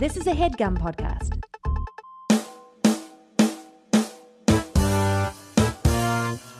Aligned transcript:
This 0.00 0.16
is 0.16 0.26
a 0.26 0.32
headgum 0.32 0.78
podcast. 0.78 1.28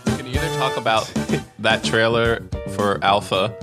We 0.06 0.16
can 0.16 0.26
either 0.26 0.58
talk 0.58 0.76
about 0.76 1.10
that 1.60 1.82
trailer 1.82 2.42
for 2.74 3.02
Alpha, 3.02 3.54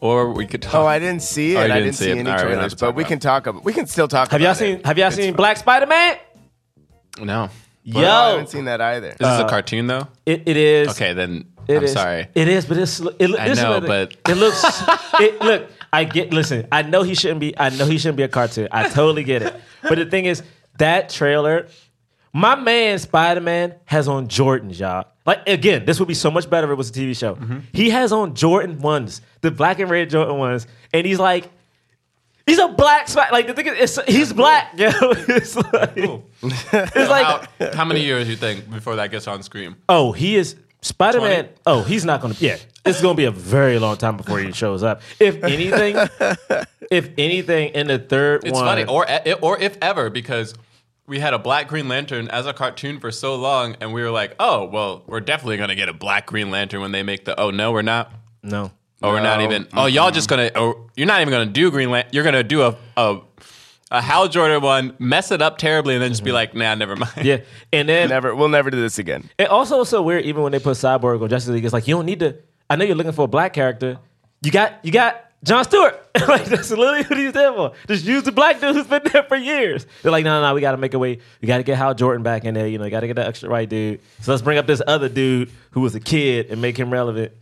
or 0.00 0.32
we 0.32 0.46
could 0.46 0.60
talk. 0.60 0.74
Oh, 0.74 0.86
I 0.86 0.98
didn't 0.98 1.22
see 1.22 1.56
oh, 1.56 1.60
it. 1.60 1.62
Oh, 1.62 1.64
I 1.64 1.68
didn't 1.68 1.82
didn't 1.84 1.94
see 1.94 2.04
see 2.04 2.10
any 2.10 2.30
All 2.30 2.36
right, 2.36 2.44
we 2.44 2.52
don't 2.52 2.60
have 2.62 2.72
trailers, 2.72 2.74
to 2.74 2.84
but 2.84 2.94
we 2.94 3.02
about 3.04 3.08
can 3.08 3.18
talk 3.20 3.46
about. 3.46 3.64
We 3.64 3.72
can 3.72 3.86
still 3.86 4.06
talk. 4.08 4.30
Have 4.32 4.40
y'all 4.42 4.50
about 4.50 4.58
seen 4.58 4.76
it. 4.76 4.86
Have 4.86 4.98
y'all 4.98 5.06
It's 5.06 5.16
seen 5.16 5.30
fine. 5.32 5.36
Black 5.36 5.56
Spider 5.56 5.86
Man? 5.86 6.16
no. 7.22 7.48
Yo, 7.84 8.00
No, 8.00 8.08
I 8.10 8.30
haven't 8.32 8.48
seen 8.48 8.66
that 8.66 8.80
either. 8.80 9.08
Is 9.08 9.16
this 9.16 9.26
a 9.26 9.44
uh, 9.44 9.48
cartoon 9.48 9.86
though? 9.88 10.06
it, 10.26 10.42
it 10.46 10.56
is. 10.56 10.88
Okay, 10.90 11.14
then 11.14 11.46
It 11.66 11.78
I'm 11.78 11.84
is. 11.84 11.92
sorry. 11.92 12.28
It 12.34 12.46
is, 12.48 12.64
but 12.66 12.76
it's. 12.76 13.00
It, 13.00 13.34
I 13.34 13.48
this 13.48 13.58
is 13.58 13.64
know, 13.64 13.80
but- 13.80 14.14
it 14.28 14.36
looks. 14.36 14.62
it, 15.14 15.40
look, 15.40 15.68
I 15.92 16.04
get. 16.04 16.32
Listen, 16.32 16.66
I 16.72 16.82
know 16.82 17.02
he 17.02 17.14
shouldn't 17.14 17.40
be. 17.40 17.58
I 17.58 17.68
know 17.70 17.86
he 17.86 17.98
shouldn't 17.98 18.16
be 18.16 18.22
a 18.22 18.28
cartoon. 18.28 18.68
I 18.72 18.88
totally 18.88 19.24
get 19.24 19.42
it. 19.42 19.54
But 19.82 19.98
the 19.98 20.06
thing 20.06 20.24
is, 20.24 20.42
that 20.78 21.10
trailer, 21.10 21.68
my 22.32 22.54
man 22.54 22.98
Spider 22.98 23.40
Man 23.40 23.74
has 23.84 24.08
on 24.08 24.28
Jordans, 24.28 24.78
y'all. 24.78 25.06
Like 25.26 25.46
again, 25.48 25.84
this 25.84 25.98
would 25.98 26.08
be 26.08 26.14
so 26.14 26.30
much 26.30 26.48
better 26.48 26.66
if 26.66 26.72
it 26.72 26.76
was 26.76 26.90
a 26.90 26.92
TV 26.92 27.16
show. 27.16 27.34
Mm-hmm. 27.34 27.58
He 27.72 27.90
has 27.90 28.12
on 28.12 28.34
Jordan 28.34 28.78
ones, 28.78 29.20
the 29.40 29.50
black 29.50 29.78
and 29.78 29.90
red 29.90 30.10
Jordan 30.10 30.38
ones, 30.38 30.66
and 30.92 31.06
he's 31.06 31.18
like. 31.18 31.50
He's 32.44 32.58
a 32.58 32.66
black 32.66 33.06
spider. 33.06 33.30
Like 33.30 33.46
the 33.46 33.54
thing 33.54 33.68
is, 33.68 33.96
it's, 33.96 34.10
he's 34.12 34.32
black. 34.32 34.76
Yo, 34.76 34.90
it's 34.92 35.54
like, 35.54 35.92
it's 35.96 36.96
like 37.08 37.24
how, 37.24 37.72
how 37.72 37.84
many 37.84 38.00
years 38.00 38.28
you 38.28 38.34
think 38.34 38.68
before 38.68 38.96
that 38.96 39.12
gets 39.12 39.28
on 39.28 39.44
screen? 39.44 39.76
Oh, 39.88 40.10
he 40.10 40.34
is 40.34 40.56
Spider 40.82 41.20
Man. 41.20 41.48
Oh, 41.64 41.82
he's 41.82 42.04
not 42.04 42.20
going 42.20 42.34
to. 42.34 42.44
Yeah, 42.44 42.58
it's 42.84 43.00
going 43.00 43.14
to 43.14 43.20
be 43.20 43.24
a 43.24 43.30
very 43.30 43.78
long 43.78 43.96
time 43.96 44.16
before 44.16 44.38
he 44.40 44.52
shows 44.52 44.82
up. 44.82 45.00
If 45.18 45.42
anything, 45.44 45.96
if 46.90 47.10
anything, 47.16 47.70
in 47.74 47.86
the 47.86 47.98
third 47.98 48.44
It's 48.44 48.52
one, 48.52 48.64
funny, 48.64 48.84
or 48.84 49.06
or 49.40 49.58
if 49.60 49.78
ever, 49.80 50.10
because 50.10 50.54
we 51.06 51.18
had 51.20 51.34
a 51.34 51.38
Black 51.38 51.68
Green 51.68 51.88
Lantern 51.88 52.28
as 52.28 52.46
a 52.46 52.52
cartoon 52.52 52.98
for 53.00 53.10
so 53.10 53.36
long, 53.36 53.76
and 53.80 53.92
we 53.92 54.02
were 54.02 54.10
like, 54.10 54.34
oh, 54.40 54.64
well, 54.64 55.02
we're 55.06 55.20
definitely 55.20 55.56
gonna 55.56 55.74
get 55.76 55.88
a 55.88 55.92
Black 55.92 56.26
Green 56.26 56.50
Lantern 56.50 56.80
when 56.80 56.92
they 56.92 57.02
make 57.02 57.24
the. 57.24 57.38
Oh 57.38 57.50
no, 57.50 57.72
we're 57.72 57.82
not. 57.82 58.12
no, 58.42 58.70
Oh, 59.04 59.10
we're 59.10 59.20
not 59.20 59.40
even. 59.40 59.66
Oh, 59.74 59.86
y'all 59.86 60.12
just 60.12 60.28
gonna. 60.28 60.50
Oh, 60.54 60.88
you're 60.96 61.08
not 61.08 61.20
even 61.22 61.32
gonna 61.32 61.46
do 61.46 61.70
Green 61.72 61.90
Lantern. 61.90 62.10
You're 62.14 62.22
gonna 62.24 62.44
do 62.44 62.62
a 62.62 62.76
a 62.96 63.20
a 63.92 64.00
Hal 64.00 64.26
Jordan 64.28 64.62
one, 64.62 64.96
mess 64.98 65.30
it 65.30 65.42
up 65.42 65.58
terribly, 65.58 65.94
and 65.94 66.02
then 66.02 66.10
just 66.10 66.24
be 66.24 66.32
like, 66.32 66.54
nah, 66.54 66.74
never 66.74 66.96
mind. 66.96 67.12
yeah, 67.22 67.38
and 67.72 67.88
then 67.88 68.08
Never. 68.08 68.34
We'll 68.34 68.48
never 68.48 68.70
do 68.70 68.80
this 68.80 68.98
again. 68.98 69.30
it 69.38 69.48
also 69.48 69.80
is 69.82 69.88
so 69.88 70.02
weird. 70.02 70.24
Even 70.24 70.42
when 70.42 70.52
they 70.52 70.58
put 70.58 70.76
Cyborg 70.76 71.22
on 71.22 71.28
Justice 71.28 71.50
League, 71.52 71.64
it's 71.64 71.72
like 71.72 71.86
you 71.86 71.94
don't 71.94 72.06
need 72.06 72.20
to. 72.20 72.36
I 72.68 72.76
know 72.76 72.84
you're 72.84 72.96
looking 72.96 73.12
for 73.12 73.24
a 73.26 73.28
black 73.28 73.52
character. 73.52 73.98
You 74.40 74.50
got 74.50 74.84
you 74.84 74.90
got 74.90 75.22
John 75.44 75.64
Stewart. 75.64 75.94
like 76.28 76.44
that's 76.46 76.70
literally 76.70 77.02
what 77.02 77.18
he's 77.18 77.32
there 77.32 77.52
for. 77.52 77.72
Just 77.86 78.04
use 78.04 78.22
the 78.22 78.32
black 78.32 78.60
dude 78.60 78.74
who's 78.74 78.86
been 78.86 79.02
there 79.12 79.24
for 79.24 79.36
years. 79.36 79.86
They're 80.02 80.12
like, 80.12 80.24
no, 80.24 80.40
no, 80.40 80.48
no. 80.48 80.54
We 80.54 80.60
got 80.60 80.72
to 80.72 80.78
make 80.78 80.94
a 80.94 80.98
way. 80.98 81.18
We 81.40 81.46
got 81.46 81.58
to 81.58 81.62
get 81.62 81.76
Hal 81.76 81.94
Jordan 81.94 82.22
back 82.22 82.44
in 82.44 82.54
there. 82.54 82.66
You 82.66 82.78
know, 82.78 82.84
you 82.84 82.90
got 82.90 83.00
to 83.00 83.06
get 83.06 83.16
that 83.16 83.28
extra 83.28 83.48
right 83.50 83.68
dude. 83.68 84.00
So 84.20 84.32
let's 84.32 84.42
bring 84.42 84.58
up 84.58 84.66
this 84.66 84.80
other 84.86 85.08
dude 85.08 85.50
who 85.72 85.80
was 85.80 85.94
a 85.94 86.00
kid 86.00 86.46
and 86.50 86.62
make 86.62 86.76
him 86.76 86.90
relevant. 86.92 87.32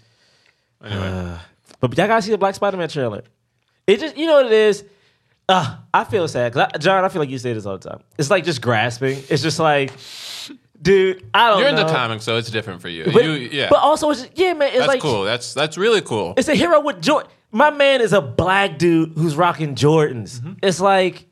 Uh, 0.82 1.38
but 1.80 1.96
y'all 1.96 2.06
gotta 2.06 2.22
see 2.22 2.30
the 2.30 2.38
Black 2.38 2.54
Spider 2.54 2.76
Man 2.76 2.88
trailer. 2.88 3.22
It 3.86 4.00
just, 4.00 4.16
you 4.16 4.26
know 4.26 4.34
what 4.34 4.46
it 4.46 4.52
is. 4.52 4.84
Uh, 5.50 5.76
I 5.92 6.04
feel 6.04 6.28
sad 6.28 6.52
because 6.52 6.68
John, 6.78 7.04
I 7.04 7.08
feel 7.08 7.20
like 7.20 7.28
you 7.28 7.38
say 7.38 7.52
this 7.52 7.66
all 7.66 7.76
the 7.76 7.88
time. 7.90 8.00
It's 8.16 8.30
like 8.30 8.44
just 8.44 8.62
grasping. 8.62 9.18
It's 9.28 9.42
just 9.42 9.58
like, 9.58 9.92
dude, 10.80 11.24
I 11.34 11.50
don't 11.50 11.60
You're 11.60 11.72
know. 11.72 11.88
the 11.88 11.92
comics, 11.92 12.24
so 12.24 12.36
it's 12.36 12.50
different 12.50 12.80
for 12.80 12.88
you. 12.88 13.06
But, 13.12 13.24
you 13.24 13.32
yeah, 13.32 13.68
but 13.68 13.80
also, 13.80 14.10
it's 14.10 14.22
just, 14.22 14.38
yeah, 14.38 14.52
man. 14.52 14.68
It's 14.68 14.78
that's 14.78 14.88
like 14.88 15.00
cool. 15.00 15.24
That's 15.24 15.52
that's 15.52 15.76
really 15.76 16.02
cool. 16.02 16.34
it's 16.36 16.48
a 16.48 16.54
hero 16.54 16.80
with 16.80 17.02
joy. 17.02 17.22
My 17.50 17.70
man 17.70 18.00
is 18.00 18.12
a 18.12 18.20
black 18.20 18.78
dude 18.78 19.14
who's 19.16 19.34
rocking 19.34 19.74
Jordans. 19.74 20.38
Mm-hmm. 20.38 20.52
It's 20.62 20.80
like 20.80 21.26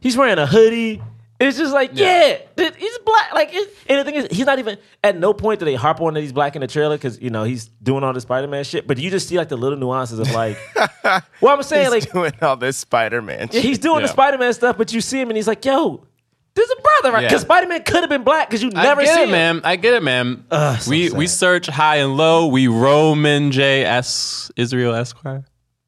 he's 0.00 0.16
wearing 0.16 0.38
a 0.38 0.46
hoodie. 0.46 1.02
It's 1.38 1.58
just 1.58 1.74
like, 1.74 1.90
yeah, 1.94 2.38
Yeah. 2.56 2.70
he's 2.78 2.98
black. 3.04 3.34
Like, 3.34 3.50
it, 3.52 3.68
and 3.88 3.98
the 4.00 4.04
thing 4.04 4.14
is, 4.14 4.28
he's 4.30 4.46
not 4.46 4.58
even 4.58 4.78
at 5.04 5.18
no 5.18 5.34
point 5.34 5.58
do 5.58 5.64
they 5.66 5.74
harp 5.74 6.00
on 6.00 6.14
that 6.14 6.20
he's 6.22 6.32
black 6.32 6.56
in 6.56 6.60
the 6.62 6.66
trailer 6.66 6.96
because 6.96 7.20
you 7.20 7.28
know 7.30 7.44
he's 7.44 7.66
doing 7.82 8.02
all 8.04 8.12
the 8.14 8.20
Spider 8.20 8.48
Man 8.48 8.64
shit. 8.64 8.86
But 8.86 8.96
you 8.98 9.10
just 9.10 9.28
see 9.28 9.36
like 9.36 9.48
the 9.50 9.56
little 9.56 9.78
nuances 9.78 10.18
of 10.18 10.30
like, 10.32 10.56
well, 11.40 11.54
I'm 11.56 11.62
saying 11.62 11.92
He's 11.92 12.04
like, 12.06 12.12
doing 12.12 12.32
all 12.40 12.56
this 12.56 12.78
Spider-Man. 12.78 13.50
yeah, 13.52 13.60
he's 13.60 13.78
doing 13.78 14.02
the 14.02 14.08
Spider 14.08 14.38
Man 14.38 14.52
stuff, 14.54 14.78
but 14.78 14.92
you 14.92 15.00
see 15.00 15.20
him 15.20 15.28
and 15.28 15.36
he's 15.36 15.46
like, 15.48 15.62
yo, 15.64 16.06
There's 16.54 16.70
a 16.70 16.80
brother, 16.80 17.12
right? 17.14 17.22
Yeah. 17.24 17.28
Because 17.28 17.42
Spider 17.42 17.66
Man 17.68 17.82
could 17.82 18.00
have 18.00 18.08
been 18.08 18.24
black 18.24 18.48
because 18.48 18.62
you 18.62 18.70
never 18.70 19.04
see 19.04 19.12
it, 19.12 19.24
him. 19.24 19.30
man. 19.30 19.60
I 19.62 19.76
get 19.76 19.92
it, 19.92 20.02
man. 20.02 20.46
Ugh, 20.50 20.80
so 20.80 20.90
we 20.90 21.08
sad. 21.08 21.18
we 21.18 21.26
search 21.26 21.66
high 21.66 21.96
and 21.96 22.16
low. 22.16 22.46
We 22.46 22.66
Roman 22.68 23.52
J 23.52 23.84
S 23.84 24.50
Israel 24.56 24.94
Esquire. 24.94 25.44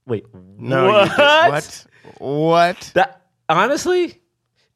Wait, 0.06 0.26
No. 0.58 0.88
what? 0.88 1.16
What? 1.18 1.86
What? 2.18 2.90
That 2.94 3.22
honestly, 3.48 4.17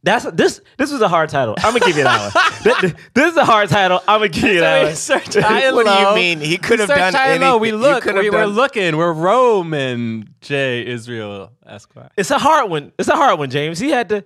that's 0.02 0.24
this. 0.32 0.60
This 0.78 0.90
was 0.90 1.00
a 1.00 1.08
hard 1.08 1.28
title. 1.28 1.54
I'm 1.58 1.72
gonna 1.72 1.84
give 1.86 1.96
you 1.96 2.04
that 2.04 2.34
one. 2.34 2.52
Th- 2.62 2.76
th- 2.94 2.94
this 3.14 3.30
is 3.32 3.36
a 3.36 3.44
hard 3.44 3.68
title. 3.68 4.00
I'm 4.08 4.18
gonna 4.20 4.28
give 4.28 4.44
you 4.44 4.60
that 4.60 4.84
one. 4.84 4.94
search 4.96 5.34
high 5.34 5.60
and 5.66 5.76
What 5.76 5.86
do 5.86 5.92
you 5.92 6.14
mean? 6.14 6.40
He 6.40 6.58
could 6.58 6.80
have 6.80 6.88
done 6.88 7.14
high 7.14 7.34
and 7.34 7.40
low. 7.42 7.56
We 7.58 7.72
look. 7.72 8.04
We, 8.04 8.12
we're 8.12 8.30
done- 8.30 8.48
looking. 8.50 8.96
We're 8.96 9.12
Roman 9.12 10.34
J 10.40 10.84
Israel 10.86 11.52
Esquire. 11.66 12.10
It's 12.16 12.30
a 12.30 12.38
hard 12.38 12.70
one. 12.70 12.92
It's 12.98 13.08
a 13.08 13.16
hard 13.16 13.38
one, 13.38 13.50
James. 13.50 13.78
He 13.78 13.90
had 13.90 14.08
to. 14.08 14.24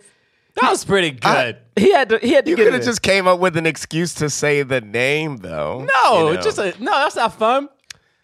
That 0.60 0.70
was 0.70 0.84
pretty 0.86 1.10
good. 1.10 1.58
He 1.76 1.92
had 1.92 2.08
to. 2.08 2.18
He 2.18 2.30
had 2.32 2.46
to 2.46 2.50
You 2.50 2.56
could 2.56 2.72
have 2.72 2.82
just 2.82 3.02
came 3.02 3.26
up 3.28 3.38
with 3.40 3.58
an 3.58 3.66
excuse 3.66 4.14
to 4.14 4.30
say 4.30 4.62
the 4.62 4.80
name, 4.80 5.36
though. 5.36 5.84
no, 6.04 6.28
You 6.30 6.34
know? 6.36 6.40
just 6.40 6.58
a 6.58 6.74
no. 6.82 6.90
That's 6.92 7.16
not 7.16 7.34
fun. 7.38 7.68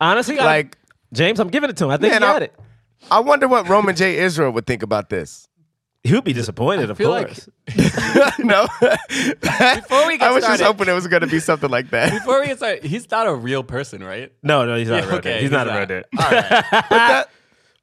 honestly 0.01 0.37
like. 0.37 0.79
James. 1.13 1.39
I'm 1.39 1.49
giving 1.49 1.69
it 1.69 1.77
to 1.77 1.85
him. 1.85 1.91
I 1.91 1.99
think 1.99 2.13
Man, 2.15 2.23
he 2.23 2.27
I- 2.29 2.37
it. 2.39 2.55
I 3.11 3.21
wonder 3.21 3.47
what 3.49 3.69
Roman 3.69 3.95
J. 3.97 4.17
Israel 4.19 4.51
would 4.53 4.65
think 4.67 4.83
about 4.83 5.11
this. 5.11 5.47
He 6.05 6.13
would 6.15 6.25
be 6.25 6.33
disappointed, 6.33 6.91
of 6.91 6.99
feel 6.99 7.11
like- 7.11 7.29
course. 7.29 7.49
no. 8.41 8.67
Before 8.81 10.07
we 10.09 10.19
get 10.19 10.23
I 10.29 10.33
was 10.33 10.45
just 10.45 10.63
hoping 10.63 10.89
it 10.89 10.93
was 10.93 11.07
going 11.07 11.21
to 11.21 11.29
be 11.29 11.39
something 11.39 11.71
like 11.71 11.91
that. 11.91 12.11
Before 12.13 12.41
we 12.41 12.47
get 12.49 12.57
started, 12.57 12.83
he's 12.85 13.09
not 13.11 13.29
a 13.29 13.35
real 13.35 13.63
person, 13.63 14.03
right? 14.03 14.33
no, 14.43 14.65
no, 14.67 14.77
he's 14.77 14.89
not 14.89 14.97
Yeah, 14.97 15.05
a 15.05 15.09
real 15.09 15.17
okay. 15.19 15.33
He's, 15.35 15.43
he's 15.43 15.51
not, 15.53 15.69
a 15.69 15.71
not. 15.71 15.77
real 15.79 15.87
dude. 15.87 16.05
All 16.19 16.31
right. 16.31 16.65
That, 16.91 17.29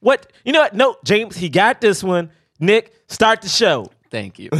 What? 0.00 0.30
You 0.44 0.52
know 0.52 0.60
what? 0.60 0.74
No, 0.74 0.96
James. 1.04 1.36
He 1.36 1.48
got 1.48 1.80
this 1.80 2.02
one. 2.04 2.30
Nick, 2.58 2.92
start 3.08 3.40
the 3.42 3.48
show. 3.48 3.86
Thank 4.10 4.38
you. 4.38 4.50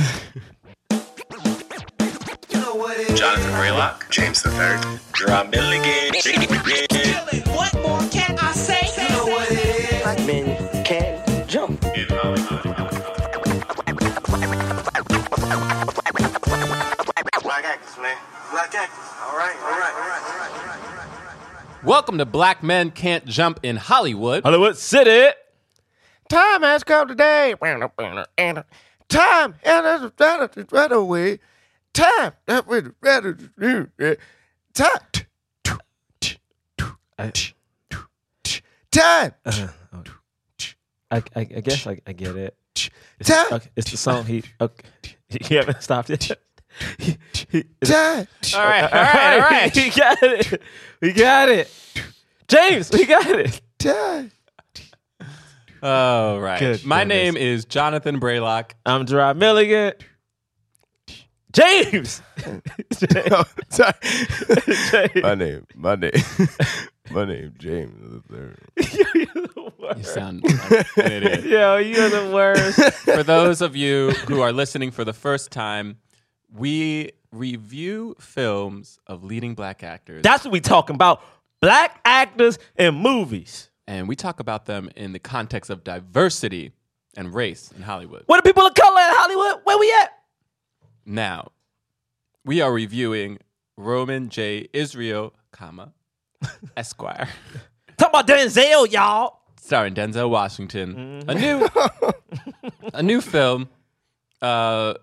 Jonathan 3.15 3.50
Braylock, 3.53 4.09
James 4.10 4.42
the 4.42 4.50
Third, 4.50 4.81
Drum 5.12 5.50
Milligan. 5.50 6.12
What 7.54 7.75
more 7.82 8.00
can 8.10 8.29
Black 18.50 18.75
actors. 18.75 18.99
All 19.22 19.37
right, 19.38 19.55
all 19.62 19.78
right, 19.78 19.94
all 19.94 20.09
right, 20.09 20.22
all 20.25 20.38
right, 20.38 20.50
all 20.50 20.66
right. 20.66 21.84
Welcome 21.84 22.19
to 22.19 22.27
Black 22.27 22.65
Men 22.65 22.91
Can't 22.91 23.25
Jump 23.25 23.61
in 23.62 23.77
Hollywood. 23.77 24.43
Hollywood 24.43 24.77
City. 24.77 25.33
time 26.28 26.62
has 26.62 26.83
come 26.83 27.06
today. 27.06 27.55
And 28.37 28.65
time 29.09 29.55
and 29.62 30.12
right 30.72 30.91
away. 30.91 31.39
Time 31.93 32.33
that 32.47 32.66
we 32.66 32.81
better 33.00 33.34
do. 33.34 33.89
Time. 34.75 34.99
Time. 38.91 39.33
I, 41.12 41.16
I, 41.16 41.22
I 41.37 41.44
guess 41.44 41.87
I, 41.87 42.00
I 42.05 42.12
get 42.12 42.34
it. 42.34 42.56
It's, 43.21 43.28
Time. 43.28 43.47
okay, 43.53 43.71
it's 43.77 43.93
the 43.93 43.97
song 43.97 44.25
he. 44.25 44.43
Okay, 44.60 44.84
he 45.28 45.55
haven't 45.55 45.83
stopped 45.83 46.10
yet. 46.10 46.33
He- 46.98 47.19
he- 47.50 47.64
All 47.84 47.91
right, 47.92 48.26
all 48.54 48.60
right, 48.64 48.92
all 48.92 49.41
right. 49.50 49.75
we 49.76 49.91
got 49.91 50.22
it. 50.22 50.62
We 51.00 51.12
got 51.12 51.48
it. 51.48 51.70
James, 52.48 52.91
we 52.92 53.04
got 53.06 53.26
it. 53.28 53.60
Time. 53.78 54.31
All 55.82 56.38
right. 56.41 56.59
Good 56.60 56.84
My 56.84 57.00
goodness. 57.00 57.16
name 57.16 57.36
is 57.36 57.64
Jonathan 57.64 58.21
Braylock. 58.21 58.72
I'm 58.84 59.06
Gerard 59.06 59.36
Milligan. 59.36 59.92
James. 61.53 62.22
Oh, 63.33 63.45
sorry. 63.71 63.92
James. 64.91 65.22
my 65.22 65.34
name. 65.34 65.66
My 65.74 65.95
name. 65.95 66.10
my 67.10 67.24
name. 67.24 67.54
James 67.59 67.95
the 68.00 68.21
third. 68.34 68.59
You're 69.15 69.27
the 69.27 69.50
You 69.56 69.72
worst. 69.78 70.15
sound 70.15 70.42
like 70.45 70.97
an 70.98 71.12
idiot. 71.12 71.45
Yo, 71.45 71.77
you're 71.78 72.09
the 72.10 72.30
worst. 72.34 72.78
For 73.04 73.22
those 73.22 73.60
of 73.62 73.74
you 73.77 74.10
who 74.28 74.41
are 74.41 74.53
listening 74.53 74.91
for 74.91 75.04
the 75.04 75.12
first 75.12 75.50
time, 75.50 75.98
we 76.52 77.12
review 77.32 78.16
films 78.18 78.98
of 79.06 79.22
leading 79.24 79.54
black 79.54 79.82
actors 79.82 80.22
That's 80.22 80.44
what 80.44 80.52
we 80.52 80.60
talking 80.60 80.94
about. 80.94 81.22
Black 81.60 82.00
actors 82.04 82.58
in 82.76 82.94
movies. 82.94 83.68
and 83.86 84.08
we 84.08 84.16
talk 84.16 84.41
about 84.41 84.66
them 84.66 84.91
in 84.97 85.12
the 85.12 85.18
context 85.18 85.70
of 85.70 85.84
diversity 85.84 86.72
and 87.16 87.34
race 87.34 87.72
in 87.76 87.82
Hollywood. 87.82 88.22
What 88.26 88.38
are 88.38 88.42
people 88.42 88.64
of 88.66 88.74
color 88.74 89.00
in 89.00 89.08
Hollywood? 89.16 89.60
Where 89.64 89.78
we 89.78 89.92
at? 90.02 90.10
Now, 91.04 91.52
we 92.44 92.60
are 92.60 92.72
reviewing 92.72 93.38
Roman 93.76 94.28
J. 94.28 94.68
Israel, 94.72 95.34
comma, 95.52 95.92
Esquire, 96.76 97.28
Talk 97.97 98.08
about 98.10 98.26
Denzel, 98.26 98.91
y'all. 98.91 99.41
starring 99.60 99.94
Denzel 99.94 100.30
Washington. 100.30 101.24
A 101.28 101.34
new, 101.34 101.68
a 102.94 103.02
new 103.02 103.20
film 103.20 103.68
uh, 104.41 104.94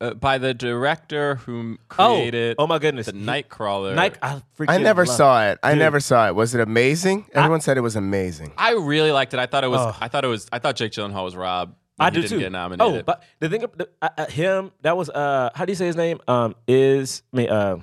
uh, 0.00 0.14
by 0.14 0.38
the 0.38 0.52
director 0.54 1.36
who 1.36 1.78
Oh, 1.98 2.16
created 2.18 2.56
oh 2.58 2.64
oh 2.64 2.66
my 2.66 2.78
goodness. 2.78 3.06
the 3.06 3.12
He- 3.12 3.24
Nightcrawler. 3.24 3.94
Nike, 3.94 4.18
I, 4.22 4.42
I 4.68 4.78
never 4.78 5.06
love- 5.06 5.16
saw 5.16 5.46
it. 5.48 5.58
I 5.62 5.70
Dude. 5.72 5.78
never 5.78 6.00
saw 6.00 6.28
it. 6.28 6.34
Was 6.34 6.54
it 6.54 6.60
amazing? 6.60 7.26
Everyone 7.32 7.60
said 7.60 7.76
it 7.78 7.80
was 7.82 7.96
amazing. 7.96 8.52
I 8.58 8.72
really 8.72 9.12
liked 9.12 9.32
it. 9.34 9.40
I 9.40 9.46
thought 9.46 9.64
it 9.64 9.68
was. 9.70 9.80
Oh. 9.80 9.96
I 10.00 10.08
thought 10.08 10.24
it 10.24 10.28
was. 10.28 10.48
I 10.52 10.58
thought 10.58 10.76
Jake 10.76 10.92
Gyllenhaal 10.92 11.24
was 11.24 11.34
Rob. 11.36 11.74
I 11.98 12.10
do 12.10 12.20
didn't 12.20 12.30
too. 12.32 12.40
Get 12.40 12.52
nominated. 12.52 13.00
Oh, 13.00 13.02
but 13.06 13.22
the 13.38 13.48
thing, 13.48 13.64
the, 13.74 13.88
uh, 14.02 14.08
uh, 14.18 14.26
him 14.26 14.70
that 14.82 14.98
was 14.98 15.08
uh, 15.08 15.48
how 15.54 15.64
do 15.64 15.72
you 15.72 15.76
say 15.76 15.86
his 15.86 15.96
name? 15.96 16.20
Um, 16.28 16.54
is 16.68 17.22
I 17.32 17.36
mean, 17.38 17.48
uh, 17.48 17.78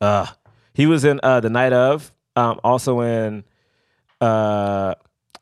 uh, 0.00 0.26
he 0.74 0.86
was 0.86 1.04
in 1.04 1.20
uh 1.22 1.38
the 1.38 1.48
night 1.50 1.72
of, 1.72 2.12
um, 2.34 2.58
also 2.64 3.00
in 3.02 3.44
uh 4.20 4.94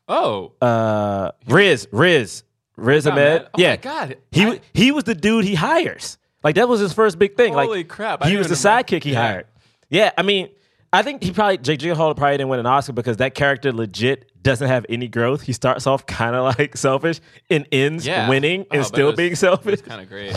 oh, 0.07 0.51
uh 0.61 1.31
Riz 1.47 1.87
Riz 1.91 2.43
Riz 2.77 3.07
Oh, 3.07 3.11
Ahmed. 3.11 3.41
man. 3.41 3.47
Oh 3.53 3.61
yeah, 3.61 3.69
my 3.71 3.75
God. 3.77 4.17
he 4.31 4.45
I- 4.45 4.61
he 4.73 4.91
was 4.91 5.03
the 5.05 5.15
dude 5.15 5.45
he 5.45 5.55
hires. 5.55 6.17
Like 6.43 6.55
that 6.55 6.67
was 6.69 6.79
his 6.79 6.93
first 6.93 7.17
big 7.17 7.35
thing. 7.37 7.53
Holy 7.53 7.79
like 7.79 7.87
crap, 7.87 8.23
I 8.23 8.29
he 8.29 8.37
was 8.37 8.47
the 8.47 8.53
even 8.53 8.63
know- 8.63 8.83
sidekick 8.83 9.03
he 9.03 9.11
Yeah. 9.13 9.21
hired. 9.27 9.47
Yeah, 9.89 10.11
I 10.17 10.21
mean, 10.23 10.49
I 10.93 11.01
think 11.01 11.23
he 11.23 11.31
probably 11.31 11.57
Jake 11.57 11.79
Gyllenhaal 11.79 12.15
probably 12.15 12.33
didn't 12.37 12.49
win 12.49 12.59
an 12.59 12.65
Oscar 12.65 12.93
because 12.93 13.17
that 13.17 13.33
character 13.35 13.71
legit 13.71 14.31
doesn't 14.43 14.67
have 14.67 14.85
any 14.89 15.07
growth. 15.07 15.41
He 15.41 15.53
starts 15.53 15.87
off 15.87 16.05
kind 16.05 16.35
of 16.35 16.55
like 16.59 16.77
selfish 16.77 17.19
and 17.49 17.67
ends 17.71 18.05
yeah, 18.05 18.29
winning 18.29 18.61
Oh, 18.61 18.67
and 18.73 18.81
but 18.81 18.87
still 18.87 19.07
was- 19.07 19.15
being 19.15 19.35
selfish. 19.35 19.73
It's 19.73 19.81
kind 19.81 20.01
of 20.01 20.09
great. 20.09 20.35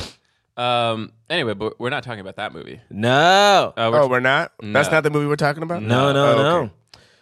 Um. 0.57 1.13
Anyway, 1.31 1.55
but 1.55 1.79
we're 1.79 1.91
not 1.91 2.03
talking 2.03 2.21
about 2.21 2.37
that 2.37 2.53
movie. 2.53 2.81
No. 2.91 3.73
Uh, 3.77 3.91
we're- 3.93 4.05
Oh, 4.05 4.09
we're 4.09 4.19
not? 4.21 4.53
That's 4.63 4.91
not 4.91 5.03
the 5.05 5.11
movie 5.11 5.27
we're 5.27 5.37
talking 5.37 5.63
about? 5.63 5.83
no, 5.83 6.13
no, 6.13 6.33
Oh, 6.33 6.37
no. 6.43 6.57
okay. 6.59 6.73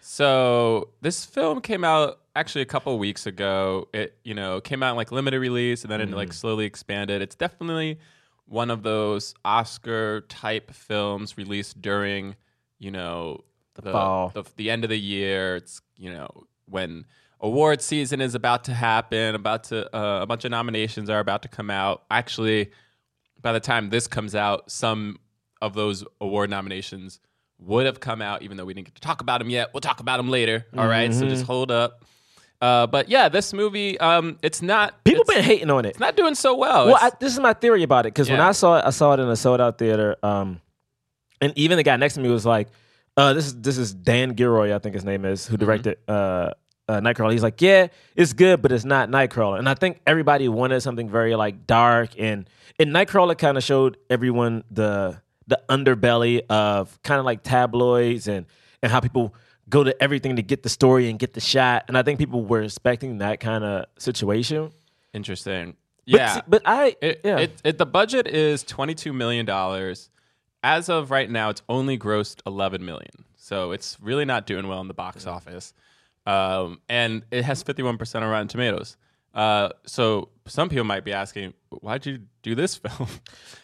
So 0.01 0.89
this 1.03 1.25
film 1.25 1.61
came 1.61 1.85
out 1.85 2.21
actually 2.37 2.63
a 2.63 2.67
couple 2.67 2.97
weeks 2.99 3.27
ago. 3.27 3.89
It 3.93 4.17
you 4.23 4.35
know 4.35 4.61
came 4.61 4.83
out 4.83 4.91
in 4.91 4.97
like 4.97 5.11
limited 5.11 5.41
release 5.41 5.83
and 5.83 5.91
then 5.91 6.01
it 6.01 6.07
Mm-hmm. 6.07 6.15
like 6.17 6.33
slowly 6.33 6.65
expanded. 6.67 7.23
It's 7.23 7.35
definitely 7.35 7.99
one 8.45 8.71
of 8.71 8.83
those 8.85 9.35
Oscar 9.45 10.21
type 10.29 10.71
films 10.71 11.37
released 11.37 11.81
during 11.83 12.37
you 12.79 12.91
know 12.93 13.43
the 13.75 13.91
fall. 13.93 14.31
the, 14.35 14.45
the 14.57 14.71
end 14.71 14.85
of 14.85 14.91
the 14.91 14.99
year. 14.99 15.57
It's 15.57 15.81
you 15.97 16.13
know 16.13 16.29
when 16.67 17.05
award 17.41 17.83
season 17.83 18.21
is 18.21 18.35
about 18.35 18.65
to 18.65 18.75
happen. 18.75 19.35
About 19.35 19.65
to 19.65 19.95
uh, 19.97 20.23
a 20.23 20.27
bunch 20.27 20.45
of 20.45 20.51
nominations 20.51 21.11
are 21.11 21.19
about 21.21 21.43
to 21.43 21.49
come 21.49 21.71
out. 21.71 22.05
Actually, 22.11 22.71
by 23.43 23.53
the 23.53 23.61
time 23.61 23.91
this 23.91 24.07
comes 24.07 24.35
out, 24.35 24.71
some 24.71 25.19
of 25.63 25.75
those 25.75 26.05
award 26.21 26.51
nominations 26.51 27.19
would 27.59 27.87
have 27.87 28.01
come 28.01 28.21
out, 28.21 28.43
even 28.43 28.59
though 28.59 28.67
we 28.67 28.75
didn't 28.75 28.87
get 28.87 28.95
to 28.95 29.01
talk 29.01 29.23
about 29.23 29.39
them 29.39 29.49
yet. 29.49 29.71
We'll 29.73 29.81
talk 29.81 30.01
about 30.01 30.19
them 30.19 30.29
later. 30.29 30.67
All 30.77 30.87
right, 30.87 31.13
so 31.13 31.21
Mm-hmm. 31.23 31.31
just 31.31 31.45
hold 31.47 31.71
up. 31.71 32.05
Uh, 32.61 32.87
but 32.87 33.09
yeah, 33.09 33.29
this 33.29 33.53
movie, 33.53 33.99
um, 34.01 34.39
it's 34.43 34.63
not 34.63 35.05
People 35.05 35.23
it's, 35.23 35.35
been 35.35 35.45
hating 35.45 35.71
on 35.71 35.85
it. 35.85 35.91
it's 35.91 36.01
not 36.01 36.17
doing 36.17 36.35
so 36.35 36.55
well. 36.57 36.87
Well, 36.87 36.99
I, 37.01 37.11
this 37.21 37.33
is 37.33 37.39
my 37.39 37.53
theory 37.53 37.83
about 37.83 38.07
it 38.07 38.15
because 38.15 38.31
when 38.31 38.41
I 38.41 38.53
saw 38.53 38.79
it, 38.79 38.85
I 38.87 38.91
saw 38.91 39.13
it 39.13 39.21
in 39.21 39.29
a 39.29 39.37
sold 39.37 39.61
out 39.61 39.79
theater. 39.79 40.17
Um, 40.23 40.61
and 41.41 41.53
even 41.57 41.77
the 41.77 41.83
guy 41.83 41.97
next 41.97 42.15
to 42.15 42.21
me 42.21 42.31
was 42.31 42.47
like, 42.47 42.69
uh, 43.17 43.35
"This 43.35 43.47
is 43.47 43.61
this 43.61 43.77
is 43.79 43.93
Dan 43.95 44.31
Gilroy, 44.31 44.75
I 44.75 44.79
think 44.79 44.95
his 44.95 45.05
name 45.05 45.25
is, 45.27 45.43
Mm-hmm. 45.43 45.51
who 45.53 45.57
directed 45.59 45.99
uh, 46.09 46.53
uh, 46.89 47.01
Nightcrawler." 47.01 47.33
He's 47.33 47.43
like, 47.43 47.61
"Yeah, 47.61 47.89
it's 48.15 48.33
good, 48.33 48.63
but 48.63 48.73
it's 48.73 48.87
not 48.87 49.11
Nightcrawler." 49.11 49.59
And 49.59 49.69
I 49.69 49.75
think 49.75 50.01
everybody 50.07 50.49
wanted 50.49 50.81
something 50.81 51.11
very 51.11 51.35
like 51.37 51.67
dark 51.67 52.11
and 52.19 52.49
and 52.79 52.91
Nightcrawler 52.91 53.37
kind 53.37 53.59
of 53.59 53.65
showed 53.65 53.99
everyone 54.09 54.65
the 54.71 55.21
the 55.47 55.61
underbelly 55.69 56.41
of 56.49 57.01
kind 57.03 57.19
of 57.19 57.27
like 57.27 57.43
tabloids 57.43 58.29
and 58.29 58.47
and 58.83 58.91
how 58.91 59.01
people 59.01 59.35
go 59.69 59.83
to 59.85 60.01
everything 60.03 60.37
to 60.37 60.43
get 60.43 60.63
the 60.63 60.69
story 60.69 61.11
and 61.11 61.19
get 61.19 61.35
the 61.35 61.41
shot. 61.41 61.85
And 61.89 61.99
I 61.99 62.03
think 62.03 62.19
people 62.19 62.45
were 62.45 62.63
expecting 62.63 63.19
that 63.19 63.41
kind 63.41 63.65
of 63.65 63.87
situation. 63.99 64.71
interesting. 65.13 65.77
Yeah, 66.05 66.35
see- 66.37 66.41
but 66.47 66.63
I 66.65 66.97
It, 67.03 67.21
yeah. 67.25 67.39
it, 67.39 67.61
it, 67.65 67.79
the 67.79 67.87
budget 67.87 68.29
is 68.29 68.63
$22 68.63 69.13
million. 69.15 69.49
As 70.63 70.89
of 70.89 71.11
right 71.11 71.29
now, 71.29 71.51
it's 71.51 71.63
only 71.69 71.99
grossed 71.99 72.41
11 72.47 72.85
million. 72.85 73.25
So 73.37 73.73
it's 73.73 73.97
really 74.01 74.25
not 74.25 74.47
doing 74.47 74.69
well 74.69 74.81
in 74.81 74.89
the 74.89 74.95
box 74.95 75.27
office. 75.27 75.73
Um, 76.27 76.81
and 76.89 77.23
it 77.31 77.45
has 77.45 77.63
51% 77.63 78.23
on 78.23 78.29
Rotten 78.29 78.49
Tomatoes. 78.49 78.97
Uh, 79.37 79.69
so 79.87 80.31
some 80.47 80.69
people 80.71 80.85
might 80.85 81.05
be 81.05 81.13
asking, 81.13 81.53
why'd 81.69 82.07
you 82.07 82.21
do 82.43 82.55
this 82.55 82.75
film? 82.85 83.09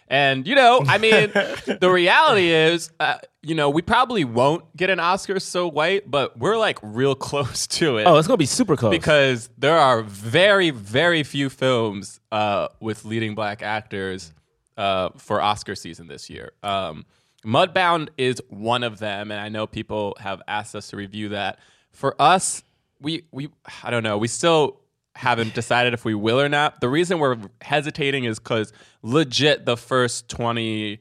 And, 0.06 0.46
you 0.46 0.54
know, 0.54 0.82
I 0.86 0.98
mean, 0.98 1.32
the 1.80 1.90
reality 1.90 2.48
is, 2.50 2.90
uh, 3.00 3.16
you 3.42 3.54
know, 3.54 3.70
we 3.70 3.80
probably 3.80 4.24
won't 4.24 4.76
get 4.76 4.90
an 4.90 5.00
Oscar 5.00 5.40
so 5.40 5.66
white, 5.66 6.10
but 6.10 6.38
we're 6.38 6.58
like 6.58 6.78
real 6.82 7.14
close 7.30 7.66
to 7.68 7.96
it 7.96 8.04
Oh, 8.06 8.16
it's 8.18 8.28
gonna 8.28 8.36
be 8.36 8.44
super 8.44 8.76
close. 8.76 8.90
because 8.90 9.48
there 9.56 9.78
are 9.78 10.02
very, 10.02 10.68
very 10.70 11.22
few 11.22 11.48
films 11.48 12.20
uh, 12.30 12.68
with 12.78 13.06
leading 13.06 13.34
black 13.34 13.62
actors 13.62 14.34
uh, 14.76 15.08
for 15.16 15.40
Oscar 15.40 15.74
season 15.74 16.06
this 16.06 16.28
year. 16.28 16.52
Um, 16.62 17.06
Mudbound 17.46 18.10
is 18.18 18.40
one 18.50 18.84
of 18.84 18.98
them, 18.98 19.30
and 19.32 19.40
I 19.40 19.48
know 19.48 19.66
people 19.66 20.16
have 20.20 20.42
asked 20.46 20.76
us 20.76 20.88
to 20.88 20.96
review 20.96 21.30
that. 21.30 21.58
For 21.90 22.14
us, 22.20 22.62
we 23.00 23.24
we 23.32 23.48
I 23.82 23.90
don't 23.90 24.04
know. 24.04 24.16
We 24.18 24.28
still 24.28 24.78
haven't 25.14 25.54
decided 25.54 25.94
if 25.94 26.04
we 26.04 26.14
will 26.14 26.40
or 26.40 26.48
not. 26.48 26.80
The 26.80 26.88
reason 26.88 27.18
we're 27.18 27.36
hesitating 27.60 28.24
is 28.24 28.38
because 28.38 28.72
legit 29.02 29.66
the 29.66 29.76
first 29.76 30.28
twenty 30.28 31.00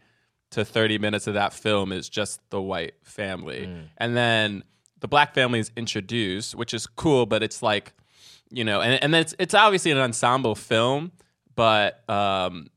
to 0.52 0.66
30 0.66 0.98
minutes 0.98 1.28
of 1.28 1.34
that 1.34 1.54
film 1.54 1.92
is 1.92 2.10
just 2.10 2.42
the 2.50 2.62
white 2.62 2.96
family. 3.04 3.64
And 3.98 4.16
then 4.18 4.64
the 5.00 5.08
black 5.08 5.34
family 5.34 5.60
is 5.60 5.72
introduced, 5.78 6.56
which 6.56 6.74
is 6.74 6.88
cool, 6.88 7.26
but 7.26 7.42
it's 7.42 7.64
like, 7.64 7.94
you 8.50 8.64
know, 8.66 8.82
and, 8.82 9.02
and 9.02 9.16
it's, 9.16 9.34
it's 9.40 9.54
obviously 9.54 9.92
an 9.92 9.98
ensemble 9.98 10.56
film, 10.56 11.14
but 11.56 12.08
um, 12.10 12.68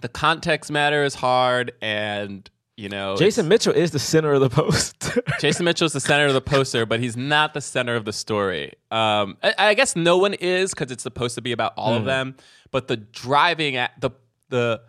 the 0.00 0.08
context 0.08 0.72
matter 0.72 1.04
is 1.04 1.14
hard. 1.14 1.72
And, 1.80 2.50
you 2.76 2.88
know, 2.88 3.16
Jason 3.16 3.48
Mitchell 3.48 3.72
is 3.72 3.90
the 3.90 3.98
center 3.98 4.32
of 4.32 4.40
the 4.40 4.48
post. 4.62 5.18
Jason 5.40 5.64
Mitchell's 5.64 5.92
the 5.92 6.00
center 6.00 6.26
of 6.26 6.34
the 6.34 6.40
poster, 6.40 6.86
but 6.86 7.00
he's 7.00 7.16
not 7.16 7.54
the 7.54 7.60
center 7.60 7.94
of 7.94 8.04
the 8.04 8.12
story. 8.12 8.72
Um, 8.90 9.36
I, 9.42 9.54
I 9.58 9.74
guess 9.74 9.94
no 9.94 10.18
one 10.18 10.34
is 10.34 10.72
because 10.72 10.90
it's 10.90 11.02
supposed 11.02 11.34
to 11.34 11.42
be 11.42 11.52
about 11.52 11.74
all 11.76 11.94
of 11.94 12.04
them. 12.04 12.36
But 12.70 12.88
the 12.88 12.96
driving 12.96 13.76
at 13.76 14.00
the 14.00 14.10
the, 14.48 14.82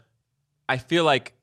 I 0.68 0.78
feel 0.78 1.06
like 1.06 1.34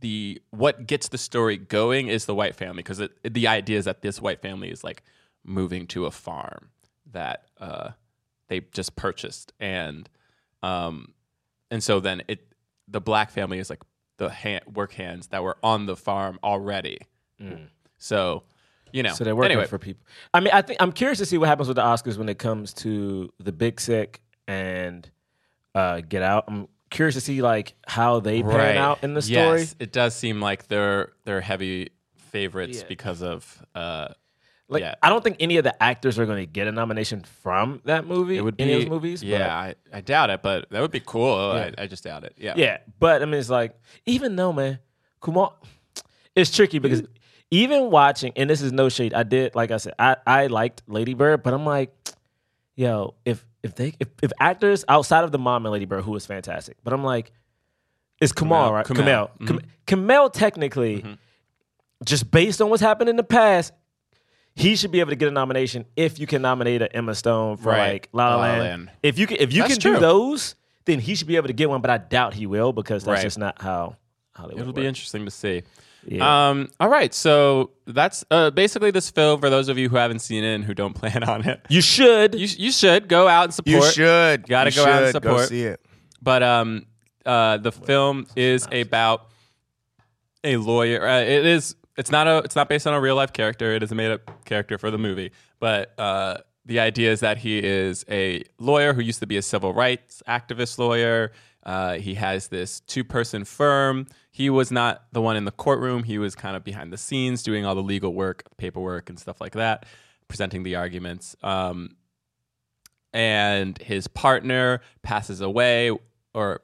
the 0.00 0.40
what 0.50 0.86
gets 0.86 1.08
the 1.08 1.18
story 1.18 1.56
going 1.56 2.08
is 2.08 2.26
the 2.26 2.34
white 2.34 2.54
family 2.54 2.82
because 2.82 3.02
the 3.22 3.46
idea 3.48 3.76
is 3.76 3.86
that 3.86 4.02
this 4.02 4.20
white 4.20 4.40
family 4.40 4.70
is 4.70 4.84
like 4.84 5.02
moving 5.44 5.86
to 5.88 6.06
a 6.06 6.10
farm 6.10 6.68
that 7.12 7.44
uh, 7.58 7.90
they 8.48 8.60
just 8.72 8.94
purchased 8.94 9.52
and 9.58 10.08
um, 10.62 11.12
and 11.70 11.82
so 11.82 11.98
then 11.98 12.22
it 12.28 12.52
the 12.86 13.00
black 13.00 13.30
family 13.30 13.58
is 13.58 13.68
like 13.70 13.82
the 14.20 14.28
hand, 14.28 14.62
work 14.74 14.92
hands 14.92 15.28
that 15.28 15.42
were 15.42 15.56
on 15.62 15.86
the 15.86 15.96
farm 15.96 16.38
already. 16.44 16.98
So, 17.96 18.42
you 18.92 19.02
know, 19.02 19.14
so 19.14 19.24
they're 19.24 19.34
working 19.34 19.52
anyway, 19.52 19.66
for 19.66 19.78
people. 19.78 20.04
I 20.34 20.40
mean, 20.40 20.50
I 20.52 20.60
think 20.60 20.80
I'm 20.80 20.92
curious 20.92 21.18
to 21.18 21.26
see 21.26 21.38
what 21.38 21.48
happens 21.48 21.68
with 21.68 21.76
the 21.76 21.82
Oscars 21.82 22.18
when 22.18 22.28
it 22.28 22.38
comes 22.38 22.74
to 22.74 23.32
the 23.38 23.50
Big 23.50 23.80
Sick 23.80 24.20
and 24.46 25.10
uh, 25.74 26.02
Get 26.02 26.22
Out. 26.22 26.44
I'm 26.48 26.68
curious 26.90 27.14
to 27.14 27.22
see 27.22 27.40
like 27.40 27.74
how 27.86 28.20
they 28.20 28.42
pan 28.42 28.54
right. 28.54 28.76
out 28.76 29.02
in 29.02 29.14
the 29.14 29.22
story. 29.22 29.60
Yes, 29.60 29.74
it 29.78 29.90
does 29.90 30.14
seem 30.14 30.40
like 30.40 30.68
they're 30.68 31.12
they're 31.24 31.40
heavy 31.40 31.88
favorites 32.16 32.80
Yeah. 32.80 32.88
because 32.88 33.22
of 33.22 33.66
uh, 33.74 34.08
Like, 34.70 34.82
yeah. 34.82 34.94
I 35.02 35.08
don't 35.08 35.22
think 35.24 35.36
any 35.40 35.56
of 35.56 35.64
the 35.64 35.82
actors 35.82 36.16
are 36.18 36.26
going 36.26 36.38
to 36.38 36.46
get 36.46 36.66
a 36.68 36.72
nomination 36.72 37.24
from 37.42 37.80
that 37.86 38.06
movie. 38.06 38.36
It 38.36 38.42
would 38.42 38.56
be 38.56 38.62
any 38.64 38.72
of 38.74 38.80
those 38.82 38.88
movies. 38.90 39.22
Yeah, 39.22 39.52
I, 39.54 39.74
I 39.92 40.00
doubt 40.00 40.30
it, 40.30 40.42
but 40.42 40.70
that 40.70 40.80
would 40.80 40.92
be 40.92 41.00
cool. 41.00 41.54
Yeah. 41.54 41.70
I, 41.76 41.82
I 41.82 41.86
just 41.88 42.04
doubt 42.04 42.22
it. 42.24 42.34
Yeah. 42.38 42.54
yeah. 42.56 42.78
But 43.00 43.20
I 43.20 43.24
mean, 43.24 43.34
it's 43.40 43.50
like 43.50 43.76
even 44.06 44.36
though, 44.36 44.52
man, 44.52 44.78
Kumar, 45.20 45.54
it's 46.36 46.54
tricky 46.54 46.78
because 46.78 47.02
even 47.50 47.90
watching, 47.90 48.32
and 48.36 48.48
this 48.48 48.62
is 48.62 48.72
no 48.72 48.88
shade. 48.88 49.12
I 49.12 49.24
did, 49.24 49.56
like 49.56 49.72
I 49.72 49.78
said, 49.78 49.94
I 49.98 50.16
I 50.26 50.46
liked 50.46 50.82
Lady 50.86 51.14
Bird, 51.14 51.42
but 51.42 51.52
I'm 51.52 51.66
like, 51.66 51.92
yo, 52.76 53.14
if 53.24 53.44
if 53.64 53.74
they 53.74 53.94
if, 53.98 54.06
if 54.22 54.30
actors 54.38 54.84
outside 54.88 55.24
of 55.24 55.32
the 55.32 55.38
mom 55.38 55.66
and 55.66 55.72
Lady 55.72 55.84
Bird, 55.84 56.04
who 56.04 56.12
was 56.12 56.26
fantastic, 56.26 56.76
but 56.84 56.92
I'm 56.92 57.02
like, 57.02 57.32
it's 58.20 58.30
Kamal, 58.32 58.70
Kumail. 58.70 58.72
right? 58.72 58.86
Kumail. 58.86 58.96
Kamal. 58.96 59.30
Mhm. 59.40 59.46
Kam- 59.48 59.60
Kamal 59.86 60.30
technically, 60.30 61.04
just 62.04 62.30
based 62.30 62.62
on 62.62 62.70
what's 62.70 62.80
happened 62.82 63.10
in 63.10 63.16
the 63.16 63.24
past, 63.24 63.72
he 64.60 64.76
should 64.76 64.90
be 64.90 65.00
able 65.00 65.10
to 65.10 65.16
get 65.16 65.28
a 65.28 65.32
nomination 65.32 65.84
if 65.96 66.18
you 66.18 66.26
can 66.26 66.42
nominate 66.42 66.82
a 66.82 66.94
Emma 66.94 67.14
Stone 67.14 67.56
for 67.58 67.70
Right. 67.70 67.92
like 67.94 68.08
La 68.12 68.28
La, 68.28 68.34
La 68.34 68.40
La 68.42 68.48
Land. 68.48 68.60
Land. 68.62 68.90
If 69.02 69.18
you 69.18 69.26
can, 69.26 69.38
if 69.40 69.52
you 69.52 69.62
That's 69.62 69.78
can 69.78 69.94
do 69.94 69.98
those, 70.00 70.54
then 70.84 71.00
he 71.00 71.14
should 71.14 71.26
be 71.28 71.36
able 71.36 71.46
to 71.48 71.52
get 71.52 71.68
one. 71.70 71.80
But 71.80 71.90
I 71.90 71.98
doubt 71.98 72.34
he 72.34 72.46
will 72.46 72.72
because 72.72 73.04
that's 73.04 73.16
Right. 73.18 73.22
just 73.22 73.38
not 73.38 73.60
how 73.62 73.96
Hollywood. 74.34 74.60
It'll 74.62 74.72
be 74.72 74.86
interesting 74.86 75.24
to 75.24 75.30
see. 75.30 75.62
Yeah. 76.06 76.48
Um, 76.48 76.70
all 76.80 76.88
right, 76.88 77.12
so 77.12 77.72
that's 77.86 78.24
uh, 78.30 78.50
basically 78.50 78.90
this 78.90 79.10
film. 79.10 79.38
For 79.40 79.50
those 79.50 79.68
of 79.68 79.76
you 79.76 79.90
who 79.90 79.96
haven't 79.96 80.20
seen 80.20 80.42
it 80.44 80.54
and 80.54 80.64
who 80.64 80.72
don't 80.72 80.94
plan 81.00 81.22
on 81.24 81.46
it, 81.46 81.60
you 81.68 81.82
should. 81.82 82.34
you, 82.34 82.46
you 82.58 82.72
should 82.72 83.06
go 83.08 83.28
out 83.28 83.44
and 83.44 83.54
support. 83.54 83.74
You 83.74 83.82
should. 83.90 84.48
Gotta 84.48 84.70
You 84.70 84.76
go 84.76 84.84
out 84.86 85.02
and 85.02 85.12
should. 85.12 85.22
Go 85.22 85.28
support. 85.30 85.48
see 85.50 85.62
it. 85.64 85.80
But 86.22 86.42
um, 86.42 86.86
uh, 87.26 87.58
the 87.58 87.70
film 87.70 88.26
is 88.34 88.66
about 88.72 89.26
a 90.42 90.56
lawyer. 90.56 91.06
Uh, 91.06 91.20
it 91.20 91.44
is. 91.44 91.76
It's 92.00 92.10
not 92.10 92.26
a. 92.26 92.38
It's 92.38 92.56
not 92.56 92.70
based 92.70 92.86
on 92.86 92.94
a 92.94 93.00
real 93.00 93.14
life 93.14 93.34
character. 93.34 93.72
It 93.72 93.82
is 93.82 93.92
a 93.92 93.94
made 93.94 94.10
up 94.10 94.44
character 94.46 94.78
for 94.78 94.90
the 94.90 94.96
movie. 94.96 95.32
But 95.58 95.92
uh, 95.98 96.38
the 96.64 96.80
idea 96.80 97.12
is 97.12 97.20
that 97.20 97.36
he 97.36 97.58
is 97.58 98.06
a 98.08 98.42
lawyer 98.58 98.94
who 98.94 99.02
used 99.02 99.20
to 99.20 99.26
be 99.26 99.36
a 99.36 99.42
civil 99.42 99.74
rights 99.74 100.22
activist 100.26 100.78
lawyer. 100.78 101.32
Uh, 101.62 101.96
he 101.96 102.14
has 102.14 102.48
this 102.48 102.80
two 102.80 103.04
person 103.04 103.44
firm. 103.44 104.06
He 104.30 104.48
was 104.48 104.72
not 104.72 105.04
the 105.12 105.20
one 105.20 105.36
in 105.36 105.44
the 105.44 105.50
courtroom. 105.50 106.04
He 106.04 106.16
was 106.16 106.34
kind 106.34 106.56
of 106.56 106.64
behind 106.64 106.90
the 106.90 106.96
scenes 106.96 107.42
doing 107.42 107.66
all 107.66 107.74
the 107.74 107.82
legal 107.82 108.14
work, 108.14 108.44
paperwork, 108.56 109.10
and 109.10 109.18
stuff 109.18 109.38
like 109.38 109.52
that, 109.52 109.84
presenting 110.26 110.62
the 110.62 110.76
arguments. 110.76 111.36
Um, 111.42 111.96
and 113.12 113.76
his 113.76 114.06
partner 114.06 114.80
passes 115.02 115.42
away 115.42 115.90
or 116.32 116.62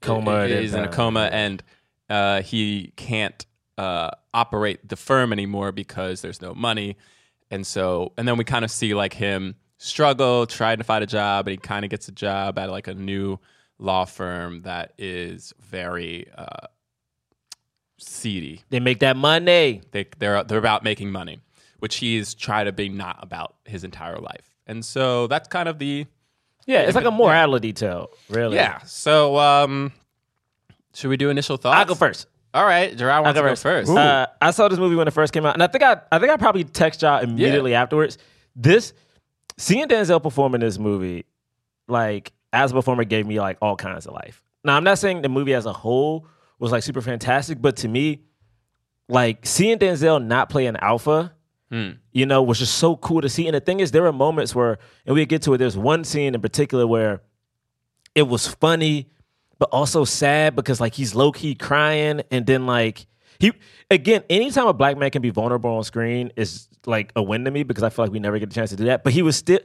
Coma. 0.00 0.44
is 0.44 0.74
in 0.74 0.84
a 0.84 0.88
coma 0.88 1.28
and 1.32 1.60
uh, 2.08 2.42
he 2.42 2.92
can't 2.94 3.46
uh, 3.78 4.10
operate 4.34 4.86
the 4.88 4.96
firm 4.96 5.32
anymore 5.32 5.72
because 5.72 6.20
there's 6.20 6.40
no 6.42 6.54
money 6.54 6.96
and 7.50 7.66
so 7.66 8.12
and 8.18 8.26
then 8.28 8.36
we 8.36 8.44
kind 8.44 8.64
of 8.64 8.70
see 8.70 8.94
like 8.94 9.12
him 9.14 9.54
struggle 9.78 10.46
trying 10.46 10.78
to 10.78 10.84
find 10.84 11.02
a 11.02 11.06
job 11.06 11.46
and 11.48 11.52
he 11.52 11.56
kind 11.56 11.84
of 11.84 11.90
gets 11.90 12.06
a 12.08 12.12
job 12.12 12.58
at 12.58 12.70
like 12.70 12.86
a 12.86 12.94
new 12.94 13.38
law 13.78 14.04
firm 14.04 14.62
that 14.62 14.92
is 14.98 15.52
very 15.60 16.26
uh, 16.36 16.66
seedy 17.98 18.62
They 18.70 18.80
make 18.80 19.00
that 19.00 19.16
money. 19.16 19.82
they, 19.92 20.06
they're 20.18 20.42
they're 20.44 20.58
about 20.58 20.82
making 20.84 21.10
money 21.10 21.40
which 21.78 21.96
he's 21.96 22.34
tried 22.34 22.64
to 22.64 22.72
be 22.72 22.88
not 22.88 23.18
about 23.22 23.56
his 23.64 23.84
entire 23.84 24.18
life 24.18 24.54
and 24.66 24.84
so 24.84 25.26
that's 25.26 25.48
kind 25.48 25.68
of 25.68 25.78
the 25.78 26.06
Yeah, 26.66 26.82
it's 26.82 26.94
like 26.94 27.04
a 27.04 27.10
morality 27.10 27.72
tale, 27.72 28.10
really. 28.28 28.56
yeah 28.56 28.80
so 28.82 29.38
um 29.38 29.92
should 30.94 31.08
we 31.10 31.16
do 31.16 31.30
initial 31.30 31.56
thoughts 31.56 31.78
I'll 31.78 31.86
go 31.86 31.94
first. 31.94 32.26
All 32.54 32.64
right 32.64 32.96
gerard 32.96 33.22
wants 33.24 33.36
I'll 33.38 33.42
to 33.42 33.48
go 33.48 33.52
go 33.52 33.56
first 33.56 33.90
Uh, 33.98 34.26
I 34.40 34.50
saw 34.50 34.68
this 34.68 34.78
movie 34.78 34.94
when 34.96 35.08
it 35.08 35.12
first 35.12 35.32
came 35.32 35.44
out, 35.46 35.54
and 35.54 35.62
I 35.62 35.66
think 35.66 35.82
I, 35.82 36.00
I 36.10 36.18
think 36.18 36.30
I 36.30 36.36
probably 36.36 36.64
text 36.64 37.02
y'all 37.02 37.20
immediately 37.20 37.74
afterwards. 37.74 38.18
This 38.54 38.92
seeing 39.58 39.86
Denzel 39.88 40.22
perform 40.22 40.54
in 40.54 40.60
this 40.60 40.78
movie, 40.78 41.24
like 41.88 42.32
as 42.52 42.70
a 42.72 42.74
performer, 42.74 43.04
gave 43.04 43.26
me 43.26 43.40
like 43.40 43.58
all 43.62 43.76
kinds 43.76 44.06
of 44.06 44.12
life. 44.14 44.42
Now 44.64 44.76
I'm 44.76 44.84
not 44.84 44.98
saying 44.98 45.22
the 45.22 45.28
movie 45.28 45.54
as 45.54 45.66
a 45.66 45.72
whole 45.72 46.26
was 46.58 46.70
like 46.72 46.82
super 46.82 47.00
fantastic, 47.00 47.60
but 47.60 47.76
to 47.78 47.88
me, 47.88 48.20
like 49.08 49.44
seeing 49.46 49.78
Denzel 49.78 50.24
not 50.24 50.48
play 50.48 50.66
an 50.66 50.76
alpha, 50.76 51.32
you 52.12 52.26
know, 52.26 52.42
was 52.42 52.58
just 52.58 52.74
so 52.74 52.96
cool 52.96 53.22
to 53.22 53.30
see. 53.30 53.46
And 53.46 53.54
the 53.56 53.60
thing 53.60 53.80
is, 53.80 53.92
there 53.92 54.02
were 54.02 54.12
moments 54.12 54.54
where, 54.54 54.78
and 55.06 55.14
we 55.14 55.24
get 55.24 55.40
to 55.42 55.54
it. 55.54 55.58
There's 55.58 55.76
one 55.76 56.04
scene 56.04 56.34
in 56.34 56.40
particular 56.42 56.86
where 56.86 57.22
it 58.14 58.24
was 58.28 58.46
funny, 58.46 59.08
but 59.62 59.68
also 59.70 60.04
sad 60.04 60.56
because 60.56 60.80
like 60.80 60.92
he's 60.92 61.14
low 61.14 61.30
key 61.30 61.54
crying, 61.54 62.20
and 62.32 62.44
then 62.44 62.66
like 62.66 63.06
he 63.38 63.52
again, 63.92 64.24
anytime 64.28 64.66
a 64.66 64.72
black 64.72 64.96
man 64.98 65.08
can 65.10 65.22
be 65.22 65.30
vulnerable 65.30 65.70
on 65.70 65.84
screen 65.84 66.32
is 66.34 66.68
like 66.84 67.12
a 67.14 67.22
win 67.22 67.44
to 67.44 67.50
me 67.52 67.62
because 67.62 67.84
I 67.84 67.90
feel 67.90 68.06
like 68.06 68.10
we 68.12 68.18
never 68.18 68.40
get 68.40 68.50
a 68.50 68.52
chance 68.52 68.70
to 68.70 68.76
do 68.76 68.86
that. 68.86 69.04
But 69.04 69.12
he 69.12 69.22
was 69.22 69.36
still. 69.36 69.60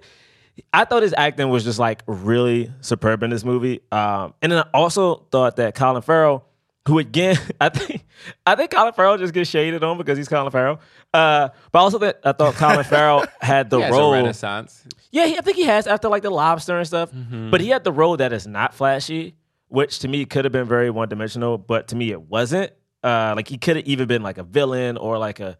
I 0.72 0.86
thought 0.86 1.02
his 1.02 1.16
acting 1.18 1.50
was 1.50 1.64
just 1.64 1.80
like 1.80 2.04
really 2.06 2.72
superb 2.82 3.24
in 3.24 3.32
this 3.32 3.44
movie, 3.44 3.82
um, 3.92 4.36
and 4.44 4.52
then 4.52 4.60
I 4.60 4.70
also 4.72 5.26
thought 5.32 5.56
that 5.56 5.74
Colin 5.74 6.04
Farrell, 6.04 6.46
who 6.88 7.00
again, 7.00 7.40
I 7.60 7.70
think, 7.70 8.06
I 8.46 8.54
think 8.54 8.70
Colin 8.70 8.94
Farrell 8.94 9.18
just 9.18 9.34
gets 9.34 9.50
shaded 9.50 9.84
on 9.84 9.98
because 9.98 10.16
he's 10.16 10.28
Colin 10.28 10.52
Farrell. 10.52 10.80
Uh, 11.12 11.50
but 11.72 11.80
also 11.80 11.98
that 11.98 12.20
I 12.24 12.34
thought 12.34 12.54
Colin 12.54 12.84
Farrell 12.84 13.26
had 13.42 13.72
the 13.72 13.78
He 13.78 13.84
has 13.84 13.96
a 13.96 13.98
role. 13.98 14.12
renaissance 14.12 14.84
Yeah, 15.10 15.26
he, 15.26 15.40
I 15.40 15.42
think 15.42 15.58
he 15.58 15.64
has 15.64 15.88
after 15.88 16.08
like 16.08 16.22
the 16.22 16.30
lobster 16.30 16.78
and 16.78 16.86
stuff. 16.86 17.12
Mm-hmm. 17.12 17.50
But 17.50 17.62
he 17.62 17.70
had 17.70 17.84
the 17.84 17.92
role 17.92 18.18
that 18.18 18.32
is 18.32 18.46
not 18.46 18.76
flashy, 18.76 19.34
which 19.68 20.00
to 20.00 20.08
me 20.08 20.26
could 20.26 20.46
have 20.46 20.52
been 20.52 20.68
very 20.68 20.90
one 20.90 21.10
dimensional, 21.10 21.58
but 21.58 21.90
to 21.90 21.96
me 21.96 22.12
it 22.12 22.22
wasn't. 22.22 22.72
Uh, 23.04 23.34
like 23.36 23.48
he 23.48 23.58
could 23.58 23.76
have 23.78 23.86
even 23.86 24.08
been 24.08 24.24
like 24.24 24.38
a 24.38 24.44
villain 24.44 24.98
or 24.98 25.18
like 25.18 25.40
a, 25.40 25.58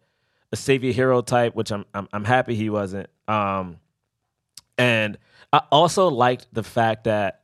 a 0.52 0.56
savior 0.56 0.92
hero 0.92 1.20
type, 1.20 1.54
which 1.54 1.70
I'm 1.70 1.84
I'm, 1.94 2.08
I'm 2.12 2.24
happy 2.24 2.54
he 2.54 2.70
wasn't. 2.70 3.08
Um, 3.26 3.78
and 4.76 5.18
I 5.52 5.62
also 5.70 6.08
liked 6.08 6.46
the 6.52 6.62
fact 6.62 7.04
that 7.04 7.42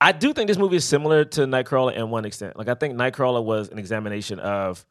I 0.00 0.12
do 0.12 0.32
think 0.32 0.48
this 0.48 0.56
movie 0.56 0.76
is 0.76 0.84
similar 0.84 1.24
to 1.24 1.42
Nightcrawler 1.42 1.94
in 1.94 2.08
one 2.10 2.24
extent. 2.24 2.56
Like 2.56 2.68
I 2.68 2.74
think 2.74 2.94
Nightcrawler 2.94 3.44
was 3.44 3.68
an 3.68 3.78
examination 3.78 4.38
of 4.38 4.86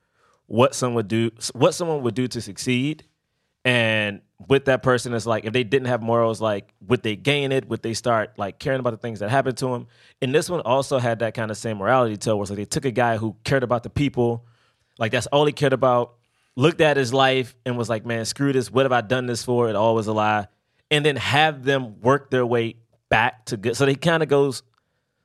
what 0.45 0.75
someone 0.75 0.95
would 0.95 1.07
do, 1.07 1.31
what 1.53 1.73
someone 1.73 2.03
would 2.03 2.15
do 2.15 2.27
to 2.27 2.41
succeed, 2.41 3.05
and 3.65 4.21
with 4.47 4.65
that 4.65 4.83
person, 4.83 5.13
it's 5.13 5.25
like 5.25 5.45
if 5.45 5.53
they 5.53 5.63
didn't 5.63 5.87
have 5.87 6.01
morals, 6.01 6.39
like 6.39 6.73
would 6.87 7.03
they 7.03 7.15
gain 7.15 7.51
it? 7.51 7.67
Would 7.67 7.83
they 7.83 7.93
start 7.93 8.37
like 8.37 8.57
caring 8.57 8.79
about 8.79 8.91
the 8.91 8.97
things 8.97 9.19
that 9.19 9.29
happened 9.29 9.57
to 9.57 9.67
them? 9.67 9.87
And 10.21 10.33
this 10.33 10.49
one 10.49 10.61
also 10.61 10.97
had 10.97 11.19
that 11.19 11.33
kind 11.33 11.51
of 11.51 11.57
same 11.57 11.77
morality 11.77 12.15
to 12.17 12.31
it, 12.31 12.35
where 12.35 12.43
it's 12.43 12.51
like 12.51 12.57
they 12.57 12.65
took 12.65 12.85
a 12.85 12.91
guy 12.91 13.17
who 13.17 13.35
cared 13.43 13.63
about 13.63 13.83
the 13.83 13.89
people, 13.89 14.45
like 14.97 15.11
that's 15.11 15.27
all 15.27 15.45
he 15.45 15.53
cared 15.53 15.73
about. 15.73 16.15
Looked 16.55 16.81
at 16.81 16.97
his 16.97 17.13
life 17.13 17.55
and 17.65 17.77
was 17.77 17.89
like, 17.89 18.05
"Man, 18.05 18.25
screw 18.25 18.51
this. 18.51 18.71
What 18.71 18.83
have 18.83 18.91
I 18.91 19.01
done 19.01 19.27
this 19.27 19.43
for? 19.43 19.69
It 19.69 19.75
all 19.75 19.95
was 19.95 20.07
a 20.07 20.13
lie." 20.13 20.47
And 20.91 21.05
then 21.05 21.15
have 21.15 21.63
them 21.63 22.01
work 22.01 22.31
their 22.31 22.45
way 22.45 22.77
back 23.09 23.45
to 23.45 23.57
good. 23.57 23.77
So 23.77 23.85
he 23.85 23.95
kind 23.95 24.23
of 24.23 24.29
goes 24.29 24.63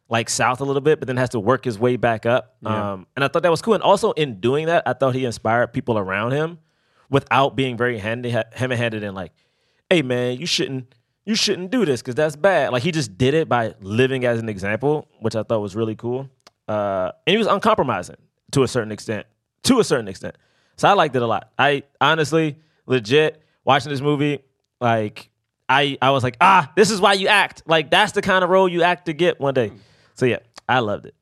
like 0.08 0.28
south 0.28 0.60
a 0.60 0.64
little 0.64 0.82
bit, 0.82 1.00
but 1.00 1.06
then 1.06 1.16
has 1.16 1.30
to 1.30 1.40
work 1.40 1.64
his 1.64 1.78
way 1.78 1.96
back 1.96 2.26
up. 2.26 2.56
Um, 2.64 3.06
and 3.16 3.24
I 3.24 3.28
thought 3.28 3.42
that 3.42 3.50
was 3.50 3.62
cool. 3.62 3.74
And 3.74 3.82
also 3.82 4.12
in 4.12 4.38
doing 4.38 4.66
that, 4.66 4.82
I 4.86 4.92
thought 4.92 5.14
he 5.14 5.24
inspired 5.24 5.72
people 5.72 5.98
around 5.98 6.32
him 6.32 6.58
without 7.10 7.56
being 7.56 7.76
very 7.76 7.98
handy, 7.98 8.30
heavy 8.30 8.76
handed 8.76 9.04
and 9.04 9.14
like, 9.14 9.32
hey 9.90 10.02
man, 10.02 10.38
you 10.38 10.46
shouldn't 10.46 10.94
you 11.24 11.34
shouldn't 11.34 11.70
do 11.70 11.84
this 11.84 12.02
because 12.02 12.14
that's 12.14 12.36
bad. 12.36 12.72
Like 12.72 12.82
he 12.82 12.92
just 12.92 13.16
did 13.16 13.34
it 13.34 13.48
by 13.48 13.74
living 13.80 14.24
as 14.24 14.38
an 14.38 14.48
example, 14.48 15.08
which 15.20 15.34
I 15.34 15.42
thought 15.42 15.60
was 15.60 15.74
really 15.74 15.96
cool. 15.96 16.28
Uh, 16.68 17.12
and 17.26 17.32
he 17.32 17.38
was 17.38 17.46
uncompromising 17.46 18.16
to 18.52 18.62
a 18.62 18.68
certain 18.68 18.92
extent. 18.92 19.26
To 19.64 19.80
a 19.80 19.84
certain 19.84 20.08
extent. 20.08 20.36
So 20.76 20.88
I 20.88 20.92
liked 20.92 21.16
it 21.16 21.22
a 21.22 21.26
lot. 21.26 21.50
I 21.58 21.84
honestly, 22.00 22.58
legit, 22.86 23.42
watching 23.64 23.90
this 23.90 24.02
movie, 24.02 24.40
like 24.80 25.30
I 25.68 25.96
I 26.02 26.10
was 26.10 26.22
like, 26.22 26.36
ah, 26.40 26.70
this 26.76 26.90
is 26.90 27.00
why 27.00 27.14
you 27.14 27.28
act. 27.28 27.62
Like 27.66 27.90
that's 27.90 28.12
the 28.12 28.22
kind 28.22 28.44
of 28.44 28.50
role 28.50 28.68
you 28.68 28.82
act 28.82 29.06
to 29.06 29.12
get 29.12 29.40
one 29.40 29.54
day. 29.54 29.72
So 30.14 30.26
yeah, 30.26 30.40
I 30.68 30.80
loved 30.80 31.06
it. 31.06 31.14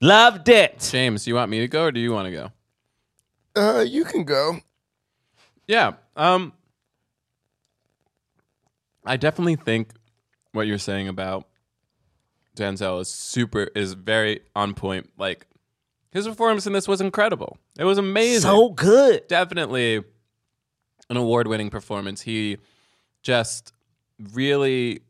Loved 0.00 0.48
it. 0.48 0.78
James, 0.90 1.26
you 1.26 1.34
want 1.34 1.50
me 1.50 1.60
to 1.60 1.68
go 1.68 1.84
or 1.84 1.92
do 1.92 2.00
you 2.00 2.12
want 2.12 2.26
to 2.26 2.32
go? 2.32 2.52
Uh, 3.56 3.84
you 3.86 4.04
can 4.04 4.24
go. 4.24 4.58
Yeah. 5.66 5.94
Um 6.14 6.52
I 9.04 9.16
definitely 9.16 9.56
think 9.56 9.92
what 10.52 10.66
you're 10.66 10.78
saying 10.78 11.08
about 11.08 11.48
Denzel 12.56 13.00
is 13.00 13.08
super 13.08 13.68
is 13.74 13.92
very 13.92 14.40
on 14.54 14.74
point. 14.74 15.10
Like 15.18 15.46
his 16.10 16.26
performance 16.26 16.66
in 16.66 16.72
this 16.72 16.88
was 16.88 17.00
incredible. 17.00 17.58
It 17.78 17.84
was 17.84 17.98
amazing. 17.98 18.40
So 18.42 18.70
good. 18.70 19.26
definitely 19.28 20.02
an 21.08 21.16
award-winning 21.16 21.70
performance. 21.70 22.22
He 22.22 22.58
just 23.22 23.72
really 24.32 25.02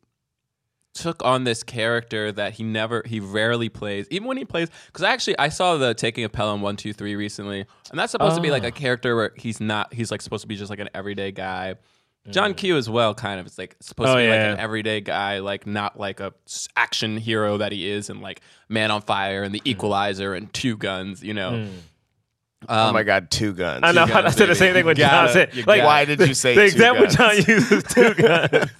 took 0.96 1.22
on 1.24 1.44
this 1.44 1.62
character 1.62 2.32
that 2.32 2.54
he 2.54 2.64
never 2.64 3.02
he 3.04 3.20
rarely 3.20 3.68
plays 3.68 4.06
even 4.10 4.26
when 4.26 4.36
he 4.36 4.44
plays 4.44 4.68
because 4.86 5.04
actually 5.04 5.38
i 5.38 5.48
saw 5.48 5.76
the 5.76 5.92
taking 5.92 6.24
of 6.24 6.32
pelham 6.32 6.62
123 6.62 7.14
recently 7.16 7.66
and 7.90 7.98
that's 7.98 8.12
supposed 8.12 8.34
to 8.34 8.42
be 8.42 8.50
like 8.50 8.64
a 8.64 8.68
oh. 8.68 8.72
character 8.72 9.14
where 9.14 9.32
he's 9.36 9.60
not 9.60 9.92
he's 9.92 10.10
like 10.10 10.22
supposed 10.22 10.40
to 10.40 10.48
be 10.48 10.56
just 10.56 10.70
like 10.70 10.78
an 10.78 10.88
everyday 10.94 11.30
guy 11.30 11.74
john 12.30 12.54
mm. 12.54 12.56
q 12.56 12.76
as 12.76 12.88
well 12.88 13.14
kind 13.14 13.38
of 13.38 13.46
it's 13.46 13.58
like 13.58 13.76
supposed 13.80 14.08
Oh, 14.08 14.14
to 14.14 14.20
be 14.20 14.28
like 14.28 14.36
yeah. 14.36 14.52
an 14.52 14.58
everyday 14.58 15.02
guy 15.02 15.40
like 15.40 15.66
not 15.66 15.98
like 15.98 16.20
a 16.20 16.32
action 16.76 17.18
hero 17.18 17.58
that 17.58 17.72
he 17.72 17.88
is 17.88 18.08
and 18.08 18.22
like 18.22 18.40
man 18.70 18.90
on 18.90 19.02
fire 19.02 19.42
and 19.42 19.54
the 19.54 19.60
mm. 19.60 19.66
equalizer 19.66 20.34
and 20.34 20.50
two 20.54 20.78
guns 20.78 21.22
you 21.22 21.34
know 21.34 21.50
mm. 21.50 21.68
um, 22.68 22.88
oh 22.88 22.92
my 22.94 23.02
God, 23.02 23.30
two 23.30 23.52
guns. 23.52 23.82
I 23.84 23.92
know. 23.92 24.06
gotta 24.06 24.28
I 24.28 24.30
said 24.30 24.48
the 24.48 24.54
same 24.54 24.72
thing 24.72 24.86
with 24.86 24.98
You 24.98 25.04
John 25.04 25.26
gotta- 25.26 25.32
said. 25.54 25.66
Like. 25.66 25.84
Why 25.84 26.06
did 26.06 26.20
you 26.20 26.32
say 26.32 26.54
the 26.54 26.62
two 26.62 26.66
example 26.66 27.04
guns? 27.04 27.16
John 27.16 27.36
uses 27.54 27.82
two 27.84 28.14
guns? 28.14 28.70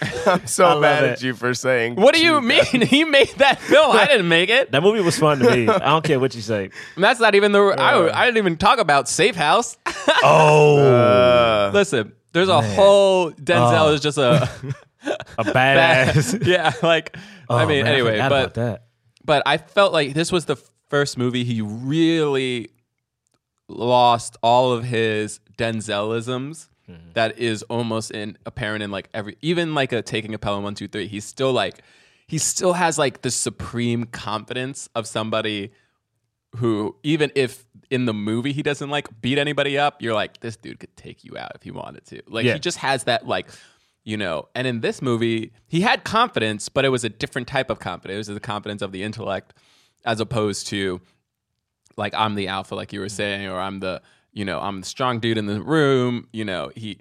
I'm 0.26 0.46
so 0.46 0.80
mad 0.80 1.04
it. 1.04 1.10
at 1.10 1.22
you 1.22 1.34
for 1.34 1.54
saying. 1.54 1.94
what 1.96 2.14
do 2.14 2.20
you 2.24 2.40
mean 2.40 2.64
he 2.82 3.04
made 3.04 3.28
that 3.36 3.60
film 3.60 3.94
i 3.96 4.06
didn't 4.06 4.26
make 4.28 4.50
it 4.50 4.72
that 4.72 4.82
movie 4.82 5.00
was 5.00 5.16
fun 5.18 5.38
to 5.38 5.50
me. 5.50 5.68
I 5.68 5.78
don't 5.90 6.04
care 6.04 6.18
what 6.18 6.34
you 6.34 6.40
say. 6.40 6.70
And 6.96 7.04
that's 7.04 7.20
not 7.20 7.34
even 7.36 7.52
the. 7.52 7.60
I, 7.60 8.22
I 8.22 8.24
didn't 8.26 8.38
even 8.38 8.56
talk 8.56 8.78
about 8.80 9.08
Safe 9.08 9.36
House. 9.36 9.76
Oh, 10.22 10.78
Uh, 10.78 11.70
Listen, 11.72 12.12
there's 12.32 12.48
a 12.48 12.60
whole 12.60 13.30
Denzel 13.32 13.94
is 13.94 14.00
just 14.00 14.18
a 14.18 14.48
a 15.38 15.44
badass. 15.44 16.44
yeah. 16.46 16.72
Like 16.82 17.16
I 17.48 17.62
Oh, 17.62 17.66
mean, 17.66 17.84
man, 17.84 17.92
anyway, 17.92 18.12
forgot 18.12 18.30
but 18.30 18.54
that. 18.54 18.84
but 19.24 19.42
I 19.46 19.58
felt 19.58 19.92
like 19.92 20.14
this 20.14 20.32
was 20.32 20.46
the 20.46 20.56
first 20.88 21.16
movie 21.18 21.44
he 21.44 21.60
really 21.60 22.70
lost 23.68 24.36
all 24.42 24.72
of 24.72 24.84
his 24.84 25.40
Denzelisms. 25.56 26.68
Mm-hmm. 26.90 27.12
That 27.14 27.38
is 27.38 27.62
almost 27.64 28.10
in 28.10 28.36
apparent 28.44 28.82
in 28.82 28.90
like 28.90 29.08
every 29.14 29.36
even 29.40 29.74
like 29.74 29.92
a 29.92 30.02
taking 30.02 30.34
a 30.34 30.38
Pelham 30.38 30.62
one 30.64 30.74
two 30.74 30.88
three. 30.88 31.06
He's 31.06 31.24
still 31.24 31.52
like 31.52 31.80
he 32.26 32.38
still 32.38 32.74
has 32.74 32.98
like 32.98 33.22
the 33.22 33.30
supreme 33.30 34.04
confidence 34.04 34.88
of 34.94 35.06
somebody 35.06 35.72
who 36.56 36.94
even 37.02 37.30
if 37.34 37.64
in 37.90 38.04
the 38.06 38.14
movie 38.14 38.52
he 38.52 38.62
doesn't 38.62 38.90
like 38.90 39.08
beat 39.22 39.38
anybody 39.38 39.78
up, 39.78 40.00
you're 40.02 40.14
like 40.14 40.40
this 40.40 40.56
dude 40.56 40.78
could 40.78 40.94
take 40.96 41.24
you 41.24 41.36
out 41.38 41.52
if 41.54 41.62
he 41.62 41.70
wanted 41.70 42.04
to. 42.06 42.22
Like 42.28 42.44
Yeah. 42.44 42.54
he 42.54 42.58
just 42.60 42.78
has 42.78 43.04
that 43.04 43.26
like 43.26 43.46
you 44.04 44.16
know. 44.18 44.48
And 44.54 44.66
in 44.66 44.80
this 44.82 45.00
movie, 45.00 45.52
he 45.66 45.80
had 45.80 46.04
confidence, 46.04 46.68
but 46.68 46.84
it 46.84 46.90
was 46.90 47.04
a 47.04 47.08
different 47.08 47.48
type 47.48 47.70
of 47.70 47.78
confidence. 47.78 48.28
It 48.28 48.32
was 48.32 48.36
the 48.36 48.40
confidence 48.40 48.82
of 48.82 48.92
the 48.92 49.02
intellect 49.02 49.54
as 50.04 50.20
opposed 50.20 50.66
to 50.68 51.00
like 51.96 52.12
I'm 52.14 52.34
the 52.34 52.48
alpha, 52.48 52.74
like 52.74 52.92
you 52.92 53.00
were 53.00 53.08
saying, 53.08 53.46
or 53.46 53.58
I'm 53.58 53.80
the 53.80 54.02
you 54.34 54.44
know 54.44 54.60
I'm 54.60 54.80
the 54.80 54.86
strong 54.86 55.20
dude 55.20 55.38
in 55.38 55.46
the 55.46 55.62
room. 55.62 56.28
You 56.32 56.44
know 56.44 56.70
he 56.76 56.98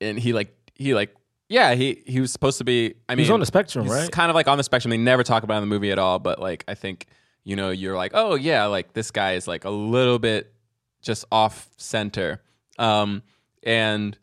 and 0.00 0.18
he 0.18 0.32
like 0.32 0.54
he 0.74 0.94
like 0.94 1.14
yeah 1.48 1.74
he 1.74 2.02
he 2.06 2.20
was 2.20 2.30
supposed 2.30 2.58
to 2.58 2.64
be. 2.64 2.94
I 3.08 3.14
mean, 3.14 3.24
He's 3.24 3.30
on 3.30 3.40
the 3.40 3.46
spectrum, 3.46 3.86
he's 3.86 3.92
right? 3.92 4.10
Kind 4.12 4.30
of 4.30 4.36
like 4.36 4.46
on 4.46 4.58
the 4.58 4.64
spectrum. 4.64 4.90
They 4.90 4.98
never 4.98 5.24
talk 5.24 5.42
about 5.42 5.56
in 5.56 5.68
the 5.68 5.74
movie 5.74 5.90
at 5.90 5.98
all. 5.98 6.18
But 6.20 6.38
like 6.38 6.64
I 6.68 6.74
think 6.74 7.06
you 7.42 7.56
know 7.56 7.70
you're 7.70 7.96
like 7.96 8.12
oh 8.14 8.36
yeah 8.36 8.66
like 8.66 8.92
this 8.92 9.10
guy 9.10 9.32
is 9.32 9.48
like 9.48 9.64
a 9.64 9.70
little 9.70 10.18
bit 10.20 10.52
just 11.00 11.24
off 11.32 11.68
center, 11.78 12.40
um, 12.78 13.22
and 13.64 14.16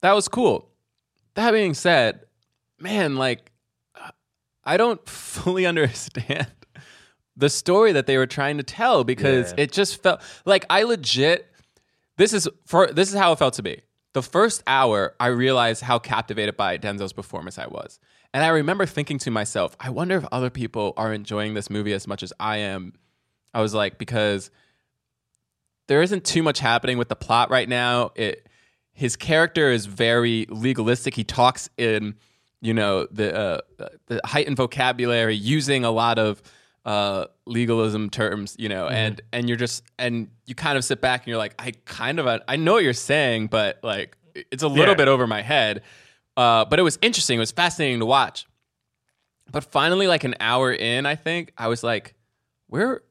that 0.00 0.12
was 0.12 0.26
cool. 0.26 0.68
That 1.34 1.52
being 1.52 1.74
said, 1.74 2.24
man, 2.80 3.16
like 3.16 3.52
I 4.64 4.76
don't 4.76 5.06
fully 5.08 5.66
understand 5.66 6.50
the 7.36 7.48
story 7.50 7.92
that 7.92 8.06
they 8.06 8.16
were 8.16 8.26
trying 8.26 8.56
to 8.58 8.62
tell 8.62 9.02
because 9.04 9.50
Yeah. 9.52 9.64
it 9.64 9.72
just 9.72 10.02
felt 10.02 10.20
like 10.44 10.64
I 10.70 10.84
legit 10.84 11.50
this 12.16 12.32
is 12.32 12.48
for 12.66 12.86
this 12.86 13.08
is 13.12 13.18
how 13.18 13.32
it 13.32 13.38
felt 13.38 13.54
to 13.54 13.62
me. 13.62 13.80
The 14.12 14.22
first 14.22 14.62
hour, 14.68 15.14
I 15.18 15.26
realized 15.26 15.82
how 15.82 15.98
captivated 15.98 16.56
by 16.56 16.78
Denzel's 16.78 17.12
performance 17.12 17.58
I 17.58 17.66
was. 17.66 17.98
And 18.32 18.44
I 18.44 18.48
remember 18.48 18.86
thinking 18.86 19.18
to 19.18 19.30
myself, 19.32 19.76
I 19.80 19.90
wonder 19.90 20.16
if 20.16 20.24
other 20.30 20.50
people 20.50 20.92
are 20.96 21.12
enjoying 21.12 21.54
this 21.54 21.68
movie 21.70 21.92
as 21.92 22.06
much 22.06 22.22
as 22.22 22.32
I 22.38 22.58
am. 22.58 22.92
I 23.52 23.60
was 23.60 23.74
like, 23.74 23.98
because 23.98 24.50
there 25.88 26.02
isn't 26.02 26.24
too 26.24 26.42
much 26.42 26.60
happening 26.60 26.98
with 26.98 27.08
the 27.08 27.16
plot 27.16 27.50
right 27.50 27.68
now. 27.68 28.10
It 28.14 28.48
his 28.92 29.16
character 29.16 29.70
is 29.72 29.86
very 29.86 30.46
legalistic. 30.48 31.14
He 31.14 31.24
talks 31.24 31.68
in, 31.76 32.14
you 32.60 32.72
know, 32.74 33.06
the 33.10 33.36
uh, 33.36 33.58
the 34.06 34.20
heightened 34.24 34.56
vocabulary, 34.56 35.34
using 35.34 35.84
a 35.84 35.90
lot 35.90 36.18
of 36.18 36.40
uh, 36.84 37.26
legalism 37.46 38.10
terms, 38.10 38.56
you 38.58 38.68
know, 38.68 38.88
and 38.88 39.20
and 39.32 39.48
you're 39.48 39.56
just 39.56 39.82
and 39.98 40.28
you 40.46 40.54
kind 40.54 40.76
of 40.76 40.84
sit 40.84 41.00
back 41.00 41.22
and 41.22 41.28
you're 41.28 41.38
like, 41.38 41.54
I 41.58 41.72
kind 41.86 42.18
of 42.18 42.42
I 42.46 42.56
know 42.56 42.74
what 42.74 42.84
you're 42.84 42.92
saying, 42.92 43.46
but 43.48 43.78
like 43.82 44.16
it's 44.34 44.62
a 44.62 44.68
little 44.68 44.88
Yeah. 44.88 44.94
bit 44.94 45.08
over 45.08 45.26
my 45.26 45.42
head. 45.42 45.82
Uh, 46.36 46.64
but 46.64 46.78
it 46.78 46.82
was 46.82 46.98
interesting. 47.00 47.36
It 47.36 47.40
was 47.40 47.52
fascinating 47.52 48.00
to 48.00 48.06
watch. 48.06 48.46
But 49.50 49.64
finally, 49.64 50.06
like 50.08 50.24
an 50.24 50.34
hour 50.40 50.72
in, 50.72 51.06
I 51.06 51.14
think 51.14 51.52
I 51.56 51.68
was 51.68 51.82
like, 51.84 52.14
where 52.66 53.02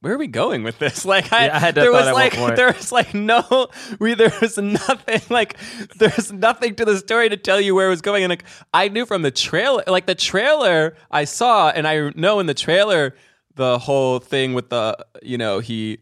where 0.00 0.14
are 0.14 0.18
we 0.18 0.26
going 0.26 0.62
with 0.62 0.78
this? 0.78 1.04
Like, 1.08 1.32
I, 1.32 1.46
Yeah, 1.46 1.58
I 1.62 1.70
there 1.70 1.90
was 1.90 2.12
like, 2.12 2.34
there 2.56 2.72
was 2.72 2.92
like 2.92 3.14
no, 3.14 3.68
we, 3.98 4.14
there 4.14 4.32
was 4.40 4.58
nothing, 4.58 5.20
like, 5.30 5.56
there's 5.96 6.30
nothing 6.32 6.74
to 6.76 6.84
the 6.84 6.98
story 6.98 7.28
to 7.28 7.36
tell 7.36 7.60
you 7.60 7.74
where 7.74 7.86
it 7.86 7.90
was 7.90 8.02
going. 8.02 8.22
And 8.24 8.30
like, 8.30 8.44
I 8.74 8.88
knew 8.88 9.06
from 9.06 9.22
the 9.22 9.30
trailer, 9.30 9.82
like 9.86 10.06
the 10.06 10.14
trailer 10.14 10.96
I 11.10 11.24
saw, 11.24 11.70
and 11.70 11.86
I 11.86 12.10
know 12.14 12.40
in 12.40 12.46
the 12.46 12.54
trailer 12.54 13.14
the 13.54 13.78
whole 13.78 14.18
thing 14.20 14.54
with 14.54 14.68
the, 14.68 15.04
you 15.22 15.38
know, 15.38 15.58
he, 15.58 15.98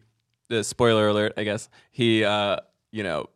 the 0.49 0.63
spoiler 0.63 1.07
alert, 1.07 1.33
I 1.37 1.43
guess 1.43 1.69
he, 1.91 2.23
uh, 2.23 2.57
you 2.91 3.03
know, 3.03 3.29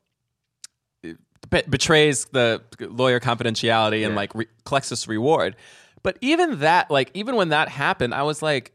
be- 1.49 1.63
betrays 1.69 2.25
the 2.25 2.61
lawyer 2.79 3.19
confidentiality 3.19 4.05
and 4.05 4.15
like 4.15 4.33
re- 4.35 4.47
collects 4.65 4.89
this 4.89 5.07
reward. 5.07 5.55
But 6.03 6.17
even 6.21 6.59
that, 6.59 6.89
like, 6.91 7.11
even 7.13 7.35
when 7.35 7.49
that 7.49 7.69
happened, 7.69 8.13
I 8.13 8.23
was 8.23 8.41
like, 8.41 8.73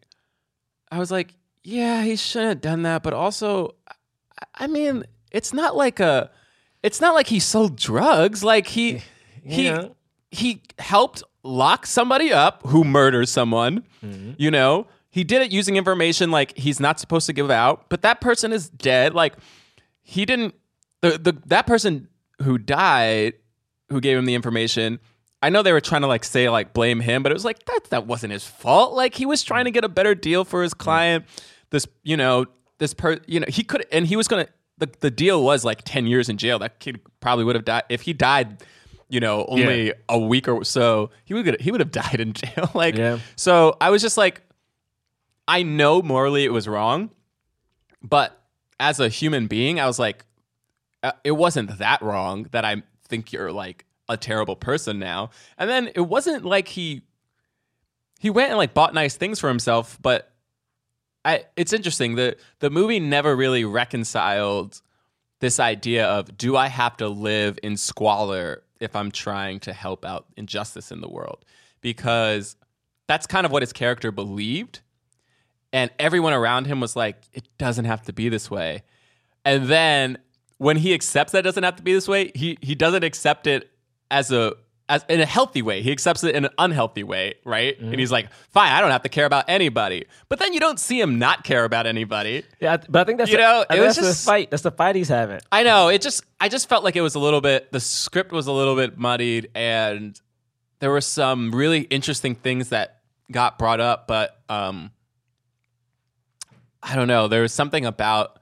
I 0.90 0.98
was 0.98 1.10
like, 1.10 1.34
yeah, 1.66 2.04
he 2.04 2.14
shouldn't 2.14 2.48
have 2.48 2.60
done 2.60 2.82
that. 2.82 3.02
But 3.02 3.12
also, 3.12 3.74
I- 4.54 4.68
mean, 4.68 5.04
it's 5.32 5.52
not 5.52 5.76
like 5.76 5.98
a, 5.98 6.30
it's 6.84 7.00
not 7.00 7.14
like 7.14 7.26
he 7.26 7.40
sold 7.40 7.76
drugs. 7.76 8.44
Like 8.44 8.68
he, 8.68 9.02
Yeah. 9.42 9.88
he, 10.30 10.48
he 10.52 10.62
helped 10.78 11.24
lock 11.42 11.86
somebody 11.86 12.32
up 12.32 12.62
who 12.66 12.84
murders 12.84 13.30
someone. 13.30 13.84
Mm-hmm. 14.04 14.32
You 14.38 14.52
know, 14.52 14.86
he 15.10 15.24
did 15.24 15.42
it 15.42 15.50
using 15.50 15.76
information 15.76 16.30
like 16.30 16.56
he's 16.56 16.78
not 16.78 17.00
supposed 17.00 17.26
to 17.26 17.32
give 17.32 17.50
out. 17.50 17.88
But 17.88 18.02
that 18.02 18.20
person 18.20 18.52
is 18.52 18.68
dead. 18.68 19.14
Like 19.14 19.34
he 20.02 20.24
didn't. 20.24 20.54
The 21.00 21.18
the 21.18 21.36
that 21.46 21.66
person 21.66 22.08
who 22.42 22.58
died, 22.58 23.34
who 23.88 24.00
gave 24.00 24.16
him 24.16 24.24
the 24.24 24.34
information. 24.34 25.00
I 25.42 25.50
know 25.50 25.62
they 25.62 25.72
were 25.72 25.80
trying 25.80 26.02
to 26.02 26.06
like 26.06 26.24
say 26.24 26.48
like 26.48 26.72
blame 26.72 27.00
him, 27.00 27.22
but 27.22 27.32
it 27.32 27.34
was 27.34 27.44
like 27.44 27.64
that 27.64 27.80
that 27.90 28.06
wasn't 28.06 28.32
his 28.34 28.46
fault. 28.46 28.94
Like 28.94 29.14
he 29.14 29.26
was 29.26 29.42
trying 29.42 29.64
to 29.64 29.70
mm. 29.70 29.74
get 29.74 29.84
a 29.84 29.88
better 29.88 30.14
deal 30.14 30.44
for 30.44 30.62
his 30.62 30.74
mm. 30.74 30.78
client. 30.78 31.24
This 31.70 31.86
you 32.02 32.16
know 32.16 32.46
this 32.78 32.94
per 32.94 33.18
you 33.26 33.40
know 33.40 33.46
he 33.48 33.62
could 33.64 33.86
and 33.90 34.06
he 34.06 34.16
was 34.16 34.28
gonna 34.28 34.46
the 34.78 34.88
the 35.00 35.10
deal 35.10 35.42
was 35.42 35.64
like 35.64 35.82
ten 35.84 36.06
years 36.06 36.28
in 36.28 36.36
jail. 36.36 36.58
That 36.58 36.78
kid 36.80 37.00
probably 37.20 37.44
would 37.44 37.54
have 37.56 37.64
died 37.64 37.84
if 37.88 38.02
he 38.02 38.12
died. 38.12 38.62
You 39.08 39.20
know, 39.20 39.44
only 39.46 39.86
Yeah. 39.86 39.92
a 40.08 40.18
week 40.18 40.48
or 40.48 40.64
so, 40.64 41.10
he 41.24 41.32
would 41.32 41.60
he 41.60 41.70
would 41.70 41.80
have 41.80 41.92
died 42.04 42.20
in 42.20 42.32
jail. 42.32 42.70
like, 42.74 42.96
Yeah. 42.96 43.18
so 43.36 43.76
I 43.80 43.90
was 43.90 44.02
just 44.02 44.16
like, 44.16 44.42
I 45.46 45.62
know 45.62 46.02
morally 46.02 46.44
it 46.44 46.52
was 46.52 46.66
wrong, 46.66 47.10
but 48.02 48.42
as 48.80 48.98
a 48.98 49.08
human 49.08 49.46
being, 49.46 49.78
I 49.78 49.86
was 49.86 50.00
like, 50.00 50.24
uh, 51.04 51.12
it 51.22 51.30
wasn't 51.30 51.78
that 51.78 52.02
wrong 52.02 52.48
that 52.50 52.64
I 52.64 52.82
think 53.08 53.32
you're 53.32 53.52
like 53.52 53.84
a 54.08 54.16
terrible 54.16 54.56
person 54.56 54.98
now. 54.98 55.30
And 55.56 55.70
then 55.70 55.88
it 55.94 56.00
wasn't 56.00 56.44
like 56.44 56.66
he 56.66 57.02
he 58.18 58.28
went 58.30 58.48
and 58.50 58.58
like 58.58 58.74
bought 58.74 58.92
nice 58.92 59.14
things 59.16 59.38
for 59.38 59.48
himself, 59.48 59.98
but 60.02 60.32
I 61.26 61.44
it's 61.56 61.72
interesting 61.72 62.14
the 62.14 62.36
the 62.60 62.70
movie 62.70 63.00
never 63.00 63.34
really 63.36 63.64
reconciled 63.64 64.80
this 65.40 65.60
idea 65.60 66.06
of 66.06 66.38
do 66.38 66.56
I 66.56 66.68
have 66.68 66.96
to 66.98 67.08
live 67.08 67.58
in 67.62 67.76
squalor 67.76 68.62
if 68.80 68.94
I'm 68.94 69.10
trying 69.10 69.60
to 69.60 69.72
help 69.72 70.04
out 70.04 70.26
injustice 70.36 70.90
in 70.90 71.00
the 71.00 71.08
world? 71.08 71.44
Because 71.80 72.56
that's 73.06 73.26
kind 73.26 73.44
of 73.44 73.52
what 73.52 73.62
his 73.62 73.72
character 73.72 74.10
believed. 74.10 74.80
And 75.72 75.90
everyone 75.98 76.32
around 76.32 76.66
him 76.66 76.80
was 76.80 76.96
like, 76.96 77.16
it 77.32 77.46
doesn't 77.58 77.84
have 77.84 78.02
to 78.02 78.12
be 78.12 78.28
this 78.28 78.50
way. 78.50 78.82
And 79.44 79.66
then 79.66 80.18
when 80.58 80.76
he 80.76 80.94
accepts 80.94 81.32
that 81.32 81.40
it 81.40 81.42
doesn't 81.42 81.64
have 81.64 81.76
to 81.76 81.82
be 81.82 81.92
this 81.92 82.08
way, 82.08 82.30
he 82.34 82.56
he 82.62 82.74
doesn't 82.74 83.02
accept 83.02 83.46
it 83.46 83.70
as 84.10 84.30
a 84.30 84.54
as 84.88 85.04
in 85.08 85.20
a 85.20 85.26
healthy 85.26 85.62
way. 85.62 85.82
He 85.82 85.90
accepts 85.90 86.22
it 86.22 86.34
in 86.34 86.44
an 86.44 86.50
unhealthy 86.58 87.02
way, 87.02 87.34
right? 87.44 87.78
And 87.80 87.98
he's 87.98 88.12
like, 88.12 88.30
"Fine, 88.50 88.72
I 88.72 88.80
don't 88.80 88.90
have 88.92 89.02
to 89.02 89.08
care 89.08 89.26
about 89.26 89.44
anybody." 89.48 90.06
But 90.28 90.38
then 90.38 90.52
you 90.52 90.60
don't 90.60 90.78
see 90.78 91.00
him 91.00 91.18
not 91.18 91.42
care 91.44 91.64
about 91.64 91.86
anybody. 91.86 92.44
Yeah, 92.60 92.76
but 92.88 93.00
I 93.00 93.04
think 93.04 93.18
that's 93.18 93.30
You 93.30 93.36
the- 93.38 93.42
know, 93.42 93.64
it 93.68 93.80
was 93.80 93.96
that's 93.96 94.06
just- 94.08 94.24
the 94.24 94.30
fight. 94.30 94.50
That's 94.50 94.62
the 94.62 94.70
fight 94.70 94.94
he's 94.94 95.08
having. 95.08 95.40
I 95.50 95.62
know. 95.64 95.88
It 95.88 96.02
just 96.02 96.22
I 96.40 96.48
just 96.48 96.68
felt 96.68 96.84
like 96.84 96.94
it 96.96 97.00
was 97.00 97.14
a 97.16 97.18
little 97.18 97.40
bit 97.40 97.72
the 97.72 97.80
script 97.80 98.30
was 98.32 98.46
a 98.46 98.52
little 98.52 98.76
bit 98.76 98.96
muddied 98.96 99.50
and 99.54 100.20
there 100.78 100.90
were 100.90 101.00
some 101.00 101.50
really 101.52 101.80
interesting 101.80 102.34
things 102.34 102.68
that 102.68 103.00
got 103.32 103.58
brought 103.58 103.80
up, 103.80 104.06
but 104.06 104.38
um 104.48 104.92
I 106.82 106.94
don't 106.94 107.08
know. 107.08 107.26
There 107.26 107.42
was 107.42 107.52
something 107.52 107.84
about 107.84 108.38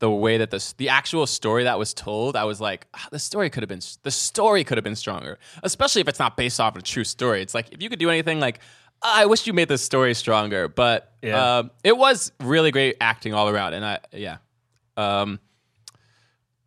the 0.00 0.10
way 0.10 0.38
that 0.38 0.50
the 0.50 0.74
the 0.78 0.88
actual 0.88 1.26
story 1.26 1.64
that 1.64 1.78
was 1.78 1.92
told. 1.94 2.36
I 2.36 2.44
was 2.44 2.60
like, 2.60 2.86
ah, 2.94 3.08
the 3.10 3.18
story 3.18 3.50
could 3.50 3.62
have 3.62 3.68
been 3.68 3.80
the 4.02 4.10
story 4.10 4.64
could 4.64 4.78
have 4.78 4.84
been 4.84 4.96
stronger, 4.96 5.38
especially 5.62 6.00
if 6.00 6.08
it's 6.08 6.18
not 6.20 6.36
based 6.36 6.60
off 6.60 6.74
of 6.76 6.80
a 6.80 6.84
true 6.84 7.04
story. 7.04 7.42
It's 7.42 7.54
like 7.54 7.72
if 7.72 7.82
you 7.82 7.88
could 7.90 7.98
do 7.98 8.08
anything, 8.10 8.38
like 8.40 8.60
"Ah, 9.02 9.20
I 9.22 9.26
wish 9.26 9.46
you 9.46 9.52
made 9.52 9.68
this 9.68 9.82
story 9.82 10.14
stronger. 10.14 10.68
But 10.68 11.12
Yeah. 11.22 11.58
um, 11.58 11.70
it 11.82 11.96
was 11.96 12.32
really 12.40 12.70
great 12.70 12.96
acting 13.00 13.34
all 13.34 13.48
around, 13.48 13.74
and 13.74 13.84
I 13.84 13.98
yeah. 14.12 14.36
Um, 14.96 15.40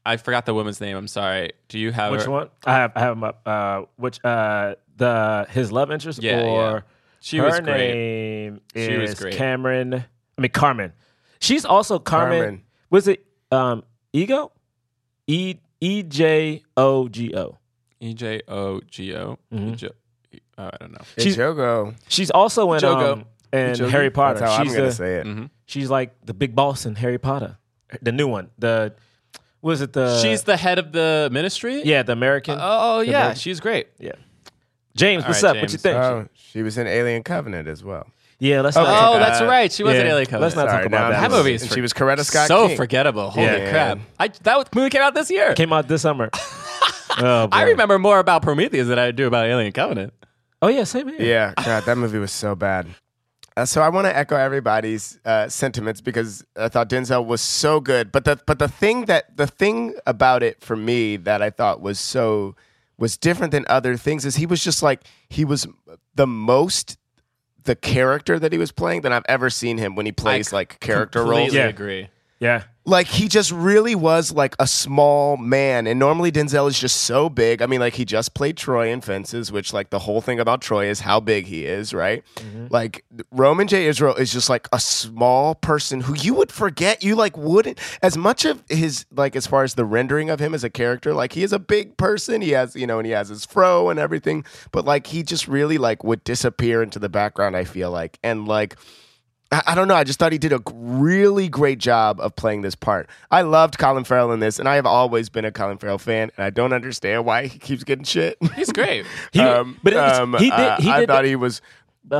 I 0.05 0.17
forgot 0.17 0.45
the 0.45 0.53
woman's 0.53 0.81
name. 0.81 0.97
I'm 0.97 1.07
sorry. 1.07 1.51
Do 1.67 1.77
you 1.77 1.91
have 1.91 2.11
Which 2.11 2.23
her? 2.23 2.31
one? 2.31 2.49
I 2.65 2.73
have. 2.73 2.91
I 2.95 2.99
have 3.01 3.13
him 3.17 3.23
up. 3.23 3.41
Uh, 3.45 3.83
which 3.97 4.23
uh, 4.25 4.75
the 4.97 5.45
his 5.49 5.71
love 5.71 5.91
interest 5.91 6.21
Yeah, 6.23 6.41
or 6.41 6.71
yeah. 6.71 6.79
She 7.19 7.37
her 7.37 7.45
was 7.45 7.59
great. 7.59 7.93
name 7.93 8.61
She 8.75 8.97
was 8.97 9.11
is 9.11 9.19
great. 9.19 9.35
Cameron. 9.35 9.93
I 10.37 10.41
mean 10.41 10.51
Carmen. 10.51 10.93
She's 11.39 11.65
also 11.65 11.99
Carmen. 11.99 12.39
Carmen. 12.39 12.61
Was 12.91 13.07
it 13.07 13.25
um 13.51 13.83
Ego? 14.13 14.51
E 15.27 15.55
E 15.79 16.03
J 16.03 16.61
O 16.77 17.07
G 17.07 17.35
O. 17.35 17.57
E 17.99 18.13
J 18.13 18.41
O 18.47 18.79
G 18.81 19.15
O. 19.15 19.39
Mhm. 19.53 19.89
Oh, 20.57 20.63
I 20.65 20.77
don't 20.79 20.91
know. 20.91 20.99
She's 21.15 21.23
She's- 21.23 21.37
Jogo. 21.37 21.95
She's 22.07 22.29
also 22.31 22.71
in 22.73 22.79
Jogo. 22.81 23.13
um 23.13 23.25
in 23.53 23.73
Jogo? 23.73 23.89
Harry 23.89 24.09
Potter. 24.11 24.39
That's 24.39 24.51
how 24.51 24.63
she's 24.63 24.71
I'm 24.73 24.77
gonna 24.77 24.89
the, 24.89 24.95
say 24.95 25.15
it. 25.17 25.25
Mhm. 25.25 25.49
She's 25.65 25.89
like 25.89 26.13
the 26.25 26.33
big 26.33 26.55
boss 26.55 26.85
in 26.85 26.95
Harry 26.95 27.17
Potter, 27.17 27.57
the 28.01 28.11
new 28.11 28.27
one. 28.27 28.49
The 28.59 28.93
was 29.61 29.81
it 29.81 29.93
the? 29.93 30.19
She's 30.21 30.43
the 30.43 30.57
head 30.57 30.79
of 30.79 30.91
the 30.91 31.29
ministry. 31.31 31.81
yeah, 31.83 32.03
the 32.03 32.13
American. 32.13 32.57
Oh 32.59 32.99
the 32.99 33.05
yeah, 33.07 33.11
American- 33.19 33.39
she's 33.39 33.59
great. 33.59 33.87
yeah. 33.99 34.11
James, 34.95 35.23
All 35.23 35.29
what's 35.29 35.41
right, 35.43 35.49
up? 35.51 35.55
What 35.57 35.61
you 35.63 35.77
James. 35.77 35.81
think? 35.83 35.95
Oh, 35.97 36.27
she 36.33 36.61
was 36.63 36.77
in 36.77 36.85
Alien 36.85 37.23
Covenant 37.23 37.67
as 37.69 37.81
well. 37.83 38.07
Yeah, 38.41 38.61
let's 38.61 38.75
Okay. 38.75 38.85
not. 38.85 39.13
Oh, 39.15 39.19
that's 39.19 39.39
right. 39.41 39.71
She 39.71 39.83
was 39.83 39.93
in 39.95 40.05
yeah, 40.05 40.13
Alien 40.13 40.25
Covenant. 40.25 40.41
let's 40.41 40.55
not 40.55 40.67
Sorry, 40.69 40.77
talk 40.83 40.85
about 40.87 41.11
that. 41.11 41.21
That 41.21 41.31
movie 41.31 41.53
is 41.53 41.67
for- 41.67 41.73
she 41.75 41.81
was 41.81 41.93
Coretta 41.93 42.25
Scott 42.25 42.47
so 42.47 42.67
King. 42.67 42.75
forgettable. 42.77 43.29
Holy 43.29 43.45
Yeah. 43.45 43.69
crap! 43.69 43.99
I 44.19 44.29
that 44.43 44.73
movie 44.75 44.89
came 44.89 45.03
out 45.03 45.13
this 45.13 45.29
year. 45.29 45.53
Came 45.53 45.71
out 45.71 45.87
this 45.87 46.01
summer. 46.01 46.31
oh, 47.19 47.47
I 47.51 47.63
remember 47.63 47.99
more 47.99 48.19
about 48.19 48.41
Prometheus 48.41 48.87
than 48.87 48.97
I 48.99 49.11
do 49.11 49.27
about 49.27 49.45
Alien 49.45 49.71
Covenant. 49.71 50.13
Oh 50.61 50.67
yeah, 50.69 50.83
same 50.85 51.07
here. 51.09 51.21
Yeah, 51.21 51.53
God, 51.63 51.85
that 51.85 51.97
movie 51.97 52.17
was 52.19 52.31
so 52.31 52.55
bad. 52.55 52.87
Uh, 53.57 53.65
so 53.65 53.81
I 53.81 53.89
want 53.89 54.05
to 54.07 54.15
echo 54.15 54.35
everybody's 54.37 55.19
uh, 55.25 55.49
sentiments 55.49 55.99
because 56.01 56.43
I 56.55 56.69
thought 56.69 56.89
Denzel 56.89 57.25
was 57.25 57.41
so 57.41 57.79
good. 57.79 58.11
But 58.11 58.25
the 58.25 58.39
but 58.47 58.59
the 58.59 58.67
thing 58.69 59.05
that 59.05 59.35
the 59.37 59.45
thing 59.45 59.95
about 60.07 60.41
it 60.41 60.61
for 60.61 60.75
me 60.75 61.17
that 61.17 61.41
I 61.41 61.49
thought 61.49 61.81
was 61.81 61.99
so 61.99 62.55
was 62.97 63.17
different 63.17 63.51
than 63.51 63.65
other 63.67 63.97
things 63.97 64.25
is 64.25 64.35
he 64.37 64.45
was 64.45 64.63
just 64.63 64.81
like 64.81 65.01
he 65.29 65.43
was 65.43 65.67
the 66.15 66.27
most 66.27 66.97
the 67.63 67.75
character 67.75 68.39
that 68.39 68.51
he 68.51 68.57
was 68.57 68.71
playing 68.71 69.01
than 69.01 69.13
I've 69.13 69.25
ever 69.27 69.49
seen 69.49 69.77
him 69.77 69.95
when 69.95 70.05
he 70.05 70.11
plays 70.11 70.51
like 70.51 70.79
character 70.79 71.19
roles. 71.19 71.31
Completely 71.51 71.57
Yeah. 71.59 71.67
agree. 71.67 72.07
Yeah. 72.39 72.63
Like 72.85 73.07
he 73.07 73.27
just 73.27 73.51
really 73.51 73.93
was 73.93 74.31
like 74.31 74.55
a 74.59 74.65
small 74.65 75.37
man 75.37 75.85
and 75.85 75.99
normally 75.99 76.31
denzel 76.31 76.67
is 76.67 76.79
just 76.79 77.01
so 77.01 77.29
big. 77.29 77.61
I 77.61 77.67
mean 77.67 77.79
like 77.79 77.93
he 77.93 78.05
just 78.05 78.33
played 78.33 78.57
troy 78.57 78.89
in 78.91 79.01
fences 79.01 79.51
which 79.51 79.71
like 79.71 79.91
the 79.91 79.99
whole 79.99 80.21
thing 80.21 80.39
about 80.39 80.61
troy 80.61 80.87
is 80.87 80.99
how 81.01 81.19
big 81.19 81.45
he 81.45 81.65
is 81.65 81.93
right? 81.93 82.23
Mm-hmm. 82.35 82.67
Like 82.69 83.05
roman 83.31 83.67
j. 83.67 83.85
Israel 83.85 84.15
is 84.15 84.31
just 84.33 84.49
like 84.49 84.67
a 84.73 84.79
small 84.79 85.55
person 85.55 86.01
who 86.01 86.15
you 86.15 86.33
would 86.33 86.51
forget 86.51 87.03
you 87.03 87.15
like 87.15 87.37
wouldn't 87.37 87.79
as 88.01 88.17
much 88.17 88.45
of 88.45 88.63
his 88.69 89.05
like 89.11 89.35
as 89.35 89.45
far 89.45 89.63
as 89.63 89.75
the 89.75 89.85
rendering 89.85 90.29
of 90.29 90.39
him 90.39 90.55
as 90.55 90.63
a 90.63 90.69
character 90.69 91.13
like 91.13 91.33
he 91.33 91.43
is 91.43 91.53
a 91.53 91.59
big 91.59 91.97
person 91.97 92.41
he 92.41 92.51
has 92.51 92.75
you 92.75 92.87
know 92.87 92.97
and 92.97 93.05
he 93.05 93.11
has 93.11 93.29
his 93.29 93.45
fro 93.45 93.89
and 93.89 93.99
everything 93.99 94.43
but 94.71 94.85
like 94.85 95.07
he 95.07 95.21
just 95.21 95.47
really 95.47 95.77
like 95.77 96.03
would 96.03 96.23
disappear 96.23 96.81
into 96.81 96.97
the 96.97 97.09
background 97.09 97.55
i 97.55 97.63
feel 97.63 97.91
like 97.91 98.17
and 98.23 98.47
like 98.47 98.75
I 99.51 99.61
I 99.67 99.75
don't 99.75 99.87
know. 99.87 99.95
I 99.95 100.03
just 100.03 100.17
thought 100.19 100.31
he 100.31 100.37
did 100.37 100.53
a 100.53 100.61
really 100.73 101.49
great 101.49 101.79
job 101.79 102.19
of 102.19 102.35
playing 102.35 102.61
this 102.61 102.75
part. 102.75 103.09
I 103.29 103.41
loved 103.41 103.77
Colin 103.77 104.03
Farrell 104.03 104.31
in 104.31 104.39
this, 104.39 104.59
and 104.59 104.67
I 104.69 104.75
have 104.75 104.85
always 104.85 105.29
been 105.29 105.45
a 105.45 105.51
Colin 105.51 105.77
Farrell 105.77 105.97
fan, 105.97 106.31
and 106.37 106.43
I 106.45 106.49
don't 106.49 106.73
understand 106.73 107.25
why 107.25 107.47
he 107.47 107.59
keeps 107.59 107.83
getting 107.83 108.05
shit. 108.05 108.37
He's 108.55 108.71
great. 108.71 109.05
He, 109.33 109.39
um, 109.39 109.77
but 109.83 109.93
it's, 109.93 110.17
um, 110.19 110.33
he 110.37 110.49
did. 110.49 110.53
uh, 110.59 110.77
He 110.79 110.89
I 110.89 111.01
did. 111.01 111.07
thought 111.09 111.25
he 111.25 111.35
was 111.35 111.61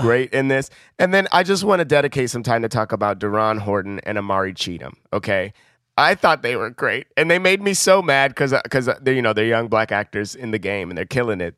great 0.02 0.32
in 0.34 0.48
this. 0.48 0.70
And 1.00 1.14
then 1.14 1.28
I 1.32 1.44
just 1.44 1.64
want 1.64 1.80
to 1.80 1.86
dedicate 1.86 2.30
some 2.30 2.44
time 2.44 2.62
to 2.62 2.70
talk 2.70 2.92
about 2.92 3.20
DeRon 3.20 3.60
Horton 3.60 4.00
and 4.04 4.18
Amari 4.18 4.54
Cheatom. 4.54 4.94
Okay. 5.12 5.54
I 5.98 6.16
thought 6.16 6.42
they 6.42 6.56
were 6.56 6.70
great, 6.70 7.08
and 7.18 7.30
they 7.30 7.38
made 7.38 7.62
me 7.62 7.74
so 7.74 8.02
mad 8.02 8.30
because 8.30 8.54
because 8.64 8.90
they 9.02 9.14
you 9.16 9.22
know 9.22 9.34
they're 9.34 9.46
young 9.46 9.68
black 9.68 9.92
actors 9.92 10.36
in 10.36 10.52
the 10.52 10.58
game 10.60 10.90
and 10.90 10.98
they're 10.98 11.06
killing 11.06 11.42
it. 11.42 11.56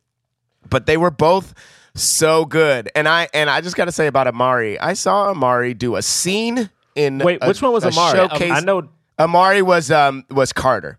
But 0.70 0.86
they 0.88 0.98
were 0.98 1.12
both 1.12 1.54
so 1.96 2.46
good, 2.46 2.90
and 2.96 3.08
I 3.08 3.30
and 3.34 3.50
I 3.50 3.62
just 3.62 3.76
got 3.76 3.86
to 3.86 3.92
say 3.92 4.08
about 4.08 4.28
Amari, 4.28 4.80
I 4.80 4.94
saw 4.94 5.30
Amari 5.30 5.74
do 5.74 5.96
a 5.96 6.02
scene 6.02 6.70
in 6.96 7.20
Wait, 7.20 7.40
a- 7.42 7.48
which 7.48 7.62
one 7.62 7.72
was 7.74 7.84
Amari? 7.86 8.18
Showcase. 8.18 8.52
I 8.52 8.60
know. 8.62 8.90
Amari 9.20 9.62
was 9.62 9.92
um 9.92 10.26
was 10.32 10.52
Carter. 10.54 10.98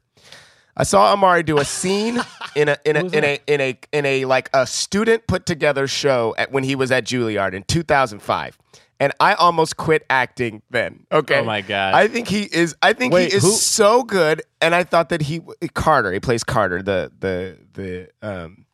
I 0.76 0.82
saw 0.84 1.12
Amari 1.12 1.42
do 1.42 1.58
a 1.58 1.64
scene 1.64 2.20
in 2.56 2.68
a 2.68 2.76
in 2.84 2.96
a 2.96 3.00
Who's 3.00 3.12
in 3.12 3.24
a 3.24 3.40
in 3.46 3.60
a 3.60 3.78
in 3.92 4.06
a 4.06 4.24
like 4.24 4.50
a 4.52 4.66
student 4.66 5.26
put 5.26 5.46
together 5.46 5.86
show 5.86 6.34
at 6.38 6.52
when 6.52 6.64
he 6.64 6.74
was 6.76 6.90
at 6.92 7.04
Juilliard 7.04 7.54
in 7.54 7.62
2005. 7.64 8.58
And 9.00 9.12
I 9.18 9.34
almost 9.34 9.76
quit 9.76 10.06
acting 10.08 10.62
then. 10.70 11.06
Okay. 11.10 11.40
Oh 11.40 11.44
my 11.44 11.60
God. 11.60 11.94
I 11.94 12.06
think 12.06 12.28
he 12.28 12.42
is 12.44 12.76
I 12.82 12.92
think 12.92 13.12
Wait, 13.12 13.30
he 13.30 13.36
is 13.36 13.42
who- 13.42 13.50
so 13.52 14.04
good 14.04 14.42
and 14.60 14.74
I 14.74 14.84
thought 14.84 15.08
that 15.08 15.22
he 15.22 15.40
Carter, 15.74 16.12
he 16.12 16.20
plays 16.20 16.44
Carter, 16.44 16.82
the 16.82 17.10
the 17.18 17.58
the 17.74 18.08
um 18.22 18.64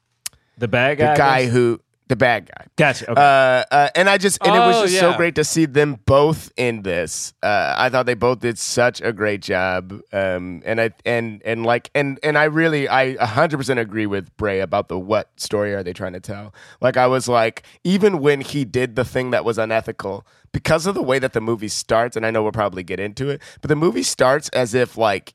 The 0.58 0.68
bad 0.68 0.98
the 0.98 1.04
guy. 1.04 1.12
I 1.12 1.16
guy 1.16 1.46
who 1.46 1.80
the 2.10 2.16
bad 2.16 2.46
guy. 2.46 2.66
Gotcha. 2.76 3.08
Okay. 3.08 3.20
Uh, 3.20 3.64
uh, 3.70 3.88
and 3.94 4.10
I 4.10 4.18
just 4.18 4.44
and 4.44 4.54
it 4.54 4.58
was 4.58 4.76
Oh, 4.76 4.86
just 4.86 4.98
so 4.98 5.16
great 5.16 5.36
to 5.36 5.44
see 5.44 5.64
them 5.64 6.00
both 6.06 6.50
in 6.56 6.82
this. 6.82 7.32
Uh, 7.40 7.74
I 7.78 7.88
thought 7.88 8.04
they 8.04 8.14
both 8.14 8.40
did 8.40 8.58
such 8.58 9.00
a 9.00 9.12
great 9.12 9.42
job. 9.42 9.92
Um, 10.12 10.60
and 10.66 10.80
I 10.80 10.90
and 11.06 11.40
and 11.44 11.64
like 11.64 11.88
and 11.94 12.18
and 12.24 12.36
I 12.36 12.44
really 12.44 12.88
I 12.88 13.14
100% 13.14 13.78
agree 13.78 14.06
with 14.06 14.36
Bray 14.36 14.58
about 14.58 14.88
the 14.88 14.98
what 14.98 15.30
story 15.36 15.72
are 15.72 15.84
they 15.84 15.92
trying 15.92 16.14
to 16.14 16.20
tell. 16.20 16.52
Like 16.80 16.96
I 16.96 17.06
was 17.06 17.28
like 17.28 17.62
even 17.84 18.18
when 18.18 18.40
he 18.40 18.64
did 18.64 18.96
the 18.96 19.04
thing 19.04 19.30
that 19.30 19.44
was 19.44 19.56
unethical 19.56 20.26
because 20.50 20.86
of 20.86 20.96
the 20.96 21.02
way 21.02 21.20
that 21.20 21.32
the 21.32 21.40
movie 21.40 21.68
starts 21.68 22.16
and 22.16 22.26
I 22.26 22.32
know 22.32 22.42
we'll 22.42 22.50
probably 22.50 22.82
get 22.82 22.98
into 22.98 23.28
it, 23.30 23.40
but 23.60 23.68
the 23.68 23.76
movie 23.76 24.02
starts 24.02 24.48
as 24.48 24.74
if 24.74 24.96
like 24.96 25.34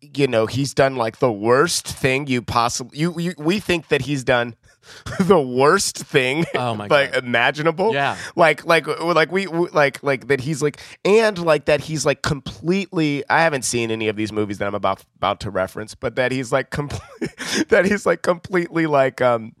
you 0.00 0.28
know 0.28 0.46
he's 0.46 0.72
done 0.72 0.94
like 0.96 1.18
the 1.18 1.32
worst 1.32 1.88
thing 1.88 2.26
you 2.28 2.42
possibly 2.42 2.96
you, 2.98 3.18
you 3.18 3.34
we 3.38 3.58
think 3.58 3.88
that 3.88 4.02
he's 4.02 4.22
done 4.22 4.54
the 5.20 5.40
worst 5.40 5.96
thing 5.98 6.44
Oh 6.54 6.74
my 6.74 6.86
like 6.90 7.12
God. 7.12 7.24
imaginable 7.24 7.92
Yeah. 7.92 8.16
like 8.36 8.64
like 8.64 8.86
like 8.86 9.30
we 9.32 9.46
like 9.46 10.02
like 10.02 10.26
that 10.28 10.40
he's 10.40 10.62
like 10.62 10.80
and 11.04 11.38
like 11.38 11.66
that 11.66 11.80
he's 11.80 12.04
like 12.06 12.22
completely 12.22 13.24
i 13.30 13.40
haven't 13.40 13.62
seen 13.62 13.90
any 13.90 14.08
of 14.08 14.16
these 14.16 14.32
movies 14.32 14.58
that 14.58 14.66
i'm 14.68 14.74
about 14.74 15.02
about 15.16 15.40
to 15.40 15.50
reference 15.50 15.94
but 15.94 16.16
that 16.16 16.32
he's 16.32 16.52
like 16.52 16.70
complete 16.70 17.00
that 17.68 17.84
he's 17.86 18.06
like 18.06 18.22
completely 18.22 18.86
like 18.86 19.20
um 19.20 19.54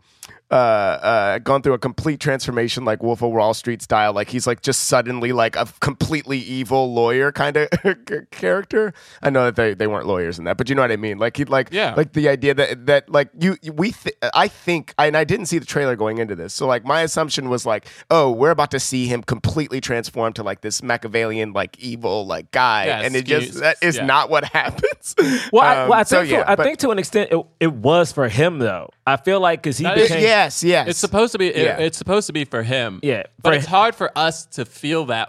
uh, 0.50 0.54
uh, 0.54 1.38
gone 1.38 1.62
through 1.62 1.72
a 1.72 1.78
complete 1.78 2.20
transformation, 2.20 2.84
like 2.84 3.02
Wolf 3.02 3.22
of 3.22 3.32
Wall 3.32 3.54
Street 3.54 3.82
style. 3.82 4.12
Like 4.12 4.28
he's 4.28 4.46
like 4.46 4.62
just 4.62 4.84
suddenly 4.84 5.32
like 5.32 5.56
a 5.56 5.66
completely 5.80 6.38
evil 6.38 6.92
lawyer 6.92 7.32
kind 7.32 7.56
of 7.56 7.68
character. 8.30 8.92
I 9.22 9.30
know 9.30 9.46
that 9.46 9.56
they, 9.56 9.74
they 9.74 9.86
weren't 9.86 10.06
lawyers 10.06 10.38
in 10.38 10.44
that, 10.44 10.56
but 10.56 10.68
you 10.68 10.74
know 10.74 10.82
what 10.82 10.92
I 10.92 10.96
mean. 10.96 11.18
Like 11.18 11.36
he 11.36 11.44
like 11.44 11.68
Yeah. 11.72 11.94
like 11.96 12.12
the 12.12 12.28
idea 12.28 12.54
that 12.54 12.86
that 12.86 13.08
like 13.10 13.30
you 13.38 13.56
we 13.72 13.92
th- 13.92 14.16
I 14.34 14.48
think 14.48 14.94
and 14.98 15.16
I 15.16 15.24
didn't 15.24 15.46
see 15.46 15.58
the 15.58 15.66
trailer 15.66 15.96
going 15.96 16.18
into 16.18 16.34
this, 16.34 16.52
so 16.54 16.66
like 16.66 16.84
my 16.84 17.00
assumption 17.02 17.48
was 17.48 17.66
like, 17.66 17.86
oh, 18.10 18.30
we're 18.30 18.50
about 18.50 18.70
to 18.72 18.80
see 18.80 19.06
him 19.06 19.22
completely 19.22 19.80
transform 19.80 20.32
to 20.34 20.42
like 20.42 20.60
this 20.60 20.82
Machiavellian 20.82 21.52
like 21.52 21.78
evil 21.78 22.26
like 22.26 22.50
guy, 22.50 22.86
Yeah, 22.86 23.00
and 23.02 23.16
it 23.16 23.26
skew- 23.26 23.40
just 23.40 23.60
that 23.60 23.76
is 23.82 23.96
yeah. 23.96 24.06
not 24.06 24.30
what 24.30 24.44
happens. 24.52 25.14
well, 25.52 25.62
I, 25.62 25.82
Um, 25.82 25.88
well, 25.88 26.00
I 26.00 26.02
so, 26.04 26.20
think, 26.20 26.30
yeah, 26.32 26.44
to, 26.44 26.50
I 26.50 26.54
but- 26.56 26.62
think 26.64 26.78
to 26.80 26.90
an 26.90 26.98
extent 26.98 27.30
it, 27.32 27.46
it 27.60 27.72
was 27.72 28.12
for 28.12 28.28
him 28.28 28.58
though. 28.58 28.90
I 29.06 29.16
feel 29.18 29.38
like 29.40 29.62
because 29.62 29.76
he 29.78 29.84
That 29.84 29.98
is- 29.98 30.08
became. 30.08 30.22
yes, 30.22 30.64
yes, 30.64 30.88
It's 30.88 30.98
supposed 30.98 31.32
to 31.32 31.38
be. 31.38 31.48
it- 31.48 31.56
Yeah. 31.64 31.78
it's 31.78 31.98
supposed 31.98 32.26
to 32.28 32.32
be 32.32 32.44
for 32.44 32.62
him. 32.62 33.00
Yeah, 33.02 33.24
but 33.42 33.50
for 33.50 33.56
it's 33.58 33.66
hi- 33.66 33.76
hard 33.78 33.94
for 33.94 34.10
us 34.16 34.46
to 34.46 34.64
feel 34.64 35.06
that 35.06 35.28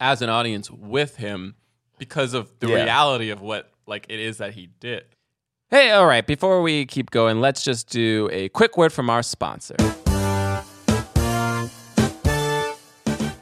as 0.00 0.22
an 0.22 0.28
audience 0.28 0.70
with 0.70 1.16
him 1.16 1.54
because 1.98 2.34
of 2.34 2.50
the 2.60 2.68
Yeah. 2.68 2.82
reality 2.84 3.30
of 3.30 3.40
what 3.40 3.70
like 3.86 4.06
it 4.08 4.18
is 4.20 4.38
that 4.38 4.52
he 4.54 4.68
did. 4.80 5.04
Hey, 5.70 5.90
all 5.90 6.06
right. 6.06 6.26
Before 6.26 6.62
we 6.62 6.84
keep 6.86 7.10
going, 7.10 7.40
let's 7.40 7.62
just 7.62 7.88
do 7.90 8.28
a 8.32 8.48
quick 8.50 8.76
word 8.76 8.92
from 8.92 9.08
our 9.10 9.22
sponsor. 9.22 9.76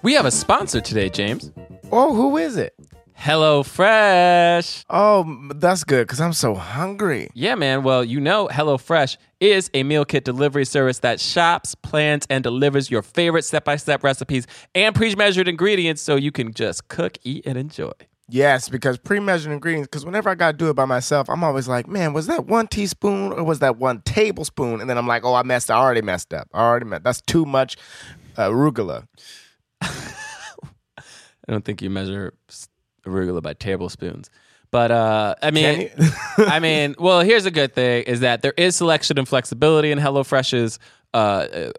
We 0.02 0.12
have 0.14 0.24
a 0.26 0.31
sponsor 0.31 0.81
today, 0.81 1.09
James. 1.09 1.50
Oh, 1.90 2.14
who 2.14 2.37
is 2.37 2.57
it? 2.57 2.74
Hello 3.18 3.62
Fresh. 3.62 4.85
Oh, 4.90 5.48
that's 5.55 5.85
good 5.85 6.07
because 6.07 6.20
I'm 6.20 6.35
so 6.35 6.55
hungry. 6.55 7.29
Yeah, 7.35 7.55
man. 7.55 7.83
Well, 7.83 8.05
you 8.05 8.20
know, 8.20 8.46
Hello 8.48 8.76
Fresh 8.79 9.16
is 9.40 9.70
a 9.74 9.83
meal 9.83 10.05
kit 10.05 10.24
delivery 10.24 10.64
service 10.66 10.98
that 11.00 11.18
shops, 11.18 11.74
plans, 11.74 12.26
and 12.29 12.44
delivers 12.44 12.90
your 12.90 13.02
favorite 13.02 13.44
step 13.44 13.64
by 13.64 13.76
step 13.76 14.05
recipes 14.05 14.46
and 14.74 14.94
pre 14.94 15.14
measured 15.14 15.48
ingredients 15.48 16.02
so 16.02 16.14
you 16.16 16.31
can 16.31 16.52
just 16.52 16.88
cook, 16.88 17.16
eat, 17.24 17.46
and 17.46 17.59
enjoy. 17.59 17.90
Yes, 18.29 18.68
because 18.68 18.98
pre-measured 18.98 19.52
ingredients. 19.52 19.88
Because 19.88 20.05
whenever 20.05 20.29
I 20.29 20.35
gotta 20.35 20.57
do 20.57 20.68
it 20.68 20.74
by 20.74 20.85
myself, 20.85 21.31
I'm 21.31 21.44
always 21.44 21.68
like, 21.68 21.87
man, 21.87 22.12
was 22.12 22.26
that 22.26 22.46
one 22.46 22.66
teaspoon 22.66 23.33
or 23.33 23.44
was 23.44 23.61
that 23.61 23.76
one 23.76 24.02
tablespoon? 24.02 24.81
And 24.81 24.90
then 24.90 24.98
I'm 24.98 25.07
like, 25.07 25.24
oh, 25.24 25.35
I 25.35 25.42
messed. 25.44 25.70
Up, 25.70 25.76
I 25.76 25.81
already 25.81 26.02
messed 26.02 26.35
up. 26.35 26.48
I 26.52 26.61
already 26.61 26.87
messed. 26.87 27.05
That's 27.05 27.20
too 27.22 27.44
much 27.44 27.76
uh, 28.37 28.48
arugula. 28.48 29.07
I 29.81 31.52
don't 31.52 31.64
think 31.64 31.83
you 31.83 31.88
measure 31.88 32.35
arugula 33.07 33.42
by 33.42 33.55
tablespoons. 33.55 34.31
But 34.71 34.90
uh, 34.90 35.37
I 35.42 35.51
mean, 35.51 35.90
I 36.38 36.61
mean, 36.61 36.95
well, 36.99 37.21
here's 37.21 37.47
a 37.47 37.51
good 37.51 37.75
thing: 37.75 38.05
is 38.05 38.21
that 38.21 38.42
there 38.42 38.55
is 38.57 38.77
selection 38.77 39.19
and 39.19 39.29
flexibility 39.29 39.90
in 39.90 39.99
HelloFresh's 39.99 40.79
uh, 41.14 41.16
uh, 41.16 41.73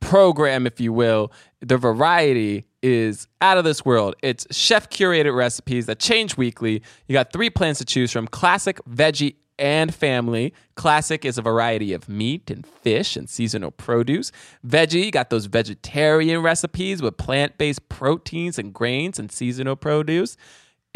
program, 0.00 0.66
if 0.66 0.80
you 0.80 0.92
will. 0.92 1.32
The 1.60 1.78
variety 1.78 2.66
is 2.82 3.26
out 3.40 3.58
of 3.58 3.64
this 3.64 3.84
world. 3.84 4.14
It's 4.22 4.46
chef 4.54 4.90
curated 4.90 5.34
recipes 5.34 5.86
that 5.86 5.98
change 5.98 6.36
weekly. 6.36 6.82
You 7.08 7.14
got 7.14 7.32
three 7.32 7.50
plans 7.50 7.78
to 7.78 7.84
choose 7.84 8.12
from: 8.12 8.28
classic, 8.28 8.80
veggie, 8.88 9.36
and 9.58 9.94
family. 9.94 10.52
Classic 10.74 11.24
is 11.24 11.38
a 11.38 11.42
variety 11.42 11.92
of 11.92 12.08
meat 12.08 12.50
and 12.50 12.66
fish 12.66 13.16
and 13.16 13.28
seasonal 13.28 13.70
produce. 13.70 14.30
Veggie, 14.66 15.06
you 15.06 15.10
got 15.10 15.30
those 15.30 15.46
vegetarian 15.46 16.42
recipes 16.42 17.02
with 17.02 17.16
plant 17.16 17.56
based 17.58 17.88
proteins 17.88 18.58
and 18.58 18.72
grains 18.72 19.18
and 19.18 19.32
seasonal 19.32 19.76
produce. 19.76 20.36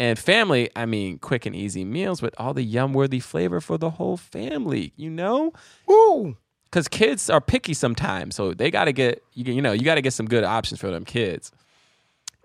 And 0.01 0.17
family, 0.17 0.67
I 0.75 0.87
mean, 0.87 1.19
quick 1.19 1.45
and 1.45 1.55
easy 1.55 1.85
meals 1.85 2.23
with 2.23 2.33
all 2.39 2.55
the 2.55 2.63
yum 2.63 2.91
worthy 2.91 3.19
flavor 3.19 3.61
for 3.61 3.77
the 3.77 3.91
whole 3.91 4.17
family, 4.17 4.93
you 4.95 5.11
know? 5.11 5.53
Woo! 5.85 6.37
Because 6.65 6.87
kids 6.87 7.29
are 7.29 7.39
picky 7.39 7.75
sometimes. 7.75 8.33
So 8.35 8.55
they 8.55 8.71
got 8.71 8.85
to 8.85 8.93
get, 8.93 9.21
you, 9.35 9.53
you 9.53 9.61
know, 9.61 9.73
you 9.73 9.83
got 9.83 9.95
to 9.95 10.01
get 10.01 10.13
some 10.13 10.25
good 10.25 10.43
options 10.43 10.79
for 10.79 10.89
them 10.89 11.05
kids. 11.05 11.51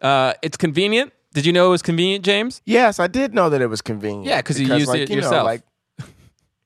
Uh, 0.03 0.35
it's 0.43 0.59
convenient. 0.59 1.15
Did 1.33 1.47
you 1.47 1.53
know 1.55 1.69
it 1.69 1.71
was 1.71 1.81
convenient, 1.81 2.27
James? 2.27 2.61
Yes, 2.67 3.01
I 3.01 3.07
did 3.07 3.33
know 3.33 3.49
that 3.49 3.63
it 3.63 3.69
was 3.69 3.81
convenient. 3.81 4.27
Yeah, 4.27 4.43
'cause 4.43 4.61
you 4.61 4.67
used 4.75 4.89
like, 4.89 5.01
it 5.01 5.09
you 5.09 5.17
know, 5.17 5.23
yourself. 5.23 5.45
like, 5.47 5.63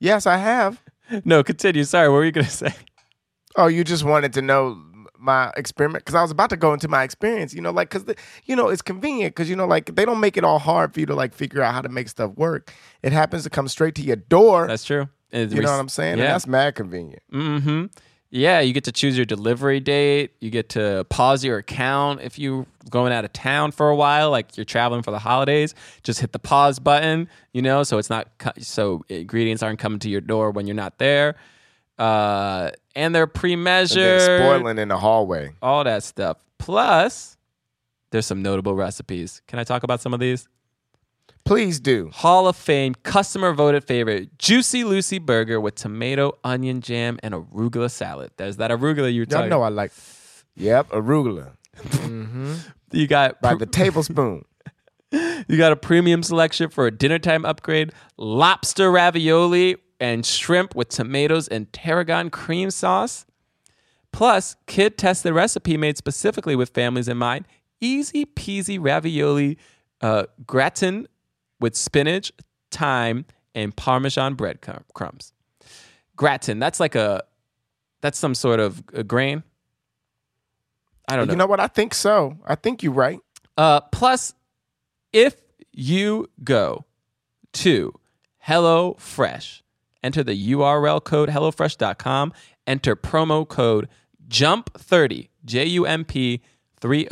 yes, 0.01 0.27
I 0.27 0.39
have. 0.39 0.83
No, 1.25 1.45
continue. 1.45 1.85
Sorry, 1.85 2.09
what 2.09 2.15
were 2.17 2.25
you 2.25 2.33
going 2.33 2.47
to 2.51 2.53
say? 2.53 2.75
Oh, 3.55 3.69
you 3.69 3.85
just 3.85 4.03
wanted 4.03 4.33
to 4.33 4.43
know 4.43 4.81
my 5.21 5.53
experiment 5.57 6.05
because 6.05 6.15
I 6.15 6.23
was 6.23 6.31
about 6.31 6.51
to 6.51 6.57
go 6.57 6.73
into 6.73 6.89
my 6.89 7.03
experience. 7.03 7.55
You 7.55 7.61
know, 7.61 7.71
like 7.71 7.91
because 7.91 8.15
you 8.45 8.57
know 8.57 8.69
it's 8.69 8.83
convenient 8.83 9.35
because 9.35 9.49
you 9.49 9.57
know 9.57 9.67
like 9.67 9.95
they 9.95 10.05
don't 10.05 10.21
make 10.21 10.37
it 10.37 10.45
all 10.45 10.59
hard 10.59 10.95
for 10.95 11.01
you 11.01 11.07
to 11.07 11.15
like 11.15 11.35
figure 11.35 11.63
out 11.63 11.75
how 11.75 11.83
to 11.83 11.89
make 11.89 12.09
stuff 12.09 12.33
work. 12.37 12.73
It 13.03 13.13
happens 13.13 13.45
to 13.45 13.51
come 13.51 13.69
straight 13.69 13.95
to 13.97 14.03
your 14.03 14.17
door. 14.17 14.67
That's 14.67 14.85
true. 14.85 15.09
And 15.33 15.53
you 15.53 15.63
know 15.63 15.71
what 15.71 15.81
I'm 15.81 15.89
saying? 15.89 16.19
Yeah. 16.19 16.25
And 16.25 16.35
that's 16.35 16.47
mad 16.47 16.75
convenient. 16.75 17.23
Mm-hmm. 17.33 17.87
Yeah, 18.33 18.61
you 18.61 18.73
get 18.73 18.85
to 18.85 18.93
choose 18.93 19.17
your 19.17 19.27
delivery 19.27 19.81
date. 19.81 20.35
You 20.41 20.51
get 20.51 20.69
to 20.71 21.05
pause 21.11 21.45
your 21.45 21.59
account 21.59 22.21
if 22.21 22.39
you're 22.39 22.65
going 22.89 23.13
out 23.13 23.25
of 23.25 23.33
town 23.33 23.73
for 23.73 23.89
a 23.89 23.97
while, 23.97 24.31
like 24.31 24.57
you're 24.57 24.65
traveling 24.65 25.03
for 25.03 25.11
the 25.11 25.19
holidays. 25.19 25.75
Just 26.05 26.21
hit 26.21 26.33
the 26.33 26.39
pause 26.39 26.79
button, 26.79 27.29
you 27.53 27.61
know, 27.61 27.83
so 27.83 27.99
it's 27.99 28.09
not 28.09 28.29
so 28.59 29.05
ingredients 29.09 29.65
aren't 29.65 29.81
coming 29.81 29.99
to 29.99 30.09
your 30.09 30.21
door 30.21 30.53
when 30.53 30.69
you're 30.69 30.77
not 30.77 30.99
there. 30.99 31.35
Uh, 32.01 32.71
and 32.97 33.15
they're 33.15 33.27
pre-measured, 33.27 34.21
then 34.21 34.41
spoiling 34.41 34.79
in 34.79 34.89
the 34.89 34.97
hallway. 34.97 35.53
all 35.61 35.85
that 35.85 36.03
stuff. 36.03 36.39
Plus, 36.59 37.37
there's 38.11 38.27
some 38.27 38.43
notable 38.43 38.75
recipes. 38.75 39.43
Can 39.47 39.59
I 39.59 39.65
talk 39.65 39.83
about 39.83 40.01
some 40.01 40.15
of 40.15 40.21
these? 40.21 40.49
Please 41.45 41.81
do. 41.81 42.11
Hall 42.13 42.49
of 42.49 42.57
Fame 42.57 42.95
customer 43.03 43.53
voted 43.53 43.85
favorite 43.85 44.39
Juicy 44.39 44.85
Lucy 44.85 45.19
burger 45.19 45.61
with 45.61 45.75
tomato, 45.75 46.39
onion 46.45 46.81
jam, 46.81 47.19
and 47.23 47.35
arugula 47.35 47.91
salad. 47.91 48.31
There's 48.37 48.57
that 48.59 48.71
arugula 48.71 49.13
you 49.13 49.23
were 49.23 49.27
Y'all 49.29 49.49
know 49.49 49.63
I 49.63 49.69
like. 49.69 49.93
Yep, 50.57 50.91
arugula 50.91 51.53
you 52.93 53.07
got 53.07 53.41
by 53.41 53.55
the 53.55 53.67
tablespoon. 53.67 54.45
You 55.49 55.57
got 55.57 55.73
a 55.73 55.77
premium 55.77 56.23
selection 56.23 56.71
for 56.71 56.87
a 56.87 56.93
dinner 56.93 57.19
time 57.19 57.45
upgrade, 57.45 57.91
lobster 58.17 58.93
ravioli 58.93 59.75
and 60.01 60.25
shrimp 60.25 60.75
with 60.75 60.89
tomatoes 60.89 61.47
and 61.47 61.73
tarragon 61.73 62.31
cream 62.31 62.71
sauce. 62.71 63.27
Plus, 64.13 64.57
kid 64.67 64.99
tested 64.99 65.33
recipe 65.33 65.77
made 65.77 65.97
specifically 65.97 66.57
with 66.57 66.71
families 66.71 67.07
in 67.07 67.17
mind. 67.17 67.47
Easy 67.81 68.25
peasy 68.25 68.79
ravioli 68.81 69.59
uh, 70.01 70.25
gratin 70.47 71.07
with 71.61 71.77
spinach, 71.77 72.33
thyme, 72.71 73.27
and 73.55 73.77
parmesan 73.77 74.35
bread 74.35 74.61
crumb- 74.63 74.85
crumbs. 74.95 75.33
Gratin, 76.17 76.59
that's 76.59 76.81
like 76.81 76.95
a, 76.95 77.23
that's 78.01 78.19
some 78.19 78.35
sort 78.35 78.59
of 78.59 78.83
a 78.93 79.05
grain. 79.05 79.43
I 81.09 81.17
don't 81.17 81.27
know. 81.27 81.33
You 81.33 81.39
know 81.39 81.47
what? 81.47 81.61
I 81.61 81.67
think 81.67 81.95
so. 81.95 82.39
I 82.45 82.55
think 82.55 82.83
you're 82.83 82.93
right. 82.93 83.21
Uh, 83.57 83.81
plus, 83.81 84.35
if 85.13 85.37
you 85.73 86.29
go 86.43 86.85
to 87.53 87.93
HelloFresh, 88.47 89.63
enter 90.03 90.23
the 90.23 90.53
URL 90.53 91.03
code 91.03 91.29
HelloFresh.com, 91.29 92.33
enter 92.67 92.97
promo 92.97 93.47
code 93.47 93.89
JUMP30, 94.29 95.29
J 95.45 95.65
U 95.67 95.87
M 95.87 96.05
P 96.05 96.43
30, 96.81 97.09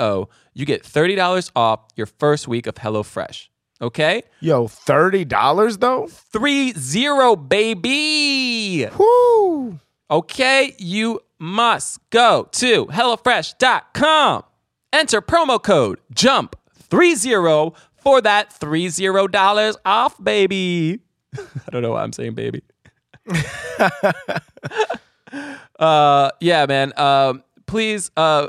you 0.54 0.64
get 0.64 0.82
$30 0.82 1.50
off 1.54 1.80
your 1.94 2.06
first 2.06 2.48
week 2.48 2.66
of 2.66 2.74
HelloFresh. 2.76 3.48
Okay? 3.80 4.22
Yo, 4.40 4.66
thirty 4.66 5.24
dollars 5.24 5.78
though. 5.78 6.08
Three 6.08 6.72
zero, 6.72 7.36
baby. 7.36 8.88
Woo! 8.98 9.78
Okay, 10.10 10.74
you 10.78 11.20
must 11.38 12.00
go 12.10 12.48
to 12.52 12.86
HelloFresh.com. 12.86 14.42
Enter 14.92 15.20
promo 15.22 15.62
code 15.62 16.00
JUMP30 16.14 17.76
for 18.02 18.20
that 18.22 18.50
$30 18.58 19.76
off, 19.84 20.24
baby. 20.24 21.00
I 21.38 21.70
don't 21.70 21.82
know 21.82 21.92
why 21.92 22.02
I'm 22.02 22.12
saying 22.12 22.34
baby. 22.34 22.62
uh, 25.78 26.30
yeah, 26.40 26.66
man. 26.66 26.92
Um, 26.98 27.44
please 27.66 28.10
uh, 28.16 28.48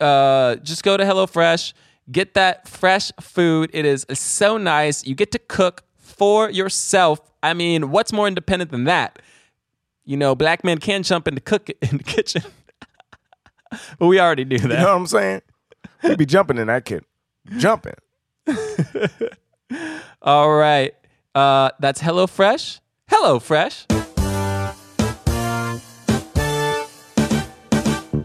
uh, 0.00 0.56
just 0.56 0.82
go 0.82 0.96
to 0.96 1.04
HelloFresh, 1.04 1.72
get 2.10 2.34
that 2.34 2.68
fresh 2.68 3.12
food. 3.20 3.70
It 3.72 3.84
is 3.84 4.06
so 4.12 4.56
nice. 4.56 5.06
You 5.06 5.14
get 5.14 5.32
to 5.32 5.38
cook 5.38 5.84
for 5.98 6.50
yourself. 6.50 7.20
I 7.42 7.54
mean, 7.54 7.90
what's 7.90 8.12
more 8.12 8.28
independent 8.28 8.70
than 8.70 8.84
that? 8.84 9.20
You 10.04 10.16
know, 10.16 10.34
black 10.34 10.64
men 10.64 10.78
can 10.78 11.02
jump 11.02 11.28
in 11.28 11.34
the 11.34 11.40
cook 11.40 11.68
in 11.82 11.98
the 11.98 12.04
kitchen, 12.04 12.42
but 13.98 14.06
we 14.06 14.18
already 14.18 14.44
do 14.44 14.58
that 14.58 14.70
You 14.70 14.76
know 14.76 14.84
what 14.84 14.96
I'm 14.96 15.06
saying? 15.06 15.42
We 16.02 16.16
be 16.16 16.26
jumping 16.26 16.58
in 16.58 16.66
that 16.68 16.84
kid, 16.84 17.04
jumping. 17.58 17.94
All 20.22 20.54
right, 20.54 20.94
uh, 21.34 21.70
that's 21.78 22.02
HelloFresh. 22.02 22.80
HelloFresh. 23.10 23.86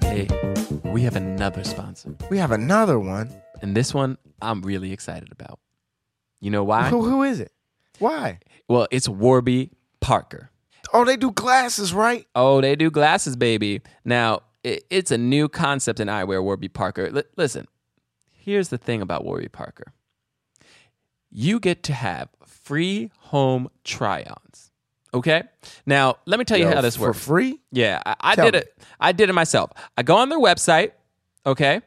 Hey, 0.03 0.27
we 0.91 1.01
have 1.01 1.15
another 1.15 1.63
sponsor, 1.63 2.15
We 2.29 2.37
have 2.37 2.51
another 2.51 2.99
one. 2.99 3.33
and 3.61 3.75
this 3.75 3.93
one 3.93 4.17
I'm 4.41 4.61
really 4.61 4.91
excited 4.91 5.31
about. 5.31 5.59
You 6.41 6.51
know 6.51 6.63
why? 6.63 6.89
Who, 6.89 7.03
who 7.03 7.23
is 7.23 7.39
it? 7.39 7.51
Why? 7.99 8.39
Well, 8.67 8.87
it's 8.91 9.07
Warby 9.09 9.71
Parker. 10.01 10.51
Oh, 10.93 11.03
they 11.03 11.17
do 11.17 11.31
glasses, 11.31 11.93
right? 11.93 12.27
Oh, 12.35 12.61
they 12.61 12.75
do 12.75 12.91
glasses, 12.91 13.35
baby. 13.35 13.81
Now, 14.03 14.41
i 14.65 14.79
it's 14.89 15.11
a 15.11 15.17
new 15.17 15.47
concept 15.49 15.99
in 15.99 16.07
eyewear, 16.07 16.43
Warby 16.43 16.69
Parker. 16.69 17.09
Li- 17.11 17.23
listen, 17.37 17.67
here's 18.31 18.69
the 18.69 18.77
thing 18.77 19.01
about 19.01 19.23
Warby 19.25 19.49
Parker 19.49 19.93
you 21.37 21.59
get 21.59 21.83
to 21.83 21.91
have 21.91 22.29
free 22.45 23.11
home 23.17 23.67
try 23.83 24.23
ons. 24.23 24.64
Okay? 25.15 25.43
Now, 25.85 26.17
let 26.25 26.37
me 26.37 26.45
tell 26.45 26.57
you 26.57 26.65
Yo, 26.65 26.75
how 26.75 26.81
this 26.81 26.99
works 26.99 27.17
for 27.17 27.23
free. 27.23 27.59
Yeah, 27.71 28.01
I, 28.05 28.15
I 28.19 28.35
did 28.35 28.53
me. 28.53 28.59
it. 28.59 28.77
I 28.99 29.11
did 29.13 29.29
it 29.29 29.33
myself. 29.33 29.71
I 29.97 30.03
go 30.03 30.17
on 30.17 30.27
their 30.27 30.39
website. 30.39 30.91
Okay. 31.45 31.81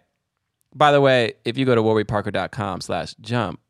By 0.74 0.92
the 0.92 1.00
way, 1.00 1.34
if 1.44 1.58
you 1.58 1.66
go 1.66 1.74
to 1.74 1.82
warbyparker.com 1.82 2.80
slash 2.80 3.14
jump, 3.20 3.60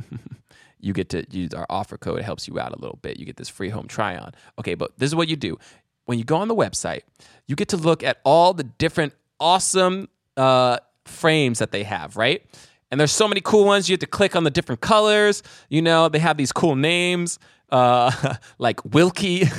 you 0.80 0.94
get 0.94 1.10
to 1.10 1.26
use 1.30 1.52
our 1.52 1.66
offer 1.68 1.98
code. 1.98 2.20
It 2.20 2.22
helps 2.22 2.48
you 2.48 2.58
out 2.58 2.72
a 2.72 2.78
little 2.80 2.98
bit. 3.02 3.18
You 3.18 3.26
get 3.26 3.36
this 3.36 3.50
free 3.50 3.68
home 3.68 3.88
try 3.88 4.16
on. 4.16 4.32
Okay, 4.58 4.74
but 4.74 4.98
this 4.98 5.08
is 5.08 5.14
what 5.14 5.28
you 5.28 5.36
do. 5.36 5.58
When 6.06 6.18
you 6.18 6.24
go 6.24 6.36
on 6.36 6.48
the 6.48 6.54
website, 6.54 7.02
you 7.46 7.56
get 7.56 7.68
to 7.68 7.76
look 7.76 8.02
at 8.02 8.18
all 8.24 8.54
the 8.54 8.64
different 8.64 9.12
awesome 9.38 10.08
uh, 10.38 10.78
frames 11.04 11.58
that 11.58 11.72
they 11.72 11.82
have, 11.82 12.16
right? 12.16 12.42
And 12.90 12.98
there's 12.98 13.12
so 13.12 13.28
many 13.28 13.42
cool 13.42 13.66
ones. 13.66 13.90
You 13.90 13.94
have 13.94 14.00
to 14.00 14.06
click 14.06 14.34
on 14.34 14.44
the 14.44 14.50
different 14.50 14.80
colors. 14.80 15.42
You 15.68 15.82
know, 15.82 16.08
they 16.08 16.20
have 16.20 16.38
these 16.38 16.52
cool 16.52 16.74
names 16.74 17.38
uh, 17.70 18.34
like 18.58 18.84
Wilkie. 18.84 19.44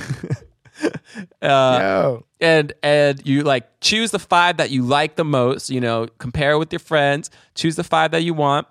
Yo, 1.41 2.25
and 2.39 2.73
and 2.81 3.21
you 3.25 3.43
like 3.43 3.67
choose 3.81 4.11
the 4.11 4.19
five 4.19 4.57
that 4.57 4.69
you 4.69 4.81
like 4.83 5.17
the 5.17 5.25
most 5.25 5.69
you 5.69 5.81
know 5.81 6.07
compare 6.19 6.57
with 6.57 6.71
your 6.71 6.79
friends 6.79 7.29
choose 7.53 7.75
the 7.75 7.83
five 7.83 8.11
that 8.11 8.23
you 8.23 8.33
want 8.33 8.65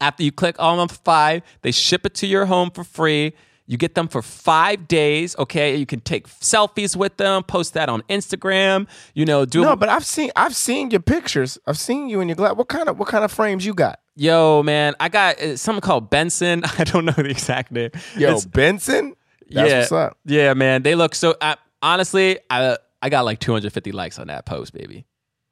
after 0.00 0.22
you 0.22 0.30
click 0.30 0.54
on 0.60 0.86
the 0.86 0.94
five 0.94 1.42
they 1.62 1.72
ship 1.72 2.06
it 2.06 2.14
to 2.14 2.28
your 2.28 2.46
home 2.46 2.70
for 2.70 2.84
free 2.84 3.32
you 3.66 3.76
get 3.76 3.96
them 3.96 4.06
for 4.06 4.22
five 4.22 4.86
days 4.86 5.36
okay 5.36 5.74
you 5.74 5.86
can 5.86 6.00
take 6.00 6.28
selfies 6.28 6.94
with 6.94 7.16
them 7.16 7.42
post 7.42 7.74
that 7.74 7.88
on 7.88 8.00
instagram 8.02 8.86
you 9.14 9.24
know 9.24 9.44
do 9.44 9.62
no, 9.62 9.74
but 9.74 9.88
I've 9.88 10.06
seen 10.06 10.30
I've 10.36 10.54
seen 10.54 10.90
your 10.90 11.00
pictures. 11.00 11.58
I've 11.66 11.78
seen 11.78 12.08
you 12.08 12.20
in 12.20 12.28
your 12.28 12.36
glass. 12.36 12.54
What 12.54 12.68
kind 12.68 12.88
of 12.88 12.98
what 12.98 13.08
kind 13.08 13.24
of 13.24 13.32
frames 13.32 13.64
you 13.66 13.74
got? 13.74 14.00
Yo 14.16 14.62
man 14.62 14.94
i 15.00 15.08
got 15.08 15.40
uh, 15.40 15.56
something 15.56 15.80
called 15.80 16.08
benson 16.10 16.62
i 16.78 16.84
don't 16.84 17.04
know 17.04 17.12
the 17.12 17.28
exact 17.30 17.70
name 17.72 17.90
Yo, 18.16 18.28
It's- 18.28 18.46
Benson. 18.46 19.14
That's 19.50 19.70
yeah, 19.70 19.78
what's 19.80 19.92
up. 19.92 20.18
yeah 20.24 20.54
man 20.54 20.82
they 20.82 20.94
look 20.94 21.14
so 21.14 21.36
I, 21.40 21.56
honestly 21.82 22.38
i 22.48 22.76
i 23.02 23.08
got 23.10 23.24
like 23.24 23.40
250 23.40 23.92
likes 23.92 24.18
on 24.18 24.28
that 24.28 24.46
post 24.46 24.72
baby 24.72 25.04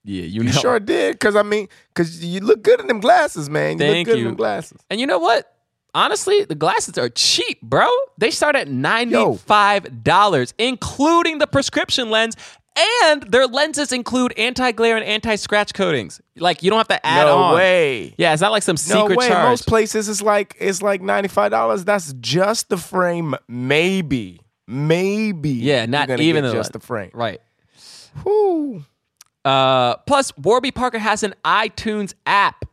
yeah 0.05 0.23
you 0.25 0.41
know 0.43 0.47
You 0.47 0.53
sure 0.53 0.81
did, 0.81 1.21
cause 1.21 1.37
I 1.37 1.43
mean, 1.43 1.69
cause 1.95 2.25
you 2.25 2.41
look 2.41 2.63
good 2.63 2.81
in 2.81 2.87
them 2.89 2.99
glasses, 3.01 3.49
man. 3.49 3.73
You 3.73 3.79
Thank 3.79 4.09
look 4.09 4.15
good 4.15 4.21
you. 4.21 4.25
in 4.27 4.31
them 4.33 4.37
glasses. 4.37 4.81
And 4.91 4.99
you 5.01 5.07
know 5.07 5.21
what? 5.21 5.49
Honestly, 5.95 6.45
the 6.45 6.57
glasses 6.57 6.99
are 6.99 7.09
cheap, 7.11 7.61
bro. 7.63 7.87
They 8.19 8.31
start 8.33 8.57
at 8.57 8.67
$95, 8.67 10.53
including 10.59 11.39
the 11.39 11.47
prescription 11.47 12.11
lens. 12.11 12.35
And 12.75 13.23
their 13.25 13.47
lenses 13.47 13.93
include 13.93 14.33
anti 14.39 14.73
glare 14.73 14.97
and 14.97 15.05
anti 15.05 15.37
scratch 15.37 15.75
coatings. 15.75 16.21
Like, 16.37 16.63
you 16.63 16.71
don't 16.71 16.79
have 16.79 16.89
to 16.89 17.07
add 17.07 17.27
no 17.27 17.37
on. 17.37 17.55
way. 17.55 18.15
Yeah, 18.17 18.33
it's 18.33 18.41
not 18.41 18.51
like 18.53 18.63
some 18.63 18.77
No 18.89 19.03
secret 19.03 19.19
way. 19.19 19.29
charge. 19.29 19.49
Most 19.51 19.67
places 19.67 20.09
it's 20.09 20.23
like 20.23 20.57
it's 20.59 20.81
like 20.81 21.03
ninety 21.03 21.29
five 21.29 21.51
dollars. 21.51 21.85
That's 21.85 22.15
just 22.21 22.71
the 22.71 22.79
frame. 22.79 23.35
Maybe, 23.47 24.41
maybe. 24.67 25.51
yeah, 25.51 25.85
not 25.87 26.09
even 26.19 26.45
the 26.45 26.53
just 26.53 26.73
the 26.73 26.81
frame. 26.81 27.11
Right. 27.13 27.41
Whoo. 28.25 28.85
Uh, 29.45 29.97
plus, 29.97 30.37
Warby 30.39 30.71
Parker 30.71 30.99
has 30.99 31.23
an 31.23 31.35
iTunes 31.45 32.15
app 32.27 32.65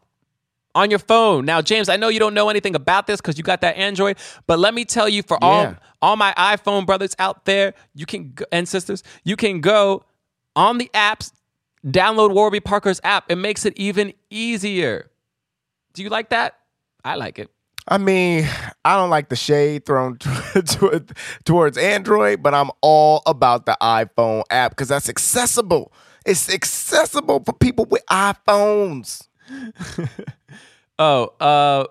on 0.76 0.90
your 0.90 1.00
phone. 1.00 1.46
Now, 1.46 1.62
James, 1.62 1.90
I 1.90 1.98
know 1.98 2.10
you 2.10 2.20
don't 2.20 2.34
know 2.34 2.50
anything 2.50 2.76
about 2.76 3.08
this 3.08 3.20
because 3.20 3.38
you 3.38 3.44
got 3.44 3.62
that 3.62 3.76
Android, 3.78 4.18
but 4.48 4.60
let 4.60 4.74
me 4.74 4.86
tell 4.86 5.10
you, 5.10 5.24
for 5.24 5.42
all 5.44 5.64
Yeah. 5.64 5.76
all 6.02 6.16
my 6.16 6.34
iPhone 6.38 6.86
brothers 6.86 7.16
out 7.20 7.46
there, 7.46 7.74
you 7.96 8.06
can 8.06 8.34
and 8.52 8.68
sisters, 8.68 9.04
you 9.24 9.36
can 9.36 9.62
go 9.62 10.04
on 10.56 10.78
the 10.78 10.90
apps, 10.94 11.32
download 11.86 12.34
Warby 12.34 12.60
Parker's 12.60 13.02
app. 13.04 13.26
It 13.32 13.38
makes 13.38 13.66
it 13.66 13.74
even 13.78 14.14
easier. 14.30 15.10
Do 15.94 16.04
you 16.04 16.10
like 16.10 16.30
that? 16.30 16.56
I 17.04 17.16
like 17.16 17.40
it. 17.40 17.50
I 17.88 17.98
mean, 17.98 18.48
I 18.86 18.96
don't 18.98 19.10
like 19.10 19.30
the 19.30 19.36
shade 19.36 19.86
thrown 19.86 20.18
toward- 20.66 21.12
towards 21.46 21.78
Android, 21.78 22.44
but 22.44 22.54
I'm 22.54 22.70
all 22.82 23.24
about 23.26 23.66
the 23.66 23.76
iPhone 23.82 24.44
app 24.52 24.72
because 24.72 24.90
that's 24.90 25.10
accessible. 25.10 25.92
It's 26.26 26.54
accessible 26.54 27.42
for 27.44 27.54
people 27.54 27.86
with 27.86 28.06
iPhones. 28.12 29.28
Oh, 31.00 31.34
uh, 31.40 31.86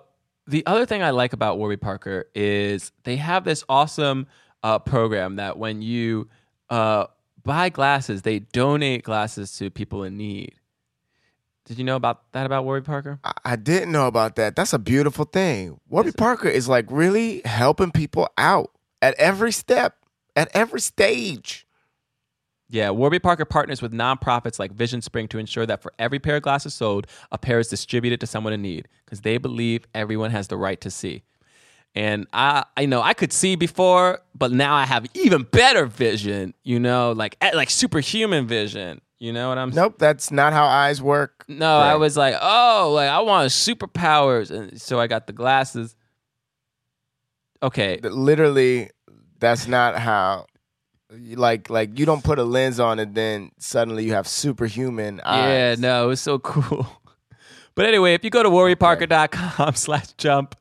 the 0.45 0.63
other 0.67 0.85
thing 0.85 1.01
I 1.01 1.09
like 1.09 1.33
about 1.33 1.57
Warby 1.57 1.77
Parker 1.77 2.27
is 2.35 2.91
they 3.03 3.15
have 3.15 3.43
this 3.43 3.63
awesome 3.67 4.27
uh, 4.61 4.77
program 4.77 5.37
that 5.37 5.57
when 5.57 5.81
you 5.81 6.29
uh, 6.69 7.07
buy 7.43 7.69
glasses, 7.69 8.21
they 8.21 8.37
donate 8.39 9.03
glasses 9.03 9.57
to 9.57 9.71
people 9.71 10.03
in 10.03 10.15
need. 10.15 10.53
Did 11.65 11.79
you 11.79 11.83
know 11.83 11.95
about 11.95 12.31
that 12.33 12.45
about 12.45 12.65
Warby 12.65 12.85
Parker? 12.85 13.19
I, 13.23 13.33
I 13.45 13.55
didn't 13.55 13.91
know 13.91 14.05
about 14.05 14.35
that. 14.35 14.55
That's 14.55 14.73
a 14.73 14.79
beautiful 14.79 15.25
thing. 15.25 15.79
Warby 15.89 16.11
Parker 16.11 16.47
is 16.47 16.69
like 16.69 16.85
really 16.89 17.41
helping 17.45 17.91
people 17.91 18.29
out 18.37 18.71
at 19.01 19.15
every 19.15 19.51
step, 19.51 19.95
at 20.35 20.49
every 20.53 20.81
stage. 20.81 21.65
Yeah, 22.71 22.91
Warby 22.91 23.19
Parker 23.19 23.45
partners 23.45 23.81
with 23.81 23.91
nonprofits 23.91 24.59
like 24.59 24.71
Vision 24.71 25.01
Spring 25.01 25.27
to 25.29 25.39
ensure 25.39 25.65
that 25.65 25.81
for 25.81 25.91
every 25.97 26.19
pair 26.19 26.35
of 26.35 26.43
glasses 26.43 26.73
sold, 26.75 27.07
a 27.31 27.37
pair 27.37 27.57
is 27.59 27.67
distributed 27.67 28.19
to 28.19 28.27
someone 28.27 28.53
in 28.53 28.61
need 28.61 28.87
because 29.05 29.21
they 29.21 29.39
believe 29.39 29.87
everyone 29.95 30.29
has 30.31 30.47
the 30.49 30.57
right 30.57 30.79
to 30.81 30.91
see. 30.91 31.23
And 31.95 32.27
I, 32.31 32.65
I 32.77 32.85
know 32.85 33.01
I 33.01 33.15
could 33.15 33.33
see 33.33 33.55
before, 33.55 34.21
but 34.35 34.51
now 34.51 34.75
I 34.75 34.85
have 34.85 35.07
even 35.15 35.43
better 35.43 35.87
vision. 35.87 36.53
You 36.63 36.79
know, 36.79 37.11
like 37.13 37.35
eh, 37.41 37.51
like 37.55 37.71
superhuman 37.71 38.45
vision. 38.47 39.01
You 39.17 39.33
know 39.33 39.49
what 39.49 39.57
I'm? 39.57 39.71
Saying? 39.71 39.83
Nope, 39.83 39.95
that's 39.97 40.31
not 40.31 40.53
how 40.53 40.65
eyes 40.65 41.01
work. 41.01 41.43
No, 41.47 41.77
I 41.79 41.95
was 41.95 42.15
like, 42.15 42.35
oh, 42.39 42.91
like 42.93 43.09
I 43.09 43.19
want 43.21 43.49
superpowers, 43.49 44.51
and 44.51 44.79
so 44.79 44.99
I 44.99 45.07
got 45.07 45.25
the 45.27 45.33
glasses. 45.33 45.95
Okay, 47.61 47.99
Literally, 48.01 48.91
that's 49.39 49.67
not 49.67 49.97
how. 49.97 50.45
Like, 51.11 51.69
like 51.69 51.97
you 51.97 52.05
don't 52.05 52.23
put 52.23 52.37
a 52.39 52.43
lens 52.43 52.79
on 52.79 52.99
and 52.99 53.15
then 53.15 53.51
suddenly 53.57 54.05
you 54.05 54.13
have 54.13 54.27
superhuman 54.27 55.19
Yeah, 55.25 55.75
no, 55.79 56.05
it 56.05 56.07
was 56.07 56.21
so 56.21 56.39
cool. 56.39 56.87
But 57.75 57.85
anyway, 57.85 58.13
if 58.13 58.25
you 58.25 58.29
go 58.29 58.43
to 58.43 58.49
warbyparker.com 58.49 59.73
slash 59.75 60.11
jump, 60.17 60.53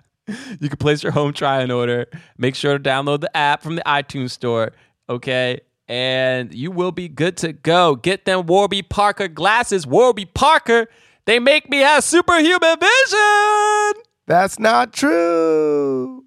you 0.60 0.68
can 0.68 0.76
place 0.76 1.02
your 1.02 1.10
home 1.10 1.32
try 1.32 1.62
and 1.62 1.72
order. 1.72 2.06
Make 2.36 2.54
sure 2.54 2.78
to 2.78 2.78
download 2.78 3.22
the 3.22 3.36
app 3.36 3.60
from 3.60 3.74
the 3.74 3.82
iTunes 3.84 4.30
store, 4.30 4.70
okay? 5.08 5.62
And 5.88 6.54
you 6.54 6.70
will 6.70 6.92
be 6.92 7.08
good 7.08 7.36
to 7.38 7.52
go. 7.52 7.96
Get 7.96 8.24
them 8.24 8.46
Warby 8.46 8.82
Parker 8.82 9.26
glasses. 9.26 9.84
Warby 9.84 10.26
Parker, 10.26 10.86
they 11.24 11.40
make 11.40 11.68
me 11.68 11.78
have 11.78 12.04
superhuman 12.04 12.76
vision. 12.78 14.02
That's 14.28 14.60
not 14.60 14.92
true. 14.92 16.24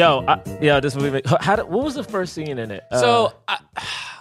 Yo, 0.00 0.24
I, 0.26 0.40
yo, 0.62 0.80
this 0.80 0.96
movie. 0.96 1.20
How 1.42 1.56
did, 1.56 1.68
what 1.68 1.84
was 1.84 1.94
the 1.94 2.02
first 2.02 2.32
scene 2.32 2.58
in 2.58 2.70
it? 2.70 2.84
Uh, 2.90 2.98
So 2.98 3.34
I, 3.46 3.58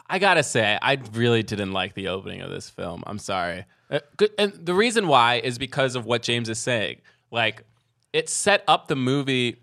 I 0.10 0.20
gotta 0.20 0.44
say, 0.44 0.78
I 0.82 0.98
really 1.14 1.42
didn't 1.42 1.72
like 1.72 1.94
the 1.94 2.10
opening 2.10 2.42
of 2.42 2.50
this 2.50 2.70
film. 2.70 3.02
I'm 3.08 3.18
sorry, 3.18 3.64
Uh, 3.90 4.02
and 4.38 4.52
the 4.52 4.74
reason 4.74 5.08
why 5.08 5.36
is 5.36 5.58
because 5.58 5.96
of 5.96 6.06
what 6.06 6.22
James 6.22 6.50
is 6.50 6.60
saying. 6.60 6.98
Like, 7.32 7.64
it 8.12 8.28
set 8.28 8.66
up 8.68 8.90
the 8.90 8.98
movie 8.98 9.62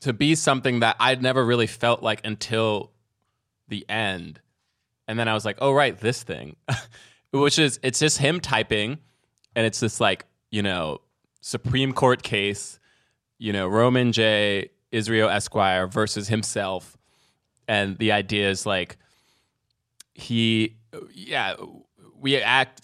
to 0.00 0.12
be 0.12 0.34
something 0.34 0.80
that 0.80 0.96
I'd 0.98 1.22
never 1.22 1.46
really 1.46 1.68
felt 1.68 2.02
like 2.02 2.20
until 2.24 2.90
the 3.68 3.88
end, 3.88 4.40
and 5.06 5.16
then 5.16 5.28
I 5.28 5.34
was 5.34 5.44
like, 5.44 5.58
oh 5.60 5.70
right, 5.70 5.96
this 5.96 6.24
thing, 6.24 6.56
which 7.30 7.60
is 7.60 7.78
it's 7.84 8.00
just 8.00 8.18
him 8.18 8.40
typing, 8.40 8.98
and 9.54 9.64
it's 9.64 9.78
this 9.78 10.00
like 10.00 10.24
you 10.50 10.62
know 10.62 11.00
Supreme 11.40 11.92
Court 11.92 12.24
case 12.24 12.77
you 13.38 13.52
know, 13.52 13.68
Roman 13.68 14.12
J. 14.12 14.70
Israel 14.90 15.28
Esquire 15.28 15.86
versus 15.86 16.28
himself. 16.28 16.96
And 17.66 17.98
the 17.98 18.12
idea 18.12 18.50
is 18.50 18.66
like, 18.66 18.96
he, 20.14 20.76
yeah, 21.12 21.54
we 22.18 22.36
act 22.40 22.80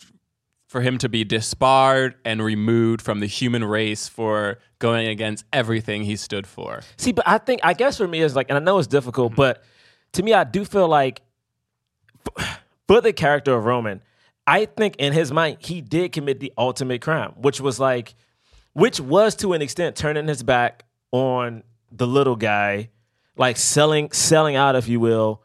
for 0.67 0.81
him 0.81 0.99
to 0.99 1.09
be 1.09 1.25
disbarred 1.25 2.17
and 2.25 2.43
removed 2.43 3.01
from 3.01 3.21
the 3.21 3.27
human 3.27 3.65
race 3.65 4.09
for 4.09 4.59
going 4.81 5.07
against 5.07 5.45
everything 5.53 6.03
he 6.03 6.17
stood 6.17 6.47
for. 6.47 6.81
See, 6.97 7.13
but 7.13 7.27
I 7.29 7.39
think 7.39 7.61
I 7.63 7.75
guess 7.75 7.97
for 7.97 8.09
me 8.09 8.21
it's 8.21 8.35
like, 8.35 8.47
and 8.49 8.59
I 8.59 8.61
know 8.61 8.79
it's 8.79 8.89
difficult, 8.89 9.33
mm-hmm. 9.33 9.41
but 9.41 9.63
to 10.15 10.23
me, 10.23 10.33
I 10.33 10.45
do 10.45 10.65
feel 10.65 10.89
like 10.89 11.23
for 12.89 13.01
the 13.01 13.13
character 13.13 13.55
of 13.55 13.65
Roman, 13.65 14.03
I 14.47 14.67
think 14.67 14.97
in 14.97 15.13
his 15.13 15.33
mind 15.33 15.59
he 15.61 15.81
did 15.81 16.13
commit 16.13 16.41
the 16.41 16.53
ultimate 16.59 17.01
crime, 17.01 17.35
which 17.37 17.61
was 17.61 17.79
like, 17.79 18.15
which 18.75 19.01
was 19.01 19.35
to 19.37 19.53
an 19.55 19.63
extent 19.63 19.97
turning 19.97 20.29
his 20.29 20.43
back 20.43 20.85
on 21.11 21.63
the 21.91 22.07
little 22.07 22.37
guy, 22.37 22.91
like 23.37 23.57
selling 23.57 24.13
selling 24.13 24.55
out, 24.57 24.77
if 24.77 24.87
you 24.89 25.01
will, 25.01 25.43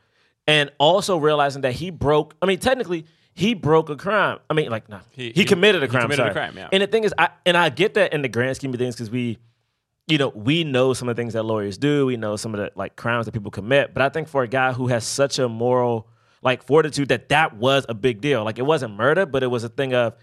and 0.48 0.72
also 0.80 1.18
realizing 1.18 1.62
that 1.62 1.74
he 1.74 1.90
broke. 1.90 2.36
I 2.42 2.46
mean, 2.46 2.60
technically. 2.60 3.06
He 3.36 3.54
broke 3.54 3.90
a 3.90 3.96
crime. 3.96 4.40
I 4.50 4.54
mean, 4.54 4.70
like, 4.70 4.90
no, 4.90 5.00
He- 5.12 5.28
he, 5.28 5.32
he- 5.32 5.46
committed 5.46 5.82
a 5.82 5.86
he 5.86 5.90
crime. 5.92 6.02
committed 6.02 6.26
a 6.28 6.34
crime, 6.34 6.58
yeah. 6.58 6.68
And 6.74 6.84
the 6.84 6.88
thing 6.88 7.06
is, 7.06 7.14
I 7.18 7.30
and 7.46 7.56
I 7.56 7.70
get 7.70 7.94
that 7.94 8.12
in 8.12 8.22
the 8.22 8.28
grand 8.28 8.58
scheme 8.58 8.74
of 8.74 8.80
things 8.80 8.96
because 8.96 9.10
we, 9.10 9.38
you 10.08 10.18
know, 10.18 10.28
we 10.28 10.66
know 10.66 10.94
some 10.94 11.08
of 11.08 11.16
the 11.16 11.22
things 11.22 11.34
that 11.36 11.44
lawyers 11.44 11.78
do. 11.78 12.06
We 12.06 12.18
know 12.18 12.36
some 12.36 12.54
of 12.54 12.60
the 12.60 12.72
like 12.76 12.98
crimes 12.98 13.28
that 13.28 13.32
people 13.32 13.50
commit. 13.50 13.94
But 13.94 14.02
I 14.04 14.10
think 14.10 14.28
for 14.28 14.44
a 14.44 14.48
guy 14.48 14.74
who 14.74 14.88
has 14.88 15.06
such 15.06 15.40
a 15.40 15.48
moral 15.48 16.10
like 16.42 16.64
fortitude, 16.64 17.08
that 17.10 17.30
that 17.30 17.56
was 17.56 17.86
a 17.88 17.94
big 17.94 18.20
deal. 18.20 18.44
Like 18.44 18.60
it 18.60 18.66
wasn't 18.66 18.96
murder, 18.96 19.26
but 19.26 19.42
it 19.42 19.48
was 19.48 19.64
a 19.64 19.70
thing 19.70 19.94
of 19.94 20.16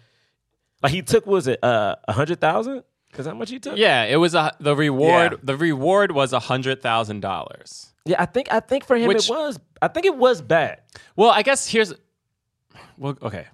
like 0.83 0.93
he 0.93 1.01
took 1.01 1.25
was 1.27 1.47
it 1.47 1.65
uh, 1.65 1.97
a 2.07 2.13
hundred 2.13 2.39
thousand? 2.39 2.83
Is 3.19 3.25
that 3.25 3.33
how 3.33 3.37
much 3.37 3.51
he 3.51 3.59
took? 3.59 3.77
Yeah, 3.77 4.05
it 4.05 4.17
was 4.17 4.35
a 4.35 4.53
the 4.61 4.75
reward. 4.77 5.33
Yeah. 5.33 5.39
The 5.43 5.57
reward 5.57 6.13
was 6.13 6.33
a 6.33 6.41
hundred 6.41 6.83
thousand 6.83 7.21
dollars. 7.21 7.93
yeah. 8.05 8.21
I 8.23 8.27
think 8.27 8.53
I 8.53 8.61
think 8.61 8.85
for 8.87 8.97
him 8.97 9.09
Which- 9.09 9.29
it 9.29 9.31
was. 9.31 9.59
I 9.83 9.89
think 9.89 10.07
it 10.07 10.17
was 10.17 10.41
bad. 10.43 10.81
Well, 11.17 11.31
I 11.31 11.43
guess 11.43 11.69
here's 11.69 11.93
well, 12.99 13.17
okay. 13.23 13.47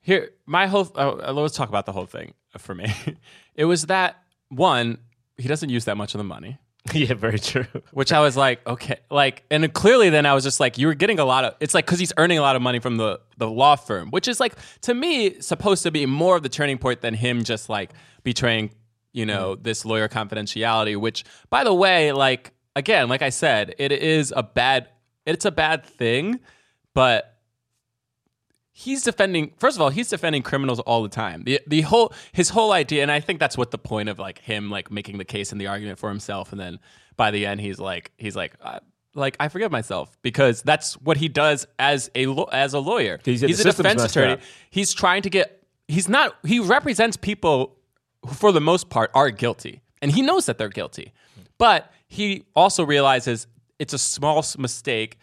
Here, 0.00 0.30
my 0.46 0.66
whole 0.66 0.90
uh, 0.94 1.32
let's 1.32 1.54
talk 1.54 1.68
about 1.68 1.84
the 1.86 1.92
whole 1.92 2.06
thing 2.06 2.32
for 2.56 2.74
me. 2.74 2.92
it 3.54 3.66
was 3.66 3.86
that 3.86 4.22
one, 4.48 4.98
he 5.36 5.48
doesn't 5.48 5.68
use 5.68 5.84
that 5.84 5.96
much 5.98 6.14
of 6.14 6.18
the 6.18 6.24
money, 6.24 6.56
yeah, 6.94 7.12
very 7.12 7.38
true. 7.38 7.66
which 7.92 8.12
I 8.12 8.20
was 8.20 8.34
like, 8.34 8.66
okay, 8.66 9.00
like, 9.10 9.44
and 9.50 9.70
clearly, 9.74 10.08
then 10.08 10.24
I 10.24 10.32
was 10.32 10.42
just 10.44 10.58
like, 10.60 10.78
you 10.78 10.86
were 10.86 10.94
getting 10.94 11.18
a 11.18 11.24
lot 11.26 11.44
of. 11.44 11.54
It's 11.60 11.74
like 11.74 11.84
because 11.84 11.98
he's 11.98 12.14
earning 12.16 12.38
a 12.38 12.42
lot 12.42 12.56
of 12.56 12.62
money 12.62 12.78
from 12.78 12.96
the 12.96 13.20
the 13.36 13.50
law 13.50 13.76
firm, 13.76 14.10
which 14.10 14.26
is 14.28 14.40
like 14.40 14.54
to 14.82 14.94
me 14.94 15.40
supposed 15.40 15.82
to 15.82 15.90
be 15.90 16.06
more 16.06 16.36
of 16.36 16.42
the 16.42 16.48
turning 16.48 16.78
point 16.78 17.02
than 17.02 17.12
him 17.12 17.44
just 17.44 17.68
like 17.68 17.90
betraying, 18.22 18.70
you 19.12 19.26
know, 19.26 19.54
this 19.54 19.84
lawyer 19.84 20.08
confidentiality. 20.08 20.96
Which, 20.96 21.24
by 21.50 21.64
the 21.64 21.74
way, 21.74 22.12
like 22.12 22.52
again, 22.76 23.08
like 23.08 23.22
I 23.22 23.30
said, 23.30 23.74
it 23.78 23.92
is 23.92 24.32
a 24.36 24.42
bad. 24.42 24.88
It's 25.26 25.44
a 25.44 25.50
bad 25.50 25.84
thing, 25.84 26.40
but 26.94 27.34
he's 28.72 29.02
defending 29.02 29.52
first 29.58 29.76
of 29.76 29.82
all 29.82 29.88
he's 29.88 30.08
defending 30.08 30.40
criminals 30.40 30.78
all 30.78 31.02
the 31.02 31.08
time 31.08 31.42
the 31.42 31.60
the 31.66 31.80
whole 31.80 32.12
his 32.30 32.48
whole 32.48 32.70
idea 32.70 33.02
and 33.02 33.10
i 33.10 33.18
think 33.18 33.40
that's 33.40 33.58
what 33.58 33.72
the 33.72 33.78
point 33.78 34.08
of 34.08 34.20
like 34.20 34.38
him 34.38 34.70
like 34.70 34.88
making 34.88 35.18
the 35.18 35.24
case 35.24 35.50
and 35.50 35.60
the 35.60 35.66
argument 35.66 35.98
for 35.98 36.08
himself 36.08 36.52
and 36.52 36.60
then 36.60 36.78
by 37.16 37.32
the 37.32 37.44
end 37.44 37.60
he's 37.60 37.80
like 37.80 38.12
he's 38.18 38.36
like 38.36 38.54
uh, 38.62 38.78
like 39.14 39.36
I 39.40 39.48
forgive 39.48 39.70
myself 39.70 40.16
because 40.22 40.62
that's 40.62 40.94
what 40.94 41.16
he 41.16 41.28
does 41.28 41.66
as 41.78 42.10
a 42.14 42.26
as 42.52 42.74
a 42.74 42.78
lawyer. 42.78 43.18
He 43.24 43.36
said 43.36 43.48
He's 43.48 43.60
a 43.60 43.64
defense 43.64 44.04
attorney. 44.04 44.34
up. 44.34 44.40
He's 44.70 44.92
trying 44.92 45.22
to 45.22 45.30
get. 45.30 45.66
He's 45.88 46.08
not. 46.08 46.36
He 46.44 46.60
represents 46.60 47.16
people 47.16 47.77
for 48.28 48.52
the 48.52 48.60
most 48.60 48.88
part, 48.90 49.10
are 49.14 49.30
guilty, 49.30 49.82
and 50.02 50.10
he 50.12 50.22
knows 50.22 50.46
that 50.46 50.58
they're 50.58 50.68
guilty. 50.68 51.12
But 51.58 51.90
he 52.06 52.44
also 52.54 52.84
realizes 52.84 53.46
it's 53.78 53.92
a 53.92 53.98
small 53.98 54.44
mistake, 54.58 55.18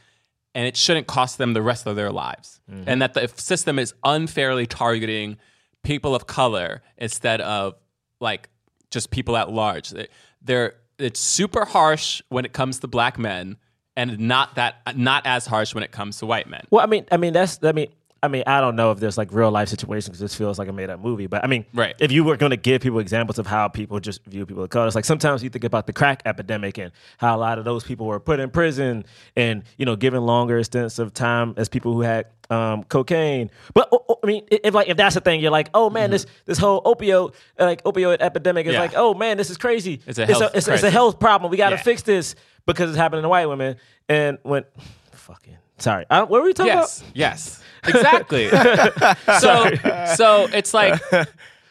and 0.54 0.68
it 0.68 0.76
shouldn't 0.78 1.08
cost 1.08 1.38
them 1.38 1.54
the 1.54 1.62
rest 1.62 1.88
of 1.88 1.96
their 1.96 2.12
lives, 2.12 2.62
mm-hmm. 2.70 2.84
and 2.88 3.02
that 3.02 3.14
the 3.14 3.28
system 3.36 3.80
is 3.80 3.94
unfairly 4.04 4.66
targeting 4.66 5.38
people 5.84 6.16
of 6.16 6.28
color 6.28 6.82
instead 6.98 7.42
of 7.42 7.76
like 8.20 8.50
just 8.92 9.12
people 9.12 9.38
at 9.38 9.52
large. 9.52 9.90
They- 9.92 10.08
They're 10.42 10.76
it's 10.98 11.20
super 11.20 11.66
harsh 11.66 12.22
when 12.30 12.46
it 12.46 12.54
comes 12.54 12.80
to 12.80 12.88
black 12.88 13.18
men, 13.20 13.58
and 13.98 14.18
not 14.20 14.56
that 14.56 14.76
not 14.96 15.26
as 15.26 15.46
harsh 15.46 15.74
when 15.76 15.84
it 15.84 15.92
comes 15.92 16.20
to 16.20 16.26
white 16.26 16.48
men. 16.48 16.64
Well, 16.70 16.82
I 16.84 16.88
mean, 16.88 17.06
I 17.12 17.18
mean 17.18 17.34
that's 17.34 17.60
I 17.64 17.72
mean, 17.74 17.88
I 18.26 18.28
mean, 18.28 18.44
I 18.48 18.60
don't 18.62 18.76
know 18.76 18.92
if 18.92 19.00
there's 19.00 19.18
like 19.18 19.32
real 19.32 19.52
life 19.52 19.70
situations 19.70 20.08
because 20.10 20.20
this 20.20 20.36
feels 20.36 20.60
like 20.60 20.68
a 20.68 20.74
made 20.74 20.90
up 20.90 21.00
movie. 21.00 21.28
But 21.28 21.44
I 21.44 21.48
mean, 21.48 21.66
Right. 21.74 21.96
If 22.00 22.12
you 22.12 22.24
were 22.24 22.36
going 22.38 22.50
to 22.50 22.58
give 22.58 22.82
people 22.82 23.00
examples 23.00 23.40
of 23.40 23.48
how 23.48 23.68
people 23.70 24.00
just 24.00 24.24
view 24.26 24.46
people 24.46 24.64
of 24.64 24.70
color, 24.70 24.88
it's 24.88 24.96
like 24.96 25.06
sometimes 25.06 25.44
you 25.44 25.50
think 25.50 25.64
about 25.64 25.88
the 25.88 25.94
crack 25.94 26.22
epidemic 26.26 26.78
and 26.78 26.92
how 27.18 27.36
a 27.36 27.40
lot 27.40 27.58
of 27.60 27.66
those 27.66 27.84
people 27.84 28.06
were 28.06 28.20
put 28.20 28.40
in 28.40 28.50
prison 28.50 29.06
and 29.36 29.64
you 29.78 29.86
know 29.86 29.96
given 29.96 30.22
longer 30.26 30.62
stints 30.64 31.00
of 31.00 31.14
time 31.14 31.54
as 31.58 31.70
people 31.70 31.94
who 31.94 32.02
had 32.02 32.26
um, 32.50 32.84
cocaine. 32.84 33.50
But 33.74 33.90
oh, 33.92 34.04
oh, 34.10 34.20
I 34.24 34.28
mean, 34.28 34.44
if 34.52 34.74
like 34.74 34.88
if 34.90 34.98
that's 34.98 35.16
the 35.16 35.22
thing, 35.22 35.40
you're 35.42 35.52
like, 35.52 35.70
oh 35.74 35.90
man, 35.90 36.12
this 36.12 36.26
this 36.46 36.58
whole 36.58 36.82
opioid 36.84 37.34
like 37.58 37.84
opioid 37.86 38.18
epidemic 38.22 38.66
is 38.66 38.72
Mm-hmm. 38.72 38.74
Yeah. 38.76 38.82
like, 38.82 38.94
oh 38.96 39.14
man, 39.14 39.38
this 39.38 39.50
is 39.50 39.58
crazy. 39.58 40.02
It's 40.06 40.20
a 40.20 40.26
health 40.26 40.52
it's, 40.54 40.68
it's, 40.68 40.84
a 40.84 40.90
health 40.92 41.20
problem. 41.20 41.50
We 41.52 41.58
got 41.58 41.70
to 41.70 41.76
Yeah. 41.78 41.82
fix 41.82 42.02
this 42.02 42.36
because 42.66 42.90
it's 42.90 42.98
happening 42.98 43.24
to 43.24 43.30
white 43.30 43.46
women. 43.48 43.78
And 44.10 44.38
when 44.44 44.64
fucking 45.14 45.58
sorry, 45.78 46.06
I, 46.10 46.22
what 46.24 46.42
were 46.42 46.44
we 46.44 46.54
talking 46.54 46.74
Yes, 46.74 47.02
about? 47.02 47.12
yes, 47.16 47.64
exactly. 47.88 48.50
so, 49.40 49.72
so 50.16 50.48
it's 50.54 50.74
like, 50.74 51.02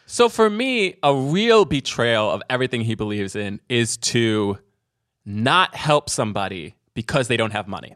so 0.05 0.29
for 0.29 0.49
me, 0.49 0.95
a 1.03 1.15
real 1.15 1.65
betrayal 1.65 2.29
of 2.29 2.41
everything 2.49 2.81
he 2.81 2.95
believes 2.95 3.35
in 3.35 3.59
is 3.69 3.97
to 3.97 4.57
not 5.25 5.75
help 5.75 6.09
somebody 6.09 6.75
because 6.93 7.27
they 7.27 7.37
don't 7.37 7.51
have 7.51 7.67
money, 7.67 7.95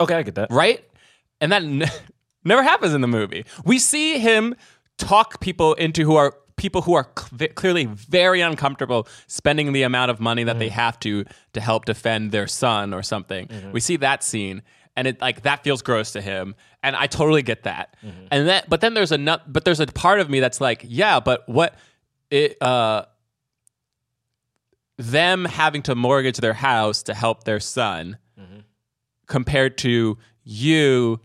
Okay, 0.00 0.14
I 0.16 0.22
get 0.22 0.34
that. 0.34 0.50
right? 0.50 0.84
And 1.40 1.52
that 1.52 1.62
n- 1.62 1.84
never 2.44 2.62
happens 2.62 2.94
in 2.94 3.00
the 3.00 3.08
movie. 3.08 3.44
We 3.64 3.78
see 3.78 4.18
him 4.18 4.54
talk 4.98 5.40
people 5.40 5.74
into 5.74 6.04
who 6.04 6.16
are 6.16 6.36
people 6.56 6.82
who 6.82 6.94
are 6.94 7.08
cl- 7.18 7.50
clearly 7.54 7.86
very 7.86 8.40
uncomfortable 8.40 9.08
spending 9.26 9.72
the 9.72 9.82
amount 9.82 10.10
of 10.10 10.20
money 10.20 10.44
that 10.44 10.58
they 10.58 10.66
mm-hmm. 10.66 10.74
have 10.74 11.00
to 11.00 11.24
to 11.54 11.60
help 11.60 11.86
defend 11.86 12.30
their 12.30 12.46
son 12.46 12.92
or 12.92 13.02
something. 13.02 13.46
Mm-hmm. 13.46 13.72
We 13.72 13.80
see 13.80 13.96
that 13.96 14.22
scene 14.22 14.62
and 14.96 15.08
it 15.08 15.20
like 15.20 15.42
that 15.42 15.64
feels 15.64 15.82
gross 15.82 16.12
to 16.12 16.20
him 16.20 16.54
and 16.82 16.96
I 16.96 17.06
totally 17.06 17.42
get 17.42 17.62
that. 17.64 17.96
And 18.30 18.48
that 18.48 18.68
but 18.68 18.80
then 18.80 18.94
there's 18.94 19.12
a 19.12 19.40
but 19.46 19.64
there's 19.64 19.80
a 19.80 19.86
part 19.86 20.20
of 20.20 20.28
me 20.28 20.40
that's 20.40 20.60
like, 20.60 20.84
yeah, 20.86 21.20
but 21.20 21.48
what 21.48 21.74
it 22.30 22.60
uh 22.62 23.04
them 24.98 25.44
having 25.44 25.82
to 25.82 25.94
mortgage 25.94 26.36
their 26.38 26.52
house 26.52 27.02
to 27.04 27.14
help 27.14 27.44
their 27.44 27.60
son 27.60 28.18
compared 29.26 29.78
to 29.78 30.18
you 30.44 31.20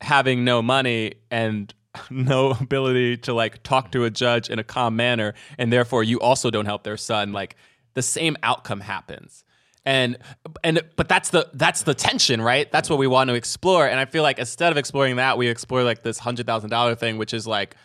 having 0.00 0.44
no 0.44 0.62
money 0.62 1.14
and 1.30 1.74
no 2.10 2.50
ability 2.50 3.16
to 3.16 3.32
like 3.32 3.62
talk 3.62 3.92
to 3.92 4.04
a 4.04 4.10
judge 4.10 4.48
in 4.50 4.58
a 4.58 4.64
calm 4.64 4.96
manner 4.96 5.34
and 5.58 5.72
therefore 5.72 6.02
you 6.02 6.18
also 6.20 6.50
don't 6.50 6.66
help 6.66 6.84
their 6.84 6.96
son 6.96 7.32
like 7.32 7.56
the 7.94 8.02
same 8.02 8.36
outcome 8.42 8.80
happens 8.80 9.44
and 9.86 10.18
and 10.62 10.82
but 10.96 11.08
that's 11.08 11.30
the 11.30 11.48
that's 11.54 11.84
the 11.84 11.94
tension 11.94 12.42
right? 12.42 12.70
That's 12.70 12.90
what 12.90 12.98
we 12.98 13.06
want 13.06 13.28
to 13.28 13.34
explore. 13.34 13.86
And 13.86 13.98
i 13.98 14.04
feel 14.04 14.22
like 14.22 14.38
instead 14.38 14.70
of 14.72 14.76
exploring 14.76 15.16
that 15.16 15.38
we 15.38 15.48
explore 15.48 15.82
like 15.82 16.02
this 16.02 16.20
$100000 16.20 16.98
thing 16.98 17.16
which 17.16 17.32
is 17.32 17.46
like 17.46 17.76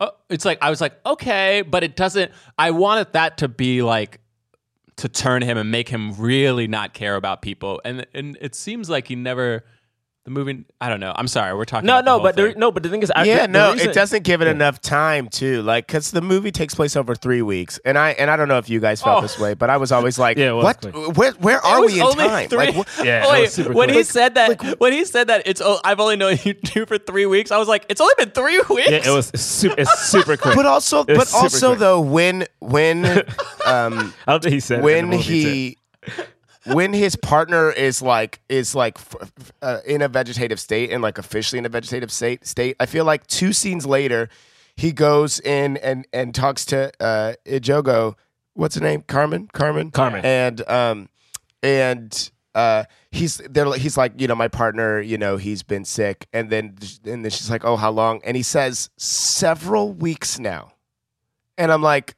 uh, 0.00 0.10
it's 0.28 0.44
like 0.44 0.58
i 0.60 0.70
was 0.70 0.80
like 0.80 0.94
okay 1.06 1.62
but 1.62 1.84
it 1.84 1.94
doesn't 1.94 2.32
i 2.58 2.72
wanted 2.72 3.12
that 3.12 3.38
to 3.38 3.48
be 3.48 3.80
like 3.80 4.20
to 4.96 5.08
turn 5.08 5.42
him 5.42 5.58
and 5.58 5.70
make 5.70 5.88
him 5.88 6.14
really 6.14 6.68
not 6.68 6.94
care 6.94 7.16
about 7.16 7.42
people. 7.42 7.80
And 7.84 8.06
and 8.14 8.38
it 8.40 8.54
seems 8.54 8.88
like 8.88 9.08
he 9.08 9.16
never 9.16 9.64
the 10.24 10.30
movie 10.30 10.64
i 10.80 10.88
don't 10.88 11.00
know 11.00 11.12
i'm 11.16 11.28
sorry 11.28 11.54
we're 11.54 11.66
talking 11.66 11.86
No, 11.86 11.98
about 11.98 12.04
the 12.04 12.06
no, 12.06 12.12
whole 12.12 12.22
but 12.22 12.36
there, 12.36 12.54
no, 12.56 12.72
but 12.72 12.82
the 12.82 12.88
thing 12.88 13.02
is, 13.02 13.12
I, 13.14 13.24
yeah, 13.24 13.42
the 13.46 13.52
no, 13.52 13.72
reason- 13.72 13.90
it 13.90 13.94
doesn't 13.94 14.22
give 14.24 14.40
it 14.40 14.48
enough 14.48 14.80
time 14.80 15.28
too. 15.28 15.60
Like, 15.62 15.86
because 15.86 16.10
the 16.12 16.22
movie 16.22 16.50
takes 16.50 16.74
place 16.74 16.96
over 16.96 17.14
three 17.14 17.42
weeks, 17.42 17.78
and 17.84 17.98
I 17.98 18.10
and 18.12 18.30
I 18.30 18.36
don't 18.36 18.48
know 18.48 18.56
if 18.56 18.70
you 18.70 18.80
guys 18.80 19.02
felt 19.02 19.18
Oh. 19.18 19.20
this 19.20 19.38
way, 19.38 19.52
but 19.52 19.68
I 19.68 19.76
was 19.76 19.92
always 19.92 20.18
like, 20.18 20.38
Yeah, 20.38 20.52
what? 20.52 20.80
quick. 20.80 20.94
Where 21.16 21.32
where 21.32 21.58
It 21.58 21.64
are 21.64 21.80
was 21.82 21.92
we 21.92 22.00
in 22.00 22.06
only 22.06 22.24
time? 22.26 22.48
Three, 22.48 22.58
Like, 22.58 22.74
what- 22.74 22.88
Yeah, 23.04 23.30
Wait, 23.30 23.42
was 23.42 23.52
super 23.52 23.72
when 23.74 23.90
he 23.90 24.02
said 24.02 24.34
that, 24.36 24.80
when 24.80 24.92
he 24.94 25.04
said 25.04 25.26
that, 25.26 25.42
it's 25.46 25.60
oh, 25.60 25.78
I've 25.84 26.00
only 26.00 26.16
known 26.16 26.38
you 26.44 26.54
two 26.54 26.86
for 26.86 26.96
three 26.96 27.26
weeks. 27.26 27.50
I 27.50 27.58
was 27.58 27.68
like, 27.68 27.84
it's 27.90 28.00
only 28.00 28.14
been 28.16 28.30
three 28.30 28.58
weeks. 28.70 28.88
Yeah, 28.90 29.02
it 29.06 29.14
was 29.14 29.26
super, 29.38 29.74
it's 29.78 29.98
super 30.08 30.36
quick. 30.38 30.56
but 30.56 30.64
also, 30.64 31.04
but 31.04 31.32
also 31.34 31.68
quick. 31.70 31.78
though, 31.80 32.00
when 32.00 32.46
when 32.60 33.04
um 33.66 34.14
I 34.26 34.32
don't 34.32 34.42
think 34.42 34.54
he 34.54 34.60
said 34.60 34.78
it 34.78 34.84
when 34.84 35.10
the 35.10 35.16
movie, 35.18 35.78
too. 36.06 36.12
He 36.64 36.72
when 36.72 36.92
his 36.92 37.16
partner 37.16 37.70
is 37.70 38.00
like 38.00 38.40
is 38.48 38.74
like 38.74 38.98
uh, 39.62 39.80
in 39.86 40.02
a 40.02 40.08
vegetative 40.08 40.58
state 40.58 40.90
and 40.90 41.02
like 41.02 41.18
officially 41.18 41.58
in 41.58 41.66
a 41.66 41.68
vegetative 41.68 42.10
state 42.10 42.46
state 42.46 42.76
i 42.80 42.86
feel 42.86 43.04
like 43.04 43.26
two 43.26 43.52
scenes 43.52 43.84
later 43.84 44.28
he 44.76 44.92
goes 44.92 45.40
in 45.40 45.76
and 45.78 46.06
and 46.12 46.34
talks 46.34 46.64
to 46.66 46.92
uh 47.00 47.34
Ejogo. 47.46 48.14
What's 48.54 48.74
her 48.76 48.80
name? 48.80 49.02
Carmen? 49.02 49.48
Carmen? 49.52 49.90
Carmen. 49.90 50.24
and 50.24 50.68
um 50.68 51.08
and 51.62 52.30
uh 52.54 52.84
he's 53.10 53.38
there 53.38 53.72
he's 53.74 53.96
like 53.96 54.20
you 54.20 54.26
know 54.26 54.34
my 54.34 54.48
partner 54.48 55.00
you 55.00 55.18
know 55.18 55.36
he's 55.36 55.62
been 55.62 55.84
sick. 55.84 56.26
And 56.32 56.50
then 56.50 56.76
and 57.04 57.24
then 57.24 57.30
she's 57.30 57.50
like 57.50 57.64
oh 57.64 57.76
how 57.76 57.90
long? 57.90 58.20
And 58.24 58.36
he 58.36 58.42
says 58.42 58.90
several 58.96 59.92
weeks 59.92 60.38
now. 60.38 60.72
And 61.56 61.70
i'm 61.70 61.82
like 61.82 62.16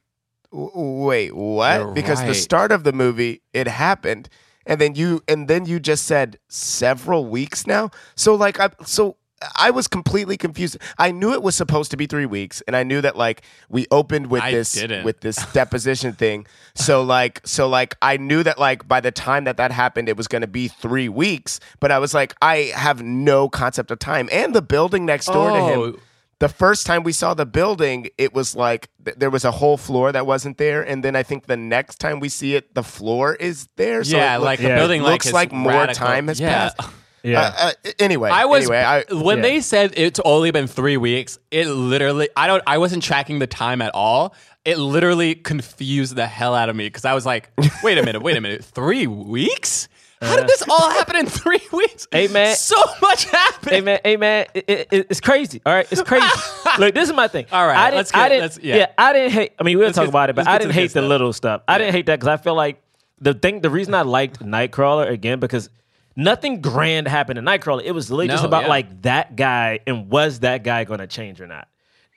wait 0.51 1.35
what 1.35 1.79
You're 1.79 1.91
because 1.93 2.23
the 2.23 2.33
start 2.33 2.71
of 2.71 2.83
the 2.83 2.93
movie 2.93 3.41
it 3.53 3.67
happened 3.67 4.29
and 4.65 4.79
then 4.81 4.95
you 4.95 5.21
and 5.27 5.47
then 5.47 5.65
you 5.65 5.79
just 5.79 6.05
said 6.05 6.39
several 6.47 7.25
weeks 7.25 7.67
now 7.67 7.89
so 8.15 8.33
like 8.35 8.59
i 8.59 8.69
so 8.85 9.17
I 9.55 9.69
was 9.69 9.87
completely 9.87 10.35
confused. 10.35 10.79
I 10.97 11.11
knew 11.11 11.31
it 11.31 11.43
was 11.43 11.53
supposed 11.55 11.91
to 11.91 11.97
be 11.97 12.07
three 12.07 12.25
weeks, 12.25 12.63
and 12.65 12.75
I 12.75 12.81
knew 12.81 13.01
that 13.01 13.15
like 13.15 13.43
we 13.69 13.85
opened 13.91 14.31
with 14.31 14.41
I 14.41 14.49
this 14.49 14.71
didn't. 14.71 15.05
with 15.05 15.21
this 15.21 15.35
deposition 15.53 16.13
thing. 16.13 16.47
So 16.73 17.03
like 17.03 17.41
so 17.45 17.67
like 17.69 17.93
I 18.01 18.17
knew 18.17 18.41
that 18.41 18.57
like 18.57 18.87
by 18.87 18.99
the 18.99 19.11
time 19.11 19.43
that 19.43 19.57
that 19.57 19.71
happened, 19.71 20.09
it 20.09 20.17
was 20.17 20.27
going 20.27 20.41
to 20.41 20.47
be 20.47 20.67
three 20.69 21.07
weeks. 21.07 21.59
But 21.79 21.91
I 21.91 21.99
was 21.99 22.15
like, 22.15 22.33
I 22.41 22.71
have 22.75 23.03
no 23.03 23.47
concept 23.47 23.91
of 23.91 23.99
time. 23.99 24.27
And 24.31 24.55
the 24.55 24.61
building 24.63 25.05
next 25.05 25.27
door 25.27 25.51
to 25.51 25.55
Oh. 25.55 25.83
him, 25.91 25.97
the 26.39 26.49
first 26.49 26.85
time 26.85 27.03
we 27.03 27.11
saw 27.13 27.33
the 27.33 27.45
building, 27.45 28.09
it 28.17 28.33
was 28.33 28.55
like 28.55 28.89
th- 29.03 29.17
there 29.17 29.29
was 29.29 29.43
a 29.43 29.51
whole 29.51 29.77
floor 29.77 30.11
that 30.11 30.25
wasn't 30.27 30.57
there, 30.57 30.81
and 30.81 31.03
then 31.03 31.15
I 31.15 31.23
think 31.23 31.47
the 31.47 31.57
next 31.57 31.97
time 31.99 32.19
we 32.19 32.29
see 32.29 32.55
it, 32.55 32.75
the 32.75 32.83
floor 32.83 33.33
is 33.35 33.67
there. 33.75 34.03
So 34.03 34.17
yeah, 34.17 34.35
it 34.35 34.39
look- 34.39 34.45
like 34.45 34.59
the 34.59 34.67
Yeah. 34.67 34.75
building 34.75 35.01
like 35.01 35.11
looks 35.13 35.25
has 35.25 35.33
like 35.33 35.51
more 35.51 35.71
radical- 35.71 36.05
time 36.07 36.27
has 36.27 36.39
yeah. 36.39 36.69
passed. 36.69 36.93
yeah. 37.23 37.41
Uh, 37.41 37.71
uh, 37.85 37.91
anyway, 37.99 38.29
I 38.29 38.45
was 38.45 38.63
anyway. 38.63 38.77
I, 38.83 39.03
when 39.13 39.37
yeah. 39.37 39.41
they 39.43 39.61
said 39.61 39.93
it's 39.97 40.19
only 40.23 40.51
been 40.51 40.67
three 40.67 40.97
weeks. 40.97 41.39
It 41.51 41.67
literally, 41.67 42.29
I 42.37 42.45
don't, 42.47 42.61
I 42.67 42.77
wasn't 42.77 43.01
tracking 43.03 43.39
the 43.39 43.47
time 43.47 43.81
at 43.81 43.93
all. 43.95 44.35
It 44.63 44.77
literally 44.77 45.33
confused 45.33 46.15
the 46.15 46.27
hell 46.27 46.53
out 46.53 46.67
of 46.69 46.75
me 46.75 46.85
because 46.87 47.05
I 47.05 47.13
was 47.13 47.25
like, 47.25 47.49
wait 47.83 47.97
a 47.97 48.03
minute, 48.03 48.21
wait 48.21 48.37
a 48.37 48.41
minute, 48.41 48.63
three 48.63 49.07
weeks? 49.07 49.87
How 50.21 50.35
did 50.35 50.47
this 50.47 50.63
all 50.67 50.89
happen 50.89 51.15
in 51.15 51.25
three 51.27 51.61
weeks? 51.71 52.07
Hey, 52.11 52.27
man. 52.27 52.55
so 52.55 52.75
much 53.01 53.25
happened. 53.25 53.71
hey 53.71 53.81
man, 53.81 53.99
hey 54.03 54.17
man, 54.17 54.47
it, 54.53 54.65
it, 54.67 54.87
it- 54.91 55.07
it's 55.11 55.21
crazy. 55.21 55.61
All 55.65 55.73
right, 55.73 55.87
it's 55.91 56.01
crazy. 56.01 56.25
Look, 56.79 56.95
this 56.95 57.09
is 57.09 57.15
my 57.15 57.27
thing. 57.27 57.45
All 57.51 57.65
right, 57.67 57.77
I 57.77 57.85
didn't, 57.91 57.97
let's 57.97 58.11
get- 58.11 58.19
I 58.21 58.29
didn't, 58.29 58.41
let's- 58.41 58.59
yeah. 58.59 58.87
I 58.97 59.13
didn't 59.13 59.31
hate. 59.33 59.53
I 59.59 59.63
mean, 59.63 59.77
we'll 59.77 59.91
talk 59.91 60.03
get- 60.03 60.09
about 60.09 60.29
it, 60.29 60.35
but 60.35 60.47
I 60.47 60.57
didn't 60.57 60.69
the 60.69 60.73
hate 60.73 60.81
the 60.87 60.89
stuff. 61.01 61.03
little 61.09 61.33
stuff. 61.33 61.61
I 61.67 61.77
didn't 61.77 61.93
hate 61.93 62.07
that 62.07 62.19
because 62.19 62.29
I 62.29 62.37
feel 62.37 62.55
like 62.55 62.81
the 63.19 63.33
thing, 63.33 63.61
the 63.61 63.69
reason 63.69 63.93
I 63.93 64.01
liked 64.01 64.39
Nightcrawler 64.39 65.09
again 65.09 65.39
because 65.39 65.69
nothing 66.15 66.61
grand 66.61 67.07
happened 67.07 67.37
in 67.39 67.45
Nightcrawler. 67.45 67.83
It 67.83 67.91
was 67.91 68.09
literally 68.09 68.29
just 68.29 68.43
about 68.43 68.63
yeah. 68.63 68.69
like 68.69 69.01
that 69.03 69.35
guy 69.35 69.79
and 69.85 70.09
was 70.09 70.39
that 70.39 70.63
guy 70.63 70.83
going 70.83 70.99
to 70.99 71.07
change 71.07 71.39
or 71.41 71.47
not. 71.47 71.67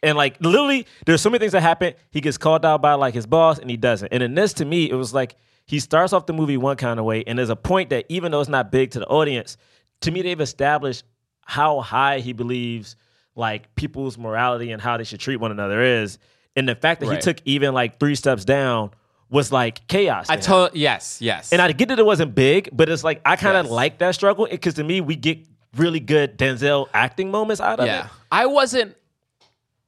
And 0.03 0.16
like 0.16 0.36
literally, 0.40 0.86
there's 1.05 1.20
so 1.20 1.28
many 1.28 1.38
things 1.40 1.53
that 1.53 1.61
happen. 1.61 1.92
He 2.11 2.22
gets 2.22 2.38
called 2.38 2.64
out 2.64 2.80
by 2.80 2.94
like 2.94 3.12
his 3.12 3.26
boss, 3.26 3.59
and 3.59 3.68
he 3.68 3.76
doesn't. 3.76 4.09
And 4.11 4.22
in 4.22 4.34
this, 4.34 4.55
to 4.55 4.64
me, 4.64 4.88
it 4.90 4.94
was 4.94 5.12
like 5.12 5.36
he 5.70 5.78
starts 5.78 6.12
off 6.12 6.26
the 6.26 6.32
movie 6.32 6.56
one 6.56 6.76
kind 6.76 6.98
of 6.98 7.04
way, 7.06 7.22
and 7.26 7.38
there's 7.38 7.48
a 7.50 7.56
point 7.56 7.90
that 7.90 8.04
even 8.08 8.32
though 8.32 8.40
it's 8.40 8.48
not 8.50 8.72
big 8.72 8.90
to 8.92 8.98
the 8.98 9.06
audience, 9.06 9.56
to 10.00 10.10
me, 10.10 10.22
they've 10.22 10.40
established 10.40 11.04
how 11.44 11.80
high 11.80 12.18
he 12.18 12.32
believes 12.32 12.96
like 13.36 13.72
people's 13.76 14.18
morality 14.18 14.72
and 14.72 14.82
how 14.82 14.96
they 14.96 15.04
should 15.04 15.20
treat 15.20 15.36
one 15.36 15.52
another 15.52 15.80
is. 15.80 16.18
And 16.56 16.68
the 16.68 16.74
fact 16.74 17.00
that 17.00 17.06
Right. 17.08 17.16
he 17.16 17.22
took 17.22 17.38
even 17.44 17.72
like 17.72 18.00
three 18.00 18.16
steps 18.16 18.44
down 18.44 18.90
was 19.30 19.52
like 19.52 19.86
chaos. 19.86 20.26
I 20.28 20.36
told 20.36 20.74
yes, 20.74 21.18
yes. 21.22 21.52
And 21.52 21.62
I 21.62 21.70
get 21.70 21.88
that 21.88 21.98
it 22.00 22.04
wasn't 22.06 22.34
big, 22.34 22.68
but 22.72 22.88
it's 22.88 23.04
like 23.04 23.20
I 23.24 23.36
kind 23.36 23.56
of 23.56 23.66
Yes. 23.66 23.72
like 23.72 23.98
that 23.98 24.14
struggle 24.16 24.48
because 24.50 24.74
to 24.74 24.84
me, 24.84 25.00
we 25.00 25.14
get 25.14 25.38
really 25.76 26.00
good 26.00 26.36
Denzel 26.36 26.88
acting 26.92 27.30
moments 27.30 27.60
out 27.60 27.78
of 27.78 27.86
yeah, 27.86 28.06
it. 28.06 28.10
I 28.32 28.46
wasn't. 28.46 28.96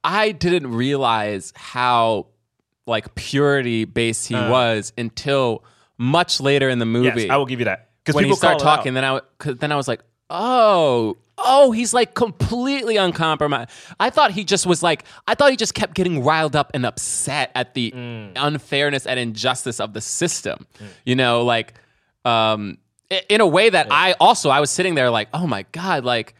I 0.03 0.31
didn't 0.31 0.67
realize 0.73 1.51
how 1.55 2.27
like 2.87 3.15
purity 3.15 3.85
based 3.85 4.27
he 4.27 4.35
Uh. 4.35 4.49
was 4.49 4.93
until 4.97 5.63
much 6.03 6.39
later 6.41 6.69
in 6.69 6.79
the 6.79 6.85
movie. 6.85 7.21
Yes, 7.23 7.29
I 7.31 7.37
will 7.37 7.45
give 7.45 7.59
you 7.59 7.65
that. 7.65 7.89
Because 8.03 8.15
when 8.15 8.25
he 8.25 8.29
people 8.29 8.37
started 8.37 8.61
call 8.61 8.75
talking, 8.77 8.93
then 8.93 9.03
I 9.05 9.19
w- 9.39 9.57
then 9.57 9.71
I 9.71 9.75
was 9.75 9.87
like, 9.87 10.01
oh, 10.29 11.17
oh, 11.37 11.71
he's 11.71 11.93
like 11.93 12.13
completely 12.13 12.97
uncompromised. 12.97 13.69
I 13.99 14.09
thought 14.09 14.31
he 14.31 14.43
just 14.43 14.65
was 14.65 14.83
like, 14.83 15.05
I 15.27 15.35
thought 15.35 15.51
he 15.51 15.57
just 15.57 15.73
kept 15.73 15.93
getting 15.95 16.23
riled 16.23 16.55
up 16.55 16.71
and 16.73 16.85
upset 16.85 17.51
at 17.55 17.73
the 17.73 17.91
Mm. 17.91 18.31
unfairness 18.35 19.05
and 19.07 19.19
injustice 19.19 19.79
of 19.79 19.93
the 19.93 20.01
system. 20.01 20.67
You 21.05 21.15
know, 21.15 21.43
like, 21.43 21.73
um, 22.25 22.77
in 23.29 23.41
a 23.41 23.47
way 23.47 23.69
that 23.69 23.87
I 23.91 24.15
also 24.19 24.49
I 24.49 24.59
was 24.59 24.69
sitting 24.69 24.95
there 24.95 25.09
like, 25.09 25.29
oh 25.33 25.47
my 25.47 25.65
god, 25.71 26.03
like 26.03 26.35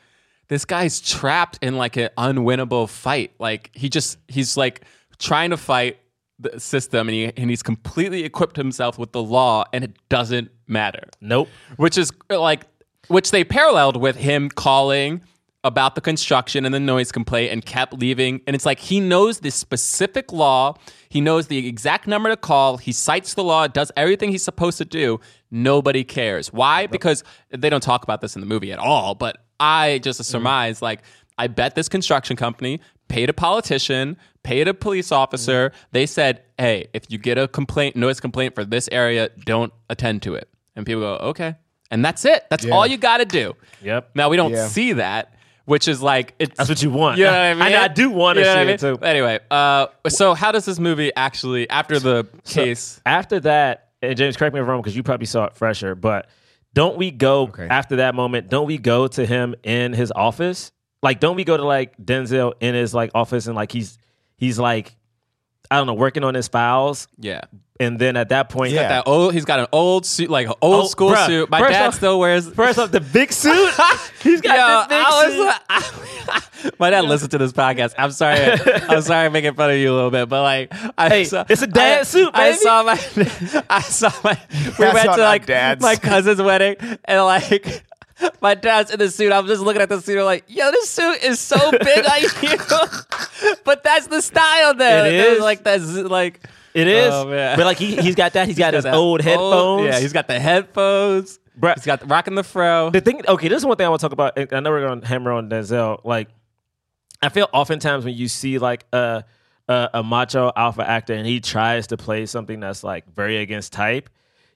this 0.49 0.65
guy's 0.65 0.99
trapped 0.99 1.59
in 1.61 1.77
like 1.77 1.95
an 1.97 2.09
unwinnable 2.17 2.89
fight. 2.89 3.31
Like 3.39 3.69
he 3.73 3.89
just 3.89 4.17
he's 4.27 4.57
like 4.57 4.81
trying 5.19 5.51
to 5.51 5.57
fight 5.57 5.97
the 6.39 6.59
system 6.59 7.07
and 7.07 7.15
he 7.15 7.25
and 7.37 7.49
he's 7.49 7.63
completely 7.63 8.23
equipped 8.23 8.57
himself 8.57 8.97
with 8.97 9.11
the 9.11 9.21
law 9.21 9.63
and 9.73 9.83
it 9.83 9.97
doesn't 10.09 10.51
matter. 10.67 11.07
Nope. 11.21 11.49
which 11.77 11.97
is 11.97 12.11
like 12.29 12.65
which 13.07 13.31
they 13.31 13.43
paralleled 13.43 13.97
with 13.97 14.15
him 14.15 14.49
calling 14.49 15.21
about 15.65 15.95
the 15.95 16.01
construction 16.01 16.65
and 16.65 16.73
the 16.73 16.79
noise 16.79 17.11
complaint 17.11 17.51
and 17.51 17.65
kept 17.65 17.93
leaving 17.93 18.41
and 18.47 18.55
it's 18.55 18.65
like 18.65 18.79
he 18.79 18.99
knows 18.99 19.39
this 19.39 19.55
specific 19.55 20.31
law. 20.33 20.75
He 21.09 21.21
knows 21.21 21.47
the 21.47 21.67
exact 21.67 22.07
number 22.07 22.29
to 22.29 22.37
call. 22.37 22.77
He 22.77 22.91
cites 22.91 23.35
the 23.35 23.43
law 23.43 23.67
does 23.67 23.91
everything 23.95 24.31
he's 24.31 24.43
supposed 24.43 24.77
to 24.79 24.85
do. 24.85 25.19
Nobody 25.51 26.03
cares. 26.03 26.51
Why? 26.51 26.87
Because 26.87 27.23
they 27.51 27.69
don't 27.69 27.83
talk 27.83 28.03
about 28.03 28.21
this 28.21 28.35
in 28.35 28.41
the 28.41 28.47
movie 28.47 28.71
at 28.71 28.79
all 28.79 29.15
but 29.15 29.37
i 29.59 29.99
just 29.99 30.19
mm. 30.19 30.25
surmise 30.25 30.81
like 30.81 31.01
i 31.37 31.47
bet 31.47 31.75
this 31.75 31.89
construction 31.89 32.35
company 32.35 32.79
paid 33.07 33.29
a 33.29 33.33
politician 33.33 34.17
paid 34.43 34.67
a 34.67 34.73
police 34.73 35.11
officer 35.11 35.71
they 35.91 36.05
said 36.05 36.41
hey 36.57 36.87
if 36.93 37.03
you 37.09 37.17
get 37.17 37.37
a 37.37 37.47
complaint 37.47 37.95
noise 37.95 38.19
complaint 38.19 38.55
for 38.55 38.63
this 38.65 38.89
area 38.91 39.29
don't 39.45 39.73
attend 39.89 40.21
to 40.21 40.33
it 40.35 40.47
and 40.75 40.85
people 40.85 41.01
go 41.01 41.15
okay 41.17 41.55
and 41.91 42.03
that's 42.03 42.25
it 42.25 42.43
that's 42.49 42.65
all 42.67 42.85
you 42.87 42.97
got 42.97 43.17
to 43.17 43.25
do 43.25 43.53
Yep. 43.81 44.11
now 44.15 44.29
we 44.29 44.37
don't 44.37 44.51
Yeah. 44.53 44.67
see 44.67 44.93
that 44.93 45.33
which 45.65 45.87
is 45.87 46.01
like 46.01 46.33
it's 46.39 46.57
That's 46.57 46.69
what 46.69 46.83
you 46.83 46.89
want. 46.89 47.17
you 47.17 47.23
know 47.23 47.31
what 47.31 47.37
I 47.39 47.53
mean? 47.53 47.61
And 47.63 47.75
I 47.75 47.87
do 47.87 48.09
want 48.09 48.35
to 48.35 48.41
You 48.41 48.45
know 48.47 48.53
see 48.53 48.59
what 48.59 48.67
I 48.67 48.71
it 48.71 48.79
too. 48.81 49.05
Anyway, 49.05 49.39
uh, 49.49 49.87
so 50.09 50.33
how 50.33 50.51
does 50.51 50.65
this 50.65 50.77
movie 50.77 51.09
actually, 51.15 51.69
after 51.69 51.99
the 51.99 52.27
case, 52.43 52.99
After 53.05 53.39
that, 53.39 53.91
and 54.01 54.17
James, 54.17 54.35
correct 54.35 54.53
me 54.53 54.59
if 54.59 54.65
I'm 54.65 54.69
wrong 54.69 54.81
because 54.81 54.93
you 54.93 55.03
probably 55.03 55.25
saw 55.25 55.45
it 55.45 55.55
fresher, 55.55 55.95
but 55.95 56.27
don't 56.73 56.97
we 56.97 57.11
go 57.11 57.49
after 57.57 57.95
that 57.97 58.13
moment? 58.13 58.49
Don't 58.49 58.67
we 58.67 58.77
go 58.77 59.07
to 59.07 59.25
him 59.25 59.55
in 59.63 59.93
his 59.93 60.11
office? 60.13 60.73
Like, 61.03 61.19
don't 61.19 61.35
we 61.35 61.43
go 61.43 61.55
to 61.57 61.63
like 61.65 61.95
Denzel 61.97 62.53
in 62.59 62.73
his 62.73 62.93
like 62.93 63.11
office 63.13 63.45
and 63.45 63.55
like 63.55 63.71
he's 63.71 63.97
he's 64.37 64.57
like 64.57 64.95
I 65.69 65.77
don't 65.77 65.87
know 65.87 65.93
working 65.93 66.23
on 66.23 66.33
his 66.35 66.47
files, 66.47 67.07
yeah, 67.17 67.41
And 67.79 67.97
then 67.97 68.15
at 68.15 68.29
that 68.29 68.49
point, 68.49 68.73
Yeah. 68.73 68.89
That 68.89 69.07
old, 69.07 69.33
he's 69.33 69.45
got 69.45 69.59
an 69.59 69.67
old 69.71 70.05
suit, 70.05 70.29
like 70.29 70.45
an 70.47 70.53
old 70.61 70.85
Oh, 70.85 70.87
school 70.87 71.11
bruh, 71.11 71.25
suit. 71.25 71.49
My 71.49 71.59
first 71.59 71.71
dad 71.71 71.87
off- 71.87 71.95
still 71.95 72.19
wears. 72.19 72.47
first 72.49 72.77
off, 72.77 72.91
the 72.91 72.99
big 73.01 73.31
suit. 73.43 73.73
He's 74.21 74.39
got 74.41 74.57
Yo, 74.57 74.83
the 74.83 74.89
big 74.89 75.03
I 75.05 75.29
suit. 75.29 76.63
was, 76.63 76.73
my 76.79 76.89
dad 76.91 77.05
listened 77.05 77.31
to 77.31 77.37
this 77.39 77.53
podcast. 77.53 77.95
I'm 77.97 78.11
sorry. 78.11 78.39
I'm 78.39 79.01
sorry, 79.01 79.25
I'm 79.25 79.31
making 79.33 79.55
fun 79.55 79.71
of 79.71 79.77
you 79.77 79.91
a 79.91 79.95
little 79.95 80.11
bit, 80.11 80.29
but 80.29 80.43
like, 80.43 80.71
I 80.97 81.09
Hey, 81.09 81.23
saw, 81.23 81.45
it's 81.49 81.61
a 81.63 81.67
dad 81.67 82.01
I, 82.01 82.03
suit, 82.03 82.29
I 82.33 82.51
saw 82.53 82.83
my, 82.83 83.63
I 83.69 83.81
saw 83.81 84.11
my. 84.23 84.37
We 84.51 84.57
That's 84.77 84.79
went 84.93 85.03
to 85.05 85.09
our 85.11 85.17
like 85.19 85.45
dad's. 85.47 85.81
my 85.81 85.95
cousin's 85.95 86.41
wedding, 86.41 86.75
and 87.05 87.23
like. 87.23 87.83
My 88.41 88.55
dad's 88.55 88.91
in 88.91 88.99
the 88.99 89.09
suit. 89.09 89.31
I'm 89.31 89.47
just 89.47 89.61
looking 89.61 89.81
at 89.81 89.89
the 89.89 89.99
suit. 90.01 90.17
I'm 90.19 90.25
like, 90.25 90.45
yo, 90.47 90.69
this 90.71 90.89
suit 90.89 91.23
is 91.23 91.39
so 91.39 91.71
big 91.71 92.05
on 92.05 92.21
you. 92.41 93.57
but 93.63 93.83
that's 93.83 94.07
the 94.07 94.21
style, 94.21 94.73
though. 94.73 95.05
It 95.05 95.13
is. 95.13 95.39
like 95.41 95.63
that's 95.63 95.85
like 95.93 96.39
It 96.73 96.87
is, 96.87 97.11
Oh, 97.13 97.27
man. 97.27 97.57
but 97.57 97.65
like 97.65 97.77
he 97.77 97.95
he's 97.95 98.15
got 98.15 98.33
that. 98.33 98.47
he's 98.47 98.57
got 98.65 98.73
his 98.73 98.83
that 98.83 98.93
old 98.93 99.21
headphones. 99.21 99.85
yeah, 99.87 99.99
he's 99.99 100.13
got 100.13 100.27
the 100.27 100.39
headphones. 100.39 101.39
Bruh. 101.59 101.75
He's 101.75 101.85
got 101.85 101.99
the 101.99 102.07
rocking 102.07 102.33
the 102.35 102.43
fro. 102.43 102.89
the 102.89 102.99
thing 103.01 103.21
okay 103.27 103.47
this 103.47 103.59
is 103.59 103.65
one 103.65 103.77
thing 103.77 103.85
i 103.85 103.89
want 103.89 103.99
to 104.01 104.05
talk 104.05 104.11
about 104.11 104.33
i 104.53 104.59
know 104.59 104.71
we're 104.71 104.87
going 104.87 105.01
to 105.01 105.07
hammer 105.07 105.31
on 105.31 105.51
denzel 105.51 105.99
like 106.03 106.27
i 107.21 107.29
feel 107.29 107.47
oftentimes 107.53 108.03
when 108.05 108.15
you 108.15 108.27
see 108.27 108.57
like 108.57 108.85
a, 108.91 109.23
a 109.69 109.89
a 109.93 110.03
macho 110.03 110.51
alpha 110.55 110.81
actor 110.89 111.13
and 111.13 111.27
he 111.27 111.39
tries 111.39 111.85
to 111.85 111.95
play 111.95 112.25
something 112.25 112.59
that's 112.59 112.83
like 112.83 113.05
very 113.13 113.37
against 113.37 113.71
type 113.71 114.09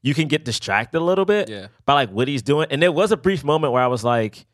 you 0.08 0.14
can 0.14 0.28
get 0.28 0.46
distracted 0.46 0.98
a 1.00 1.06
little 1.10 1.26
bit 1.26 1.50
Yeah. 1.50 1.68
by 1.86 1.94
like 1.94 2.10
what 2.12 2.28
he's 2.28 2.42
doing 2.42 2.68
and 2.72 2.82
there 2.82 2.92
was 3.02 3.12
a 3.12 3.18
brief 3.18 3.44
moment 3.44 3.74
where 3.74 3.84
i 3.84 3.88
was 3.96 4.04
like 4.04 4.46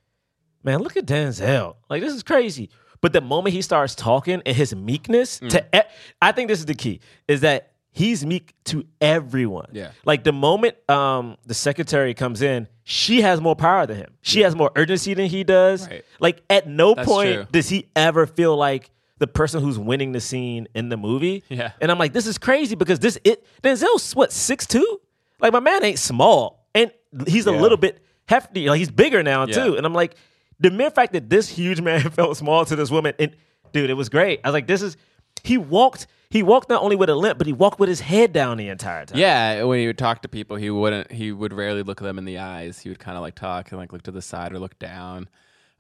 man 0.64 0.80
look 0.80 0.96
at 0.98 1.06
denzel 1.06 1.76
like 1.90 2.02
this 2.02 2.14
is 2.14 2.24
crazy 2.24 2.70
but 3.02 3.12
the 3.14 3.22
moment 3.22 3.54
he 3.54 3.62
starts 3.62 3.96
talking 3.96 4.42
and 4.46 4.56
his 4.56 4.76
meekness 4.76 5.40
Mm. 5.40 5.50
to 5.50 5.60
e- 5.80 5.90
i 6.22 6.32
think 6.32 6.48
this 6.50 6.60
is 6.60 6.66
the 6.66 6.74
key 6.86 7.00
is 7.28 7.42
that 7.42 7.72
he's 7.92 8.26
meek 8.26 8.54
to 8.66 8.84
everyone 9.02 9.68
Yeah. 9.74 9.92
like 10.06 10.24
the 10.24 10.34
moment 10.34 10.76
um 10.90 11.38
the 11.46 11.54
secretary 11.54 12.14
comes 12.14 12.42
in, 12.42 12.68
she 12.84 13.22
has 13.22 13.40
more 13.40 13.56
power 13.56 13.86
than 13.86 13.98
him. 13.98 14.12
She 14.22 14.42
has 14.42 14.56
more 14.56 14.72
urgency 14.76 15.14
than 15.14 15.28
he 15.28 15.44
does. 15.46 15.88
Right. 15.88 16.04
Like 16.20 16.42
at 16.50 16.68
no 16.68 16.96
That's 16.96 17.08
point 17.08 17.34
true. 17.36 17.46
does 17.52 17.70
he 17.70 17.80
ever 17.96 18.26
feel 18.26 18.58
like 18.58 18.90
the 19.20 19.28
person 19.28 19.62
who's 19.64 19.78
winning 19.80 20.12
the 20.12 20.20
scene 20.20 20.68
in 20.74 20.90
the 20.90 20.98
movie. 20.98 21.44
Yeah. 21.50 21.72
And 21.80 21.90
I'm 21.92 22.00
like, 22.00 22.12
this 22.14 22.26
is 22.28 22.38
crazy 22.38 22.76
because 22.76 23.00
this 23.00 23.18
it 23.24 23.46
Denzel's 23.64 24.14
what, 24.16 24.32
six 24.34 24.66
two? 24.66 25.00
Like 25.40 25.54
my 25.54 25.60
man 25.60 25.84
ain't 25.84 26.00
small. 26.00 26.68
And 26.76 26.92
he's 27.28 27.48
a 27.48 27.52
Yeah. 27.52 27.60
little 27.62 27.78
bit 27.78 28.04
hefty. 28.28 28.70
Like 28.70 28.80
he's 28.80 28.92
bigger 28.92 29.22
now 29.24 29.46
Yeah. 29.46 29.64
too. 29.64 29.78
And 29.78 29.86
I'm 29.86 29.94
like, 29.94 30.16
the 30.60 30.72
mere 30.72 30.90
fact 30.92 31.14
that 31.14 31.30
this 31.30 31.50
huge 31.50 31.82
man 31.82 32.02
felt 32.12 32.38
small 32.38 32.66
to 32.66 32.76
this 32.76 32.90
woman, 32.92 33.14
and 33.20 33.36
dude, 33.74 33.90
it 33.90 33.96
was 33.96 34.10
great. 34.10 34.40
I 34.44 34.48
was 34.50 34.54
like, 34.54 34.68
this 34.68 34.82
is 34.82 34.98
he 35.44 35.58
walked 35.58 36.08
he 36.30 36.42
walked 36.42 36.68
not 36.68 36.82
only 36.82 36.96
with 36.96 37.10
a 37.12 37.16
limp, 37.16 37.38
but 37.38 37.46
he 37.46 37.54
walked 37.54 37.80
with 37.80 37.90
his 37.90 38.00
head 38.00 38.34
down 38.34 38.58
the 38.58 38.70
entire 38.70 39.06
time. 39.06 39.20
Yeah, 39.20 39.62
when 39.66 39.78
he 39.78 39.86
would 39.86 40.00
talk 40.00 40.24
to 40.24 40.28
people, 40.28 40.56
he 40.58 40.72
wouldn't. 40.72 41.12
He 41.12 41.32
would 41.32 41.54
rarely 41.54 41.84
look 41.84 42.00
them 42.00 42.18
in 42.18 42.26
the 42.26 42.40
eyes. 42.40 42.80
He 42.80 42.90
would 42.90 42.98
kind 42.98 43.16
of 43.18 43.22
like 43.22 43.36
talk 43.36 43.72
and 43.72 43.80
like 43.80 43.94
look 43.94 44.02
to 44.04 44.12
the 44.12 44.22
side 44.22 44.52
or 44.52 44.58
look 44.58 44.80
down. 44.80 45.30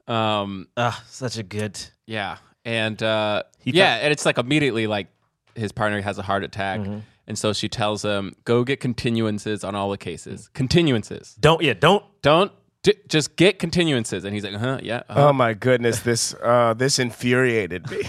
Um, 0.07 0.67
Ah, 0.77 1.01
such 1.07 1.37
a 1.37 1.43
good 1.43 1.79
yeah, 2.05 2.37
and 2.65 3.01
uh, 3.01 3.43
He 3.59 3.71
yeah, 3.71 3.93
felt- 3.93 4.03
and 4.03 4.11
it's 4.11 4.25
like 4.25 4.37
immediately 4.37 4.85
like 4.85 5.07
his 5.55 5.71
partner 5.71 6.01
has 6.01 6.17
a 6.17 6.21
heart 6.23 6.43
attack, 6.43 6.81
Mm-hmm. 6.81 6.99
And 7.27 7.37
so 7.37 7.53
she 7.53 7.69
tells 7.69 8.03
him, 8.03 8.35
"Go 8.45 8.63
get 8.63 8.79
continuances 8.81 9.67
on 9.67 9.75
all 9.75 9.89
the 9.91 9.97
cases. 9.97 10.49
Continuances. 10.53 11.39
Don't 11.39 11.61
yeah, 11.61 11.73
don't 11.73 12.03
Don't 12.21 12.51
d- 12.83 12.95
just 13.07 13.35
get 13.35 13.59
continuances." 13.59 14.23
And 14.25 14.33
he's 14.33 14.43
like, 14.43 14.55
"Huh, 14.55 14.79
yeah." 14.83 15.03
uh-huh." 15.09 15.29
Oh 15.29 15.33
my 15.33 15.53
goodness, 15.53 15.99
this 16.01 16.33
uh, 16.43 16.73
this 16.73 16.99
infuriated 16.99 17.89
me. 17.89 18.01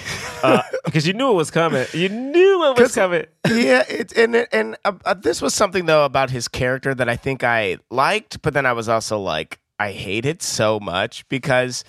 because 0.85 1.07
you 1.07 1.13
knew 1.13 1.31
it 1.31 1.35
was 1.35 1.51
coming. 1.51 1.87
You 1.93 2.09
knew 2.09 2.65
it 2.71 2.79
was 2.81 2.95
coming. 2.95 3.27
yeah, 3.49 3.85
it, 3.89 4.17
and 4.17 4.35
it- 4.37 4.49
and 4.53 4.77
uh, 4.85 4.93
uh, 5.05 5.15
this 5.15 5.41
was 5.41 5.55
something 5.55 5.87
though 5.87 6.05
about 6.05 6.31
his 6.31 6.49
character 6.49 6.95
that 6.95 7.09
I 7.09 7.17
think 7.17 7.45
I 7.45 7.79
liked, 7.91 8.43
but 8.43 8.55
then 8.55 8.67
I 8.67 8.73
was 8.73 8.89
also 8.89 9.19
like 9.19 9.61
I 9.79 9.93
hated 9.93 10.43
so 10.43 10.79
much 10.81 11.27
because 11.29 11.85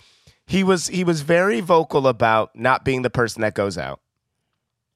he 0.47 0.63
was 0.63 0.87
he 0.87 1.03
was 1.03 1.21
very 1.21 1.59
vocal 1.61 2.07
about 2.07 2.55
not 2.55 2.85
being 2.85 3.01
the 3.01 3.09
person 3.09 3.41
that 3.41 3.55
goes 3.55 3.77
out. 3.77 3.99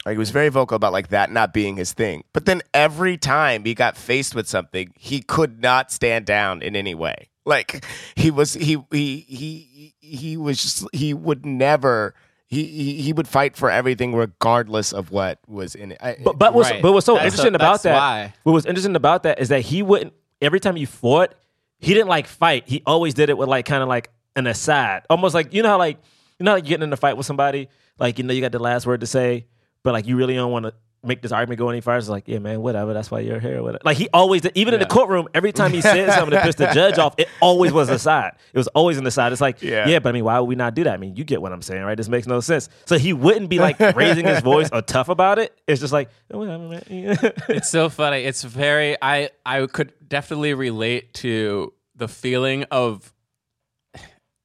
Like 0.06 0.14
he 0.14 0.18
was 0.20 0.32
very 0.32 0.50
vocal 0.50 0.76
about 0.76 0.93
like 0.93 1.10
that 1.10 1.32
not 1.32 1.54
being 1.54 1.76
his 1.76 1.93
thing. 1.93 2.24
But 2.34 2.45
then 2.45 2.62
every 2.74 3.18
time 3.18 3.66
he 3.66 3.74
got 3.76 3.97
faced 3.97 4.34
with 4.34 4.47
something, 4.47 4.91
he 4.95 5.22
could 5.22 5.62
not 5.62 5.91
stand 5.91 6.26
down 6.26 6.62
in 6.62 6.76
any 6.76 6.95
way. 6.95 7.30
Like 7.45 7.84
he 8.16 8.32
was 8.32 8.54
he 8.54 8.78
he 8.91 9.26
he 9.28 9.93
he 10.00 10.38
was 10.38 10.62
just, 10.62 10.86
he 10.93 11.14
would 11.14 11.45
never 11.45 12.14
he, 12.47 12.64
he 12.66 13.02
he 13.02 13.14
would 13.14 13.28
fight 13.28 13.56
for 13.58 13.70
everything 13.70 14.16
regardless 14.16 14.93
of 14.93 15.12
what 15.12 15.39
was 15.47 15.76
in 15.76 15.91
it. 15.93 15.97
I, 16.02 16.16
But 16.24 16.38
but 16.39 16.54
what's 16.54 16.70
Right. 16.72 16.82
but 16.82 16.91
what's 16.93 17.06
so 17.06 17.14
That's- 17.16 17.34
interesting 17.34 17.56
about 17.56 17.84
that? 17.84 17.93
why. 17.95 18.34
What 18.43 18.54
was 18.54 18.66
interesting 18.66 18.95
about 18.95 19.24
that 19.24 19.39
is 19.39 19.50
that 19.50 19.62
he 19.62 19.82
wouldn't 19.84 20.14
every 20.41 20.60
time 20.60 20.76
he 20.76 20.86
fought, 20.86 21.34
he 21.80 21.93
didn't 21.93 22.08
like 22.10 22.28
fight. 22.28 22.64
He 22.68 22.82
always 22.86 23.14
did 23.14 23.30
it 23.30 23.38
with 23.38 23.50
like 23.50 23.66
kind 23.66 23.84
of 23.84 23.89
like 23.89 24.10
an 24.36 24.47
aside, 24.47 25.04
almost 25.10 25.36
like 25.36 25.54
you 25.54 25.62
know 25.64 25.70
how 25.70 25.78
like 25.78 25.97
you 26.39 26.43
know 26.45 26.54
like 26.54 26.66
getting 26.66 26.84
in 26.84 26.93
a 26.93 26.97
fight 26.97 27.18
with 27.18 27.26
somebody, 27.26 27.68
like 28.00 28.18
you 28.18 28.24
know 28.24 28.34
you 28.34 28.41
got 28.41 28.52
the 28.52 28.60
last 28.60 28.86
word 28.86 29.02
to 29.02 29.08
say, 29.08 29.45
but 29.84 29.94
like 29.94 30.08
you 30.08 30.16
really 30.16 30.36
don't 30.36 30.52
want 30.52 30.66
to 30.66 30.74
make 31.02 31.22
this 31.22 31.32
argument 31.32 31.58
go 31.58 31.70
any 31.70 31.80
farther. 31.80 32.00
It's 32.00 32.10
like 32.10 32.28
yeah, 32.28 32.40
man, 32.40 32.62
whatever. 32.62 32.94
That's 32.94 33.10
why 33.10 33.22
you're 33.22 33.40
here. 33.40 33.64
Whatever. 33.64 33.80
Like 33.86 33.96
he 33.96 34.10
always 34.14 34.42
did, 34.42 34.52
even 34.56 34.74
in 34.74 34.82
the 34.82 34.86
courtroom, 34.86 35.30
every 35.34 35.54
time 35.54 35.72
he 35.72 35.80
said 35.82 36.12
something 36.14 36.38
to 36.38 36.44
piss 36.44 36.56
the 36.56 36.68
judge 36.74 36.98
off, 36.98 37.16
it 37.18 37.30
always 37.42 37.72
was 37.72 37.88
the 37.88 37.98
side. 38.10 38.34
It 38.54 38.58
was 38.58 38.68
always 38.70 38.98
in 38.98 39.06
the 39.06 39.12
side. 39.12 39.32
It's 39.32 39.40
like 39.40 39.62
Yeah. 39.62 39.88
yeah, 39.88 40.00
but 40.00 40.10
I 40.10 40.12
mean, 40.12 40.26
why 40.26 40.38
would 40.40 40.48
we 40.50 40.56
not 40.56 40.76
do 40.76 40.84
that? 40.84 40.94
I 40.94 40.98
mean, 40.98 41.16
you 41.16 41.24
get 41.24 41.42
what 41.42 41.54
I'm 41.54 41.62
saying, 41.62 41.84
right? 41.84 41.96
This 41.96 42.10
makes 42.10 42.28
no 42.28 42.42
sense. 42.42 42.68
So 42.86 42.98
he 42.98 43.14
wouldn't 43.14 43.50
be 43.50 43.60
like 43.60 43.80
raising 43.96 44.26
his 44.26 44.42
voice 44.42 44.70
or 44.74 44.82
tough 44.82 45.08
about 45.08 45.40
it. 45.40 45.58
It's 45.68 45.80
just 45.80 45.94
like, 45.94 46.10
"Oh, 46.32 46.40
whatever, 46.40 46.68
man. 46.68 46.84
it's 46.90 47.70
so 47.70 47.88
funny. 47.88 48.24
It's 48.24 48.44
very 48.44 48.98
I 49.02 49.30
I 49.46 49.66
could 49.68 49.94
definitely 50.06 50.54
relate 50.54 51.14
to 51.16 51.74
the 51.96 52.08
feeling 52.10 52.64
of 52.72 53.14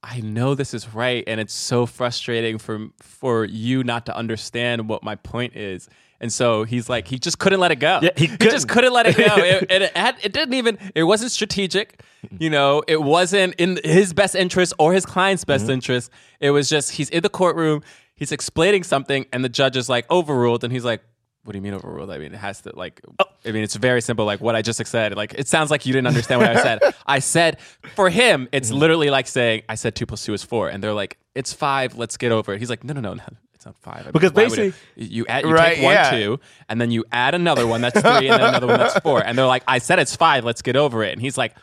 I 0.07 0.19
know 0.21 0.53
this 0.53 0.75
is 0.75 0.93
right 0.93 1.23
and 1.25 1.39
it's 1.41 1.53
so 1.53 1.85
frustrating 1.87 2.59
for 2.59 2.87
for 3.01 3.43
you 3.45 3.83
not 3.83 4.05
to 4.05 4.15
understand 4.15 4.87
what 4.87 5.01
my 5.03 5.15
point 5.15 5.55
is. 5.55 5.89
And 6.21 6.31
so 6.31 6.63
he's 6.63 6.87
like 6.89 7.07
he 7.07 7.17
just 7.17 7.39
couldn't 7.39 7.59
let 7.59 7.71
it 7.71 7.77
go. 7.77 7.99
Yeah, 8.03 8.11
he 8.15 8.27
just 8.27 8.69
couldn't. 8.69 8.93
let 8.93 9.07
it 9.07 9.17
go. 9.17 9.23
it, 9.37 9.65
and 9.69 9.83
it, 9.83 9.97
had, 9.97 10.15
it 10.23 10.31
didn't 10.31 10.53
even 10.53 10.77
it 10.93 11.03
wasn't 11.03 11.31
strategic. 11.31 12.01
You 12.39 12.49
know, 12.51 12.83
it 12.87 13.01
wasn't 13.01 13.55
in 13.55 13.79
his 13.83 14.13
best 14.13 14.35
interest 14.35 14.73
or 14.77 14.93
his 14.93 15.05
client's 15.05 15.43
best 15.43 15.63
Mm-hmm. 15.65 15.73
interest. 15.73 16.11
It 16.39 16.51
was 16.51 16.69
just 16.69 16.91
he's 16.91 17.09
in 17.09 17.23
the 17.23 17.29
courtroom, 17.29 17.81
he's 18.15 18.31
explaining 18.31 18.83
something 18.83 19.25
and 19.33 19.43
the 19.43 19.49
judge 19.49 19.75
is 19.75 19.89
like 19.89 20.09
overruled 20.11 20.63
and 20.63 20.71
he's 20.71 20.85
like 20.85 21.01
what 21.45 21.53
do 21.53 21.57
you 21.57 21.61
mean 21.61 21.73
overruled? 21.73 22.11
I 22.11 22.17
mean, 22.17 22.33
it 22.33 22.37
has 22.37 22.59
to 22.61 22.75
like. 22.75 22.99
Oh. 23.19 23.25
I 23.47 23.51
mean, 23.51 23.63
it's 23.63 23.75
very 23.75 24.01
simple. 24.01 24.25
Like 24.25 24.41
what 24.41 24.55
I 24.55 24.61
just 24.61 24.85
said. 24.85 25.15
Like 25.15 25.33
it 25.35 25.47
sounds 25.47 25.71
like 25.71 25.85
you 25.85 25.93
didn't 25.93 26.07
understand 26.07 26.41
what 26.41 26.49
I 26.57 26.61
said. 26.61 26.79
I 27.05 27.19
said 27.19 27.61
for 27.95 28.09
him, 28.09 28.49
it's 28.51 28.69
Mm-hmm. 28.69 28.77
literally 28.79 29.09
like 29.11 29.27
saying 29.27 29.61
I 29.69 29.75
said 29.75 29.95
two 29.95 30.05
plus 30.05 30.25
two 30.25 30.33
is 30.33 30.43
four, 30.43 30.67
and 30.69 30.83
they're 30.83 30.93
like, 30.93 31.17
it's 31.35 31.53
five. 31.53 31.95
Let's 31.95 32.17
get 32.17 32.31
over 32.31 32.53
it. 32.53 32.59
He's 32.59 32.69
like, 32.69 32.83
no, 32.83 32.93
no, 32.93 33.01
no, 33.01 33.13
no. 33.13 33.23
It's 33.53 33.65
not 33.65 33.77
five. 33.77 34.01
I 34.01 34.03
mean, 34.05 34.11
Because 34.13 34.33
why 34.33 34.43
would 34.47 34.59
it- 34.59 34.73
basically- 34.97 35.05
you 35.05 35.25
add, 35.27 35.43
you 35.45 35.51
Right, 35.53 35.75
take 35.75 35.83
one, 35.83 35.93
yeah. 35.93 36.09
two, 36.11 36.39
and 36.67 36.81
then 36.81 36.91
you 36.91 37.05
add 37.11 37.35
another 37.35 37.65
one 37.67 37.81
that's 37.81 37.99
three, 38.01 38.27
and 38.29 38.41
then 38.41 38.49
another 38.49 38.67
one 38.67 38.79
that's 38.79 38.99
four, 38.99 39.23
and 39.23 39.37
they're 39.37 39.45
like, 39.45 39.63
I 39.67 39.77
said 39.77 39.99
it's 39.99 40.15
five. 40.15 40.43
Let's 40.43 40.61
get 40.61 40.75
over 40.75 41.03
it. 41.03 41.13
And 41.13 41.21
he's 41.21 41.37
like, 41.37 41.53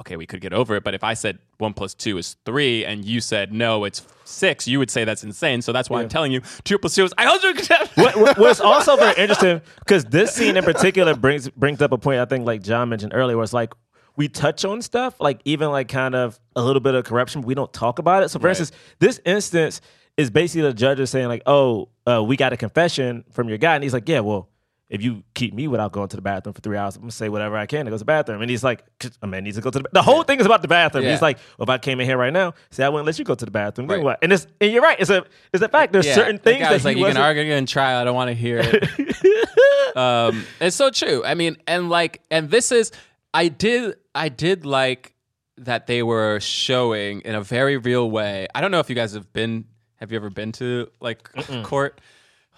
okay, 0.00 0.16
we 0.16 0.26
could 0.26 0.40
get 0.40 0.52
over 0.52 0.76
it, 0.76 0.84
but 0.84 0.94
if 0.94 1.02
I 1.02 1.14
said 1.14 1.38
one 1.58 1.72
plus 1.72 1.94
two 1.94 2.18
is 2.18 2.36
three, 2.44 2.84
and 2.84 3.04
you 3.04 3.20
said 3.20 3.52
no, 3.52 3.84
it's 3.84 4.02
six, 4.24 4.66
you 4.68 4.78
would 4.78 4.90
say 4.90 5.04
that's 5.04 5.24
insane. 5.24 5.62
So 5.62 5.72
that's 5.72 5.88
why 5.88 6.00
I'm 6.02 6.08
telling 6.08 6.32
you 6.32 6.40
two 6.64 6.78
plus 6.78 6.94
two 6.94 7.04
is. 7.04 7.14
I 7.16 7.24
hundred. 7.26 7.66
what, 7.96 8.16
what- 8.16 8.38
what's 8.38 8.60
also 8.60 8.96
very 8.96 9.14
interesting 9.16 9.60
because 9.78 10.04
this 10.04 10.32
scene 10.34 10.56
in 10.56 10.64
particular 10.64 11.14
brings 11.14 11.48
brings 11.48 11.80
up 11.82 11.92
a 11.92 11.98
point 11.98 12.20
I 12.20 12.24
think 12.24 12.46
like 12.46 12.62
John 12.62 12.88
mentioned 12.88 13.12
earlier, 13.14 13.36
where 13.36 13.44
it's 13.44 13.52
like 13.52 13.72
we 14.16 14.28
touch 14.28 14.64
on 14.64 14.80
stuff 14.82 15.20
like 15.20 15.40
even 15.44 15.70
like 15.70 15.88
kind 15.88 16.14
of 16.14 16.38
a 16.54 16.62
little 16.62 16.80
bit 16.80 16.94
of 16.94 17.04
corruption, 17.04 17.42
we 17.42 17.54
don't 17.54 17.72
talk 17.72 17.98
about 17.98 18.22
it. 18.22 18.28
So 18.30 18.38
for 18.38 18.46
Right. 18.46 18.58
instance, 18.58 18.72
this 18.98 19.20
instance 19.24 19.80
is 20.16 20.30
basically 20.30 20.62
the 20.62 20.72
judge 20.74 20.98
is 21.00 21.10
saying 21.10 21.28
like, 21.28 21.42
"Oh, 21.46 21.90
uh, 22.06 22.22
we 22.24 22.36
got 22.36 22.52
a 22.52 22.56
confession 22.56 23.24
from 23.32 23.48
your 23.50 23.58
guy," 23.58 23.74
and 23.74 23.82
he's 23.84 23.92
like, 23.92 24.08
"Yeah, 24.08 24.20
well." 24.20 24.48
If 24.88 25.02
you 25.02 25.24
keep 25.34 25.52
me 25.52 25.66
without 25.66 25.90
going 25.90 26.08
to 26.10 26.16
the 26.16 26.22
bathroom 26.22 26.52
for 26.52 26.60
three 26.60 26.76
hours, 26.76 26.94
I'm 26.94 27.02
gonna 27.02 27.10
say 27.10 27.28
whatever 27.28 27.56
I 27.56 27.66
can 27.66 27.86
to 27.86 27.90
go 27.90 27.96
to 27.96 27.98
the 27.98 28.04
bathroom. 28.04 28.40
And 28.40 28.48
he's 28.48 28.62
like, 28.62 28.84
a 29.20 29.26
man 29.26 29.42
needs 29.42 29.56
to 29.56 29.62
go 29.62 29.70
to 29.70 29.80
the. 29.80 29.88
The 29.92 30.02
whole 30.02 30.22
thing 30.22 30.38
is 30.38 30.46
about 30.46 30.62
the 30.62 30.68
bathroom. 30.68 31.02
Yeah. 31.04 31.10
He's 31.10 31.22
like, 31.22 31.38
well, 31.58 31.64
if 31.64 31.68
I 31.70 31.78
came 31.78 31.98
in 31.98 32.06
here 32.06 32.16
right 32.16 32.32
now, 32.32 32.54
say 32.70 32.84
I 32.84 32.88
wouldn't 32.88 33.04
let 33.06 33.18
you 33.18 33.24
go 33.24 33.34
to 33.34 33.44
the 33.44 33.50
bathroom. 33.50 33.88
Right. 33.88 34.00
what? 34.00 34.20
And 34.22 34.32
it's 34.32 34.46
and 34.60 34.70
you're 34.70 34.82
right. 34.82 34.96
It's 35.00 35.10
a 35.10 35.24
it's 35.52 35.60
a 35.62 35.68
fact. 35.68 35.92
There's 35.92 36.08
certain 36.12 36.38
things 36.38 36.60
that 36.60 36.84
like 36.84 36.96
you 36.96 37.02
can 37.02 37.14
wasn't- 37.14 37.24
argue 37.24 37.52
and 37.52 37.66
try. 37.66 38.00
I 38.00 38.04
don't 38.04 38.14
want 38.14 38.28
to 38.28 38.34
hear 38.34 38.60
it. 38.62 39.96
um, 39.96 40.44
it's 40.60 40.76
so 40.76 40.90
true. 40.90 41.24
I 41.24 41.34
mean, 41.34 41.56
and 41.66 41.88
like, 41.90 42.22
and 42.30 42.48
this 42.48 42.70
is, 42.70 42.92
I 43.34 43.48
did, 43.48 43.96
I 44.14 44.28
did 44.28 44.64
like 44.64 45.14
that 45.58 45.88
they 45.88 46.04
were 46.04 46.38
showing 46.38 47.22
in 47.22 47.34
a 47.34 47.42
very 47.42 47.76
real 47.76 48.08
way. 48.08 48.46
I 48.54 48.60
don't 48.60 48.70
know 48.70 48.78
if 48.80 48.88
you 48.88 48.94
guys 48.94 49.14
have 49.14 49.32
been. 49.32 49.64
Have 49.96 50.12
you 50.12 50.16
ever 50.16 50.30
been 50.30 50.52
to 50.52 50.88
like 51.00 51.28
court? 51.64 52.00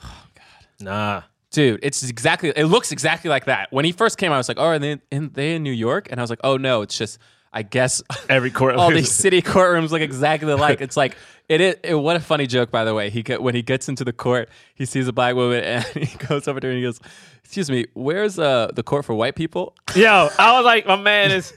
Nah. 0.81 1.23
Dude, 1.59 1.81
it's 1.83 2.09
exactly. 2.09 2.53
It 2.55 2.67
looks 2.67 2.93
exactly 2.93 3.29
like 3.29 3.47
that. 3.47 3.73
When 3.73 3.85
he 3.85 3.91
first 3.91 4.17
came, 4.17 4.31
out, 4.31 4.37
I 4.37 4.39
was 4.39 4.47
like, 4.47 4.59
"Oh, 4.61 4.67
are 4.67 4.79
they 4.79 5.01
in 5.11 5.31
they 5.35 5.57
in 5.57 5.65
New 5.65 5.73
York?" 5.73 6.07
And 6.09 6.21
I 6.21 6.23
was 6.23 6.31
like, 6.31 6.39
"Oh 6.45 6.57
no, 6.57 6.83
it's 6.83 6.97
just." 6.97 7.19
I 7.53 7.63
guess 7.63 8.01
Every 8.29 8.53
court 8.53 8.77
all 8.77 8.91
these 8.93 9.11
city 9.11 9.43
courtrooms 9.43 9.91
look 9.91 10.01
exactly 10.01 10.53
alike. 10.53 10.81
It's 10.81 10.97
like 10.97 11.17
it 11.49 11.61
is. 11.61 11.77
It, 11.83 11.95
what 11.97 12.15
a 12.15 12.21
funny 12.21 12.47
joke, 12.47 12.71
by 12.71 12.85
the 12.85 12.95
way. 12.95 13.11
He 13.11 13.25
get, 13.25 13.43
when 13.43 13.57
he 13.57 13.63
gets 13.63 13.89
into 13.89 14.05
the 14.05 14.13
court, 14.13 14.51
he 14.77 14.85
sees 14.85 15.09
a 15.09 15.13
black 15.13 15.35
woman 15.35 15.65
and 15.65 15.85
he 15.95 16.17
goes 16.29 16.47
over 16.47 16.61
to 16.61 16.67
her 16.69 16.71
and 16.71 16.79
he 16.79 16.85
goes, 16.85 17.01
Excuse 17.43 17.69
me. 17.71 17.87
Where's 17.95 18.39
uh 18.39 18.71
the 18.73 18.85
court 18.85 19.05
for 19.05 19.15
white 19.15 19.35
people? 19.35 19.75
Yo, 19.97 20.29
I 20.39 20.53
was 20.53 20.65
like, 20.65 20.87
my 20.87 20.95
man 20.95 21.33
is. 21.33 21.53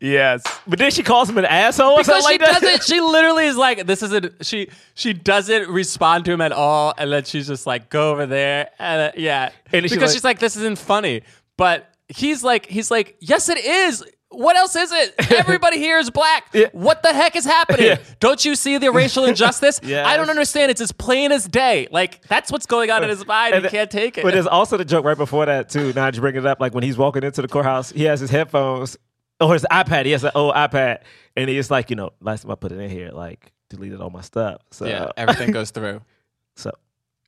Yes. 0.00 0.42
But 0.66 0.78
then 0.78 0.90
she 0.90 1.02
calls 1.02 1.28
him 1.28 1.38
an 1.38 1.44
asshole 1.44 1.96
Because 1.98 2.06
something 2.06 2.22
she 2.22 2.38
like 2.38 2.40
that. 2.52 2.62
doesn't. 2.62 2.84
She 2.84 3.00
literally 3.00 3.46
is 3.46 3.56
like, 3.56 3.86
this 3.86 4.02
isn't. 4.02 4.44
She 4.46 4.68
she 4.94 5.12
doesn't 5.12 5.68
respond 5.68 6.24
to 6.26 6.32
him 6.32 6.40
at 6.40 6.52
all, 6.52 6.94
and 6.96 7.10
then 7.12 7.24
she's 7.24 7.46
just 7.48 7.66
like, 7.66 7.90
go 7.90 8.12
over 8.12 8.26
there, 8.26 8.70
and 8.78 9.02
uh, 9.02 9.12
yeah, 9.16 9.50
And 9.72 9.82
she's 9.84 9.90
because 9.92 10.10
like- 10.10 10.14
she's 10.16 10.24
like, 10.24 10.38
this 10.38 10.56
isn't 10.56 10.78
funny. 10.78 11.22
But 11.56 11.92
he's 12.08 12.44
like, 12.44 12.66
he's 12.66 12.90
like, 12.90 13.16
yes, 13.20 13.48
it 13.48 13.58
is. 13.58 14.04
What 14.30 14.56
else 14.56 14.76
is 14.76 14.92
it? 14.92 15.14
Everybody 15.32 15.78
here 15.78 15.98
is 15.98 16.10
black. 16.10 16.50
Yeah. 16.52 16.66
What 16.72 17.02
the 17.02 17.12
heck 17.14 17.34
is 17.34 17.44
happening? 17.46 17.86
Yeah. 17.86 17.96
Don't 18.20 18.44
you 18.44 18.54
see 18.56 18.76
the 18.76 18.92
racial 18.92 19.24
injustice? 19.24 19.80
Yes. 19.82 20.06
I 20.06 20.18
don't 20.18 20.28
understand. 20.28 20.70
It's 20.70 20.82
as 20.82 20.92
plain 20.92 21.32
as 21.32 21.48
day. 21.48 21.88
Like 21.90 22.22
that's 22.28 22.52
what's 22.52 22.66
going 22.66 22.90
on 22.90 23.02
in 23.02 23.08
his 23.08 23.26
mind. 23.26 23.54
And 23.54 23.64
He 23.64 23.70
can't 23.70 23.90
take 23.90 24.18
it. 24.18 24.22
But 24.24 24.34
there's 24.34 24.46
also 24.46 24.76
the 24.76 24.84
joke 24.84 25.06
right 25.06 25.16
before 25.16 25.46
that 25.46 25.70
too. 25.70 25.86
Now 25.94 26.04
that 26.04 26.14
you 26.14 26.20
bring 26.20 26.36
it 26.36 26.44
up, 26.44 26.60
like 26.60 26.74
when 26.74 26.84
he's 26.84 26.98
walking 26.98 27.22
into 27.22 27.40
the 27.40 27.48
courthouse, 27.48 27.90
he 27.90 28.04
has 28.04 28.20
his 28.20 28.28
headphones 28.30 28.98
or 29.40 29.52
his 29.54 29.66
iPad. 29.70 30.04
He 30.06 30.12
has 30.12 30.24
an 30.24 30.32
old 30.34 30.54
iPad, 30.54 31.02
and 31.36 31.48
he's 31.48 31.70
like, 31.70 31.90
you 31.90 31.96
know, 31.96 32.10
last 32.20 32.42
time 32.42 32.50
I 32.50 32.54
put 32.54 32.72
it 32.72 32.78
in 32.78 32.90
here, 32.90 33.10
like 33.10 33.52
deleted 33.70 34.00
all 34.00 34.10
my 34.10 34.20
stuff. 34.22 34.62
So 34.70 34.86
yeah, 34.86 35.10
everything 35.16 35.50
goes 35.52 35.70
through. 35.70 36.00
so 36.56 36.70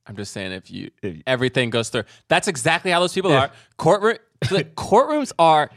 I'm 0.07 0.17
just 0.17 0.33
saying, 0.33 0.53
if 0.53 0.71
you 0.71 0.91
If 1.03 1.17
you- 1.17 1.23
everything 1.27 1.71
goes 1.71 1.89
through, 1.91 2.05
that's 2.29 2.49
exactly 2.49 2.91
how 2.91 3.01
those 3.01 3.13
people 3.13 3.31
Yeah. 3.31 3.41
are. 3.45 3.51
Courtroom, 3.77 4.19
the 4.41 4.65
courtrooms 4.77 5.33
are 5.39 5.71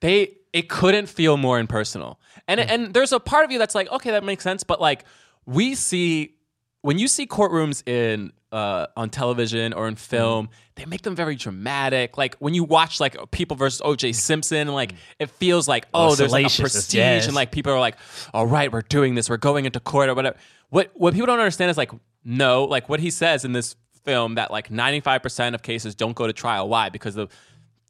they. 0.00 0.36
It 0.52 0.68
couldn't 0.68 1.08
feel 1.08 1.36
more 1.36 1.58
impersonal, 1.58 2.20
and 2.46 2.60
and 2.60 2.94
there's 2.94 3.12
a 3.12 3.18
part 3.18 3.44
of 3.44 3.50
you 3.50 3.58
that's 3.58 3.74
like, 3.74 3.90
okay, 3.90 4.12
that 4.12 4.22
makes 4.22 4.44
sense, 4.44 4.62
but 4.62 4.80
like 4.80 5.04
we 5.46 5.74
see 5.74 6.36
when 6.82 6.96
you 6.98 7.08
see 7.08 7.26
courtrooms 7.26 7.82
in 7.88 8.32
uh, 8.52 8.86
on 8.96 9.10
television 9.10 9.72
or 9.72 9.88
in 9.88 9.96
film, 9.96 10.48
they 10.76 10.86
make 10.86 11.02
them 11.02 11.14
very 11.14 11.36
dramatic. 11.36 12.18
Like 12.18 12.36
when 12.36 12.54
you 12.54 12.64
watch 12.64 12.98
like 13.00 13.16
People 13.30 13.56
versus 13.56 13.80
O.J. 13.84 14.12
Simpson, 14.12 14.68
like 14.68 14.94
it 15.18 15.30
feels 15.30 15.68
like 15.68 15.86
oh, 15.94 16.14
there's 16.14 16.32
like 16.32 16.46
a 16.46 16.48
salacious, 16.48 16.74
prestige, 16.74 16.96
yes. 16.96 17.26
and 17.26 17.34
like 17.34 17.52
people 17.52 17.72
are 17.72 17.80
like, 17.80 17.96
all 18.32 18.46
right, 18.46 18.72
we're 18.72 18.82
doing 18.82 19.14
this, 19.14 19.30
we're 19.30 19.36
going 19.36 19.66
into 19.66 19.80
court 19.80 20.08
or 20.08 20.14
whatever. 20.14 20.36
What 20.70 20.90
what 20.94 21.14
people 21.14 21.26
don't 21.26 21.38
understand 21.38 21.70
is 21.70 21.76
like 21.76 21.92
no, 22.24 22.64
like 22.64 22.88
what 22.88 23.00
he 23.00 23.10
says 23.10 23.44
in 23.44 23.52
this 23.52 23.76
film 24.04 24.34
that 24.34 24.50
like 24.50 24.68
95% 24.68 25.54
of 25.54 25.62
cases 25.62 25.94
don't 25.94 26.14
go 26.14 26.26
to 26.26 26.32
trial. 26.32 26.68
Why? 26.68 26.88
Because 26.88 27.14
the 27.14 27.28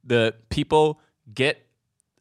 the 0.05 0.35
people 0.51 1.01
get 1.33 1.67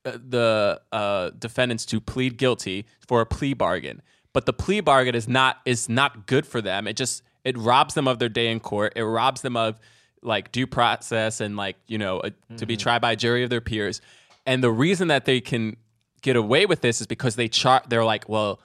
uh, 0.05 0.17
the 0.27 0.81
uh, 0.91 1.31
defendants 1.37 1.85
to 1.87 1.99
plead 1.99 2.37
guilty 2.37 2.85
for 3.05 3.21
a 3.21 3.25
plea 3.25 3.53
bargain, 3.53 4.01
but 4.31 4.45
the 4.45 4.53
plea 4.53 4.79
bargain 4.79 5.15
is 5.15 5.27
not 5.27 5.57
is 5.65 5.89
not 5.89 6.25
good 6.25 6.45
for 6.45 6.61
them. 6.61 6.87
It 6.87 6.95
just 6.95 7.23
it 7.43 7.57
robs 7.57 7.93
them 7.93 8.07
of 8.07 8.19
their 8.19 8.29
day 8.29 8.49
in 8.49 8.59
court. 8.59 8.93
It 8.95 9.03
robs 9.03 9.41
them 9.41 9.57
of 9.57 9.79
like 10.23 10.51
due 10.51 10.67
process 10.67 11.41
and 11.41 11.55
like 11.55 11.75
you 11.87 11.97
know 11.97 12.21
a, 12.23 12.31
to 12.57 12.65
be 12.65 12.75
mm-hmm. 12.75 12.81
tried 12.81 13.01
by 13.01 13.13
a 13.13 13.15
jury 13.15 13.43
of 13.43 13.49
their 13.49 13.61
peers. 13.61 14.01
And 14.45 14.63
the 14.63 14.71
reason 14.71 15.07
that 15.07 15.25
they 15.25 15.39
can 15.39 15.77
get 16.21 16.35
away 16.35 16.65
with 16.65 16.81
this 16.81 17.01
is 17.01 17.07
because 17.07 17.35
they 17.35 17.47
chart. 17.47 17.85
They're 17.89 18.03
like, 18.03 18.27
well, 18.27 18.59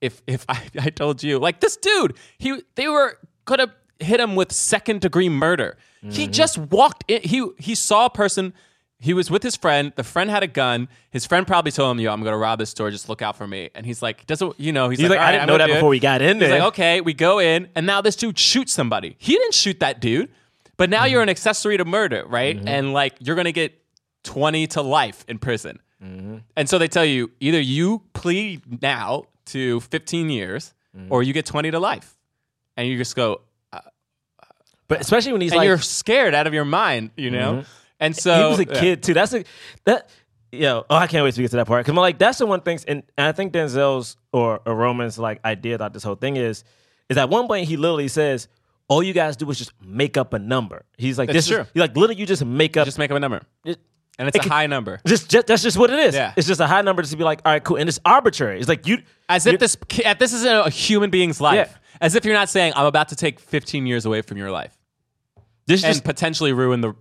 if 0.00 0.22
if 0.26 0.44
I, 0.48 0.62
I 0.80 0.90
told 0.90 1.22
you 1.22 1.38
like 1.38 1.60
this 1.60 1.76
dude, 1.76 2.14
he 2.38 2.62
they 2.74 2.88
were 2.88 3.18
gonna 3.44 3.72
hit 4.00 4.20
him 4.20 4.34
with 4.34 4.52
second 4.52 5.00
degree 5.00 5.28
murder. 5.28 5.76
He 6.02 6.24
mm-hmm. 6.24 6.32
just 6.32 6.58
walked 6.58 7.04
in. 7.08 7.22
He 7.22 7.48
he 7.58 7.74
saw 7.74 8.06
a 8.06 8.10
person. 8.10 8.52
He 8.98 9.12
was 9.12 9.30
with 9.30 9.42
his 9.42 9.56
friend. 9.56 9.92
The 9.94 10.04
friend 10.04 10.30
had 10.30 10.42
a 10.42 10.46
gun. 10.46 10.88
His 11.10 11.26
friend 11.26 11.46
probably 11.46 11.72
told 11.72 11.96
him, 11.96 12.00
"Yo, 12.00 12.12
I'm 12.12 12.22
gonna 12.22 12.38
rob 12.38 12.58
this 12.58 12.70
store. 12.70 12.90
Just 12.90 13.08
look 13.08 13.22
out 13.22 13.36
for 13.36 13.46
me." 13.46 13.70
And 13.74 13.84
he's 13.84 14.02
like, 14.02 14.26
"Doesn't 14.26 14.58
you 14.58 14.72
know?" 14.72 14.88
He's, 14.88 15.00
He's 15.00 15.10
like, 15.10 15.18
"All 15.18 15.24
I 15.24 15.32
didn't 15.32 15.42
I'm 15.42 15.48
know 15.48 15.58
that 15.58 15.66
do 15.66 15.72
it." 15.72 15.76
before 15.76 15.90
we 15.90 15.98
got 15.98 16.22
in 16.22 16.38
there. 16.38 16.48
He's 16.48 16.54
there. 16.54 16.60
like, 16.60 16.68
"Okay, 16.68 17.00
we 17.00 17.12
go 17.12 17.38
in, 17.38 17.68
and 17.74 17.86
now 17.86 18.00
this 18.00 18.16
dude 18.16 18.38
shoots 18.38 18.72
somebody. 18.72 19.16
He 19.18 19.32
didn't 19.32 19.54
shoot 19.54 19.80
that 19.80 20.00
dude, 20.00 20.30
but 20.76 20.90
now 20.90 21.04
you're 21.04 21.20
mm-hmm. 21.20 21.24
an 21.24 21.30
accessory 21.30 21.76
to 21.76 21.84
murder, 21.84 22.24
right? 22.26 22.56
Mm-hmm. 22.56 22.68
And 22.68 22.92
like, 22.92 23.14
you're 23.20 23.36
gonna 23.36 23.52
get 23.52 23.80
20 24.24 24.66
to 24.68 24.82
life 24.82 25.24
in 25.28 25.38
prison." 25.38 25.80
Mm-hmm. 26.02 26.38
And 26.56 26.68
so 26.68 26.78
they 26.78 26.88
tell 26.88 27.04
you 27.04 27.30
either 27.40 27.60
you 27.60 28.02
plead 28.12 28.82
now 28.82 29.24
to 29.46 29.80
15 29.80 30.30
years 30.30 30.74
or 31.10 31.22
you 31.22 31.32
get 31.32 31.46
20 31.46 31.70
to 31.72 31.78
life. 31.78 32.16
And 32.76 32.88
you 32.88 32.96
just 32.96 33.16
go, 33.16 33.40
uh, 33.72 33.80
but 34.88 35.00
especially 35.00 35.32
when 35.32 35.40
he's 35.40 35.54
like, 35.54 35.66
you're 35.66 35.78
scared 35.78 36.34
out 36.34 36.46
of 36.46 36.54
your 36.54 36.64
mind, 36.64 37.10
you 37.16 37.30
know? 37.30 37.64
And 37.98 38.14
so 38.14 38.34
he 38.34 38.48
was 38.50 38.58
a 38.60 38.64
yeah. 38.66 38.80
kid 38.80 39.02
too. 39.02 39.14
That's 39.14 39.32
a 39.32 39.44
that. 39.84 40.10
Yo, 40.52 40.84
oh, 40.88 40.96
I 40.96 41.06
can't 41.06 41.24
wait 41.24 41.34
to 41.34 41.42
get 41.42 41.50
to 41.50 41.56
that 41.56 41.66
part 41.66 41.84
because 41.84 41.90
I'm 41.90 41.96
like, 41.96 42.18
that's 42.18 42.38
the 42.38 42.46
one 42.46 42.60
thing, 42.60 42.78
and, 42.86 43.02
and 43.18 43.26
I 43.26 43.32
think 43.32 43.52
Denzel's 43.52 44.16
or, 44.32 44.60
or 44.64 44.74
Roman's 44.74 45.18
like 45.18 45.44
idea 45.44 45.74
about 45.74 45.92
this 45.92 46.02
whole 46.02 46.14
thing 46.14 46.36
is, 46.36 46.62
is 47.08 47.16
at 47.18 47.28
one 47.28 47.46
point 47.46 47.68
he 47.68 47.76
literally 47.76 48.08
says, 48.08 48.48
all 48.88 49.02
you 49.02 49.12
guys 49.12 49.36
do 49.36 49.48
is 49.50 49.58
just 49.58 49.72
make 49.82 50.16
up 50.16 50.32
a 50.32 50.38
number. 50.38 50.84
He's 50.96 51.18
like, 51.18 51.28
That's 51.28 51.46
this 51.46 51.48
true. 51.48 51.60
is 51.62 51.66
he's 51.74 51.80
like 51.80 51.96
literally 51.96 52.20
you 52.20 52.26
just 52.26 52.44
make 52.44 52.76
up 52.76 52.84
Just 52.84 52.98
make 52.98 53.10
up 53.10 53.16
a 53.16 53.20
number. 53.20 53.42
it- 53.64 53.78
And 54.18 54.28
it's 54.28 54.36
it 54.36 54.38
a 54.38 54.42
can- 54.42 54.50
high 54.52 54.66
number. 54.66 55.00
just, 55.06 55.28
just 55.28 55.46
that's 55.46 55.62
just 55.62 55.76
what 55.76 55.90
it 55.90 55.98
is. 55.98 56.14
Yeah. 56.14 56.32
It's 56.36 56.46
just 56.46 56.60
a 56.60 56.66
high 56.66 56.82
number 56.82 57.02
just 57.02 57.12
to 57.12 57.18
be 57.18 57.24
like, 57.24 57.40
all 57.44 57.52
right, 57.52 57.62
cool, 57.62 57.76
and 57.76 57.88
it's 57.88 57.98
arbitrary. 58.04 58.58
It's 58.60 58.68
like 58.68 58.86
you 58.86 58.98
As 59.28 59.46
if 59.46 59.58
this 59.60 59.76
this 60.18 60.32
is 60.32 60.44
a, 60.44 60.70
human 60.70 61.10
being's 61.10 61.40
life. 61.40 61.68
Yeah. 61.70 61.76
As 62.00 62.14
if 62.14 62.24
you're 62.24 62.34
not 62.34 62.48
saying, 62.48 62.72
I'm 62.76 62.86
about 62.86 63.08
to 63.08 63.16
take 63.16 63.40
15 63.40 63.86
years 63.86 64.06
away 64.06 64.22
from 64.22 64.36
your 64.38 64.50
life. 64.50 64.76
this 65.66 65.82
and 65.84 65.92
just 65.92 66.04
potentially 66.04 66.52
ruin 66.52 66.80
the 66.80 66.94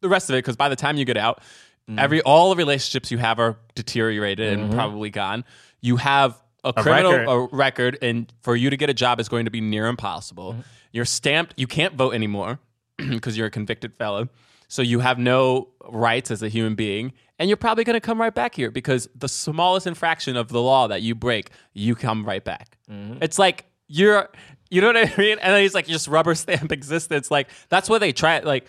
the 0.00 0.08
rest 0.08 0.28
of 0.28 0.34
it 0.34 0.38
because 0.38 0.56
by 0.56 0.68
the 0.68 0.76
time 0.76 0.96
you 0.96 1.04
get 1.04 1.16
out, 1.16 1.40
Mm-hmm. 1.88 1.98
every 1.98 2.22
all 2.22 2.50
the 2.50 2.56
relationships 2.56 3.10
you 3.10 3.18
have 3.18 3.40
are 3.40 3.56
deteriorated 3.74 4.56
and 4.56 4.72
probably 4.72 5.10
gone. 5.10 5.44
You 5.80 5.96
have 5.96 6.40
a, 6.64 6.72
criminal 6.72 7.12
record. 7.12 7.28
A 7.28 7.56
record, 7.56 7.98
and 8.02 8.32
for 8.42 8.56
you 8.56 8.70
to 8.70 8.76
get 8.76 8.90
a 8.90 8.94
job 8.94 9.20
is 9.20 9.28
going 9.28 9.44
to 9.44 9.50
be 9.50 9.60
near 9.60 9.86
impossible. 9.86 10.52
Mm-hmm. 10.52 10.60
You're 10.92 11.04
stamped. 11.04 11.54
You 11.56 11.66
can't 11.66 11.94
vote 11.94 12.14
anymore 12.14 12.58
because 12.96 13.36
you're 13.36 13.46
a 13.46 13.50
convicted 13.50 13.94
felon. 13.94 14.30
So 14.68 14.80
you 14.80 15.00
have 15.00 15.18
no 15.18 15.68
rights 15.86 16.30
as 16.30 16.42
a 16.42 16.48
human 16.48 16.74
being, 16.74 17.12
and 17.38 17.48
you're 17.48 17.58
probably 17.58 17.84
going 17.84 17.94
to 17.94 18.00
come 18.00 18.20
right 18.20 18.34
back 18.34 18.54
here 18.54 18.70
because 18.70 19.08
the 19.14 19.28
smallest 19.28 19.86
infraction 19.86 20.36
of 20.36 20.48
the 20.48 20.62
law 20.62 20.88
that 20.88 21.02
you 21.02 21.14
break, 21.14 21.50
you 21.74 21.94
come 21.94 22.24
right 22.24 22.42
back. 22.42 22.78
Mm-hmm. 22.90 23.18
It's 23.22 23.38
like 23.38 23.66
you're, 23.88 24.30
you 24.70 24.80
know 24.80 24.86
what 24.86 24.96
I 24.96 25.12
mean? 25.18 25.38
And 25.40 25.52
then 25.52 25.60
he's 25.60 25.74
like, 25.74 25.86
just 25.86 26.08
rubber 26.08 26.34
stamp 26.36 26.72
existence. 26.72 27.30
Like 27.30 27.50
that's 27.68 27.90
what 27.90 27.98
they 27.98 28.12
try. 28.12 28.38
Like 28.38 28.66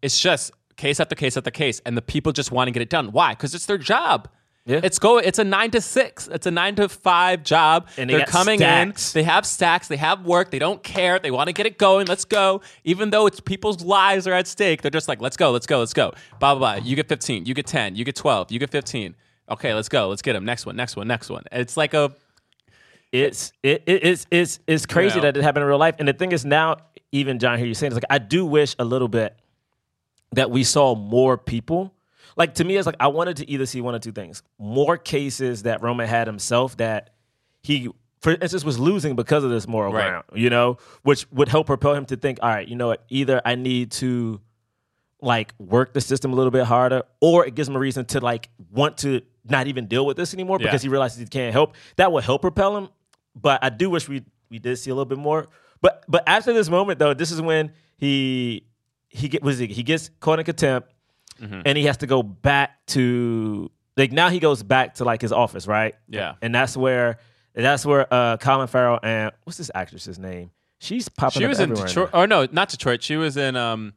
it's 0.00 0.18
just 0.18 0.52
case 0.76 1.00
after 1.00 1.14
case 1.14 1.36
after 1.36 1.50
case, 1.50 1.80
and 1.84 1.96
the 1.96 2.02
people 2.02 2.32
just 2.32 2.50
want 2.50 2.68
to 2.68 2.72
get 2.72 2.80
it 2.80 2.88
done. 2.88 3.12
Why? 3.12 3.32
Because 3.32 3.54
it's 3.54 3.66
their 3.66 3.78
job. 3.78 4.28
Yeah. 4.64 4.80
It's 4.84 5.00
go. 5.00 5.18
It's 5.18 5.40
a 5.40 5.44
nine 5.44 5.72
to 5.72 5.80
six. 5.80 6.28
It's 6.28 6.46
a 6.46 6.50
nine 6.52 6.76
to 6.76 6.88
five 6.88 7.42
job. 7.42 7.88
And 7.96 8.08
they 8.08 8.14
They're 8.14 8.20
got 8.20 8.28
coming 8.28 8.60
stacks. 8.60 9.12
in. 9.14 9.18
They 9.18 9.24
have 9.24 9.44
stacks. 9.44 9.88
They 9.88 9.96
have 9.96 10.24
work. 10.24 10.52
They 10.52 10.60
don't 10.60 10.80
care. 10.84 11.18
They 11.18 11.32
want 11.32 11.48
to 11.48 11.52
get 11.52 11.66
it 11.66 11.78
going. 11.78 12.06
Let's 12.06 12.24
go. 12.24 12.60
Even 12.84 13.10
though 13.10 13.26
it's 13.26 13.40
people's 13.40 13.82
lives 13.84 14.28
are 14.28 14.32
at 14.34 14.46
stake, 14.46 14.82
they're 14.82 14.90
just 14.92 15.08
like, 15.08 15.20
let's 15.20 15.36
go. 15.36 15.50
Let's 15.50 15.66
go. 15.66 15.80
Let's 15.80 15.92
go. 15.92 16.12
Blah 16.38 16.54
blah 16.54 16.78
blah. 16.78 16.84
You 16.86 16.94
get 16.94 17.08
fifteen. 17.08 17.44
You 17.44 17.54
get 17.54 17.66
ten. 17.66 17.96
You 17.96 18.04
get 18.04 18.14
twelve. 18.14 18.52
You 18.52 18.60
get 18.60 18.70
fifteen. 18.70 19.16
Okay, 19.50 19.74
let's 19.74 19.88
go. 19.88 20.08
Let's 20.08 20.22
get 20.22 20.34
them. 20.34 20.44
Next 20.44 20.64
one. 20.64 20.76
Next 20.76 20.94
one. 20.96 21.08
Next 21.08 21.28
one. 21.28 21.42
It's 21.50 21.76
like 21.76 21.92
a 21.94 22.12
it's 23.10 23.52
it, 23.64 23.82
it, 23.86 24.04
it's 24.04 24.26
it's 24.30 24.60
it's 24.68 24.86
crazy 24.86 25.16
Yeah. 25.16 25.22
that 25.22 25.36
it 25.36 25.42
happened 25.42 25.62
in 25.64 25.68
real 25.68 25.78
life. 25.78 25.96
And 25.98 26.06
the 26.06 26.12
thing 26.12 26.30
is 26.30 26.44
now, 26.44 26.76
even 27.10 27.38
John, 27.40 27.58
here 27.58 27.66
you're 27.66 27.74
saying 27.74 27.92
it's 27.92 27.96
like 27.96 28.04
I 28.08 28.18
do 28.18 28.46
wish 28.46 28.76
a 28.78 28.84
little 28.84 29.08
bit 29.08 29.36
that 30.32 30.50
we 30.52 30.62
saw 30.64 30.94
more 30.94 31.36
people. 31.36 31.91
Like 32.36 32.54
to 32.54 32.64
me, 32.64 32.76
it's 32.76 32.86
like 32.86 32.96
I 33.00 33.08
wanted 33.08 33.36
to 33.38 33.50
either 33.50 33.66
see 33.66 33.80
one 33.80 33.94
or 33.94 33.98
two 33.98 34.12
things: 34.12 34.42
more 34.58 34.96
cases 34.96 35.62
that 35.64 35.82
Roman 35.82 36.08
had 36.08 36.26
himself 36.26 36.76
that 36.78 37.10
he, 37.62 37.88
for 38.20 38.32
instance, 38.32 38.64
was 38.64 38.78
losing 38.78 39.14
because 39.16 39.44
of 39.44 39.50
this 39.50 39.66
moral 39.68 39.92
Right. 39.92 40.08
ground. 40.08 40.24
You 40.34 40.50
know, 40.50 40.78
which 41.02 41.26
would 41.32 41.48
help 41.48 41.66
propel 41.66 41.94
him 41.94 42.06
to 42.06 42.16
think, 42.16 42.38
all 42.42 42.48
right, 42.48 42.66
you 42.66 42.76
know 42.76 42.88
what? 42.88 43.04
Either 43.08 43.40
I 43.44 43.54
need 43.54 43.90
to 43.92 44.40
like 45.20 45.54
work 45.58 45.92
the 45.92 46.00
system 46.00 46.32
a 46.32 46.36
little 46.36 46.50
bit 46.50 46.64
harder, 46.64 47.02
or 47.20 47.46
it 47.46 47.54
gives 47.54 47.68
him 47.68 47.76
a 47.76 47.78
reason 47.78 48.04
to 48.06 48.20
like 48.20 48.48
want 48.72 48.98
to 48.98 49.20
not 49.48 49.66
even 49.68 49.86
deal 49.86 50.04
with 50.04 50.16
this 50.16 50.34
anymore 50.34 50.58
Yeah. 50.60 50.66
because 50.66 50.82
he 50.82 50.88
realizes 50.88 51.18
he 51.18 51.26
can't 51.26 51.52
help. 51.52 51.74
That 51.96 52.10
would 52.12 52.24
help 52.24 52.42
propel 52.42 52.76
him. 52.76 52.88
But 53.34 53.62
I 53.62 53.68
do 53.70 53.88
wish 53.90 54.08
we 54.08 54.22
we 54.50 54.58
did 54.58 54.76
see 54.76 54.90
a 54.90 54.94
little 54.94 55.04
bit 55.06 55.18
more. 55.18 55.48
But 55.80 56.04
but 56.08 56.22
after 56.26 56.52
this 56.52 56.68
moment 56.68 56.98
though, 56.98 57.14
this 57.14 57.30
is 57.30 57.40
when 57.40 57.72
he 57.96 58.64
he 59.08 59.28
get 59.28 59.42
was 59.42 59.58
he, 59.58 59.66
he 59.68 59.82
gets 59.82 60.10
caught 60.20 60.38
in 60.38 60.44
contempt 60.44 60.91
Mm-hmm. 61.42 61.60
and 61.66 61.76
he 61.76 61.84
has 61.84 61.96
to 61.98 62.06
go 62.06 62.22
back 62.22 62.86
to 62.88 63.70
like 63.96 64.12
now 64.12 64.28
he 64.30 64.38
goes 64.38 64.62
back 64.62 64.94
to 64.94 65.04
like 65.04 65.20
his 65.20 65.32
office, 65.32 65.66
right? 65.66 65.94
Yeah. 66.08 66.34
And 66.40 66.54
that's 66.54 66.76
where 66.76 67.18
that's 67.54 67.84
where 67.84 68.06
uh 68.14 68.36
Colin 68.38 68.68
Farrell 68.68 69.00
and 69.02 69.32
what's 69.44 69.58
this 69.58 69.70
actress's 69.74 70.18
name? 70.18 70.50
She's 70.78 71.08
popping 71.08 71.42
up. 71.42 71.44
she 71.44 71.46
was 71.48 71.60
in 71.60 71.74
Detroit. 71.74 72.10
now. 72.12 72.20
Or 72.20 72.26
no, 72.26 72.46
not 72.50 72.68
Detroit. 72.68 73.02
She 73.02 73.16
was 73.16 73.36
in 73.36 73.56
um, 73.56 73.92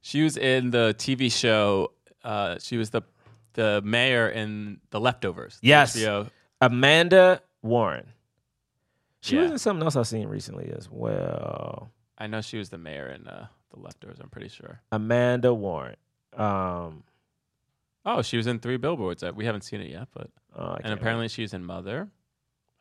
she 0.00 0.22
was 0.22 0.36
in 0.36 0.70
the 0.70 0.94
TV 0.98 1.32
show. 1.32 1.92
Uh, 2.24 2.58
she 2.60 2.76
was 2.76 2.90
the 2.90 3.02
the 3.54 3.80
mayor 3.84 4.28
in 4.28 4.80
The 4.90 5.00
Leftovers. 5.00 5.58
the 5.60 5.68
Yes. 5.68 5.96
HBO. 5.96 6.30
Amanda 6.60 7.42
Warren. 7.62 8.06
She 9.20 9.36
was 9.36 9.50
in 9.52 9.58
something 9.58 9.84
else 9.84 9.94
I've 9.96 10.06
seen 10.06 10.26
recently 10.28 10.72
as 10.76 10.88
well. 10.90 11.90
I 12.18 12.26
know 12.26 12.40
she 12.40 12.58
was 12.58 12.70
the 12.70 12.78
mayor 12.78 13.08
in 13.08 13.26
uh, 13.28 13.46
The 13.72 13.80
Leftovers. 13.80 14.18
I'm 14.20 14.28
pretty 14.30 14.48
sure. 14.48 14.80
Amanda 14.90 15.52
Warren. 15.54 15.96
Um, 16.36 17.04
Oh, 18.04 18.22
she 18.22 18.36
was 18.36 18.46
in 18.46 18.58
Three 18.58 18.78
Billboards. 18.78 19.22
Uh, 19.22 19.32
We 19.34 19.44
haven't 19.44 19.62
seen 19.62 19.80
it 19.80 19.90
yet, 19.90 20.08
but 20.12 20.28
oh, 20.58 20.72
and 20.74 20.84
can't 20.84 20.94
apparently 20.94 21.28
she's 21.28 21.54
in 21.54 21.64
Mother. 21.64 22.08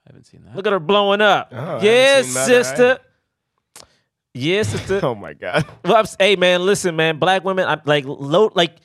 I 0.06 0.10
haven't 0.10 0.26
seen 0.26 0.44
that. 0.46 0.56
Look 0.56 0.66
at 0.66 0.74
her 0.74 0.80
blowing 0.80 1.22
up. 1.22 1.50
Oh, 1.52 1.58
I 1.58 1.60
haven't 1.60 1.86
yeah, 1.86 2.22
seen 2.24 2.34
Mother 2.34 2.64
sister. 2.64 3.00
Yes, 4.34 4.70
sister. 4.70 5.00
Oh 5.04 5.14
my 5.14 5.34
god. 5.34 5.66
Well, 5.84 5.98
I'm, 5.98 6.06
hey 6.18 6.36
man, 6.36 6.66
listen, 6.66 6.96
man. 6.96 7.20
Black 7.20 7.44
women, 7.44 7.68
I'm 7.68 7.82
like 7.86 8.06
low, 8.08 8.52
like 8.56 8.78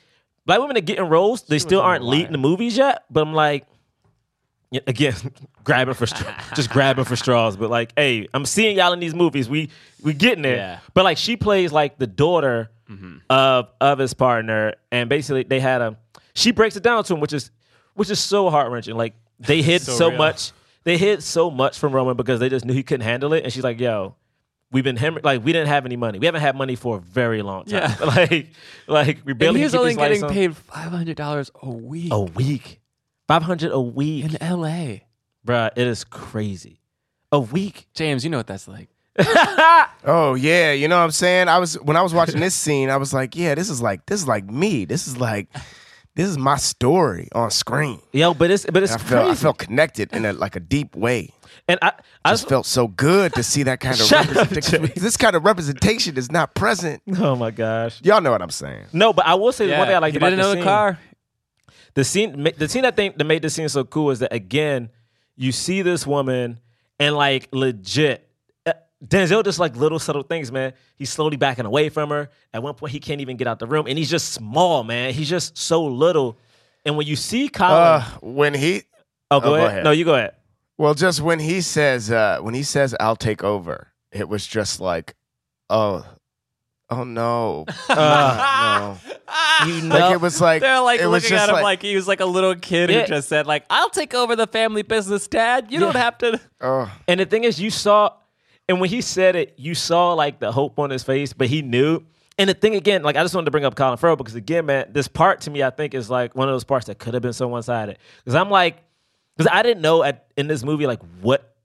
black 0.45 0.59
women 0.59 0.77
are 0.77 0.81
getting 0.81 1.05
roles. 1.05 1.43
They 1.43 1.59
still 1.59 1.81
aren't 1.81 2.03
leading 2.03 2.33
the 2.33 2.37
movies 2.37 2.77
yet. 2.77 3.05
But 3.09 3.21
I'm 3.21 3.33
like, 3.33 3.65
yeah, 4.69 4.81
again, 4.85 5.15
grabbing 5.63 5.95
for 5.95 6.05
stra- 6.05 6.43
just 6.53 6.69
grabbing 6.69 7.05
for 7.05 7.15
straws. 7.15 7.57
But 7.57 7.71
like, 7.71 7.93
hey, 7.97 8.27
I'm 8.33 8.45
seeing 8.45 8.77
y'all 8.77 8.93
in 8.93 8.99
these 8.99 9.15
movies. 9.15 9.49
We 9.49 9.69
we 10.03 10.13
getting 10.13 10.43
there. 10.43 10.57
Yeah. 10.57 10.79
But 10.93 11.03
like, 11.03 11.17
she 11.17 11.35
plays 11.35 11.71
like 11.71 11.97
the 11.97 12.07
daughter 12.07 12.69
Mm-hmm. 12.89 13.17
of 13.29 13.69
of 13.81 13.99
his 13.99 14.13
partner, 14.13 14.75
and 14.91 15.09
basically 15.09 15.43
they 15.43 15.59
had 15.59 15.81
a. 15.81 15.97
She 16.35 16.51
breaks 16.51 16.75
it 16.75 16.83
down 16.83 17.03
to 17.05 17.13
him, 17.13 17.19
which 17.19 17.33
is 17.33 17.51
which 17.95 18.09
is 18.09 18.19
so 18.19 18.49
heart 18.49 18.71
wrenching. 18.71 18.95
Like 18.95 19.13
they 19.39 19.61
hid 19.61 19.81
So 19.83 19.93
so, 19.93 20.11
much. 20.11 20.51
They 20.83 20.97
hid 20.97 21.21
so 21.21 21.51
much 21.51 21.77
from 21.77 21.91
Roman 21.93 22.15
because 22.15 22.39
they 22.39 22.47
just 22.49 22.63
knew 22.63 22.73
he 22.73 22.83
couldn't 22.83 23.05
handle 23.05 23.33
it, 23.33 23.43
and 23.43 23.51
she's 23.51 23.63
like, 23.63 23.79
"Yo." 23.79 24.15
We've 24.69 24.83
been 24.83 24.97
hem- 24.97 25.19
like 25.23 25.45
we 25.45 25.53
didn't 25.53 25.69
have 25.69 25.85
any 25.85 25.95
money. 25.95 26.19
We 26.19 26.25
haven't 26.25 26.41
had 26.41 26.53
money 26.57 26.75
for 26.75 26.97
a 26.97 26.99
very 26.99 27.41
long 27.41 27.63
time. 27.63 27.89
Yeah. 27.99 28.05
like 28.05 28.49
like 28.85 29.19
we 29.23 29.31
And 29.31 29.39
barely 29.39 29.61
he's 29.61 29.73
only 29.73 29.95
getting 29.95 30.21
on. 30.25 30.29
paid 30.29 30.57
five 30.57 30.91
hundred 30.91 31.15
dollars 31.15 31.49
a 31.61 31.69
week 31.69 32.11
a 32.11 32.19
week, 32.21 32.81
five 33.29 33.43
hundred 33.43 33.71
a 33.71 33.79
week, 33.79 34.25
in 34.25 34.43
L.A. 34.43 35.05
bruh. 35.45 35.71
It 35.77 35.87
is 35.87 36.03
crazy. 36.03 36.81
A 37.31 37.39
week. 37.39 37.87
James, 37.93 38.25
you 38.25 38.29
know 38.29 38.35
what 38.37 38.47
that's 38.47 38.67
like. 38.67 38.89
Oh 40.09 40.35
yeah, 40.35 40.71
you 40.71 40.87
know 40.87 40.97
what 40.97 41.03
I'm 41.03 41.11
saying? 41.11 41.49
I 41.49 41.57
was 41.59 41.73
when 41.81 41.97
I 41.97 42.01
was 42.01 42.13
watching 42.13 42.39
this 42.39 42.55
scene, 42.55 42.89
I 42.89 42.97
was 42.97 43.13
like, 43.13 43.35
yeah, 43.35 43.55
this 43.55 43.69
is 43.69 43.81
like 43.81 44.05
this 44.05 44.21
is 44.21 44.27
like 44.27 44.45
me. 44.49 44.85
This 44.85 45.07
is 45.07 45.17
like 45.17 45.47
this 46.15 46.27
is 46.29 46.37
my 46.37 46.55
story 46.57 47.27
on 47.35 47.51
screen. 47.51 47.99
Yo, 48.13 48.33
but 48.33 48.49
it's 48.51 48.65
but 48.65 48.83
it's 48.83 48.93
I 48.93 48.97
felt 48.97 49.29
I 49.31 49.35
felt 49.35 49.57
connected 49.57 50.13
in 50.13 50.23
a 50.25 50.33
like 50.33 50.55
a 50.55 50.59
deep 50.61 50.95
way. 50.95 51.29
and 51.67 51.77
I 51.81 51.91
I 52.23 52.31
Just 52.31 52.47
felt 52.47 52.65
so 52.65 52.87
good 52.87 53.33
to 53.33 53.43
see 53.43 53.63
that 53.63 53.79
kind 53.81 53.99
of 53.99 54.05
Shut 54.07 54.29
up, 54.29 54.35
representation. 54.49 54.85
Jay. 54.87 54.93
this 54.95 55.17
kind 55.17 55.35
of 55.35 55.43
representation 55.45 56.15
is 56.17 56.31
not 56.31 56.55
present. 56.55 57.01
oh 57.17 57.35
my 57.35 57.51
gosh. 57.51 57.99
Y'all 58.03 58.21
know 58.21 58.31
what 58.31 58.41
I'm 58.41 58.49
saying. 58.49 58.85
No, 58.93 59.11
but 59.13 59.25
I 59.25 59.35
will 59.35 59.51
say 59.51 59.67
the 59.67 59.77
one 59.77 59.87
thing 59.87 59.95
I 59.95 59.99
like 59.99 60.15
about 60.15 60.29
didn't 60.29 60.39
the 60.39 60.43
know 60.43 60.51
scene, 60.53 60.59
the 60.59 60.65
car. 60.65 60.99
the 61.95 62.03
scene 62.05 62.43
ma- 62.43 62.51
the 62.57 62.69
scene 62.69 62.85
I 62.85 62.91
think 62.91 63.17
that 63.17 63.23
made 63.25 63.41
the 63.41 63.49
scene 63.49 63.67
so 63.67 63.83
cool 63.83 64.11
is 64.11 64.19
that 64.19 64.31
again, 64.31 64.89
you 65.35 65.51
see 65.51 65.81
this 65.81 66.07
woman 66.07 66.59
and 66.99 67.15
like 67.15 67.49
legit 67.51 68.26
Denzel 69.05 69.43
just 69.43 69.59
like 69.59 69.75
little 69.75 69.99
subtle 69.99 70.23
things, 70.23 70.51
man. 70.51 70.73
He's 70.95 71.09
slowly 71.11 71.37
backing 71.37 71.65
away 71.65 71.89
from 71.89 72.09
her. 72.09 72.29
At 72.53 72.63
one 72.63 72.73
point, 72.73 72.91
he 72.93 72.99
can't 72.99 73.21
even 73.21 73.37
get 73.37 73.47
out 73.47 73.59
the 73.59 73.67
room, 73.67 73.85
and 73.87 73.97
he's 73.97 74.09
just 74.09 74.33
small, 74.33 74.83
man. 74.83 75.13
He's 75.13 75.29
just 75.29 75.57
so 75.57 75.85
little. 75.85 76.37
And 76.85 76.97
when 76.97 77.05
you 77.05 77.15
see 77.15 77.47
Colin, 77.49 77.73
Uh, 77.73 78.01
when 78.21 78.53
he 78.55 78.83
oh, 79.29 79.39
go, 79.39 79.47
oh, 79.47 79.49
go 79.49 79.55
ahead. 79.55 79.67
ahead. 79.69 79.83
No, 79.83 79.91
you 79.91 80.03
go 80.05 80.15
ahead. 80.15 80.33
well, 80.79 80.93
just 80.95 81.21
when 81.21 81.39
he 81.39 81.61
says 81.61 82.09
uh, 82.09 82.39
when 82.41 82.53
he 82.55 82.63
says 82.63 82.95
I'll 82.99 83.15
take 83.15 83.43
over, 83.43 83.91
it 84.11 84.27
was 84.29 84.47
just 84.47 84.79
like, 84.79 85.13
oh, 85.69 86.03
oh 86.89 87.03
no, 87.03 87.65
Uh, 87.89 88.95
no. 89.61 89.67
you 89.67 89.81
know, 89.83 89.95
Like 89.99 90.13
it 90.13 90.21
was 90.21 90.39
like 90.41 90.61
They're 90.61 90.79
like 90.81 91.01
it 91.01 91.05
was 91.07 91.23
looking 91.23 91.35
just 91.37 91.49
at 91.49 91.55
him 91.55 91.61
like, 91.61 91.81
he 91.81 91.95
was 91.95 92.07
like 92.07 92.19
a 92.21 92.25
little 92.25 92.55
kid 92.55 92.89
Yeah. 92.89 93.01
who 93.01 93.07
just 93.07 93.29
said 93.29 93.45
like, 93.45 93.65
"I'll 93.69 93.89
take 93.89 94.13
over 94.15 94.35
the 94.35 94.47
family 94.47 94.81
business, 94.81 95.27
Dad. 95.27 95.67
You 95.71 95.79
don't 95.79 95.95
have 95.95 96.17
to." 96.19 96.39
oh, 96.61 96.91
And 97.07 97.19
the 97.19 97.25
thing 97.25 97.43
is, 97.43 97.59
you 97.59 97.69
saw, 97.69 98.13
and 98.67 98.79
when 98.81 98.89
he 98.89 99.01
said 99.01 99.35
it, 99.35 99.53
you 99.57 99.75
saw 99.75 100.13
like 100.13 100.39
the 100.39 100.51
hope 100.51 100.79
on 100.79 100.89
his 100.89 101.03
face, 101.03 101.33
but 101.33 101.47
he 101.47 101.61
knew. 101.61 102.01
And 102.37 102.49
the 102.49 102.53
thing 102.53 102.75
again, 102.75 103.01
like 103.01 103.15
I 103.15 103.23
just 103.23 103.33
wanted 103.33 103.45
to 103.45 103.51
bring 103.51 103.65
up 103.65 103.75
Colin 103.75 103.97
Farrell 103.97 104.15
because 104.15 104.35
again, 104.35 104.65
man, 104.67 104.87
this 104.91 105.07
part 105.07 105.41
to 105.41 105.51
me, 105.51 105.63
I 105.63 105.69
think 105.69 105.93
is 105.93 106.09
like 106.09 106.35
one 106.35 106.47
of 106.47 106.53
those 106.53 106.63
parts 106.63 106.85
that 106.87 106.99
could 106.99 107.13
have 107.13 107.23
been 107.23 107.33
so 107.33 107.47
one 107.47 107.63
sided. 107.63 107.97
Because 108.23 108.35
I'm 108.35 108.49
like, 108.49 108.83
because 109.35 109.51
I 109.51 109.63
didn't 109.63 109.81
know 109.81 110.03
at 110.03 110.27
in 110.37 110.47
this 110.47 110.63
movie 110.63 110.85
like 110.85 111.01
what 111.21 111.55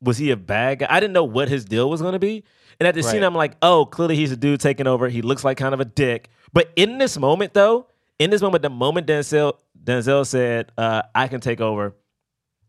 was 0.00 0.18
he 0.18 0.30
a 0.30 0.36
bad 0.36 0.80
guy? 0.80 0.86
I 0.88 1.00
didn't 1.00 1.14
know 1.14 1.24
what 1.24 1.48
his 1.48 1.64
deal 1.64 1.90
was 1.90 2.00
going 2.00 2.12
to 2.12 2.18
be. 2.18 2.44
And 2.78 2.86
at 2.86 2.94
the 2.94 3.02
scene, 3.02 3.22
I'm 3.22 3.34
like, 3.34 3.56
oh, 3.60 3.84
clearly 3.84 4.16
he's 4.16 4.32
a 4.32 4.36
dude 4.36 4.60
taking 4.60 4.86
over. 4.86 5.08
He 5.08 5.20
looks 5.20 5.44
like 5.44 5.58
kind 5.58 5.74
of 5.74 5.80
a 5.80 5.84
dick. 5.84 6.30
But 6.52 6.72
in 6.76 6.96
this 6.96 7.18
moment, 7.18 7.52
though, 7.52 7.86
in 8.18 8.30
this 8.30 8.40
moment, 8.40 8.62
the 8.62 8.70
moment 8.70 9.06
Denzel 9.06 9.58
Denzel 9.82 10.26
said, 10.26 10.72
uh, 10.78 11.02
"I 11.14 11.28
can 11.28 11.40
take 11.40 11.60
over," 11.60 11.94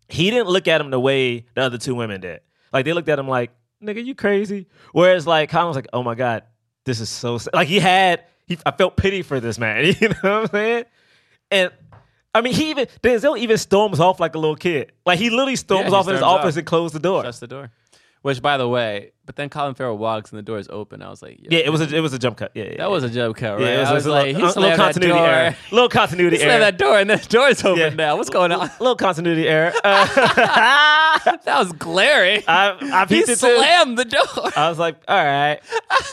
he 0.10 0.30
didn't 0.30 0.48
look 0.48 0.68
at 0.68 0.82
him 0.82 0.90
the 0.90 1.00
way 1.00 1.46
the 1.56 1.62
other 1.62 1.78
two 1.78 1.96
women 1.96 2.22
did. 2.22 2.42
Like 2.74 2.86
they 2.86 2.94
looked 2.94 3.10
at 3.10 3.20
him 3.20 3.28
like, 3.28 3.52
"Nigga, 3.84 4.04
you 4.04 4.16
crazy." 4.16 4.68
Whereas 4.92 5.26
like 5.28 5.50
Colin 5.50 5.68
was 5.68 5.76
like, 5.76 5.88
"Oh 5.94 6.04
my 6.04 6.16
god, 6.16 6.44
this 6.86 7.00
is 7.00 7.10
so 7.10 7.38
sad." 7.38 7.54
like 7.54 7.68
he 7.68 7.80
had 7.80 8.24
he 8.48 8.58
I 8.66 8.72
felt 8.72 8.98
pity 8.98 9.22
for 9.22 9.40
this 9.40 9.58
man. 9.58 9.86
You 10.00 10.10
know 10.10 10.16
what 10.22 10.26
I'm 10.26 10.48
saying? 10.48 10.86
And 11.52 11.72
I 12.34 12.42
mean, 12.42 12.54
he 12.54 12.70
even 12.70 12.88
Denzel 13.04 13.38
even 13.38 13.58
storms 13.58 14.00
off 14.00 14.20
like 14.20 14.36
a 14.36 14.40
little 14.40 14.56
kid. 14.56 14.92
Like 15.06 15.20
he 15.20 15.30
literally 15.30 15.56
storms 15.58 15.84
Yeah, 15.84 15.90
he 15.90 15.96
off 15.96 16.08
in 16.08 16.14
his 16.14 16.24
office 16.24 16.54
off. 16.56 16.58
and 16.58 16.68
closes 16.68 16.94
the 16.94 17.00
door. 17.00 17.24
Shuts 17.24 17.40
the 17.40 17.48
door. 17.48 17.72
Which, 18.24 18.40
by 18.40 18.58
the 18.58 18.70
way, 18.70 19.14
but 19.26 19.36
then 19.36 19.50
Colin 19.50 19.74
Farrell 19.74 19.98
walks 19.98 20.30
and 20.32 20.38
the 20.38 20.44
door 20.44 20.60
is 20.60 20.68
open. 20.70 21.02
I 21.02 21.10
was 21.10 21.24
like, 21.24 21.40
yeah, 21.42 21.58
it 21.60 21.72
was 21.72 21.82
a 21.82 21.96
it 21.96 22.02
was 22.02 22.14
a 22.14 22.20
jump 22.20 22.38
cut. 22.38 22.52
Yeah, 22.54 22.66
yeah, 22.66 22.78
that 22.78 22.92
was 22.92 23.04
a 23.04 23.10
jump 23.10 23.36
cut, 23.38 23.54
right? 23.54 23.62
yeah. 23.62 23.78
It 23.78 23.80
was, 23.80 23.88
I 23.88 23.92
it 23.92 23.96
was 23.96 24.06
a 24.06 24.12
like, 24.12 24.26
little, 24.26 24.28
he 24.28 24.42
a 24.42 24.46
little 24.46 24.54
slammed 24.62 24.80
that 24.80 24.84
continuity 24.84 25.14
door. 25.20 25.28
error. 25.28 25.56
Little 25.72 25.90
continuity 25.90 26.38
He 26.38 26.44
error. 26.44 26.50
slammed 26.52 26.64
that 26.64 26.78
door 26.78 27.00
and 27.00 27.10
the 27.10 27.18
door's 27.30 27.66
open 27.66 27.80
Yeah. 27.80 27.90
now. 27.90 28.18
What's 28.18 28.30
going 28.30 28.52
on? 28.52 28.70
little 28.80 28.96
continuity 28.96 29.48
error. 29.48 29.74
Uh, 29.84 31.38
that 31.46 31.60
was 31.60 31.72
glaring. 31.74 32.44
I, 32.48 32.78
I 32.94 33.06
he 33.08 33.20
it 33.20 33.26
too. 33.28 33.36
slammed 33.36 33.98
the 33.98 34.06
door. 34.06 34.24
I 34.56 34.70
was 34.70 34.80
like, 34.80 34.98
all 35.08 35.24
right, 35.24 35.60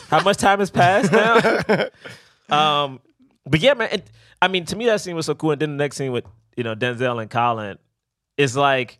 how 0.09 0.21
much 0.21 0.37
time 0.37 0.59
has 0.59 0.69
passed 0.71 1.11
now? 1.11 1.35
um, 2.49 2.99
but 3.45 3.59
yeah, 3.59 3.73
man. 3.75 3.89
It, 3.91 4.09
I 4.41 4.47
mean, 4.47 4.65
to 4.65 4.75
me, 4.75 4.85
that 4.87 5.01
scene 5.01 5.15
was 5.15 5.25
so 5.25 5.35
cool. 5.35 5.51
And 5.51 5.61
then 5.61 5.77
the 5.77 5.83
next 5.83 5.97
scene 5.97 6.11
with 6.11 6.25
you 6.55 6.63
know 6.63 6.75
Denzel 6.75 7.21
and 7.21 7.29
Colin 7.29 7.77
is 8.37 8.55
like, 8.55 8.99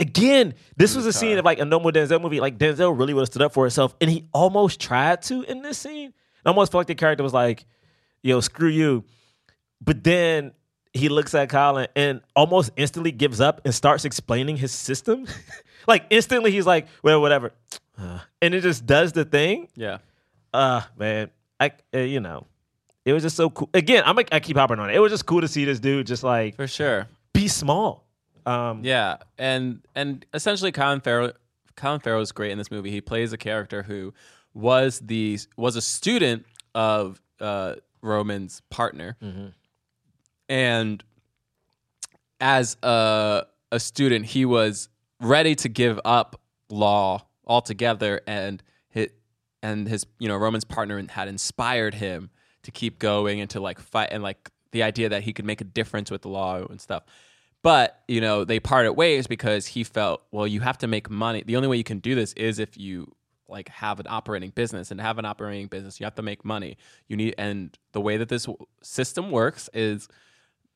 again, 0.00 0.54
this 0.76 0.94
was 0.94 1.06
a 1.06 1.12
scene 1.12 1.38
of 1.38 1.44
like 1.44 1.58
a 1.58 1.64
normal 1.64 1.92
Denzel 1.92 2.20
movie. 2.20 2.40
Like 2.40 2.58
Denzel 2.58 2.98
really 2.98 3.14
would 3.14 3.22
have 3.22 3.28
stood 3.28 3.42
up 3.42 3.52
for 3.52 3.64
himself, 3.64 3.94
and 4.00 4.10
he 4.10 4.26
almost 4.32 4.80
tried 4.80 5.22
to 5.22 5.42
in 5.42 5.62
this 5.62 5.78
scene. 5.78 6.12
I 6.44 6.50
almost 6.50 6.72
felt 6.72 6.80
like 6.80 6.86
the 6.88 6.94
character 6.94 7.22
was 7.24 7.32
like, 7.34 7.64
"Yo, 8.22 8.40
screw 8.40 8.68
you," 8.68 9.04
but 9.80 10.02
then. 10.04 10.52
He 10.92 11.10
looks 11.10 11.34
at 11.34 11.50
Colin 11.50 11.88
and 11.94 12.22
almost 12.34 12.70
instantly 12.74 13.12
gives 13.12 13.38
up 13.38 13.60
and 13.66 13.74
starts 13.74 14.06
explaining 14.06 14.56
his 14.56 14.72
system. 14.72 15.26
like 15.86 16.06
instantly, 16.08 16.50
he's 16.52 16.64
like, 16.64 16.86
"Well, 17.02 17.20
whatever," 17.20 17.52
Uh, 17.98 18.20
and 18.40 18.54
it 18.54 18.62
just 18.62 18.86
does 18.86 19.12
the 19.12 19.26
thing. 19.26 19.68
Yeah. 19.76 19.98
Uh 20.54 20.80
man, 20.96 21.28
I 21.60 21.72
uh, 21.94 21.98
you 21.98 22.20
know, 22.20 22.46
it 23.04 23.12
was 23.12 23.22
just 23.24 23.36
so 23.36 23.50
cool. 23.50 23.68
Again, 23.74 24.04
I'm 24.06 24.18
I 24.32 24.40
keep 24.40 24.56
hopping 24.56 24.78
on 24.78 24.88
it. 24.88 24.96
It 24.96 25.00
was 25.00 25.12
just 25.12 25.26
cool 25.26 25.42
to 25.42 25.48
see 25.48 25.66
this 25.66 25.80
dude 25.80 26.06
just 26.06 26.22
like 26.22 26.56
For 26.56 26.66
sure. 26.66 27.08
be 27.34 27.46
small. 27.46 28.05
Um, 28.46 28.80
Yeah, 28.84 29.16
and 29.36 29.82
and 29.94 30.24
essentially, 30.32 30.72
Colin 30.72 31.00
Farrell, 31.00 31.32
Colin 31.74 32.00
Farrell 32.00 32.22
is 32.22 32.32
great 32.32 32.52
in 32.52 32.58
this 32.58 32.70
movie. 32.70 32.90
He 32.90 33.00
plays 33.00 33.32
a 33.32 33.36
character 33.36 33.82
who 33.82 34.14
was 34.54 35.00
the 35.00 35.38
was 35.56 35.76
a 35.76 35.82
student 35.82 36.46
of 36.74 37.20
uh, 37.40 37.74
Roman's 38.00 38.62
partner, 38.70 39.16
and 40.48 41.02
as 42.40 42.76
a 42.82 43.46
a 43.72 43.80
student, 43.80 44.26
he 44.26 44.44
was 44.44 44.88
ready 45.20 45.54
to 45.56 45.68
give 45.68 45.98
up 46.04 46.40
law 46.70 47.26
altogether, 47.46 48.20
and 48.26 48.62
his 48.88 49.08
and 49.62 49.88
his 49.88 50.06
you 50.18 50.28
know 50.28 50.36
Roman's 50.36 50.64
partner 50.64 51.04
had 51.08 51.26
inspired 51.28 51.94
him 51.94 52.30
to 52.62 52.70
keep 52.70 52.98
going 52.98 53.40
and 53.40 53.50
to 53.50 53.60
like 53.60 53.80
fight 53.80 54.10
and 54.12 54.22
like 54.22 54.50
the 54.72 54.82
idea 54.82 55.08
that 55.08 55.22
he 55.22 55.32
could 55.32 55.44
make 55.44 55.60
a 55.60 55.64
difference 55.64 56.10
with 56.10 56.22
the 56.22 56.28
law 56.28 56.64
and 56.64 56.80
stuff. 56.80 57.02
But, 57.66 58.04
you 58.06 58.20
know, 58.20 58.44
they 58.44 58.60
parted 58.60 58.92
ways 58.92 59.26
because 59.26 59.66
he 59.66 59.82
felt, 59.82 60.22
well, 60.30 60.46
you 60.46 60.60
have 60.60 60.78
to 60.78 60.86
make 60.86 61.10
money. 61.10 61.42
The 61.44 61.56
only 61.56 61.66
way 61.66 61.76
you 61.76 61.82
can 61.82 61.98
do 61.98 62.14
this 62.14 62.32
is 62.34 62.60
if 62.60 62.78
you 62.78 63.12
like 63.48 63.68
have 63.70 63.98
an 63.98 64.06
operating 64.08 64.50
business 64.50 64.92
and 64.92 65.00
have 65.00 65.18
an 65.18 65.24
operating 65.24 65.66
business, 65.66 65.98
you 65.98 66.04
have 66.04 66.14
to 66.14 66.22
make 66.22 66.44
money. 66.44 66.78
You 67.08 67.16
need 67.16 67.34
and 67.38 67.76
the 67.90 68.00
way 68.00 68.18
that 68.18 68.28
this 68.28 68.46
system 68.84 69.32
works 69.32 69.68
is 69.74 70.06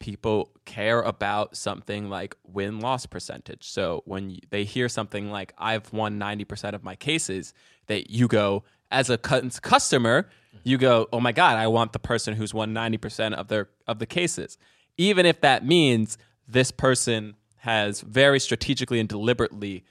people 0.01 0.51
care 0.65 1.01
about 1.01 1.57
something 1.57 2.11
like 2.11 2.37
win 2.43 2.81
loss 2.81 3.07
percentage. 3.07 3.71
So 3.71 4.03
when 4.05 4.41
they 4.51 4.65
hear 4.65 4.89
something 4.89 5.31
like 5.31 5.55
I've 5.59 5.93
won 5.93 6.19
90% 6.19 6.75
of 6.75 6.83
my 6.83 6.97
cases, 6.97 7.55
that 7.87 8.11
you 8.11 8.27
go 8.27 8.65
as 8.91 9.11
a 9.11 9.17
customer, 9.17 10.29
you 10.65 10.77
go, 10.77 11.07
"Oh 11.13 11.21
my 11.21 11.31
god, 11.31 11.57
I 11.57 11.69
want 11.69 11.93
the 11.93 12.01
person 12.01 12.35
who's 12.35 12.53
won 12.53 12.75
90% 12.75 13.35
of 13.35 13.47
their 13.47 13.69
of 13.87 14.01
the 14.01 14.07
cases." 14.07 14.59
Even 14.97 15.25
if 15.25 15.41
that 15.41 15.65
means 15.65 16.19
this 16.51 16.71
person 16.71 17.35
has 17.59 18.01
very 18.01 18.41
strategically 18.41 19.01
and 19.01 19.09
deliberately 19.09 19.85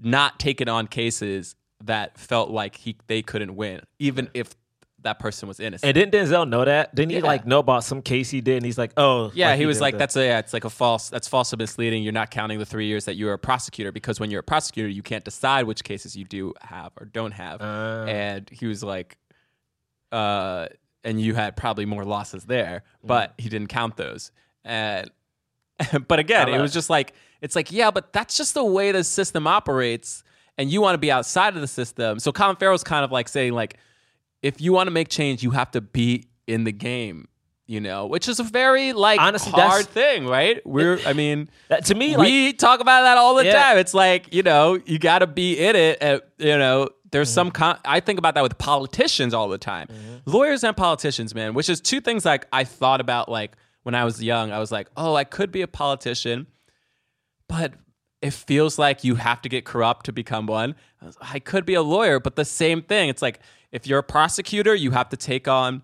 not 0.00 0.38
taken 0.38 0.68
on 0.68 0.86
cases 0.86 1.54
that 1.84 2.18
felt 2.18 2.50
like 2.50 2.76
he 2.76 2.96
they 3.06 3.22
couldn't 3.22 3.56
win, 3.56 3.80
even 3.98 4.28
if 4.34 4.54
that 5.02 5.18
person 5.18 5.48
was 5.48 5.58
innocent. 5.60 5.88
And 5.88 5.94
didn't 5.94 6.12
Denzel 6.28 6.46
know 6.46 6.62
that? 6.62 6.94
Didn't 6.94 7.12
he 7.12 7.16
Yeah. 7.18 7.24
like 7.24 7.46
know 7.46 7.58
about 7.60 7.84
some 7.84 8.02
case 8.02 8.28
he 8.28 8.42
did? 8.42 8.56
And 8.58 8.66
he's 8.66 8.76
like, 8.76 8.92
oh, 8.98 9.30
Yeah, 9.34 9.56
he 9.56 9.64
was 9.64 9.80
like, 9.80 9.94
that. 9.94 9.98
"That's 9.98 10.16
a 10.16 10.24
yeah, 10.26 10.38
it's 10.40 10.52
like 10.52 10.64
a 10.66 10.70
false. 10.70 11.08
That's 11.08 11.26
false 11.26 11.50
and 11.54 11.58
misleading. 11.60 12.02
You're 12.02 12.12
not 12.12 12.30
counting 12.30 12.58
the 12.58 12.66
three 12.66 12.84
years 12.86 13.06
that 13.06 13.14
you 13.14 13.24
were 13.24 13.32
a 13.32 13.38
prosecutor 13.38 13.92
because 13.92 14.20
when 14.20 14.30
you're 14.30 14.40
a 14.40 14.42
prosecutor, 14.44 14.88
you 14.90 15.02
can't 15.02 15.24
decide 15.24 15.64
which 15.64 15.84
cases 15.84 16.16
you 16.16 16.26
do 16.26 16.52
have 16.60 16.92
or 17.00 17.06
don't 17.06 17.32
have." 17.32 17.60
Ah. 17.62 18.04
and 18.04 18.48
he 18.50 18.66
was 18.66 18.84
like, 18.84 19.16
"Uh, 20.12 20.66
and 21.02 21.18
you 21.20 21.34
had 21.34 21.56
probably 21.56 21.86
more 21.86 22.04
losses 22.04 22.44
there, 22.44 22.82
but 23.02 23.34
he 23.38 23.48
didn't 23.48 23.68
count 23.68 23.96
those." 23.96 24.32
And 24.64 25.10
but 26.08 26.18
again, 26.18 26.48
it 26.48 26.60
was 26.60 26.72
just 26.72 26.90
like 26.90 27.14
it's 27.40 27.56
like 27.56 27.72
yeah, 27.72 27.90
but 27.90 28.12
that's 28.12 28.36
just 28.36 28.54
the 28.54 28.64
way 28.64 28.92
the 28.92 29.04
system 29.04 29.46
operates. 29.46 30.22
and 30.58 30.70
you 30.70 30.80
want 30.82 30.94
to 30.94 30.98
be 30.98 31.10
outside 31.10 31.54
of 31.54 31.60
the 31.60 31.66
system. 31.66 32.18
So 32.18 32.32
Colin 32.32 32.56
Farrell's 32.56 32.84
kind 32.84 33.04
of 33.04 33.10
like 33.12 33.28
saying 33.28 33.52
like, 33.54 33.76
if 34.42 34.60
you 34.60 34.72
want 34.72 34.88
to 34.88 34.90
make 34.90 35.08
change, 35.08 35.42
you 35.42 35.50
have 35.52 35.70
to 35.72 35.80
be 35.80 36.26
in 36.46 36.64
the 36.64 36.72
game. 36.72 37.28
You 37.66 37.80
know, 37.80 38.06
which 38.06 38.26
is 38.28 38.40
a 38.40 38.42
very 38.42 38.92
like 38.92 39.20
Honestly, 39.20 39.52
hard 39.52 39.86
that's- 39.86 39.86
thing, 39.86 40.26
right? 40.26 40.60
We're, 40.66 40.98
I 41.06 41.12
mean, 41.12 41.48
That- 41.68 41.84
to 41.84 41.94
me, 41.94 42.16
like 42.16 42.26
we 42.26 42.52
talk 42.52 42.80
about 42.80 43.02
that 43.02 43.16
all 43.16 43.36
the 43.36 43.44
Yeah. 43.44 43.62
time. 43.62 43.78
It's 43.78 43.94
like 43.94 44.34
you 44.34 44.42
know, 44.42 44.76
you 44.86 44.98
got 44.98 45.20
to 45.20 45.28
be 45.28 45.56
in 45.56 45.76
it. 45.76 45.98
And, 46.00 46.20
you 46.38 46.58
know, 46.58 46.88
there's 47.12 47.28
Mm-hmm. 47.28 47.34
some. 47.34 47.50
Con- 47.52 47.78
I 47.84 48.00
think 48.00 48.18
about 48.18 48.34
that 48.34 48.42
with 48.42 48.58
politicians 48.58 49.32
all 49.34 49.48
the 49.48 49.56
time, 49.58 49.86
lawyers 50.26 50.64
and 50.64 50.76
politicians, 50.76 51.32
man. 51.32 51.54
Which 51.54 51.68
is 51.68 51.80
two 51.80 52.00
things 52.00 52.24
like 52.24 52.46
I 52.52 52.64
thought 52.64 53.00
about 53.00 53.28
like 53.28 53.52
when 53.82 53.94
I 53.94 54.04
was 54.04 54.22
young. 54.22 54.52
I 54.52 54.58
was 54.58 54.70
like, 54.70 54.88
oh, 54.96 55.14
I 55.14 55.24
could 55.24 55.50
be 55.50 55.62
a 55.62 55.68
politician, 55.68 56.46
but 57.48 57.74
it 58.20 58.32
feels 58.32 58.78
like 58.78 59.04
you 59.04 59.14
have 59.14 59.40
to 59.42 59.48
get 59.48 59.64
corrupt 59.64 60.06
to 60.06 60.12
become 60.12 60.46
one. 60.46 60.74
I 61.20 61.38
could 61.38 61.64
be 61.64 61.74
a 61.74 61.82
lawyer, 61.82 62.20
but 62.20 62.36
the 62.36 62.44
same 62.44 62.82
thing. 62.82 63.08
It's 63.08 63.22
like 63.22 63.40
if 63.72 63.86
you're 63.86 64.00
a 64.00 64.04
prosecutor, 64.04 64.74
you 64.74 64.90
have 64.90 65.08
to 65.10 65.16
take 65.16 65.48
on 65.48 65.82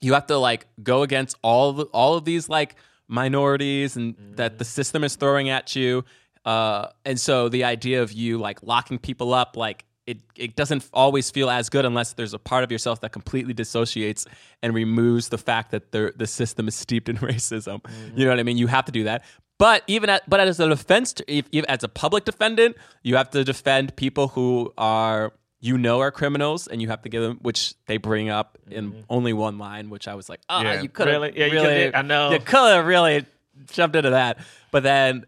you 0.00 0.14
have 0.14 0.26
to 0.26 0.38
like 0.38 0.66
go 0.82 1.02
against 1.02 1.36
all 1.42 1.72
the, 1.72 1.84
all 1.86 2.16
of 2.16 2.24
these 2.24 2.48
like 2.48 2.76
minorities 3.08 3.96
and 3.96 4.14
that 4.36 4.58
the 4.58 4.64
system 4.64 5.04
is 5.04 5.16
throwing 5.16 5.48
at 5.48 5.76
you 5.76 6.04
uh, 6.44 6.88
and 7.04 7.20
so 7.20 7.48
the 7.48 7.64
idea 7.64 8.02
of 8.02 8.12
you 8.12 8.38
like 8.38 8.62
locking 8.62 8.98
people 8.98 9.34
up 9.34 9.56
like 9.56 9.84
it, 10.06 10.18
it 10.36 10.56
doesn't 10.56 10.88
always 10.92 11.30
feel 11.30 11.50
as 11.50 11.68
good 11.68 11.84
unless 11.84 12.14
there's 12.14 12.34
a 12.34 12.38
part 12.38 12.64
of 12.64 12.72
yourself 12.72 13.00
that 13.02 13.12
completely 13.12 13.52
dissociates 13.54 14.26
and 14.62 14.74
removes 14.74 15.28
the 15.28 15.38
fact 15.38 15.70
that 15.70 15.92
the 15.92 16.12
the 16.16 16.26
system 16.26 16.68
is 16.68 16.74
steeped 16.74 17.08
in 17.08 17.16
racism. 17.18 17.82
Mm-hmm. 17.82 18.18
You 18.18 18.24
know 18.24 18.30
what 18.30 18.40
I 18.40 18.42
mean? 18.42 18.58
You 18.58 18.66
have 18.66 18.86
to 18.86 18.92
do 18.92 19.04
that. 19.04 19.24
But 19.58 19.84
even 19.86 20.08
at, 20.08 20.28
but 20.28 20.40
as 20.40 20.58
a 20.58 20.68
defense, 20.70 21.14
if, 21.28 21.46
if 21.52 21.64
as 21.66 21.84
a 21.84 21.88
public 21.88 22.24
defendant, 22.24 22.76
you 23.02 23.16
have 23.16 23.28
to 23.30 23.44
defend 23.44 23.94
people 23.94 24.28
who 24.28 24.72
are 24.78 25.32
you 25.60 25.76
know 25.76 26.00
are 26.00 26.10
criminals, 26.10 26.66
and 26.66 26.80
you 26.80 26.88
have 26.88 27.02
to 27.02 27.10
give 27.10 27.22
them, 27.22 27.38
which 27.42 27.74
they 27.86 27.98
bring 27.98 28.30
up 28.30 28.56
in 28.70 28.92
mm-hmm. 28.92 29.00
only 29.10 29.34
one 29.34 29.58
line, 29.58 29.90
which 29.90 30.08
I 30.08 30.14
was 30.14 30.30
like, 30.30 30.40
oh, 30.48 30.62
Yeah. 30.62 30.80
you 30.80 30.88
could 30.88 31.06
Really? 31.06 31.32
Yeah, 31.36 31.46
you 31.46 31.52
really, 31.52 31.74
could've- 31.74 31.94
I 31.94 32.02
know. 32.02 32.30
you 32.30 32.38
could 32.38 32.72
have 32.72 32.86
really 32.86 33.26
jumped 33.70 33.96
into 33.96 34.10
that. 34.10 34.38
But 34.70 34.82
then, 34.82 35.26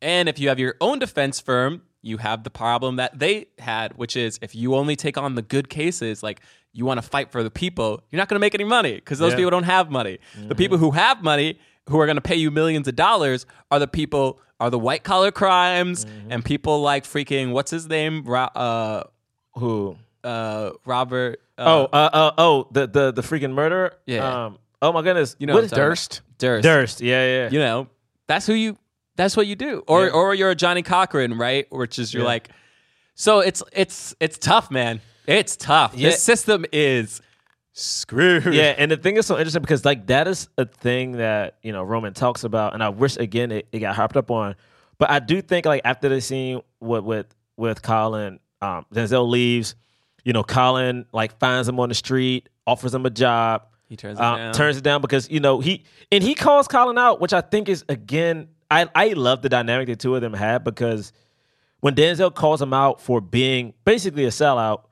and 0.00 0.28
if 0.28 0.40
you 0.40 0.48
have 0.48 0.58
your 0.58 0.74
own 0.80 0.98
defense 0.98 1.40
firm, 1.40 1.82
you 2.02 2.18
have 2.18 2.42
the 2.44 2.50
problem 2.50 2.96
that 2.96 3.18
they 3.18 3.46
had, 3.58 3.96
which 3.96 4.16
is 4.16 4.38
if 4.42 4.54
you 4.54 4.74
only 4.74 4.96
take 4.96 5.16
on 5.16 5.34
the 5.36 5.42
good 5.42 5.68
cases, 5.68 6.22
like 6.22 6.40
you 6.72 6.84
want 6.84 6.98
to 7.00 7.06
fight 7.06 7.30
for 7.30 7.42
the 7.42 7.50
people, 7.50 8.02
you're 8.10 8.18
not 8.18 8.28
going 8.28 8.36
to 8.36 8.40
make 8.40 8.54
any 8.54 8.64
money 8.64 8.94
because 8.96 9.18
those 9.18 9.32
Yeah. 9.32 9.36
people 9.38 9.50
don't 9.50 9.62
have 9.64 9.90
money. 9.90 10.18
The 10.48 10.54
people 10.54 10.78
who 10.78 10.90
have 10.92 11.22
money, 11.22 11.58
who 11.88 11.98
are 12.00 12.06
going 12.06 12.16
to 12.16 12.22
pay 12.22 12.36
you 12.36 12.50
millions 12.50 12.88
of 12.88 12.96
dollars, 12.96 13.46
are 13.70 13.78
the 13.78 13.86
people 13.88 14.40
are 14.60 14.70
the 14.70 14.78
white 14.78 15.02
collar 15.04 15.30
crimes 15.32 16.06
and 16.30 16.44
people 16.44 16.80
like 16.82 17.04
freaking 17.04 17.52
what's 17.52 17.70
his 17.70 17.88
name, 17.88 18.24
Ro- 18.24 18.44
uh, 18.54 19.02
who? 19.54 19.96
uh, 20.24 20.70
Robert. 20.86 21.40
Uh, 21.58 21.64
Oh, 21.64 21.88
uh, 21.92 22.10
uh, 22.12 22.30
oh, 22.38 22.68
the 22.72 22.86
the 22.86 23.12
the 23.12 23.22
freaking 23.22 23.52
murderer. 23.52 23.94
Yeah. 24.06 24.46
Um, 24.46 24.58
oh 24.80 24.92
my 24.92 25.02
goodness. 25.02 25.36
you 25.38 25.46
know 25.46 25.54
what 25.54 25.64
is 25.64 25.72
I'm 25.72 25.76
talking 25.76 25.82
about. 25.84 25.88
Durst. 25.90 26.22
Durst. 26.38 26.62
Durst? 26.64 27.00
Yeah, 27.00 27.26
yeah. 27.26 27.50
you 27.50 27.58
know, 27.58 27.88
that's 28.26 28.46
who 28.46 28.54
you 28.54 28.76
that's 29.22 29.36
what 29.36 29.46
you 29.46 29.56
do. 29.56 29.82
Or 29.86 30.04
Yeah. 30.06 30.10
or 30.12 30.34
you're 30.34 30.50
a 30.50 30.54
Johnnie 30.54 30.82
Cochran, 30.82 31.38
right? 31.38 31.66
Which 31.72 31.98
is 31.98 32.12
you're 32.12 32.22
Yeah. 32.22 32.28
like 32.28 32.48
so 33.14 33.40
it's 33.40 33.62
it's 33.72 34.14
it's 34.20 34.38
tough, 34.38 34.70
man. 34.70 35.00
It's 35.26 35.56
tough. 35.56 35.92
Yeah. 35.94 36.10
This 36.10 36.22
system 36.22 36.64
is 36.72 37.20
screwed. 37.72 38.52
Yeah, 38.54 38.74
and 38.76 38.90
the 38.90 38.96
thing 38.96 39.16
is 39.16 39.26
so 39.26 39.36
interesting 39.38 39.62
because 39.62 39.84
like 39.84 40.06
that 40.08 40.28
is 40.28 40.48
a 40.58 40.66
thing 40.66 41.12
that 41.12 41.58
you 41.62 41.72
know 41.72 41.82
Roman 41.82 42.12
talks 42.14 42.44
about, 42.44 42.74
and 42.74 42.82
I 42.82 42.88
wish 42.90 43.16
again 43.16 43.50
it, 43.52 43.68
it 43.72 43.78
got 43.80 43.94
hopped 43.94 44.16
up 44.16 44.30
on. 44.30 44.56
But 44.98 45.10
I 45.10 45.18
do 45.18 45.40
think 45.42 45.66
like 45.66 45.82
after 45.84 46.08
the 46.08 46.20
scene 46.20 46.60
with 46.80 47.04
with 47.04 47.26
with 47.56 47.82
Colin, 47.82 48.40
um, 48.60 48.86
Denzel 48.94 49.28
leaves. 49.28 49.74
You 50.24 50.32
know, 50.32 50.44
Colin 50.44 51.06
like 51.12 51.36
finds 51.40 51.68
him 51.68 51.80
on 51.80 51.88
the 51.88 51.96
street, 51.96 52.48
offers 52.64 52.94
him 52.94 53.04
a 53.06 53.10
job. 53.10 53.64
He 53.88 53.96
turns 53.96 54.18
it 54.20 54.22
um, 54.22 54.38
down. 54.38 54.54
turns 54.54 54.76
it 54.76 54.84
down 54.84 55.00
because 55.00 55.28
you 55.28 55.40
know 55.40 55.58
he 55.58 55.84
and 56.12 56.22
he 56.22 56.34
calls 56.34 56.68
Colin 56.68 56.96
out, 56.96 57.20
which 57.20 57.32
I 57.32 57.40
think 57.40 57.68
is 57.68 57.84
again 57.88 58.48
I 58.72 58.88
I 58.94 59.08
love 59.14 59.42
the 59.42 59.48
dynamic 59.48 59.88
the 59.88 59.96
two 59.96 60.14
of 60.14 60.20
them 60.22 60.34
have 60.34 60.64
because 60.64 61.12
when 61.80 61.94
Denzel 61.94 62.34
calls 62.34 62.62
him 62.62 62.72
out 62.72 63.00
for 63.00 63.20
being 63.20 63.74
basically 63.84 64.24
a 64.24 64.28
sellout, 64.30 64.84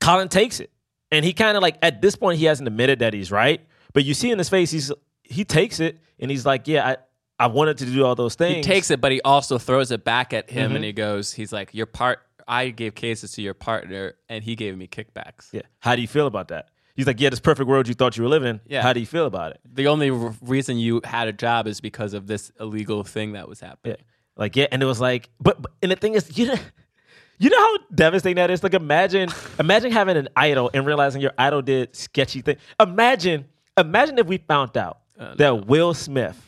Colin 0.00 0.28
takes 0.28 0.60
it. 0.60 0.70
And 1.12 1.24
he 1.24 1.32
kind 1.32 1.56
of 1.56 1.62
like 1.62 1.76
at 1.82 2.00
this 2.02 2.16
point 2.16 2.38
he 2.38 2.44
hasn't 2.46 2.66
admitted 2.66 2.98
that 2.98 3.14
he's 3.14 3.30
right, 3.30 3.60
but 3.92 4.04
you 4.04 4.12
see 4.14 4.30
in 4.30 4.38
his 4.38 4.48
face 4.48 4.70
he's 4.70 4.92
he 5.22 5.44
takes 5.44 5.80
it 5.80 5.98
and 6.18 6.30
he's 6.30 6.44
like, 6.44 6.66
yeah, 6.68 6.86
I 6.86 6.96
I 7.38 7.46
wanted 7.48 7.78
to 7.78 7.86
do 7.86 8.04
all 8.04 8.14
those 8.14 8.34
things. 8.34 8.56
He 8.56 8.62
takes 8.62 8.90
it, 8.90 9.00
but 9.00 9.12
he 9.12 9.20
also 9.22 9.58
throws 9.58 9.90
it 9.92 10.04
back 10.04 10.32
at 10.32 10.50
him 10.50 10.68
Mm-hmm. 10.68 10.76
and 10.76 10.84
he 10.84 10.92
goes, 10.92 11.32
he's 11.32 11.52
like, 11.52 11.74
Your 11.74 11.86
part 11.86 12.20
I 12.48 12.70
gave 12.70 12.94
cases 12.94 13.32
to 13.32 13.42
your 13.42 13.54
partner 13.54 14.14
and 14.28 14.42
he 14.42 14.56
gave 14.56 14.76
me 14.76 14.86
kickbacks. 14.88 15.52
Yeah. 15.52 15.62
How 15.80 15.94
do 15.96 16.02
you 16.02 16.08
feel 16.08 16.26
about 16.26 16.48
that? 16.48 16.68
He's 16.96 17.06
like, 17.06 17.20
yeah, 17.20 17.28
this 17.28 17.40
perfect 17.40 17.68
world 17.68 17.86
you 17.88 17.94
thought 17.94 18.16
you 18.16 18.22
were 18.22 18.28
living 18.28 18.48
in. 18.48 18.60
Yeah. 18.66 18.82
How 18.82 18.92
do 18.94 19.00
you 19.00 19.06
feel 19.06 19.26
about 19.26 19.52
it? 19.52 19.60
The 19.70 19.86
only 19.86 20.10
r- 20.10 20.34
reason 20.40 20.78
you 20.78 21.02
had 21.04 21.28
a 21.28 21.32
job 21.32 21.66
is 21.66 21.80
because 21.80 22.14
of 22.14 22.26
this 22.26 22.50
illegal 22.58 23.04
thing 23.04 23.32
that 23.32 23.48
was 23.48 23.60
happening. 23.60 23.96
Yeah. 23.98 24.04
Like, 24.36 24.56
yeah, 24.56 24.66
and 24.72 24.82
it 24.82 24.86
was 24.86 25.00
like, 25.00 25.28
but, 25.38 25.60
but 25.60 25.72
and 25.82 25.92
the 25.92 25.96
thing 25.96 26.14
is, 26.14 26.36
you 26.38 26.46
know, 26.46 26.56
you 27.38 27.50
know 27.50 27.58
how 27.58 27.76
devastating 27.94 28.36
that 28.36 28.50
is. 28.50 28.62
Like, 28.62 28.74
imagine, 28.74 29.28
imagine 29.60 29.92
having 29.92 30.16
an 30.16 30.28
idol 30.34 30.70
and 30.72 30.86
realizing 30.86 31.20
your 31.20 31.32
idol 31.36 31.60
did 31.62 31.94
sketchy 31.94 32.40
thing. 32.40 32.56
Imagine, 32.80 33.44
imagine 33.76 34.18
if 34.18 34.26
we 34.26 34.38
found 34.38 34.76
out 34.76 35.00
that 35.36 35.66
Will 35.66 35.94
Smith 35.94 36.40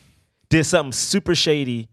did 0.49 0.63
something 0.65 0.91
super 0.91 1.35
shady 1.35 1.89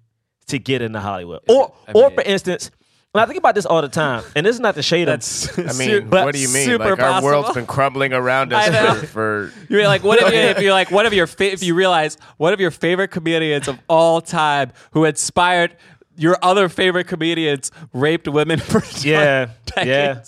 to 0.49 0.59
get 0.59 0.81
into 0.81 1.01
Hollywood, 1.01 1.41
or, 1.49 1.73
I 1.89 1.93
or 1.93 2.11
for 2.11 2.23
instance, 2.23 2.71
and 3.17 3.23
I 3.23 3.27
think 3.27 3.39
about 3.39 3.55
this 3.55 3.67
all 3.67 3.83
the 3.83 3.89
time, 3.89 4.23
and 4.35 4.45
this 4.45 4.55
is 4.55 4.61
not 4.61 4.75
the 4.75 4.83
shade 4.83 5.09
That's 5.09 5.57
of. 5.59 5.69
I 5.71 5.73
mean, 5.73 6.09
but 6.09 6.25
what 6.25 6.35
do 6.35 6.41
you 6.41 6.49
mean? 6.49 6.65
super 6.67 6.91
Like 6.91 7.01
our 7.01 7.23
world's 7.23 7.47
possible. 7.47 7.63
been 7.63 7.67
crumbling 7.67 8.13
around 8.13 8.53
us 8.53 9.01
for, 9.01 9.07
for 9.07 9.53
You're 9.69 9.87
like, 9.87 10.03
what 10.05 10.21
if, 10.21 10.33
you, 10.33 10.39
if 10.39 10.61
you're 10.61 10.73
like, 10.73 10.91
what 10.91 11.07
if 11.07 11.13
your 11.13 11.27
fa- 11.27 11.53
if 11.53 11.63
you 11.63 11.75
realize 11.75 12.17
one 12.37 12.53
of 12.53 12.61
your 12.61 12.71
favorite 12.71 13.09
comedians 13.09 13.69
of 13.69 13.79
all 13.89 14.21
time 14.21 14.73
who 14.93 15.05
inspired 15.05 15.77
your 16.17 16.39
other 16.43 16.69
favorite 16.69 17.07
comedians 17.07 17.71
raped 17.93 18.29
women 18.29 18.59
for 18.61 18.83
Yeah, 19.07 19.51
yeah. 19.77 20.23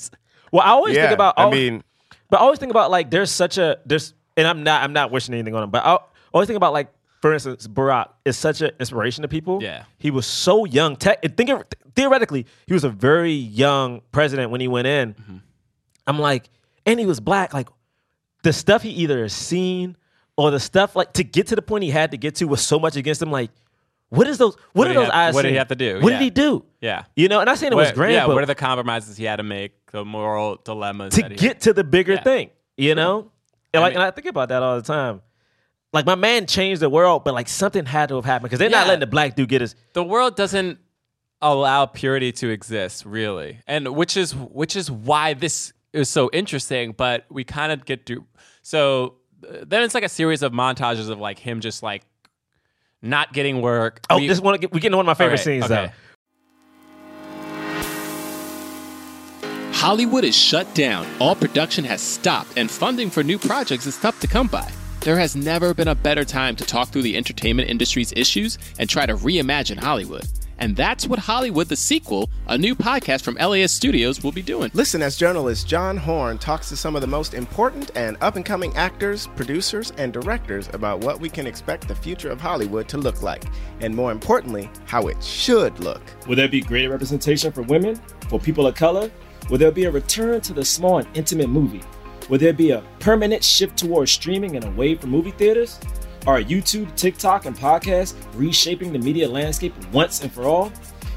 Well, 0.52 0.62
I 0.62 0.70
always 0.70 0.96
yeah. 0.96 1.04
think 1.08 1.14
about. 1.14 1.34
I 1.36 1.50
mean, 1.50 1.82
But 2.30 2.40
I 2.40 2.42
always 2.42 2.58
think 2.58 2.70
about 2.70 2.90
like 2.90 3.10
there's 3.10 3.30
such 3.30 3.58
a 3.58 3.78
there's 3.86 4.14
and 4.36 4.46
I'm 4.46 4.62
not 4.62 4.82
I'm 4.82 4.92
not 4.92 5.10
wishing 5.10 5.34
anything 5.34 5.54
on 5.54 5.62
him, 5.64 5.70
but 5.70 5.84
I 5.84 5.98
always 6.32 6.46
think 6.46 6.56
about 6.56 6.72
like 6.72 6.92
for 7.20 7.32
instance 7.32 7.66
Barack 7.66 8.08
is 8.24 8.36
such 8.38 8.60
an 8.62 8.70
inspiration 8.78 9.22
to 9.22 9.28
people. 9.28 9.62
Yeah. 9.62 9.84
he 9.98 10.10
was 10.10 10.26
so 10.26 10.64
young. 10.64 10.96
Tech, 10.96 11.20
think 11.36 11.50
of, 11.50 11.64
theoretically, 11.96 12.46
he 12.66 12.72
was 12.74 12.84
a 12.84 12.88
very 12.90 13.32
young 13.32 14.02
president 14.12 14.50
when 14.50 14.60
he 14.60 14.68
went 14.68 14.86
in. 14.86 15.14
Mm-hmm. 15.14 15.36
I'm 16.06 16.18
like, 16.18 16.48
and 16.86 16.98
he 16.98 17.06
was 17.06 17.20
black. 17.20 17.52
Like 17.52 17.68
the 18.42 18.52
stuff 18.52 18.82
he 18.82 18.90
either 18.90 19.22
has 19.22 19.32
seen 19.32 19.96
or 20.36 20.50
the 20.50 20.60
stuff 20.60 20.94
like 20.96 21.12
to 21.14 21.24
get 21.24 21.48
to 21.48 21.56
the 21.56 21.62
point 21.62 21.84
he 21.84 21.90
had 21.90 22.12
to 22.12 22.16
get 22.16 22.36
to 22.36 22.44
was 22.46 22.60
so 22.64 22.78
much 22.78 22.96
against 22.96 23.20
him. 23.20 23.30
Like, 23.30 23.50
what 24.10 24.26
is 24.26 24.38
those? 24.38 24.54
What, 24.54 24.86
What 24.86 24.86
are 24.88 24.94
those 24.94 25.04
have- 25.06 25.14
eyes? 25.14 25.34
what 25.34 25.42
did 25.42 25.50
he 25.50 25.56
have 25.56 25.68
to 25.68 25.74
do? 25.74 26.00
What 26.00 26.12
Yeah. 26.12 26.18
did 26.18 26.24
he 26.24 26.30
do? 26.30 26.64
Yeah. 26.80 27.04
You 27.16 27.28
know, 27.28 27.40
and 27.40 27.50
I'm 27.50 27.56
saying 27.56 27.72
it 27.72 27.76
was 27.76 27.88
What- 27.88 27.94
grand, 27.96 28.14
yeah, 28.14 28.26
what 28.26 28.42
are 28.42 28.46
the 28.46 28.54
compromises 28.54 29.16
he 29.16 29.24
had 29.24 29.36
to 29.36 29.42
make? 29.42 29.72
The 29.90 30.04
moral 30.04 30.56
dilemmas 30.64 31.14
to 31.14 31.28
get 31.28 31.62
to 31.62 31.72
the 31.72 31.82
bigger 31.84 32.14
Yeah. 32.14 32.22
thing, 32.22 32.50
you 32.76 32.94
know? 32.94 33.30
And 33.74 33.80
I 33.82 33.86
like, 33.86 33.90
mean- 33.92 33.96
and 34.00 34.06
I 34.06 34.10
think 34.12 34.26
about 34.28 34.48
that 34.50 34.62
all 34.62 34.76
the 34.76 34.82
time. 34.82 35.20
Like, 35.92 36.04
my 36.04 36.14
man 36.16 36.46
changed 36.46 36.82
the 36.82 36.90
world, 36.90 37.24
but 37.24 37.32
like 37.34 37.48
something 37.48 37.86
had 37.86 38.10
to 38.10 38.16
have 38.16 38.24
happened 38.26 38.44
because 38.50 38.58
they're 38.58 38.68
not 38.70 38.86
letting 38.86 39.00
the 39.00 39.06
black 39.06 39.36
dude 39.36 39.48
get 39.48 39.60
his. 39.62 39.74
the 39.94 40.04
world 40.04 40.36
doesn't 40.36 40.78
allow 41.40 41.86
purity 41.86 42.32
to 42.32 42.48
exist 42.50 43.04
really 43.06 43.60
and 43.68 43.94
which 43.94 44.16
is 44.16 44.34
which 44.34 44.74
is 44.74 44.90
why 44.90 45.34
this 45.34 45.72
is 45.92 46.08
so 46.08 46.28
interesting 46.32 46.90
but 46.90 47.24
we 47.30 47.44
kind 47.44 47.70
of 47.70 47.84
get 47.84 48.04
to 48.04 48.24
so 48.62 49.14
then 49.62 49.84
it's 49.84 49.94
like 49.94 50.02
a 50.02 50.08
series 50.08 50.42
of 50.42 50.50
montages 50.52 51.08
of 51.08 51.20
like 51.20 51.38
him 51.38 51.60
just 51.60 51.80
like 51.80 52.02
not 53.02 53.32
getting 53.32 53.62
work 53.62 54.00
Oh, 54.10 54.16
We- 54.18 54.26
this 54.26 54.40
one, 54.40 54.54
we 54.72 54.80
get 54.80 54.86
into 54.86 54.96
one 54.96 55.04
of 55.04 55.06
my 55.06 55.14
favorite 55.14 55.34
Okay, 55.34 55.60
scenes 55.60 55.70
okay. 55.70 55.92
Hollywood 59.72 60.24
is 60.24 60.36
shut 60.36 60.66
down. 60.74 61.06
All 61.20 61.36
production 61.36 61.84
has 61.84 62.00
stopped, 62.00 62.50
and 62.56 62.68
funding 62.68 63.10
for 63.10 63.22
new 63.22 63.38
projects 63.38 63.86
is 63.86 63.96
tough 63.96 64.18
to 64.20 64.26
come 64.26 64.48
by. 64.48 64.68
There 65.08 65.18
has 65.18 65.34
never 65.34 65.72
been 65.72 65.88
a 65.88 65.94
better 65.94 66.22
time 66.22 66.54
to 66.56 66.66
talk 66.66 66.88
through 66.90 67.00
the 67.00 67.16
entertainment 67.16 67.70
industry's 67.70 68.12
issues 68.14 68.58
and 68.78 68.90
try 68.90 69.06
to 69.06 69.14
reimagine 69.14 69.78
Hollywood. 69.78 70.28
And 70.58 70.76
that's 70.76 71.06
what 71.06 71.18
Hollywood 71.18 71.68
the 71.68 71.76
Sequel, 71.76 72.28
a 72.46 72.58
new 72.58 72.74
podcast 72.74 73.22
from 73.22 73.36
LAist 73.36 73.74
Studios, 73.74 74.22
will 74.22 74.32
be 74.32 74.42
doing. 74.42 74.70
Listen 74.74 75.00
as 75.00 75.16
journalist 75.16 75.66
John 75.66 75.96
Horn 75.96 76.36
talks 76.36 76.68
to 76.68 76.76
some 76.76 76.94
of 76.94 77.00
the 77.00 77.06
most 77.06 77.32
important 77.32 77.90
and 77.94 78.18
up 78.20 78.36
and 78.36 78.44
coming 78.44 78.76
actors, 78.76 79.28
producers, 79.28 79.92
and 79.96 80.12
directors 80.12 80.68
about 80.74 81.00
what 81.00 81.18
we 81.18 81.30
can 81.30 81.46
expect 81.46 81.88
the 81.88 81.94
future 81.94 82.30
of 82.30 82.38
Hollywood 82.38 82.86
to 82.90 82.98
look 82.98 83.22
like, 83.22 83.44
and 83.80 83.96
more 83.96 84.12
importantly, 84.12 84.68
how 84.84 85.06
it 85.06 85.24
should 85.24 85.80
look. 85.80 86.02
Will 86.26 86.36
there 86.36 86.48
be 86.48 86.60
greater 86.60 86.90
representation 86.90 87.50
for 87.50 87.62
women, 87.62 87.98
for 88.28 88.38
people 88.38 88.66
of 88.66 88.74
color? 88.74 89.10
Will 89.48 89.56
there 89.56 89.72
be 89.72 89.86
a 89.86 89.90
return 89.90 90.42
to 90.42 90.52
the 90.52 90.66
small 90.66 90.98
and 90.98 91.08
intimate 91.14 91.48
movie? 91.48 91.80
Will 92.28 92.38
there 92.38 92.52
be 92.52 92.72
a 92.72 92.82
permanent 93.00 93.42
shift 93.42 93.78
towards 93.78 94.12
streaming 94.12 94.56
and 94.56 94.64
away 94.64 94.94
from 94.94 95.10
movie 95.10 95.30
theaters? 95.30 95.80
Are 96.26 96.42
YouTube, 96.42 96.94
TikTok, 96.94 97.46
and 97.46 97.56
podcasts 97.56 98.14
reshaping 98.34 98.92
the 98.92 98.98
media 98.98 99.26
landscape 99.26 99.72
once 99.92 100.22
and 100.22 100.30
for 100.30 100.44
all? 100.44 100.70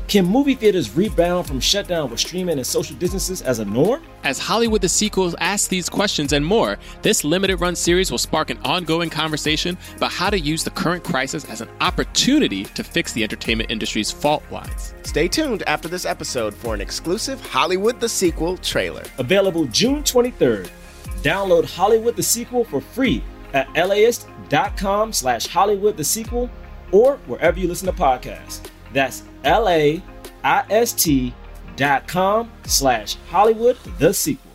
Can 0.08 0.26
movie 0.26 0.56
theaters 0.56 0.94
rebound 0.96 1.48
from 1.48 1.60
shutdown 1.60 2.10
with 2.10 2.20
streaming 2.20 2.58
and 2.58 2.68
social 2.68 2.96
distances 2.98 3.42
as 3.42 3.60
a 3.60 3.66
norm? 3.66 4.04
As 4.24 4.40
Hollywood 4.40 4.82
the 4.82 4.90
Sequel 4.90 5.34
asks 5.40 5.68
these 5.68 5.90
questions 5.90 6.34
and 6.34 6.46
more, 6.46 6.78
this 7.02 7.24
limited 7.24 7.58
run 7.58 7.76
series 7.76 8.12
will 8.12 8.18
spark 8.18 8.50
an 8.50 8.58
ongoing 8.60 9.10
conversation 9.10 9.78
about 9.96 10.12
how 10.12 10.30
to 10.30 10.40
use 10.40 10.64
the 10.64 10.70
current 10.70 11.04
crisis 11.04 11.44
as 11.50 11.60
an 11.60 11.70
opportunity 11.82 12.66
to 12.66 12.84
fix 12.84 13.12
the 13.14 13.24
entertainment 13.24 13.72
industry's 13.72 14.12
fault 14.12 14.44
lines. 14.52 14.94
Stay 15.04 15.28
tuned 15.28 15.64
after 15.68 15.88
this 15.88 16.06
episode 16.06 16.54
for 16.54 16.74
an 16.74 16.82
exclusive 16.82 17.40
Hollywood 17.48 18.00
the 18.00 18.10
Sequel 18.10 18.58
trailer. 18.58 19.04
Available 19.18 19.66
June 19.66 20.04
23rd. 20.04 20.70
Download 21.22 21.66
Hollywood 21.66 22.16
the 22.16 22.24
Sequel 22.24 22.64
for 22.64 22.82
free 22.82 23.24
at 23.54 23.74
laist.com 23.76 25.14
slash 25.14 25.48
Hollywood 25.48 25.98
the 25.98 26.04
Sequel 26.04 26.50
or 26.92 27.18
wherever 27.28 27.60
you 27.60 27.68
listen 27.68 27.88
to 27.88 27.94
podcasts. 27.94 28.62
That's 28.94 29.24
L-A-I-S-T 29.44 31.34
dot 31.76 32.08
com 32.08 32.52
slash 32.66 33.16
Hollywood 33.30 33.78
the 33.98 34.14
Sequel. 34.14 34.52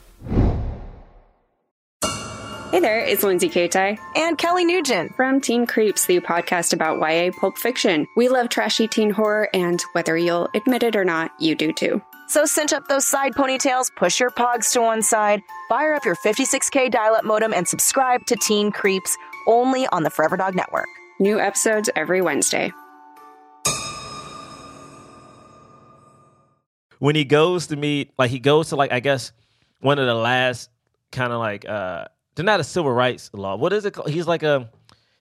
Hey 2.73 2.81
there, 2.81 2.99
it's 2.99 3.23
Lindsay 3.23 3.49
Kaitai 3.49 3.97
and 4.17 4.37
Kelly 4.37 4.65
Nugent 4.65 5.15
from 5.17 5.41
Teen 5.41 5.67
Creeps, 5.67 6.05
the 6.05 6.21
podcast 6.21 6.75
about 6.75 6.99
YA 6.99 7.31
pulp 7.41 7.57
fiction. 7.57 8.07
We 8.17 8.29
love 8.29 8.51
trashy 8.51 8.87
teen 8.87 9.09
horror, 9.11 9.49
and 9.55 9.81
whether 9.93 10.17
you'll 10.19 10.51
admit 10.55 10.83
it 10.83 10.95
or 10.95 11.05
not, 11.05 11.31
you 11.41 11.55
do 11.55 11.73
too. 11.73 12.03
So 12.29 12.45
cinch 12.45 12.73
up 12.73 12.89
those 12.89 13.07
side 13.07 13.35
ponytails, 13.35 13.95
push 13.97 14.19
your 14.19 14.31
pogs 14.31 14.73
to 14.73 14.81
one 14.83 15.03
side, 15.03 15.41
fire 15.69 15.95
up 15.95 16.05
your 16.05 16.17
56k 16.17 16.91
dial-up 16.91 17.25
modem, 17.25 17.55
and 17.55 17.67
subscribe 17.69 18.27
to 18.27 18.37
Teen 18.37 18.73
Creeps 18.73 19.17
only 19.47 19.87
on 19.89 20.03
the 20.03 20.11
Forever 20.11 20.37
Dog 20.37 20.55
Network. 20.57 20.87
New 21.21 21.39
episodes 21.41 21.89
every 21.97 22.21
Wednesday. 22.21 22.73
when 26.99 27.15
he 27.15 27.25
goes 27.25 27.67
to 27.69 27.77
meet, 27.77 28.11
like 28.19 28.31
he 28.31 28.39
goes 28.39 28.71
to 28.71 28.77
like 28.77 28.91
I 28.91 29.01
guess 29.01 29.33
one 29.81 29.99
of 29.99 30.07
the 30.07 30.15
last 30.15 30.71
kind 31.13 31.31
of 31.33 31.39
like 31.39 31.69
uh 31.69 32.07
they're 32.35 32.45
not 32.45 32.59
a 32.61 32.65
civil 32.65 32.91
rights 32.91 33.31
law. 33.35 33.55
What 33.57 33.73
is 33.75 33.85
it 33.85 33.93
called? 33.93 34.09
He's 34.09 34.27
like 34.27 34.43
a 34.43 34.71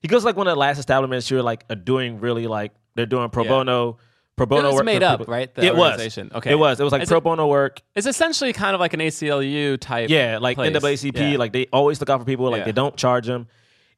he 0.00 0.08
goes 0.08 0.24
like 0.24 0.36
one 0.36 0.46
of 0.48 0.54
the 0.54 0.58
last 0.58 0.78
establishments 0.78 1.28
who 1.28 1.36
are 1.36 1.42
like 1.42 1.64
doing 1.84 2.18
really 2.20 2.46
like 2.46 2.72
they're 2.94 3.04
doing 3.06 3.28
pro 3.28 3.44
Yeah. 3.44 3.50
bono 3.50 3.98
pro 4.36 4.46
bono 4.46 4.62
It 4.62 4.66
was 4.66 4.74
work. 4.76 4.84
made 4.84 5.02
up, 5.02 5.20
people. 5.20 5.32
right? 5.32 5.54
The 5.54 5.64
it 5.66 5.74
was. 5.76 6.18
Okay. 6.18 6.50
It 6.50 6.54
was. 6.58 6.78
It 6.80 6.84
was 6.84 6.92
like 6.92 7.06
pro 7.08 7.20
bono 7.20 7.46
work. 7.46 7.80
It's 7.94 8.06
essentially 8.06 8.52
kind 8.52 8.74
of 8.74 8.80
like 8.80 8.94
an 8.94 9.00
ACLU 9.00 9.78
type. 9.80 10.10
Yeah, 10.10 10.38
like 10.40 10.56
place. 10.56 10.72
NAACP. 10.76 11.32
Yeah. 11.32 11.38
Like 11.38 11.52
they 11.52 11.66
always 11.72 12.00
look 12.00 12.10
out 12.10 12.20
for 12.20 12.26
people. 12.26 12.50
Like 12.50 12.60
Yeah. 12.60 12.64
they 12.66 12.72
don't 12.72 12.96
charge 12.96 13.26
them. 13.26 13.48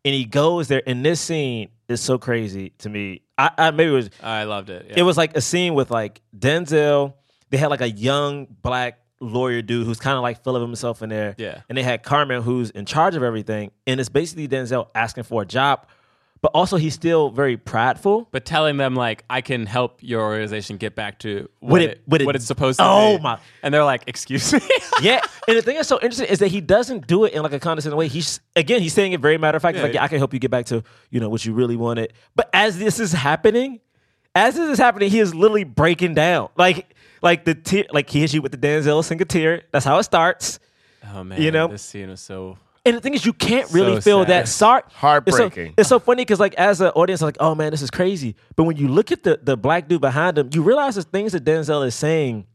And 0.04 0.14
he 0.14 0.24
goes 0.24 0.68
there, 0.68 0.82
and 0.86 1.04
this 1.04 1.20
scene 1.20 1.70
is 1.88 2.00
so 2.00 2.18
crazy 2.18 2.70
to 2.78 2.88
me. 2.88 3.22
I, 3.36 3.50
I 3.58 3.70
maybe 3.72 3.90
it 3.90 3.94
was 3.94 4.10
I 4.22 4.44
loved 4.44 4.70
it. 4.70 4.92
it 4.96 5.02
was 5.02 5.16
like 5.16 5.36
a 5.36 5.40
scene 5.40 5.74
with 5.74 5.90
like 5.90 6.20
Denzel. 6.38 7.14
They 7.50 7.56
had 7.58 7.68
like 7.70 7.80
a 7.80 7.90
young 7.90 8.46
black 8.62 8.98
lawyer 9.20 9.60
dude 9.62 9.84
who's 9.86 9.98
kind 9.98 10.16
of 10.16 10.22
like 10.22 10.44
full 10.44 10.54
of 10.54 10.62
himself 10.62 11.02
in 11.02 11.08
there. 11.08 11.34
Yeah. 11.38 11.62
And 11.68 11.76
they 11.76 11.82
had 11.82 12.02
Carmen 12.04 12.42
who's 12.42 12.70
in 12.70 12.84
charge 12.84 13.16
of 13.16 13.22
everything. 13.24 13.72
And 13.86 13.98
it's 13.98 14.08
basically 14.08 14.46
Denzel 14.46 14.88
asking 14.94 15.24
for 15.24 15.42
a 15.42 15.46
job, 15.46 15.86
but 16.40 16.50
also 16.54 16.76
he's 16.76 16.94
still 16.94 17.30
very 17.30 17.56
prideful. 17.56 18.28
but 18.30 18.44
telling 18.44 18.76
them 18.76 18.94
like 18.94 19.24
I 19.28 19.40
can 19.40 19.66
help 19.66 19.98
your 20.02 20.22
organization 20.22 20.76
get 20.76 20.94
back 20.94 21.18
to 21.20 21.48
what, 21.60 21.70
What 21.70 21.82
it, 21.82 21.90
it- 21.90 22.02
what 22.06 22.20
it- 22.22 22.26
what 22.26 22.36
it's 22.36 22.44
supposed 22.46 22.78
to 22.78 22.84
be. 22.84 22.88
Oh, 22.88 23.16
be. 23.16 23.22
my- 23.22 23.38
And 23.62 23.72
they're 23.74 23.84
like, 23.84 24.04
"Excuse 24.06 24.52
me." 24.52 24.60
yeah. 25.02 25.20
And 25.48 25.56
the 25.56 25.62
thing 25.62 25.76
that's 25.76 25.88
so 25.88 25.96
interesting 26.00 26.26
is 26.28 26.38
that 26.40 26.48
he 26.48 26.60
doesn't 26.60 27.06
do 27.06 27.24
it 27.24 27.32
in 27.32 27.42
like 27.42 27.52
a 27.52 27.58
condescending 27.60 27.98
way. 27.98 28.08
He's 28.08 28.40
again, 28.56 28.80
he's 28.82 28.92
saying 28.94 29.12
it 29.12 29.20
very 29.20 29.38
matter 29.38 29.56
of 29.56 29.62
fact. 29.62 29.76
Yeah, 29.76 29.82
like, 29.82 29.94
yeah, 29.94 30.00
yeah. 30.00 30.04
I 30.04 30.08
can 30.08 30.18
help 30.18 30.32
you 30.32 30.38
get 30.40 30.50
back 30.50 30.66
to, 30.66 30.82
you 31.10 31.20
know, 31.20 31.28
what 31.28 31.44
you 31.44 31.52
really 31.54 31.76
wanted. 31.76 32.12
But 32.36 32.50
as 32.52 32.78
this 32.78 33.00
is 33.00 33.12
happening, 33.12 33.80
as 34.34 34.54
this 34.54 34.68
is 34.70 34.78
happening, 34.78 35.10
he 35.10 35.18
is 35.20 35.34
literally 35.34 35.64
breaking 35.64 36.14
down. 36.14 36.50
Like, 36.56 36.94
like 37.22 37.44
the 37.44 37.54
tear, 37.54 37.84
like 37.90 38.08
he 38.10 38.20
hits 38.20 38.32
you 38.32 38.42
with 38.42 38.52
the 38.52 38.58
Denzel 38.58 39.02
sing 39.04 39.20
a 39.20 39.24
tear. 39.24 39.62
That's 39.72 39.84
how 39.84 39.98
it 39.98 40.04
starts. 40.04 40.60
oh 41.12 41.24
man, 41.24 41.40
You 41.42 41.50
know? 41.50 41.66
this 41.68 41.82
scene 41.82 42.10
was 42.10 42.20
so. 42.20 42.58
And 42.88 42.96
the 42.96 43.00
thing 43.00 43.14
is, 43.14 43.24
you 43.24 43.32
can't 43.32 43.70
really 43.72 43.96
So 43.96 44.00
feel 44.00 44.20
sad. 44.22 44.28
that 44.28 44.48
sorry. 44.48 44.82
Heartbreaking. 44.92 45.66
It's 45.66 45.74
so, 45.76 45.80
it's 45.80 45.88
so 45.90 45.98
funny 45.98 46.22
because, 46.22 46.40
like, 46.40 46.54
as 46.54 46.80
an 46.80 46.88
audience, 46.88 47.20
like, 47.22 47.36
oh 47.40 47.54
man, 47.54 47.70
this 47.70 47.82
is 47.82 47.90
crazy. 47.90 48.34
But 48.56 48.64
when 48.64 48.76
you 48.76 48.88
look 48.88 49.12
at 49.12 49.22
the 49.22 49.38
the 49.42 49.56
black 49.56 49.88
dude 49.88 50.00
behind 50.00 50.38
him, 50.38 50.50
you 50.52 50.62
realize 50.62 50.94
the 50.96 51.02
things 51.02 51.32
that 51.32 51.44
Denzel 51.44 51.86
is 51.86 51.94
saying 51.94 52.46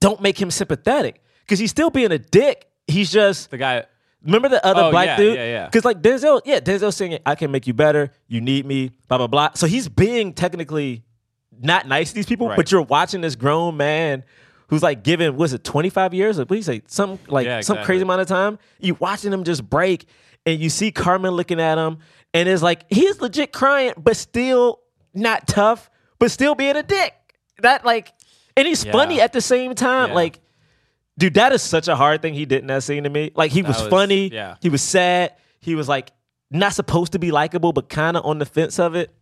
don't 0.00 0.20
make 0.20 0.40
him 0.40 0.50
sympathetic 0.50 1.22
because 1.40 1.58
he's 1.58 1.70
still 1.70 1.90
being 1.90 2.12
a 2.12 2.18
dick. 2.18 2.66
He's 2.86 3.10
just 3.10 3.50
The 3.50 3.58
guy. 3.58 3.84
remember 4.22 4.48
the 4.48 4.64
other 4.64 4.82
Oh, 4.84 4.90
black 4.90 5.06
yeah, 5.06 5.16
dude. 5.16 5.36
yeah, 5.36 5.44
yeah. 5.46 5.64
Because 5.66 5.84
like 5.84 6.02
Denzel, 6.02 6.40
yeah, 6.44 6.60
Denzel 6.60 6.92
singing, 6.92 7.18
"I 7.24 7.34
can 7.34 7.50
make 7.50 7.66
you 7.66 7.74
better. 7.74 8.10
You 8.28 8.40
need 8.40 8.66
me." 8.66 8.90
Blah 9.08 9.18
blah 9.18 9.26
blah. 9.26 9.50
So 9.54 9.66
he's 9.66 9.88
being 9.88 10.32
technically 10.34 11.04
not 11.60 11.86
nice 11.88 12.10
to 12.10 12.14
these 12.16 12.26
people, 12.26 12.48
Right. 12.48 12.56
but 12.56 12.70
you're 12.72 12.82
watching 12.82 13.20
this 13.20 13.36
grown 13.36 13.76
man 13.76 14.24
who's 14.68 14.82
like 14.82 15.02
given 15.04 15.36
was 15.36 15.52
it 15.52 15.64
25 15.64 16.14
years? 16.14 16.38
What 16.38 16.48
do 16.48 16.54
you 16.56 16.62
say? 16.62 16.82
Some 16.86 17.18
like 17.28 17.46
Yeah, 17.46 17.60
some 17.60 17.78
crazy 17.84 18.02
amount 18.02 18.20
of 18.20 18.26
time. 18.28 18.58
You 18.80 18.94
watching 18.94 19.32
him 19.32 19.44
just 19.44 19.68
break, 19.68 20.06
and 20.46 20.60
you 20.60 20.68
see 20.70 20.90
Carmen 20.92 21.32
looking 21.32 21.60
at 21.60 21.78
him, 21.78 21.98
and 22.32 22.48
it's 22.48 22.62
like 22.62 22.84
he's 22.90 23.20
legit 23.20 23.52
crying, 23.52 23.92
but 23.96 24.16
still 24.16 24.80
not 25.14 25.46
tough, 25.46 25.90
but 26.18 26.30
still 26.30 26.54
being 26.54 26.76
a 26.76 26.82
dick. 26.82 27.14
That 27.62 27.84
like, 27.84 28.12
and 28.56 28.66
he's 28.66 28.84
Yeah. 28.84 28.92
funny 28.92 29.20
at 29.20 29.32
the 29.32 29.40
same 29.40 29.74
time. 29.74 30.08
Yeah. 30.10 30.14
Like, 30.14 30.40
dude, 31.18 31.34
that 31.34 31.52
is 31.52 31.62
such 31.62 31.86
a 31.88 31.94
hard 31.96 32.20
thing 32.22 32.34
he 32.34 32.44
did 32.46 32.60
in 32.62 32.66
that 32.66 32.82
scene 32.82 33.04
to 33.04 33.10
me. 33.10 33.30
Like 33.34 33.52
he 33.52 33.62
was, 33.62 33.78
was- 33.80 33.88
funny. 33.88 34.28
yeah. 34.28 34.56
He 34.60 34.68
was 34.68 34.82
sad. 34.82 35.34
He 35.60 35.74
was 35.74 35.88
like 35.88 36.10
not 36.50 36.72
supposed 36.74 37.12
to 37.12 37.18
be 37.18 37.30
likable, 37.30 37.72
but 37.72 37.88
kind 37.88 38.16
of 38.16 38.24
on 38.26 38.38
the 38.38 38.46
fence 38.46 38.78
of 38.78 38.94
it. 38.94 39.14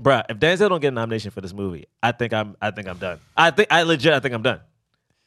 Bruh, 0.00 0.24
if 0.28 0.38
Denzel 0.38 0.68
don't 0.68 0.80
get 0.80 0.88
a 0.88 0.92
nomination 0.92 1.30
for 1.30 1.40
this 1.40 1.52
movie, 1.52 1.86
I 2.02 2.12
think 2.12 2.32
I'm 2.32 2.56
I 2.60 2.70
think 2.70 2.88
I'm 2.88 2.98
done. 2.98 3.20
I 3.36 3.50
think 3.50 3.68
I 3.70 3.82
legit 3.82 4.12
I 4.12 4.20
think 4.20 4.34
I'm 4.34 4.42
done. 4.42 4.60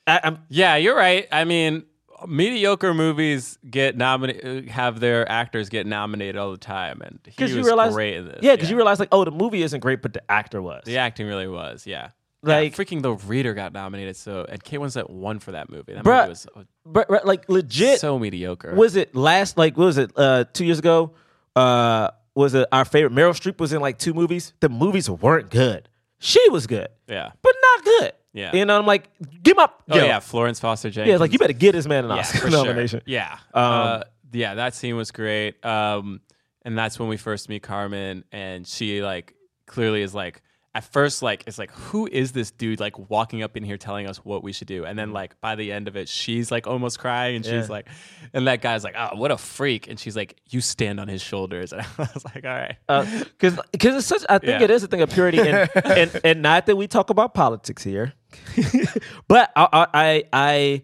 I, 0.07 0.19
I'm 0.23 0.39
Yeah, 0.49 0.75
you're 0.75 0.95
right. 0.95 1.27
I 1.31 1.45
mean, 1.45 1.83
mediocre 2.27 2.93
movies 2.93 3.57
get 3.69 3.97
nominated, 3.97 4.69
have 4.69 4.99
their 4.99 5.29
actors 5.29 5.69
get 5.69 5.85
nominated 5.85 6.37
all 6.37 6.51
the 6.51 6.57
time, 6.57 7.01
and 7.01 7.19
he 7.23 7.31
because 7.31 7.51
was 7.51 7.57
you 7.57 7.63
realize 7.63 7.93
great 7.93 8.15
in 8.15 8.27
this. 8.27 8.39
Yeah, 8.41 8.55
because 8.55 8.69
you 8.69 8.75
realize 8.75 8.99
like, 8.99 9.09
oh, 9.11 9.23
the 9.23 9.31
movie 9.31 9.63
isn't 9.63 9.79
great, 9.79 10.01
but 10.01 10.13
the 10.13 10.31
actor 10.31 10.61
was. 10.61 10.83
the 10.85 10.97
acting 10.97 11.27
really 11.27 11.47
was. 11.47 11.85
Yeah. 11.85 12.09
Like- 12.41 12.77
yeah, 12.77 12.83
freaking 12.83 13.01
the 13.01 13.13
reader 13.13 13.53
got 13.55 13.73
nominated. 13.73 14.15
So 14.15 14.45
and 14.47 14.63
Kate 14.63 14.79
Winslet 14.79 15.09
won 15.09 15.39
for 15.39 15.53
that 15.53 15.69
movie. 15.69 15.93
That 15.93 16.03
Bruh, 16.03 16.19
movie 16.21 16.29
was 16.29 16.47
uh, 16.55 16.63
but, 16.85 17.25
like 17.25 17.49
legit 17.49 17.99
so 17.99 18.19
mediocre. 18.19 18.75
was 18.75 18.95
it 18.95 19.15
last 19.15 19.57
like 19.57 19.77
what 19.77 19.85
was 19.85 19.97
it 19.97 20.11
uh 20.15 20.45
two 20.53 20.65
years 20.65 20.77
ago 20.79 21.13
uh 21.55 22.09
was 22.35 22.53
it 22.53 22.67
our 22.71 22.85
favorite 22.85 23.13
meryl 23.13 23.31
streep 23.31 23.59
was 23.59 23.73
in 23.73 23.81
like 23.81 23.97
two 23.97 24.13
movies 24.13 24.53
the 24.59 24.69
movies 24.69 25.09
weren't 25.09 25.49
good 25.49 25.89
she 26.19 26.41
was 26.49 26.67
good 26.67 26.87
yeah. 27.07 27.31
but 27.41 27.53
not 27.61 27.85
good 27.85 28.11
Yeah. 28.33 28.55
you 28.55 28.65
know 28.65 28.77
i'm 28.77 28.85
like 28.85 29.09
give 29.43 29.57
up 29.57 29.83
Oh 29.89 29.97
yo. 29.97 30.05
yeah, 30.05 30.19
Florence 30.19 30.59
Foster 30.59 30.89
Jenkins. 30.89 31.11
yeah 31.13 31.17
like 31.17 31.31
you 31.33 31.39
better 31.39 31.53
get 31.53 31.71
this 31.73 31.87
man 31.87 32.03
an 32.05 32.11
yeah, 32.11 32.17
oscar 32.17 32.37
for 32.39 32.51
sure. 32.51 32.63
nomination 32.65 33.01
Yeah. 33.05 33.37
Um, 33.53 33.63
uh, 33.63 34.03
yeah, 34.33 34.55
that 34.55 34.75
scene 34.75 34.97
was 34.97 35.11
great. 35.11 35.63
Um, 35.65 36.19
and 36.63 36.77
that's 36.77 36.99
when 36.99 37.07
we 37.07 37.15
first 37.15 37.47
meet 37.47 37.63
Carmen, 37.63 38.25
and 38.33 38.67
she 38.67 39.01
like 39.01 39.33
clearly 39.65 40.01
is 40.01 40.13
like 40.13 40.41
at 40.75 40.83
first 40.83 41.23
like 41.23 41.43
it's 41.47 41.57
like 41.57 41.71
who 41.71 42.05
is 42.11 42.33
this 42.33 42.51
dude 42.51 42.79
like 42.79 43.09
walking 43.09 43.41
up 43.41 43.55
in 43.57 43.63
here 43.63 43.77
telling 43.77 44.07
us 44.07 44.17
what 44.17 44.43
we 44.43 44.51
should 44.51 44.67
do, 44.67 44.85
and 44.85 44.99
then 44.99 45.11
like 45.13 45.39
by 45.41 45.55
the 45.55 45.71
end 45.71 45.87
of 45.87 45.95
it, 45.95 46.07
she's 46.09 46.51
like 46.51 46.67
almost 46.67 46.99
crying, 46.99 47.37
and 47.37 47.45
she's 47.45 47.69
like, 47.69 47.87
and 48.33 48.45
that 48.47 48.61
guy's 48.61 48.83
like, 48.83 48.93
oh, 48.97 49.15
what 49.15 49.31
a 49.31 49.37
freak, 49.37 49.87
and 49.87 49.97
she's 49.99 50.15
like, 50.15 50.39
you 50.49 50.59
stand 50.61 50.99
on 50.99 51.07
his 51.07 51.21
shoulders, 51.21 51.71
and 51.73 51.81
I 51.81 52.09
was 52.13 52.25
like, 52.25 52.43
all 52.45 52.51
right. 52.51 52.75
because 53.23 53.57
because 53.71 53.95
it's 53.95 54.05
such 54.05 54.23
i 54.29 54.37
think 54.37 54.59
Yeah. 54.59 54.63
it 54.65 54.69
is 54.69 54.83
a 54.83 54.87
thing 54.87 55.01
of 55.01 55.09
purity 55.09 55.39
and, 55.39 55.69
and 55.73 56.21
and 56.23 56.41
not 56.41 56.65
that 56.67 56.75
we 56.75 56.87
talk 56.87 57.09
about 57.09 57.33
politics 57.33 57.81
here 57.83 58.13
but 59.27 59.51
I, 59.55 59.67
I 59.73 59.87
i 59.93 60.23
i 60.33 60.81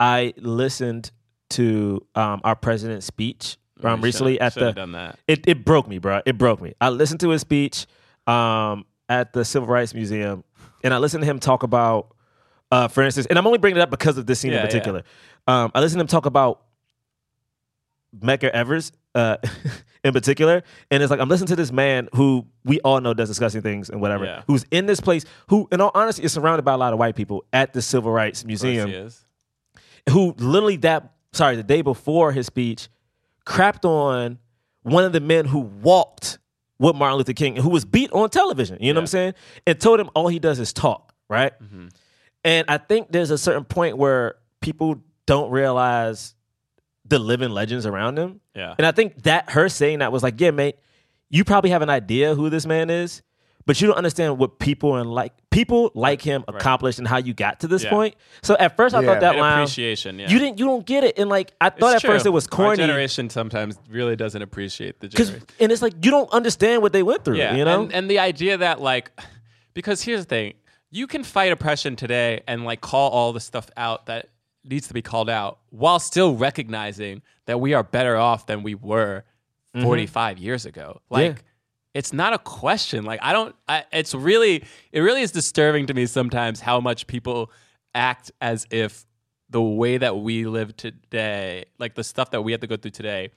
i 0.00 0.34
listened 0.36 1.10
to 1.50 2.06
um 2.14 2.40
our 2.44 2.54
president's 2.56 3.06
speech 3.06 3.56
um, 3.84 4.00
recently 4.00 4.38
at 4.40 4.54
the 4.54 4.72
done 4.72 4.92
that. 4.92 5.18
it 5.26 5.46
it 5.48 5.64
broke 5.64 5.88
me, 5.88 5.98
bro. 5.98 6.20
It 6.24 6.38
broke 6.38 6.60
me. 6.62 6.74
I 6.80 6.90
listened 6.90 7.18
to 7.20 7.30
his 7.30 7.40
speech 7.40 7.86
um, 8.26 8.84
at 9.08 9.32
the 9.32 9.44
Civil 9.44 9.68
Rights 9.68 9.94
Museum, 9.94 10.44
and 10.84 10.92
I 10.94 10.98
listened 10.98 11.22
to 11.22 11.26
him 11.30 11.38
talk 11.38 11.62
about, 11.62 12.14
uh, 12.70 12.88
for 12.88 13.02
instance, 13.02 13.26
and 13.26 13.38
I'm 13.38 13.46
only 13.46 13.58
bringing 13.58 13.78
it 13.78 13.82
up 13.82 13.90
because 13.90 14.18
of 14.18 14.26
this 14.26 14.40
scene 14.40 14.52
Yeah, 14.52 14.58
in 14.58 14.62
yeah. 14.62 14.66
particular. 14.68 15.02
Um, 15.46 15.70
I 15.74 15.80
listened 15.80 15.98
to 15.98 16.02
him 16.02 16.06
talk 16.08 16.26
about 16.26 16.62
Medgar 18.18 18.50
Evers 18.50 18.92
uh, 19.14 19.36
in 20.04 20.12
particular, 20.12 20.62
and 20.90 21.02
it's 21.02 21.10
like 21.10 21.20
I'm 21.20 21.28
listening 21.28 21.48
to 21.48 21.56
this 21.56 21.72
man 21.72 22.08
who 22.14 22.46
we 22.64 22.80
all 22.80 23.00
know 23.00 23.14
does 23.14 23.28
disgusting 23.28 23.62
things 23.62 23.90
and 23.90 24.00
whatever, 24.00 24.24
Yeah. 24.24 24.42
who's 24.46 24.64
in 24.70 24.86
this 24.86 25.00
place, 25.00 25.24
who, 25.48 25.68
in 25.72 25.80
all 25.80 25.90
honesty, 25.94 26.22
is 26.22 26.32
surrounded 26.32 26.64
by 26.64 26.74
a 26.74 26.76
lot 26.76 26.92
of 26.92 26.98
white 26.98 27.16
people 27.16 27.44
at 27.52 27.72
the 27.72 27.82
Civil 27.82 28.12
Rights 28.12 28.44
Museum 28.44 29.10
who 30.10 30.34
literally 30.38 30.76
that 30.78 31.12
sorry 31.32 31.54
the 31.56 31.62
day 31.62 31.80
before 31.80 32.32
his 32.32 32.46
speech 32.46 32.88
crapped 33.46 33.84
on 33.84 34.38
one 34.82 35.04
of 35.04 35.12
the 35.12 35.20
men 35.20 35.44
who 35.46 35.60
walked 35.60 36.38
with 36.82 36.96
Martin 36.96 37.16
Luther 37.18 37.32
King 37.32 37.56
who 37.56 37.70
was 37.70 37.84
beat 37.84 38.10
on 38.12 38.28
television 38.28 38.78
you 38.80 38.92
know 38.92 38.98
what 38.98 39.02
I'm 39.02 39.06
saying? 39.06 39.34
And 39.66 39.80
told 39.80 40.00
him 40.00 40.10
all 40.14 40.28
he 40.28 40.38
does 40.38 40.58
is 40.58 40.72
talk 40.72 41.14
right? 41.28 41.52
Mm-hmm. 41.62 41.88
And 42.44 42.64
I 42.68 42.76
think 42.78 43.10
there's 43.12 43.30
a 43.30 43.38
certain 43.38 43.64
point 43.64 43.96
where 43.96 44.34
people 44.60 45.00
don't 45.26 45.50
realize 45.50 46.34
the 47.06 47.18
living 47.18 47.50
legends 47.50 47.86
around 47.86 48.16
them 48.16 48.40
Yeah. 48.54 48.74
and 48.78 48.86
I 48.86 48.92
think 48.92 49.22
that 49.22 49.50
her 49.50 49.68
saying 49.68 50.00
that 50.00 50.12
was 50.12 50.22
like 50.22 50.40
yeah 50.40 50.50
mate 50.50 50.76
you 51.30 51.44
probably 51.44 51.70
have 51.70 51.82
an 51.82 51.90
idea 51.90 52.34
who 52.34 52.50
this 52.50 52.66
man 52.66 52.90
is 52.90 53.22
but 53.66 53.80
you 53.80 53.86
don't 53.86 53.96
understand 53.96 54.38
what 54.38 54.58
people 54.58 54.96
and 54.96 55.10
like 55.10 55.32
people 55.50 55.90
like 55.94 56.22
him 56.22 56.44
accomplished 56.48 56.98
and 56.98 57.06
how 57.06 57.18
you 57.18 57.34
got 57.34 57.60
to 57.60 57.68
this 57.68 57.84
Yeah. 57.84 57.90
point. 57.90 58.14
So 58.42 58.56
at 58.58 58.76
first 58.76 58.94
I 58.94 59.00
Yeah. 59.00 59.06
thought 59.06 59.20
that 59.20 59.34
An 59.34 59.40
line 59.40 59.58
appreciation, 59.58 60.18
yeah. 60.18 60.28
you 60.28 60.38
didn't 60.38 60.58
you 60.58 60.64
don't 60.64 60.84
get 60.84 61.04
it, 61.04 61.18
and 61.18 61.28
like 61.28 61.52
I 61.60 61.70
thought 61.70 61.94
It's 61.94 62.04
at 62.04 62.10
first 62.10 62.26
it 62.26 62.30
was 62.30 62.46
Our 62.46 62.56
corny 62.56 62.76
generation 62.76 63.30
sometimes 63.30 63.78
really 63.88 64.16
doesn't 64.16 64.40
appreciate 64.42 65.00
the 65.00 65.08
because 65.08 65.28
generation. 65.28 65.56
and 65.60 65.72
it's 65.72 65.82
like 65.82 65.94
you 66.04 66.10
don't 66.10 66.30
understand 66.32 66.82
what 66.82 66.92
they 66.92 67.02
went 67.02 67.24
through. 67.24 67.36
Yeah, 67.36 67.54
you 67.54 67.64
know. 67.64 67.82
and, 67.82 67.92
and 67.92 68.10
the 68.10 68.18
idea 68.18 68.56
that 68.58 68.80
like, 68.80 69.10
because 69.74 70.02
here's 70.02 70.20
the 70.20 70.26
thing, 70.26 70.54
you 70.90 71.06
can 71.06 71.22
fight 71.24 71.52
oppression 71.52 71.96
today 71.96 72.42
and 72.46 72.64
like 72.64 72.80
call 72.80 73.10
all 73.10 73.32
the 73.32 73.40
stuff 73.40 73.68
out 73.76 74.06
that 74.06 74.28
needs 74.64 74.88
to 74.88 74.94
be 74.94 75.02
called 75.02 75.28
out 75.28 75.58
while 75.70 75.98
still 75.98 76.34
recognizing 76.36 77.22
that 77.46 77.60
we 77.60 77.74
are 77.74 77.82
better 77.82 78.16
off 78.16 78.46
than 78.46 78.62
we 78.62 78.74
were 78.74 79.24
mm-hmm. 79.74 79.84
45 79.84 80.38
years 80.38 80.66
ago. 80.66 81.00
Like. 81.10 81.42
Mm-hmm. 81.92 81.98
It's 81.98 82.12
not 82.12 82.32
a 82.32 82.38
question. 82.38 83.04
Like 83.04 83.20
I 83.22 83.32
don't. 83.32 83.54
I, 83.68 83.84
it's 83.92 84.14
really. 84.14 84.64
It 84.92 85.00
really 85.00 85.22
is 85.22 85.32
disturbing 85.32 85.86
to 85.86 85.94
me 85.94 86.06
sometimes 86.06 86.60
how 86.60 86.80
much 86.80 87.06
people 87.06 87.50
act 87.94 88.30
as 88.40 88.66
if 88.70 89.06
the 89.50 89.62
way 89.62 89.98
that 89.98 90.16
we 90.16 90.46
live 90.46 90.76
today, 90.76 91.66
like 91.78 91.94
the 91.94 92.04
stuff 92.04 92.30
that 92.30 92.42
we 92.42 92.52
have 92.52 92.62
to 92.62 92.66
go 92.66 92.76
through 92.76 92.92
today, 92.92 93.30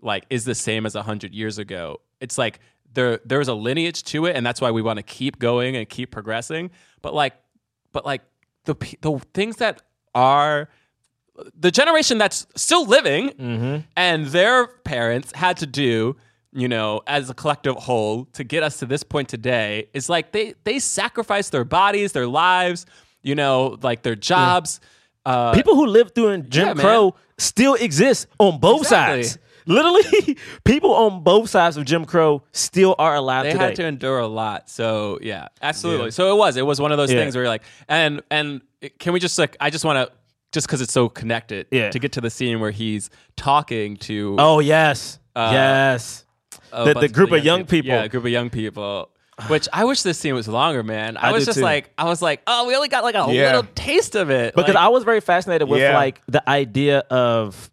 like 0.00 0.24
is 0.30 0.44
the 0.44 0.54
same 0.54 0.86
as 0.86 0.94
100 0.94 1.34
years 1.34 1.58
ago 1.58 2.00
it's 2.20 2.38
like 2.38 2.60
there 2.94 3.20
there's 3.24 3.48
a 3.48 3.54
lineage 3.54 4.02
to 4.04 4.26
it 4.26 4.36
and 4.36 4.44
that's 4.44 4.60
why 4.60 4.70
we 4.70 4.82
want 4.82 4.96
to 4.96 5.02
keep 5.02 5.38
going 5.38 5.76
and 5.76 5.88
keep 5.88 6.10
progressing 6.10 6.70
but 7.02 7.14
like 7.14 7.34
but 7.92 8.04
like 8.06 8.22
the 8.64 8.74
the 9.00 9.18
things 9.34 9.56
that 9.56 9.82
are 10.14 10.68
the 11.58 11.70
generation 11.70 12.18
that's 12.18 12.46
still 12.56 12.86
living 12.86 13.30
and 13.96 14.26
their 14.26 14.66
parents 14.66 15.32
had 15.32 15.56
to 15.56 15.66
do 15.66 16.16
you 16.52 16.68
know 16.68 17.02
as 17.06 17.28
a 17.30 17.34
collective 17.34 17.76
whole 17.76 18.24
to 18.32 18.42
get 18.44 18.62
us 18.62 18.78
to 18.78 18.86
this 18.86 19.02
point 19.02 19.28
today 19.28 19.88
is 19.92 20.08
like 20.08 20.32
they 20.32 20.54
they 20.64 20.78
sacrifice 20.78 21.50
their 21.50 21.64
bodies 21.64 22.12
their 22.12 22.26
lives 22.26 22.86
you 23.22 23.34
know 23.34 23.76
like 23.82 24.02
their 24.02 24.14
jobs 24.16 24.80
uh 25.26 25.52
people 25.52 25.74
who 25.74 25.84
lived 25.86 26.14
through 26.14 26.28
in 26.28 26.48
Jim 26.48 26.68
Yeah, 26.68 26.74
man. 26.74 26.84
Crow 26.86 27.14
still 27.36 27.74
exist 27.74 28.26
on 28.38 28.58
both 28.60 28.82
Exactly. 28.82 29.22
sides. 29.24 29.38
Literally, 29.66 30.38
people 30.64 30.94
on 30.94 31.22
both 31.22 31.50
sides 31.50 31.76
of 31.76 31.84
Jim 31.84 32.06
Crow 32.06 32.42
still 32.52 32.94
are 32.98 33.16
alive 33.16 33.44
they 33.44 33.52
today. 33.52 33.64
had 33.66 33.76
to 33.76 33.84
endure 33.84 34.18
a 34.18 34.26
lot. 34.26 34.70
So 34.70 35.18
yeah, 35.20 35.48
absolutely. 35.60 36.10
So 36.12 36.34
it 36.34 36.38
was. 36.38 36.56
It 36.56 36.64
was 36.64 36.80
one 36.80 36.90
of 36.90 36.96
those 36.96 37.12
Yeah. 37.12 37.18
things 37.20 37.34
where 37.36 37.44
you're 37.44 37.50
like, 37.50 37.64
and 37.86 38.22
and 38.30 38.62
can 38.98 39.12
we 39.12 39.20
just 39.20 39.38
like, 39.38 39.58
I 39.60 39.68
just 39.68 39.84
want 39.84 40.08
to, 40.08 40.16
just 40.52 40.66
because 40.66 40.80
it's 40.80 40.94
so 40.94 41.10
connected, 41.10 41.66
Yeah. 41.70 41.90
to 41.90 41.98
get 41.98 42.12
to 42.12 42.22
the 42.22 42.30
scene 42.30 42.60
where 42.60 42.70
he's 42.70 43.10
talking 43.36 43.98
to 43.98 44.36
oh 44.38 44.60
yes, 44.60 45.18
Uh, 45.36 45.50
yes. 45.52 46.24
A 46.72 46.84
the- 46.92 47.00
the 47.00 47.08
group 47.08 47.32
of 47.32 47.44
young 47.44 47.64
people. 47.66 47.88
Yeah, 47.90 48.04
a 48.04 48.08
group 48.08 48.24
of 48.24 48.30
young 48.30 48.50
people. 48.50 49.10
Which 49.46 49.68
I 49.72 49.84
wish 49.84 50.02
this 50.02 50.18
scene 50.18 50.34
was 50.34 50.48
longer, 50.48 50.82
man. 50.82 51.16
I, 51.16 51.28
I 51.28 51.32
was 51.32 51.44
just 51.46 51.58
too. 51.58 51.64
like, 51.64 51.90
I 51.96 52.04
was 52.06 52.20
like, 52.20 52.42
oh, 52.48 52.66
we 52.66 52.74
only 52.74 52.88
got 52.88 53.04
like 53.04 53.14
a 53.14 53.32
Yeah. 53.32 53.46
little 53.54 53.70
taste 53.76 54.16
of 54.16 54.30
it. 54.30 54.52
because 54.54 54.74
Like, 54.74 54.82
I 54.84 54.88
was 54.88 55.04
very 55.04 55.20
fascinated 55.20 55.68
with 55.68 55.80
Yeah. 55.80 55.94
like 55.96 56.20
the 56.26 56.48
idea 56.50 56.98
of 57.08 57.70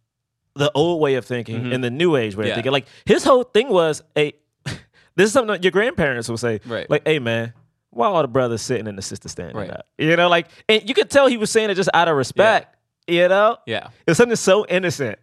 the 0.54 0.72
old 0.76 1.02
way 1.02 1.16
of 1.16 1.26
thinking 1.26 1.74
and 1.74 1.84
the 1.84 1.90
new 1.90 2.16
age 2.16 2.36
way 2.36 2.44
Mm-hmm. 2.44 2.48
Yeah. 2.48 2.52
of 2.52 2.56
thinking. 2.58 2.72
Like 2.72 2.86
his 3.06 3.24
whole 3.24 3.44
thing 3.44 3.70
was 3.70 4.04
a. 4.16 4.34
this 4.66 5.26
is 5.28 5.32
something 5.34 5.54
that 5.54 5.64
your 5.64 5.72
grandparents 5.72 6.30
will 6.30 6.38
say. 6.38 6.60
Right. 6.68 6.88
Like, 6.88 7.02
hey 7.08 7.18
man, 7.18 7.54
why 7.90 8.08
all 8.10 8.22
the 8.22 8.28
brothers 8.28 8.62
sitting 8.62 8.88
and 8.88 8.96
the 8.96 9.02
sister 9.02 9.28
standing 9.28 9.58
Right. 9.58 9.72
up? 9.72 9.88
You 9.98 10.16
know, 10.16 10.30
like, 10.30 10.50
and 10.70 10.88
you 10.88 10.94
could 10.94 11.10
tell 11.10 11.26
he 11.26 11.38
was 11.38 11.50
saying 11.50 11.72
it 11.72 11.76
just 11.76 11.90
out 11.96 12.08
of 12.08 12.16
respect. 12.16 12.76
You 13.08 13.28
know. 13.28 13.58
yeah. 13.66 13.88
It's 14.06 14.18
something 14.18 14.36
so 14.36 14.68
innocent. 14.68 15.18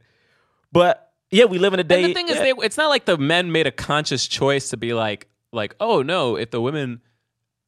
But 0.72 1.11
yeah, 1.32 1.46
we 1.46 1.58
live 1.58 1.74
in 1.74 1.80
a 1.80 1.84
day. 1.84 2.04
And 2.04 2.10
the 2.10 2.14
thing 2.14 2.28
is, 2.28 2.36
yeah. 2.36 2.42
they, 2.42 2.52
it's 2.64 2.76
not 2.76 2.88
like 2.88 3.04
the 3.06 3.18
men 3.18 3.50
made 3.50 3.66
a 3.66 3.72
conscious 3.72 4.26
choice 4.28 4.70
to 4.70 4.76
be 4.76 4.92
like, 4.94 5.26
like, 5.52 5.74
oh 5.80 6.02
no, 6.02 6.36
if 6.36 6.50
the 6.50 6.60
women, 6.60 7.00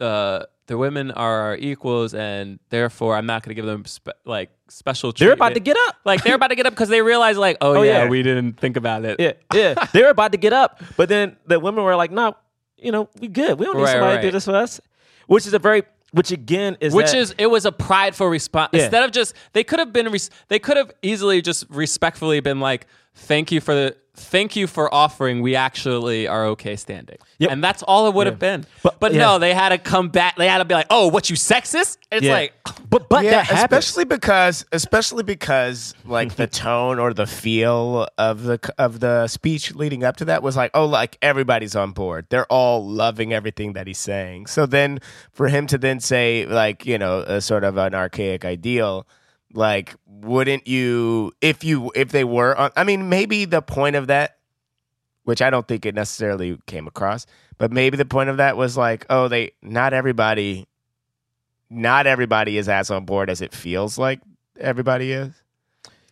uh, 0.01 0.45
the 0.67 0.79
women 0.79 1.11
are 1.11 1.41
our 1.41 1.57
equals, 1.57 2.15
and 2.15 2.59
therefore 2.71 3.17
I'm 3.17 3.27
not 3.27 3.43
going 3.43 3.51
to 3.51 3.55
give 3.55 3.67
them 3.67 3.85
spe- 3.85 4.09
like 4.25 4.51
special. 4.69 5.13
they're 5.13 5.33
about 5.33 5.55
to 5.55 5.61
get 5.61 5.77
up. 5.89 5.97
like 6.05 6.23
they're 6.23 6.35
about 6.37 6.49
to 6.49 6.55
get 6.57 6.67
up 6.67 6.73
because 6.73 6.89
they 6.89 7.03
realize 7.03 7.37
like, 7.37 7.59
oh, 7.61 7.77
Oh, 7.77 7.83
yeah, 7.83 8.05
yeah. 8.05 8.09
we 8.09 8.23
didn't 8.23 8.55
think 8.55 8.77
about 8.77 9.05
it. 9.05 9.21
Yeah, 9.21 9.33
yeah. 9.53 9.75
they 9.93 10.03
were 10.03 10.09
about 10.09 10.33
to 10.33 10.39
get 10.39 10.53
up, 10.53 10.83
but 10.97 11.09
then 11.09 11.37
the 11.47 11.61
women 11.61 11.85
were 11.85 11.97
like, 11.97 12.11
"No, 12.11 12.35
you 12.79 12.93
know, 12.93 13.09
we 13.21 13.29
good. 13.29 13.59
We 13.59 13.67
don't 13.67 13.77
need 13.77 13.83
Right, 13.83 13.93
somebody 13.93 14.17
to 14.19 14.23
do 14.23 14.31
this 14.31 14.45
for 14.47 14.57
us." 14.57 14.81
Which 15.27 15.47
is 15.47 15.53
a 15.55 15.59
very, 15.59 15.83
which 16.13 16.33
again 16.33 16.77
is 16.81 16.95
Which 16.95 17.13
that- 17.13 17.17
is 17.19 17.35
it 17.39 17.47
was 17.49 17.67
a 17.67 17.73
prideful 17.73 18.27
response. 18.29 18.71
Yeah. 18.73 18.83
Instead 18.85 19.05
of 19.05 19.11
just 19.13 19.35
they 19.53 19.65
could 19.65 19.79
have 19.81 19.93
been 19.93 20.11
res- 20.11 20.31
they 20.49 20.59
could 20.59 20.77
have 20.79 20.93
easily 21.03 21.43
just 21.43 21.67
respectfully 21.69 22.41
been 22.41 22.61
like, 22.61 22.87
thank 23.15 23.53
you 23.53 23.61
for 23.61 23.75
the 23.75 23.97
thank 24.17 24.55
you 24.55 24.69
for 24.69 24.95
offering. 24.95 25.43
We 25.43 25.57
actually 25.57 26.29
are 26.29 26.47
okay 26.47 26.77
standing. 26.77 27.17
Yep. 27.41 27.51
And 27.51 27.65
that's 27.65 27.83
all 27.83 28.07
it 28.07 28.15
would 28.15 28.29
have 28.29 28.39
been. 28.39 28.65
But, 28.85 29.01
But- 29.01 29.13
yeah. 29.13 29.23
no, 29.23 29.39
they 29.41 29.53
had 29.53 29.71
to 29.71 29.79
come 29.79 30.09
back. 30.09 30.37
They 30.37 30.47
had 30.47 30.59
to 30.59 30.65
be 30.65 30.73
like, 30.75 30.87
oh, 30.89 31.09
what 31.09 31.31
you 31.31 31.35
sexist? 31.37 31.99
It's 32.13 32.23
Yeah. 32.25 32.33
like 32.33 32.53
but 32.89 33.09
but 33.09 33.25
yeah, 33.25 33.31
that 33.33 33.47
happens. 33.47 33.85
especially 33.85 34.05
because, 34.05 34.65
especially 34.71 35.25
because, 35.25 35.95
like 36.05 36.37
the 36.37 36.47
tone 36.65 37.01
or 37.01 37.13
the 37.13 37.27
feel 37.27 38.07
of 38.17 38.45
the 38.45 38.61
of 38.79 39.01
the 39.01 39.27
speech 39.27 39.75
leading 39.75 40.05
up 40.05 40.17
to 40.19 40.27
that 40.27 40.45
was 40.45 40.57
like, 40.57 40.71
oh, 40.75 40.87
like 40.87 41.19
everybody's 41.21 41.75
on 41.75 41.91
board. 41.91 42.27
They're 42.31 42.47
all 42.53 42.87
loving 42.87 43.33
everything 43.33 43.73
that 43.73 43.89
he's 43.89 43.99
saying. 43.99 44.47
So 44.47 44.65
then, 44.65 45.01
for 45.33 45.49
him 45.49 45.67
to 45.67 45.77
then 45.77 45.99
say, 45.99 46.47
like, 46.47 46.87
you 46.87 46.99
know, 46.99 47.19
a 47.21 47.41
sort 47.41 47.65
of 47.65 47.77
an 47.79 47.97
archaic 47.97 48.45
ideal, 48.45 49.09
like, 49.53 49.95
wouldn't 50.25 50.67
you, 50.67 51.33
if 51.41 51.65
you, 51.65 51.93
if 51.95 52.11
they 52.11 52.25
were, 52.25 52.57
on, 52.57 52.71
I 52.77 52.85
mean, 52.85 53.09
maybe 53.09 53.45
the 53.45 53.63
point 53.63 53.97
of 53.97 54.09
that 54.09 54.39
which 55.25 55.43
I 55.43 55.51
don't 55.51 55.67
think 55.67 55.85
it 55.85 55.95
necessarily 55.95 56.59
came 56.67 56.87
across. 56.87 57.27
But 57.59 57.73
maybe 57.73 57.97
the 57.97 58.05
point 58.05 58.29
of 58.31 58.37
that 58.37 58.57
was 58.57 58.77
like, 58.77 59.07
oh, 59.11 59.29
they 59.29 59.53
not 59.63 59.93
everybody, 59.93 60.67
not 61.69 62.07
everybody 62.07 62.59
is 62.59 62.69
as 62.69 62.91
on 62.91 63.05
board 63.05 63.31
as 63.31 63.41
it 63.41 63.53
feels 63.55 63.99
like 63.99 64.21
everybody 64.59 65.13
is. 65.13 65.33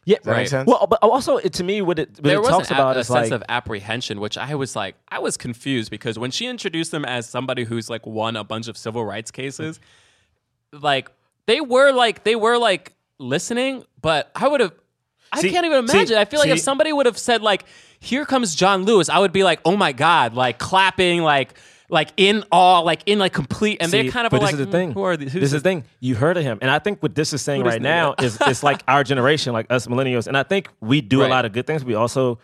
yeah, 0.05 0.17
Does 0.17 0.25
that 0.25 0.37
make 0.37 0.49
sense? 0.49 0.67
Well, 0.67 0.87
but 0.89 0.99
also 1.03 1.37
it, 1.37 1.53
to 1.55 1.65
me, 1.65 1.83
what 1.83 1.99
it, 1.99 2.11
what 2.11 2.25
there 2.25 2.37
it 2.37 2.41
was 2.41 2.49
talks 2.49 2.71
an, 2.71 2.77
about 2.77 2.97
a, 2.97 3.01
is 3.01 3.07
sense 3.07 3.31
like, 3.31 3.41
of 3.41 3.45
apprehension, 3.49 4.21
which 4.21 4.39
I 4.39 4.55
was 4.55 4.75
like, 4.75 4.97
I 5.09 5.19
was 5.19 5.37
confused 5.37 5.91
because 5.91 6.19
when 6.19 6.31
she 6.31 6.47
introduced 6.47 6.91
them 6.91 7.05
as 7.05 7.29
somebody 7.29 7.65
who's 7.65 7.91
like 7.91 8.07
won 8.07 8.37
a 8.37 8.45
bunch 8.45 8.69
of 8.69 8.77
civil 8.77 9.05
rights 9.05 9.31
cases, 9.31 9.79
like 10.73 11.11
they 11.47 11.61
were 11.61 11.93
like 11.93 12.25
they 12.25 12.37
were 12.37 12.57
like 12.57 12.95
listening, 13.23 13.85
but 14.01 14.31
I 14.35 14.49
would 14.49 14.61
have. 14.61 14.73
I 15.33 15.41
See- 15.41 15.51
can't 15.51 15.65
even 15.65 15.87
see- 15.89 15.97
imagine. 15.97 16.19
I 16.19 16.25
feel 16.27 16.41
like 16.41 16.51
if 16.51 16.61
somebody 16.61 16.93
would 16.93 17.07
have 17.07 17.17
said 17.19 17.41
like, 17.43 17.65
"Here 18.01 18.27
comes 18.27 18.55
John 18.55 18.85
Lewis," 18.85 19.09
I 19.09 19.19
would 19.19 19.33
be 19.33 19.45
like, 19.45 19.61
"Oh 19.65 19.77
my 19.77 19.93
god!" 19.93 20.35
Like 20.35 20.59
clapping, 20.59 21.23
like 21.23 21.55
like 21.89 22.11
in 22.17 22.43
awe, 22.51 22.81
like 22.81 23.03
in 23.07 23.19
like 23.19 23.33
complete. 23.33 23.79
And 23.81 23.91
See, 23.91 24.03
they 24.03 24.09
kind 24.09 24.27
of 24.27 24.31
but 24.31 24.39
this 24.41 24.45
like, 24.47 24.53
is 24.55 24.59
the 24.61 24.67
"Mm, 24.67 24.71
thing. 24.73 24.93
"Who 24.93 25.03
are 25.03 25.17
these?" 25.17 25.33
Who's 25.33 25.41
this 25.41 25.53
is 25.55 25.63
the 25.63 25.69
thing. 25.69 25.85
You 26.01 26.15
heard 26.17 26.37
of 26.37 26.43
him, 26.43 26.59
and 26.61 26.71
I 26.71 26.79
think 26.79 27.03
what 27.03 27.15
this 27.15 27.33
is 27.33 27.41
saying 27.43 27.65
right 27.65 27.81
now 27.81 28.15
is 28.21 28.39
it's 28.43 28.63
like 28.63 28.83
our 28.89 29.05
generation, 29.05 29.53
like 29.55 29.67
us 29.71 29.87
millennials, 29.87 30.27
and 30.27 30.37
I 30.37 30.43
think 30.43 30.69
we 30.81 31.01
do 31.01 31.21
Right. 31.21 31.27
a 31.27 31.31
lot 31.31 31.45
of 31.45 31.53
good 31.53 31.67
things. 31.67 31.85
We 31.85 31.95
also, 31.95 32.39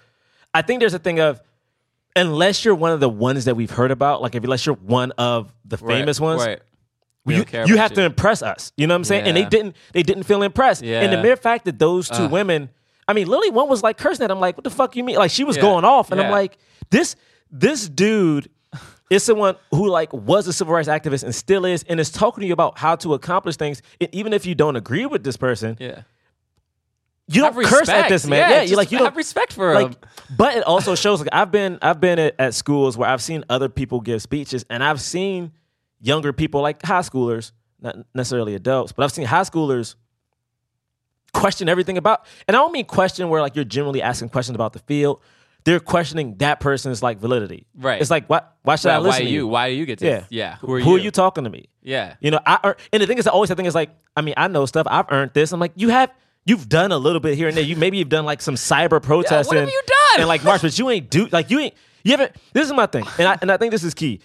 I 0.54 0.62
think 0.62 0.80
there's 0.80 0.94
a 0.94 0.98
thing 0.98 1.20
of 1.20 1.40
unless 2.16 2.64
you're 2.64 2.74
one 2.74 2.92
of 2.92 3.00
the 3.00 3.08
ones 3.08 3.44
that 3.44 3.54
we've 3.54 3.70
heard 3.70 3.90
about, 3.90 4.22
like 4.22 4.34
if 4.34 4.42
unless 4.44 4.64
you're 4.66 4.74
one 4.76 5.12
of 5.18 5.52
the 5.64 5.76
Right, 5.76 5.98
famous 5.98 6.18
ones, 6.20 6.44
Right. 6.44 6.60
You, 7.36 7.44
you 7.66 7.76
have 7.76 7.92
to 7.94 8.02
impress 8.02 8.42
us. 8.42 8.72
You 8.76 8.86
know 8.86 8.94
what 8.94 8.98
I'm 8.98 9.04
saying? 9.04 9.26
And 9.26 9.36
they 9.36 9.44
didn't 9.44 9.76
they 9.92 10.02
didn't 10.02 10.24
feel 10.24 10.42
impressed. 10.42 10.82
And 10.82 11.12
the 11.12 11.22
mere 11.22 11.36
fact 11.36 11.64
that 11.66 11.78
those 11.78 12.08
two 12.08 12.24
Ugh. 12.24 12.30
women, 12.32 12.70
I 13.06 13.12
mean, 13.12 13.26
Lily 13.28 13.50
one 13.50 13.68
was 13.68 13.82
like 13.82 13.96
cursing 13.98 14.24
at 14.24 14.30
him, 14.30 14.36
I'm 14.38 14.40
like, 14.40 14.56
what 14.56 14.64
the 14.64 14.70
fuck 14.70 14.96
you 14.96 15.04
mean? 15.04 15.16
Like 15.16 15.30
she 15.30 15.44
was 15.44 15.56
Yeah. 15.56 15.62
going 15.62 15.84
off. 15.84 16.10
And 16.12 16.20
I'm 16.20 16.30
like, 16.30 16.58
this 16.90 17.16
this 17.50 17.88
dude 17.88 18.48
is 19.10 19.22
someone 19.24 19.56
who 19.70 19.88
like 19.88 20.12
was 20.12 20.46
a 20.46 20.52
civil 20.52 20.74
rights 20.74 20.88
activist 20.88 21.24
and 21.24 21.34
still 21.34 21.64
is, 21.64 21.82
and 21.84 21.98
is 21.98 22.10
talking 22.10 22.42
to 22.42 22.46
you 22.46 22.52
about 22.52 22.78
how 22.78 22.94
to 22.96 23.14
accomplish 23.14 23.56
things. 23.56 23.80
And 24.00 24.10
even 24.14 24.32
if 24.34 24.44
you 24.44 24.54
don't 24.54 24.76
agree 24.76 25.06
with 25.06 25.24
this 25.24 25.38
person, 25.38 25.78
Yeah. 25.80 26.02
you 27.26 27.40
don't 27.40 27.54
Have 27.54 27.64
curse 27.64 27.88
at 27.88 28.08
this 28.10 28.26
man. 28.26 28.38
Yeah, 28.50 28.56
Yeah, 28.56 28.62
you 28.62 28.76
like 28.76 28.92
you 28.92 28.98
have 28.98 29.06
don't 29.08 29.16
respect 29.16 29.54
for 29.54 29.72
like, 29.74 29.86
him. 29.88 29.96
But 30.36 30.56
it 30.58 30.64
also 30.64 30.94
shows 30.94 31.20
like 31.20 31.30
I've 31.32 31.50
been 31.50 31.78
I've 31.80 32.00
been 32.00 32.18
at, 32.18 32.34
at 32.38 32.52
schools 32.54 32.98
where 32.98 33.08
I've 33.08 33.22
seen 33.22 33.44
other 33.48 33.70
people 33.70 34.00
give 34.02 34.20
speeches, 34.20 34.66
and 34.68 34.84
I've 34.84 35.00
seen 35.00 35.52
younger 36.00 36.32
people 36.32 36.60
like 36.60 36.82
high 36.82 37.00
schoolers, 37.00 37.52
not 37.80 37.96
necessarily 38.14 38.54
adults, 38.54 38.92
but 38.92 39.04
I've 39.04 39.12
seen 39.12 39.26
high 39.26 39.42
schoolers 39.42 39.94
question 41.32 41.68
everything 41.68 41.98
about. 41.98 42.26
And 42.46 42.56
I 42.56 42.60
don't 42.60 42.72
mean 42.72 42.84
question 42.84 43.28
where 43.28 43.40
like 43.40 43.56
you're 43.56 43.64
generally 43.64 44.02
asking 44.02 44.30
questions 44.30 44.54
about 44.54 44.72
the 44.72 44.78
field. 44.80 45.20
They're 45.64 45.80
questioning 45.80 46.36
that 46.36 46.60
person's 46.60 47.02
like 47.02 47.18
validity. 47.18 47.66
Right. 47.76 48.00
It's 48.00 48.10
like 48.10 48.26
why 48.26 48.42
why 48.62 48.76
should 48.76 48.90
I 48.90 48.98
listen 48.98 49.24
why 49.24 49.28
to 49.28 49.34
you? 49.34 49.46
Why 49.46 49.68
do 49.68 49.74
you 49.74 49.86
get 49.86 49.98
to? 49.98 50.06
Yeah. 50.06 50.24
Yeah. 50.30 50.56
Who 50.56 50.72
are 50.72 50.80
Who 50.80 50.90
you? 50.92 50.96
are 50.96 51.00
you 51.00 51.10
talking 51.10 51.44
to 51.44 51.50
me? 51.50 51.68
Yeah. 51.82 52.14
You 52.20 52.30
know, 52.30 52.40
I 52.46 52.74
and 52.92 53.02
the 53.02 53.06
thing 53.06 53.18
is, 53.18 53.26
I 53.26 53.32
always 53.32 53.48
the 53.48 53.56
thing 53.56 53.66
is 53.66 53.74
like, 53.74 53.90
I 54.16 54.22
mean, 54.22 54.34
I 54.36 54.48
know 54.48 54.66
stuff. 54.66 54.86
I've 54.88 55.06
earned 55.10 55.32
this. 55.34 55.52
I'm 55.52 55.60
like, 55.60 55.72
you 55.74 55.90
have, 55.90 56.10
you've 56.46 56.68
done 56.68 56.92
a 56.92 56.98
little 56.98 57.20
bit 57.20 57.36
here 57.36 57.48
and 57.48 57.56
there. 57.56 57.64
You 57.64 57.76
maybe 57.76 57.98
you've 57.98 58.08
done 58.08 58.24
like 58.24 58.40
some 58.40 58.54
cyber 58.54 59.02
protesting. 59.02 59.56
What 59.56 59.60
have 59.60 59.68
you 59.68 59.82
done? 59.86 60.20
And 60.20 60.28
like 60.28 60.44
March, 60.44 60.62
but 60.62 60.78
you 60.78 60.88
ain't 60.88 61.10
do 61.10 61.26
like 61.26 61.50
you 61.50 61.58
ain't 61.58 61.74
you 62.02 62.12
haven't. 62.12 62.34
This 62.52 62.66
is 62.66 62.72
my 62.72 62.86
thing, 62.86 63.04
and 63.18 63.28
I 63.28 63.38
and 63.42 63.52
I 63.52 63.56
think 63.58 63.72
this 63.72 63.84
is 63.84 63.94
key. 63.94 64.20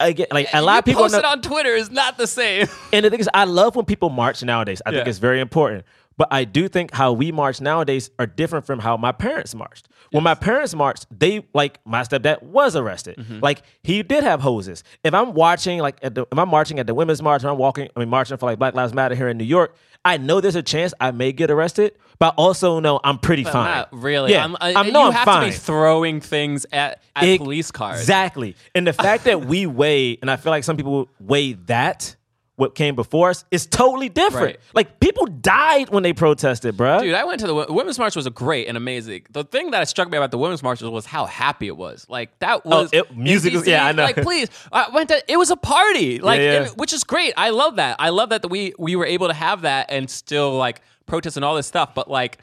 Again, 0.00 0.26
like 0.30 0.48
a 0.52 0.62
lot 0.62 0.74
you 0.74 0.78
of 0.78 0.84
people 0.84 1.02
post 1.02 1.12
know, 1.12 1.18
it 1.18 1.24
on 1.24 1.42
Twitter 1.42 1.74
is 1.74 1.90
not 1.90 2.18
the 2.18 2.26
same. 2.26 2.68
and 2.92 3.04
the 3.04 3.10
thing 3.10 3.20
is, 3.20 3.28
I 3.34 3.44
love 3.44 3.74
when 3.74 3.84
people 3.84 4.10
march 4.10 4.42
nowadays. 4.42 4.80
I 4.86 4.92
think 4.92 5.06
it's 5.08 5.18
very 5.18 5.40
important. 5.40 5.84
But 6.18 6.28
I 6.32 6.44
do 6.44 6.68
think 6.68 6.92
how 6.92 7.12
we 7.12 7.30
march 7.30 7.60
nowadays 7.60 8.10
are 8.18 8.26
different 8.26 8.66
from 8.66 8.80
how 8.80 8.96
my 8.96 9.12
parents 9.12 9.54
marched. 9.54 9.88
When 10.10 10.24
my 10.24 10.34
parents 10.34 10.74
marched, 10.74 11.06
they 11.16 11.46
like 11.54 11.78
my 11.84 12.02
stepdad 12.02 12.42
was 12.42 12.74
arrested. 12.74 13.18
Mm-hmm. 13.18 13.38
Like 13.40 13.62
he 13.84 14.02
did 14.02 14.24
have 14.24 14.40
hoses. 14.40 14.82
If 15.04 15.14
I'm 15.14 15.32
watching 15.32 15.78
like 15.78 15.98
at 16.02 16.16
the, 16.16 16.22
if 16.22 16.36
I'm 16.36 16.48
marching 16.48 16.80
at 16.80 16.88
the 16.88 16.94
women's 16.94 17.22
march, 17.22 17.42
and 17.42 17.50
I'm 17.50 17.58
walking, 17.58 17.88
I 17.94 18.00
mean 18.00 18.08
marching 18.08 18.36
for 18.36 18.46
like 18.46 18.58
Black 18.58 18.74
Lives 18.74 18.92
Matter 18.92 19.14
here 19.14 19.28
in 19.28 19.38
New 19.38 19.44
York, 19.44 19.76
I 20.04 20.16
know 20.16 20.40
there's 20.40 20.54
a 20.56 20.62
chance 20.62 20.94
I 21.00 21.10
may 21.10 21.32
get 21.32 21.50
arrested, 21.50 21.92
but 22.18 22.34
also 22.36 22.80
know 22.80 23.00
I'm 23.02 23.18
pretty 23.18 23.44
But 23.44 23.52
fine. 23.52 23.76
Not 23.76 23.88
really. 23.92 24.32
Yeah, 24.32 24.44
I'm, 24.44 24.56
I, 24.60 24.74
I'm, 24.74 24.92
no, 24.92 25.00
you 25.02 25.06
I'm 25.08 25.12
have 25.12 25.24
fine. 25.24 25.44
to 25.44 25.50
be 25.50 25.56
throwing 25.56 26.20
things 26.20 26.66
at, 26.72 27.02
at 27.14 27.24
Ex- 27.24 27.38
police 27.38 27.70
cars. 27.70 28.00
Exactly. 28.00 28.56
And 28.74 28.86
the 28.86 28.92
fact 28.92 29.24
that 29.24 29.44
we 29.46 29.66
weigh, 29.66 30.18
and 30.20 30.30
I 30.30 30.36
feel 30.36 30.50
like 30.50 30.64
some 30.64 30.76
people 30.76 31.08
weigh 31.20 31.54
that, 31.66 32.16
what 32.58 32.74
came 32.74 32.94
before 32.96 33.30
us, 33.30 33.44
is 33.50 33.66
totally 33.66 34.08
different. 34.08 34.44
Right. 34.46 34.60
Like 34.74 35.00
people 35.00 35.26
died 35.26 35.90
when 35.90 36.02
they 36.02 36.12
protested, 36.12 36.76
bro. 36.76 37.00
Dude, 37.00 37.14
I 37.14 37.24
went 37.24 37.40
to 37.40 37.46
the 37.46 37.66
women's 37.70 37.98
march 37.98 38.16
was 38.16 38.26
a 38.26 38.30
great 38.30 38.66
and 38.68 38.76
amazing. 38.76 39.26
The 39.30 39.44
thing 39.44 39.70
that 39.70 39.88
struck 39.88 40.10
me 40.10 40.18
about 40.18 40.32
the 40.32 40.38
women's 40.38 40.62
march 40.62 40.82
was 40.82 41.06
how 41.06 41.24
happy 41.26 41.68
it 41.68 41.76
was. 41.76 42.04
Like 42.08 42.36
that 42.40 42.66
was 42.66 42.90
Oh, 42.92 42.98
it- 42.98 43.16
music 43.16 43.54
was- 43.54 43.66
yeah, 43.66 43.86
I 43.86 43.92
know. 43.92 44.02
Like 44.02 44.16
please, 44.16 44.48
I 44.72 44.88
went 44.92 45.08
to. 45.10 45.22
It 45.32 45.36
was 45.36 45.50
a 45.50 45.56
party. 45.56 46.18
Like 46.18 46.40
Yeah, 46.40 46.52
yeah. 46.52 46.62
and- 46.64 46.70
which 46.76 46.92
is 46.92 47.04
great. 47.04 47.32
I 47.36 47.50
love 47.50 47.76
that. 47.76 47.96
I 48.00 48.08
love 48.10 48.30
that 48.30 48.50
we 48.50 48.74
we 48.78 48.96
were 48.96 49.06
able 49.06 49.28
to 49.28 49.34
have 49.34 49.62
that 49.62 49.90
and 49.90 50.10
still 50.10 50.56
like 50.56 50.80
protest 51.06 51.36
and 51.36 51.44
all 51.44 51.54
this 51.54 51.66
stuff. 51.68 51.94
But 51.94 52.10
like 52.10 52.38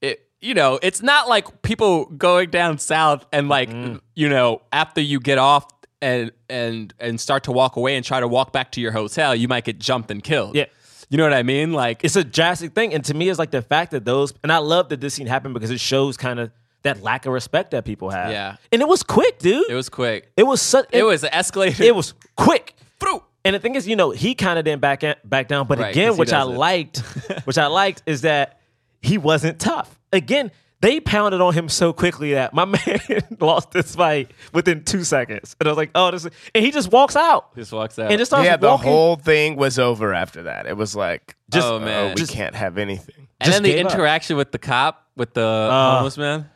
it, 0.00 0.26
you 0.40 0.54
know, 0.54 0.78
it's 0.82 1.02
not 1.02 1.28
like 1.28 1.60
people 1.62 2.06
going 2.06 2.48
down 2.50 2.78
south 2.78 3.26
and 3.32 3.48
like 3.50 3.68
Mm-hmm. 3.68 3.96
you 4.14 4.28
know 4.30 4.62
after 4.72 5.00
you 5.02 5.20
get 5.20 5.36
off. 5.38 5.66
And, 6.02 6.32
and 6.50 6.92
and 6.98 7.20
start 7.20 7.44
to 7.44 7.52
walk 7.52 7.76
away 7.76 7.94
and 7.96 8.04
try 8.04 8.18
to 8.20 8.26
walk 8.28 8.52
back 8.52 8.72
to 8.72 8.80
your 8.80 8.90
hotel, 8.92 9.34
you 9.36 9.46
might 9.48 9.64
get 9.64 9.78
jumped 9.78 10.10
and 10.10 10.22
killed. 10.22 10.56
Yeah. 10.56 10.64
you 11.08 11.16
know 11.16 11.22
what 11.24 11.32
I 11.32 11.44
mean. 11.44 11.72
Like 11.72 12.02
it's 12.04 12.16
a 12.16 12.24
drastic 12.24 12.72
thing. 12.74 12.92
And 12.92 13.04
to 13.04 13.14
me, 13.14 13.28
it's 13.28 13.38
like 13.38 13.52
the 13.52 13.62
fact 13.62 13.92
that 13.92 14.04
those, 14.04 14.34
and 14.42 14.50
I 14.52 14.58
love 14.58 14.88
that 14.88 15.00
this 15.00 15.14
scene 15.14 15.28
happened 15.28 15.54
because 15.54 15.70
it 15.70 15.78
shows 15.78 16.16
kind 16.16 16.40
of 16.40 16.50
that 16.82 17.00
lack 17.04 17.24
of 17.26 17.32
respect 17.32 17.70
that 17.70 17.84
people 17.84 18.10
have. 18.10 18.32
Yeah. 18.32 18.56
And 18.72 18.82
it 18.82 18.88
was 18.88 19.04
quick, 19.04 19.38
dude. 19.38 19.70
it 19.70 19.74
was 19.74 19.88
quick. 19.88 20.32
It 20.36 20.42
was 20.42 20.60
such, 20.60 20.86
It 20.90 21.04
was 21.04 21.22
escalated. 21.22 21.78
it 21.84 21.94
was 21.94 22.14
quick. 22.36 22.74
through. 22.98 23.22
And 23.44 23.54
the 23.54 23.60
thing 23.60 23.76
is, 23.76 23.86
you 23.86 23.94
know, 23.94 24.10
he 24.10 24.34
kind 24.34 24.58
of 24.58 24.64
didn't 24.64 24.80
back 24.80 25.02
back 25.24 25.46
down. 25.46 25.68
But 25.68 25.78
Right, 25.78 25.90
again, 25.92 26.16
which 26.16 26.32
I 26.32 26.42
liked, 26.42 26.98
which 27.44 27.58
I 27.58 27.66
liked, 27.68 28.02
is 28.06 28.22
that 28.22 28.58
he 29.00 29.18
wasn't 29.18 29.60
tough. 29.60 30.00
Again, 30.12 30.50
they 30.82 31.00
pounded 31.00 31.40
on 31.40 31.54
him 31.54 31.68
so 31.70 31.92
quickly 31.94 32.34
that 32.34 32.52
my 32.52 32.64
man 32.66 33.00
lost 33.40 33.70
this 33.70 33.94
fight 33.96 34.30
within 34.52 34.84
two 34.84 35.04
seconds. 35.04 35.56
And 35.58 35.66
I 35.68 35.70
was 35.70 35.78
like, 35.78 35.90
oh, 35.94 36.10
this 36.10 36.26
is, 36.26 36.30
and 36.54 36.62
he 36.64 36.70
just 36.70 36.92
walks 36.92 37.16
out 37.16 37.54
Just 37.56 37.72
walks 37.72 37.98
out. 37.98 38.10
and 38.10 38.18
just 38.18 38.30
starts 38.30 38.44
yeah, 38.44 38.56
the 38.58 38.68
walking. 38.68 38.88
whole 38.90 39.16
thing 39.16 39.56
was 39.56 39.78
over 39.78 40.12
after 40.12 40.42
that. 40.42 40.66
It 40.66 40.76
was 40.76 40.94
like, 40.94 41.34
Just- 41.50 41.66
Oh, 41.66 41.78
man. 41.80 42.10
we 42.10 42.16
Just- 42.16 42.32
can't 42.32 42.54
have 42.54 42.76
anything. 42.76 43.28
and 43.40 43.46
just 43.46 43.56
then 43.56 43.62
the 43.62 43.70
gave 43.72 43.86
up. 43.86 43.92
interaction 43.92 44.36
with 44.36 44.52
the 44.52 44.58
cop, 44.58 45.06
with 45.16 45.32
the 45.34 45.40
Uh, 45.42 45.94
homeless 45.96 46.18
man. 46.18 46.50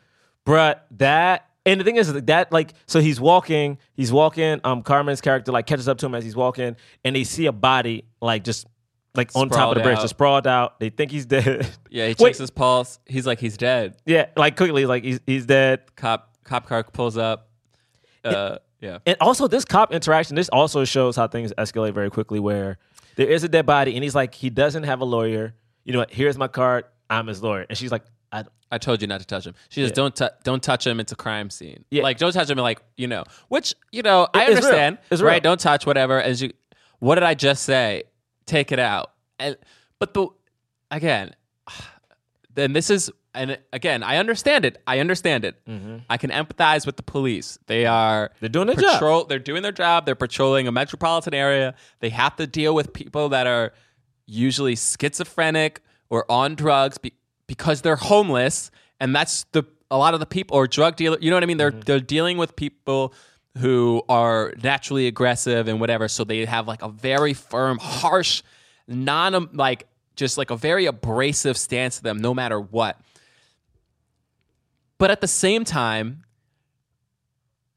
Bruh, 0.45 0.75
that 0.97 1.45
and 1.65 1.81
the 1.81 1.83
thing 1.83 1.97
is 1.97 2.13
that 2.13 2.51
like 2.53 2.73
so 2.85 3.01
he's 3.01 3.19
walking, 3.19 3.77
he's 3.93 4.11
walking, 4.11 4.61
um 4.63 4.81
Carmen's 4.83 5.19
character 5.19 5.51
like 5.51 5.65
catches 5.67 5.89
up 5.89 5.97
to 5.97 6.05
him 6.05 6.15
as 6.15 6.23
he's 6.23 6.35
walking, 6.35 6.77
and 7.03 7.15
they 7.15 7.25
see 7.25 7.45
a 7.47 7.51
body 7.51 8.05
like 8.21 8.45
just 8.45 8.65
like 9.17 9.31
on 9.35 9.49
top 9.49 9.69
of 9.69 9.75
the 9.75 9.81
bridge, 9.83 9.97
out. 9.97 10.01
just 10.01 10.13
sprawled 10.15 10.47
out. 10.47 10.79
They 10.79 10.89
think 10.89 11.11
he's 11.11 11.25
dead. 11.25 11.67
Yeah, 11.89 12.05
he 12.07 12.11
checks 12.13 12.21
Wait. 12.21 12.37
his 12.37 12.49
pulse. 12.51 12.99
He's 13.05 13.25
like, 13.25 13.39
he's 13.39 13.57
dead. 13.57 13.97
yeah, 14.05 14.27
like 14.35 14.55
quickly, 14.55 14.85
like 14.85 15.03
he's 15.03 15.19
he's 15.25 15.45
dead. 15.45 15.81
Cop 15.95 16.35
cop 16.43 16.67
car 16.67 16.83
pulls 16.83 17.17
up. 17.17 17.49
Uh, 18.23 18.57
yeah. 18.81 18.99
And 19.05 19.17
also 19.21 19.47
this 19.47 19.65
cop 19.65 19.91
interaction, 19.93 20.35
this 20.35 20.49
also 20.49 20.85
shows 20.85 21.15
how 21.15 21.27
things 21.27 21.51
escalate 21.57 21.93
very 21.93 22.09
quickly 22.09 22.39
where 22.39 22.77
there 23.15 23.27
is 23.27 23.43
a 23.43 23.49
dead 23.49 23.65
body 23.65 23.95
and 23.95 24.03
he's 24.03 24.13
like, 24.15 24.35
he 24.35 24.49
doesn't 24.49 24.83
have 24.83 24.99
a 25.01 25.05
lawyer. 25.05 25.55
You 25.85 25.93
know 25.93 25.99
what, 25.99 26.11
here's 26.11 26.37
my 26.37 26.47
card, 26.47 26.85
I'm 27.09 27.27
his 27.27 27.41
lawyer. 27.41 27.65
And 27.69 27.77
she's 27.77 27.91
like, 27.91 28.03
I 28.31 28.43
I 28.69 28.77
told 28.77 29.01
you 29.01 29.07
not 29.07 29.21
to 29.21 29.25
touch 29.25 29.47
him. 29.47 29.55
She 29.69 29.81
says, 29.81 29.93
"Don't 29.93 30.13
tou 30.13 30.27
don't 30.43 30.61
touch 30.61 30.85
him. 30.85 30.99
It's 30.99 31.13
a 31.13 31.15
crime 31.15 31.49
scene. 31.49 31.85
Yeah. 31.89 32.03
Like 32.03 32.17
don't 32.17 32.33
touch 32.33 32.49
him. 32.49 32.57
Like 32.57 32.81
you 32.97 33.07
know, 33.07 33.23
which 33.47 33.73
you 33.93 34.01
know, 34.01 34.27
I 34.33 34.41
It's 34.41 34.47
real. 34.49 34.57
understand. 34.57 34.97
It's 35.09 35.21
real. 35.21 35.27
right? 35.31 35.41
Don't 35.41 35.59
touch 35.59 35.85
whatever. 35.85 36.21
As 36.21 36.41
you, 36.41 36.51
what 36.99 37.15
did 37.15 37.23
I 37.23 37.33
just 37.33 37.63
say? 37.63 38.03
Take 38.47 38.71
it 38.71 38.79
out. 38.79 39.11
And 39.37 39.55
but 39.99 40.15
the 40.15 40.27
again, 40.89 41.35
then 42.53 42.73
this 42.73 42.89
is 42.89 43.11
and 43.35 43.59
again, 43.71 44.01
I 44.01 44.17
understand 44.17 44.65
it. 44.65 44.81
I 44.87 44.97
understand 44.97 45.45
it. 45.45 45.61
I 46.09 46.17
can 46.17 46.31
empathize 46.31 46.87
with 46.87 46.97
the 46.97 47.03
police. 47.03 47.59
They 47.67 47.85
are 47.85 48.29
Mm-hmm. 48.29 48.35
They're 48.39 48.49
doing 48.49 48.67
their 48.67 48.75
job. 48.77 48.93
patrol, 48.93 49.23
They're 49.25 49.37
doing 49.37 49.61
their 49.61 49.71
job. 49.71 50.05
They're 50.07 50.15
patrolling 50.15 50.67
a 50.67 50.71
metropolitan 50.71 51.35
area. 51.35 51.75
They 51.99 52.09
have 52.09 52.35
to 52.37 52.47
deal 52.47 52.73
with 52.73 52.93
people 52.93 53.29
that 53.29 53.45
are 53.45 53.73
usually 54.25 54.75
schizophrenic 54.75 55.81
or 56.09 56.25
on 56.31 56.55
drugs 56.55 56.97
be- 56.97 57.13
because 57.45 57.81
they're 57.83 57.95
homeless, 57.95 58.71
and 58.99 59.15
that's 59.15 59.43
the 59.51 59.63
a 59.91 59.97
lot 59.97 60.13
of 60.15 60.19
the 60.19 60.25
people 60.25 60.57
or 60.57 60.65
drug 60.67 60.95
dealer. 60.95 61.17
You 61.21 61.29
know 61.29 61.35
what 61.35 61.43
I 61.43 61.47
mean? 61.47 61.57
They're 61.57 61.71
they're 61.71 61.99
dealing 61.99 62.37
with 62.39 62.55
people 62.55 63.13
who 63.57 64.03
are 64.07 64.53
naturally 64.63 65.07
aggressive 65.07 65.67
and 65.67 65.79
whatever. 65.79 66.07
So 66.07 66.23
they 66.23 66.45
have 66.45 66.67
like 66.67 66.81
a 66.81 66.89
very 66.89 67.33
firm, 67.33 67.79
harsh, 67.79 68.43
non 68.87 69.35
um, 69.35 69.49
like 69.53 69.87
just 70.15 70.37
like 70.37 70.49
a 70.49 70.55
very 70.55 70.85
abrasive 70.85 71.57
stance 71.57 71.97
to 71.97 72.03
them, 72.03 72.19
no 72.19 72.33
matter 72.33 72.59
what. 72.59 72.99
But 74.97 75.11
at 75.11 75.21
the 75.21 75.27
same 75.27 75.63
time, 75.63 76.23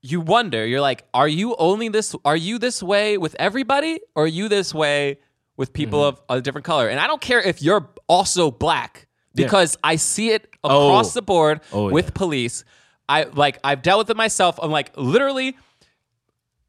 you 0.03 0.21
wonder, 0.21 0.67
you're 0.67 0.81
like, 0.81 1.05
are 1.13 1.29
you 1.29 1.55
only 1.59 1.89
this 1.89 2.15
are 2.25 2.37
you 2.37 2.59
this 2.59 2.83
way 2.83 3.19
with 3.19 3.37
everybody? 3.39 4.01
Or 4.15 4.25
are 4.25 4.27
you 4.27 4.49
this 4.49 4.73
way 4.75 5.19
with 5.57 5.73
people 5.73 6.01
mm-hmm. 6.01 6.23
of 6.31 6.39
a 6.39 6.43
different 6.43 6.65
color? 6.65 6.89
And 6.89 6.99
I 6.99 7.07
don't 7.07 7.21
care 7.21 7.41
if 7.41 7.61
you're 7.61 7.91
also 8.07 8.51
black, 8.51 9.07
because 9.35 9.77
I 9.85 9.97
see 9.97 10.31
it 10.31 10.49
oh. 10.65 10.89
across 10.89 11.11
Oh. 11.11 11.21
the 11.21 11.23
board 11.23 11.61
Oh, 11.73 11.89
yeah. 11.89 11.95
with 11.95 12.15
police. 12.15 12.65
I 13.11 13.25
like 13.25 13.59
I've 13.65 13.83
dealt 13.83 13.99
with 13.99 14.11
it 14.11 14.17
myself. 14.17 14.59
I'm 14.63 14.71
like 14.71 14.91
literally 14.97 15.57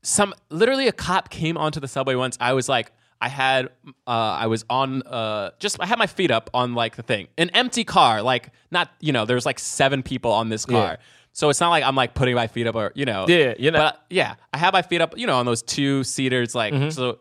some 0.03 0.34
literally 0.49 0.88
a 0.88 0.91
cop 0.91 1.30
came 1.30 1.57
onto 1.57 1.80
the 1.80 1.88
subway 1.88 2.15
once. 2.15 2.38
I 2.41 2.53
was 2.53 2.68
like, 2.68 2.91
I 3.22 3.30
had 3.30 3.68
uh 4.07 4.11
I 4.43 4.47
was 4.47 4.65
on 4.69 5.03
uh 5.03 5.51
just 5.59 5.77
I 5.80 5.85
had 5.85 5.99
my 5.99 6.07
feet 6.07 6.31
up 6.31 6.49
on 6.53 6.73
like 6.73 6.95
the 6.95 7.03
thing. 7.03 7.27
An 7.38 7.49
empty 7.51 7.84
car, 7.84 8.22
like 8.22 8.49
not 8.72 8.89
you 8.99 9.13
know, 9.13 9.26
there's 9.26 9.45
like 9.45 9.59
seven 9.59 10.01
people 10.03 10.31
on 10.31 10.49
this 10.49 10.65
car. 10.65 10.91
Yeah. 10.93 10.95
So 11.34 11.49
it's 11.49 11.59
not 11.61 11.69
like 11.69 11.84
I'm 11.84 11.95
like 11.95 12.13
putting 12.15 12.35
my 12.35 12.47
feet 12.47 12.68
up 12.68 12.76
or 12.76 12.91
you 12.95 13.05
know. 13.05 13.26
Yeah, 13.27 13.53
you 13.59 13.72
know. 13.72 13.80
But 13.80 14.03
yeah, 14.09 14.35
I 14.53 14.57
have 14.57 14.73
my 14.73 14.81
feet 14.81 15.01
up, 15.01 15.18
you 15.18 15.27
know, 15.27 15.38
on 15.38 15.45
those 15.45 15.61
two 15.61 16.03
seaters 16.03 16.55
like 16.55 16.73
Mm-hmm. 16.73 16.89
so 16.89 17.19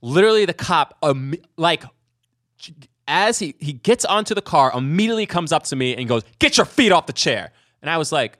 literally 0.00 0.44
the 0.46 0.54
cop 0.54 0.96
um, 1.02 1.34
like 1.56 1.84
as 3.06 3.38
he 3.38 3.54
he 3.58 3.74
gets 3.74 4.04
onto 4.04 4.34
the 4.34 4.42
car 4.42 4.72
immediately 4.74 5.26
comes 5.26 5.52
up 5.52 5.64
to 5.64 5.76
me 5.76 5.94
and 5.96 6.08
goes, 6.08 6.22
"Get 6.38 6.56
your 6.56 6.64
feet 6.66 6.90
off 6.92 7.06
the 7.06 7.12
chair." 7.12 7.52
And 7.82 7.90
I 7.90 7.98
was 7.98 8.10
like, 8.12 8.38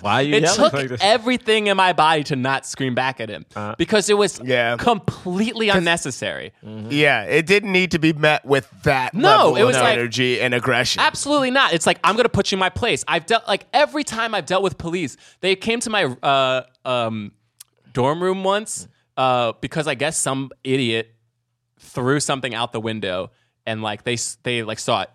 why 0.00 0.14
are 0.14 0.22
you 0.22 0.34
it 0.36 0.46
took 0.48 0.72
like 0.72 0.90
everything 1.00 1.66
in 1.68 1.76
my 1.76 1.92
body 1.92 2.22
to 2.24 2.36
not 2.36 2.66
scream 2.66 2.94
back 2.94 3.20
at 3.20 3.28
him 3.28 3.44
Uh, 3.56 3.74
because 3.78 4.08
it 4.10 4.14
was 4.18 4.40
Yeah. 4.44 4.76
completely 4.78 5.68
unnecessary. 5.68 6.52
Yeah, 6.62 7.22
it 7.22 7.46
didn't 7.46 7.72
need 7.72 7.90
to 7.92 7.98
be 7.98 8.12
met 8.12 8.44
with 8.44 8.68
that 8.82 9.14
No, 9.14 9.28
level 9.52 9.56
it 9.56 9.62
was 9.64 9.76
like- 9.76 9.98
energy 9.98 10.40
and 10.40 10.54
aggression. 10.54 11.00
Absolutely 11.02 11.50
not. 11.50 11.72
It's 11.72 11.86
like 11.86 11.98
I'm 12.04 12.16
gonna 12.16 12.28
put 12.28 12.50
you 12.52 12.56
in 12.56 12.60
my 12.60 12.70
place. 12.70 13.04
I've 13.08 13.26
dealt 13.26 13.46
like 13.48 13.66
every 13.72 14.04
time 14.04 14.34
I've 14.34 14.46
dealt 14.46 14.62
with 14.62 14.78
police, 14.78 15.16
they 15.40 15.56
came 15.56 15.80
to 15.80 15.90
my 15.90 16.04
uh, 16.22 16.62
um, 16.84 17.32
dorm 17.92 18.22
room 18.22 18.44
once 18.44 18.88
uh, 19.16 19.52
because 19.60 19.86
I 19.86 19.94
guess 19.94 20.16
some 20.18 20.50
idiot 20.64 21.14
threw 21.78 22.18
something 22.20 22.54
out 22.54 22.72
the 22.72 22.80
window 22.80 23.30
and 23.66 23.82
like 23.82 24.04
they 24.04 24.16
they 24.42 24.62
like 24.62 24.78
saw 24.78 25.02
it. 25.02 25.10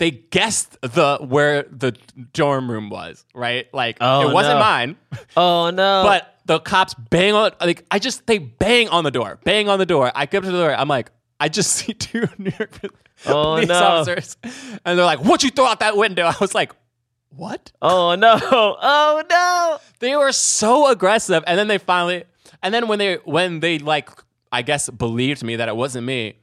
They 0.00 0.10
guessed 0.10 0.76
the 0.80 1.18
where 1.20 1.62
the 1.64 1.92
dorm 2.32 2.70
room 2.70 2.88
was, 2.88 3.24
right? 3.34 3.66
Like 3.72 3.98
Oh, 4.00 4.28
it 4.30 4.32
wasn't 4.34 4.54
no. 4.56 4.60
mine. 4.60 4.96
oh 5.36 5.68
no. 5.70 6.02
But 6.04 6.36
the 6.46 6.58
cops 6.58 6.94
bang 6.94 7.34
on 7.34 7.52
like 7.60 7.84
I 7.90 7.98
just 7.98 8.26
they 8.26 8.38
bang 8.38 8.88
on 8.88 9.04
the 9.04 9.10
door, 9.10 9.38
bang 9.44 9.68
on 9.68 9.78
the 9.78 9.84
door. 9.84 10.10
I 10.14 10.24
go 10.26 10.38
up 10.38 10.44
to 10.44 10.50
the 10.50 10.56
door. 10.58 10.74
I'm 10.74 10.88
like, 10.88 11.10
I 11.38 11.48
just 11.50 11.70
see 11.76 11.92
two 11.92 12.26
New 12.38 12.50
York 12.58 12.78
Oh, 13.26 13.56
police 13.56 13.68
no. 13.68 13.74
officers, 13.74 14.38
and 14.86 14.98
they're 14.98 15.04
like, 15.04 15.22
"What 15.22 15.42
you 15.42 15.50
throw 15.50 15.66
out 15.66 15.80
that 15.80 15.94
window?" 15.98 16.24
I 16.24 16.34
was 16.40 16.54
like, 16.54 16.72
"What?" 17.36 17.70
oh 17.82 18.14
no. 18.14 18.38
Oh 18.42 19.22
no. 19.28 19.78
They 19.98 20.16
were 20.16 20.32
so 20.32 20.88
aggressive, 20.90 21.44
and 21.46 21.58
then 21.58 21.68
they 21.68 21.76
finally, 21.76 22.24
and 22.62 22.72
then 22.72 22.88
when 22.88 22.98
they 22.98 23.16
when 23.26 23.60
they 23.60 23.78
like, 23.78 24.08
I 24.50 24.62
guess 24.62 24.88
believed 24.88 25.44
me 25.44 25.56
that 25.56 25.68
it 25.68 25.76
wasn't 25.76 26.06
me, 26.06 26.38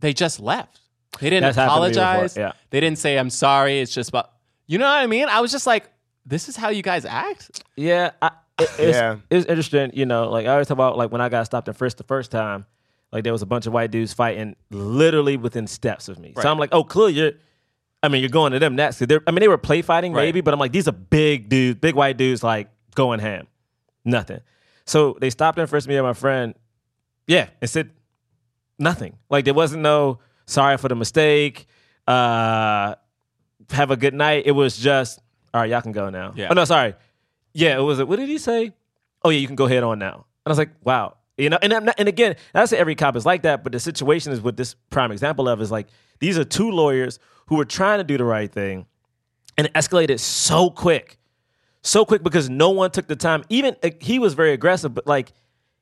they 0.00 0.12
just 0.12 0.38
left. 0.38 0.80
They 1.20 1.30
didn't 1.30 1.42
That's 1.54 1.56
happened 1.56 1.76
to 1.84 1.88
me 1.90 1.94
before, 1.94 2.02
apologize. 2.04 2.36
yeah. 2.36 2.52
They 2.70 2.80
didn't 2.80 2.98
say 2.98 3.16
I'm 3.18 3.30
sorry. 3.30 3.80
It's 3.80 3.92
just 3.92 4.08
about 4.08 4.30
you 4.66 4.78
know 4.78 4.86
what 4.86 4.98
I 4.98 5.06
mean. 5.06 5.28
I 5.28 5.40
was 5.40 5.50
just 5.52 5.66
like, 5.66 5.90
"This 6.24 6.48
is 6.48 6.56
how 6.56 6.70
you 6.70 6.82
guys 6.82 7.04
act." 7.04 7.62
Yeah, 7.76 8.12
I, 8.22 8.28
it, 8.58 8.70
it's, 8.78 8.96
Yeah. 8.96 9.16
it's 9.30 9.46
interesting. 9.46 9.90
You 9.94 10.06
know, 10.06 10.30
like 10.30 10.46
I 10.46 10.52
always 10.52 10.68
talk 10.68 10.76
about, 10.76 10.96
like 10.96 11.10
when 11.12 11.20
I 11.20 11.28
got 11.28 11.44
stopped 11.44 11.68
in 11.68 11.74
first 11.74 11.98
the 11.98 12.04
first 12.04 12.30
time, 12.30 12.64
like 13.12 13.24
there 13.24 13.32
was 13.32 13.42
a 13.42 13.46
bunch 13.46 13.66
of 13.66 13.72
white 13.72 13.90
dudes 13.90 14.12
fighting 14.14 14.56
literally 14.70 15.36
within 15.36 15.66
steps 15.66 16.08
of 16.08 16.18
me. 16.18 16.32
Right. 16.34 16.42
So 16.42 16.50
I'm 16.50 16.58
like, 16.58 16.70
oh, 16.72 16.84
cool, 16.84 17.10
you're. 17.10 17.32
I 18.04 18.08
mean, 18.08 18.20
you're 18.20 18.30
going 18.30 18.52
to 18.52 18.58
them 18.58 18.74
next. 18.74 18.98
'Cause 18.98 19.06
they're- 19.08 19.22
I 19.28 19.30
mean, 19.30 19.40
they 19.40 19.48
were 19.48 19.58
play 19.58 19.80
fighting 19.82 20.12
Right. 20.12 20.24
maybe, 20.24 20.40
but 20.40 20.52
I'm 20.54 20.58
like, 20.58 20.72
these 20.72 20.88
are 20.88 20.92
big 20.92 21.48
dudes, 21.48 21.78
big 21.78 21.94
white 21.94 22.16
dudes, 22.16 22.42
like 22.42 22.68
going 22.96 23.20
ham, 23.20 23.46
nothing. 24.04 24.40
So 24.86 25.16
they 25.20 25.30
stopped 25.30 25.58
in 25.58 25.66
first 25.68 25.86
me 25.86 25.96
and 25.96 26.04
my 26.04 26.12
friend, 26.14 26.54
yeah, 27.28 27.48
and 27.60 27.70
said 27.70 27.90
nothing. 28.78 29.18
Like 29.30 29.44
there 29.44 29.54
wasn't 29.54 29.82
no 29.82 30.18
sorry 30.46 30.76
for 30.76 30.88
the 30.88 30.96
mistake. 30.96 31.66
Uh, 32.06 32.94
have 33.70 33.90
a 33.90 33.96
good 33.96 34.14
night. 34.14 34.44
It 34.46 34.52
was 34.52 34.76
just 34.76 35.20
all 35.54 35.60
right. 35.60 35.70
Y'all 35.70 35.82
can 35.82 35.92
go 35.92 36.10
now. 36.10 36.32
Yeah. 36.36 36.48
Oh 36.50 36.54
no, 36.54 36.64
sorry. 36.64 36.94
Yeah, 37.52 37.76
it 37.76 37.82
was. 37.82 38.02
What 38.02 38.16
did 38.16 38.28
he 38.28 38.38
say? 38.38 38.72
Oh 39.24 39.30
yeah, 39.30 39.38
you 39.38 39.46
can 39.46 39.56
go 39.56 39.66
head 39.66 39.82
on 39.82 39.98
now. 39.98 40.14
And 40.14 40.24
I 40.46 40.50
was 40.50 40.58
like, 40.58 40.70
wow. 40.82 41.16
You 41.38 41.48
know, 41.50 41.58
and 41.62 41.72
I'm 41.72 41.84
not, 41.86 41.94
and 41.98 42.08
again, 42.08 42.36
not 42.54 42.62
to 42.62 42.66
say 42.66 42.76
every 42.76 42.94
cop 42.94 43.16
is 43.16 43.24
like 43.24 43.42
that, 43.42 43.62
but 43.62 43.72
the 43.72 43.80
situation 43.80 44.32
is 44.32 44.40
what 44.40 44.56
this 44.56 44.74
prime 44.90 45.10
example 45.10 45.48
of 45.48 45.60
is 45.62 45.70
like 45.70 45.88
these 46.20 46.38
are 46.38 46.44
two 46.44 46.70
lawyers 46.70 47.18
who 47.46 47.56
were 47.56 47.64
trying 47.64 47.98
to 47.98 48.04
do 48.04 48.18
the 48.18 48.24
right 48.24 48.52
thing, 48.52 48.86
and 49.56 49.66
it 49.66 49.72
escalated 49.72 50.20
so 50.20 50.70
quick, 50.70 51.18
so 51.80 52.04
quick 52.04 52.22
because 52.22 52.50
no 52.50 52.70
one 52.70 52.90
took 52.90 53.08
the 53.08 53.16
time. 53.16 53.44
Even 53.48 53.76
uh, 53.82 53.90
he 54.00 54.18
was 54.18 54.34
very 54.34 54.52
aggressive, 54.52 54.92
but 54.94 55.06
like 55.06 55.32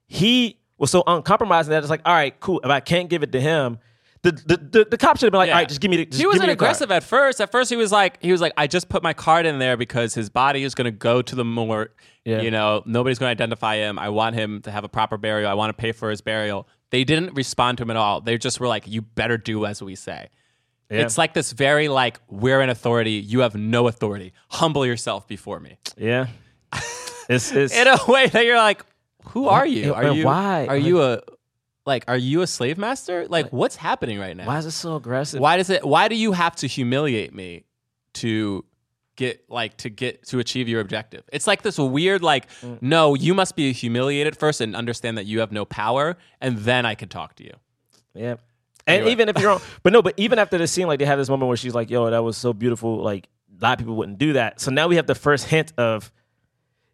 he 0.07 0.59
was 0.78 0.91
so 0.91 1.03
uncompromising 1.07 1.70
that 1.70 1.82
it's 1.82 1.91
like, 1.91 2.03
all 2.05 2.15
right, 2.15 2.39
cool. 2.41 2.61
If 2.62 2.70
I 2.70 2.81
can't 2.81 3.11
give 3.11 3.23
it 3.23 3.32
to 3.32 3.41
him, 3.41 3.78
the 4.23 4.33
the 4.33 4.57
the, 4.57 4.87
the 4.91 4.99
cop 4.99 5.17
should 5.17 5.27
have 5.27 5.33
been 5.33 5.39
like, 5.39 5.49
Yeah. 5.49 5.55
all 5.55 5.61
right, 5.61 5.69
just 5.69 5.81
give 5.81 5.91
me 5.91 5.99
the. 5.99 6.07
Just 6.07 6.21
he 6.21 6.27
wasn't 6.27 6.43
me 6.43 6.47
the 6.49 6.57
card." 6.57 6.69
aggressive 6.69 6.91
at 6.91 7.03
first. 7.03 7.41
At 7.41 7.51
first, 7.51 7.71
he 7.71 7.77
was 7.77 7.91
like, 7.91 8.23
he 8.23 8.33
was 8.33 8.41
like, 8.41 8.53
I 8.57 8.67
just 8.67 8.89
put 8.89 9.03
my 9.03 9.13
card 9.15 9.47
in 9.47 9.59
there 9.59 9.77
because 9.77 10.15
his 10.15 10.29
body 10.29 10.63
is 10.63 10.75
going 10.75 10.85
to 10.87 10.91
go 10.91 11.23
to 11.23 11.35
the 11.35 11.45
morgue. 11.45 11.91
Yeah. 12.25 12.43
You 12.43 12.51
know, 12.51 12.83
nobody's 12.85 13.19
going 13.19 13.29
to 13.29 13.43
identify 13.43 13.77
him. 13.77 13.99
I 13.99 14.11
want 14.11 14.37
him 14.37 14.61
to 14.63 14.71
have 14.71 14.85
a 14.85 14.89
proper 14.89 15.17
burial. 15.17 15.51
I 15.51 15.55
want 15.55 15.71
to 15.71 15.81
pay 15.81 15.93
for 15.93 16.11
his 16.11 16.21
burial. 16.21 16.69
They 16.91 17.05
didn't 17.05 17.35
respond 17.35 17.79
to 17.79 17.83
him 17.85 17.91
at 17.91 17.97
all. 17.97 18.21
They 18.21 18.37
just 18.37 18.61
were 18.61 18.69
like, 18.69 18.87
you 18.87 19.01
better 19.01 19.39
do 19.39 19.65
as 19.65 19.83
we 19.83 19.95
say. 19.95 20.29
Yeah. 20.91 21.03
It's 21.03 21.17
like 21.17 21.33
this 21.35 21.53
very 21.53 21.89
like, 21.89 22.21
we're 22.29 22.61
an 22.61 22.69
authority. 22.69 23.13
You 23.13 23.41
have 23.41 23.55
no 23.55 23.89
authority. 23.89 24.33
Humble 24.49 24.85
yourself 24.85 25.27
before 25.29 25.61
me. 25.61 25.79
Yeah. 25.97 26.27
It's 27.29 27.53
it's 27.53 27.73
In 27.73 27.87
a 27.87 27.97
way 28.09 28.27
that 28.27 28.45
you're 28.45 28.57
like, 28.57 28.85
who 29.27 29.47
are 29.47 29.65
you? 29.65 29.95
Are 29.95 30.03
and 30.03 30.17
you 30.17 30.25
why? 30.25 30.67
Are 30.67 30.77
you 30.77 31.01
a 31.01 31.21
like? 31.91 32.05
Are 32.09 32.17
you 32.17 32.43
a 32.43 32.47
slave 32.47 32.79
master? 32.79 33.27
Like, 33.29 33.53
what's 33.53 33.77
happening 33.77 34.19
right 34.19 34.37
now? 34.37 34.47
why 34.47 34.59
is 34.59 34.67
it 34.67 34.71
so 34.73 34.97
aggressive? 34.97 35.41
Why 35.41 35.57
does 35.59 35.71
it? 35.71 35.85
Why 35.85 36.09
do 36.09 36.15
you 36.15 36.33
have 36.33 36.55
to 36.57 36.67
humiliate 36.67 37.35
me 37.35 37.65
to 38.15 38.65
get 39.17 39.45
like 39.51 39.77
to 39.79 39.91
get 39.91 40.27
to 40.29 40.39
achieve 40.39 40.69
your 40.69 40.81
objective? 40.81 41.23
It's 41.33 41.47
like 41.47 41.62
this 41.62 41.79
weird 41.79 42.23
like, 42.23 42.49
Mm. 42.62 42.79
no, 42.81 43.15
you 43.15 43.35
must 43.35 43.57
be 43.57 43.73
humiliated 43.73 44.37
first 44.37 44.61
and 44.61 44.75
understand 44.75 45.19
that 45.19 45.27
you 45.27 45.41
have 45.41 45.53
no 45.53 45.65
power, 45.65 46.17
and 46.41 46.59
then 46.59 46.87
I 46.87 46.95
can 46.95 47.09
talk 47.09 47.35
to 47.37 47.45
you. 47.45 47.55
Yeah. 48.15 48.37
And 48.87 48.97
Anyway. 49.03 49.12
even 49.12 49.29
if 49.29 49.39
you're 49.39 49.51
wrong, 49.51 49.61
but 49.83 49.93
no, 49.93 50.01
but 50.03 50.15
even 50.17 50.39
after 50.39 50.57
the 50.59 50.67
scene, 50.67 50.87
like 50.87 50.99
they 50.99 51.05
have 51.05 51.19
this 51.19 51.29
moment 51.29 51.49
where 51.49 51.57
she's 51.57 51.75
like, 51.75 51.91
"Yo, 51.91 52.09
that 52.11 52.25
was 52.25 52.37
so 52.37 52.53
beautiful." 52.53 53.03
Like 53.03 53.29
a 53.61 53.62
lot 53.62 53.73
of 53.75 53.79
people 53.81 53.95
wouldn't 53.97 54.19
do 54.19 54.33
that. 54.33 54.59
So 54.61 54.71
now 54.71 54.89
we 54.89 54.97
have 54.97 55.07
the 55.07 55.15
first 55.15 55.47
hint 55.47 55.73
of 55.77 56.11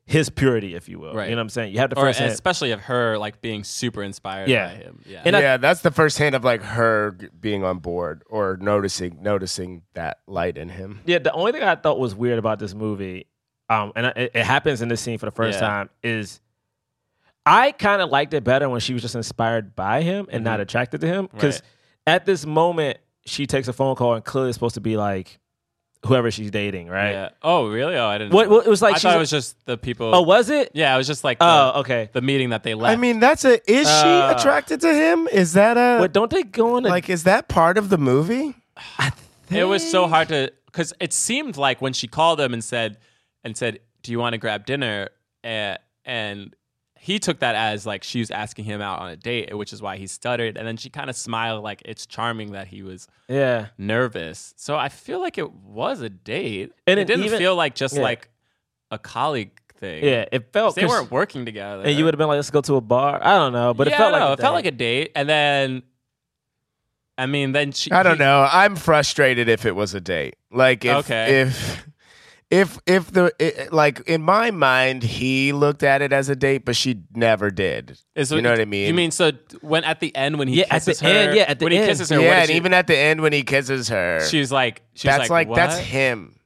his 0.06 0.30
purity, 0.30 0.74
if 0.76 0.88
you 0.88 0.98
will. 1.00 1.14
Right. 1.14 1.28
You 1.28 1.34
know 1.34 1.40
what 1.40 1.46
I'm 1.46 1.48
saying? 1.50 1.72
You 1.72 1.80
have 1.80 1.90
to 1.90 1.98
Or 1.98 2.04
first 2.06 2.20
hint. 2.20 2.30
especially 2.32 2.70
of 2.70 2.80
her 2.82 3.18
like 3.18 3.40
being 3.40 3.64
super 3.64 4.02
inspired 4.04 4.48
Yeah. 4.48 4.68
by 4.68 4.74
him. 4.74 5.02
Yeah. 5.04 5.22
And 5.24 5.34
I- 5.36 5.40
yeah, 5.40 5.56
that's 5.56 5.80
the 5.80 5.90
first 5.90 6.18
hand 6.18 6.34
of 6.36 6.44
like 6.44 6.62
her 6.62 7.18
being 7.40 7.64
on 7.64 7.78
board 7.80 8.22
or 8.28 8.56
noticing 8.60 9.18
noticing 9.20 9.82
that 9.94 10.20
light 10.28 10.56
in 10.56 10.68
him. 10.68 11.00
Yeah, 11.06 11.18
the 11.18 11.32
only 11.32 11.50
thing 11.52 11.62
I 11.64 11.74
thought 11.74 11.98
was 11.98 12.14
weird 12.14 12.38
about 12.38 12.60
this 12.60 12.72
movie, 12.72 13.26
um, 13.68 13.92
and 13.96 14.06
it, 14.06 14.30
it 14.34 14.44
happens 14.44 14.80
in 14.80 14.88
this 14.88 15.00
scene 15.00 15.18
for 15.18 15.26
the 15.26 15.32
first 15.32 15.60
Yeah. 15.60 15.66
time, 15.68 15.90
is 16.04 16.40
I 17.44 17.72
kind 17.72 18.00
of 18.02 18.10
liked 18.10 18.32
it 18.34 18.44
better 18.44 18.68
when 18.68 18.80
she 18.80 18.92
was 18.92 19.02
just 19.02 19.14
inspired 19.16 19.74
by 19.76 20.02
him 20.02 20.26
and 20.30 20.44
not 20.44 20.60
attracted 20.60 21.00
to 21.00 21.06
him. 21.06 21.28
Because 21.32 21.58
Mm-hmm. 21.58 21.66
Right. 22.08 22.14
at 22.14 22.26
this 22.26 22.46
moment, 22.46 22.98
she 23.24 23.46
takes 23.46 23.66
a 23.66 23.72
phone 23.72 23.96
call 23.96 24.14
and 24.14 24.24
clearly 24.24 24.50
it's 24.50 24.56
supposed 24.56 24.74
to 24.76 24.80
be 24.80 24.96
like 24.96 25.38
whoever 26.06 26.30
she's 26.30 26.50
dating, 26.50 26.88
right? 26.88 27.10
yeah. 27.12 27.28
Oh, 27.42 27.68
really? 27.68 27.96
Oh, 27.96 28.06
I 28.06 28.18
didn't. 28.18 28.32
What, 28.32 28.48
know. 28.48 28.56
what 28.56 28.66
it 28.66 28.70
was 28.70 28.80
like? 28.82 28.96
I 28.96 28.98
thought 28.98 29.16
it 29.16 29.18
was 29.20 29.30
just 29.30 29.64
the 29.66 29.76
people. 29.76 30.14
oh, 30.14 30.22
was 30.22 30.48
it? 30.50 30.70
yeah. 30.74 30.94
It 30.94 30.98
was 30.98 31.06
just 31.06 31.24
like 31.24 31.38
the, 31.38 31.44
Oh, 31.44 31.72
okay. 31.80 32.08
the 32.12 32.22
meeting 32.22 32.50
that 32.50 32.62
they 32.62 32.74
left. 32.74 32.92
I 32.92 32.96
mean, 33.00 33.20
that's 33.20 33.44
a 33.44 33.60
is 33.70 33.86
Uh, 33.86 34.02
she 34.32 34.38
attracted 34.40 34.80
to 34.82 34.92
him? 34.94 35.28
Is 35.28 35.52
that 35.54 35.76
a 35.76 36.00
But 36.00 36.12
don't 36.12 36.30
they 36.30 36.42
go 36.42 36.76
on 36.76 36.86
a 36.86 36.88
like 36.88 37.08
is 37.10 37.24
that 37.24 37.48
part 37.48 37.76
of 37.78 37.88
the 37.90 37.98
movie? 37.98 38.54
it 39.50 39.64
was 39.64 39.88
so 39.88 40.06
hard 40.06 40.28
to 40.28 40.52
because 40.66 40.92
it 41.00 41.12
seemed 41.12 41.56
like 41.56 41.80
when 41.80 41.92
she 41.92 42.06
called 42.08 42.40
him 42.40 42.52
and 42.52 42.62
said 42.62 42.98
and 43.44 43.56
said 43.56 43.80
do 44.02 44.12
you 44.12 44.18
want 44.18 44.34
to 44.34 44.38
grab 44.38 44.66
dinner 44.66 45.08
uh, 45.44 45.76
and 46.04 46.54
he 47.06 47.18
took 47.20 47.38
that 47.38 47.54
as 47.54 47.86
like 47.86 48.02
she 48.02 48.18
was 48.18 48.30
asking 48.30 48.64
him 48.64 48.80
out 48.80 48.98
on 48.98 49.08
a 49.10 49.16
date 49.16 49.56
which 49.56 49.72
is 49.72 49.80
why 49.80 49.96
he 49.96 50.06
stuttered 50.08 50.56
and 50.56 50.66
then 50.66 50.76
she 50.76 50.90
kind 50.90 51.08
of 51.08 51.14
smiled 51.16 51.62
like 51.62 51.80
it's 51.84 52.04
charming 52.06 52.50
that 52.52 52.66
he 52.66 52.82
was 52.82 53.06
yeah. 53.28 53.68
nervous 53.78 54.52
so 54.56 54.76
i 54.76 54.88
feel 54.88 55.20
like 55.20 55.38
it 55.38 55.52
was 55.52 56.00
a 56.00 56.08
date 56.10 56.72
And 56.86 56.98
it 56.98 57.02
it 57.02 57.06
didn't 57.06 57.26
even- 57.26 57.38
feel 57.38 57.54
like 57.54 57.74
just 57.76 57.94
yeah. 57.94 58.02
like 58.02 58.28
a 58.90 58.98
colleague 58.98 59.52
thing 59.78 60.02
Yeah, 60.04 60.24
it 60.32 60.52
felt 60.52 60.74
they 60.74 60.86
weren't 60.86 61.10
working 61.10 61.44
together 61.44 61.82
And 61.84 61.96
you 61.96 62.04
would 62.04 62.14
have 62.14 62.18
been 62.18 62.28
like, 62.28 62.36
let's 62.36 62.50
go 62.50 62.60
to 62.62 62.76
a 62.76 62.80
bar. 62.80 63.20
I 63.22 63.36
don't 63.36 63.52
know, 63.52 63.72
but 63.74 63.86
yeah, 63.88 63.94
it 63.94 63.98
felt 63.98 64.12
like 64.12 64.20
know, 64.20 64.28
a 64.28 64.32
it 64.32 64.40
felt 64.40 64.52
date. 64.52 64.56
like 64.56 64.66
a 64.66 64.70
date 64.76 65.12
and 65.14 65.28
then 65.28 65.82
i 67.18 67.26
mean 67.26 67.52
then 67.52 67.72
she 67.72 67.90
I 67.92 68.02
don't 68.02 68.14
he- 68.16 68.24
know. 68.24 68.48
I'm 68.50 68.74
frustrated 68.76 69.48
if 69.48 69.64
it 69.64 69.74
was 69.76 69.94
a 69.94 70.00
date. 70.00 70.36
Like 70.50 70.84
if 70.84 70.96
Okay. 71.04 71.40
if 71.42 71.86
if 72.50 72.78
if 72.86 73.10
the 73.10 73.32
it, 73.38 73.72
like 73.72 74.00
in 74.08 74.22
my 74.22 74.50
mind 74.50 75.02
he 75.02 75.52
looked 75.52 75.82
at 75.82 76.00
it 76.02 76.12
as 76.12 76.28
a 76.28 76.36
date, 76.36 76.64
but 76.64 76.76
she 76.76 77.02
never 77.14 77.50
did. 77.50 77.98
Is 78.14 78.30
you 78.30 78.40
know 78.40 78.50
what 78.50 78.60
I 78.60 78.64
mean? 78.64 78.86
You 78.86 78.94
mean 78.94 79.10
so 79.10 79.32
when 79.62 79.82
at 79.84 80.00
the 80.00 80.14
end 80.14 80.38
when 80.38 80.48
he 80.48 80.60
Yeah, 80.60 80.66
at 80.70 80.84
the 80.84 80.92
kisses 80.92 81.00
her, 81.00 81.08
end, 81.08 81.36
yeah, 81.36 81.42
at 81.48 81.58
the 81.58 81.64
when 81.64 81.72
end. 81.72 81.82
he 81.82 81.88
kisses 81.88 82.08
her, 82.10 82.20
yeah, 82.20 82.40
and 82.40 82.48
she- 82.48 82.54
even 82.56 82.72
at 82.72 82.86
the 82.86 82.96
end 82.96 83.20
when 83.20 83.32
he 83.32 83.42
kisses 83.42 83.88
her, 83.88 84.20
she's 84.28 84.52
like, 84.52 84.82
she's 84.94 85.10
that's 85.10 85.28
like, 85.30 85.48
like, 85.48 85.56
that's 85.56 85.78
him. 85.78 86.38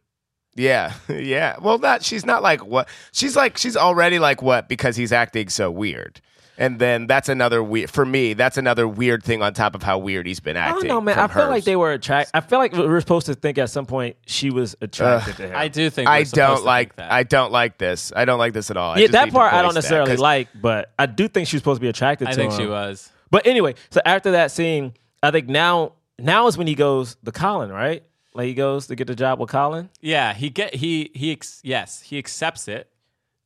Yeah, 0.56 0.94
yeah. 1.08 1.56
Well, 1.60 1.78
not 1.78 2.02
she's 2.02 2.24
not 2.26 2.42
like 2.42 2.64
what 2.64 2.88
she's 3.12 3.36
like. 3.36 3.56
She's 3.58 3.76
already 3.76 4.18
like 4.18 4.42
what 4.42 4.68
because 4.68 4.96
he's 4.96 5.12
acting 5.12 5.48
so 5.48 5.70
weird. 5.70 6.20
And 6.60 6.78
then 6.78 7.06
that's 7.06 7.28
another 7.30 7.62
weird 7.62 7.90
for 7.90 8.04
me. 8.04 8.34
That's 8.34 8.58
another 8.58 8.86
weird 8.86 9.24
thing 9.24 9.40
on 9.42 9.54
top 9.54 9.74
of 9.74 9.82
how 9.82 9.96
weird 9.98 10.26
he's 10.26 10.40
been 10.40 10.56
acting. 10.58 10.76
I 10.76 10.78
don't 10.80 10.88
know, 10.88 11.00
man. 11.00 11.18
I 11.18 11.26
feel 11.26 11.48
like 11.48 11.64
they 11.64 11.74
were 11.74 11.90
attracted. 11.92 12.30
I 12.36 12.40
feel 12.40 12.58
like 12.58 12.72
we 12.72 12.86
were 12.86 13.00
supposed 13.00 13.26
to 13.26 13.34
think 13.34 13.56
at 13.56 13.70
some 13.70 13.86
point 13.86 14.16
she 14.26 14.50
was 14.50 14.76
attracted 14.82 15.36
to 15.38 15.48
him. 15.48 15.56
I 15.56 15.68
do 15.68 15.88
think 15.88 16.06
we're 16.06 16.12
I 16.14 16.22
don't 16.24 16.58
to 16.58 16.62
like. 16.62 16.88
think 16.90 16.96
that. 16.96 17.10
I 17.12 17.22
don't 17.22 17.50
like 17.50 17.78
this. 17.78 18.12
I 18.14 18.26
don't 18.26 18.38
like 18.38 18.52
this 18.52 18.70
at 18.70 18.76
all. 18.76 18.92
I 18.92 18.96
yeah, 18.96 19.00
just 19.06 19.12
that 19.12 19.32
part 19.32 19.54
I 19.54 19.62
don't 19.62 19.70
that, 19.70 19.76
necessarily 19.76 20.10
'cause- 20.12 20.20
like, 20.20 20.48
but 20.54 20.92
I 20.98 21.06
do 21.06 21.28
think 21.28 21.48
she 21.48 21.56
was 21.56 21.62
supposed 21.62 21.78
to 21.78 21.82
be 21.82 21.88
attracted 21.88 22.26
to 22.26 22.30
him. 22.30 22.32
I 22.32 22.34
to 22.34 22.40
think 22.40 22.52
him. 22.52 22.66
she 22.66 22.70
was. 22.70 23.10
But 23.30 23.46
anyway, 23.46 23.74
so 23.88 24.02
after 24.04 24.32
that 24.32 24.50
scene, 24.50 24.92
I 25.22 25.30
think 25.30 25.48
now 25.48 25.92
now 26.18 26.46
is 26.46 26.58
when 26.58 26.66
he 26.66 26.74
goes 26.74 27.16
the 27.22 27.32
Colin, 27.32 27.72
right? 27.72 28.02
Like 28.34 28.46
he 28.48 28.54
goes 28.54 28.86
to 28.88 28.96
get 28.96 29.06
the 29.06 29.14
job 29.14 29.40
with 29.40 29.48
Colin. 29.48 29.88
Yeah, 30.02 30.34
he 30.34 30.50
get 30.50 30.74
he 30.74 31.10
he 31.14 31.32
ex- 31.32 31.60
yes 31.64 32.02
he 32.02 32.18
accepts 32.18 32.68
it, 32.68 32.90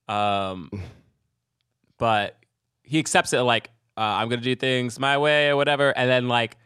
um, 0.08 0.68
but 1.98 2.36
he 2.84 2.98
accepts 2.98 3.32
it 3.32 3.40
like 3.40 3.70
uh, 3.96 4.00
I'm 4.00 4.28
gonna 4.28 4.42
do 4.42 4.54
things 4.54 4.98
my 4.98 5.18
way 5.18 5.48
or 5.48 5.56
whatever, 5.56 5.90
and 5.96 6.08
then 6.08 6.28
like 6.28 6.56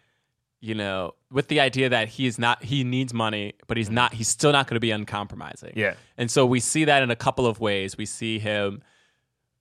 you 0.60 0.74
know 0.74 1.14
with 1.30 1.48
the 1.48 1.60
idea 1.60 1.88
that 1.90 2.08
he's 2.08 2.38
not 2.38 2.62
he 2.64 2.84
needs 2.84 3.14
money, 3.14 3.54
but 3.66 3.76
he's 3.76 3.90
not 3.90 4.12
he's 4.14 4.28
still 4.28 4.52
not 4.52 4.66
gonna 4.66 4.80
be 4.80 4.90
uncompromising. 4.90 5.72
Yeah. 5.76 5.94
and 6.16 6.30
so 6.30 6.44
we 6.46 6.60
see 6.60 6.84
that 6.86 7.02
in 7.02 7.10
a 7.10 7.16
couple 7.16 7.46
of 7.46 7.60
ways. 7.60 7.96
We 7.96 8.06
see 8.06 8.38
him. 8.38 8.82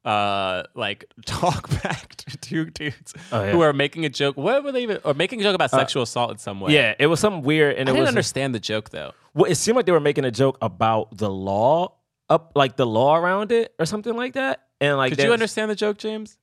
Uh, 0.06 0.64
like 0.74 1.04
talk 1.26 1.70
back 1.84 2.16
to 2.16 2.38
two 2.38 2.66
dudes 2.70 3.14
Oh, 3.30 3.44
yeah. 3.44 3.52
who 3.52 3.60
are 3.60 3.74
making 3.74 4.06
a 4.06 4.10
joke. 4.10 4.38
What 4.38 4.64
were 4.64 4.72
they 4.72 4.84
even? 4.84 5.00
Or 5.04 5.14
making 5.14 5.42
a 5.42 5.44
joke 5.44 5.56
about 5.56 5.70
sexual 5.70 6.04
assault 6.04 6.32
in 6.32 6.38
some 6.38 6.62
way. 6.62 6.74
Yeah, 6.74 6.96
it 6.98 7.08
was 7.08 7.20
something 7.20 7.42
weird, 7.44 7.76
and 7.76 7.90
I 7.90 7.92
it 7.92 7.96
didn't 7.96 8.02
was 8.04 8.08
understand 8.10 8.56
the 8.56 8.60
joke 8.62 8.90
though. 8.92 9.12
Well, 9.34 9.52
it 9.52 9.56
seemed 9.56 9.76
like 9.76 9.86
they 9.86 9.92
were 9.92 10.00
making 10.00 10.24
a 10.24 10.32
joke 10.32 10.58
about 10.62 11.18
the 11.18 11.30
law 11.30 11.96
up, 12.30 12.54
like 12.56 12.78
the 12.78 12.86
law 12.88 13.18
around 13.18 13.52
it, 13.52 13.74
or 13.80 13.86
something 13.86 14.16
like 14.16 14.36
that. 14.36 14.64
And 14.80 14.96
like, 14.96 15.14
Did 15.14 15.26
you 15.26 15.34
understand 15.34 15.70
the 15.72 15.76
joke, 15.76 15.98
James? 15.98 16.38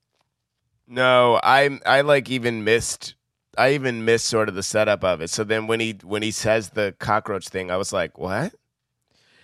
No, 0.87 1.41
I 1.43 1.79
I 1.87 2.03
like 2.03 2.31
even 2.31 2.65
missed. 2.65 3.15
I 3.57 3.75
even 3.75 4.05
missed 4.05 4.27
sort 4.27 4.49
of 4.49 4.55
the 4.55 4.63
setup 4.63 5.05
of 5.05 5.21
it. 5.21 5.31
So 5.31 5.45
then 5.45 5.67
when 5.67 5.81
he 5.81 5.97
when 6.03 6.23
he 6.23 6.31
says 6.31 6.71
the 6.71 6.95
cockroach 6.99 7.49
thing, 7.49 7.71
I 7.71 7.77
was 7.77 7.93
like, 7.93 8.19
what? 8.19 8.53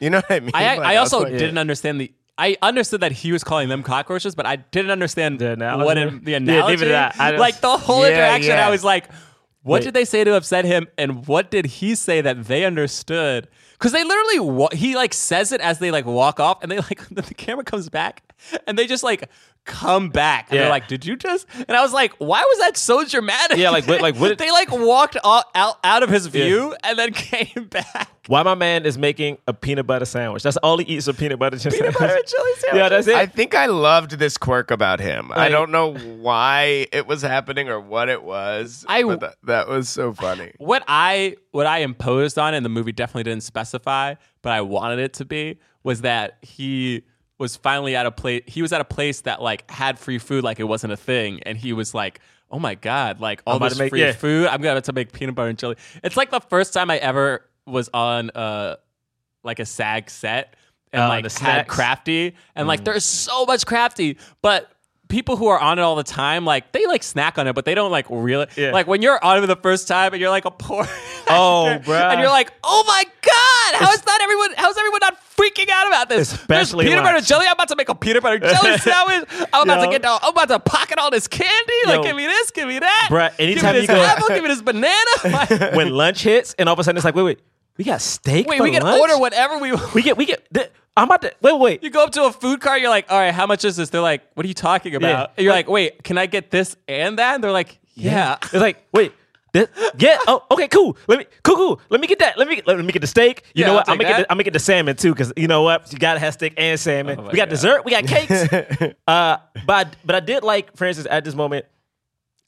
You 0.00 0.10
know 0.10 0.18
what 0.18 0.30
I 0.30 0.40
mean? 0.40 0.50
I, 0.54 0.76
Like, 0.76 0.86
I 0.96 1.00
was 1.00 1.12
also 1.12 1.24
like- 1.28 1.38
didn't 1.38 1.58
understand 1.58 2.00
the. 2.00 2.12
I 2.38 2.56
understood 2.62 3.02
that 3.02 3.12
he 3.12 3.32
was 3.32 3.44
calling 3.44 3.68
them 3.68 3.82
cockroaches, 3.82 4.34
but 4.34 4.46
I 4.46 4.56
didn't 4.56 4.90
understand 4.90 5.40
The 5.40 5.52
analogy? 5.52 5.84
what 5.84 5.98
in, 5.98 6.24
the 6.24 6.34
analogy. 6.34 6.68
neither 6.72 6.84
did 6.86 6.94
I. 6.94 7.12
I 7.18 7.30
just- 7.32 7.40
like 7.40 7.60
the 7.60 7.76
whole 7.76 8.00
Yeah, 8.02 8.08
interaction, 8.14 8.52
yeah. 8.52 8.66
I 8.66 8.70
was 8.70 8.82
like, 8.82 9.10
"What 9.62 9.80
Wait. 9.80 9.84
did 9.84 9.94
they 9.94 10.06
say 10.06 10.24
to 10.24 10.34
upset 10.34 10.64
him, 10.64 10.86
and 10.96 11.26
what 11.26 11.50
did 11.50 11.66
he 11.66 11.94
say 11.94 12.22
that 12.22 12.44
they 12.46 12.64
understood?" 12.64 13.48
Because 13.72 13.92
they 13.92 14.02
literally, 14.04 14.40
wa- 14.40 14.70
he 14.72 14.96
like 14.96 15.12
says 15.12 15.52
it 15.52 15.60
as 15.60 15.80
they 15.80 15.90
like 15.90 16.06
walk 16.06 16.40
off, 16.40 16.62
and 16.62 16.72
they 16.72 16.78
like 16.78 17.06
the 17.10 17.22
camera 17.34 17.62
comes 17.64 17.90
back, 17.90 18.22
and 18.66 18.78
they 18.78 18.86
just 18.86 19.02
like 19.02 19.28
come 19.66 20.08
back, 20.08 20.46
and 20.48 20.56
Yeah. 20.56 20.62
they're 20.62 20.70
like, 20.70 20.88
"Did 20.88 21.04
you 21.04 21.16
just?" 21.16 21.46
And 21.68 21.76
I 21.76 21.82
was 21.82 21.92
like, 21.92 22.14
"Why 22.18 22.40
was 22.40 22.58
that 22.60 22.76
so 22.78 23.04
dramatic?" 23.04 23.58
Yeah, 23.58 23.70
like, 23.70 23.86
what- 23.86 24.00
like, 24.00 24.16
what- 24.16 24.38
they 24.38 24.50
like 24.50 24.70
walked 24.72 25.16
out, 25.22 25.44
out 25.54 25.76
out 25.84 26.02
of 26.02 26.08
his 26.08 26.26
view 26.28 26.74
and 26.82 26.98
then 26.98 27.12
came 27.14 27.64
back. 27.68 28.08
why 28.26 28.42
my 28.42 28.54
man 28.54 28.86
is 28.86 28.96
making 28.96 29.36
a 29.46 29.52
peanut 29.52 29.86
butter 29.86 30.04
sandwich. 30.06 30.42
That's 30.42 30.56
all 30.58 30.78
he 30.78 30.84
eats 30.86 31.08
a 31.08 31.14
peanut 31.14 31.38
butter 31.38 31.58
chip 31.58 31.72
Peanut 31.72 31.94
sandwich. 31.94 31.98
butter 31.98 32.14
and 32.16 32.26
chili 32.26 32.52
sandwich. 32.58 32.80
Yeah, 32.82 32.88
that's 32.88 33.06
it. 33.06 33.16
I 33.16 33.26
think 33.26 33.54
I 33.54 33.66
loved 33.66 34.12
this 34.12 34.38
quirk 34.38 34.70
about 34.70 34.98
him. 35.00 35.30
I 35.34 35.48
don't 35.50 35.70
know 35.70 35.94
why 35.94 36.86
it 36.92 37.06
was 37.06 37.22
happening 37.22 37.68
or 37.68 37.80
what 37.80 38.08
it 38.08 38.22
was. 38.22 38.84
I- 38.88 39.02
but 39.04 39.20
that, 39.20 39.34
that 39.44 39.68
was 39.68 39.88
so 39.88 40.12
funny. 40.14 40.52
what 40.58 40.82
I 40.88 41.36
what 41.52 41.66
I 41.66 41.78
imposed 41.78 42.38
on, 42.38 42.54
and 42.54 42.64
the 42.64 42.70
movie 42.70 42.92
definitely 42.92 43.24
didn't 43.24 43.42
specify, 43.42 44.14
but 44.42 44.52
I 44.52 44.60
wanted 44.62 45.00
it 45.00 45.12
to 45.14 45.24
be, 45.24 45.58
was 45.82 46.00
that 46.02 46.38
he 46.42 47.02
was 47.40 47.56
finally 47.56 47.96
at 47.96 48.06
a 48.06 48.12
place. 48.12 48.44
He 48.46 48.62
was 48.62 48.72
at 48.72 48.80
a 48.80 48.84
place 48.84 49.22
that 49.22 49.42
like 49.42 49.68
had 49.68 49.98
free 49.98 50.18
food, 50.18 50.44
like 50.44 50.60
it 50.60 50.64
wasn't 50.64 50.92
a 50.92 50.96
thing, 50.96 51.42
and 51.42 51.58
he 51.58 51.72
was 51.72 51.92
like 51.94 52.20
oh 52.52 52.58
my 52.58 52.74
god, 52.74 53.20
like 53.20 53.40
all 53.46 53.60
this 53.60 53.78
make- 53.78 53.90
free 53.90 54.00
yeah. 54.00 54.10
food. 54.12 54.46
I'm 54.48 54.60
gonna 54.60 54.74
have 54.74 54.82
to 54.84 54.92
make 54.92 55.12
peanut 55.12 55.34
butter 55.36 55.48
and 55.48 55.58
jelly 55.58 55.76
It's 56.02 56.16
like 56.16 56.30
the 56.30 56.40
first 56.40 56.72
time 56.74 56.90
I 56.90 56.98
ever 56.98 57.44
was 57.66 57.88
on 57.94 58.30
uh 58.30 58.76
like 59.42 59.58
a 59.58 59.66
SAG 59.66 60.10
set 60.10 60.54
and 60.92 61.02
Uh, 61.02 61.08
like 61.08 61.28
the 61.28 61.40
had? 61.44 61.66
Mm. 61.66 61.68
crafty 61.68 62.34
and 62.56 62.68
like 62.68 62.84
there's 62.84 63.04
so 63.04 63.46
much 63.46 63.64
crafty, 63.66 64.18
but 64.42 64.70
people 65.10 65.36
who 65.36 65.48
are 65.48 65.58
on 65.58 65.78
it 65.78 65.82
all 65.82 65.96
the 65.96 66.02
time, 66.02 66.46
like 66.46 66.72
they 66.72 66.86
like 66.86 67.02
snack 67.02 67.36
on 67.36 67.46
it, 67.46 67.54
but 67.54 67.64
they 67.66 67.74
don't 67.74 67.90
like 67.90 68.06
really 68.08 68.46
Yeah. 68.56 68.70
like 68.72 68.86
when 68.86 69.02
you're 69.02 69.22
on 69.22 69.42
it 69.42 69.46
the 69.46 69.56
first 69.56 69.86
time 69.88 70.12
and 70.14 70.20
you're 70.20 70.30
like 70.30 70.46
a 70.46 70.50
poor 70.50 70.86
Oh, 71.28 71.66
actor, 71.66 71.92
and 71.92 72.20
you're 72.20 72.28
like, 72.30 72.52
oh 72.64 72.82
my 72.88 73.04
god, 73.04 73.74
how 73.86 73.92
is 73.92 74.04
not 74.06 74.20
everyone? 74.22 74.50
How's 74.56 74.76
everyone 74.78 74.98
not 75.02 75.16
freaking 75.36 75.68
out 75.70 75.86
about 75.86 76.08
this? 76.08 76.32
Especially 76.32 76.86
There's 76.86 76.94
peanut 76.98 77.04
butter 77.04 77.24
jelly. 77.24 77.46
I'm 77.46 77.52
about 77.52 77.68
to 77.68 77.76
make 77.76 77.88
a 77.88 77.94
peanut 77.94 78.22
butter 78.22 78.38
jelly 78.40 78.78
sandwich. 78.78 79.28
I'm 79.52 79.62
about 79.64 79.80
Yo. 79.80 79.84
to 79.84 79.90
get 79.90 80.02
down. 80.02 80.18
I'm 80.22 80.30
about 80.30 80.48
to 80.48 80.58
pocket 80.58 80.98
all 80.98 81.10
this 81.10 81.28
candy. 81.28 81.72
Yo. 81.84 81.90
Like, 81.90 82.02
give 82.02 82.16
me 82.16 82.26
this, 82.26 82.50
give 82.50 82.66
me 82.66 82.78
that. 82.80 83.08
Bruh, 83.10 83.32
anytime 83.38 83.74
give 83.74 83.74
me 83.74 83.80
you 83.82 83.86
go- 83.86 84.02
apple, 84.02 84.28
give 84.28 84.42
me 84.42 84.48
this 84.48 84.62
banana. 84.62 85.70
when 85.76 85.90
lunch 85.90 86.22
hits, 86.22 86.54
and 86.58 86.68
all 86.68 86.72
of 86.72 86.78
a 86.78 86.84
sudden 86.84 86.96
it's 86.96 87.04
like, 87.04 87.14
wait, 87.14 87.22
wait, 87.22 87.40
we 87.76 87.84
got 87.84 88.00
steak. 88.00 88.46
Wait, 88.48 88.60
we 88.60 88.70
can 88.70 88.82
lunch? 88.82 89.00
order 89.00 89.18
whatever 89.18 89.58
we. 89.58 89.72
want. 89.72 89.94
We 89.94 90.02
get, 90.02 90.16
we 90.16 90.26
get. 90.26 90.46
th- 90.52 90.70
I'm 90.96 91.04
about 91.04 91.22
to 91.22 91.32
wait, 91.40 91.58
wait. 91.58 91.82
You 91.82 91.90
go 91.90 92.04
up 92.04 92.10
to 92.12 92.24
a 92.24 92.32
food 92.32 92.60
cart. 92.60 92.80
You're 92.80 92.90
like, 92.90 93.10
all 93.10 93.18
right, 93.18 93.32
how 93.32 93.46
much 93.46 93.64
is 93.64 93.76
this? 93.76 93.90
They're 93.90 94.00
like, 94.00 94.22
what 94.34 94.44
are 94.44 94.48
you 94.48 94.54
talking 94.54 94.94
about? 94.94 95.32
Yeah. 95.36 95.42
You're 95.44 95.52
like, 95.52 95.68
wait, 95.68 96.02
can 96.04 96.18
I 96.18 96.26
get 96.26 96.50
this 96.50 96.76
and 96.88 97.18
that? 97.18 97.36
And 97.36 97.44
they're 97.44 97.52
like, 97.52 97.78
yeah. 97.94 98.36
It's 98.42 98.52
like, 98.54 98.84
wait, 98.92 99.12
this, 99.52 99.68
yeah, 99.98 100.18
oh, 100.26 100.44
okay, 100.50 100.68
cool. 100.68 100.96
Let 101.08 101.20
me, 101.20 101.24
cool, 101.42 101.56
cool. 101.56 101.80
Let 101.88 102.00
me 102.00 102.06
get 102.06 102.18
that. 102.20 102.36
Let 102.38 102.48
me, 102.48 102.60
let 102.66 102.78
me 102.84 102.92
get 102.92 103.00
the 103.00 103.06
steak. 103.06 103.42
You 103.54 103.62
Yeah, 103.62 103.66
know 103.68 103.74
what? 103.74 103.88
I'm 103.88 103.96
gonna 103.98 104.08
get, 104.08 104.18
the, 104.18 104.30
I'm 104.32 104.36
gonna 104.36 104.44
get 104.44 104.52
the 104.52 104.58
salmon 104.60 104.96
too, 104.96 105.12
because 105.12 105.32
you 105.36 105.46
know 105.48 105.62
what? 105.62 105.92
You 105.92 105.98
gotta 105.98 106.20
have 106.20 106.34
steak 106.34 106.54
and 106.56 106.78
salmon. 106.78 107.18
Oh 107.18 107.22
we 107.22 107.28
got 107.30 107.48
God. 107.48 107.50
dessert. 107.50 107.84
We 107.84 107.90
got 107.92 108.06
cakes. 108.06 108.30
uh, 108.52 109.36
but 109.66 109.86
I, 109.86 109.90
but 110.04 110.14
I 110.16 110.20
did 110.20 110.42
like, 110.44 110.76
for 110.76 110.84
instance, 110.86 111.08
at 111.10 111.24
this 111.24 111.34
moment, 111.34 111.66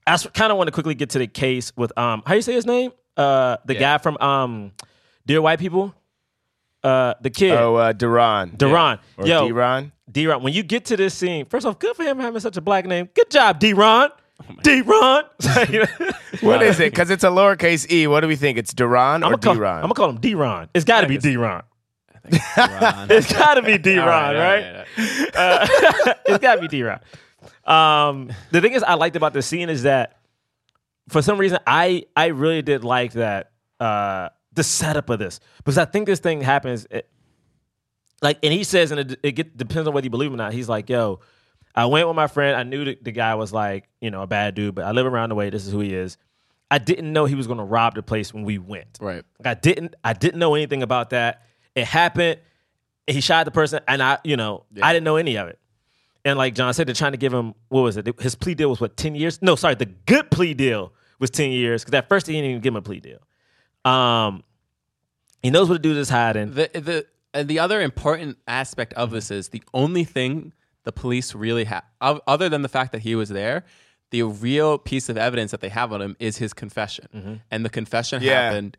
I 0.07 0.17
kind 0.19 0.51
of 0.53 0.59
want 0.59 0.69
to 0.69 0.73
quickly 0.73 0.95
get 0.95 1.11
to 1.11 1.19
the 1.19 1.27
case 1.29 1.73
with 1.77 1.97
um, 1.99 2.23
how 2.27 2.35
you 2.35 2.43
say 2.43 2.53
his 2.53 2.67
name? 2.67 2.93
Uh, 3.17 3.57
the 3.65 3.75
Yeah. 3.75 3.81
guy 3.81 3.99
from 3.99 4.17
um, 4.19 4.73
Dear 5.27 5.43
White 5.43 5.59
People. 5.59 5.95
Uh, 6.83 7.15
the 7.21 7.31
kid. 7.31 7.53
Oh, 7.53 7.77
uh, 7.77 7.93
Duran. 7.93 8.55
Duran. 8.57 8.99
Or 9.17 9.27
Yo, 9.27 9.49
DeRon. 9.49 9.93
DeRon, 10.11 10.43
when 10.43 10.53
you 10.53 10.65
get 10.65 10.87
to 10.87 10.97
this 10.97 11.15
scene, 11.15 11.47
first 11.47 11.65
off, 11.65 11.79
good 11.79 11.95
for 11.95 12.03
him 12.03 12.19
having 12.19 12.41
such 12.41 12.57
a 12.57 12.61
black 12.61 12.87
name. 12.87 13.09
Good 13.15 13.31
job, 13.31 13.61
DeRon. 13.61 14.11
Oh 14.41 14.55
DeRon. 14.63 16.13
What 16.43 16.63
is 16.63 16.81
it? 16.81 16.91
Because 16.93 17.11
it's 17.11 17.23
a 17.23 17.29
lowercase 17.29 17.89
e. 17.93 18.09
What 18.09 18.21
do 18.21 18.27
we 18.29 18.35
think? 18.35 18.59
It's 18.59 18.75
Duran 18.75 19.23
I'm 19.23 19.33
or 19.33 19.37
gonna 19.37 19.39
call, 19.39 19.55
DeRon? 19.57 19.75
I'm 19.77 19.83
gonna 19.83 19.95
call 19.95 20.11
him 20.11 20.19
DeRon. 20.19 20.69
It's 20.75 20.85
got 20.85 21.03
to 21.03 21.07
be 21.07 21.19
DeRon. 21.19 21.63
It's 22.25 23.33
got 23.33 23.55
to 23.55 23.63
be 23.63 23.79
DeRon, 23.79 24.01
All 24.03 24.07
right, 24.09 24.35
all 24.37 24.43
right? 24.43 24.65
right, 24.65 24.87
all 25.37 25.59
right. 25.59 26.09
Uh, 26.09 26.15
it's 26.27 26.39
got 26.39 26.57
to 26.57 26.67
be 26.67 26.69
DeRon. 26.69 27.01
Um, 27.71 28.33
the 28.51 28.61
thing 28.61 28.73
is, 28.73 28.83
I 28.83 28.95
liked 28.95 29.15
about 29.15 29.33
the 29.35 29.43
scene 29.43 29.69
is 29.71 29.85
that 29.85 30.19
for 31.09 31.23
some 31.23 31.39
reason, 31.39 31.59
I 31.67 32.07
I 32.17 32.27
really 32.27 32.63
did 32.63 32.83
like 32.83 33.13
that 33.13 33.53
uh, 33.79 34.31
the 34.53 34.63
setup 34.63 35.11
of 35.11 35.19
this 35.19 35.41
because 35.59 35.79
I 35.79 35.85
think 35.85 36.07
this 36.07 36.21
thing 36.21 36.41
happens. 36.41 36.87
It, 36.91 37.09
like, 38.21 38.39
and 38.43 38.53
he 38.53 38.63
says, 38.65 38.93
and 38.93 39.01
it, 39.01 39.21
it 39.23 39.33
get, 39.33 39.57
depends 39.57 39.89
on 39.89 39.95
whether 39.95 40.05
you 40.05 40.11
believe 40.11 40.29
him 40.29 40.35
or 40.35 40.37
not. 40.37 40.53
He's 40.53 40.69
like, 40.69 40.89
"Yo, 40.89 41.21
I 41.75 41.87
went 41.87 42.07
with 42.07 42.17
my 42.17 42.27
friend. 42.27 42.57
I 42.57 42.63
knew 42.63 42.85
the, 42.85 42.99
the 43.01 43.13
guy 43.13 43.35
was 43.35 43.53
like, 43.53 43.89
you 44.01 44.11
know, 44.11 44.23
a 44.23 44.27
bad 44.27 44.55
dude, 44.55 44.75
but 44.75 44.85
I 44.85 44.93
live 44.93 45.07
around 45.07 45.31
the 45.31 45.35
way. 45.35 45.51
This 45.51 45.67
is 45.67 45.73
who 45.73 45.81
he 45.81 45.95
is. 45.95 46.19
I 46.71 46.79
didn't 46.79 47.13
know 47.13 47.27
he 47.27 47.35
was 47.35 47.47
going 47.47 47.59
to 47.59 47.65
rob 47.65 47.95
the 47.95 48.03
place 48.03 48.33
when 48.33 48.45
we 48.45 48.59
went. 48.59 48.99
Right. 49.01 49.25
Like 49.39 49.47
I 49.47 49.61
didn't 49.61 49.95
I 50.03 50.13
didn't 50.15 50.39
know 50.39 50.55
anything 50.55 50.83
about 50.83 51.11
that. 51.11 51.43
It 51.75 51.85
happened. 51.85 52.41
He 53.07 53.21
shot 53.21 53.45
the 53.45 53.51
person, 53.51 53.81
and 53.89 54.03
I, 54.03 54.19
you 54.25 54.37
know, 54.37 54.65
I 54.81 54.93
didn't 54.93 55.05
know 55.05 55.17
any 55.17 55.37
of 55.37 55.49
it. 55.49 55.59
And 56.25 56.39
like 56.39 56.55
John 56.55 56.73
said, 56.73 56.87
they're 56.87 56.95
trying 56.95 57.13
to 57.13 57.19
give 57.19 57.35
him 57.35 57.55
what 57.69 57.81
was 57.81 57.97
it? 57.97 58.09
His 58.21 58.35
plea 58.35 58.55
deal 58.55 58.71
was 58.71 58.81
what 58.81 58.97
ten 58.97 59.15
years? 59.15 59.43
No, 59.43 59.57
sorry, 59.57 59.75
the 59.75 59.87
good 59.87 60.31
plea 60.31 60.55
deal 60.55 60.93
was 61.19 61.31
ten 61.31 61.51
years 61.51 61.85
because 61.85 61.97
at 61.99 62.09
first 62.09 62.27
he 62.27 62.33
didn't 62.35 62.51
even 62.51 62.63
give 62.63 62.73
him 62.73 62.77
a 62.77 62.83
plea 62.83 63.01
deal. 63.01 63.19
Um, 63.85 64.43
he 65.43 65.51
knows 65.51 65.69
what 65.69 65.75
to 65.77 65.81
do. 65.81 65.95
This 65.95 66.09
hiding. 66.09 66.55
The 66.55 66.71
the 66.75 67.07
and 67.35 67.49
the 67.49 67.59
other 67.59 67.81
important 67.81 68.39
aspect 68.47 68.93
of 68.95 69.11
this 69.11 69.31
is 69.31 69.49
the 69.49 69.63
only 69.75 70.05
thing 70.05 70.53
the 70.85 70.93
police 70.93 71.35
really 71.35 71.65
have, 71.65 71.85
other 72.01 72.49
than 72.49 72.63
the 72.63 72.69
fact 72.69 72.93
that 72.93 73.01
he 73.03 73.15
was 73.15 73.29
there, 73.29 73.65
the 74.11 74.23
real 74.25 74.79
piece 74.79 75.09
of 75.09 75.17
evidence 75.17 75.51
that 75.53 75.61
they 75.61 75.69
have 75.69 75.93
on 75.93 76.03
him 76.03 76.17
is 76.19 76.37
his 76.39 76.53
confession. 76.53 77.41
And 77.51 77.65
the 77.65 77.71
confession 77.71 78.23
Yeah. 78.23 78.47
happened. 78.51 78.77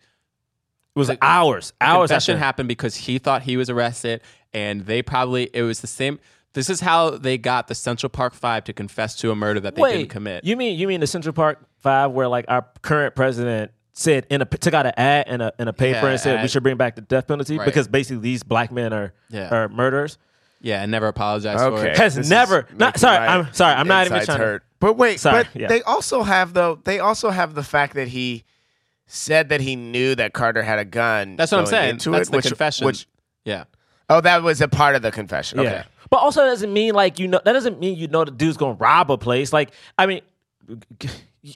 It 0.95 0.99
was 0.99 1.07
the- 1.07 1.17
hours, 1.21 1.73
The 1.79 1.85
hours 1.87 2.09
confession 2.11 2.35
after. 2.35 2.45
happened 2.45 2.67
because 2.67 2.95
he 2.95 3.17
thought 3.17 3.41
he 3.43 3.57
was 3.57 3.69
arrested, 3.69 4.21
and 4.53 4.81
they 4.85 5.01
probably 5.01 5.49
it 5.53 5.63
was 5.63 5.79
the 5.79 5.87
same. 5.87 6.19
This 6.53 6.69
is 6.69 6.81
how 6.81 7.11
they 7.11 7.37
got 7.39 7.67
the 7.67 7.73
Central 7.73 8.09
Park 8.11 8.33
Five 8.35 8.65
to 8.65 8.73
confess 8.73 9.15
to 9.17 9.31
a 9.31 9.35
murder 9.35 9.59
that 9.61 9.73
they 9.75 9.81
Wait, 9.81 9.93
didn't 9.97 10.09
commit. 10.11 10.43
You 10.43 10.55
mean 10.55 10.77
you 10.77 10.87
mean 10.87 10.99
the 10.99 11.07
Central 11.07 11.33
Park 11.33 11.65
Five, 11.79 12.11
where 12.11 12.27
like 12.27 12.45
our 12.47 12.67
current 12.83 13.15
president 13.15 13.71
said 13.93 14.25
in 14.29 14.41
a 14.41 14.45
took 14.45 14.73
out 14.73 14.85
an 14.87 14.93
ad 14.97 15.27
in 15.27 15.39
a 15.41 15.53
in 15.59 15.67
a 15.67 15.73
paper 15.73 15.99
Yeah, 16.01 16.11
and 16.11 16.19
said 16.19 16.41
we 16.41 16.47
should 16.47 16.63
bring 16.63 16.77
back 16.77 16.95
the 16.95 17.01
death 17.01 17.27
penalty 17.27 17.57
Right. 17.57 17.65
because 17.65 17.87
basically 17.87 18.21
these 18.21 18.43
black 18.43 18.71
men 18.71 18.91
are 18.91 19.13
Yeah. 19.29 19.49
are 19.53 19.69
murderers. 19.69 20.17
yeah, 20.61 20.81
and 20.81 20.89
never 20.91 21.07
apologized 21.07 21.59
for 21.59 21.65
Okay. 21.77 21.91
it. 21.91 21.97
Has 21.97 22.15
This 22.15 22.29
never- 22.29 22.65
not- 22.77 22.97
sorry, 22.97 23.17
I'm- 23.17 23.49
sorry, 23.51 23.75
I'm 23.75 23.87
not 23.87 24.05
even 24.07 24.17
insides 24.17 24.25
trying 24.27 24.39
to- 24.39 24.45
hurt. 24.45 24.63
But 24.79 24.93
wait, 24.97 25.19
Sorry, 25.19 25.43
but 25.43 25.59
yeah. 25.61 25.67
they 25.67 25.81
also 25.83 26.23
have 26.23 26.53
though. 26.53 26.79
They 26.83 26.99
also 26.99 27.29
have 27.29 27.53
the 27.53 27.63
fact 27.63 27.93
that 27.95 28.07
he 28.09 28.43
said 29.05 29.49
that 29.49 29.61
he 29.61 29.75
knew 29.75 30.15
that 30.15 30.33
Carter 30.33 30.63
had 30.63 30.79
a 30.79 30.85
gun. 30.85 31.35
That's 31.35 31.51
what 31.51 31.59
I'm 31.59 31.65
saying. 31.67 31.89
Into 31.91 32.11
That's 32.11 32.29
it, 32.29 32.31
the 32.31 32.37
which, 32.37 32.45
confession. 32.47 32.85
Which 32.85 33.07
yeah. 33.45 33.65
oh, 34.09 34.21
that 34.21 34.41
was 34.41 34.59
a 34.61 34.67
part 34.67 34.95
of 34.95 35.01
the 35.01 35.11
confession. 35.11 35.59
Yeah. 35.59 35.69
Okay. 35.69 35.83
But 36.09 36.17
also 36.17 36.45
doesn't 36.45 36.71
mean 36.73 36.93
like 36.95 37.19
you 37.19 37.27
know 37.27 37.41
that 37.43 37.53
doesn't 37.53 37.79
mean 37.79 37.97
you 37.97 38.07
know 38.07 38.23
the 38.23 38.31
dude's 38.31 38.57
gonna 38.57 38.73
rob 38.73 39.11
a 39.11 39.17
place. 39.17 39.51
Like 39.53 39.71
I 39.97 40.05
mean, 40.05 40.21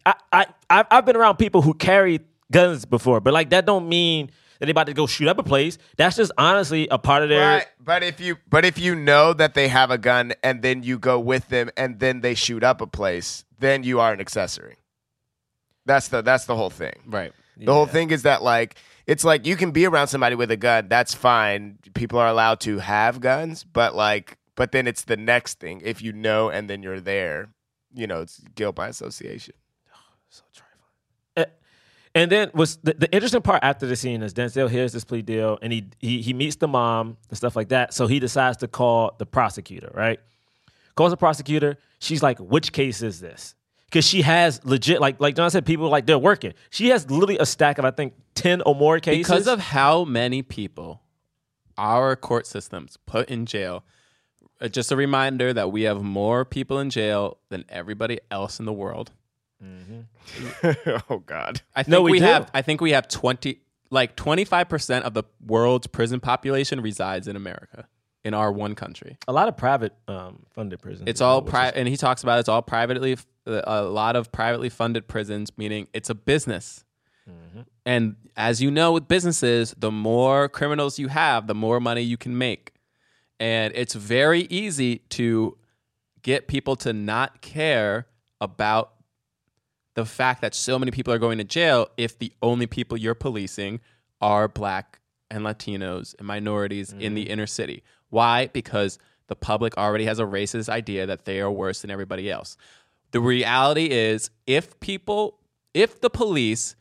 I 0.06 0.16
I 0.32 0.46
I've 0.70 0.86
I've 0.92 1.06
been 1.06 1.16
around 1.16 1.38
people 1.38 1.62
who 1.62 1.74
carry 1.74 2.20
guns 2.52 2.86
before, 2.86 3.20
but 3.22 3.34
like 3.34 3.50
that 3.52 3.66
don't 3.66 3.88
mean 3.88 4.32
that 4.60 4.66
they 4.66 4.72
about 4.72 4.88
to 4.88 4.94
go 4.94 5.08
shoot 5.08 5.28
up 5.28 5.38
a 5.38 5.44
place. 5.44 5.78
That's 5.98 6.16
just 6.16 6.32
honestly 6.38 6.88
a 6.90 6.98
part 6.98 7.24
of 7.24 7.30
their. 7.30 7.60
But, 7.60 7.86
but 7.86 8.04
if 8.04 8.20
you 8.20 8.38
but 8.50 8.66
if 8.66 8.80
you 8.80 8.96
know 8.96 9.34
that 9.34 9.54
they 9.54 9.68
have 9.68 9.92
a 9.92 9.98
gun 9.98 10.34
and 10.44 10.62
then 10.62 10.84
you 10.84 11.00
go 11.00 11.20
with 11.20 11.48
them 11.50 11.70
and 11.78 12.00
then 12.00 12.22
they 12.22 12.36
shoot 12.36 12.64
up 12.64 12.82
a 12.82 12.88
place, 12.88 13.46
then 13.60 13.84
you 13.84 14.00
are 14.00 14.14
an 14.14 14.20
accessory. 14.20 14.78
That's 15.86 16.10
the 16.10 16.22
that's 16.22 16.46
the 16.46 16.56
whole 16.56 16.70
thing. 16.70 16.96
Right. 17.06 17.32
The 17.60 17.74
whole 17.74 17.88
thing 17.88 18.12
is 18.12 18.24
that 18.24 18.44
like 18.44 18.76
it's 19.08 19.24
like 19.24 19.46
you 19.46 19.56
can 19.56 19.72
be 19.72 19.86
around 19.86 20.08
somebody 20.08 20.36
with 20.36 20.52
a 20.52 20.58
gun, 20.58 20.90
that's 20.90 21.14
fine. 21.14 21.80
People 21.94 22.20
are 22.20 22.28
allowed 22.28 22.60
to 22.62 22.80
have 22.80 23.20
guns, 23.20 23.64
but 23.64 23.96
like 23.96 24.38
but 24.56 24.72
then 24.72 24.88
it's 24.88 25.04
the 25.04 25.18
next 25.18 25.60
thing. 25.60 25.82
If 25.84 26.02
you 26.02 26.12
know 26.14 26.50
and 26.50 26.70
then 26.70 26.84
you're 26.84 27.00
there, 27.00 27.50
you 27.94 28.06
know, 28.06 28.22
it's 28.22 28.42
guilt 28.56 28.76
by 28.76 28.90
association. 28.90 29.56
Uh, 31.36 31.46
And 32.16 32.32
then 32.32 32.50
was 32.54 32.78
the, 32.78 32.94
the 32.94 33.14
interesting 33.14 33.42
part 33.42 33.64
after 33.64 33.86
the 33.86 33.96
scene 33.96 34.24
is 34.24 34.34
Denzel 34.34 34.70
hears 34.70 34.92
this 34.94 35.04
plea 35.06 35.22
deal 35.22 35.60
and 35.62 35.72
he, 35.72 35.86
he 36.00 36.22
he 36.22 36.34
meets 36.34 36.56
the 36.56 36.68
mom 36.68 37.18
and 37.30 37.38
stuff 37.38 37.56
like 37.56 37.70
that. 37.70 37.94
So 37.94 38.08
he 38.08 38.20
decides 38.20 38.58
to 38.58 38.68
call 38.68 39.16
the 39.20 39.26
prosecutor, 39.26 39.92
right? 39.94 40.20
Calls 40.96 41.12
the 41.12 41.18
prosecutor. 41.18 41.78
She's 42.00 42.24
like, 42.24 42.40
which 42.40 42.72
case 42.72 43.02
is 43.04 43.20
this? 43.20 43.54
Because 43.86 44.06
she 44.06 44.22
has 44.24 44.60
legit, 44.66 45.00
like 45.00 45.22
like 45.22 45.36
John 45.36 45.50
said, 45.52 45.66
people 45.66 45.90
like 45.90 46.06
they're 46.08 46.18
working. 46.18 46.54
She 46.72 46.90
has 46.90 47.10
literally 47.10 47.38
a 47.38 47.46
stack 47.46 47.78
of 47.78 47.86
I 47.86 47.92
think 47.92 48.14
ten 48.34 48.62
or 48.64 48.74
more 48.76 49.00
cases. 49.00 49.28
Because 49.28 49.48
of 49.48 49.60
how 49.60 50.04
many 50.04 50.42
people 50.42 51.02
our 51.78 52.16
court 52.16 52.48
systems 52.48 52.98
put 53.06 53.30
in 53.30 53.46
jail. 53.46 53.84
uh, 54.60 54.68
Just 54.68 54.92
a 54.92 54.96
reminder 54.96 55.54
that 55.54 55.72
we 55.72 55.84
have 55.84 56.02
more 56.02 56.44
people 56.46 56.80
in 56.80 56.90
jail 56.90 57.38
than 57.50 57.64
everybody 57.70 58.20
else 58.32 58.60
in 58.60 58.66
the 58.66 58.74
world. 58.74 59.12
oh 61.10 61.24
God. 61.26 61.62
I 61.76 61.84
think 61.84 61.92
No, 61.92 62.02
we 62.02 62.12
we, 62.14 62.20
do. 62.20 62.26
have. 62.26 62.50
I 62.54 62.62
think 62.62 62.82
we 62.82 62.92
have 62.92 63.08
twenty, 63.08 63.62
like 63.90 64.16
twenty 64.16 64.46
five 64.46 64.70
percent 64.70 65.06
of 65.06 65.14
the 65.14 65.24
world's 65.46 65.88
prison 65.88 66.20
population 66.20 66.82
resides 66.82 67.28
in 67.28 67.36
America, 67.36 67.88
in 68.24 68.34
our 68.34 68.52
one 68.52 68.76
country. 68.76 69.18
a 69.28 69.34
lot 69.34 69.48
of 69.48 69.58
private 69.58 69.94
um, 70.08 70.46
funded 70.54 70.82
prisons. 70.82 71.10
It's 71.10 71.22
all 71.22 71.42
private, 71.42 71.78
and 71.78 71.88
he 71.88 71.98
talks 71.98 72.24
about 72.24 72.40
it's 72.40 72.50
all 72.50 72.62
privately. 72.62 73.18
A 73.46 73.82
lot 73.84 74.16
of 74.18 74.32
privately 74.32 74.70
funded 74.70 75.08
prisons, 75.08 75.52
meaning 75.58 75.88
it's 75.94 76.10
a 76.10 76.16
business. 76.16 76.84
And 77.86 78.16
as 78.38 78.62
you 78.62 78.70
know, 78.72 78.92
with 78.94 79.08
businesses, 79.08 79.74
the 79.78 79.92
more 79.92 80.48
criminals 80.50 81.00
you 81.00 81.08
have, 81.10 81.48
the 81.48 81.56
more 81.56 81.80
money 81.80 82.02
you 82.02 82.18
can 82.18 82.38
make. 82.38 82.74
And 83.40 83.74
it's 83.76 83.94
very 83.96 84.42
easy 84.50 84.98
to 85.10 85.58
get 86.22 86.48
people 86.50 86.76
to 86.78 86.92
not 86.94 87.42
care 87.42 88.08
about 88.42 88.94
the 89.98 90.06
fact 90.06 90.42
that 90.42 90.54
so 90.54 90.78
many 90.78 90.92
people 90.92 91.12
are 91.12 91.18
going 91.18 91.40
to 91.40 91.44
jail 91.44 91.88
if 91.98 92.20
the 92.20 92.32
only 92.44 92.68
people 92.68 92.96
you're 92.96 93.16
policing 93.16 93.80
are 94.22 94.48
black 94.48 95.00
and 95.32 95.44
Latinos 95.44 96.14
and 96.20 96.28
minorities 96.28 96.94
in 96.94 97.16
the 97.16 97.26
mm. 97.26 97.30
inner 97.30 97.48
city. 97.48 97.82
Why? 98.12 98.46
Because 98.54 99.00
the 99.26 99.36
public 99.36 99.76
already 99.76 100.06
has 100.06 100.20
a 100.20 100.24
racist 100.24 100.70
idea 100.70 101.08
that 101.08 101.26
they 101.26 101.42
are 101.42 101.50
worse 101.50 101.82
than 101.82 101.90
everybody 101.90 102.30
else. 102.30 102.58
The 103.10 103.20
reality 103.20 103.90
is, 103.90 104.30
if 104.46 104.80
people, 104.82 105.40
if 105.74 106.00
the 106.00 106.12
police 106.12 106.76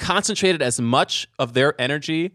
concentrated 0.00 0.62
as 0.62 0.80
much 0.80 1.28
of 1.38 1.52
their 1.52 1.80
energy 1.80 2.32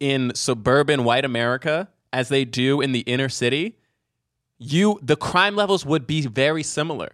in 0.00 0.34
suburban 0.34 1.04
white 1.04 1.24
America 1.24 1.88
as 2.12 2.28
they 2.28 2.44
do 2.44 2.80
in 2.80 2.90
the 2.90 3.00
inner 3.00 3.28
city, 3.28 3.78
you 4.58 4.98
the 5.00 5.16
crime 5.16 5.54
levels 5.54 5.86
would 5.86 6.08
be 6.08 6.26
very 6.26 6.64
similar. 6.64 7.12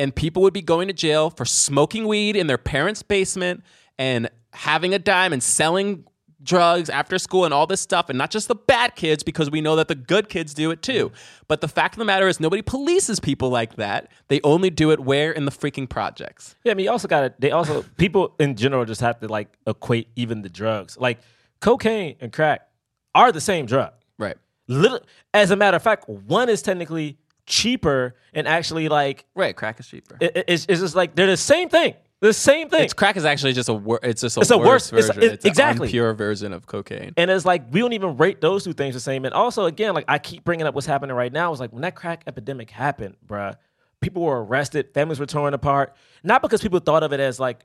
And 0.00 0.14
people 0.14 0.40
would 0.40 0.54
be 0.54 0.62
going 0.62 0.88
to 0.88 0.94
jail 0.94 1.28
for 1.28 1.44
smoking 1.44 2.08
weed 2.08 2.34
in 2.34 2.46
their 2.46 2.58
parents' 2.58 3.02
basement 3.02 3.62
and 3.98 4.30
having 4.54 4.94
a 4.94 4.98
dime 4.98 5.32
and 5.34 5.42
selling 5.42 6.04
drugs 6.42 6.88
after 6.88 7.18
school 7.18 7.44
and 7.44 7.52
all 7.52 7.66
this 7.66 7.82
stuff 7.82 8.08
and 8.08 8.16
not 8.16 8.30
just 8.30 8.48
the 8.48 8.54
bad 8.54 8.96
kids 8.96 9.22
because 9.22 9.50
we 9.50 9.60
know 9.60 9.76
that 9.76 9.88
the 9.88 9.94
good 9.94 10.30
kids 10.30 10.54
do 10.54 10.70
it 10.70 10.80
too 10.80 11.12
but 11.48 11.60
the 11.60 11.68
fact 11.68 11.94
of 11.94 11.98
the 11.98 12.04
matter 12.06 12.26
is 12.28 12.40
nobody 12.40 12.62
polices 12.62 13.20
people 13.20 13.50
like 13.50 13.76
that 13.76 14.10
they 14.28 14.40
only 14.40 14.70
do 14.70 14.90
it 14.90 15.00
where 15.00 15.30
in 15.32 15.44
the 15.44 15.50
freaking 15.50 15.86
projects 15.86 16.56
Yeah, 16.64 16.72
I 16.72 16.74
mean, 16.76 16.84
you 16.84 16.90
also 16.90 17.08
got 17.08 17.20
to. 17.20 17.34
They 17.38 17.50
also 17.50 17.82
people 17.98 18.34
in 18.40 18.56
general 18.56 18.86
just 18.86 19.02
have 19.02 19.20
to 19.20 19.28
like 19.28 19.48
equate 19.66 20.08
even 20.16 20.40
the 20.40 20.48
drugs. 20.48 20.96
Like 20.96 21.18
cocaine 21.60 22.16
and 22.20 22.32
crack 22.32 22.66
are 23.14 23.32
the 23.32 23.40
same 23.42 23.66
drug. 23.66 23.92
right 24.18 24.38
Little, 24.66 25.00
as 25.34 25.50
a 25.50 25.56
matter 25.56 25.76
of 25.76 25.82
fact, 25.82 26.08
one 26.08 26.48
is 26.48 26.62
technically 26.62 27.18
cheaper 27.50 28.14
and 28.32 28.48
actually 28.48 28.88
like 28.88 29.26
right 29.34 29.54
crack 29.56 29.78
is 29.80 29.86
cheaper 29.88 30.16
it, 30.20 30.36
it- 30.36 30.44
it's, 30.48 30.66
it's 30.68 30.80
just 30.80 30.94
like 30.94 31.14
they're 31.14 31.26
the 31.26 31.36
same 31.36 31.68
thing. 31.68 31.94
The 32.20 32.34
same 32.34 32.68
thing. 32.68 32.82
it's 32.84 32.92
crack 32.92 33.16
is 33.16 33.24
actually 33.24 33.54
just 33.54 33.70
a 33.70 33.72
wor- 33.74 33.98
it's 34.02 34.20
just 34.20 34.36
a 34.36 34.40
It's 34.40 34.50
a 34.50 34.58
worse 34.58 34.92
it's- 34.92 35.06
version 35.08 35.22
it- 35.22 35.32
it's, 35.32 35.44
exactly. 35.46 35.88
pure 35.88 36.12
version 36.12 36.52
of 36.52 36.66
cocaine 36.66 37.12
And 37.16 37.30
it's 37.30 37.46
like 37.46 37.64
we 37.72 37.80
don't 37.80 37.94
even 37.94 38.16
rate 38.18 38.40
those 38.42 38.62
two 38.62 38.74
things 38.74 38.94
the 38.94 39.00
same. 39.00 39.24
And 39.24 39.32
also, 39.32 39.64
again, 39.64 39.94
like 39.94 40.04
I 40.06 40.18
keep 40.18 40.44
bringing 40.44 40.66
up 40.66 40.74
what's 40.74 40.86
happening 40.86 41.16
right 41.16 41.32
now. 41.32 41.50
It's 41.50 41.60
like 41.60 41.72
when 41.72 41.80
that 41.82 41.94
crack 41.94 42.24
epidemic 42.26 42.70
happened, 42.70 43.16
bruh, 43.26 43.56
people 44.02 44.22
were 44.22 44.44
arrested, 44.44 44.92
families 44.92 45.18
were 45.18 45.24
torn 45.26 45.54
apart, 45.54 45.96
not 46.22 46.42
because 46.42 46.60
people 46.60 46.78
thought 46.78 47.02
of 47.02 47.14
it 47.14 47.20
as 47.20 47.40
like, 47.40 47.60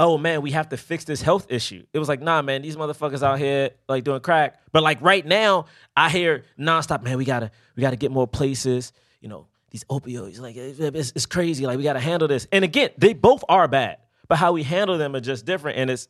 oh 0.00 0.16
man, 0.16 0.40
we 0.40 0.50
have 0.52 0.70
to 0.70 0.78
fix 0.78 1.04
this 1.04 1.20
health 1.20 1.46
issue. 1.50 1.84
It 1.92 1.98
was 1.98 2.08
like, 2.08 2.22
nah, 2.22 2.40
man, 2.40 2.62
these 2.62 2.74
motherfuckers 2.74 3.22
out 3.22 3.38
here 3.38 3.70
like 3.86 4.02
doing 4.02 4.20
crack. 4.20 4.58
But 4.72 4.82
like 4.82 5.00
right 5.02 5.24
now, 5.24 5.66
I 5.94 6.08
hear 6.08 6.44
nonstop, 6.58 7.02
man, 7.02 7.18
we 7.18 7.26
gotta 7.26 7.50
we 7.76 7.82
gotta 7.82 7.96
get 7.96 8.10
more 8.10 8.26
places. 8.26 8.92
You 9.20 9.28
know, 9.28 9.46
these 9.70 9.84
opioids, 9.84 10.40
like 10.40 10.56
it's, 10.56 11.12
it's 11.14 11.26
crazy. 11.26 11.66
Like 11.66 11.76
we 11.76 11.84
gotta 11.84 12.00
handle 12.00 12.26
this. 12.26 12.48
And 12.50 12.64
again, 12.64 12.90
they 12.96 13.12
both 13.12 13.44
are 13.46 13.68
bad, 13.68 13.98
but 14.26 14.38
how 14.38 14.52
we 14.52 14.62
handle 14.62 14.96
them 14.96 15.14
are 15.14 15.20
just 15.20 15.44
different. 15.44 15.78
And 15.78 15.90
it's 15.90 16.08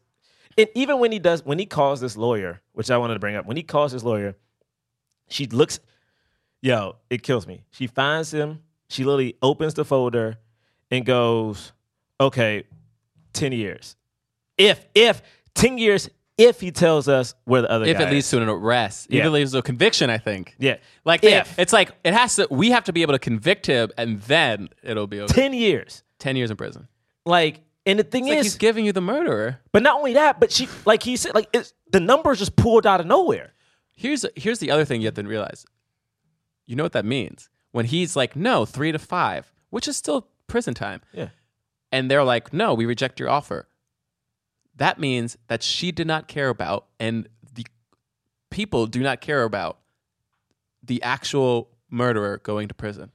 and 0.57 0.69
even 0.75 1.01
when 1.01 1.11
he 1.11 1.19
does 1.19 1.45
when 1.45 1.59
he 1.59 1.67
calls 1.67 2.01
this 2.01 2.17
lawyer 2.17 2.61
which 2.73 2.91
i 2.91 2.99
wanted 2.99 3.15
to 3.15 3.21
bring 3.21 3.37
up 3.37 3.47
when 3.47 3.57
he 3.57 3.63
calls 3.63 3.93
this 3.93 4.03
lawyer 4.03 4.35
she 5.29 5.47
looks 5.47 5.79
yo 6.61 6.97
it 7.09 7.23
kills 7.23 7.47
me 7.47 7.63
she 7.71 7.87
finds 7.87 8.35
him 8.35 8.61
she 8.89 9.05
literally 9.05 9.37
opens 9.43 9.75
the 9.75 9.85
folder 9.85 10.39
and 10.91 11.07
goes 11.07 11.73
okay 12.21 12.65
10 13.33 13.53
years. 13.53 13.97
If 14.59 14.87
if 14.95 15.23
10 15.55 15.79
years 15.79 16.09
if 16.41 16.59
he 16.59 16.71
tells 16.71 17.07
us 17.07 17.35
where 17.45 17.61
the 17.61 17.71
other 17.71 17.85
if 17.85 17.99
guy 17.99 18.09
it 18.09 18.13
leads 18.13 18.27
is. 18.27 18.31
to 18.31 18.43
an 18.43 18.49
arrest. 18.49 19.09
Yeah. 19.11 19.21
if 19.21 19.27
it 19.27 19.31
leads 19.31 19.53
to 19.53 19.59
a 19.59 19.63
conviction 19.63 20.09
i 20.09 20.17
think. 20.17 20.57
Yeah. 20.59 20.77
Like 21.05 21.21
they- 21.21 21.35
If. 21.39 21.59
it's 21.59 21.73
like 21.73 21.93
it 22.03 22.15
has 22.15 22.37
to 22.37 22.49
we 22.51 22.71
have 22.71 22.85
to 22.85 22.93
be 22.93 23.03
able 23.03 23.13
to 23.13 23.19
convict 23.19 23.67
him 23.67 23.91
and 23.99 24.21
then 24.23 24.71
it'll 24.83 25.07
be 25.07 25.21
okay. 25.21 25.33
10 25.35 25.53
years. 25.53 26.03
10 26.19 26.37
years 26.37 26.51
in 26.51 26.57
prison. 26.57 26.89
Like 27.27 27.61
and 27.85 27.99
the 27.99 28.05
thing 28.05 28.25
it's 28.25 28.31
like 28.31 28.39
is 28.39 28.47
he's 28.47 28.57
giving 28.57 28.87
you 28.87 28.93
the 28.93 29.03
murderer. 29.03 29.61
But 29.73 29.83
not 29.83 29.99
only 29.99 30.15
that 30.15 30.41
but 30.41 30.51
she 30.51 30.69
like 30.87 31.03
he 31.03 31.17
said 31.17 31.35
like 31.35 31.49
it's 31.53 31.75
the 31.93 32.01
numbers 32.01 32.39
just 32.39 32.57
pulled 32.57 32.87
out 32.87 33.01
of 33.01 33.07
nowhere. 33.07 33.53
Here's 33.93 34.25
here's 34.35 34.61
the 34.61 34.71
other 34.71 34.87
thing 34.87 35.03
you 35.03 35.09
have 35.09 35.15
to 35.15 35.23
realize. 35.23 35.67
You 36.67 36.77
know 36.77 36.85
what 36.85 36.93
that 36.93 37.05
means? 37.05 37.51
When 37.73 37.85
he's 37.85 38.17
like 38.17 38.35
no 38.35 38.65
three 38.65 38.93
to 38.93 38.99
five 38.99 39.53
which 39.69 39.87
is 39.87 39.97
still 39.97 40.27
prison 40.47 40.73
time. 40.73 41.03
Yeah 41.13 41.29
and 41.93 42.11
they're 42.11 42.25
like 42.25 42.53
no 42.53 42.75
we 42.75 42.87
reject 42.87 43.19
your 43.21 43.29
offer 43.29 43.67
that 44.77 44.99
means 44.99 45.37
that 45.49 45.63
she 45.63 45.93
did 45.93 46.07
not 46.07 46.27
care 46.29 46.49
about 46.49 46.87
and 46.99 47.29
the 47.55 47.67
people 48.51 48.87
do 48.87 49.01
not 49.03 49.21
care 49.21 49.43
about 49.45 49.79
the 50.83 51.03
actual 51.03 51.69
murderer 51.91 52.39
going 52.43 52.69
to 52.69 52.75
prison 52.75 53.11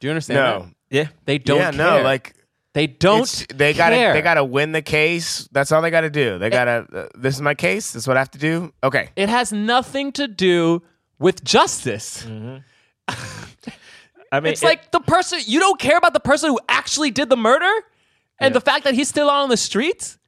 do 0.00 0.06
you 0.06 0.10
understand 0.10 0.36
No. 0.38 0.58
that? 0.66 0.74
yeah 0.90 1.08
they 1.26 1.38
don't 1.38 1.58
yeah, 1.58 1.70
care. 1.72 1.98
no, 1.98 2.02
like 2.02 2.34
they 2.72 2.86
don't 2.86 3.46
they 3.52 3.74
gotta 3.74 3.96
they 4.14 4.22
gotta 4.22 4.44
win 4.44 4.70
the 4.70 4.80
case. 4.80 5.48
That's 5.50 5.72
all 5.72 5.82
they 5.82 5.90
gotta 5.90 6.08
do. 6.08 6.38
They 6.38 6.50
gotta. 6.50 6.86
Uh, 6.92 7.08
this 7.18 7.34
is 7.34 7.42
my 7.42 7.52
case. 7.56 7.90
This 7.90 8.04
is 8.04 8.06
what 8.08 8.16
I 8.16 8.20
have 8.20 8.30
to 8.30 8.38
do. 8.38 8.72
Okay. 8.84 9.08
it 9.16 9.28
has 9.28 9.52
nothing 9.52 10.12
to 10.12 10.28
do 10.28 10.80
with 11.18 11.42
justice 11.42 12.24
i 14.32 14.40
mean 14.40 14.52
it's 14.52 14.62
it- 14.62 14.66
like 14.66 14.90
the 14.90 15.00
person 15.00 15.38
you 15.46 15.60
don't 15.60 15.78
care 15.80 15.96
about 15.98 16.12
the 16.12 16.20
person 16.20 16.50
who 16.50 16.58
actually 16.68 17.10
did 17.10 17.28
the 17.30 17.36
murder 17.36 17.70
and 18.38 18.54
the 18.54 18.60
fact 18.60 18.84
that 18.84 18.94
he's 18.94 19.08
still 19.08 19.28
out 19.28 19.42
on 19.42 19.48
the 19.50 19.56
streets 19.56 20.18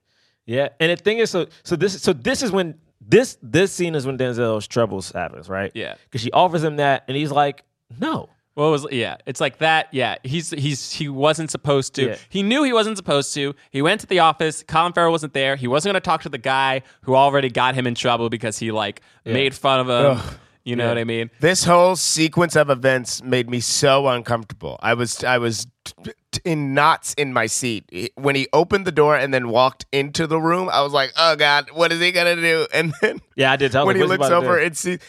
Yeah, 0.45 0.69
and 0.81 0.91
the 0.91 0.97
thing 0.97 1.19
is, 1.19 1.31
so 1.31 1.47
so 1.63 1.77
this 1.77 2.01
so 2.03 2.13
this 2.13 2.43
is 2.43 2.51
when 2.51 2.75
this 3.01 3.39
this 3.43 3.73
scene 3.73 3.95
is 3.95 4.05
when 4.07 4.19
Denzel's 4.19 4.67
troubles 4.67 5.13
happens, 5.13 5.49
right? 5.49 5.71
Yeah. 5.75 5.95
because 6.05 6.21
she 6.21 6.31
offers 6.33 6.63
him 6.65 6.77
that, 6.77 7.05
and 7.09 7.17
he's 7.17 7.31
like, 7.31 7.63
no. 8.01 8.29
What 8.55 8.71
was 8.71 8.87
yeah? 8.91 9.17
It's 9.25 9.41
like 9.41 9.59
that. 9.59 9.89
Yeah, 9.93 10.17
he's 10.25 10.51
he's 10.51 10.93
he 10.93 11.09
wasn't 11.09 11.51
supposed 11.51 11.95
to. 11.95 12.03
Yeah. 12.09 12.17
He 12.29 12.43
knew 12.43 12.65
he 12.65 12.73
wasn't 12.75 12.97
supposed 12.99 13.33
to. 13.35 13.55
He 13.71 13.81
went 13.81 14.03
to 14.03 14.07
the 14.07 14.19
office. 14.19 14.63
Colin 14.67 14.93
Farrell 14.93 15.11
wasn't 15.11 15.33
there. 15.33 15.57
He 15.57 15.67
wasn't 15.69 15.93
going 15.95 16.01
to 16.03 16.05
talk 16.05 16.21
to 16.23 16.29
the 16.29 16.37
guy 16.39 16.83
who 17.03 17.15
already 17.15 17.49
got 17.49 17.75
him 17.75 17.87
in 17.87 17.95
trouble 17.95 18.29
because 18.29 18.59
he 18.59 18.71
like 18.71 19.01
made 19.25 19.55
fun 19.55 19.81
of 19.81 19.89
him. 19.89 20.19
Ugh. 20.19 20.35
You 20.65 20.77
know 20.77 20.85
Yeah. 20.85 20.91
what 20.91 20.99
I 20.99 21.05
mean? 21.05 21.31
This 21.41 21.65
whole 21.65 21.97
sequence 21.97 22.55
of 22.55 22.71
events 22.71 23.23
made 23.23 23.51
me 23.51 23.59
so 23.61 24.07
uncomfortable. 24.09 24.79
I 24.81 24.95
was 24.95 25.25
I 25.25 25.39
was 25.39 25.67
t- 25.85 26.13
t- 26.31 26.41
in 26.45 26.73
knots 26.73 27.15
in 27.15 27.33
my 27.33 27.47
seat 27.47 28.13
when 28.15 28.37
he 28.37 28.47
opened 28.53 28.87
the 28.87 28.93
door 28.93 29.17
and 29.17 29.35
then 29.35 29.49
walked 29.49 29.87
into 29.91 30.27
the 30.29 30.39
room. 30.41 30.69
I 30.73 30.83
was 30.83 30.93
like, 30.93 31.13
"Oh 31.17 31.35
God, 31.35 31.71
what 31.73 31.91
is 31.91 32.01
he 32.01 32.13
gonna 32.13 32.37
do?" 32.37 32.67
And 32.75 32.93
then 33.03 33.21
Yeah, 33.35 33.51
I 33.53 33.57
did 33.57 33.73
tell 33.73 33.87
when 33.87 33.97
him 33.97 34.03
he 34.03 34.09
looks 34.09 34.29
over 34.31 34.57
and 34.57 34.77
sees 34.77 35.01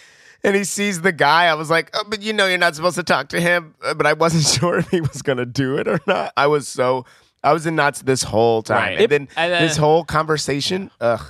and 0.44 0.56
he 0.56 0.64
sees 0.66 1.02
the 1.02 1.12
guy, 1.14 1.46
I 1.46 1.54
was 1.54 1.70
like, 1.70 1.92
"Oh, 1.94 2.04
but 2.08 2.22
you 2.24 2.34
know, 2.34 2.48
you're 2.48 2.58
not 2.58 2.76
supposed 2.76 2.96
to 2.96 3.04
talk 3.04 3.30
to 3.30 3.40
him." 3.40 3.76
Uh, 3.84 3.94
But 3.94 4.08
I 4.08 4.14
wasn't 4.14 4.44
sure 4.60 4.80
if 4.80 4.90
he 4.90 5.02
was 5.02 5.22
gonna 5.22 5.46
do 5.46 5.78
it 5.78 5.88
or 5.88 6.00
not. 6.08 6.34
I 6.36 6.48
was 6.48 6.68
so 6.68 7.06
I 7.44 7.54
was 7.54 7.68
in 7.68 7.76
knots 7.76 8.02
this 8.02 8.24
whole 8.24 8.64
time, 8.64 8.78
Right. 8.78 8.92
and 8.94 9.02
It- 9.02 9.10
then 9.12 9.28
and, 9.38 9.54
uh, 9.54 9.60
this 9.60 9.78
whole 9.78 10.04
conversation. 10.04 10.90
Ugh. 11.00 11.22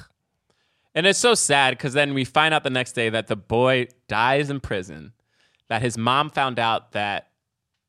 And 0.95 1.07
it's 1.07 1.19
so 1.19 1.33
sad 1.33 1.71
because 1.77 1.93
then 1.93 2.13
we 2.13 2.23
find 2.23 2.53
out 2.53 2.63
the 2.63 2.69
next 2.69 2.91
day 2.93 3.09
that 3.09 3.27
the 3.27 3.35
boy 3.35 3.87
dies 4.07 4.49
in 4.49 4.59
prison. 4.59 5.13
That 5.69 5.81
his 5.81 5.97
mom 5.97 6.29
found 6.29 6.59
out 6.59 6.91
that 6.91 7.29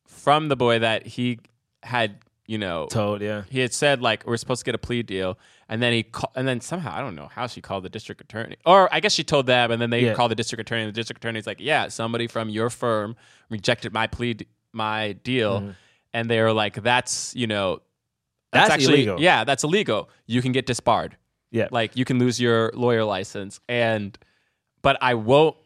from 0.06 0.48
the 0.48 0.56
boy 0.56 0.78
that 0.78 1.06
he 1.06 1.40
had, 1.82 2.18
you 2.46 2.56
know, 2.56 2.86
told, 2.90 3.20
yeah, 3.20 3.42
he 3.50 3.60
had 3.60 3.74
said 3.74 4.00
like 4.00 4.26
we're 4.26 4.36
supposed 4.38 4.60
to 4.60 4.64
get 4.64 4.74
a 4.74 4.78
plea 4.78 5.02
deal, 5.02 5.38
and 5.68 5.82
then 5.82 5.92
he 5.92 6.04
ca- 6.04 6.30
and 6.34 6.46
then 6.48 6.60
somehow 6.60 6.94
I 6.96 7.00
don't 7.00 7.14
know 7.14 7.28
how 7.34 7.46
she 7.46 7.60
called 7.60 7.84
the 7.84 7.88
district 7.90 8.20
attorney, 8.22 8.56
or 8.64 8.88
I 8.94 9.00
guess 9.00 9.12
she 9.12 9.24
told 9.24 9.46
them, 9.46 9.70
and 9.70 9.82
then 9.82 9.90
they 9.90 10.04
Yeah. 10.06 10.14
called 10.14 10.30
the 10.30 10.34
district 10.36 10.60
attorney, 10.60 10.82
and 10.84 10.88
the 10.88 10.94
district 10.98 11.22
attorney's 11.22 11.46
like, 11.46 11.58
yeah, 11.60 11.88
somebody 11.88 12.26
from 12.26 12.48
your 12.48 12.70
firm 12.70 13.16
rejected 13.50 13.92
my 13.92 14.06
plea, 14.06 14.34
d- 14.34 14.46
my 14.72 15.12
deal, 15.12 15.60
Mm-hmm. 15.60 15.70
and 16.14 16.30
they 16.30 16.40
were 16.40 16.52
like, 16.52 16.82
that's 16.82 17.34
you 17.36 17.46
know, 17.46 17.80
That's 18.52 18.70
actually 18.70 18.94
illegal. 18.94 19.20
yeah, 19.20 19.44
that's 19.44 19.64
illegal. 19.64 20.08
You 20.26 20.40
can 20.42 20.52
get 20.52 20.64
disbarred. 20.64 21.16
Yeah. 21.54 21.68
like 21.70 21.96
you 21.96 22.04
can 22.04 22.18
lose 22.18 22.40
your 22.40 22.70
lawyer 22.74 23.04
license, 23.04 23.60
and 23.68 24.18
but 24.82 24.98
I 25.00 25.14
won't 25.14 25.56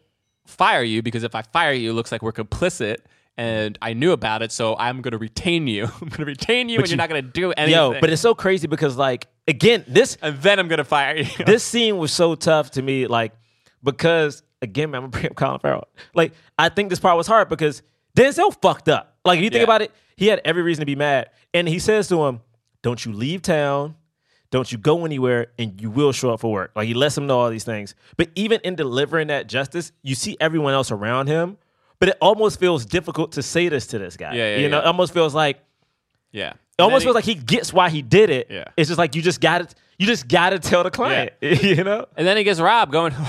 fire 0.45 0.83
you 0.83 1.01
because 1.01 1.23
if 1.23 1.35
I 1.35 1.41
fire 1.41 1.73
you, 1.73 1.89
it 1.91 1.93
looks 1.93 2.11
like 2.11 2.21
we're 2.21 2.31
complicit. 2.31 2.97
And 3.37 3.77
I 3.81 3.93
knew 3.93 4.11
about 4.11 4.41
it, 4.41 4.51
so 4.51 4.75
I'm 4.75 5.01
going 5.01 5.13
to 5.13 5.17
retain 5.17 5.65
you. 5.65 5.85
I'm 6.01 6.09
going 6.09 6.19
to 6.19 6.25
retain 6.25 6.67
you, 6.67 6.75
But 6.77 6.83
and 6.83 6.89
you- 6.89 6.95
you're 6.95 6.97
not 6.97 7.09
going 7.09 7.23
to 7.23 7.31
do 7.31 7.53
anything. 7.53 7.73
yo, 7.73 7.97
but 8.01 8.09
it's 8.09 8.21
so 8.21 8.35
crazy 8.35 8.67
because 8.67 8.97
like 8.97 9.27
again, 9.47 9.85
this 9.87 10.17
and 10.21 10.37
then 10.41 10.59
I'm 10.59 10.67
gonna 10.67 10.83
fire 10.83 11.15
you. 11.17 11.25
this 11.45 11.63
scene 11.63 11.97
was 11.97 12.11
so 12.11 12.35
tough 12.35 12.71
to 12.71 12.81
me, 12.81 13.07
like 13.07 13.31
because 13.83 14.43
again, 14.61 14.91
man, 14.91 15.03
I'm 15.03 15.09
gonna 15.09 15.21
bring 15.21 15.25
up 15.31 15.35
Colin 15.37 15.59
Farrell. 15.59 15.87
Like 16.13 16.33
I 16.57 16.67
think 16.69 16.89
this 16.89 16.99
part 16.99 17.15
was 17.17 17.27
hard 17.27 17.47
because 17.49 17.81
Denzel 18.17 18.53
fucked 18.61 18.89
up. 18.89 19.15
Like 19.25 19.37
if 19.37 19.43
you 19.45 19.49
think 19.49 19.59
Yeah. 19.59 19.63
about 19.63 19.81
it, 19.83 19.91
he 20.17 20.27
had 20.27 20.41
every 20.43 20.61
reason 20.61 20.81
to 20.81 20.85
be 20.85 20.95
mad, 20.95 21.29
and 21.53 21.67
he 21.67 21.79
says 21.79 22.09
to 22.09 22.25
him, 22.25 22.41
"Don't 22.83 23.03
you 23.05 23.13
leave 23.13 23.41
town." 23.41 23.95
Don't 24.51 24.71
you 24.71 24.77
go 24.77 25.05
anywhere 25.05 25.47
and 25.59 25.79
you 25.79 25.91
will 25.91 26.11
show 26.11 26.31
up 26.31 26.39
for 26.39 26.51
work. 26.51 26.71
Like 26.75 26.87
he 26.87 26.93
lets 26.93 27.17
him 27.17 27.27
know 27.27 27.39
all 27.39 27.49
these 27.49 27.63
things. 27.63 27.93
But 28.17 28.29
even 28.35 28.59
in 28.63 28.75
delivering 28.75 29.27
that 29.27 29.47
justice, 29.47 29.91
you 30.01 30.15
see 30.15 30.37
everyone 30.39 30.73
else 30.73 30.91
around 30.91 31.27
him. 31.27 31.57
But 31.99 32.09
it 32.09 32.17
almost 32.21 32.59
feels 32.59 32.85
difficult 32.85 33.33
to 33.33 33.43
say 33.43 33.69
this 33.69 33.87
to 33.87 33.99
this 33.99 34.17
guy. 34.17 34.33
Yeah, 34.33 34.55
yeah, 34.55 34.57
you 34.57 34.69
know, 34.69 34.77
yeah. 34.77 34.83
it 34.83 34.87
almost 34.87 35.13
feels 35.13 35.35
like 35.35 35.59
yeah, 36.31 36.53
it 36.77 36.81
almost 36.81 37.03
feels 37.03 37.15
like 37.15 37.25
he 37.25 37.35
gets 37.35 37.73
why 37.73 37.89
he 37.89 38.01
did 38.01 38.29
it. 38.29 38.47
Yeah. 38.49 38.65
It's 38.77 38.87
just 38.87 38.97
like 38.97 39.15
you 39.15 39.21
just 39.21 39.41
got 39.41 39.69
to 39.69 39.75
you 39.97 40.07
just 40.07 40.27
got 40.29 40.51
to 40.51 40.59
tell 40.59 40.83
the 40.83 40.91
client. 40.91 41.33
Yeah. 41.41 41.53
you 41.61 41.83
know. 41.83 42.05
And 42.15 42.25
then 42.25 42.37
he 42.37 42.43
gets 42.43 42.59
robbed 42.59 42.91
going. 42.91 43.13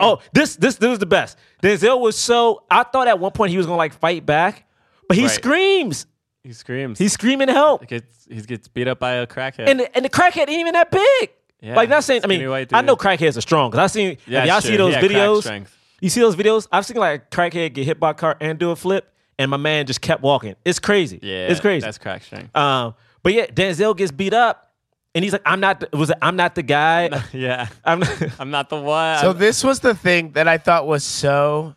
Oh, 0.00 0.20
this 0.32 0.56
this 0.56 0.76
this 0.76 0.88
was 0.88 0.98
the 1.00 1.06
best. 1.06 1.36
Denzel 1.60 2.00
was 2.00 2.16
so. 2.16 2.62
I 2.70 2.84
thought 2.84 3.08
at 3.08 3.18
one 3.18 3.32
point 3.32 3.50
he 3.50 3.56
was 3.56 3.66
gonna 3.66 3.76
like 3.76 3.92
fight 3.94 4.24
back, 4.24 4.64
but 5.08 5.16
he 5.16 5.24
Right. 5.24 5.30
screams. 5.32 6.06
He 6.44 6.52
screams. 6.52 6.98
He's 6.98 7.12
screaming 7.12 7.48
help, 7.48 7.82
he 7.82 7.86
gets 7.86 8.26
he 8.28 8.40
gets 8.42 8.68
beat 8.68 8.88
up 8.88 8.98
by 8.98 9.12
a 9.12 9.26
crackhead. 9.26 9.68
and 9.68 9.80
the, 9.80 9.96
and 9.96 10.04
the 10.04 10.10
crackhead 10.10 10.48
ain't 10.48 10.50
even 10.50 10.72
that 10.74 10.90
big. 10.90 11.30
Yeah, 11.60 11.76
like 11.76 11.88
not 11.88 12.02
saying. 12.02 12.22
I 12.24 12.26
mean, 12.26 12.42
I 12.72 12.80
know 12.82 12.96
crackheads 12.96 13.36
are 13.36 13.40
strong 13.40 13.70
because 13.70 13.84
I 13.84 13.86
seen. 13.86 14.18
Yeah, 14.26 14.42
if 14.42 14.48
y'all 14.48 14.60
sure. 14.60 14.70
see 14.72 14.76
those 14.76 14.94
Yeah, 14.94 15.00
videos, 15.02 15.66
you 16.00 16.08
see 16.10 16.20
those 16.20 16.34
videos. 16.34 16.66
I've 16.72 16.84
seen 16.84 16.96
like 16.96 17.22
a 17.22 17.36
crackhead 17.36 17.74
get 17.74 17.84
hit 17.84 18.00
by 18.00 18.10
a 18.10 18.14
car 18.14 18.36
and 18.40 18.58
do 18.58 18.70
a 18.72 18.76
flip, 18.76 19.12
and 19.38 19.48
my 19.50 19.56
man 19.56 19.86
just 19.86 20.00
kept 20.00 20.22
walking. 20.22 20.56
It's 20.64 20.80
crazy. 20.80 21.20
yeah, 21.22 21.46
it's 21.46 21.60
crazy. 21.60 21.84
That's 21.84 21.98
crack 21.98 22.24
strength. 22.24 22.54
Um, 22.56 22.94
but 23.22 23.32
yeah, 23.32 23.46
Denzel 23.46 23.96
gets 23.96 24.10
beat 24.10 24.34
up, 24.34 24.72
and 25.14 25.22
he's 25.22 25.32
like, 25.32 25.42
"I'm 25.46 25.60
not. 25.60 25.78
The, 25.78 25.96
was 25.96 26.10
it, 26.10 26.18
I'm 26.20 26.34
not 26.34 26.56
the 26.56 26.64
guy. 26.64 27.22
yeah, 27.32 27.68
I'm 27.84 28.00
not." 28.00 28.22
I'm 28.40 28.50
not 28.50 28.68
the 28.68 28.80
one. 28.80 29.18
So 29.20 29.32
this 29.32 29.62
was 29.62 29.78
the 29.78 29.94
thing 29.94 30.32
that 30.32 30.48
I 30.48 30.58
thought 30.58 30.88
was 30.88 31.04
so 31.04 31.76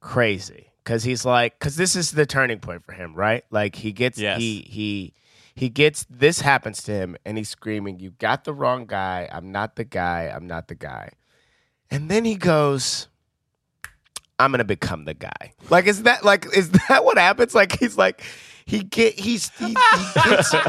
crazy 0.00 0.68
because 0.84 1.02
he's 1.02 1.24
like, 1.24 1.58
because 1.58 1.76
this 1.76 1.96
is 1.96 2.12
the 2.12 2.26
turning 2.26 2.60
point 2.60 2.84
for 2.84 2.92
him, 2.92 3.14
right? 3.14 3.42
Like 3.50 3.74
he 3.76 3.92
gets 3.92 4.18
Yes. 4.18 4.38
he 4.38 4.66
he 4.68 5.14
he 5.54 5.68
gets 5.68 6.04
this 6.10 6.40
happens 6.40 6.82
to 6.84 6.92
him, 6.92 7.16
and 7.24 7.38
he's 7.38 7.48
screaming, 7.48 7.98
"You 8.00 8.10
got 8.10 8.44
the 8.44 8.52
wrong 8.52 8.86
guy. 8.86 9.28
I'm 9.32 9.50
not 9.52 9.76
the 9.76 9.84
guy. 9.84 10.30
I'm 10.34 10.46
not 10.46 10.68
the 10.68 10.74
guy." 10.74 11.10
And 11.90 12.10
then 12.10 12.24
he 12.24 12.34
goes, 12.36 13.08
"I'm 14.38 14.50
gonna 14.50 14.64
become 14.64 15.04
the 15.04 15.14
guy." 15.14 15.52
Like 15.70 15.86
is 15.86 16.02
that 16.02 16.24
like 16.24 16.46
is 16.56 16.70
that 16.88 17.04
what 17.04 17.18
happens? 17.18 17.54
Like 17.54 17.78
he's 17.78 17.96
like 17.96 18.22
he 18.66 18.82
get 18.82 19.14
he's 19.18 19.50
he, 19.58 19.68
he 19.68 19.74
gets. 20.14 20.52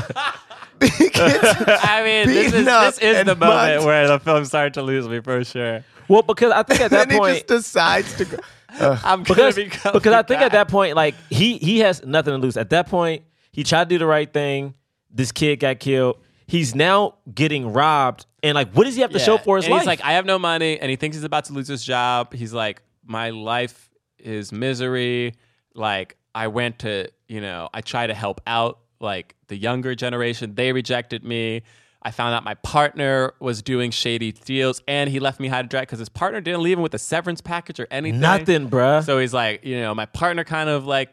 he 0.82 1.10
gets 1.10 1.62
I 1.84 2.04
mean, 2.04 2.28
this 2.28 2.54
is 2.54 2.66
this 2.66 2.98
is 3.00 3.18
and 3.18 3.28
the 3.28 3.36
moment 3.36 3.76
mugged. 3.78 3.86
where 3.86 4.08
the 4.08 4.20
film 4.20 4.46
started 4.46 4.74
to 4.76 4.82
lose 4.82 5.08
me 5.08 5.20
for 5.20 5.44
sure. 5.44 5.84
Well, 6.08 6.22
because 6.22 6.52
I 6.52 6.64
think 6.64 6.82
at 6.82 6.92
that 6.92 7.12
and 7.12 7.12
he 7.14 7.34
just 7.34 7.48
decides 7.48 8.16
to 8.18 8.26
go. 8.26 8.38
Ugh. 8.80 9.00
I'm 9.04 9.24
because 9.24 9.56
gonna 9.56 9.70
become 9.70 9.94
because 9.94 10.14
I 10.14 10.24
think 10.24 10.42
at 10.42 10.52
that 10.54 10.68
point, 10.68 10.96
like 10.96 11.16
he 11.30 11.58
he 11.58 11.80
has 11.80 12.04
nothing 12.06 12.34
to 12.34 12.38
lose. 12.38 12.58
At 12.58 12.70
that 12.72 12.88
point, 12.88 13.24
he 13.52 13.64
tried 13.64 13.86
to 13.90 13.96
do 13.96 14.00
the 14.00 14.06
right 14.06 14.32
thing. 14.32 14.74
This 15.10 15.32
kid 15.32 15.60
got 15.60 15.80
killed. 15.80 16.18
He's 16.48 16.76
now 16.76 17.16
getting 17.34 17.74
robbed, 17.74 18.26
and 18.44 18.54
like, 18.56 18.72
what 18.74 18.84
does 18.86 18.96
he 18.96 19.02
have 19.02 19.12
to 19.12 19.18
Yeah. 19.18 19.24
show 19.26 19.38
for 19.38 19.56
his 19.58 19.66
and 19.66 19.72
life? 19.72 19.82
He's 19.82 19.88
like, 19.88 20.02
I 20.04 20.14
have 20.14 20.26
no 20.26 20.38
money, 20.38 20.80
and 20.80 20.90
he 20.92 20.96
thinks 20.96 21.18
he's 21.18 21.24
about 21.24 21.46
to 21.46 21.54
lose 21.54 21.68
his 21.68 21.84
job. 21.84 22.34
He's 22.34 22.54
like, 22.54 22.82
my 23.04 23.32
life 23.32 23.90
is 24.20 24.52
misery. 24.52 25.34
Like, 25.74 26.18
I 26.36 26.48
went 26.48 26.80
to, 26.80 27.10
you 27.28 27.42
know, 27.42 27.70
I 27.74 27.82
try 27.82 28.06
to 28.08 28.14
help 28.14 28.42
out 28.46 28.80
like 29.00 29.36
the 29.48 29.58
younger 29.58 29.96
generation. 29.96 30.54
They 30.56 30.72
rejected 30.72 31.24
me. 31.24 31.64
I 32.06 32.12
found 32.12 32.36
out 32.36 32.44
my 32.44 32.54
partner 32.54 33.34
was 33.40 33.64
doing 33.64 33.90
shady 33.90 34.32
deals, 34.32 34.84
and 34.88 35.10
he 35.10 35.20
left 35.20 35.40
me 35.40 35.48
high 35.48 35.64
to 35.64 35.68
dry 35.68 35.82
because 35.82 35.98
his 35.98 36.08
partner 36.08 36.40
didn't 36.40 36.62
leave 36.62 36.78
him 36.78 36.84
with 36.84 36.94
a 36.94 37.00
severance 37.00 37.42
package 37.42 37.80
or 37.80 37.88
anything. 37.90 38.20
Nothing, 38.20 38.70
bruh. 38.70 39.04
So 39.04 39.18
he's 39.18 39.34
like, 39.34 39.66
you 39.66 39.82
know, 39.82 39.96
my 39.96 40.06
partner 40.06 40.44
kind 40.44 40.70
of 40.70 40.86
like, 40.86 41.10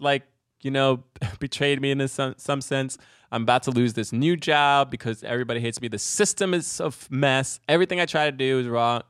like, 0.00 0.22
you 0.62 0.70
know, 0.70 1.04
betrayed 1.40 1.78
me 1.82 1.90
in 1.90 2.08
some, 2.08 2.34
some 2.38 2.62
sense. 2.62 2.96
I'm 3.30 3.42
about 3.42 3.64
to 3.64 3.70
lose 3.70 3.92
this 3.92 4.12
new 4.12 4.34
job 4.34 4.90
because 4.90 5.22
everybody 5.24 5.60
hates 5.60 5.82
me. 5.82 5.88
The 5.88 5.98
system 5.98 6.54
is 6.54 6.80
a 6.80 6.90
mess. 7.10 7.60
Everything 7.68 8.00
I 8.00 8.06
try 8.06 8.24
to 8.24 8.32
do 8.32 8.60
is 8.60 8.66
wrong. 8.66 9.02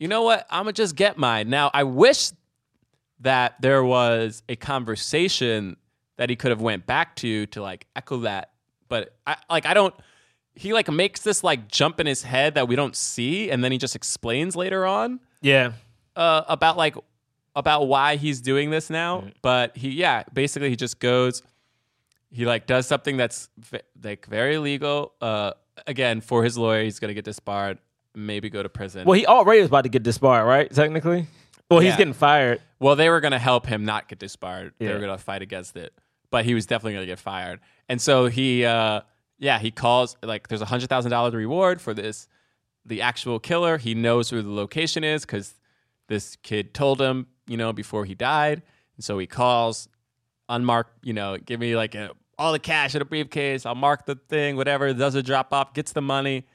You 0.00 0.08
know 0.08 0.22
what? 0.22 0.46
I'm 0.50 0.64
gonna 0.64 0.72
just 0.72 0.96
get 0.96 1.16
mine. 1.16 1.48
Now, 1.48 1.70
I 1.72 1.84
wish 1.84 2.32
that 3.20 3.54
there 3.60 3.84
was 3.84 4.42
a 4.48 4.56
conversation 4.56 5.76
that 6.16 6.28
he 6.28 6.34
could 6.34 6.50
have 6.50 6.60
went 6.60 6.86
back 6.86 7.14
to 7.16 7.46
to 7.46 7.62
like 7.62 7.86
echo 7.94 8.20
that, 8.20 8.50
but 8.88 9.14
I 9.26 9.36
like 9.48 9.66
I 9.66 9.74
don't. 9.74 9.94
He 10.54 10.72
like 10.72 10.90
makes 10.90 11.20
this 11.20 11.42
like 11.44 11.68
jump 11.68 12.00
in 12.00 12.06
his 12.06 12.22
head 12.22 12.54
that 12.54 12.68
we 12.68 12.76
don't 12.76 12.94
see, 12.96 13.50
and 13.50 13.62
then 13.64 13.72
he 13.72 13.78
just 13.78 13.96
explains 13.96 14.56
later 14.56 14.84
on 14.84 15.20
yeah, 15.40 15.72
uh, 16.16 16.42
about 16.48 16.76
like 16.76 16.96
about 17.56 17.88
why 17.88 18.16
he's 18.16 18.40
doing 18.40 18.70
this 18.70 18.90
now. 18.90 19.24
But 19.42 19.76
he, 19.76 19.90
yeah, 19.90 20.24
basically 20.32 20.70
he 20.70 20.76
just 20.76 20.98
goes. 21.00 21.42
He 22.30 22.46
like 22.46 22.66
does 22.66 22.86
something 22.86 23.16
that's 23.16 23.48
v- 23.58 23.80
like 24.02 24.26
very 24.26 24.56
illegal. 24.56 25.12
Uh, 25.20 25.52
again, 25.86 26.20
for 26.20 26.44
his 26.44 26.56
lawyer, 26.58 26.84
he's 26.84 26.98
gonna 26.98 27.14
get 27.14 27.24
disbarred, 27.24 27.78
maybe 28.14 28.50
go 28.50 28.62
to 28.62 28.68
prison. 28.68 29.04
well, 29.04 29.14
he 29.14 29.26
already 29.26 29.60
was 29.60 29.68
about 29.68 29.82
to 29.82 29.88
get 29.88 30.02
disbarred, 30.02 30.46
right? 30.46 30.70
Technically, 30.70 31.26
well, 31.70 31.80
he's 31.80 31.96
getting 31.96 32.12
fired. 32.12 32.60
Well, 32.80 32.96
they 32.96 33.08
were 33.08 33.20
going 33.20 33.32
to 33.32 33.38
help 33.38 33.66
him 33.66 33.84
not 33.84 34.08
get 34.08 34.18
disbarred. 34.18 34.72
They 34.78 34.92
were 34.92 34.98
going 34.98 35.16
to 35.16 35.22
fight 35.22 35.42
against 35.42 35.76
it, 35.76 35.92
but 36.30 36.44
he 36.44 36.54
was 36.54 36.66
definitely 36.66 36.94
going 36.94 37.02
to 37.02 37.12
get 37.12 37.18
fired. 37.18 37.60
And 37.88 38.00
so 38.00 38.26
he, 38.26 38.64
uh, 38.64 39.02
yeah, 39.40 39.58
he 39.58 39.72
calls 39.72 40.16
like 40.22 40.46
there's 40.48 40.60
a 40.60 40.66
hundred 40.66 40.88
thousand 40.88 41.10
dollar 41.10 41.30
reward 41.32 41.80
for 41.80 41.92
this. 41.94 42.28
The 42.86 43.02
actual 43.02 43.40
killer, 43.40 43.76
he 43.78 43.94
knows 43.94 44.30
where 44.30 44.42
the 44.42 44.52
location 44.52 45.02
is 45.02 45.22
because 45.22 45.54
this 46.08 46.36
kid 46.42 46.72
told 46.74 47.00
him, 47.00 47.26
you 47.48 47.56
know, 47.56 47.72
before 47.72 48.04
he 48.04 48.14
died. 48.14 48.62
And 48.96 49.04
so 49.04 49.18
he 49.18 49.26
calls, 49.26 49.88
unmarked, 50.48 51.04
you 51.04 51.12
know, 51.12 51.36
give 51.38 51.58
me 51.60 51.74
like 51.76 51.94
a, 51.94 52.10
all 52.38 52.52
the 52.52 52.58
cash 52.58 52.94
in 52.94 53.02
a 53.02 53.04
briefcase. 53.04 53.66
I'll 53.66 53.74
mark 53.74 54.06
the 54.06 54.14
thing, 54.28 54.56
whatever. 54.56 54.92
Does 54.92 55.14
a 55.14 55.22
drop 55.22 55.52
off, 55.52 55.74
gets 55.74 55.92
the 55.92 56.00
money, 56.02 56.46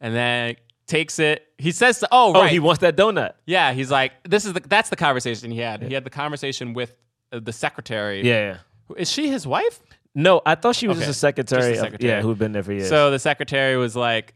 and 0.00 0.14
then 0.14 0.56
takes 0.86 1.18
it. 1.18 1.46
He 1.58 1.72
says, 1.72 2.00
to, 2.00 2.08
"Oh, 2.12 2.32
Oh, 2.34 2.42
he 2.46 2.58
wants 2.58 2.80
that 2.80 2.96
donut. 2.96 3.32
yeah, 3.46 3.72
he's 3.72 3.90
like, 3.90 4.12
this 4.24 4.44
is 4.44 4.52
the 4.52 4.60
that's 4.60 4.90
the 4.90 4.96
conversation 4.96 5.50
he 5.50 5.58
had. 5.58 5.82
He 5.82 5.94
had 5.94 6.04
the 6.04 6.10
conversation 6.10 6.74
with 6.74 6.94
uh, 7.32 7.40
the 7.40 7.52
secretary. 7.52 8.22
Yeah. 8.26 8.58
is 8.96 9.10
she 9.10 9.28
his 9.28 9.46
wife? 9.46 9.80
No, 10.14 10.42
I 10.44 10.54
thought 10.56 10.76
she 10.76 10.88
was 10.88 10.98
Okay, 10.98 11.06
just 11.06 11.16
a 11.16 11.20
secretary. 11.20 11.60
just 11.62 11.68
a 11.68 11.72
of- 11.72 11.78
secretary. 11.92 12.10
yeah, 12.12 12.20
who'd 12.22 12.38
been 12.38 12.52
there 12.52 12.62
for 12.62 12.72
years. 12.72 12.88
So 12.88 13.10
the 13.10 13.18
secretary 13.18 13.76
was 13.76 13.96
like, 13.96 14.34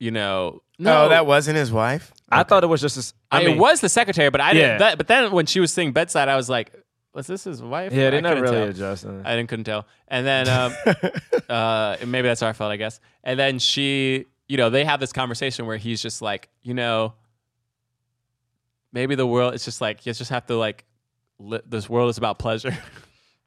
you 0.00 0.10
know, 0.10 0.62
no, 0.78 1.04
Oh, 1.04 1.08
that 1.08 1.26
wasn't 1.26 1.56
his 1.56 1.70
wife. 1.72 2.12
I 2.30 2.42
thought 2.42 2.64
it 2.64 2.66
was 2.66 2.80
just. 2.80 2.96
A, 2.96 3.00
s- 3.00 3.14
I 3.30 3.36
I 3.38 3.44
mean, 3.44 3.56
it 3.56 3.58
was 3.58 3.80
the 3.80 3.88
secretary, 3.88 4.28
but 4.30 4.40
I 4.40 4.52
didn't. 4.52 4.68
Yeah. 4.72 4.78
That, 4.78 4.98
but 4.98 5.06
then 5.06 5.30
when 5.32 5.46
she 5.46 5.60
was 5.60 5.72
sitting 5.72 5.92
bedside, 5.92 6.28
I 6.28 6.34
was 6.36 6.50
like, 6.50 6.72
was 7.14 7.26
this 7.28 7.44
his 7.44 7.62
wife? 7.62 7.92
Yeah, 7.92 8.08
I 8.08 8.10
they're 8.10 8.20
not 8.20 8.28
couldn't 8.34 8.42
really 8.44 8.56
tell. 8.56 8.68
adjusting. 8.68 9.22
I 9.24 9.36
didn't 9.36 9.48
couldn't 9.48 9.64
tell. 9.64 9.86
And 10.08 10.26
then 10.26 10.48
um, 10.48 10.74
uh, 11.48 11.96
maybe 12.04 12.28
that's 12.28 12.42
our 12.42 12.52
fault, 12.52 12.72
I 12.72 12.76
guess. 12.76 13.00
And 13.24 13.38
then 13.38 13.58
she, 13.58 14.26
you 14.48 14.56
know, 14.58 14.68
they 14.70 14.84
have 14.84 15.00
this 15.00 15.12
conversation 15.14 15.64
where 15.66 15.78
he's 15.78 16.02
just 16.02 16.20
like, 16.20 16.50
you 16.62 16.74
know, 16.74 17.14
maybe 18.92 19.14
the 19.14 19.26
world. 19.26 19.54
It's 19.54 19.64
just 19.64 19.80
like 19.80 20.04
you 20.04 20.12
just 20.12 20.30
have 20.30 20.46
to 20.46 20.56
like, 20.56 20.84
li- 21.38 21.60
this 21.66 21.88
world 21.88 22.10
is 22.10 22.18
about 22.18 22.38
pleasure. 22.38 22.76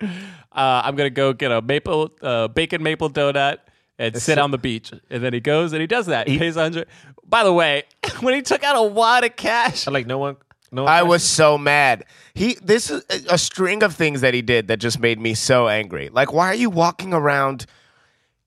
uh, 0.02 0.06
I'm 0.52 0.96
gonna 0.96 1.10
go 1.10 1.34
get 1.34 1.52
a 1.52 1.62
maple 1.62 2.12
uh, 2.22 2.48
bacon 2.48 2.84
maple 2.84 3.10
donut. 3.10 3.58
And 4.02 4.16
sit 4.16 4.38
on 4.38 4.52
the 4.52 4.58
beach, 4.58 4.94
and 5.10 5.22
then 5.22 5.34
he 5.34 5.42
goes 5.42 5.74
and 5.74 5.82
he 5.82 5.88
does 5.88 6.06
that. 6.06 6.30
He, 6.30 6.40
pays 6.40 6.56
a 6.56 6.62
hundred. 6.62 6.88
By 7.28 7.44
the 7.44 7.52
way, 7.52 7.84
when 8.22 8.34
he 8.34 8.42
took 8.42 8.64
out 8.64 8.78
a 8.78 8.82
wad 8.82 9.26
of 9.26 9.36
cash, 9.36 9.88
like 9.88 10.08
no 10.08 10.18
one. 10.18 10.38
No 10.72 10.84
one 10.84 10.92
I 10.94 11.04
was 11.04 11.22
so 11.22 11.58
mad. 11.58 12.06
He 12.34 12.54
this 12.64 12.90
is 12.90 13.04
a- 13.10 13.34
a 13.34 13.38
string 13.38 13.84
of 13.84 13.94
things 13.94 14.22
that 14.22 14.34
he 14.34 14.42
did 14.42 14.70
that 14.70 14.78
just 14.78 15.00
made 15.02 15.20
me 15.20 15.34
so 15.34 15.68
angry. 15.68 16.08
Like 16.08 16.32
why 16.32 16.48
are 16.48 16.56
you 16.56 16.70
walking 16.70 17.14
around 17.14 17.66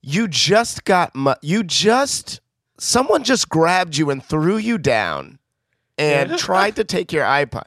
you 0.01 0.27
just 0.27 0.85
got 0.85 1.13
mu- 1.15 1.33
you 1.41 1.63
just 1.63 2.39
someone 2.79 3.23
just 3.23 3.47
grabbed 3.49 3.95
you 3.95 4.09
and 4.09 4.23
threw 4.23 4.57
you 4.57 4.77
down 4.77 5.37
and 5.97 6.37
tried 6.37 6.75
to 6.77 6.83
take 6.83 7.11
your 7.13 7.23
iPod. 7.25 7.65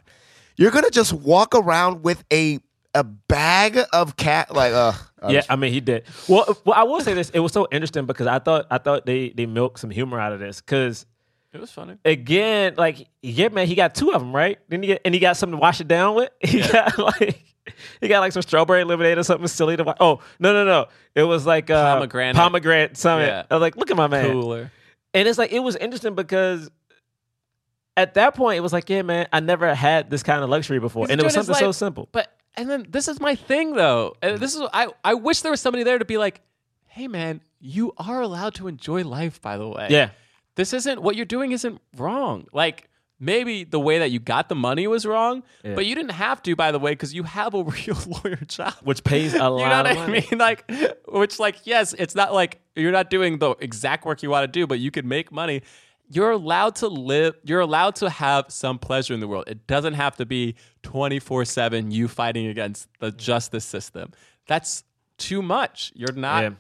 You're 0.57 0.71
going 0.71 0.85
to 0.85 0.91
just 0.91 1.13
walk 1.13 1.55
around 1.55 2.03
with 2.03 2.25
a 2.33 2.59
a 2.97 3.05
bag 3.05 3.79
of 3.93 4.17
cat 4.17 4.55
like 4.55 4.73
uh 4.73 4.93
Yeah, 5.29 5.43
I 5.49 5.57
mean 5.57 5.73
he 5.73 5.81
did. 5.81 6.05
Well, 6.29 6.59
well, 6.65 6.79
I 6.79 6.83
will 6.85 7.01
say 7.01 7.15
this: 7.15 7.31
it 7.31 7.41
was 7.41 7.53
so 7.53 7.67
interesting 7.71 8.07
because 8.07 8.27
I 8.27 8.39
thought 8.39 8.67
I 8.71 8.79
thought 8.79 9.07
they 9.07 9.31
they 9.31 9.47
milked 9.47 9.79
some 9.81 9.91
humor 9.91 10.19
out 10.19 10.33
of 10.33 10.41
this 10.41 10.61
because 10.61 11.07
it 11.53 11.61
was 11.61 11.71
funny. 11.71 11.97
again, 12.05 12.75
like 12.77 13.09
yeah, 13.23 13.49
man, 13.49 13.67
he 13.67 13.75
got 13.75 13.95
two 13.95 14.11
of 14.13 14.21
them 14.21 14.35
right. 14.35 14.59
Then 14.69 14.83
he 14.83 14.89
get, 14.89 15.01
and 15.05 15.15
he 15.15 15.21
got 15.21 15.37
something 15.37 15.57
to 15.57 15.61
wash 15.61 15.81
it 15.81 15.89
down 15.89 16.15
with. 16.17 16.31
He 16.41 16.61
got 16.61 16.99
like 16.99 17.43
he 18.01 18.07
got 18.09 18.21
like 18.21 18.33
some 18.33 18.43
strawberry 18.43 18.85
lemonade 18.85 19.19
or 19.19 19.23
something 19.25 19.49
silly 19.49 19.77
to. 19.77 19.83
Wa- 19.85 19.97
oh 20.01 20.21
no 20.39 20.53
no 20.53 20.65
no! 20.65 20.87
It 21.15 21.25
was 21.25 21.45
like 21.47 21.69
uh, 21.71 21.95
Pomegranate. 21.95 22.37
pomegranate 22.37 22.97
something. 22.97 23.27
Yeah. 23.27 23.43
I 23.51 23.55
was 23.55 23.61
like, 23.61 23.77
look 23.77 23.91
at 23.91 23.97
my 23.97 24.07
man. 24.07 24.31
Cooler. 24.31 24.71
And 25.15 25.27
it's 25.27 25.39
like 25.39 25.51
it 25.53 25.61
was 25.61 25.75
interesting 25.77 26.15
because 26.15 26.71
at 27.97 28.15
that 28.15 28.35
point 28.35 28.59
it 28.59 28.61
was 28.61 28.73
like, 28.73 28.89
yeah, 28.91 29.03
man, 29.03 29.27
I 29.33 29.41
never 29.41 29.75
had 29.75 30.11
this 30.11 30.23
kind 30.23 30.45
of 30.45 30.51
luxury 30.51 30.79
before, 30.79 31.05
He's 31.07 31.13
and 31.13 31.21
it 31.21 31.25
was 31.25 31.35
enjoying 31.35 31.47
his 31.49 31.57
something 31.57 31.73
so 31.73 31.73
simple. 31.73 32.09
But 32.13 32.31
and 32.57 32.69
then 32.71 32.87
this 32.89 33.09
is 33.09 33.21
my 33.21 33.35
thing 33.35 33.75
though. 33.75 34.15
And 34.23 34.39
this 34.39 34.55
is 34.55 34.63
I 34.73 34.89
I 35.05 35.15
wish 35.15 35.41
there 35.43 35.51
was 35.51 35.61
somebody 35.61 35.85
there 35.85 35.99
to 35.99 36.05
be 36.05 36.19
like, 36.19 36.41
"Hey 36.87 37.09
man, 37.09 37.41
you 37.61 37.93
are 37.99 38.21
allowed 38.23 38.55
to 38.55 38.69
enjoy 38.69 39.03
life 39.05 39.41
by 39.41 39.57
the 39.57 39.69
way." 39.69 39.89
Yeah. 39.91 40.11
This 40.55 40.73
isn't 40.73 41.03
what 41.03 41.17
you're 41.17 41.27
doing 41.27 41.53
isn't 41.53 41.81
wrong. 41.97 42.47
Like 42.53 42.89
maybe 43.19 43.65
the 43.65 43.81
way 43.81 43.99
that 43.99 44.11
you 44.11 44.19
got 44.19 44.49
the 44.51 44.55
money 44.55 44.87
was 44.87 45.07
wrong, 45.07 45.43
Yeah. 45.65 45.75
but 45.75 45.87
you 45.87 45.95
didn't 45.95 46.13
have 46.13 46.43
to 46.43 46.55
by 46.57 46.71
the 46.73 46.79
way 46.79 46.95
cuz 46.97 47.15
you 47.15 47.23
have 47.23 47.55
a 47.55 47.63
real 47.77 47.97
lawyer 48.07 48.37
job. 48.47 48.75
Which 48.83 49.05
pays 49.05 49.35
a 49.35 49.49
lot. 49.49 49.59
You 49.63 49.69
know 49.69 49.77
what 49.83 49.87
I 49.87 49.95
money. 49.95 50.27
mean? 50.31 50.39
Like, 50.39 50.71
which, 51.09 51.39
like, 51.39 51.57
yes, 51.67 51.95
it's 51.99 52.15
not 52.15 52.35
like 52.35 52.61
you're 52.75 52.93
not 52.93 53.09
doing 53.11 53.39
the 53.39 53.51
exact 53.61 54.05
work 54.05 54.23
you 54.23 54.29
want 54.31 54.45
to 54.45 54.49
do, 54.61 54.67
but 54.67 54.79
you 54.81 54.91
can 54.91 55.09
make 55.09 55.33
money. 55.33 55.63
You're 56.09 56.31
allowed 56.31 56.77
to 56.77 56.89
live, 56.89 57.35
you're 57.45 57.61
allowed 57.61 57.97
to 57.97 58.09
have 58.11 58.47
some 58.49 58.79
pleasure 58.79 59.13
in 59.15 59.21
the 59.21 59.27
world. 59.29 59.45
It 59.49 59.67
doesn't 59.67 59.95
have 59.95 60.17
to 60.17 60.27
be 60.27 60.55
24 60.83 61.45
7 61.45 61.91
you 61.91 62.07
fighting 62.09 62.47
against 62.47 62.89
the 63.01 63.11
justice 63.11 63.65
system. 63.65 64.13
That's 64.47 64.85
too 65.19 65.43
much. 65.43 65.93
You're 65.97 66.13
not, 66.13 66.43
Yeah. 66.45 66.51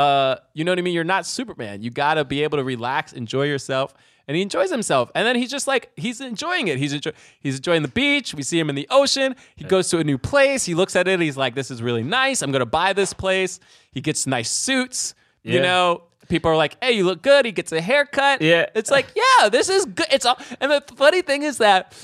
uh, 0.00 0.36
you 0.52 0.64
know 0.64 0.72
what 0.72 0.78
I 0.78 0.82
mean? 0.82 0.94
You're 0.94 1.04
not 1.04 1.24
Superman. 1.26 1.82
You 1.82 1.90
got 1.90 2.14
to 2.14 2.24
be 2.24 2.42
able 2.42 2.58
to 2.58 2.64
relax, 2.64 3.12
enjoy 3.12 3.44
yourself. 3.44 3.94
And 4.26 4.34
he 4.36 4.42
enjoys 4.42 4.70
himself. 4.70 5.10
And 5.14 5.26
then 5.26 5.36
he's 5.36 5.50
just 5.50 5.66
like, 5.66 5.90
he's 5.96 6.22
enjoying 6.22 6.68
it. 6.68 6.78
He's, 6.78 6.94
enjoy- 6.94 7.12
he's 7.40 7.56
enjoying 7.56 7.82
the 7.82 7.88
beach. 7.88 8.32
We 8.34 8.42
see 8.42 8.58
him 8.58 8.70
in 8.70 8.74
the 8.74 8.86
ocean. 8.90 9.36
He 9.54 9.64
goes 9.64 9.90
to 9.90 9.98
a 9.98 10.04
new 10.04 10.16
place. 10.16 10.64
He 10.64 10.74
looks 10.74 10.96
at 10.96 11.06
it. 11.06 11.20
He's 11.20 11.36
like, 11.36 11.54
this 11.54 11.70
is 11.70 11.82
really 11.82 12.02
nice. 12.02 12.40
I'm 12.40 12.50
going 12.50 12.60
to 12.60 12.66
buy 12.66 12.94
this 12.94 13.12
place. 13.12 13.60
He 13.92 14.00
gets 14.00 14.26
nice 14.26 14.50
suits. 14.50 15.14
You 15.42 15.60
know, 15.60 16.04
people 16.28 16.50
are 16.50 16.56
like, 16.56 16.76
hey, 16.82 16.92
you 16.92 17.04
look 17.04 17.22
good. 17.22 17.44
He 17.44 17.52
gets 17.52 17.72
a 17.72 17.80
haircut. 17.80 18.42
Yeah. 18.42 18.66
It's 18.74 18.90
like, 18.90 19.06
yeah, 19.14 19.48
this 19.48 19.68
is 19.68 19.84
good. 19.84 20.06
It's 20.10 20.26
all, 20.26 20.38
and 20.60 20.70
the 20.70 20.82
funny 20.96 21.22
thing 21.22 21.42
is 21.42 21.58
that 21.58 21.94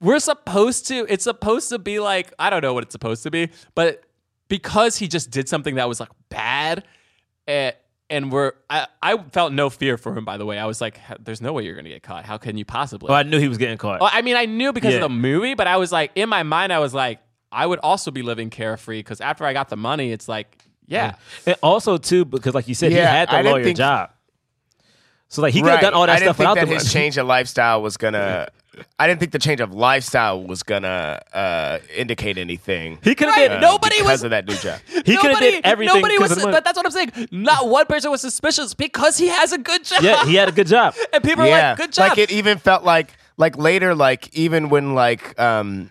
we're 0.00 0.18
supposed 0.20 0.86
to, 0.88 1.06
it's 1.08 1.24
supposed 1.24 1.68
to 1.70 1.78
be 1.78 1.98
like, 2.00 2.32
I 2.38 2.50
don't 2.50 2.62
know 2.62 2.72
what 2.74 2.82
it's 2.84 2.92
supposed 2.92 3.22
to 3.24 3.30
be, 3.30 3.50
but 3.74 4.02
because 4.48 4.96
he 4.96 5.08
just 5.08 5.30
did 5.30 5.48
something 5.48 5.76
that 5.76 5.88
was 5.88 6.00
like 6.00 6.08
bad, 6.28 6.84
eh, 7.46 7.72
and 8.08 8.32
we're 8.32 8.52
I, 8.68 8.88
I 9.00 9.16
felt 9.32 9.52
no 9.52 9.70
fear 9.70 9.96
for 9.96 10.12
him. 10.16 10.24
By 10.24 10.36
the 10.36 10.44
way, 10.44 10.58
I 10.58 10.66
was 10.66 10.80
like, 10.80 10.98
"There's 11.20 11.40
no 11.40 11.52
way 11.52 11.62
you're 11.64 11.76
gonna 11.76 11.90
get 11.90 12.02
caught. 12.02 12.24
How 12.24 12.38
can 12.38 12.56
you 12.56 12.64
possibly?" 12.64 13.08
Well, 13.08 13.16
I 13.16 13.22
knew 13.22 13.38
he 13.38 13.46
was 13.46 13.56
getting 13.58 13.78
caught. 13.78 14.00
Well, 14.00 14.10
I 14.12 14.22
mean, 14.22 14.34
I 14.34 14.46
knew 14.46 14.72
because 14.72 14.90
Yeah. 14.94 14.96
of 14.96 15.02
the 15.02 15.08
movie, 15.10 15.54
but 15.54 15.68
I 15.68 15.76
was 15.76 15.92
like, 15.92 16.10
in 16.16 16.28
my 16.28 16.42
mind, 16.42 16.72
I 16.72 16.80
was 16.80 16.92
like, 16.92 17.20
I 17.52 17.64
would 17.66 17.78
also 17.78 18.10
be 18.10 18.22
living 18.22 18.50
carefree 18.50 18.98
because 18.98 19.20
after 19.20 19.44
I 19.44 19.52
got 19.52 19.68
the 19.68 19.76
money, 19.76 20.10
it's 20.10 20.28
like, 20.28 20.58
yeah, 20.90 21.14
And 21.46 21.56
also 21.62 21.96
too, 21.96 22.24
because 22.26 22.54
like 22.54 22.68
you 22.68 22.74
said, 22.74 22.90
he 22.92 22.98
Yeah, 22.98 23.10
had 23.10 23.28
the 23.30 23.36
I 23.36 23.40
lawyer 23.42 23.64
think- 23.64 23.78
job. 23.78 24.10
So 25.28 25.42
like 25.42 25.54
he 25.54 25.62
could 25.62 25.70
have 25.70 25.80
done 25.80 25.94
all 25.94 26.06
that 26.06 26.10
I 26.10 26.16
stuff 26.16 26.36
didn't 26.36 26.38
without 26.50 26.54
think 26.56 26.68
the 26.68 26.74
that 26.74 26.82
his 26.82 26.92
money. 26.94 27.04
change 27.04 27.16
of 27.16 27.26
lifestyle 27.26 27.80
was 27.82 27.96
gonna. 27.96 28.48
I 28.98 29.06
didn't 29.06 29.20
think 29.20 29.30
the 29.32 29.38
change 29.38 29.60
of 29.60 29.72
lifestyle 29.72 30.42
was 30.42 30.62
gonna 30.64 31.20
uh, 31.32 31.78
indicate 31.96 32.36
anything. 32.36 32.98
He 33.04 33.14
could 33.14 33.28
have 33.28 33.36
Right, 33.36 33.48
did. 33.48 33.60
nobody 33.60 33.96
because 33.98 34.10
was- 34.10 34.22
of 34.24 34.30
that 34.30 34.46
new 34.48 34.56
job. 34.56 34.80
He 35.06 35.16
could 35.16 35.30
have 35.30 35.38
did 35.38 35.64
everything 35.64 35.94
Nobody 35.96 36.18
was, 36.18 36.32
of 36.32 36.38
the 36.38 36.44
money. 36.46 36.56
but 36.56 36.64
that's 36.64 36.76
what 36.76 36.84
I'm 36.86 36.90
saying. 36.92 37.28
Not 37.30 37.68
one 37.68 37.86
person 37.86 38.10
was 38.10 38.20
suspicious 38.22 38.74
because 38.74 39.18
he 39.18 39.28
has 39.28 39.52
a 39.52 39.58
good 39.58 39.84
job. 39.84 40.02
yeah, 40.02 40.24
he 40.26 40.34
had 40.34 40.48
a 40.48 40.52
good 40.52 40.66
job. 40.66 40.94
and 41.12 41.22
people 41.22 41.44
are 41.44 41.48
yeah, 41.48 41.68
like, 41.70 41.78
"Good 41.78 41.92
job." 41.92 42.08
Like 42.08 42.18
it 42.18 42.32
even 42.32 42.58
felt 42.58 42.82
like 42.82 43.12
like 43.36 43.56
later, 43.56 43.94
like 43.94 44.34
even 44.34 44.68
when 44.68 44.94
like 44.94 45.38
um 45.38 45.90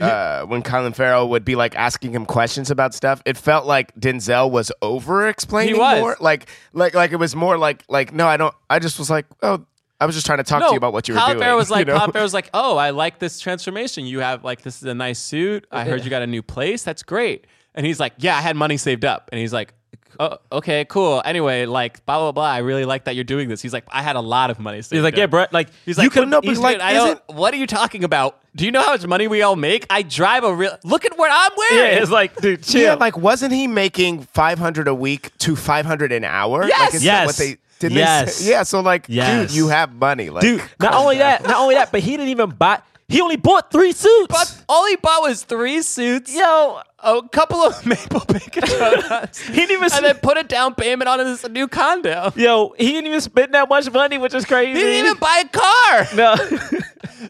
uh 0.00 0.42
when 0.44 0.62
Colin 0.62 0.92
Farrell 0.92 1.28
would 1.30 1.44
be 1.44 1.54
like 1.56 1.74
asking 1.76 2.12
him 2.12 2.26
questions 2.26 2.70
about 2.70 2.94
stuff, 2.94 3.22
it 3.24 3.36
felt 3.36 3.66
like 3.66 3.94
Denzel 3.94 4.50
was 4.50 4.70
over 4.82 5.26
explaining 5.28 5.74
He 5.74 5.80
was. 5.80 6.00
more. 6.00 6.16
Like 6.20 6.48
like 6.72 6.94
like 6.94 7.12
it 7.12 7.16
was 7.16 7.34
more 7.34 7.56
like 7.58 7.82
like 7.88 8.12
no, 8.12 8.26
I 8.26 8.36
don't. 8.36 8.54
I 8.68 8.78
just 8.78 8.98
was 8.98 9.08
like, 9.10 9.26
oh, 9.42 9.64
I 9.98 10.04
was 10.04 10.14
just 10.14 10.26
trying 10.26 10.38
to 10.38 10.44
talk 10.44 10.62
to 10.62 10.70
you 10.72 10.76
about 10.76 10.92
what 10.92 11.08
you 11.08 11.14
were 11.14 11.20
Colin 11.20 11.36
doing. 11.36 11.42
Farrell 11.44 11.56
was 11.56 11.70
like, 11.70 11.86
you 11.86 11.92
know? 11.92 11.98
Colin 11.98 12.12
Farrell 12.12 12.24
was 12.24 12.34
like, 12.34 12.50
"Oh, 12.52 12.76
I 12.76 12.90
like 12.90 13.18
this 13.18 13.40
transformation. 13.40 14.04
You 14.04 14.20
have 14.20 14.44
like 14.44 14.60
this 14.60 14.76
is 14.76 14.82
a 14.88 14.94
nice 14.94 15.18
suit. 15.18 15.66
I 15.72 15.84
heard 15.84 16.04
you 16.04 16.10
got 16.10 16.20
a 16.22 16.26
new 16.26 16.42
place. 16.42 16.82
That's 16.82 17.02
great." 17.02 17.46
And 17.74 17.86
he's 17.86 17.98
like, 17.98 18.12
"Yeah, 18.18 18.36
I 18.36 18.40
had 18.42 18.56
money 18.56 18.76
saved 18.76 19.06
up." 19.06 19.30
And 19.32 19.40
he's 19.40 19.54
like, 19.54 19.72
"Oh, 20.20 20.36
okay, 20.52 20.84
cool. 20.86 21.22
Anyway, 21.24 21.64
like 21.64 22.04
blah 22.04 22.18
blah 22.18 22.32
blah. 22.32 22.44
I 22.44 22.58
really 22.58 22.84
like 22.84 23.04
that 23.04 23.14
you're 23.14 23.24
doing 23.24 23.48
this." 23.48 23.62
He's 23.62 23.72
like, 23.72 23.84
"I 23.88 24.02
had 24.02 24.16
a 24.16 24.20
lot 24.20 24.50
of 24.50 24.58
money 24.58 24.82
saved." 24.82 24.92
He's 24.94 25.02
like, 25.02 25.14
up." 25.14 25.18
yeah, 25.18 25.26
bro. 25.26 25.46
Like 25.50 25.68
He's 25.86 25.96
you 25.96 26.04
like, 26.04 26.12
could 26.12 26.20
"Well, 26.20 26.28
no, 26.28 26.40
but 26.42 26.48
he's 26.50 26.58
like, 26.58 26.78
like, 26.78 26.86
I 26.86 26.92
don't. 26.92 27.06
isn't- 27.08 27.22
What 27.28 27.54
are 27.54 27.56
you 27.58 27.66
talking 27.66 28.04
about? 28.04 28.38
Do 28.56 28.64
you 28.64 28.72
know 28.72 28.80
how 28.80 28.92
much 28.92 29.06
money 29.06 29.28
we 29.28 29.42
all 29.42 29.54
make? 29.54 29.84
I 29.90 30.00
drive 30.00 30.42
a 30.42 30.54
real. 30.54 30.76
Look 30.82 31.04
at 31.04 31.16
what 31.18 31.30
I'm 31.30 31.50
wearing. 31.56 31.92
Yeah, 31.96 32.00
it's 32.02 32.10
like, 32.10 32.34
dude, 32.36 32.62
chill. 32.62 32.80
Yeah, 32.80 32.94
like 32.94 33.16
wasn't 33.18 33.52
he 33.52 33.66
making 33.66 34.22
five 34.32 34.58
hundred 34.58 34.88
a 34.88 34.94
week 34.94 35.30
to 35.38 35.54
five 35.54 35.84
hundred 35.84 36.10
an 36.10 36.24
hour? 36.24 36.64
Yes! 36.66 36.80
like, 36.80 36.94
is 36.94 37.02
that 37.02 37.06
Yes. 37.06 37.26
What 37.26 37.36
they 37.36 37.56
didn't 37.78 37.98
Yes. 37.98 38.24
they 38.38 38.44
say? 38.44 38.50
Yeah, 38.50 38.62
so 38.62 38.80
like, 38.80 39.04
Yes. 39.08 39.48
dude, 39.50 39.56
you 39.56 39.68
have 39.68 39.94
money, 39.94 40.30
like, 40.30 40.40
dude. 40.40 40.62
Not 40.80 40.94
only 40.94 41.18
that, 41.18 41.42
not 41.42 41.56
only 41.56 41.74
that, 41.74 41.92
but 41.92 42.00
he 42.00 42.12
didn't 42.12 42.30
even 42.30 42.48
buy. 42.50 42.80
He 43.08 43.20
only 43.20 43.36
bought 43.36 43.70
three 43.70 43.92
suits. 43.92 44.26
But 44.28 44.64
all 44.68 44.84
he 44.86 44.96
bought 44.96 45.22
was 45.22 45.44
three 45.44 45.80
suits, 45.82 46.34
yo, 46.34 46.80
a 46.98 47.22
couple 47.30 47.60
of 47.60 47.86
maple 47.92 48.24
bacon 48.26 48.64
donuts, 48.66 49.40
he 49.46 49.54
didn't 49.54 49.70
even. 49.76 49.88
and 49.92 50.04
then 50.04 50.16
put 50.16 50.36
a 50.36 50.42
down 50.42 50.74
payment 50.74 51.08
on 51.08 51.20
his 51.20 51.48
new 51.48 51.68
condo. 51.68 52.32
yo, 52.34 52.74
he 52.76 52.86
didn't 52.92 53.06
even 53.06 53.20
spend 53.20 53.54
that 53.54 53.68
much 53.68 53.88
money, 53.92 54.18
which 54.18 54.34
is 54.34 54.44
crazy. 54.44 54.72
He 54.78 54.80
didn't 54.84 55.06
even 55.06 55.18
buy 55.18 55.42
a 55.44 55.48
car. 55.48 56.06
No, 56.16 56.34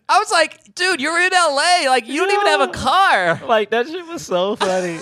I 0.08 0.18
was 0.18 0.30
like, 0.30 0.74
dude, 0.74 1.00
you're 1.00 1.20
in 1.20 1.30
LA. 1.32 1.82
Like, 1.88 2.08
you 2.08 2.20
don't 2.24 2.32
even 2.32 2.46
have 2.46 2.60
a 2.70 2.72
car. 2.72 3.42
like 3.46 3.68
that 3.70 3.86
shit 3.86 4.06
was 4.06 4.24
so 4.24 4.56
funny. 4.56 4.98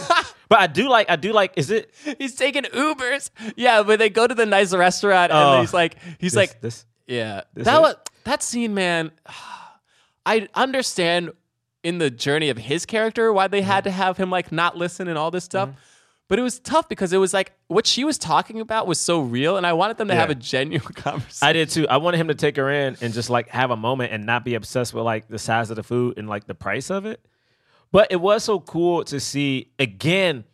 but 0.48 0.58
I 0.58 0.66
do 0.66 0.88
like. 0.88 1.08
I 1.08 1.14
do 1.16 1.32
like. 1.32 1.52
Is 1.56 1.70
it? 1.70 1.94
He's 2.18 2.34
taking 2.34 2.64
Ubers. 2.64 3.30
Yeah, 3.56 3.84
but 3.84 4.00
they 4.00 4.10
go 4.10 4.26
to 4.26 4.34
the 4.34 4.44
nice 4.46 4.74
restaurant, 4.74 5.30
and 5.30 5.40
Oh. 5.40 5.60
he's 5.60 5.72
like, 5.72 5.96
he's 6.18 6.32
This- 6.32 6.36
like, 6.36 6.60
this. 6.60 6.84
yeah. 7.06 7.42
this 7.54 7.64
That 7.66 7.80
was 7.80 7.94
that 8.24 8.42
scene, 8.42 8.74
man. 8.74 9.12
I 10.26 10.48
understand 10.54 11.32
in 11.82 11.98
the 11.98 12.10
journey 12.10 12.48
of 12.48 12.56
his 12.58 12.86
character 12.86 13.32
why 13.32 13.46
they 13.48 13.60
Mm-hmm. 13.60 13.70
had 13.70 13.84
to 13.84 13.90
have 13.90 14.16
him 14.16 14.30
like 14.30 14.50
not 14.52 14.76
listen 14.76 15.08
and 15.08 15.18
all 15.18 15.30
this 15.30 15.44
stuff. 15.44 15.70
But 16.26 16.38
it 16.38 16.42
was 16.42 16.58
tough 16.58 16.88
because 16.88 17.12
it 17.12 17.18
was 17.18 17.34
like 17.34 17.52
what 17.66 17.86
she 17.86 18.02
was 18.02 18.16
talking 18.16 18.58
about 18.60 18.86
was 18.86 18.98
so 18.98 19.20
real, 19.20 19.58
and 19.58 19.66
I 19.66 19.74
wanted 19.74 19.98
them 19.98 20.08
to 20.08 20.14
have 20.14 20.30
a 20.30 20.34
genuine 20.34 20.92
conversation. 20.94 21.46
I 21.46 21.52
did 21.52 21.68
too. 21.68 21.86
I 21.86 21.98
wanted 21.98 22.16
him 22.16 22.28
to 22.28 22.34
take 22.34 22.56
her 22.56 22.70
in 22.70 22.96
and 23.02 23.12
just 23.12 23.28
like 23.28 23.48
have 23.50 23.70
a 23.70 23.76
moment 23.76 24.10
and 24.12 24.24
not 24.24 24.42
be 24.42 24.54
obsessed 24.54 24.94
with 24.94 25.04
like 25.04 25.28
the 25.28 25.38
size 25.38 25.68
of 25.68 25.76
the 25.76 25.82
food 25.82 26.16
and 26.16 26.26
like 26.26 26.46
the 26.46 26.54
price 26.54 26.90
of 26.90 27.04
it. 27.04 27.20
But 27.92 28.10
it 28.10 28.16
was 28.16 28.42
so 28.42 28.58
cool 28.58 29.04
to 29.04 29.20
see 29.20 29.70
again 29.78 30.44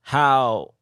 how 0.00 0.72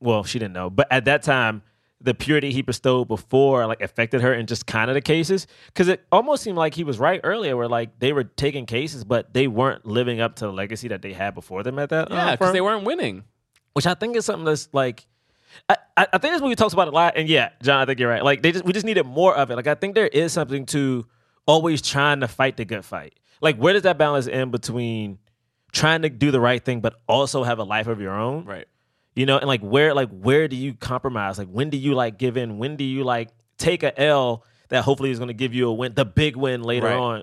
well 0.00 0.24
she 0.24 0.38
didn't 0.38 0.54
know, 0.54 0.70
but 0.70 0.88
at 0.90 1.04
that 1.04 1.22
time 1.22 1.62
the 2.02 2.14
purity 2.14 2.52
he 2.52 2.62
bestowed 2.62 3.08
before 3.08 3.66
like 3.66 3.80
affected 3.80 4.20
her 4.20 4.34
in 4.34 4.46
just 4.46 4.66
kind 4.66 4.90
of 4.90 4.94
the 4.94 5.00
cases 5.00 5.46
because 5.66 5.88
it 5.88 6.04
almost 6.10 6.42
seemed 6.42 6.56
like 6.58 6.74
he 6.74 6.84
was 6.84 6.98
right 6.98 7.20
earlier 7.24 7.56
where 7.56 7.68
like 7.68 7.98
they 7.98 8.12
were 8.12 8.24
taking 8.24 8.66
cases 8.66 9.04
but 9.04 9.32
they 9.34 9.46
weren't 9.46 9.86
living 9.86 10.20
up 10.20 10.36
to 10.36 10.46
the 10.46 10.52
legacy 10.52 10.88
that 10.88 11.02
they 11.02 11.12
had 11.12 11.34
before 11.34 11.62
them 11.62 11.78
at 11.78 11.88
that 11.90 12.10
uh, 12.10 12.14
yeah, 12.14 12.30
because 12.32 12.48
firm 12.48 12.52
they 12.54 12.60
weren't 12.60 12.84
winning. 12.84 13.24
which 13.72 13.86
I 13.86 13.94
think 13.94 14.16
is 14.16 14.24
something 14.24 14.44
that's 14.44 14.68
like. 14.72 15.06
I, 15.68 15.76
I 15.96 16.06
I 16.14 16.18
think 16.18 16.32
this 16.32 16.40
movie 16.40 16.54
talks 16.54 16.72
about 16.72 16.88
a 16.88 16.92
lot, 16.92 17.12
and 17.16 17.28
yeah, 17.28 17.50
John, 17.62 17.82
I 17.82 17.84
think 17.84 18.00
you're 18.00 18.08
right. 18.08 18.24
Like 18.24 18.40
they 18.42 18.52
just 18.52 18.64
we 18.64 18.72
just 18.72 18.86
needed 18.86 19.04
more 19.04 19.34
of 19.36 19.50
it. 19.50 19.56
Like 19.56 19.66
I 19.66 19.74
think 19.74 19.94
there 19.94 20.06
is 20.06 20.32
something 20.32 20.64
to 20.66 21.06
always 21.46 21.82
trying 21.82 22.20
to 22.20 22.28
fight 22.28 22.56
the 22.56 22.64
good 22.64 22.84
fight. 22.86 23.18
Like 23.42 23.56
where 23.56 23.74
does 23.74 23.82
that 23.82 23.98
balance 23.98 24.26
end 24.26 24.50
between 24.50 25.18
trying 25.72 26.02
to 26.02 26.08
do 26.08 26.30
the 26.30 26.40
right 26.40 26.64
thing 26.64 26.80
but 26.80 26.94
also 27.06 27.44
have 27.44 27.58
a 27.58 27.64
life 27.64 27.86
of 27.86 28.00
your 28.00 28.12
own? 28.12 28.46
Right. 28.46 28.66
You 29.14 29.26
know, 29.26 29.36
and 29.38 29.46
like 29.46 29.60
where 29.60 29.92
like 29.94 30.08
where 30.10 30.48
do 30.48 30.56
you 30.56 30.74
compromise? 30.74 31.38
Like 31.38 31.48
when 31.48 31.68
do 31.70 31.76
you 31.76 31.94
like 31.94 32.18
give 32.18 32.36
in? 32.36 32.58
When 32.58 32.76
do 32.76 32.84
you 32.84 33.04
like 33.04 33.28
take 33.58 33.82
a 33.82 33.98
L 34.00 34.44
that 34.68 34.84
hopefully 34.84 35.10
is 35.10 35.18
going 35.18 35.28
to 35.28 35.34
give 35.34 35.52
you 35.52 35.68
a 35.68 35.72
win, 35.72 35.92
the 35.94 36.04
big 36.06 36.36
win 36.36 36.62
later 36.62 36.86
Right. 36.86 36.96
on? 36.96 37.22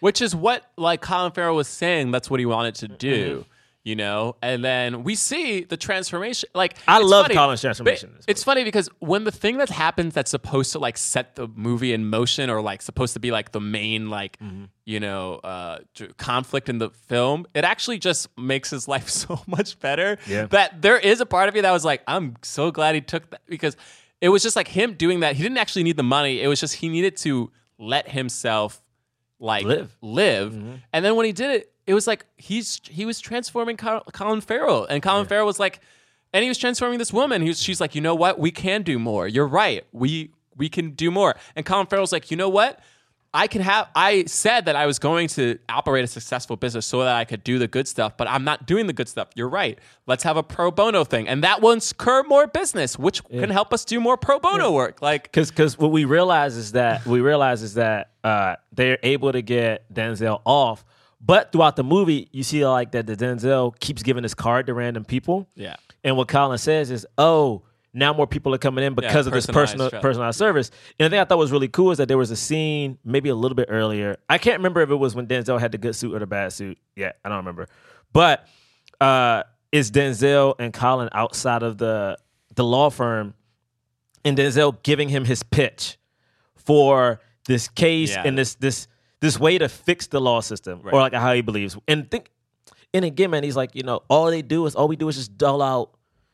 Which 0.00 0.22
is 0.22 0.34
what 0.34 0.64
like 0.78 1.02
Colin 1.02 1.32
Farrell 1.32 1.56
was 1.56 1.68
saying. 1.68 2.10
That's 2.10 2.30
what 2.30 2.40
he 2.40 2.46
wanted 2.46 2.74
to 2.76 2.88
do. 2.88 3.40
Mm-hmm. 3.40 3.49
You 3.82 3.96
know, 3.96 4.36
and 4.42 4.62
then 4.62 5.04
we 5.04 5.14
see 5.14 5.64
the 5.64 5.78
transformation. 5.78 6.50
Like 6.54 6.76
I 6.86 6.98
love 7.00 7.24
funny, 7.24 7.34
Colin's 7.34 7.62
transformation 7.62 8.14
It's 8.28 8.44
funny 8.44 8.62
because 8.62 8.90
when 8.98 9.24
the 9.24 9.32
thing 9.32 9.56
that 9.56 9.70
happens 9.70 10.12
that's 10.12 10.30
supposed 10.30 10.72
to 10.72 10.78
like 10.78 10.98
set 10.98 11.34
the 11.36 11.48
movie 11.48 11.94
in 11.94 12.04
motion, 12.10 12.50
or 12.50 12.60
like 12.60 12.82
supposed 12.82 13.14
to 13.14 13.20
be 13.20 13.30
like 13.30 13.52
the 13.52 13.60
main 13.60 14.10
like 14.10 14.38
Mm-hmm. 14.38 14.64
you 14.84 15.00
know 15.00 15.36
uh, 15.36 15.78
conflict 16.18 16.68
in 16.68 16.76
the 16.76 16.90
film, 16.90 17.46
it 17.54 17.64
actually 17.64 17.98
just 17.98 18.28
makes 18.36 18.68
his 18.68 18.86
life 18.94 19.08
so 19.08 19.40
much 19.46 19.78
better. 19.80 20.18
Yeah. 20.26 20.44
That 20.46 20.82
there 20.82 20.98
is 20.98 21.22
a 21.22 21.26
part 21.26 21.48
of 21.48 21.54
me 21.54 21.62
that 21.62 21.72
was 21.72 21.84
like, 21.84 22.02
I'm 22.06 22.36
so 22.42 22.70
glad 22.70 22.94
he 22.94 23.00
took 23.00 23.30
that 23.30 23.40
because 23.46 23.78
it 24.20 24.28
was 24.28 24.42
just 24.42 24.56
like 24.56 24.68
him 24.68 24.92
doing 24.92 25.20
that. 25.20 25.36
He 25.36 25.42
didn't 25.42 25.56
actually 25.56 25.84
need 25.84 25.96
the 25.96 26.02
money. 26.02 26.42
It 26.42 26.48
was 26.48 26.60
just 26.60 26.74
he 26.74 26.90
needed 26.90 27.16
to 27.18 27.50
let 27.78 28.10
himself 28.10 28.82
like 29.38 29.64
Live. 29.64 29.96
live. 30.02 30.52
And 30.92 31.02
then 31.02 31.16
when 31.16 31.24
he 31.24 31.32
did 31.32 31.50
it, 31.50 31.72
it 31.90 31.94
was 31.94 32.06
like 32.06 32.24
he's 32.36 32.80
he 32.84 33.04
was 33.04 33.18
transforming 33.18 33.76
Colin 33.76 34.40
Farrell, 34.40 34.84
and 34.86 35.02
Colin 35.02 35.26
Farrell 35.26 35.44
was 35.44 35.58
like, 35.58 35.80
and 36.32 36.44
he 36.44 36.48
was 36.48 36.56
transforming 36.56 37.00
this 37.00 37.12
woman. 37.12 37.42
He 37.42 37.48
was, 37.48 37.60
she's 37.60 37.80
like, 37.80 37.96
you 37.96 38.00
know 38.00 38.14
what? 38.14 38.38
We 38.38 38.52
can 38.52 38.82
do 38.82 38.96
more. 39.00 39.26
You're 39.26 39.48
right. 39.48 39.84
We 39.90 40.30
we 40.56 40.68
can 40.68 40.92
do 40.92 41.10
more. 41.10 41.34
And 41.56 41.66
Colin 41.66 41.86
Farrell's 41.88 42.12
like, 42.12 42.30
you 42.30 42.36
know 42.36 42.48
what? 42.48 42.78
I 43.34 43.48
can 43.48 43.60
have. 43.62 43.88
I 43.94 44.24
said 44.26 44.66
that 44.66 44.76
I 44.76 44.86
was 44.86 45.00
going 45.00 45.26
to 45.28 45.58
operate 45.68 46.04
a 46.04 46.06
successful 46.06 46.56
business 46.56 46.86
so 46.86 47.00
that 47.00 47.16
I 47.16 47.24
could 47.24 47.42
do 47.42 47.58
the 47.58 47.68
good 47.68 47.88
stuff, 47.88 48.16
but 48.16 48.28
I'm 48.28 48.44
not 48.44 48.66
doing 48.66 48.86
the 48.86 48.92
good 48.92 49.08
stuff. 49.08 49.28
You're 49.34 49.48
right. 49.48 49.76
Let's 50.06 50.22
have 50.22 50.36
a 50.36 50.42
pro 50.44 50.70
bono 50.70 51.02
thing, 51.04 51.26
and 51.28 51.42
that 51.42 51.60
will 51.60 51.72
incur 51.72 52.22
more 52.24 52.46
business, 52.46 52.98
which 52.98 53.24
can 53.28 53.50
help 53.50 53.72
us 53.72 53.84
do 53.84 54.00
more 54.00 54.16
pro 54.16 54.38
bono 54.38 54.70
work. 54.72 55.02
Like, 55.02 55.24
Because 55.24 55.50
because 55.50 55.76
what 55.76 55.90
we 55.90 56.04
realize 56.04 56.56
is 56.56 56.72
that 56.72 57.04
we 57.06 57.20
realize 57.20 57.62
is 57.62 57.74
that 57.74 58.10
uh, 58.22 58.56
they're 58.72 58.98
able 59.02 59.32
to 59.32 59.42
get 59.42 59.92
Denzel 59.92 60.40
off, 60.44 60.84
but 61.20 61.52
throughout 61.52 61.76
the 61.76 61.84
movie, 61.84 62.28
you 62.32 62.42
see 62.42 62.66
like 62.66 62.92
that 62.92 63.06
the 63.06 63.16
Denzel 63.16 63.78
keeps 63.80 64.02
giving 64.02 64.22
his 64.22 64.34
card 64.34 64.66
to 64.66 64.74
random 64.74 65.04
people. 65.04 65.48
Yeah. 65.54 65.76
And 66.02 66.16
what 66.16 66.28
Colin 66.28 66.58
says 66.58 66.90
is, 66.90 67.06
oh, 67.18 67.62
now 67.92 68.12
more 68.12 68.26
people 68.26 68.54
are 68.54 68.58
coming 68.58 68.84
in 68.84 68.94
because 68.94 69.26
of 69.26 69.32
this 69.32 69.46
personalized 69.46 69.72
personal 69.72 69.90
tra- 69.90 70.00
personalized 70.00 70.38
service. 70.38 70.70
And 70.98 71.06
the 71.06 71.10
thing 71.10 71.20
I 71.20 71.24
thought 71.24 71.38
was 71.38 71.52
really 71.52 71.68
cool 71.68 71.90
is 71.90 71.98
that 71.98 72.08
there 72.08 72.16
was 72.18 72.30
a 72.30 72.36
scene 72.36 72.98
maybe 73.04 73.28
a 73.28 73.34
little 73.34 73.56
bit 73.56 73.66
earlier. 73.68 74.16
I 74.28 74.38
can't 74.38 74.58
remember 74.58 74.80
if 74.80 74.90
it 74.90 74.94
was 74.96 75.14
when 75.14 75.26
Denzel 75.26 75.58
had 75.60 75.72
the 75.72 75.78
good 75.78 75.94
suit 75.96 76.14
or 76.14 76.20
the 76.20 76.26
bad 76.26 76.52
suit. 76.52 76.78
Yeah, 76.96 77.12
I 77.24 77.28
don't 77.28 77.38
remember. 77.38 77.68
But 78.12 78.46
uh 79.00 79.42
is 79.72 79.90
Denzel 79.90 80.54
and 80.58 80.72
Colin 80.72 81.08
outside 81.12 81.62
of 81.62 81.78
the 81.78 82.16
the 82.54 82.64
law 82.64 82.90
firm 82.90 83.34
and 84.24 84.36
Denzel 84.38 84.82
giving 84.82 85.08
him 85.08 85.24
his 85.24 85.42
pitch 85.42 85.98
for 86.56 87.20
this 87.46 87.68
case 87.68 88.10
Yeah. 88.10 88.22
and 88.24 88.38
this 88.38 88.54
this 88.56 88.86
this 89.20 89.38
way 89.38 89.58
to 89.58 89.68
fix 89.68 90.06
the 90.06 90.20
law 90.20 90.40
system 90.40 90.80
Right. 90.82 90.94
or 90.94 91.00
like 91.00 91.12
how 91.14 91.32
he 91.34 91.40
believes. 91.42 91.76
And 91.88 92.10
think 92.10 92.30
and 92.92 93.04
again, 93.04 93.30
man, 93.30 93.44
he's 93.44 93.56
like, 93.56 93.74
you 93.74 93.82
know, 93.84 94.00
all 94.08 94.30
they 94.30 94.42
do 94.42 94.66
is 94.66 94.74
all 94.74 94.88
we 94.88 94.96
do 94.96 95.08
is 95.08 95.16
just 95.16 95.38
dull 95.38 95.62
out 95.62 95.90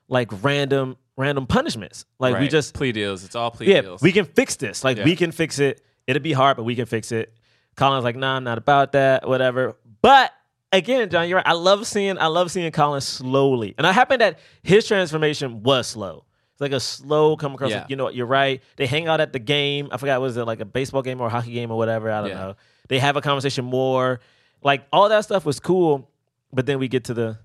like 0.09 0.29
random 0.43 0.97
random 1.17 1.47
punishments. 1.47 2.05
Like 2.19 2.39
we 2.39 2.49
just 2.49 2.75
plea 2.75 2.93
deals. 2.93 3.25
It's 3.25 3.35
all 3.35 3.51
plea 3.51 3.67
yeah, 3.73 3.81
deals. 3.83 4.03
we 4.03 4.13
can 4.13 4.25
fix 4.25 4.57
this. 4.57 4.85
Like 4.85 4.99
Yeah. 4.99 5.05
we 5.05 5.17
can 5.17 5.33
fix 5.33 5.59
it. 5.59 5.83
It'll 6.07 6.23
be 6.23 6.33
hard, 6.33 6.57
but 6.57 6.63
we 6.65 6.75
can 6.77 6.87
fix 6.87 7.11
it. 7.13 7.33
Colin's 7.77 8.05
like, 8.05 8.17
nah, 8.17 8.37
I'm 8.37 8.45
not 8.45 8.59
about 8.59 8.93
that, 8.93 9.27
whatever. 9.29 9.77
But 10.03 10.33
again, 10.73 11.11
John, 11.11 11.29
you're 11.29 11.37
right. 11.37 11.47
I 11.47 11.53
love 11.55 11.87
seeing 11.87 12.19
I 12.19 12.27
love 12.29 12.51
seeing 12.51 12.71
Colin 12.73 13.01
slowly. 13.01 13.75
And 13.77 13.87
it 13.87 13.93
happened 13.95 14.21
that 14.21 14.39
his 14.63 14.87
transformation 14.87 15.63
was 15.63 15.87
slow. 15.89 16.25
It's 16.53 16.61
like 16.63 16.73
a 16.73 16.81
slow 16.81 17.37
come 17.37 17.55
across. 17.55 17.71
Yeah. 17.71 17.81
Like, 17.81 17.91
you 17.91 17.97
know 17.97 18.05
what? 18.05 18.15
You're 18.15 18.25
right. 18.27 18.63
They 18.77 18.87
hang 18.87 19.09
out 19.09 19.21
at 19.21 19.33
the 19.35 19.39
game. 19.39 19.89
I 19.93 19.99
forgot 19.99 20.21
was 20.23 20.39
it 20.39 20.45
like 20.47 20.61
a 20.61 20.65
baseball 20.65 21.03
game 21.03 21.21
or 21.21 21.27
a 21.27 21.31
hockey 21.31 21.53
game 21.53 21.71
or 21.71 21.77
whatever. 21.77 22.11
I 22.11 22.21
don't 22.23 22.31
Yeah. 22.31 22.35
know. 22.37 22.55
They 22.89 22.99
have 22.99 23.17
a 23.17 23.21
conversation 23.21 23.65
more. 23.65 24.21
Like 24.63 24.87
all 24.93 25.09
that 25.09 25.25
stuff 25.25 25.45
was 25.45 25.61
cool. 25.61 26.11
But 26.53 26.67
then 26.67 26.79
we 26.79 26.89
get 26.89 27.05
to 27.05 27.15
the 27.15 27.39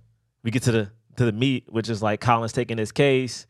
we 0.44 0.52
get 0.52 0.64
to 0.64 0.72
the 0.72 0.92
to 1.18 1.26
the 1.26 1.32
meat, 1.32 1.66
which 1.70 1.90
is 1.90 2.02
like 2.02 2.22
Colin's 2.22 2.54
taking 2.54 2.78
his 2.78 2.92
case. 2.92 3.46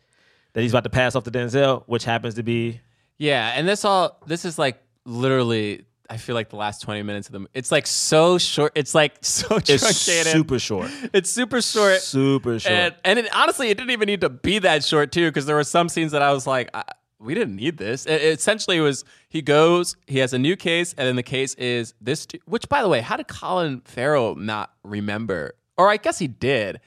that 0.53 0.61
he's 0.61 0.71
about 0.73 0.83
to 0.85 0.89
pass 0.89 1.15
off 1.15 1.23
to 1.25 1.31
Denzel, 1.31 1.83
which 1.85 2.03
happens 2.03 2.35
to 2.35 2.43
be 2.43 2.81
Yeah, 3.17 3.53
and 3.55 3.67
this 3.67 3.85
all 3.85 4.19
this 4.25 4.45
is 4.45 4.57
like 4.57 4.81
literally. 5.05 5.85
I 6.09 6.17
feel 6.17 6.35
like 6.35 6.49
the 6.49 6.57
last 6.57 6.81
twenty 6.81 7.03
minutes 7.03 7.29
of 7.29 7.31
them. 7.33 7.47
It's 7.53 7.71
like 7.71 7.87
so 7.87 8.37
short. 8.37 8.73
It's 8.75 8.93
like 8.93 9.13
so 9.21 9.55
it's 9.55 9.67
truncated. 9.67 10.33
super 10.33 10.59
short, 10.59 10.91
It's 11.13 11.29
super 11.29 11.61
short. 11.61 12.01
super 12.01 12.59
short. 12.59 12.73
And, 12.73 12.95
and 13.05 13.19
it, 13.19 13.33
honestly, 13.33 13.69
it 13.69 13.77
didn't 13.77 13.91
even 13.91 14.07
need 14.07 14.19
to 14.21 14.29
be 14.29 14.59
that 14.59 14.83
short 14.83 15.13
too, 15.13 15.29
because 15.29 15.45
there 15.45 15.55
were 15.55 15.63
some 15.63 15.87
scenes 15.87 16.11
that 16.11 16.21
I 16.21 16.33
was 16.33 16.45
like, 16.45 16.69
I, 16.73 16.83
we 17.21 17.33
didn't 17.33 17.55
need 17.55 17.77
this. 17.77 18.05
It, 18.05 18.21
it 18.21 18.39
essentially 18.39 18.79
was 18.79 19.05
he 19.29 19.41
goes, 19.41 19.95
he 20.07 20.19
has 20.19 20.33
a 20.33 20.39
new 20.39 20.55
case, 20.55 20.93
and 20.97 21.07
then 21.07 21.15
the 21.15 21.23
case 21.23 21.53
is 21.55 21.93
this. 22.01 22.27
Which, 22.45 22.67
by 22.67 22.81
the 22.81 22.89
way, 22.89 23.01
how 23.01 23.17
did 23.17 23.27
Colin 23.27 23.81
Farrell 23.85 24.35
not 24.35 24.71
remember? 24.83 25.55
Or 25.77 25.89
I 25.89 25.97
guess 25.97 26.19
he 26.19 26.27
did. 26.27 26.79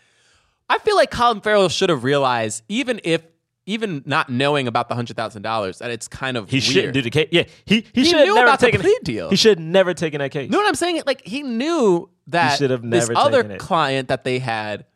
I 0.69 0.79
feel 0.79 0.97
like 0.97 1.11
Colin 1.11 1.41
Farrell 1.41 1.69
should 1.69 1.91
have 1.91 2.05
realized, 2.05 2.63
even 2.69 3.01
if, 3.05 3.23
even 3.67 4.03
not 4.07 4.29
knowing 4.29 4.67
about 4.67 4.89
the 4.89 4.95
hundred 4.95 5.17
thousand 5.17 5.43
dollars, 5.43 5.79
that 5.79 5.91
it's 5.91 6.09
kind 6.09 6.37
of 6.37 6.51
he 6.51 6.57
weird. 6.57 6.65
shouldn't 6.65 6.95
do 6.95 7.03
the 7.03 7.11
case. 7.11 7.29
Yeah, 7.31 7.45
he 7.65 7.77
he, 7.95 8.03
He 8.03 8.05
should 8.05 8.19
have 8.19 8.27
knew 8.27 8.35
never 8.35 8.47
about 8.47 8.61
the 8.61 8.67
taken 8.67 8.81
plea 8.81 8.99
deal. 9.03 9.31
He 9.31 9.37
should 9.37 9.59
have 9.59 9.67
never 9.67 9.95
taken 9.95 10.19
that 10.21 10.31
case. 10.31 10.45
You 10.45 10.51
know 10.51 10.59
what 10.59 10.69
I'm 10.69 10.75
saying? 10.75 11.03
Like 11.07 11.27
he 11.27 11.43
knew 11.43 12.11
that 12.29 12.59
should 12.59 12.71
have 12.71 12.83
this 12.83 13.09
never 13.09 13.19
other 13.19 13.41
it. 13.41 13.59
client 13.59 14.09
that 14.09 14.25
they 14.25 14.39
had. 14.39 14.87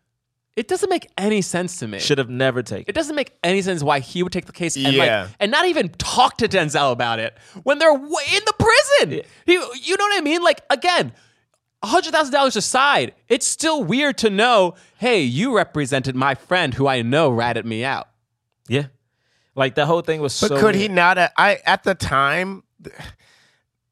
It 0.59 0.66
doesn't 0.66 0.90
make 0.90 1.09
any 1.16 1.40
sense 1.40 1.78
to 1.78 1.86
me. 1.86 2.01
Should 2.01 2.18
have 2.18 2.28
never 2.28 2.62
taken. 2.64 2.86
It 2.89 2.94
doesn't 2.94 3.14
make 3.14 3.32
any 3.44 3.62
sense 3.62 3.82
why 3.82 4.01
he 4.01 4.22
would 4.24 4.32
take 4.32 4.47
the 4.47 4.52
case 4.52 4.74
and 4.76 4.93
Yeah. 4.93 5.22
like 5.22 5.30
and 5.39 5.51
not 5.52 5.66
even 5.66 5.89
talk 5.90 6.36
to 6.39 6.48
Denzel 6.48 6.90
about 6.90 7.20
it 7.20 7.36
when 7.62 7.78
they're 7.78 7.94
way 7.94 8.24
in 8.35 8.40
the 8.44 8.55
prison. 8.59 9.22
He, 9.47 9.52
you 9.52 9.97
know 9.97 10.05
what 10.05 10.18
I 10.18 10.20
mean? 10.20 10.43
Like 10.43 10.62
again, 10.68 11.12
hundred 11.85 12.12
thousand 12.12 12.32
dollars 12.32 12.56
aside, 12.56 13.14
it's 13.28 13.47
still 13.47 13.85
weird 13.85 14.18
to 14.18 14.30
know. 14.30 14.74
Hey, 14.97 15.22
you 15.22 15.55
represented 15.56 16.16
my 16.16 16.35
friend 16.35 16.74
who 16.74 16.89
I 16.89 17.02
know 17.02 17.30
ratted 17.30 17.64
me 17.64 17.85
out. 17.85 18.09
Yeah, 18.68 18.86
like 19.55 19.76
the 19.76 19.86
whole 19.86 20.01
thing 20.02 20.20
was. 20.20 20.32
So. 20.35 20.48
But 20.48 20.56
so 20.56 20.60
could 20.60 20.74
he 20.74 20.89
not? 20.89 21.18
uh, 21.18 21.28
I 21.36 21.60
at 21.66 21.85
the 21.85 21.94
time, 21.94 22.64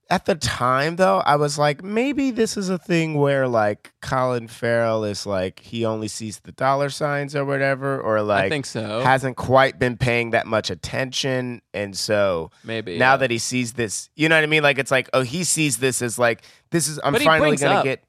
at 0.09 0.25
the 0.27 0.35
time 0.37 0.97
though, 0.97 1.19
I 1.19 1.37
was 1.37 1.59
like, 1.59 1.83
maybe 1.83 2.31
this 2.31 2.57
is 2.57 2.69
a 2.69 2.79
thing 2.79 3.15
where 3.15 3.49
like 3.49 3.93
Colin 4.01 4.47
Farrell 4.49 5.03
is 5.05 5.27
like 5.27 5.61
he 5.61 5.85
only 5.85 6.09
sees 6.09 6.39
the 6.41 6.53
dollar 6.53 6.91
signs 6.91 7.35
or 7.35 7.45
whatever, 7.45 8.01
or 8.01 8.23
like 8.23 8.45
i 8.45 8.49
think 8.49 8.67
so. 8.67 9.01
hasn't 9.01 9.37
quite 9.37 9.79
been 9.79 9.97
paying 9.97 10.31
that 10.31 10.47
much 10.47 10.71
attention, 10.71 11.61
and 11.75 11.97
so 11.97 12.51
Maybe, 12.65 12.99
now 12.99 13.13
yeah. 13.15 13.17
that 13.19 13.31
he 13.31 13.39
sees 13.39 13.73
this, 13.73 14.09
you 14.15 14.29
know 14.29 14.37
what 14.37 14.45
I 14.45 14.47
mean? 14.47 14.63
Like 14.63 14.79
it's 14.79 14.91
like, 14.93 15.11
oh, 15.13 15.23
he 15.23 15.43
sees 15.45 15.79
this 15.79 16.01
as 16.03 16.19
like 16.19 16.43
this 16.71 16.87
is 16.89 17.01
I'm 17.03 17.13
But 17.13 17.23
finally 17.23 17.57
gonna 17.57 17.77
up- 17.77 17.85
get. 17.85 18.03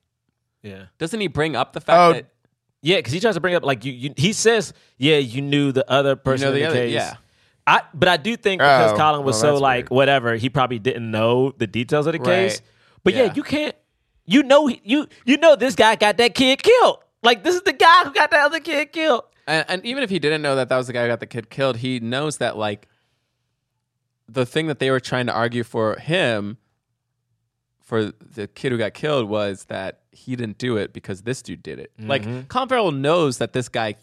Yeah. 0.64 0.86
Doesn't 0.98 1.19
he 1.19 1.28
bring 1.28 1.56
up 1.56 1.74
the 1.74 1.82
fact 1.82 1.98
Oh, 1.99 2.14
that 2.14 2.26
Yeah, 2.82 2.98
because 2.98 3.14
he 3.14 3.19
tries 3.19 3.36
to 3.36 3.40
bring 3.41 3.56
up 3.56 3.64
like 3.64 3.86
you, 3.86 3.94
you. 3.94 4.14
He 4.18 4.34
says, 4.34 4.74
"Yeah, 4.98 5.18
you 5.18 5.41
knew 5.41 5.72
the 5.72 5.90
other 5.90 6.15
person 6.15 6.45
know 6.45 6.49
in 6.49 6.53
the 6.56 6.60
the, 6.61 6.65
other- 6.68 6.76
case." 6.76 6.94
yeah. 6.94 7.15
I, 7.68 7.81
but 7.94 8.07
I 8.07 8.15
do 8.18 8.38
think 8.38 8.61
because 8.61 8.94
Oh, 8.94 8.98
Colin 8.98 9.23
was 9.26 9.41
well, 9.44 9.57
so 9.57 9.61
like 9.61 9.85
weird. 9.85 9.91
whatever, 9.91 10.35
he 10.35 10.49
probably 10.49 10.80
didn't 10.80 11.11
know 11.11 11.52
the 11.57 11.68
details 11.68 12.07
of 12.07 12.14
the 12.14 12.19
case. 12.19 12.53
Right. 12.53 12.61
But 13.03 13.14
yeah. 13.14 13.26
Yeah. 13.26 13.34
you 13.35 13.44
can't. 13.44 13.76
You 14.26 14.44
know, 14.44 14.68
you 14.68 15.07
you 15.26 15.38
know 15.38 15.56
this 15.56 15.76
guy 15.76 15.95
got 15.95 16.18
that 16.18 16.34
kid 16.34 16.64
killed. 16.64 16.99
Like 17.23 17.44
this 17.44 17.56
is 17.56 17.61
the 17.61 17.73
guy 17.73 18.03
who 18.03 18.14
got 18.14 18.31
that 18.31 18.45
other 18.45 18.60
kid 18.60 18.91
killed. 18.91 19.23
and, 19.48 19.65
and 19.69 19.85
even 19.85 20.03
if 20.03 20.10
he 20.10 20.19
didn't 20.19 20.41
know 20.41 20.56
that 20.56 20.69
that 20.69 20.77
was 20.77 20.88
the 20.88 20.94
guy 20.94 21.03
who 21.03 21.07
got 21.10 21.19
the 21.19 21.26
kid 21.27 21.49
killed, 21.49 21.77
he 21.77 21.99
knows 21.99 22.38
that 22.38 22.57
like 22.57 22.88
the 24.30 24.45
thing 24.45 24.68
that 24.68 24.80
they 24.80 24.91
were 24.91 24.99
trying 24.99 25.26
to 25.27 25.34
argue 25.34 25.64
for 25.64 25.95
him 25.99 26.57
for 27.81 28.11
the 28.11 28.48
kid 28.49 28.73
who 28.73 28.77
got 28.77 28.94
killed 28.94 29.30
was 29.30 29.65
that 29.65 30.02
he 30.11 30.35
didn't 30.35 30.57
do 30.57 30.76
it 30.76 30.91
because 30.91 31.22
this 31.22 31.41
dude 31.41 31.64
did 31.64 31.80
it. 31.80 31.91
Like 31.98 32.23
mm-hmm. 32.23 32.41
Colin 32.48 32.68
Farrell 32.68 32.91
knows 32.91 33.38
that 33.38 33.53
this 33.53 33.69
guy 33.69 33.95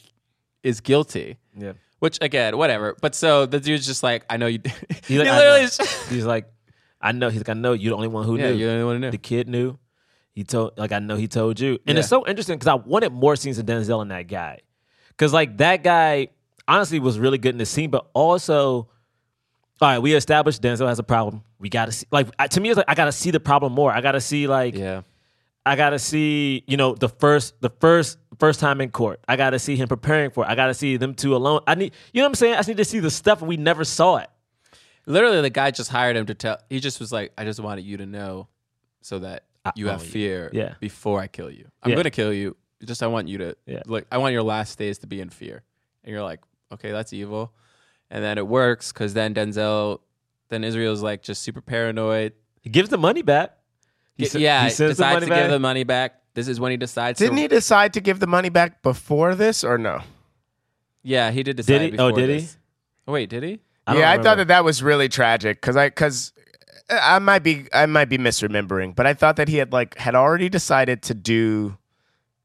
is 0.62 0.81
guilty. 0.81 1.36
Yeah. 1.55 1.73
Which 2.05 2.18
again, 2.20 2.59
whatever. 2.59 2.94
But 3.01 3.14
so 3.14 3.47
the 3.47 3.59
dude's 3.59 3.86
just 3.86 4.02
like, 4.02 4.26
I 4.28 4.36
know 4.36 4.47
you. 4.47 4.59
He's 4.90 5.06
he 5.09 5.18
like, 5.18 5.28
literally 5.31 5.60
know. 5.60 5.64
is- 5.64 6.09
He's 6.10 6.26
like, 6.26 6.47
I 7.01 7.12
know. 7.12 7.31
He's 7.31 7.40
like, 7.40 7.48
I 7.48 7.55
know 7.55 7.72
you're 7.72 7.93
the 7.93 7.97
only 7.97 8.09
one 8.09 8.26
who 8.26 8.36
Yeah, 8.36 8.51
knew. 8.51 8.56
you're 8.56 8.68
the 8.68 8.74
only 8.74 8.85
one 8.85 8.94
who 8.97 9.01
knew. 9.01 9.10
The 9.10 9.16
kid 9.16 9.48
knew. 9.48 9.78
He 10.35 10.44
told, 10.44 10.76
like, 10.76 10.93
I 10.93 10.98
know 10.98 11.16
he 11.16 11.28
told 11.28 11.59
you. 11.60 11.78
And 11.86 11.97
it's 11.97 12.09
so 12.09 12.26
interesting 12.26 12.56
because 12.59 12.66
I 12.68 12.74
wanted 12.74 13.10
more 13.14 13.36
scenes 13.36 13.59
of 13.59 13.64
Denzel 13.64 14.02
and 14.02 14.10
that 14.10 14.28
guy. 14.28 14.59
Because, 15.09 15.32
like, 15.32 15.56
that 15.59 15.82
guy 15.82 16.28
honestly 16.68 16.98
was 16.98 17.18
really 17.18 17.39
good 17.39 17.55
in 17.55 17.59
the 17.59 17.64
scene, 17.66 17.89
but 17.90 18.06
also, 18.14 18.59
all 18.74 18.89
right, 19.81 19.98
we 20.01 20.12
established 20.14 20.60
Denzel 20.60 20.89
has 20.89 20.98
a 20.98 21.02
problem. 21.05 21.43
We 21.59 21.70
got 21.70 21.86
to 21.86 21.93
see, 21.93 22.06
like, 22.10 22.36
to 22.36 22.60
me, 22.60 22.68
it's 22.68 22.76
like, 22.76 22.86
I 22.89 22.94
got 22.94 23.06
to 23.06 23.12
see 23.12 23.31
the 23.31 23.40
problem 23.40 23.72
more. 23.72 23.90
I 23.93 24.01
got 24.02 24.12
to 24.12 24.20
see, 24.20 24.47
like, 24.47 24.74
yeah. 24.76 25.02
I 25.66 25.77
gotta 25.77 25.99
see, 25.99 26.62
you 26.66 26.77
know, 26.77 26.95
the 26.95 27.09
first, 27.09 27.61
the 27.61 27.70
first, 27.70 28.19
first 28.39 28.61
time 28.61 28.81
in 28.81 28.91
court. 28.91 29.20
I 29.27 29.36
gotta 29.36 29.59
see 29.59 29.77
him 29.77 29.89
preparing 29.89 30.31
for 30.31 30.45
it. 30.45 30.49
I 30.49 30.55
gotta 30.55 30.74
see 30.74 30.97
them 30.97 31.15
two 31.15 31.35
alone. 31.35 31.61
I 31.66 31.74
need, 31.74 31.93
you 32.12 32.20
know 32.20 32.27
what 32.27 32.31
I'm 32.31 32.35
saying? 32.35 32.55
I 32.55 32.59
just 32.59 32.69
need 32.69 32.77
to 32.78 32.85
see 32.85 33.01
the 33.01 33.11
stuff 33.11 33.41
we 33.41 33.57
never 33.57 33.85
saw 33.85 34.16
it. 34.16 34.28
Literally, 35.07 35.41
the 35.41 35.51
guy 35.51 35.70
just 35.70 35.91
hired 35.91 36.16
him 36.16 36.27
to 36.27 36.35
tell. 36.35 36.59
He 36.69 36.81
just 36.81 37.01
was 37.01 37.12
like, 37.12 37.32
I 37.36 37.45
just 37.45 37.61
wanted 37.61 37.85
you 37.85 37.97
to 37.99 38.07
know 38.07 38.49
so 39.01 39.19
that 39.20 39.45
you 39.77 39.89
have 39.89 40.01
oh, 40.03 40.05
fear 40.05 40.51
yeah. 40.53 40.74
before 40.81 41.20
I 41.20 41.27
kill 41.27 41.51
you. 41.51 41.66
I'm 41.82 41.93
Yeah. 41.93 42.03
to 42.03 42.11
kill 42.11 42.32
you. 42.32 42.57
Just 42.85 43.03
I 43.03 43.07
want 43.07 43.28
you 43.28 43.39
to 43.39 43.57
Yeah. 43.66 43.82
like 43.86 44.07
I 44.12 44.19
want 44.19 44.32
your 44.32 44.43
last 44.43 44.78
days 44.78 44.99
to 44.99 45.07
be 45.07 45.20
in 45.20 45.31
fear. 45.31 45.62
And 46.03 46.12
you're 46.12 46.23
like, 46.23 46.41
okay, 46.73 46.93
that's 46.93 47.12
evil. 47.12 47.53
And 48.11 48.23
then 48.23 48.36
it 48.36 48.47
works 48.47 48.93
because 48.93 49.15
then 49.15 49.35
Denzel, 49.35 50.01
then 50.51 50.65
Israel's 50.65 51.03
like 51.03 51.23
just 51.23 51.43
super 51.43 51.62
paranoid. 51.62 52.35
He 52.61 52.69
gives 52.70 52.91
the 52.91 52.99
money 52.99 53.23
back. 53.23 53.57
He 54.16 54.27
sa- 54.27 54.39
yeah, 54.39 54.65
he 54.65 54.70
sends 54.70 54.97
the 54.97 55.03
decides 55.03 55.15
money 55.16 55.27
to 55.27 55.31
back. 55.31 55.43
give 55.43 55.51
the 55.51 55.59
money 55.59 55.85
back. 55.85 56.20
This 56.35 56.49
is 56.49 56.59
when 56.61 56.70
he 56.70 56.77
decides. 56.77 57.19
Didn't 57.19 57.36
to, 57.36 57.43
he 57.43 57.49
decide 57.49 57.95
to 57.95 58.01
give 58.01 58.20
the 58.20 58.27
money 58.27 58.49
back 58.49 58.82
before 58.82 59.35
this 59.35 59.62
or 59.65 59.78
no? 59.78 60.01
Yeah, 61.03 61.31
he 61.31 61.43
did 61.43 61.57
decide. 61.57 61.81
he? 61.81 61.86
Oh, 61.89 61.91
before 61.91 62.07
Oh, 62.07 62.12
did 62.12 62.31
he? 62.31 62.36
this. 62.36 62.57
Oh, 63.07 63.12
wait, 63.12 63.28
did 63.28 63.43
he? 63.43 63.61
don't 63.86 63.99
yeah, 63.99 64.09
I 64.09 64.12
remember. 64.12 64.23
thought 64.23 64.36
that 64.39 64.49
that 64.49 64.65
was 64.65 64.82
really 64.82 65.09
tragic 65.09 65.61
because 65.61 65.77
I 65.77 65.89
because 65.89 66.32
uh, 66.89 66.99
I 67.03 67.19
might 67.19 67.43
be 67.43 67.66
I 67.73 67.86
might 67.86 68.07
be 68.09 68.16
misremembering, 68.19 68.95
but 68.97 69.07
I 69.07 69.15
thought 69.15 69.36
that 69.36 69.49
he 69.49 69.59
had 69.59 69.73
like 69.73 69.97
had 69.99 70.15
already 70.15 70.49
decided 70.49 71.03
to 71.03 71.15
do 71.15 71.77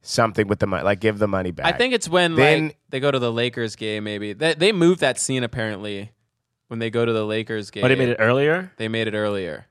something 0.02 0.48
with 0.48 0.60
the 0.60 0.68
money, 0.68 0.84
like 0.84 1.00
give 1.00 1.18
the 1.20 1.28
money 1.28 1.52
back. 1.52 1.66
I 1.74 1.78
think 1.78 1.94
it's 1.94 2.10
when 2.10 2.36
Then- 2.36 2.64
like 2.68 2.78
they 2.90 3.00
go 3.00 3.10
to 3.12 3.20
the 3.20 3.32
Lakers 3.32 3.76
game. 3.76 4.04
Maybe 4.04 4.34
they 4.34 4.54
they 4.54 4.72
moved 4.72 5.00
that 5.00 5.18
scene 5.20 5.44
apparently 5.44 6.12
when 6.68 6.80
they 6.80 6.90
go 6.90 7.06
to 7.06 7.14
the 7.14 7.26
Lakers 7.26 7.72
game. 7.72 7.82
But 7.82 7.88
they 7.90 7.96
made 7.96 8.10
it 8.10 8.18
earlier. 8.20 8.72
They 8.78 8.88
made 8.90 9.08
it 9.08 9.14
earlier. 9.16 9.66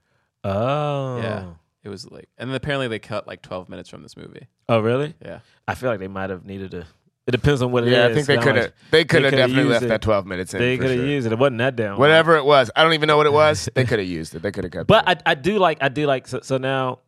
Oh, 0.44 1.18
Yeah, 1.20 1.44
it 1.88 1.90
was 1.90 2.10
like, 2.10 2.28
and 2.38 2.48
then 2.48 2.54
apparently 2.54 2.86
they 2.88 2.98
cut 2.98 3.26
like 3.26 3.42
twelve 3.42 3.68
minutes 3.68 3.88
from 3.88 4.02
this 4.02 4.16
movie. 4.16 4.46
Oh, 4.68 4.80
really? 4.80 5.14
Yeah, 5.24 5.40
I 5.66 5.74
feel 5.74 5.90
like 5.90 5.98
they 5.98 6.08
might 6.08 6.30
have 6.30 6.44
needed 6.44 6.70
to. 6.72 6.86
It 7.26 7.32
depends 7.32 7.60
on 7.60 7.72
what 7.72 7.82
it 7.84 7.88
is. 7.88 7.92
yeah, 7.92 8.06
I 8.06 8.14
think 8.14 8.26
they 8.26 8.38
could 8.38 8.56
have 8.56 8.72
they 8.90 9.04
could 9.04 9.22
have 9.22 9.32
definitely 9.32 9.62
used 9.64 9.70
left 9.72 9.84
it. 9.84 9.88
that 9.88 10.02
twelve 10.02 10.24
minutes 10.26 10.54
in. 10.54 10.60
They 10.60 10.78
could 10.78 10.90
have 10.90 10.98
sure. 10.98 11.06
used 11.06 11.26
it. 11.26 11.32
It 11.32 11.38
wasn't 11.38 11.58
that 11.58 11.76
down. 11.76 11.98
whatever 11.98 12.36
it 12.36 12.44
was. 12.44 12.70
I 12.74 12.82
don't 12.82 12.94
even 12.94 13.06
know 13.06 13.16
what 13.18 13.26
it 13.26 13.32
was. 13.32 13.68
They 13.74 13.84
could 13.84 13.98
have 13.98 14.08
used 14.08 14.34
it. 14.34 14.42
They 14.42 14.50
could 14.52 14.64
have 14.64 14.72
cut. 14.72 14.86
But. 14.86 15.06
I, 15.08 15.16
I 15.26 15.34
do 15.34 15.58
like 15.58 15.78
I 15.82 15.88
do 15.88 16.06
like 16.06 16.26
so, 16.26 16.40
so 16.40 16.56
now 16.56 17.00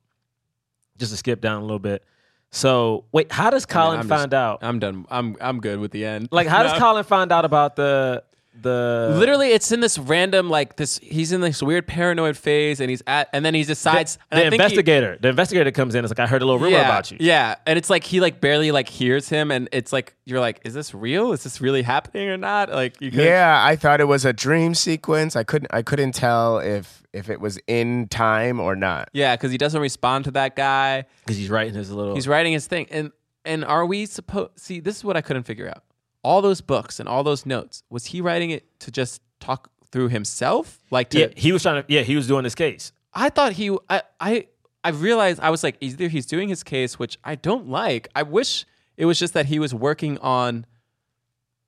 just 0.99 1.13
to 1.13 1.17
skip 1.17 1.41
down 1.41 1.61
a 1.63 1.65
little 1.65 1.79
bit. 1.79 2.05
So 2.51 3.05
wait, 3.13 3.31
how 3.33 3.49
does 3.51 3.65
Colin 3.65 4.01
I'm 4.01 4.09
find 4.09 4.31
just- 4.33 4.35
out? 4.39 4.59
I'm 4.63 4.79
done. 4.79 5.07
I'm 5.11 5.37
I'm 5.41 5.61
good 5.61 5.79
with 5.79 5.91
the 5.93 6.05
end. 6.05 6.29
like 6.31 6.47
how 6.49 6.63
does 6.65 6.79
Colin 6.79 7.05
find 7.05 7.33
out 7.33 7.45
about 7.45 7.77
the 7.77 8.23
the 8.63 9.15
Literally, 9.19 9.51
it's 9.51 9.71
in 9.73 9.81
this 9.81 9.99
random 9.99 10.51
like 10.51 10.77
this. 10.77 10.99
He's 11.03 11.33
in 11.33 11.41
this 11.41 11.63
weird 11.63 11.87
paranoid 11.87 12.37
phase, 12.37 12.81
and 12.81 12.91
he's 12.91 13.03
at, 13.07 13.29
and 13.33 13.45
then 13.45 13.55
he 13.55 13.63
decides. 13.65 14.17
the, 14.17 14.23
and 14.31 14.41
I 14.41 14.45
the 14.45 14.51
think 14.51 14.61
he- 14.61 14.65
investigator? 14.67 15.19
the 15.21 15.29
investigator 15.29 15.71
comes 15.71 15.95
in. 15.95 16.05
It's 16.05 16.11
like 16.11 16.21
I 16.21 16.27
heard 16.27 16.43
a 16.43 16.45
little 16.45 16.59
rumor 16.61 16.77
yeah, 16.77 16.89
about 16.89 17.11
you. 17.11 17.19
Yeah, 17.21 17.57
and 17.67 17.79
it's 17.79 17.91
like 17.91 18.05
he 18.05 18.21
like 18.21 18.41
barely 18.41 18.71
like 18.71 18.89
hears 18.89 19.29
him, 19.29 19.51
and 19.51 19.69
it's 19.73 19.93
like 19.93 20.15
you're 20.25 20.41
like, 20.41 20.61
is 20.65 20.75
this 20.75 20.95
real? 20.95 21.33
Is 21.33 21.43
this 21.45 21.61
really 21.61 21.83
happening 21.83 22.29
or 22.29 22.37
not? 22.37 22.71
Like 22.71 23.01
you 23.01 23.11
could 23.11 23.25
yeah, 23.25 23.61
I 23.65 23.77
thought 23.77 24.01
it 24.01 24.09
was 24.09 24.25
a 24.25 24.33
dream 24.33 24.75
sequence. 24.75 25.37
I 25.37 25.45
couldn't 25.45 25.73
I 25.73 25.83
couldn't 25.83 26.13
tell 26.13 26.59
if 26.59 27.03
if 27.13 27.29
it 27.29 27.41
was 27.41 27.59
in 27.67 28.07
time 28.09 28.61
or 28.61 28.77
not. 28.77 29.11
yeah, 29.13 29.35
because 29.37 29.51
he 29.51 29.59
doesn't 29.59 29.81
respond 29.81 30.25
to 30.27 30.31
that 30.33 30.55
guy. 30.57 31.05
because 31.25 31.37
he's 31.37 31.51
writing 31.51 31.75
his 31.75 31.91
little. 31.91 32.15
He's 32.15 32.29
writing 32.29 32.53
his 32.53 32.67
thing, 32.67 32.87
and 32.91 33.13
and 33.45 33.65
are 33.65 33.87
we 33.87 34.07
supposed? 34.07 34.59
See, 34.59 34.81
this 34.81 34.97
is 34.97 35.05
what 35.05 35.17
I 35.17 35.21
couldn't 35.21 35.45
figure 35.45 35.69
out. 35.69 35.83
All 36.23 36.43
those 36.43 36.61
books 36.61 37.01
and 37.01 37.09
all 37.09 37.25
those 37.25 37.47
notes, 37.47 37.83
was 37.89 38.07
he 38.07 38.21
writing 38.21 38.51
it 38.51 38.79
to 38.81 38.91
just 38.91 39.23
talk 39.41 39.71
through 39.91 40.09
himself? 40.09 40.79
Like 40.91 41.11
to? 41.11 41.21
yeah, 41.21 41.27
he 41.37 41.53
was 41.53 41.63
trying 41.63 41.83
to. 41.83 41.93
Yeah, 41.93 42.03
he 42.03 42.17
was 42.17 42.27
doing 42.27 42.45
his 42.45 42.55
case. 42.55 42.93
I 43.15 43.31
thought 43.31 43.53
he. 43.53 43.77
I 43.89 44.03
I 44.21 44.47
I 44.85 44.91
realized 44.91 45.41
I 45.41 45.51
was 45.51 45.63
like 45.63 45.77
either 45.81 46.09
he's 46.09 46.27
doing 46.27 46.49
his 46.49 46.63
case, 46.63 46.99
which 46.99 47.19
I 47.25 47.35
don't 47.35 47.69
like. 47.69 48.09
I 48.15 48.23
wish 48.23 48.65
it 48.97 49.07
was 49.07 49.19
just 49.19 49.35
that 49.35 49.47
he 49.47 49.59
was 49.59 49.75
working 49.75 50.19
on. 50.19 50.67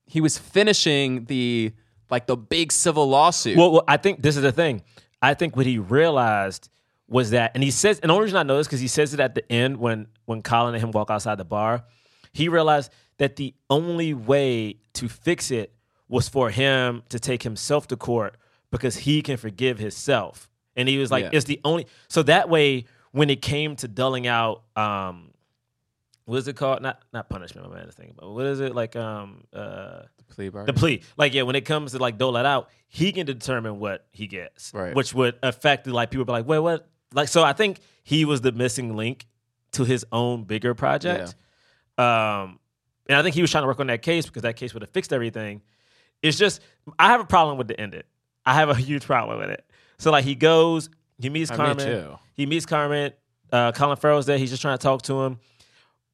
He 0.07 0.21
was 0.21 0.39
finishing 0.39 1.25
the 1.27 1.73
like 2.11 2.27
the 2.27 2.37
big 2.37 2.73
civil 2.73 3.09
lawsuit. 3.09 3.57
Well, 3.57 3.73
well, 3.73 3.85
I 3.89 3.97
think 3.97 4.23
this 4.23 4.37
is 4.37 4.43
the 4.43 4.53
thing. 4.53 4.83
I 5.21 5.35
think 5.35 5.57
what 5.57 5.67
he 5.67 5.79
realized 5.79 6.69
was 7.09 7.31
that, 7.31 7.53
and 7.55 7.63
he 7.63 7.71
says, 7.71 8.01
and 8.01 8.11
the 8.11 8.15
only 8.15 8.25
reason 8.25 8.39
I 8.39 8.43
know 8.43 8.57
this 8.57 8.67
because 8.67 8.81
he 8.81 8.89
says 8.89 9.15
it 9.15 9.21
at 9.21 9.35
the 9.35 9.51
end 9.51 9.79
when 9.79 10.09
when 10.25 10.43
Colin 10.43 10.75
and 10.75 10.83
him 10.83 10.91
walk 10.91 11.11
outside 11.11 11.39
the 11.39 11.45
bar. 11.45 11.85
He 12.33 12.49
realized 12.49 12.91
that 13.19 13.37
the 13.37 13.55
only 13.71 14.15
way 14.15 14.77
to 14.95 15.09
fix 15.09 15.51
it 15.51 15.73
was 16.09 16.29
for 16.29 16.51
him 16.51 17.03
to 17.09 17.19
take 17.19 17.43
himself 17.43 17.87
to 17.89 17.97
court 17.97 18.37
because 18.71 18.97
he 18.99 19.23
can 19.23 19.37
forgive 19.37 19.79
himself. 19.79 20.49
And 20.77 20.89
he 20.89 20.99
was 20.99 21.11
like, 21.11 21.25
Yeah. 21.25 21.31
it's 21.33 21.45
the 21.45 21.61
only. 21.65 21.87
So 22.09 22.23
that 22.25 22.49
way, 22.49 22.87
when 23.13 23.29
it 23.31 23.43
came 23.43 23.77
to 23.77 23.89
dulling 23.89 24.27
out 24.27 24.63
um, 24.77 25.29
what 26.25 26.37
is 26.39 26.49
it 26.49 26.57
called? 26.57 26.83
Not 26.83 27.01
not 27.13 27.29
punishment, 27.29 27.69
my 27.69 27.77
man 27.77 27.89
is 27.89 27.95
thinking 27.95 28.15
about. 28.17 28.33
What 28.33 28.47
is 28.47 28.61
it 28.61 28.75
like? 28.75 28.95
Um, 28.97 29.45
uh, 29.53 30.03
the 30.17 30.25
Plea 30.35 30.49
bar 30.49 30.65
the 30.65 30.73
plea. 30.73 31.03
Like 31.17 31.35
yeah, 31.35 31.43
when 31.43 31.57
it 31.57 31.63
comes 31.67 31.93
to 31.93 31.99
like 31.99 32.17
dole 32.17 32.37
it 32.37 32.47
out, 32.47 32.71
he 32.89 33.13
can 33.13 33.27
determine 33.27 33.79
what 33.81 34.07
he 34.13 34.27
gets, 34.27 34.73
Right. 34.73 34.95
Which 34.95 35.13
would 35.15 35.37
affect 35.43 35.87
like 35.87 36.11
people 36.11 36.25
be 36.25 36.33
like, 36.33 36.47
wait, 36.47 36.61
what? 36.61 36.89
Like 37.13 37.29
so, 37.29 37.43
I 37.43 37.53
think 37.53 37.81
he 38.03 38.25
was 38.25 38.41
the 38.41 38.53
missing 38.53 38.97
link 38.97 39.27
to 39.73 39.85
his 39.85 40.07
own 40.13 40.45
bigger 40.45 40.75
project. 40.75 41.35
Um, 41.99 42.59
and 43.09 43.17
I 43.19 43.23
think 43.23 43.35
he 43.35 43.41
was 43.43 43.51
trying 43.51 43.65
to 43.65 43.69
work 43.69 43.81
on 43.81 43.87
that 43.89 44.03
case 44.03 44.27
because 44.27 44.43
that 44.43 44.57
case 44.57 44.75
would 44.75 44.83
have 44.83 44.91
fixed 44.91 45.13
everything. 45.13 45.63
It's 46.23 46.39
just 46.39 46.61
I 46.99 47.09
have 47.09 47.21
a 47.21 47.25
problem 47.25 47.59
with 47.59 47.69
the 47.69 47.79
ending. 47.81 48.03
I 48.47 48.55
have 48.55 48.69
a 48.69 48.75
huge 48.77 49.05
problem 49.05 49.39
with 49.39 49.51
it. 49.51 49.65
So 49.99 50.11
like 50.11 50.25
he 50.25 50.35
goes, 50.35 50.89
he 51.19 51.29
meets 51.31 51.51
me 51.51 51.57
Carmen. 51.57 51.79
too. 51.79 52.19
He 52.35 52.47
meets 52.47 52.67
Carmen. 52.67 53.13
Uh, 53.53 53.71
Colin 53.73 53.97
Farrell's 53.97 54.27
there. 54.27 54.39
He's 54.39 54.51
just 54.51 54.63
trying 54.63 54.79
to 54.79 54.83
talk 54.83 55.03
to 55.03 55.23
him. 55.23 55.39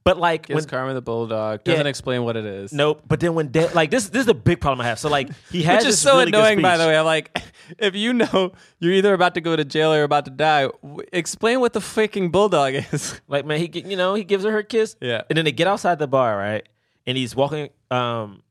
But 0.05 0.17
like 0.19 0.47
Gives 0.47 0.63
when 0.63 0.69
Carmen 0.71 0.95
the 0.95 1.03
bulldog. 1.03 1.65
Doesn't 1.65 1.87
explain 1.87 2.23
what 2.25 2.35
it 2.37 2.47
is. 2.47 2.73
nope. 2.73 3.03
But 3.07 3.21
then 3.21 3.35
when 3.35 3.51
De- 3.51 3.69
like 3.75 3.91
this 3.91 4.09
this 4.09 4.21
is 4.21 4.27
the 4.27 4.33
big 4.35 4.59
problem 4.61 4.83
I 4.85 4.89
have. 4.89 4.99
So 4.99 5.11
like 5.11 5.29
he 5.51 5.63
has 5.65 5.79
Which 5.85 5.91
is 5.91 6.01
so 6.01 6.17
really 6.19 6.29
annoying, 6.29 6.63
by 6.63 6.79
the 6.79 6.87
way. 6.87 6.97
I'm 6.97 7.05
like, 7.05 7.39
if 7.79 7.95
you 7.95 8.15
know 8.15 8.53
you're 8.79 8.93
either 8.95 9.13
about 9.13 9.35
to 9.35 9.43
go 9.43 9.55
to 9.55 9.65
jail 9.67 9.93
or 9.93 10.05
about 10.05 10.25
to 10.25 10.31
die, 10.31 10.63
w- 10.83 11.01
explain 11.13 11.61
what 11.61 11.75
the 11.75 11.81
freaking 11.81 12.33
bulldog 12.33 12.75
is. 12.91 13.21
Like 13.29 13.45
man, 13.45 13.59
he 13.61 13.71
you 13.87 13.97
know 13.97 14.15
he 14.15 14.25
gives 14.25 14.45
her 14.45 14.51
her 14.51 14.63
kiss. 14.63 14.97
Yeah. 15.01 15.23
And 15.29 15.37
then 15.37 15.45
they 15.45 15.53
get 15.53 15.67
outside 15.67 15.99
the 15.99 16.09
bar, 16.09 16.39
right? 16.39 16.67
And 17.09 17.17
he's 17.17 17.35
walking, 17.35 17.71
um, 17.91 18.43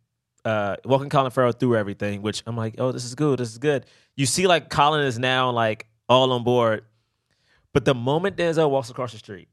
uh, 0.44 0.76
walking 0.84 1.10
Colin 1.10 1.32
Farrell 1.32 1.52
through 1.54 1.78
everything. 1.78 2.22
Which 2.24 2.44
I'm 2.46 2.58
like, 2.58 2.76
oh, 2.80 2.92
this 2.92 3.06
is 3.06 3.16
good. 3.16 3.40
This 3.40 3.52
is 3.52 3.58
good. 3.60 3.86
You 4.16 4.26
see, 4.26 4.48
like 4.48 4.70
Colin 4.70 5.06
is 5.06 5.18
now 5.20 5.52
like 5.52 5.86
all 6.10 6.34
on 6.34 6.44
board. 6.44 6.84
But 7.72 7.86
the 7.86 7.94
moment 7.94 8.36
Denzel 8.36 8.70
walks 8.70 8.90
across 8.90 9.12
the 9.12 9.20
street, 9.20 9.48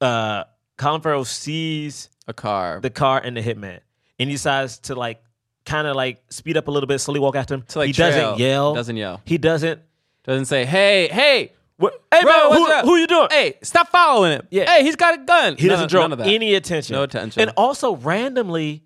uh, 0.00 0.44
Colin 0.76 1.00
Farrell 1.00 1.24
sees 1.24 2.10
A 2.28 2.32
car. 2.32 2.80
the 2.80 2.90
car 2.90 3.20
and 3.22 3.36
the 3.36 3.40
hitman, 3.42 3.80
and 4.18 4.28
he 4.28 4.34
decides 4.34 4.78
to 4.80 4.94
like 4.94 5.22
kind 5.64 5.86
of 5.86 5.96
like 5.96 6.22
speed 6.30 6.56
up 6.56 6.68
a 6.68 6.70
little 6.70 6.86
bit, 6.86 6.98
slowly 6.98 7.20
walk 7.20 7.36
after 7.36 7.54
him. 7.54 7.62
To, 7.68 7.78
like, 7.78 7.86
he 7.88 7.92
trail. 7.92 8.10
doesn't 8.10 8.38
yell. 8.38 8.74
Doesn't 8.74 8.96
yell. 8.96 9.20
He 9.24 9.38
doesn't. 9.38 9.80
Doesn't 10.24 10.44
say, 10.46 10.66
hey, 10.66 11.08
hey, 11.08 11.52
What, 11.80 11.94
hey 12.12 12.22
Bro, 12.22 12.30
man, 12.32 12.48
what's 12.50 12.58
who, 12.58 12.72
up? 12.72 12.84
who 12.84 12.96
you 12.96 13.06
doing? 13.06 13.28
hey, 13.30 13.54
stop 13.62 13.88
following 13.88 14.32
him. 14.32 14.46
Yeah. 14.50 14.70
Hey, 14.70 14.82
he's 14.84 14.96
got 14.96 15.14
a 15.14 15.24
gun. 15.24 15.56
He 15.56 15.66
doesn't 15.66 15.84
None- 15.84 15.88
draw 15.88 16.00
none 16.02 16.12
of 16.12 16.18
that. 16.18 16.26
any 16.28 16.54
attention. 16.54 16.94
No 16.94 17.02
attention. 17.04 17.40
And 17.40 17.52
also 17.56 17.96
randomly, 17.96 18.84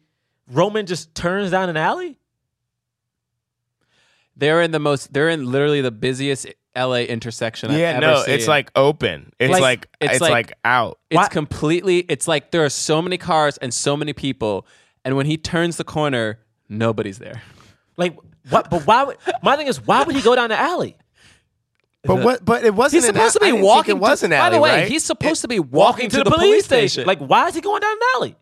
Roman 0.48 0.86
just 0.86 1.12
turns 1.14 1.50
down 1.50 1.68
an 1.68 1.76
alley. 1.76 2.18
They're 4.36 4.62
in 4.62 4.70
the 4.70 4.78
most. 4.78 5.12
They're 5.12 5.28
in 5.28 5.50
literally 5.50 5.80
the 5.80 5.90
busiest 5.92 6.46
LA 6.76 7.02
intersection. 7.02 7.70
I've 7.70 7.78
Yeah, 7.78 7.90
ever 7.90 8.00
no, 8.00 8.22
seen. 8.22 8.34
it's 8.34 8.48
like 8.48 8.70
open. 8.74 9.32
It's 9.38 9.52
Like- 9.52 9.60
like, 9.62 9.88
it's 10.00 10.12
it's, 10.14 10.20
like- 10.20 10.30
like, 10.32 10.52
out. 10.64 10.98
It's 11.10 11.16
Why- 11.16 11.28
completely. 11.28 11.98
It's 12.00 12.26
like 12.26 12.50
there 12.50 12.64
are 12.64 12.68
so 12.70 13.00
many 13.00 13.16
cars 13.16 13.56
and 13.58 13.72
so 13.72 13.96
many 13.96 14.12
people, 14.12 14.66
and 15.04 15.16
when 15.16 15.26
he 15.26 15.36
turns 15.36 15.76
the 15.76 15.84
corner, 15.84 16.40
nobody's 16.68 17.18
there. 17.18 17.42
Like 17.96 18.16
what? 18.50 18.70
But 18.70 18.86
why? 18.86 19.04
Would, 19.04 19.16
my 19.42 19.56
thing 19.56 19.68
is, 19.68 19.84
why 19.84 20.02
would 20.02 20.16
he 20.16 20.22
go 20.22 20.34
down 20.34 20.48
the 20.50 20.58
alley? 20.58 20.96
But 22.04 22.22
what? 22.22 22.44
But 22.44 22.64
it 22.64 22.74
wasn't. 22.74 23.04
He's 23.04 23.06
supposed 23.06 23.36
a- 23.36 23.38
to 23.40 23.44
be 23.46 23.52
walking. 23.52 23.96
It 23.96 24.00
was 24.00 24.20
to, 24.20 24.26
an 24.26 24.32
alley, 24.34 24.50
by 24.50 24.56
the 24.56 24.60
way, 24.60 24.70
right? 24.80 24.88
he's 24.88 25.04
supposed 25.04 25.40
to 25.42 25.48
be 25.48 25.58
walking, 25.58 26.10
to, 26.10 26.22
the, 26.22 26.30
police 26.30 26.64
station. 26.66 27.06
Like, 27.06 27.18
why 27.18 27.48
is 27.48 27.54
he 27.54 27.60
going 27.60 27.80
down 27.80 27.92
an 27.92 27.98
alley? 28.16 28.36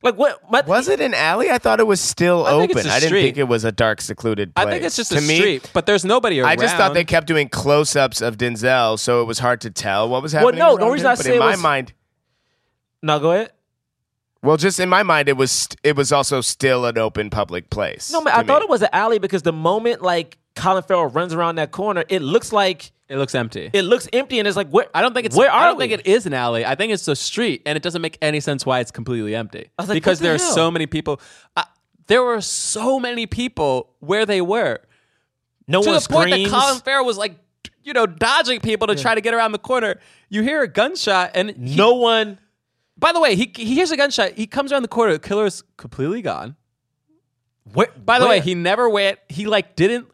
Like 0.00 0.16
what? 0.16 0.48
My, 0.48 0.60
was 0.60 0.86
it 0.88 1.00
an 1.00 1.12
alley? 1.12 1.50
I 1.50 1.58
thought 1.58 1.80
it 1.80 1.86
was 1.86 2.00
still 2.00 2.46
I 2.46 2.52
open. 2.52 2.86
I 2.86 3.00
didn't 3.00 3.20
think 3.20 3.36
it 3.36 3.48
was 3.48 3.64
a 3.64 3.72
dark, 3.72 4.00
secluded 4.00 4.54
place. 4.54 4.64
I 4.66 4.70
think 4.70 4.84
it's 4.84 4.94
just 4.94 5.10
to 5.10 5.18
a 5.18 5.20
me, 5.20 5.36
street, 5.38 5.70
but 5.74 5.86
there's 5.86 6.04
nobody 6.04 6.38
around. 6.40 6.50
I 6.50 6.54
just 6.56 6.76
thought 6.76 6.94
they 6.94 7.02
kept 7.04 7.26
doing 7.26 7.48
close-ups 7.48 8.20
of 8.20 8.36
Denzel, 8.38 8.96
so 8.98 9.22
it 9.22 9.24
was 9.24 9.40
hard 9.40 9.60
to 9.62 9.70
tell 9.70 10.08
what 10.08 10.22
was 10.22 10.30
happening. 10.30 10.60
Well, 10.60 10.76
no, 10.76 10.84
the 10.86 10.90
reason 10.92 11.06
him. 11.06 11.10
I 11.10 11.14
say 11.16 11.30
in 11.30 11.36
it 11.36 11.40
my 11.40 11.50
was- 11.50 11.60
mind, 11.62 11.92
No, 13.02 13.18
go 13.18 13.32
ahead. 13.32 13.50
well, 14.40 14.56
just 14.56 14.78
in 14.78 14.88
my 14.88 15.02
mind, 15.02 15.28
it 15.28 15.36
was 15.36 15.66
it 15.82 15.96
was 15.96 16.12
also 16.12 16.42
still 16.42 16.86
an 16.86 16.96
open 16.96 17.28
public 17.28 17.68
place. 17.68 18.12
No, 18.12 18.20
man, 18.20 18.34
to 18.34 18.38
I 18.38 18.42
thought 18.44 18.62
it 18.62 18.68
was 18.68 18.82
an 18.82 18.90
alley 18.92 19.18
because 19.18 19.42
the 19.42 19.52
moment 19.52 20.00
like 20.00 20.38
Colin 20.58 20.82
Farrell 20.82 21.06
runs 21.06 21.32
around 21.34 21.56
that 21.56 21.70
corner, 21.70 22.04
it 22.08 22.20
looks 22.22 22.52
like 22.52 22.92
It 23.08 23.16
looks 23.16 23.34
empty. 23.34 23.70
it 23.72 23.82
looks 23.82 24.08
empty, 24.12 24.38
and 24.38 24.46
it's 24.48 24.56
like 24.56 24.68
where? 24.68 24.86
I 24.94 25.00
don't 25.02 25.14
think 25.14 25.26
it's. 25.26 25.36
Where 25.36 25.50
I 25.50 25.64
don't 25.66 25.78
think 25.78 25.92
it 25.92 26.06
is 26.06 26.26
an 26.26 26.34
alley. 26.34 26.64
I 26.66 26.74
think 26.74 26.92
it's 26.92 27.06
a 27.08 27.16
street, 27.16 27.62
and 27.64 27.76
it 27.76 27.82
doesn't 27.82 28.02
make 28.02 28.18
any 28.20 28.40
sense 28.40 28.66
why 28.66 28.80
it's 28.80 28.90
completely 28.90 29.34
empty. 29.34 29.70
I 29.78 29.82
was 29.82 29.88
like, 29.88 29.96
because 29.96 30.18
what 30.18 30.22
the 30.22 30.24
there 30.24 30.34
are 30.34 30.38
hell? 30.38 30.54
so 30.54 30.70
many 30.70 30.86
people. 30.86 31.20
Uh, 31.56 31.62
there 32.06 32.22
were 32.22 32.40
so 32.40 32.98
many 32.98 33.26
people 33.26 33.90
where 34.00 34.26
they 34.26 34.40
were 34.40 34.80
no 35.66 35.82
to 35.82 35.88
one 35.90 36.00
the 36.00 36.08
point 36.08 36.30
that. 36.30 36.48
Colin 36.50 36.80
Farrell 36.80 37.04
was 37.04 37.18
like, 37.18 37.36
you 37.84 37.92
know, 37.92 38.06
dodging 38.06 38.60
people 38.60 38.86
to 38.88 38.94
try 38.94 39.14
to 39.14 39.20
get 39.20 39.34
around 39.34 39.52
the 39.52 39.58
corner. 39.58 40.00
You 40.28 40.42
hear 40.42 40.62
a 40.62 40.68
gunshot, 40.68 41.32
and 41.34 41.50
he- 41.50 41.76
no 41.76 41.94
one. 41.94 42.38
By 42.96 43.12
the 43.12 43.20
way, 43.20 43.36
he 43.36 43.52
he 43.54 43.74
hears 43.74 43.90
a 43.92 43.96
gunshot. 43.96 44.32
He 44.32 44.46
comes 44.46 44.72
around 44.72 44.82
the 44.82 44.88
corner. 44.88 45.12
The 45.12 45.18
killer's 45.20 45.62
completely 45.76 46.20
gone. 46.20 46.56
Where, 47.74 47.88
By 48.04 48.18
the 48.18 48.26
way, 48.26 48.40
he 48.40 48.54
never 48.54 48.88
went. 48.88 49.18
He 49.28 49.46
like 49.46 49.76
didn't. 49.76 50.08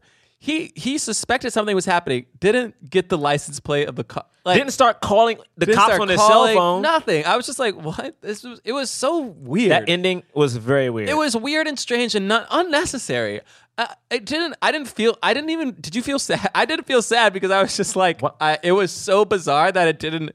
He 0.44 0.72
he 0.76 0.98
suspected 0.98 1.52
something 1.54 1.74
was 1.74 1.86
happening. 1.86 2.26
Didn't 2.38 2.90
get 2.90 3.08
the 3.08 3.16
license 3.16 3.60
plate 3.60 3.88
of 3.88 3.96
the 3.96 4.04
car. 4.04 4.26
Like, 4.44 4.58
didn't 4.58 4.72
start 4.72 5.00
calling 5.00 5.38
the 5.56 5.72
cops 5.72 5.98
on 5.98 6.08
his 6.08 6.20
cell 6.20 6.46
phone. 6.48 6.82
Nothing. 6.82 7.24
I 7.24 7.34
was 7.38 7.46
just 7.46 7.58
like, 7.58 7.74
what? 7.76 8.20
This 8.20 8.44
was. 8.44 8.60
It 8.62 8.72
was 8.72 8.90
so 8.90 9.22
weird. 9.22 9.70
That 9.70 9.88
ending 9.88 10.22
was 10.34 10.54
very 10.56 10.90
weird. 10.90 11.08
it 11.08 11.16
was 11.16 11.34
weird 11.34 11.66
and 11.66 11.78
strange 11.78 12.14
and 12.14 12.28
not 12.28 12.46
unnecessary. 12.50 13.40
Uh, 13.78 13.86
it 14.10 14.26
didn't. 14.26 14.54
I 14.60 14.70
didn't 14.70 14.88
feel. 14.88 15.16
I 15.22 15.32
didn't 15.32 15.48
even. 15.48 15.78
Did 15.80 15.96
you 15.96 16.02
feel 16.02 16.18
sad? 16.18 16.50
I 16.54 16.66
didn't 16.66 16.84
feel 16.84 17.00
sad 17.00 17.32
because 17.32 17.50
I 17.50 17.62
was 17.62 17.74
just 17.74 17.96
like? 17.96 18.20
I, 18.38 18.58
it 18.62 18.72
was 18.72 18.92
so 18.92 19.24
bizarre 19.24 19.72
that 19.72 19.88
it 19.88 19.98
didn't. 19.98 20.32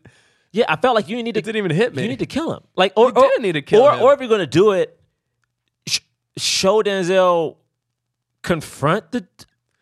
Yeah, 0.52 0.65
I 0.68 0.76
felt 0.77 0.95
like 0.95 1.07
you 1.07 1.22
need 1.22 1.34
to. 1.34 1.40
It 1.40 1.45
didn't 1.45 1.57
even 1.57 1.69
hit 1.69 1.94
me. 1.94 2.02
You 2.02 2.10
need 2.10 2.18
to 2.18 2.26
kill 2.26 2.52
him. 2.52 2.64
Like, 2.76 2.94
or, 2.95 3.10
You 3.10 3.14
didn't 3.14 3.44
need 3.44 3.52
to 3.52 3.61
kill 3.61 3.84
or, 3.84 3.94
him. 3.94 4.02
Or 4.02 4.14
if 4.15 4.19
you're 4.19 4.27
gonna 4.27 4.48
do 4.48 4.72
it, 4.72 4.99
sh- 5.86 5.99
show 6.36 6.81
Denzel 6.81 7.57
confront 8.41 9.11
the. 9.11 9.27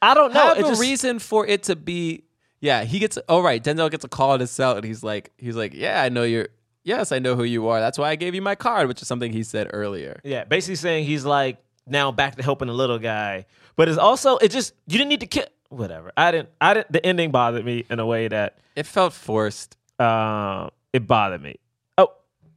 I 0.02 0.14
don't 0.14 0.34
know. 0.34 0.40
have 0.50 0.58
It 0.60 0.66
a 0.66 0.70
just- 0.70 0.82
reason 0.82 1.20
for 1.20 1.46
it 1.48 1.64
to 1.64 1.76
be. 1.76 2.24
Yeah, 2.60 2.84
he 2.84 3.00
gets. 3.00 3.18
Oh 3.30 3.42
right, 3.42 3.64
Denzel 3.64 3.90
gets 3.92 4.04
a 4.04 4.08
call 4.10 4.34
at 4.34 4.40
his 4.40 4.50
cell, 4.52 4.76
and 4.76 4.84
he's 4.86 5.04
like, 5.04 5.32
he's 5.38 5.56
like, 5.56 5.74
yeah, 5.74 6.02
I 6.02 6.10
know 6.10 6.24
you're. 6.24 6.50
Yes, 6.84 7.12
I 7.12 7.20
know 7.20 7.36
who 7.36 7.44
you 7.44 7.68
are. 7.68 7.80
That's 7.80 7.98
why 7.98 8.10
I 8.10 8.16
gave 8.16 8.34
you 8.34 8.42
my 8.42 8.56
card, 8.56 8.88
which 8.88 9.02
is 9.02 9.08
something 9.08 9.32
he 9.34 9.44
said 9.44 9.70
earlier. 9.74 10.20
Yeah, 10.24 10.46
basically 10.46 10.76
saying 10.76 11.06
he's 11.06 11.26
like 11.26 11.58
now 11.86 12.12
back 12.12 12.36
to 12.38 12.44
helping 12.44 12.68
the 12.70 12.74
little 12.74 12.98
guy, 13.00 13.46
but 13.76 13.90
it's 13.90 13.98
also 13.98 14.38
it 14.38 14.50
just 14.50 14.74
you 14.88 14.98
didn't 14.98 15.10
need 15.10 15.20
to 15.20 15.28
kill. 15.28 15.46
Whatever. 15.70 16.12
I 16.16 16.32
didn't. 16.32 16.50
I 16.62 16.74
didn't. 16.76 16.92
The 16.92 17.06
ending 17.06 17.32
bothered 17.32 17.66
me 17.66 17.86
in 17.90 18.00
a 18.00 18.06
way 18.06 18.28
that 18.30 18.58
It 18.76 18.86
felt 18.88 19.14
forced. 19.14 19.76
um 20.00 20.72
it 20.94 21.06
bothered 21.06 21.42
me. 21.44 21.58
Oh, 21.98 22.14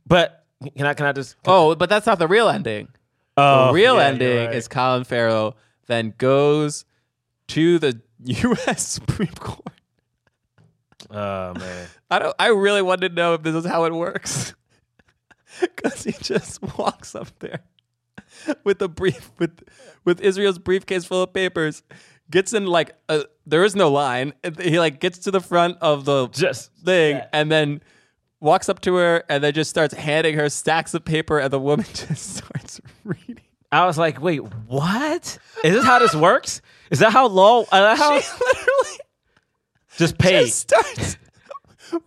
but 0.06 0.44
can 0.76 0.86
I 0.86 0.94
can 0.94 1.06
I 1.06 1.12
just? 1.12 1.36
Oh, 1.44 1.74
but 1.74 1.88
that's 1.90 2.06
not 2.06 2.18
the 2.20 2.28
real 2.28 2.48
ending. 2.48 2.88
Oh, 3.36 3.66
the 3.66 3.72
real 3.72 3.96
yeah, 3.96 4.06
ending 4.06 4.46
right. 4.46 4.54
is 4.54 4.68
Colin 4.68 5.04
Farrell 5.04 5.56
then 5.88 6.14
goes 6.18 6.84
to 7.50 7.78
the 7.78 8.00
U.S. 8.24 8.86
Supreme 8.86 9.28
Court. 9.38 9.66
Oh 11.10 11.54
man. 11.54 11.88
I 12.10 12.18
don't. 12.18 12.34
I 12.38 12.48
really 12.48 12.82
wanted 12.82 13.10
to 13.10 13.14
know 13.14 13.34
if 13.34 13.42
this 13.42 13.54
is 13.54 13.64
how 13.64 13.84
it 13.84 13.92
works, 13.92 14.54
because 15.60 16.04
he 16.04 16.12
just 16.12 16.60
walks 16.78 17.14
up 17.14 17.36
there 17.40 17.60
with 18.64 18.80
a 18.82 18.88
brief 18.88 19.30
with 19.38 19.60
with 20.04 20.20
Israel's 20.20 20.58
briefcase 20.58 21.04
full 21.04 21.22
of 21.22 21.32
papers, 21.32 21.82
gets 22.30 22.52
in 22.52 22.66
like 22.66 22.94
a, 23.08 23.24
there 23.46 23.64
is 23.64 23.74
no 23.74 23.90
line. 23.90 24.34
He 24.60 24.78
like 24.78 25.00
gets 25.00 25.18
to 25.20 25.30
the 25.30 25.40
front 25.40 25.78
of 25.80 26.04
the 26.04 26.28
Just 26.28 26.70
thing 26.84 27.16
that. 27.16 27.30
and 27.32 27.50
then 27.50 27.80
walks 28.40 28.68
up 28.68 28.80
to 28.82 28.94
her 28.94 29.24
and 29.28 29.42
then 29.42 29.52
just 29.52 29.70
starts 29.70 29.94
handing 29.94 30.36
her 30.36 30.48
stacks 30.48 30.94
of 30.94 31.04
paper, 31.04 31.38
and 31.38 31.52
the 31.52 31.58
woman 31.58 31.86
just 31.92 32.36
starts 32.36 32.80
reading. 33.04 33.44
I 33.72 33.86
was 33.86 33.96
like, 33.98 34.20
wait, 34.20 34.38
what? 34.66 35.38
Is 35.64 35.74
this 35.74 35.84
how 35.84 35.98
this 36.00 36.14
works? 36.14 36.60
Is 36.90 36.98
that 37.00 37.12
how 37.12 37.28
law? 37.28 37.62
Is 37.62 37.68
that 37.70 37.98
how? 37.98 38.18
She 38.20 38.26
literally 38.40 38.98
just 39.96 40.18
pay. 40.18 40.44
just 40.44 40.58
starts 40.58 41.16
reading 41.92 42.00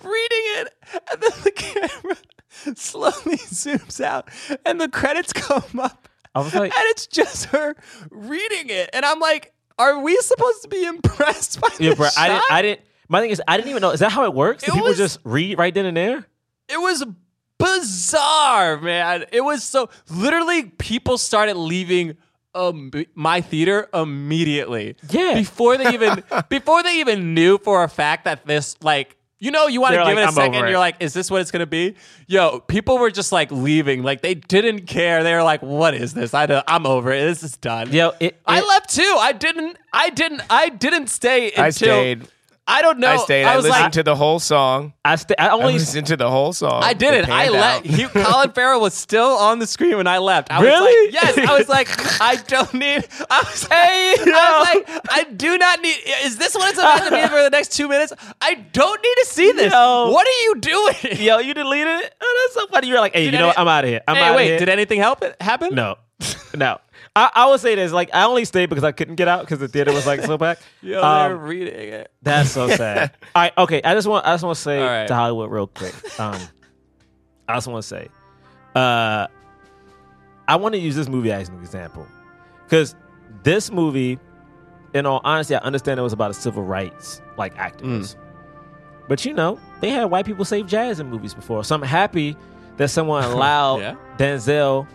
it, 0.58 0.74
and 1.12 1.22
then 1.22 1.32
the 1.44 1.52
camera 1.52 2.16
slowly 2.78 3.38
zooms 3.38 4.04
out, 4.04 4.30
and 4.66 4.80
the 4.80 4.88
credits 4.90 5.34
come 5.34 5.80
up, 5.80 6.08
I 6.36 6.40
was 6.40 6.54
like, 6.54 6.74
and 6.76 6.84
it's 6.90 7.08
just 7.08 7.46
her 7.46 7.76
reading 8.10 8.70
it, 8.70 8.90
and 8.94 9.06
I'm 9.06 9.20
like, 9.20 9.54
are 9.78 10.00
we 10.00 10.16
supposed 10.18 10.64
to 10.64 10.68
be 10.70 10.84
impressed 10.86 11.60
by 11.62 11.70
yeah, 11.80 11.90
this 11.90 11.98
bro. 11.98 12.08
I 12.18 12.28
didn't. 12.28 12.44
I 12.52 12.62
didn't. 12.62 12.82
My 13.10 13.20
thing 13.22 13.32
is, 13.32 13.42
I 13.48 13.58
didn't 13.58 13.70
even 13.70 13.82
know. 13.82 13.92
Is 13.92 14.00
that 14.00 14.12
how 14.12 14.24
it 14.26 14.34
works? 14.34 14.64
Do 14.64 14.72
It 14.72 14.76
people 14.76 14.90
was- 14.90 14.98
just 14.98 15.20
read 15.24 15.58
right 15.58 15.74
then 15.74 15.86
and 15.86 15.96
there? 15.96 16.26
It 16.70 16.80
was 16.80 17.04
bizarre, 17.60 18.80
man. 18.80 19.26
It 19.32 19.42
was 19.42 19.64
so 19.64 19.90
literally 20.10 20.64
people 20.64 21.18
started 21.18 21.56
leaving 21.58 22.18
um, 22.56 22.92
my 23.16 23.42
theater 23.42 23.88
immediately. 23.94 24.96
Yeah. 25.10 25.34
Before 25.36 25.78
they 25.78 25.94
even 25.94 26.24
before 26.50 26.84
they 26.84 27.00
even 27.00 27.34
knew 27.34 27.58
for 27.58 27.84
a 27.84 27.90
fact 27.90 28.26
that 28.26 28.46
this 28.46 28.76
like 28.82 29.16
you 29.40 29.52
know 29.52 29.68
you 29.68 29.82
want 29.82 29.94
to 29.94 29.98
give 29.98 30.06
like, 30.06 30.18
it 30.18 30.22
a 30.22 30.28
"I'm 30.28 30.34
second. 30.34 30.56
over 30.56 30.68
it." 30.68 30.70
You're 30.70 30.80
like, 30.80 30.96
is 31.02 31.14
this 31.14 31.30
what 31.30 31.42
it's 31.42 31.52
gonna 31.52 31.66
be? 31.66 31.96
Yo, 32.28 32.60
people 32.62 32.98
were 32.98 33.12
just 33.12 33.32
like 33.32 33.52
leaving. 33.52 34.02
Like 34.04 34.22
they 34.22 34.36
didn't 34.36 34.86
care. 34.88 35.24
They 35.24 35.34
were 35.34 35.44
like, 35.44 35.62
what 35.62 35.94
is 35.94 36.14
this? 36.14 36.34
I 36.34 36.46
don't, 36.46 36.64
I'm 36.68 36.86
over 36.86 37.12
it. 37.12 37.22
This 37.26 37.44
is 37.44 37.58
done. 37.58 37.92
Yo, 37.92 38.14
it, 38.20 38.40
I 38.46 38.60
it- 38.60 38.68
left 38.68 38.90
too. 38.96 39.16
I 39.20 39.34
didn't. 39.34 39.78
I 39.92 40.10
didn't. 40.12 40.42
I 40.50 40.70
didn't 40.70 41.08
stay 41.08 41.48
until 41.48 41.64
I 41.64 41.70
stayed. 41.72 42.28
I 42.66 42.82
don't 42.82 43.00
know. 43.00 43.10
I 43.10 43.18
stayed. 43.18 43.44
I, 43.44 43.58
was 43.58 43.66
listened 43.66 43.84
like, 43.84 43.92
to 43.94 44.04
the 44.04 44.16
whole 44.16 44.40
song. 44.40 44.94
I 45.04 45.18
st- 45.18 45.38
I 45.38 45.48
I 45.48 45.52
only 45.52 45.74
listened 45.74 46.08
to 46.08 46.16
the 46.16 46.30
whole 46.32 46.54
song. 46.54 46.82
I 46.82 46.94
did 46.94 47.14
It 47.14 47.26
it. 47.26 47.30
I 47.30 47.48
panned 47.50 47.54
let 47.54 47.86
he, 47.86 48.08
Colin 48.24 48.52
Farrell 48.54 48.80
was 48.80 48.94
still 48.94 49.32
on 49.32 49.60
the 49.60 49.68
screen 49.68 49.98
when 49.98 50.08
I 50.08 50.20
left. 50.20 50.50
I 50.50 50.62
Really? 50.62 51.08
was 51.08 51.14
like, 51.14 51.36
yes. 51.36 51.50
I 51.50 51.58
was 51.58 51.68
like, 51.68 52.22
I 52.22 52.36
don't 52.48 52.74
need. 52.74 53.06
I 53.30 53.40
was, 53.40 53.64
Hey, 53.66 54.16
I 54.18 54.76
was 54.86 54.86
like, 54.96 55.08
I 55.12 55.24
do 55.26 55.58
not 55.58 55.82
need. 55.82 55.98
Is 56.24 56.38
this 56.38 56.56
what 56.56 56.70
it's 56.70 56.80
about 56.80 57.04
to 57.04 57.12
be 57.12 57.28
for 57.28 57.44
the 57.44 57.50
next 57.50 57.74
two 57.74 57.90
minutes? 57.90 58.14
I 58.40 58.54
don't 58.56 59.02
need 59.04 59.16
to 59.24 59.26
see 59.28 59.52
this. 59.52 59.74
Yo. 59.74 60.12
What 60.12 60.26
are 60.26 60.42
you 60.44 60.56
doing? 60.62 60.96
Yo, 61.22 61.40
you 61.40 61.54
deleted 61.54 62.00
it? 62.00 62.16
Oh, 62.22 62.44
that's 62.46 62.62
so 62.62 62.68
funny. 62.68 62.88
You're 62.88 63.02
like, 63.02 63.14
hey, 63.14 63.26
Did 63.26 63.34
you 63.34 63.40
know 63.40 63.46
any- 63.46 63.48
what? 63.50 63.60
I'm 63.60 63.68
out 63.68 63.84
of 63.84 63.90
here. 63.90 64.02
I'm 64.08 64.16
hey, 64.16 64.22
out 64.24 64.36
wait. 64.38 64.44
of 64.44 64.50
here. 64.52 64.60
Did 64.60 64.70
anything 64.70 65.00
help 65.02 65.22
it 65.22 65.36
happen? 65.42 65.76
no, 65.76 65.98
no. 66.56 66.80
I, 67.16 67.30
I 67.36 67.50
would 67.50 67.60
say 67.60 67.76
this. 67.76 67.92
Like, 67.92 68.10
I 68.14 68.26
only 68.26 68.44
stayed 68.46 68.70
because 68.70 68.84
I 68.84 68.92
couldn't 68.92 69.16
get 69.16 69.28
out 69.28 69.42
because 69.42 69.60
the 69.60 69.68
theater 69.68 69.94
was 69.94 70.08
like 70.08 70.22
so 70.22 70.38
packed. 70.38 70.64
Yo, 70.82 71.02
Um, 71.04 71.30
they're 71.30 71.38
reading 71.38 71.76
it. 71.94 72.12
That's 72.24 72.50
so 72.50 72.68
sad. 72.70 73.12
All 73.36 73.42
right, 73.44 73.54
okay. 73.58 73.82
I 73.84 73.94
just 73.94 74.08
want 74.08 74.26
I 74.26 74.34
just 74.34 74.44
want 74.44 74.56
to 74.56 74.62
say 74.62 74.80
All 74.82 74.88
right. 74.88 75.08
to 75.08 75.14
Hollywood 75.14 75.52
real 75.52 75.68
quick. 75.68 75.94
Um, 76.20 76.40
I 77.48 77.56
just 77.56 77.68
want 77.68 77.84
to 77.84 77.88
say, 77.88 78.08
uh, 78.76 79.28
I 80.48 80.56
want 80.56 80.74
to 80.74 80.80
use 80.80 80.96
this 80.96 81.08
movie 81.08 81.32
as 81.32 81.50
an 81.50 81.60
example 81.60 82.08
because 82.66 82.96
this 83.44 83.72
movie, 83.72 84.18
in 84.94 85.06
all 85.06 85.22
honesty, 85.24 85.56
I 85.56 85.60
understand 85.60 86.00
it 86.00 86.04
was 86.04 86.14
about 86.14 86.32
a 86.32 86.34
civil 86.34 86.64
rights 86.64 87.22
like 87.38 87.54
activist, 87.56 88.16
but 89.08 89.24
you 89.24 89.34
know 89.34 89.60
they 89.82 89.90
had 89.90 90.06
white 90.06 90.26
people 90.26 90.46
save 90.46 90.66
jazz 90.68 91.00
in 91.00 91.10
movies 91.10 91.34
before. 91.36 91.64
So 91.64 91.76
I'm 91.76 91.82
happy 91.84 92.36
that 92.78 92.90
someone 92.90 93.24
allowed 93.32 93.82
Yeah. 93.82 93.96
Denzel 94.18 94.88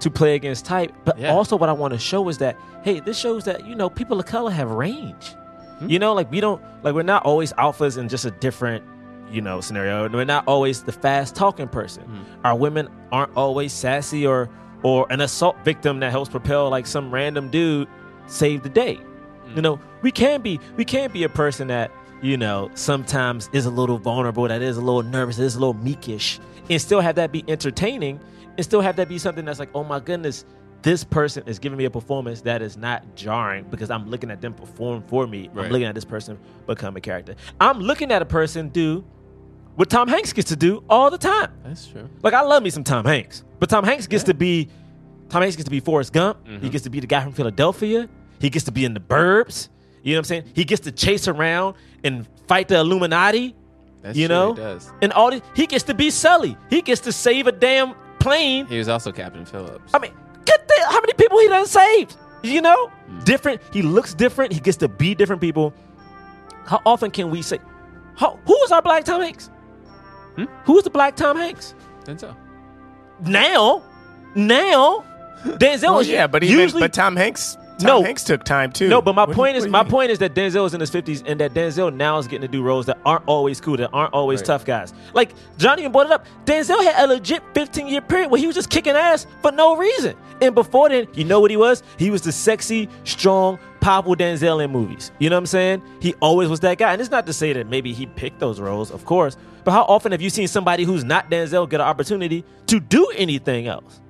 to 0.00 0.10
play 0.10 0.34
against 0.34 0.64
type. 0.64 0.92
But 1.04 1.18
Yeah. 1.18 1.32
also, 1.32 1.56
what 1.56 1.68
I 1.68 1.72
want 1.72 1.92
to 1.94 1.98
show 1.98 2.28
is 2.28 2.38
that 2.38 2.56
hey, 2.82 3.00
this 3.00 3.18
shows 3.18 3.44
that 3.44 3.66
you 3.66 3.74
know 3.74 3.88
people 3.90 4.18
of 4.20 4.26
color 4.26 4.50
have 4.50 4.70
range. 4.70 5.34
Hmm? 5.78 5.88
You 5.90 5.98
know, 5.98 6.12
like 6.14 6.30
we 6.30 6.40
don't 6.40 6.60
like 6.82 6.94
we're 6.94 7.02
not 7.02 7.24
always 7.24 7.52
alphas 7.54 7.98
in 7.98 8.08
just 8.08 8.24
a 8.24 8.30
different 8.30 8.84
you 9.30 9.40
know 9.40 9.60
scenario. 9.60 10.08
We're 10.08 10.24
not 10.24 10.44
always 10.46 10.82
the 10.82 10.92
fast 10.92 11.34
talking 11.34 11.68
person. 11.68 12.04
Hmm. 12.04 12.46
Our 12.46 12.56
women 12.56 12.88
aren't 13.12 13.36
always 13.36 13.72
sassy 13.72 14.26
or 14.26 14.48
or 14.82 15.06
an 15.10 15.20
assault 15.20 15.56
victim 15.64 16.00
that 16.00 16.10
helps 16.10 16.30
propel 16.30 16.68
like 16.70 16.86
some 16.86 17.10
random 17.12 17.50
dude 17.50 17.88
save 18.26 18.62
the 18.62 18.68
day. 18.68 18.94
Hmm. 18.96 19.56
You 19.56 19.62
know, 19.62 19.80
we 20.02 20.10
can 20.12 20.42
be 20.42 20.60
we 20.76 20.84
can 20.84 21.10
be 21.10 21.24
a 21.24 21.28
person 21.28 21.68
that 21.68 21.90
you 22.22 22.36
know 22.36 22.70
sometimes 22.74 23.50
is 23.52 23.66
a 23.66 23.70
little 23.70 23.98
vulnerable, 23.98 24.46
that 24.48 24.62
is 24.62 24.76
a 24.76 24.80
little 24.80 25.02
nervous, 25.02 25.36
that 25.36 25.44
is 25.44 25.56
a 25.56 25.60
little 25.60 25.74
meekish, 25.74 26.38
and 26.70 26.80
still 26.80 27.00
have 27.00 27.16
that 27.16 27.32
be 27.32 27.44
entertaining, 27.48 28.20
and 28.56 28.64
still 28.64 28.80
have 28.80 28.96
that 28.96 29.08
be 29.08 29.18
something 29.18 29.44
that's 29.44 29.58
like, 29.58 29.70
oh 29.74 29.84
my 29.84 30.00
goodness, 30.00 30.44
this 30.82 31.02
person 31.04 31.42
is 31.46 31.58
giving 31.58 31.76
me 31.76 31.84
a 31.84 31.90
performance 31.90 32.42
that 32.42 32.62
is 32.62 32.76
not 32.76 33.16
jarring 33.16 33.64
because 33.70 33.90
I'm 33.90 34.08
looking 34.08 34.30
at 34.30 34.40
them 34.40 34.54
perform 34.54 35.02
for 35.08 35.26
me. 35.26 35.50
I'm 35.56 35.70
looking 35.70 35.86
at 35.86 35.94
this 35.94 36.04
person 36.04 36.38
become 36.66 36.96
a 36.96 37.00
character. 37.00 37.34
I'm 37.60 37.80
looking 37.80 38.12
at 38.12 38.22
a 38.22 38.26
person 38.26 38.68
do 38.68 39.04
what 39.74 39.90
Tom 39.90 40.08
Hanks 40.08 40.32
gets 40.32 40.48
to 40.50 40.56
do 40.56 40.84
all 40.88 41.10
the 41.10 41.18
time. 41.18 41.52
That's 41.64 41.86
true. 41.86 42.08
Like 42.22 42.34
I 42.34 42.42
love 42.42 42.62
me 42.62 42.70
some 42.70 42.84
Tom 42.84 43.04
Hanks, 43.04 43.44
but 43.58 43.68
Tom 43.68 43.84
Hanks 43.84 44.06
gets 44.06 44.24
to 44.24 44.34
be 44.34 44.68
Tom 45.28 45.42
Hanks 45.42 45.56
gets 45.56 45.64
to 45.64 45.70
be 45.70 45.80
Forrest 45.80 46.12
Gump. 46.12 46.46
Mm-hmm. 46.46 46.62
He 46.62 46.70
gets 46.70 46.84
to 46.84 46.90
be 46.90 47.00
the 47.00 47.06
guy 47.06 47.22
from 47.22 47.32
Philadelphia. 47.32 48.08
He 48.38 48.50
gets 48.50 48.66
to 48.66 48.72
be 48.72 48.84
in 48.84 48.94
the 48.94 49.00
Burbs. 49.00 49.68
You 50.02 50.12
know 50.12 50.18
what 50.18 50.20
I'm 50.20 50.24
saying? 50.24 50.44
He 50.54 50.64
gets 50.64 50.82
to 50.82 50.92
chase 50.92 51.26
around 51.26 51.74
and 52.04 52.28
fight 52.46 52.68
the 52.68 52.78
Illuminati. 52.78 53.56
That's 54.02 54.16
you 54.16 54.28
true, 54.28 54.54
know, 54.54 54.78
and 55.02 55.12
all 55.12 55.32
this, 55.32 55.42
he 55.56 55.66
gets 55.66 55.82
to 55.84 55.94
be 55.94 56.10
Sully. 56.10 56.56
He 56.70 56.80
gets 56.80 57.00
to 57.02 57.12
save 57.12 57.48
a 57.48 57.52
damn 57.52 57.96
plane. 58.26 58.66
He 58.66 58.78
was 58.78 58.88
also 58.88 59.12
Captain 59.12 59.44
Phillips. 59.44 59.92
I 59.94 59.98
mean, 59.98 60.12
get 60.44 60.66
the, 60.66 60.74
how 60.88 61.00
many 61.00 61.12
people 61.14 61.38
he 61.38 61.48
done 61.48 61.66
saved? 61.66 62.16
You 62.42 62.60
know, 62.60 62.90
Mm. 63.10 63.24
different. 63.24 63.60
He 63.72 63.82
looks 63.82 64.14
different. 64.14 64.52
He 64.52 64.58
gets 64.60 64.76
to 64.78 64.88
be 64.88 65.14
different 65.14 65.40
people. 65.40 65.72
How 66.66 66.80
often 66.84 67.10
can 67.12 67.30
we 67.30 67.40
say, 67.42 67.58
how, 68.16 68.38
who 68.46 68.56
is 68.64 68.72
our 68.72 68.82
black 68.82 69.04
Tom 69.04 69.20
Hanks? 69.20 69.48
Hmm? 70.36 70.44
Who 70.64 70.76
is 70.78 70.84
the 70.84 70.90
black 70.90 71.14
Tom 71.16 71.36
Hanks? 71.36 71.74
Denzel. 72.04 72.34
Now, 73.24 73.82
now, 74.34 75.04
Denzel 75.44 75.82
Well, 75.84 75.94
was 75.98 76.08
yeah, 76.08 76.26
but 76.26 76.42
even 76.42 76.58
usually 76.58 76.80
but 76.82 76.92
Tom 76.92 77.14
Hanks. 77.16 77.56
Tom 77.78 77.86
No. 77.88 78.02
Hanks 78.02 78.24
took 78.24 78.42
time 78.42 78.72
too. 78.72 78.88
no, 78.88 79.02
but 79.02 79.14
my 79.14 79.22
What 79.22 79.28
you- 79.30 79.34
point 79.34 79.54
what 79.56 79.64
is 79.64 79.68
my 79.68 79.82
mean? 79.82 79.90
point 79.90 80.10
is 80.10 80.18
that 80.20 80.34
Denzel 80.34 80.66
is 80.66 80.72
in 80.72 80.80
his 80.80 80.88
fifties 80.88 81.22
and 81.26 81.38
that 81.40 81.52
Denzel 81.52 81.94
now 81.94 82.16
is 82.18 82.26
getting 82.26 82.42
to 82.42 82.48
do 82.48 82.62
roles 82.62 82.86
that 82.86 82.96
aren't 83.04 83.24
always 83.26 83.60
cool, 83.60 83.76
that 83.76 83.90
aren't 83.92 84.14
always 84.14 84.40
Right. 84.40 84.46
tough 84.46 84.64
guys. 84.64 84.94
Like 85.12 85.34
Johnny 85.58 85.82
even 85.82 85.92
brought 85.92 86.06
it 86.06 86.12
up. 86.12 86.24
Denzel 86.46 86.82
had 86.82 87.04
a 87.04 87.06
legit 87.06 87.42
15 87.52 87.86
year 87.88 88.00
period 88.00 88.30
where 88.30 88.40
he 88.40 88.46
was 88.46 88.56
just 88.56 88.70
kicking 88.70 88.94
ass 88.94 89.26
for 89.42 89.52
no 89.52 89.76
reason. 89.76 90.14
And 90.40 90.54
before 90.54 90.88
then, 90.88 91.06
you 91.14 91.24
know 91.24 91.40
what 91.40 91.50
he 91.50 91.56
was? 91.58 91.82
He 91.98 92.10
was 92.10 92.22
the 92.22 92.32
sexy, 92.32 92.88
strong, 93.04 93.58
powerful 93.80 94.16
Denzel 94.16 94.64
in 94.64 94.70
movies. 94.72 95.10
You 95.18 95.28
know 95.28 95.36
what 95.36 95.40
I'm 95.40 95.46
saying? 95.46 95.82
He 96.00 96.14
always 96.20 96.48
was 96.48 96.60
that 96.60 96.78
guy. 96.78 96.92
And 96.92 97.00
it's 97.00 97.10
not 97.10 97.26
to 97.26 97.32
say 97.34 97.52
that 97.52 97.68
maybe 97.68 97.92
he 97.92 98.06
picked 98.06 98.40
those 98.40 98.58
roles, 98.58 98.90
of 98.90 99.04
course. 99.04 99.36
But 99.64 99.72
how 99.72 99.82
often 99.82 100.12
have 100.12 100.22
you 100.22 100.30
seen 100.30 100.48
somebody 100.48 100.84
who's 100.84 101.04
not 101.04 101.30
Denzel 101.30 101.68
get 101.68 101.80
an 101.80 101.86
opportunity 101.86 102.44
to 102.68 102.80
do 102.80 103.06
anything 103.16 103.66
else? 103.66 104.00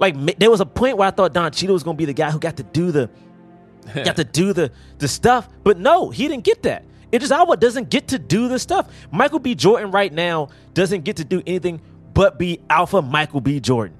Like 0.00 0.38
there 0.38 0.50
was 0.50 0.60
a 0.60 0.66
point 0.66 0.96
where 0.96 1.06
I 1.06 1.10
thought 1.12 1.32
Don 1.34 1.52
Cheadle 1.52 1.74
was 1.74 1.84
gonna 1.84 1.96
be 1.96 2.06
the 2.06 2.14
guy 2.14 2.30
who 2.30 2.40
got 2.40 2.56
to 2.56 2.64
do 2.64 2.90
the 2.90 3.10
got 3.94 4.16
to 4.16 4.24
do 4.24 4.52
the 4.52 4.72
the 4.98 5.06
stuff, 5.06 5.48
but 5.62 5.78
no, 5.78 6.10
he 6.10 6.26
didn't 6.26 6.44
get 6.44 6.64
that. 6.64 6.84
Idris 7.12 7.30
Elba 7.30 7.56
doesn't 7.56 7.90
get 7.90 8.08
to 8.08 8.18
do 8.18 8.48
the 8.48 8.58
stuff. 8.58 8.88
Michael 9.12 9.40
B. 9.40 9.54
Jordan 9.54 9.90
right 9.90 10.12
now 10.12 10.48
doesn't 10.74 11.04
get 11.04 11.16
to 11.16 11.24
do 11.24 11.42
anything 11.46 11.80
but 12.14 12.38
be 12.38 12.60
Alpha 12.70 13.02
Michael 13.02 13.40
B. 13.40 13.60
Jordan. 13.60 13.96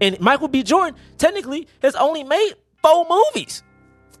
And 0.00 0.18
Michael 0.20 0.48
B. 0.48 0.62
Jordan 0.62 0.98
technically 1.18 1.68
has 1.82 1.94
only 1.94 2.24
made 2.24 2.54
four 2.82 3.06
movies, 3.08 3.62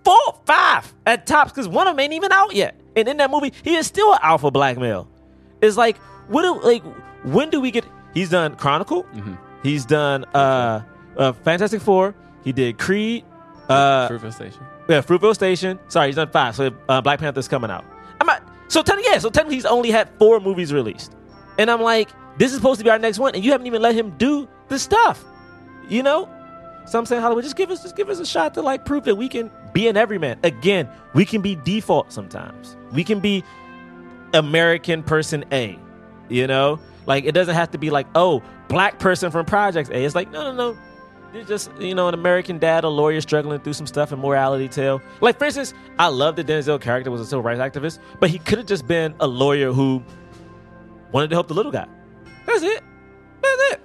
four, 0.04 0.40
five 0.46 0.92
at 1.06 1.26
tops, 1.26 1.52
because 1.52 1.68
one 1.68 1.86
of 1.86 1.92
them 1.92 2.00
ain't 2.00 2.12
even 2.12 2.32
out 2.32 2.54
yet. 2.54 2.80
And 2.96 3.08
in 3.08 3.16
that 3.18 3.30
movie, 3.30 3.52
he 3.62 3.76
is 3.76 3.86
still 3.86 4.12
an 4.12 4.18
alpha 4.22 4.50
black 4.50 4.78
male. 4.78 5.08
It's 5.60 5.76
like, 5.76 5.96
what? 6.28 6.42
Do, 6.42 6.60
like, 6.62 6.82
when 7.24 7.50
do 7.50 7.60
we 7.60 7.70
get? 7.70 7.84
He's 8.14 8.30
done 8.30 8.56
Chronicle. 8.56 9.06
He's 9.62 9.84
done 9.84 10.24
uh, 10.26 10.84
uh, 11.16 11.32
Fantastic 11.32 11.80
Four. 11.80 12.14
He 12.42 12.52
did 12.52 12.78
Creed. 12.78 13.24
Uh, 13.68 14.08
Fruitvale 14.08 14.32
Station. 14.32 14.60
yeah, 14.88 15.00
Fruitvale 15.00 15.34
Station. 15.34 15.78
Sorry, 15.88 16.08
he's 16.08 16.16
done 16.16 16.30
five. 16.30 16.54
So 16.54 16.70
uh, 16.88 17.00
Black 17.00 17.18
Panther's 17.18 17.48
coming 17.48 17.70
out. 17.70 17.84
I'm 18.20 18.26
not. 18.26 18.42
So 18.68 18.82
technically, 18.82 19.12
yeah. 19.12 19.18
So 19.18 19.30
technically, 19.30 19.56
he's 19.56 19.66
only 19.66 19.90
had 19.90 20.08
four 20.18 20.40
movies 20.40 20.72
released, 20.72 21.14
and 21.58 21.70
I'm 21.70 21.80
like, 21.80 22.10
this 22.38 22.50
is 22.50 22.56
supposed 22.56 22.78
to 22.80 22.84
be 22.84 22.90
our 22.90 22.98
next 22.98 23.18
one, 23.18 23.34
and 23.34 23.44
you 23.44 23.52
haven't 23.52 23.66
even 23.66 23.80
let 23.80 23.94
him 23.94 24.10
do 24.18 24.48
the 24.68 24.78
stuff. 24.78 25.24
You 25.88 26.02
know. 26.02 26.28
So 26.86 26.98
I'm 26.98 27.06
saying 27.06 27.22
Hollywood, 27.22 27.44
just 27.44 27.56
give 27.56 27.70
us, 27.70 27.82
just 27.82 27.96
give 27.96 28.10
us 28.10 28.18
a 28.18 28.26
shot 28.26 28.52
to 28.54 28.62
like 28.62 28.84
prove 28.84 29.04
that 29.04 29.14
we 29.14 29.26
can 29.26 29.50
be 29.72 29.88
an 29.88 29.96
everyman. 29.96 30.38
Again, 30.42 30.86
we 31.14 31.24
can 31.24 31.40
be 31.40 31.54
default 31.54 32.12
sometimes. 32.12 32.76
We 32.92 33.04
can 33.04 33.20
be 33.20 33.42
American 34.34 35.02
person 35.02 35.44
A. 35.50 35.78
You 36.28 36.46
know, 36.46 36.78
like 37.06 37.24
it 37.24 37.32
doesn't 37.32 37.54
have 37.54 37.70
to 37.70 37.78
be 37.78 37.88
like, 37.90 38.06
oh, 38.14 38.42
black 38.68 38.98
person 38.98 39.30
from 39.30 39.46
Projects 39.46 39.88
A. 39.90 40.04
It's 40.04 40.14
like, 40.14 40.30
no, 40.30 40.52
no, 40.52 40.72
no. 40.72 40.78
It's 41.34 41.48
just 41.48 41.70
you 41.80 41.94
know 41.94 42.08
an 42.08 42.14
American 42.14 42.58
dad, 42.58 42.84
a 42.84 42.88
lawyer 42.88 43.20
struggling 43.20 43.58
through 43.60 43.72
some 43.72 43.86
stuff, 43.86 44.12
and 44.12 44.22
morality 44.22 44.68
tale. 44.68 45.02
Like 45.20 45.38
for 45.38 45.46
instance, 45.46 45.74
I 45.98 46.08
love 46.08 46.36
that 46.36 46.46
Denzel 46.46 46.80
character 46.80 47.10
was 47.10 47.20
a 47.20 47.26
civil 47.26 47.42
rights 47.42 47.60
activist, 47.60 47.98
but 48.20 48.30
he 48.30 48.38
could 48.38 48.58
have 48.58 48.66
just 48.66 48.86
been 48.86 49.14
a 49.20 49.26
lawyer 49.26 49.72
who 49.72 50.02
wanted 51.12 51.30
to 51.30 51.36
help 51.36 51.48
the 51.48 51.54
little 51.54 51.72
guy. 51.72 51.86
That's 52.46 52.62
it. 52.62 52.82
That's 53.42 53.72
it. 53.72 53.80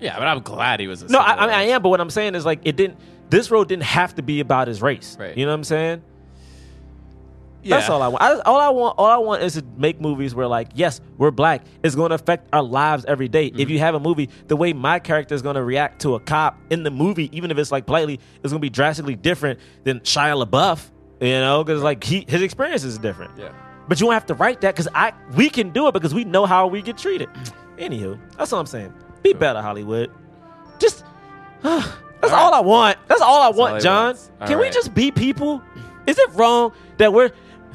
Yeah, 0.00 0.18
but 0.18 0.28
I'm 0.28 0.40
glad 0.40 0.80
he 0.80 0.86
was. 0.86 1.02
A 1.02 1.08
No, 1.08 1.18
I, 1.18 1.34
I 1.34 1.46
mean 1.46 1.54
I 1.54 1.62
am, 1.64 1.82
but 1.82 1.90
what 1.90 2.00
I'm 2.00 2.10
saying 2.10 2.34
is 2.34 2.44
like 2.44 2.60
it 2.64 2.76
didn't. 2.76 2.98
This 3.30 3.50
road 3.50 3.68
didn't 3.68 3.82
have 3.82 4.14
to 4.14 4.22
be 4.22 4.40
about 4.40 4.68
his 4.68 4.80
race. 4.80 5.16
Right. 5.20 5.36
You 5.36 5.44
know 5.44 5.50
what 5.52 5.56
I'm 5.56 5.64
saying? 5.64 6.02
Yeah. 7.62 7.76
That's 7.76 7.90
all 7.90 8.02
I 8.02 8.08
want. 8.08 8.22
I, 8.22 8.38
all 8.40 8.60
I 8.60 8.68
want, 8.68 8.98
all 8.98 9.06
I 9.06 9.16
want 9.16 9.42
is 9.42 9.54
to 9.54 9.64
make 9.76 10.00
movies 10.00 10.34
where, 10.34 10.46
like, 10.46 10.68
yes, 10.74 11.00
we're 11.16 11.30
black. 11.30 11.62
It's 11.82 11.94
going 11.94 12.10
to 12.10 12.14
affect 12.14 12.48
our 12.52 12.62
lives 12.62 13.04
every 13.04 13.28
day. 13.28 13.50
Mm-hmm. 13.50 13.60
If 13.60 13.70
you 13.70 13.78
have 13.80 13.94
a 13.94 14.00
movie, 14.00 14.30
the 14.46 14.56
way 14.56 14.72
my 14.72 14.98
character 14.98 15.34
is 15.34 15.42
going 15.42 15.56
to 15.56 15.64
react 15.64 16.02
to 16.02 16.14
a 16.14 16.20
cop 16.20 16.58
in 16.70 16.82
the 16.82 16.90
movie, 16.90 17.28
even 17.36 17.50
if 17.50 17.58
it's 17.58 17.72
like 17.72 17.86
politely, 17.86 18.20
is 18.42 18.52
going 18.52 18.60
to 18.60 18.64
be 18.64 18.70
drastically 18.70 19.16
different 19.16 19.58
than 19.84 20.00
Shia 20.00 20.44
LaBeouf. 20.44 20.90
You 21.20 21.28
know, 21.30 21.64
because 21.64 21.82
like 21.82 22.04
he, 22.04 22.24
his 22.28 22.42
experience 22.42 22.84
is 22.84 22.96
different. 22.98 23.36
Yeah. 23.36 23.52
But 23.88 24.00
you 24.00 24.06
don't 24.06 24.14
have 24.14 24.26
to 24.26 24.34
write 24.34 24.60
that 24.60 24.74
because 24.74 24.88
I 24.94 25.12
we 25.34 25.50
can 25.50 25.70
do 25.70 25.88
it 25.88 25.92
because 25.92 26.14
we 26.14 26.24
know 26.24 26.46
how 26.46 26.66
we 26.66 26.82
get 26.82 26.98
treated. 26.98 27.28
Anywho, 27.78 28.18
that's 28.36 28.52
all 28.52 28.60
I'm 28.60 28.66
saying. 28.66 28.92
Be 29.22 29.32
better, 29.32 29.60
Hollywood. 29.60 30.12
Just 30.78 31.04
that's 31.62 32.32
all, 32.32 32.54
I 32.54 32.60
want. 32.60 32.98
That's 33.08 33.20
all 33.20 33.42
I 33.42 33.46
all 33.46 33.52
want, 33.54 33.76
he 33.76 33.82
John. 33.82 34.16
All 34.40 34.46
Can 34.46 34.58
we 34.58 34.70
just 34.70 34.94
be 34.94 35.10
people? 35.10 35.62
Is 36.06 36.18
it 36.18 36.30
wrong 36.34 36.72
that 36.98 37.12
we're? 37.12 37.32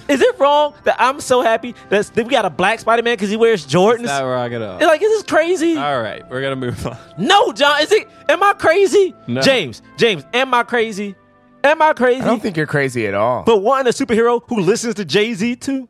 Is 0.07 0.21
it 0.21 0.39
wrong 0.39 0.73
that 0.83 0.95
I'm 0.99 1.19
so 1.21 1.41
happy 1.41 1.75
that 1.89 2.05
that 2.07 2.25
we 2.25 2.31
got 2.31 2.45
a 2.45 2.49
black 2.49 2.79
Spider 2.79 3.01
Man 3.03 3.13
because 3.13 3.29
he 3.29 3.37
wears 3.37 3.65
Jordans? 3.65 4.03
Not 4.03 4.23
wrong 4.23 4.53
at 4.53 4.61
all. 4.61 4.77
It's 4.77 4.85
like, 4.85 5.01
is 5.01 5.09
this 5.09 5.23
crazy? 5.23 5.77
All 5.77 6.01
right, 6.01 6.27
we're 6.29 6.41
gonna 6.41 6.55
move 6.55 6.85
on. 6.85 6.97
No, 7.17 7.51
John. 7.53 7.81
Is 7.81 7.91
it? 7.91 8.07
Am 8.29 8.43
I 8.43 8.53
crazy? 8.53 9.13
No. 9.27 9.41
James, 9.41 9.81
James, 9.97 10.23
am 10.33 10.53
I 10.53 10.63
crazy? 10.63 11.15
Am 11.63 11.81
I 11.81 11.93
crazy? 11.93 12.21
I 12.21 12.25
don't 12.25 12.41
think 12.41 12.57
you're 12.57 12.67
crazy 12.67 13.07
at 13.07 13.13
all. 13.13 13.43
but 13.43 13.59
wanting 13.59 13.87
a 13.87 13.91
superhero 13.91 14.41
who 14.47 14.59
listens 14.59 14.95
to 14.95 15.05
Jay 15.05 15.33
Z 15.33 15.55
too. 15.57 15.87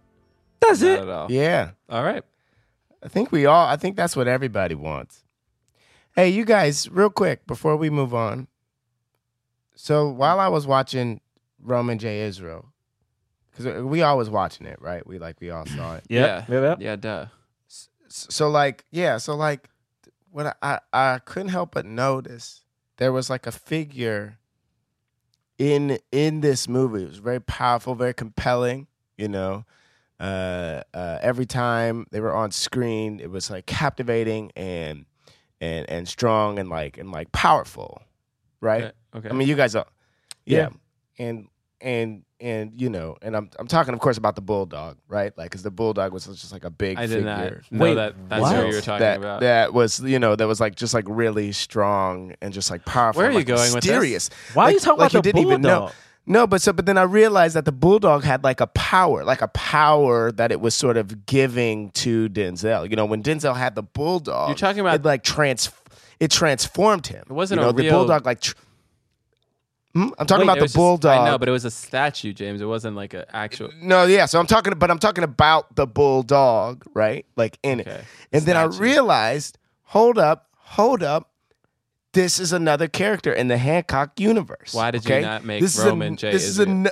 That's 0.62 0.82
Not 0.82 0.90
it. 0.92 1.00
at 1.02 1.10
all. 1.10 1.32
yeah, 1.32 1.72
All 1.90 2.04
right. 2.04 2.24
I 3.04 3.08
think 3.10 3.32
we 3.32 3.46
all. 3.48 3.68
I 3.68 3.76
think 3.76 3.96
that's 3.98 4.16
what 4.16 4.28
everybody 4.28 4.76
wants. 4.76 5.24
Hey, 6.16 6.30
you 6.30 6.46
guys, 6.46 6.88
real 6.90 7.10
quick 7.10 7.46
before 7.48 7.76
we 7.76 7.90
move 7.90 8.14
on. 8.14 8.48
So 9.76 10.08
while 10.10 10.40
I 10.40 10.48
was 10.48 10.68
watching 10.68 11.20
Roman 11.62 11.98
J. 11.98 12.22
Israel, 12.22 12.68
because 13.56 13.84
we 13.84 14.02
always 14.02 14.30
watching 14.30 14.66
it, 14.66 14.82
right? 14.82 15.06
We 15.06 15.20
like 15.20 15.40
we 15.40 15.50
all 15.52 15.66
saw 15.66 15.96
it. 15.96 16.04
Yep. 16.10 16.46
Yeah. 16.50 16.62
Yep. 16.62 16.78
Yeah, 16.82 16.96
duh. 16.96 17.26
so 18.08 18.50
like 18.50 18.86
yeah 18.92 19.18
so 19.18 19.36
like 19.36 19.70
what 20.32 20.56
I, 20.62 20.80
I 20.92 21.20
couldn't 21.26 21.50
help 21.50 21.74
but 21.74 21.86
notice 21.86 22.64
there 22.98 23.12
was 23.12 23.30
like 23.30 23.48
a 23.48 23.52
figure 23.52 24.38
in 25.58 25.98
in 26.12 26.42
this 26.42 26.68
movie 26.68 27.04
it 27.04 27.08
was 27.08 27.18
very 27.18 27.40
powerful 27.42 27.96
very 27.96 28.14
compelling 28.14 28.88
you 29.18 29.28
know 29.28 29.66
uh, 30.20 30.82
uh, 30.94 31.18
every 31.22 31.46
time 31.46 32.06
they 32.12 32.20
were 32.20 32.34
on 32.34 32.52
screen 32.52 33.20
it 33.20 33.30
was 33.32 33.50
like 33.50 33.66
captivating 33.66 34.52
and 34.56 35.06
and 35.60 35.90
and 35.90 36.08
strong 36.08 36.60
and 36.60 36.70
like 36.70 36.98
and 36.98 37.12
like 37.12 37.32
powerful 37.32 38.02
right 38.62 38.84
Okay. 38.84 38.94
okay. 39.16 39.30
I 39.30 39.34
mean, 39.34 39.48
you 39.48 39.56
guys 39.56 39.76
are, 39.76 39.86
yeah. 40.46 40.70
and 41.20 41.48
and 41.84 42.24
and 42.40 42.72
you 42.82 42.90
know, 42.90 43.18
and 43.22 43.36
I'm 43.38 43.50
I'm 43.60 43.68
talking, 43.68 43.94
of 43.94 44.00
course, 44.00 44.18
about 44.18 44.36
the 44.36 44.42
bulldog, 44.42 44.98
right? 45.08 45.38
Like, 45.38 45.52
because 45.52 45.62
the 45.64 45.70
bulldog 45.72 46.12
was 46.14 46.26
just 46.26 46.52
like 46.52 46.64
a 46.64 46.70
big 46.72 46.98
I 46.98 47.02
did 47.06 47.24
figure. 47.24 47.62
not 47.62 47.72
know 47.72 47.84
Wait, 47.84 47.94
that. 47.96 48.16
That's 48.30 48.42
what? 48.42 48.58
what 48.58 48.68
you 48.70 48.76
were 48.76 48.82
talking 48.82 49.00
that 49.02 49.18
about. 49.18 49.42
that 49.42 49.74
was 49.74 50.00
you 50.00 50.18
know 50.18 50.36
that 50.36 50.48
was 50.48 50.60
like 50.60 50.76
just 50.76 50.94
like 50.94 51.06
really 51.08 51.52
strong 51.52 52.34
and 52.42 52.54
just 52.54 52.72
like 52.72 52.84
powerful. 52.86 53.20
Where 53.20 53.30
are 53.30 53.32
you 53.32 53.38
like, 53.40 53.48
going 53.48 53.74
with 53.74 53.84
this? 53.84 53.92
mysterious. 53.92 54.30
Why 54.54 54.64
are 54.66 54.72
you 54.72 54.80
talking 54.80 55.00
like 55.00 55.12
about 55.12 55.24
the 55.24 55.32
didn't 55.32 55.46
even 55.46 55.62
know. 55.62 55.80
bulldog? 55.80 55.96
No, 56.26 56.48
but 56.48 56.62
so 56.62 56.72
but 56.72 56.86
then 56.86 56.98
I 56.98 57.02
realized 57.04 57.56
that 57.58 57.66
the 57.66 57.74
bulldog 57.74 58.24
had 58.24 58.46
like 58.46 58.62
a 58.62 58.68
power, 58.68 59.26
like 59.26 59.42
a 59.42 59.50
power 59.50 60.32
that 60.32 60.54
it 60.54 60.62
was 60.62 60.74
sort 60.74 60.96
of 60.96 61.26
giving 61.26 61.92
to 61.92 62.30
Denzel. 62.30 62.90
You 62.90 62.96
know, 62.96 63.06
when 63.06 63.22
Denzel 63.22 63.58
had 63.58 63.76
the 63.76 63.84
bulldog, 63.84 64.48
You're 64.48 64.56
talking 64.56 64.80
about- 64.80 64.96
it 64.96 65.04
like 65.06 65.24
trans, 65.24 65.70
it 66.22 66.32
transformed 66.32 67.08
him. 67.08 67.24
It 67.30 67.34
wasn't 67.34 67.60
you 67.60 67.66
know, 67.66 67.70
a 67.72 67.74
the 67.74 67.84
real- 67.84 67.92
bulldog 67.98 68.26
like. 68.26 68.40
Tr- 68.42 68.56
Hmm? 69.94 70.10
I'm 70.18 70.26
talking 70.26 70.48
Wait, 70.48 70.54
about 70.54 70.60
the 70.60 70.66
just- 70.66 70.76
bulldog. 70.76 71.20
I 71.20 71.30
know, 71.30 71.38
but 71.38 71.48
it 71.48 71.52
was 71.52 71.66
a 71.66 71.72
statue, 71.72 72.34
James. 72.34 72.62
It 72.62 72.66
wasn't 72.66 72.96
like 72.96 73.14
an 73.14 73.26
actual. 73.32 73.70
No, 73.80 74.06
yeah. 74.06 74.26
So 74.26 74.40
I'm 74.40 74.48
talking, 74.48 74.74
but 74.78 74.90
I'm 74.90 74.98
talking 75.00 75.24
about 75.24 75.76
the 75.76 75.86
bulldog, 75.86 76.84
right? 76.96 77.26
Like 77.36 77.60
in 77.62 77.80
it. 77.80 77.88
Okay. 77.88 78.02
And 78.32 78.44
then 78.44 78.58
I 78.58 78.64
realized, 78.64 79.60
hold 79.84 80.18
up, 80.18 80.48
hold 80.58 81.04
up. 81.04 81.30
This 82.14 82.40
is 82.40 82.54
another 82.54 82.88
character 82.88 83.34
in 83.34 83.48
the 83.48 83.58
Hancock 83.58 84.20
universe. 84.20 84.74
Why 84.74 84.92
did 84.92 85.08
you 85.08 85.22
not 85.22 85.44
make 85.46 85.62
this 85.62 85.78
Roman 85.80 86.14
is 86.14 86.20
J. 86.20 86.32
This 86.32 86.44
is 86.48 86.60
an, 86.60 86.88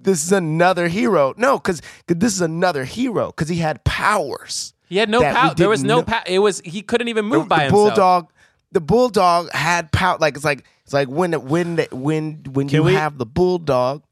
This 0.00 0.22
is 0.24 0.32
another 0.32 0.88
hero. 0.88 1.34
No, 1.36 1.58
because 1.58 1.82
this 2.06 2.32
is 2.34 2.40
another 2.40 2.84
hero 2.84 3.26
because 3.26 3.48
he 3.48 3.56
had 3.56 3.84
powers. 3.84 4.72
He 4.88 4.96
had 4.96 5.10
no 5.10 5.20
power. 5.20 5.54
There 5.54 5.68
was 5.68 5.84
no 5.84 6.02
power. 6.02 6.22
It 6.26 6.38
was 6.38 6.60
he 6.64 6.80
couldn't 6.82 7.08
even 7.08 7.26
move 7.26 7.44
the, 7.44 7.48
by 7.48 7.56
the 7.56 7.62
himself. 7.64 7.88
bulldog. 7.88 8.32
The 8.72 8.80
bulldog 8.80 9.50
had 9.52 9.90
power. 9.92 10.18
Like 10.20 10.36
it's 10.36 10.44
like 10.44 10.64
it's 10.84 10.92
like 10.92 11.08
when 11.08 11.32
when 11.48 11.76
the- 11.76 11.88
when 11.92 12.42
when 12.52 12.68
you 12.68 12.82
we- 12.82 12.94
have 12.94 13.16
the 13.18 13.24
bulldog, 13.26 14.02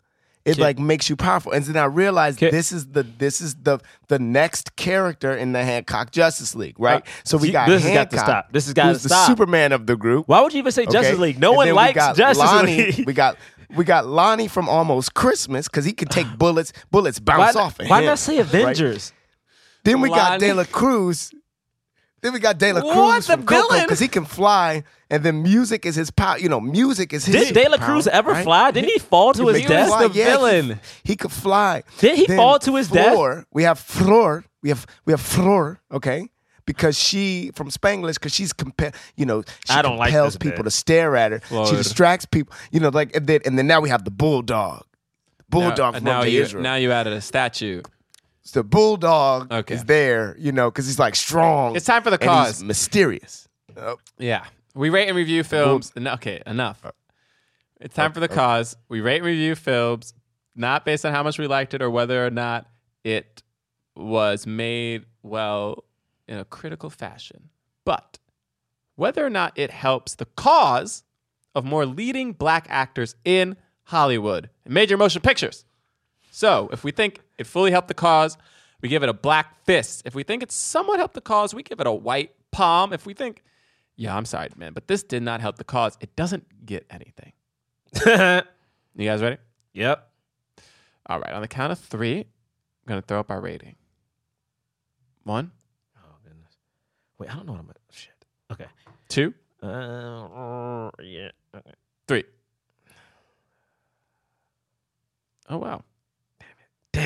it 0.46 0.54
Can- 0.54 0.62
like 0.62 0.78
makes 0.78 1.10
you 1.10 1.16
powerful. 1.16 1.52
And 1.52 1.64
then 1.64 1.76
I 1.76 1.84
realized 1.86 2.38
Can- 2.38 2.50
this 2.52 2.72
is 2.72 2.86
the 2.88 3.02
this 3.02 3.40
is 3.40 3.54
the 3.56 3.80
the 4.08 4.18
next 4.18 4.74
character 4.76 5.36
in 5.36 5.52
the 5.52 5.62
Hancock 5.62 6.10
Justice 6.10 6.54
League, 6.54 6.78
right? 6.78 7.02
Uh, 7.02 7.10
so 7.24 7.36
we 7.36 7.50
got 7.50 7.68
this 7.68 7.82
has 7.82 7.90
got 7.90 7.96
Hancock. 7.96 8.10
to 8.10 8.18
stop. 8.18 8.52
This 8.52 8.64
has 8.66 8.74
got 8.74 8.82
to 8.84 8.88
who's 8.92 9.02
the. 9.02 9.26
Superman 9.26 9.72
of 9.72 9.86
the 9.86 9.96
group. 9.96 10.26
Why 10.28 10.40
would 10.40 10.52
you 10.54 10.58
even 10.60 10.72
say 10.72 10.86
Justice? 10.86 11.18
League? 11.18 11.38
No 11.38 11.50
And 11.50 11.56
one 11.58 11.66
then 11.66 11.74
we 11.74 11.76
likes 11.76 11.94
got 11.96 12.16
Justice 12.16 12.38
Lonnie, 12.44 12.76
League. 12.92 13.04
We 13.06 13.12
got 13.12 13.36
we 13.74 13.84
got 13.84 14.06
Lonnie 14.06 14.48
from 14.48 14.68
Almost 14.68 15.12
Christmas 15.14 15.66
because 15.68 15.84
he 15.84 15.92
can 15.92 16.08
take 16.08 16.28
bullets. 16.38 16.72
Bullets 16.90 17.18
bounce 17.18 17.56
not, 17.56 17.62
off. 17.62 17.80
of 17.80 17.88
why 17.90 17.98
him, 18.00 18.06
not 18.06 18.18
say 18.20 18.36
right? 18.38 18.46
Avengers? 18.46 19.12
Then 19.84 20.00
we 20.00 20.08
got 20.08 20.30
Lonnie. 20.40 20.46
De 20.46 20.54
La 20.54 20.64
Cruz. 20.64 21.32
Then 22.22 22.32
we 22.32 22.38
got 22.40 22.58
De 22.58 22.72
La 22.72 22.80
What? 22.82 22.94
Cruz 23.14 23.26
The 23.26 23.32
from 23.36 23.46
Coco 23.46 23.80
because 23.82 23.98
he 24.00 24.08
can 24.08 24.24
fly, 24.24 24.84
and 25.10 25.22
then 25.22 25.42
music 25.42 25.84
is 25.86 25.94
his 25.94 26.10
power. 26.10 26.38
You 26.38 26.48
know, 26.48 26.60
music 26.60 27.12
is 27.12 27.24
his. 27.26 27.34
Did 27.34 27.54
De 27.54 27.68
La 27.68 27.76
superpower, 27.76 27.80
Cruz 27.84 28.06
ever 28.08 28.30
right? 28.32 28.42
fly? 28.44 28.70
Didn't 28.70 28.90
he 28.90 28.98
fall 28.98 29.32
to 29.34 29.46
his 29.48 29.58
He 29.58 29.62
can 29.62 29.70
death? 29.72 29.88
fly, 29.88 30.08
the 30.08 30.14
yeah, 30.14 30.24
he- 30.24 30.30
villain. 30.30 30.80
He, 31.04 31.16
could 31.16 31.30
fly. 31.32 31.82
Did 31.98 32.16
he 32.18 32.26
Then 32.26 32.36
fall 32.38 32.58
to 32.60 32.74
his 32.76 32.88
death? 32.88 33.12
Flor, 33.14 33.44
We 33.52 33.62
have 33.64 33.78
Flor. 33.78 34.44
We 34.62 34.70
have 34.70 34.86
we 35.04 35.12
have 35.12 35.20
Flor. 35.20 35.80
Okay. 35.92 36.28
Because 36.64 36.98
she 36.98 37.52
from 37.54 37.70
Spanglish, 37.70 38.14
because 38.14 38.34
she's 38.34 38.52
compel, 38.52 38.90
you 39.14 39.24
know, 39.24 39.42
she 39.66 39.72
I 39.72 39.82
don't 39.82 39.98
like 39.98 40.08
compels 40.10 40.32
this 40.32 40.38
people 40.38 40.64
bit. 40.64 40.70
to 40.70 40.70
stare 40.72 41.14
at 41.16 41.30
her. 41.30 41.40
Lord. 41.52 41.68
She 41.68 41.76
distracts 41.76 42.26
people, 42.26 42.56
you 42.72 42.80
know, 42.80 42.88
like 42.88 43.14
and 43.14 43.24
then 43.28 43.40
and 43.44 43.56
then 43.56 43.68
now 43.68 43.80
we 43.80 43.88
have 43.88 44.04
the 44.04 44.10
bulldog, 44.10 44.82
bulldog 45.48 45.78
now, 45.78 45.92
from 45.92 46.04
now 46.04 46.22
you 46.24 46.42
Israel. 46.42 46.62
now 46.64 46.74
you 46.74 46.90
added 46.90 47.12
a 47.12 47.20
statue. 47.20 47.82
The 48.52 48.64
bulldog 48.64 49.52
Okay. 49.52 49.74
is 49.74 49.84
there, 49.84 50.36
you 50.38 50.52
know, 50.52 50.70
because 50.70 50.86
he's 50.86 50.98
like 50.98 51.14
strong. 51.16 51.76
It's 51.76 51.86
time 51.86 52.02
for 52.02 52.10
the 52.10 52.18
cause. 52.18 52.62
mysterious. 52.62 53.48
Oh, 53.76 53.98
Yeah. 54.18 54.44
We 54.74 54.90
rate 54.90 55.08
and 55.08 55.16
review 55.16 55.42
films. 55.42 55.90
Okay, 55.96 56.42
enough. 56.46 56.84
Uh, 56.84 56.92
it's 57.80 57.94
time 57.94 58.12
for 58.12 58.20
the 58.20 58.28
uh, 58.28 58.32
uh. 58.32 58.34
cause. 58.34 58.76
We 58.88 59.00
rate 59.00 59.16
and 59.16 59.26
review 59.26 59.54
films 59.54 60.12
not 60.54 60.84
based 60.84 61.04
on 61.04 61.12
how 61.12 61.22
much 61.22 61.38
we 61.38 61.46
liked 61.46 61.74
it 61.74 61.82
or 61.82 61.90
whether 61.90 62.26
or 62.26 62.30
not 62.30 62.66
it 63.04 63.42
was 63.94 64.46
made 64.46 65.04
well 65.22 65.84
in 66.28 66.38
a 66.38 66.44
critical 66.44 66.90
fashion, 66.90 67.50
but 67.84 68.18
whether 68.96 69.24
or 69.24 69.30
not 69.30 69.52
it 69.58 69.70
helps 69.70 70.14
the 70.14 70.24
cause 70.24 71.04
of 71.54 71.64
more 71.64 71.86
leading 71.86 72.32
black 72.32 72.66
actors 72.68 73.14
in 73.24 73.56
Hollywood 73.84 74.50
and 74.64 74.74
major 74.74 74.96
motion 74.96 75.20
pictures. 75.22 75.64
So, 76.36 76.68
if 76.70 76.84
we 76.84 76.90
think 76.90 77.22
it 77.38 77.46
fully 77.46 77.70
helped 77.70 77.88
the 77.88 77.94
cause, 77.94 78.36
we 78.82 78.90
give 78.90 79.02
it 79.02 79.08
a 79.08 79.14
black 79.14 79.64
fist. 79.64 80.02
If 80.04 80.14
we 80.14 80.22
think 80.22 80.42
it 80.42 80.52
somewhat 80.52 80.98
helped 80.98 81.14
the 81.14 81.22
cause, 81.22 81.54
we 81.54 81.62
give 81.62 81.80
it 81.80 81.86
a 81.86 81.92
white 81.92 82.32
palm. 82.50 82.92
If 82.92 83.06
we 83.06 83.14
think, 83.14 83.42
yeah, 83.96 84.14
I'm 84.14 84.26
sorry, 84.26 84.50
man, 84.54 84.74
but 84.74 84.86
this 84.86 85.02
did 85.02 85.22
not 85.22 85.40
help 85.40 85.56
the 85.56 85.64
cause, 85.64 85.96
it 85.98 86.14
doesn't 86.14 86.66
get 86.66 86.84
anything. 86.90 87.32
You 88.98 89.04
guys 89.06 89.22
ready? 89.22 89.38
yep. 89.72 90.10
All 91.06 91.20
right, 91.20 91.32
on 91.32 91.40
the 91.40 91.48
count 91.48 91.72
of 91.72 91.78
three, 91.78 92.18
I'm 92.18 92.86
going 92.86 93.00
to 93.00 93.06
throw 93.06 93.20
up 93.20 93.30
our 93.30 93.40
rating. 93.40 93.76
One, 95.24 95.52
Oh 95.96 96.16
goodness. 96.22 96.52
Wait, 97.18 97.30
I 97.30 97.34
don't 97.36 97.46
know 97.46 97.52
what 97.52 97.60
I'm. 97.60 97.70
Shit. 97.90 98.12
Okay. 98.52 98.66
two, 99.08 99.32
Uh, 99.62 100.90
yeah. 101.02 101.30
Okay. 101.54 101.72
three. 102.06 102.24
Oh, 105.48 105.56
wow. 105.58 105.82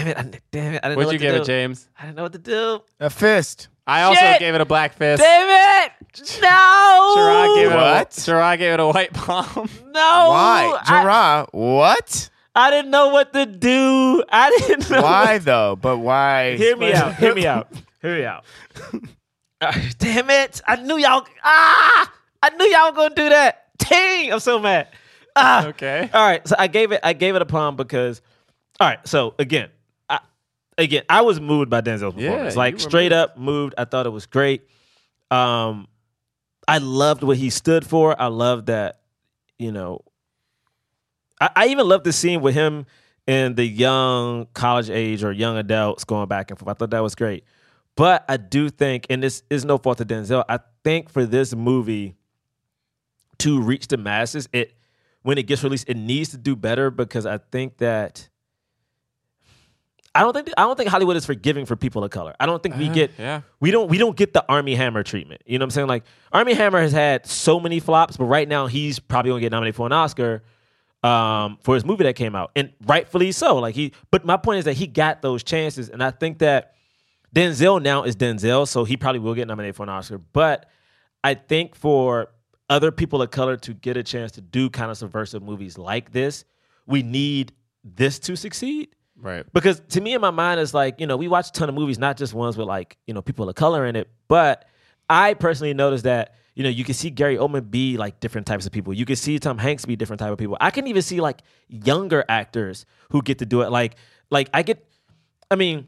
Damn 0.00 0.08
it! 0.08 0.16
I, 0.18 0.22
damn 0.50 0.74
it! 0.74 0.80
I 0.82 0.88
didn't 0.88 0.92
know 0.92 0.96
What'd 0.96 1.06
what 1.06 1.12
you 1.12 1.18
to 1.18 1.24
give 1.24 1.34
do. 1.36 1.42
it, 1.42 1.44
James? 1.46 1.88
I 1.98 2.04
didn't 2.06 2.16
know 2.16 2.22
what 2.22 2.32
to 2.32 2.38
do. 2.38 2.80
a 3.00 3.10
fist. 3.10 3.68
I 3.86 4.02
also 4.02 4.20
Shit! 4.20 4.38
gave 4.40 4.54
it 4.54 4.60
a 4.60 4.64
black 4.64 4.94
fist. 4.94 5.22
Damn 5.22 5.86
it! 5.86 5.92
No. 6.42 7.12
Gerard 7.16 7.56
gave 7.56 7.70
it 7.70 7.74
What? 7.76 8.16
a 8.18 8.20
Gerard 8.24 8.58
gave 8.58 8.72
it 8.74 8.80
a 8.80 8.86
white 8.86 9.12
palm. 9.12 9.68
No. 9.90 10.26
Why, 10.30 10.78
I, 10.86 11.02
Gerard? 11.02 11.48
What? 11.52 12.30
I 12.54 12.70
didn't 12.70 12.90
know 12.90 13.08
what 13.08 13.32
to 13.32 13.44
do. 13.46 14.22
I 14.30 14.56
didn't 14.60 14.88
know. 14.90 15.02
Why 15.02 15.38
though? 15.38 15.76
But 15.76 15.98
why? 15.98 16.56
Hear 16.56 16.76
me 16.76 16.92
out. 16.92 17.16
Hear 17.16 17.34
me 17.34 17.46
out. 17.46 17.68
Hear 18.02 18.16
me 18.18 18.24
out. 18.24 18.44
Ah, 19.60 19.78
damn 19.98 20.30
it! 20.30 20.62
I 20.66 20.76
knew 20.76 20.96
y'all. 20.96 21.26
Ah! 21.44 22.12
I 22.42 22.50
knew 22.50 22.64
y'all 22.64 22.90
were 22.92 22.96
gonna 22.96 23.14
do 23.14 23.28
that. 23.28 23.64
Dang! 23.78 24.32
I'm 24.32 24.40
so 24.40 24.58
mad. 24.58 24.88
Ah. 25.36 25.66
Okay. 25.66 26.08
All 26.12 26.26
right. 26.26 26.46
So 26.48 26.56
I 26.58 26.66
gave 26.66 26.92
it. 26.92 27.00
I 27.02 27.12
gave 27.12 27.34
it 27.36 27.42
a 27.42 27.46
palm 27.46 27.76
because. 27.76 28.22
All 28.80 28.88
right. 28.88 29.06
So 29.06 29.34
again, 29.38 29.68
I, 29.68 29.79
again, 30.80 31.02
I 31.08 31.22
was 31.22 31.40
moved 31.40 31.70
by 31.70 31.80
Denzel's 31.80 32.14
performance. 32.14 32.54
you 32.54 32.58
like 32.58 32.80
straight 32.80 33.12
moved. 33.12 33.30
up 33.30 33.38
moved. 33.38 33.74
I 33.78 33.84
thought 33.84 34.06
it 34.06 34.10
was 34.10 34.26
great. 34.26 34.62
Um, 35.30 35.88
I 36.66 36.78
loved 36.78 37.22
what 37.22 37.36
he 37.36 37.50
stood 37.50 37.86
for. 37.86 38.20
I 38.20 38.26
loved 38.26 38.66
that. 38.66 39.00
You 39.58 39.72
know. 39.72 40.04
I, 41.40 41.50
I 41.56 41.66
even 41.68 41.86
loved 41.88 42.04
the 42.04 42.12
scene 42.12 42.40
with 42.40 42.54
him 42.54 42.86
and 43.26 43.56
the 43.56 43.64
young 43.64 44.46
college 44.54 44.90
age 44.90 45.22
or 45.22 45.32
young 45.32 45.56
adults 45.56 46.04
going 46.04 46.28
back 46.28 46.50
and 46.50 46.58
forth. 46.58 46.68
I 46.68 46.74
thought 46.74 46.90
that 46.90 47.02
was 47.02 47.14
great. 47.14 47.44
But 47.96 48.24
I 48.28 48.38
do 48.38 48.70
think, 48.70 49.06
and 49.10 49.22
this 49.22 49.42
is 49.50 49.64
no 49.64 49.76
fault 49.76 50.00
of 50.00 50.06
Denzel, 50.06 50.44
I 50.48 50.60
think 50.84 51.10
for 51.10 51.26
this 51.26 51.54
movie 51.54 52.16
to 53.38 53.60
reach 53.60 53.88
the 53.88 53.98
masses, 53.98 54.48
it 54.52 54.74
when 55.22 55.36
it 55.36 55.42
gets 55.42 55.62
released, 55.62 55.88
it 55.88 55.98
needs 55.98 56.30
to 56.30 56.38
do 56.38 56.56
better 56.56 56.90
because 56.90 57.26
I 57.26 57.38
think 57.38 57.76
that 57.78 58.29
I 60.14 60.20
don't 60.22 60.32
think 60.32 60.48
I 60.58 60.62
don't 60.62 60.76
think 60.76 60.90
Hollywood 60.90 61.16
is 61.16 61.24
forgiving 61.24 61.66
for 61.66 61.76
people 61.76 62.02
of 62.02 62.10
color. 62.10 62.34
I 62.40 62.46
don't 62.46 62.62
think 62.62 62.76
we 62.76 62.88
Uh, 62.88 62.92
get 62.94 63.10
yeah. 63.18 63.42
we 63.60 63.70
don't 63.70 63.88
we 63.88 63.96
don't 63.98 64.16
get 64.16 64.32
the 64.32 64.44
Armie 64.48 64.74
Hammer 64.74 65.02
treatment. 65.04 65.42
You 65.46 65.58
know 65.58 65.62
what 65.62 65.66
I'm 65.66 65.70
saying? 65.70 65.86
Like 65.88 66.04
Armie 66.32 66.54
Hammer 66.54 66.80
has 66.80 66.92
had 66.92 67.26
so 67.26 67.60
many 67.60 67.78
flops, 67.78 68.16
but 68.16 68.24
right 68.24 68.48
now 68.48 68.66
he's 68.66 68.98
probably 68.98 69.30
gonna 69.30 69.40
get 69.40 69.52
nominated 69.52 69.76
for 69.76 69.86
an 69.86 69.92
Oscar 69.92 70.42
um, 71.04 71.58
for 71.62 71.74
his 71.74 71.84
movie 71.84 72.04
that 72.04 72.14
came 72.16 72.34
out, 72.34 72.50
and 72.56 72.72
rightfully 72.86 73.32
so. 73.32 73.56
Like 73.56 73.74
he, 73.74 73.92
but 74.10 74.24
my 74.24 74.36
point 74.36 74.58
is 74.58 74.64
that 74.66 74.74
he 74.74 74.86
got 74.86 75.22
those 75.22 75.42
chances, 75.42 75.88
and 75.88 76.02
I 76.02 76.10
think 76.10 76.40
that 76.40 76.74
Denzel 77.34 77.80
now 77.80 78.02
is 78.02 78.16
Denzel, 78.16 78.66
so 78.68 78.84
he 78.84 78.96
probably 78.96 79.20
will 79.20 79.34
get 79.34 79.46
nominated 79.48 79.76
for 79.76 79.84
an 79.84 79.88
Oscar. 79.88 80.18
But 80.18 80.68
I 81.24 81.34
think 81.34 81.74
for 81.76 82.30
other 82.68 82.90
people 82.90 83.22
of 83.22 83.30
color 83.30 83.56
to 83.56 83.72
get 83.74 83.96
a 83.96 84.02
chance 84.02 84.32
to 84.32 84.40
do 84.40 84.68
kind 84.68 84.90
of 84.90 84.98
subversive 84.98 85.42
movies 85.42 85.78
like 85.78 86.12
this, 86.12 86.44
we 86.86 87.02
need 87.02 87.52
this 87.84 88.18
to 88.20 88.36
succeed. 88.36 88.88
Right. 89.20 89.44
Because 89.52 89.80
to 89.90 90.00
me, 90.00 90.14
in 90.14 90.20
my 90.20 90.30
mind, 90.30 90.60
it's 90.60 90.72
like, 90.74 91.00
you 91.00 91.06
know, 91.06 91.16
we 91.16 91.28
watch 91.28 91.48
a 91.48 91.52
ton 91.52 91.68
of 91.68 91.74
movies, 91.74 91.98
not 91.98 92.16
just 92.16 92.32
ones 92.34 92.56
with 92.56 92.66
like, 92.66 92.96
you 93.06 93.14
know, 93.14 93.22
people 93.22 93.48
of 93.48 93.54
color 93.54 93.84
in 93.86 93.96
it. 93.96 94.08
But 94.28 94.66
I 95.08 95.34
personally 95.34 95.74
noticed 95.74 96.04
that, 96.04 96.34
you 96.54 96.62
know, 96.64 96.70
you 96.70 96.84
can 96.84 96.94
see 96.94 97.10
Gary 97.10 97.36
Oldman 97.36 97.70
be 97.70 97.96
like 97.96 98.20
different 98.20 98.46
types 98.46 98.66
of 98.66 98.72
people. 98.72 98.92
You 98.94 99.04
can 99.04 99.16
see 99.16 99.38
Tom 99.38 99.58
Hanks 99.58 99.84
be 99.84 99.96
different 99.96 100.20
type 100.20 100.32
of 100.32 100.38
people. 100.38 100.56
I 100.60 100.70
can 100.70 100.86
even 100.86 101.02
see 101.02 101.20
like 101.20 101.42
younger 101.68 102.24
actors 102.28 102.86
who 103.10 103.22
get 103.22 103.38
to 103.38 103.46
do 103.46 103.62
it. 103.62 103.70
Like, 103.70 103.96
like 104.30 104.48
I 104.54 104.62
get, 104.62 104.84
I 105.50 105.56
mean, 105.56 105.86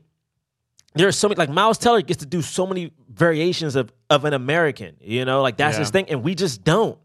there's 0.94 1.16
so 1.16 1.28
many 1.28 1.38
like 1.38 1.48
Miles 1.48 1.78
Teller 1.78 2.02
gets 2.02 2.20
to 2.20 2.26
do 2.26 2.42
so 2.42 2.66
many 2.66 2.92
variations 3.08 3.76
of 3.76 3.92
of 4.10 4.26
an 4.26 4.34
American, 4.34 4.96
you 5.00 5.24
know, 5.24 5.40
like 5.40 5.56
that's 5.56 5.76
Yeah. 5.76 5.80
his 5.80 5.90
thing, 5.90 6.06
and 6.10 6.22
we 6.22 6.34
just 6.34 6.64
don't. 6.64 6.98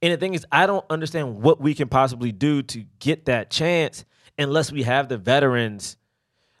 And 0.00 0.12
the 0.12 0.16
thing 0.16 0.32
is, 0.34 0.46
I 0.50 0.66
don't 0.66 0.84
understand 0.88 1.42
what 1.42 1.60
we 1.60 1.74
can 1.74 1.88
possibly 1.88 2.32
do 2.32 2.62
to 2.62 2.84
get 3.00 3.26
that 3.26 3.50
chance 3.50 4.04
unless 4.38 4.72
we 4.72 4.82
have 4.82 5.08
the 5.08 5.18
veterans. 5.18 5.96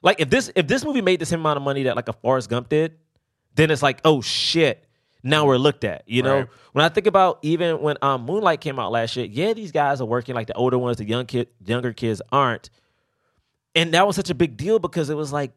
Like 0.02 0.20
if 0.20 0.30
this 0.30 0.50
if 0.54 0.66
this 0.66 0.84
movie 0.84 1.00
made 1.00 1.20
the 1.20 1.26
same 1.26 1.40
amount 1.40 1.56
of 1.56 1.62
money 1.62 1.84
that 1.84 1.96
like 1.96 2.08
a 2.08 2.12
Forrest 2.12 2.48
Gump 2.50 2.68
did, 2.68 2.96
then 3.54 3.70
it's 3.70 3.82
like, 3.82 4.00
oh 4.04 4.20
shit, 4.20 4.86
now 5.22 5.46
we're 5.46 5.56
looked 5.56 5.84
at. 5.84 6.02
You 6.06 6.22
know, 6.22 6.38
Right. 6.40 6.48
when 6.72 6.84
I 6.84 6.88
think 6.90 7.06
about 7.06 7.38
even 7.42 7.80
when 7.80 7.96
um, 8.02 8.22
Moonlight 8.26 8.60
came 8.60 8.78
out 8.78 8.92
last 8.92 9.16
year, 9.16 9.26
yeah, 9.26 9.52
these 9.54 9.72
guys 9.72 10.00
are 10.00 10.04
working 10.06 10.34
like 10.34 10.46
the 10.46 10.54
older 10.54 10.76
ones, 10.78 10.98
the 10.98 11.04
young 11.06 11.26
kid, 11.26 11.48
younger 11.64 11.92
kids 11.92 12.20
aren't, 12.30 12.68
and 13.74 13.94
that 13.94 14.06
was 14.06 14.16
such 14.16 14.30
a 14.30 14.34
big 14.34 14.56
deal 14.56 14.78
because 14.78 15.10
it 15.10 15.16
was 15.16 15.32
like 15.32 15.52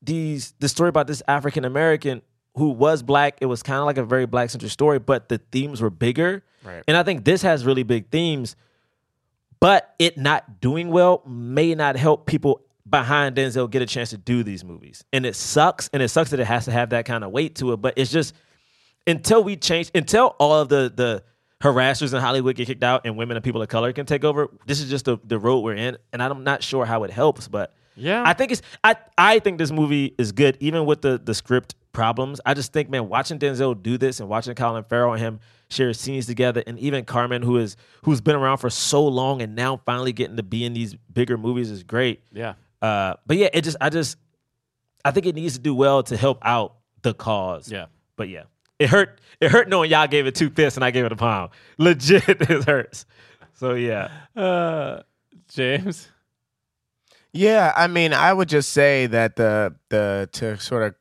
these 0.00 0.54
the 0.58 0.68
story 0.68 0.88
about 0.88 1.06
this 1.06 1.22
African 1.28 1.64
American 1.64 2.22
who 2.54 2.70
was 2.70 3.02
black. 3.02 3.38
It 3.40 3.46
was 3.46 3.62
kind 3.62 3.78
of 3.78 3.86
like 3.86 3.98
a 3.98 4.04
very 4.04 4.26
black 4.26 4.50
centered 4.50 4.70
story, 4.70 4.98
but 4.98 5.28
the 5.28 5.38
themes 5.52 5.80
were 5.80 5.90
bigger. 5.90 6.42
Right. 6.64 6.82
And 6.88 6.96
I 6.96 7.02
think 7.02 7.24
this 7.24 7.42
has 7.42 7.64
really 7.64 7.82
big 7.82 8.10
themes, 8.10 8.56
but 9.62 9.94
it 10.00 10.18
not 10.18 10.60
doing 10.60 10.88
well 10.90 11.22
may 11.24 11.72
not 11.76 11.94
help 11.94 12.26
people 12.26 12.62
behind 12.84 13.36
Denzel 13.36 13.70
get 13.70 13.80
a 13.80 13.86
chance 13.86 14.10
to 14.10 14.16
do 14.16 14.42
these 14.42 14.64
movies. 14.64 15.04
And 15.12 15.24
it 15.24 15.36
sucks, 15.36 15.88
and 15.92 16.02
it 16.02 16.08
sucks 16.08 16.30
that 16.30 16.40
it 16.40 16.46
has 16.46 16.64
to 16.64 16.72
have 16.72 16.90
that 16.90 17.04
kind 17.04 17.22
of 17.22 17.30
weight 17.30 17.54
to 17.56 17.72
it. 17.72 17.76
But 17.76 17.94
it's 17.96 18.10
just 18.10 18.34
until 19.06 19.44
we 19.44 19.54
change, 19.54 19.88
until 19.94 20.34
all 20.40 20.54
of 20.60 20.68
the 20.68 20.92
the 20.92 21.22
harassers 21.62 22.12
in 22.12 22.20
Hollywood 22.20 22.56
get 22.56 22.66
kicked 22.66 22.82
out 22.82 23.02
and 23.06 23.16
women 23.16 23.36
and 23.36 23.44
people 23.44 23.62
of 23.62 23.68
color 23.68 23.92
can 23.92 24.04
take 24.04 24.24
over, 24.24 24.48
this 24.66 24.80
is 24.80 24.90
just 24.90 25.04
the, 25.04 25.18
the 25.22 25.38
road 25.38 25.60
we're 25.60 25.76
in. 25.76 25.96
And 26.12 26.20
I'm 26.20 26.42
not 26.42 26.64
sure 26.64 26.84
how 26.84 27.04
it 27.04 27.12
helps, 27.12 27.46
but 27.46 27.72
Yeah. 27.94 28.24
I 28.26 28.32
think 28.32 28.50
it's 28.50 28.62
I 28.82 28.96
I 29.16 29.38
think 29.38 29.58
this 29.58 29.70
movie 29.70 30.12
is 30.18 30.32
good, 30.32 30.56
even 30.58 30.86
with 30.86 31.02
the 31.02 31.20
the 31.22 31.34
script 31.34 31.76
problems. 31.92 32.40
I 32.44 32.54
just 32.54 32.72
think, 32.72 32.90
man, 32.90 33.08
watching 33.08 33.38
Denzel 33.38 33.80
do 33.80 33.98
this 33.98 34.20
and 34.20 34.28
watching 34.28 34.54
Colin 34.54 34.84
Farrell 34.84 35.12
and 35.12 35.20
him 35.20 35.40
share 35.70 35.92
scenes 35.92 36.26
together, 36.26 36.62
and 36.66 36.78
even 36.78 37.04
Carmen, 37.04 37.42
who 37.42 37.58
is 37.58 37.76
who's 38.02 38.20
been 38.20 38.36
around 38.36 38.58
for 38.58 38.70
so 38.70 39.06
long 39.06 39.42
and 39.42 39.54
now 39.54 39.80
finally 39.84 40.12
getting 40.12 40.36
to 40.36 40.42
be 40.42 40.64
in 40.64 40.74
these 40.74 40.94
bigger 41.12 41.38
movies, 41.38 41.70
is 41.70 41.82
great. 41.82 42.22
Yeah. 42.32 42.54
Uh, 42.80 43.14
but 43.26 43.36
yeah, 43.36 43.48
it 43.52 43.62
just 43.62 43.76
I 43.80 43.90
just 43.90 44.16
I 45.04 45.10
think 45.10 45.26
it 45.26 45.34
needs 45.34 45.54
to 45.54 45.60
do 45.60 45.74
well 45.74 46.02
to 46.04 46.16
help 46.16 46.38
out 46.42 46.76
the 47.02 47.14
cause. 47.14 47.70
Yeah. 47.70 47.86
But 48.16 48.28
yeah, 48.28 48.44
it 48.78 48.88
hurt. 48.88 49.20
It 49.40 49.50
hurt 49.50 49.68
knowing 49.68 49.90
y'all 49.90 50.06
gave 50.06 50.26
it 50.26 50.34
two 50.34 50.50
fists 50.50 50.76
and 50.76 50.84
I 50.84 50.90
gave 50.90 51.04
it 51.04 51.12
a 51.12 51.16
pound. 51.16 51.50
Legit, 51.78 52.28
it 52.28 52.64
hurts. 52.64 53.06
So 53.54 53.74
yeah. 53.74 54.10
Uh, 54.36 55.02
James. 55.48 56.08
Yeah, 57.32 57.72
I 57.74 57.86
mean, 57.86 58.12
I 58.12 58.32
would 58.32 58.48
just 58.48 58.70
say 58.70 59.06
that 59.06 59.36
the 59.36 59.74
the 59.88 60.28
to 60.32 60.58
sort 60.58 60.82
of 60.82 60.94
c- 60.94 60.98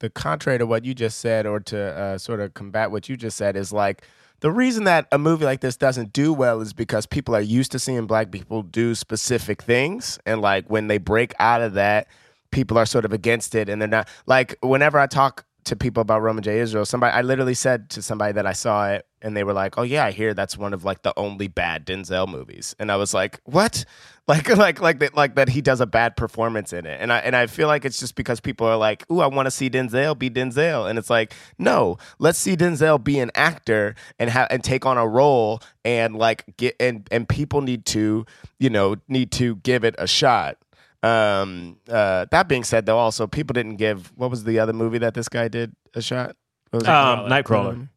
the 0.00 0.10
contrary 0.10 0.58
to 0.58 0.66
what 0.66 0.84
you 0.84 0.94
just 0.94 1.18
said, 1.18 1.46
or 1.46 1.60
to 1.60 1.78
uh, 1.78 2.18
sort 2.18 2.40
of 2.40 2.54
combat 2.54 2.90
what 2.90 3.08
you 3.08 3.16
just 3.16 3.36
said, 3.36 3.56
is 3.56 3.72
like 3.72 4.02
the 4.40 4.50
reason 4.50 4.84
that 4.84 5.06
a 5.12 5.18
movie 5.18 5.44
like 5.44 5.60
this 5.60 5.76
doesn't 5.76 6.12
do 6.12 6.32
well 6.32 6.60
is 6.60 6.72
because 6.72 7.06
people 7.06 7.34
are 7.34 7.40
used 7.40 7.70
to 7.72 7.78
seeing 7.78 8.06
black 8.06 8.30
people 8.30 8.62
do 8.62 8.94
specific 8.94 9.62
things, 9.62 10.18
and 10.26 10.40
like 10.40 10.68
when 10.68 10.88
they 10.88 10.98
break 10.98 11.34
out 11.38 11.62
of 11.62 11.74
that, 11.74 12.08
people 12.50 12.76
are 12.78 12.86
sort 12.86 13.04
of 13.04 13.12
against 13.12 13.54
it, 13.54 13.68
and 13.68 13.80
they're 13.80 13.88
not 13.88 14.08
like 14.26 14.58
whenever 14.62 14.98
I 14.98 15.06
talk 15.06 15.44
to 15.64 15.76
people 15.76 16.00
about 16.00 16.22
Roman 16.22 16.42
J. 16.42 16.58
Israel, 16.58 16.84
somebody 16.84 17.12
I 17.12 17.22
literally 17.22 17.54
said 17.54 17.90
to 17.90 18.02
somebody 18.02 18.32
that 18.32 18.46
I 18.46 18.52
saw 18.52 18.90
it, 18.90 19.06
and 19.20 19.36
they 19.36 19.44
were 19.44 19.52
like, 19.52 19.78
"Oh 19.78 19.82
yeah, 19.82 20.04
I 20.04 20.10
hear 20.10 20.34
that's 20.34 20.58
one 20.58 20.74
of 20.74 20.84
like 20.84 21.02
the 21.02 21.12
only 21.16 21.48
bad 21.48 21.86
Denzel 21.86 22.28
movies," 22.28 22.74
and 22.78 22.90
I 22.90 22.96
was 22.96 23.14
like, 23.14 23.40
"What?" 23.44 23.84
Like 24.28 24.56
like 24.56 24.80
like 24.80 25.00
that 25.00 25.16
like 25.16 25.34
that 25.34 25.48
he 25.48 25.60
does 25.60 25.80
a 25.80 25.86
bad 25.86 26.16
performance 26.16 26.72
in 26.72 26.86
it, 26.86 27.00
and 27.00 27.12
I 27.12 27.18
and 27.18 27.34
I 27.34 27.48
feel 27.48 27.66
like 27.66 27.84
it's 27.84 27.98
just 27.98 28.14
because 28.14 28.38
people 28.38 28.68
are 28.68 28.76
like, 28.76 29.04
"Ooh, 29.10 29.18
I 29.18 29.26
want 29.26 29.46
to 29.46 29.50
see 29.50 29.68
Denzel 29.68 30.16
be 30.16 30.30
Denzel," 30.30 30.88
and 30.88 30.96
it's 30.96 31.10
like, 31.10 31.34
no, 31.58 31.98
let's 32.20 32.38
see 32.38 32.56
Denzel 32.56 33.02
be 33.02 33.18
an 33.18 33.32
actor 33.34 33.96
and 34.20 34.30
have 34.30 34.46
and 34.48 34.62
take 34.62 34.86
on 34.86 34.96
a 34.96 35.08
role 35.08 35.60
and 35.84 36.14
like 36.14 36.44
get 36.56 36.76
and 36.78 37.08
and 37.10 37.28
people 37.28 37.62
need 37.62 37.84
to 37.86 38.24
you 38.60 38.70
know 38.70 38.94
need 39.08 39.32
to 39.32 39.56
give 39.56 39.82
it 39.82 39.96
a 39.98 40.06
shot. 40.06 40.56
Um, 41.02 41.78
uh, 41.88 42.26
that 42.30 42.48
being 42.48 42.64
said, 42.64 42.86
though, 42.86 42.98
also 42.98 43.26
people 43.26 43.54
didn't 43.54 43.76
give 43.76 44.12
what 44.16 44.30
was 44.30 44.44
the 44.44 44.58
other 44.60 44.72
movie 44.72 44.98
that 44.98 45.14
this 45.14 45.28
guy 45.28 45.48
did 45.48 45.72
a 45.94 46.02
shot? 46.02 46.36
What 46.70 46.82
was 46.82 46.88
Um. 46.88 47.28
Nightcrawler. 47.30 47.88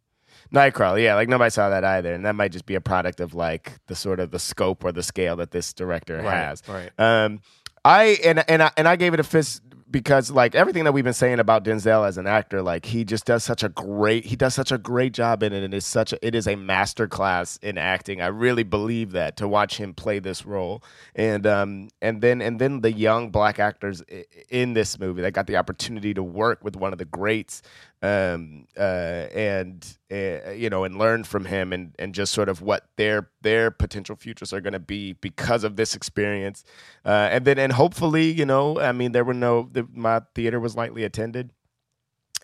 Nightcrawler, 0.54 1.02
yeah, 1.04 1.16
like 1.16 1.28
nobody 1.28 1.50
saw 1.50 1.70
that 1.70 1.84
either, 1.84 2.14
and 2.14 2.26
that 2.26 2.36
might 2.36 2.52
just 2.52 2.66
be 2.68 2.76
a 2.76 2.82
product 2.82 3.20
of 3.20 3.34
like 3.34 3.74
the 3.88 3.96
sort 3.96 4.20
of 4.20 4.30
the 4.32 4.40
scope 4.40 4.86
or 4.86 4.92
the 4.92 5.02
scale 5.04 5.36
that 5.38 5.52
this 5.52 5.74
director 5.74 6.18
Right, 6.18 6.34
has. 6.34 6.62
right. 6.68 6.92
Um, 7.00 7.42
I 7.84 8.18
and 8.24 8.44
and 8.50 8.62
I, 8.64 8.72
and 8.78 8.88
I 8.88 8.96
gave 8.96 9.14
it 9.16 9.20
a 9.20 9.24
fist 9.24 9.62
because 9.96 10.30
like 10.30 10.56
everything 10.56 10.84
that 10.84 10.92
we've 10.92 11.06
been 11.06 11.14
saying 11.14 11.40
about 11.40 11.64
Denzel 11.64 12.06
as 12.06 12.18
an 12.18 12.28
actor, 12.28 12.62
like 12.62 12.86
he 12.86 13.06
just 13.06 13.24
does 13.24 13.46
such 13.46 13.64
a 13.64 13.70
great 13.70 14.26
he 14.26 14.36
does 14.36 14.54
such 14.54 14.74
a 14.74 14.78
great 14.78 15.14
job 15.14 15.42
in 15.42 15.54
it, 15.54 15.64
and 15.64 15.74
it's 15.74 15.86
such 15.86 16.12
a, 16.12 16.20
it 16.22 16.36
is 16.36 16.50
a 16.50 16.58
master 16.58 17.08
class 17.08 17.56
in 17.62 17.78
acting. 17.78 18.20
I 18.20 18.28
really 18.28 18.64
believe 18.64 19.14
that 19.14 19.38
to 19.38 19.48
watch 19.48 19.78
him 19.78 19.94
play 19.94 20.20
this 20.20 20.46
role, 20.46 20.84
and 21.16 21.48
um 21.48 21.88
and 22.02 22.20
then 22.20 22.42
and 22.42 22.60
then 22.60 22.82
the 22.82 22.92
young 22.92 23.30
black 23.30 23.58
actors 23.58 24.04
in 24.50 24.74
this 24.74 25.00
movie 25.00 25.22
that 25.22 25.32
got 25.32 25.48
the 25.48 25.56
opportunity 25.56 26.14
to 26.14 26.24
work 26.24 26.62
with 26.62 26.76
one 26.76 26.92
of 26.92 27.00
the 27.00 27.06
greats, 27.06 27.62
um 28.06 28.68
uh 28.78 29.26
and 29.34 29.98
uh, 30.12 30.52
you 30.52 30.70
know 30.70 30.84
and 30.84 30.98
learn 30.98 31.24
from 31.24 31.46
him 31.46 31.74
and 31.74 31.96
and 31.98 32.14
just 32.14 32.34
sort 32.34 32.50
of 32.50 32.62
what 32.62 32.88
their 32.98 33.30
their 33.42 33.72
potential 33.72 34.16
futures 34.16 34.54
are 34.54 34.62
going 34.62 34.74
to 34.74 34.80
be 34.80 35.14
because 35.14 35.64
of 35.64 35.76
this 35.76 35.96
experience. 35.96 36.64
Uh 37.04 37.30
and 37.32 37.46
then 37.46 37.58
and 37.58 37.74
hopefully 37.74 38.32
you 38.32 38.46
know 38.46 38.80
i 38.80 38.92
mean 38.92 39.12
there 39.12 39.24
were 39.24 39.34
no 39.34 39.70
the, 39.72 39.88
my 39.92 40.22
theater 40.36 40.60
was 40.60 40.76
lightly 40.76 41.04
attended. 41.04 41.52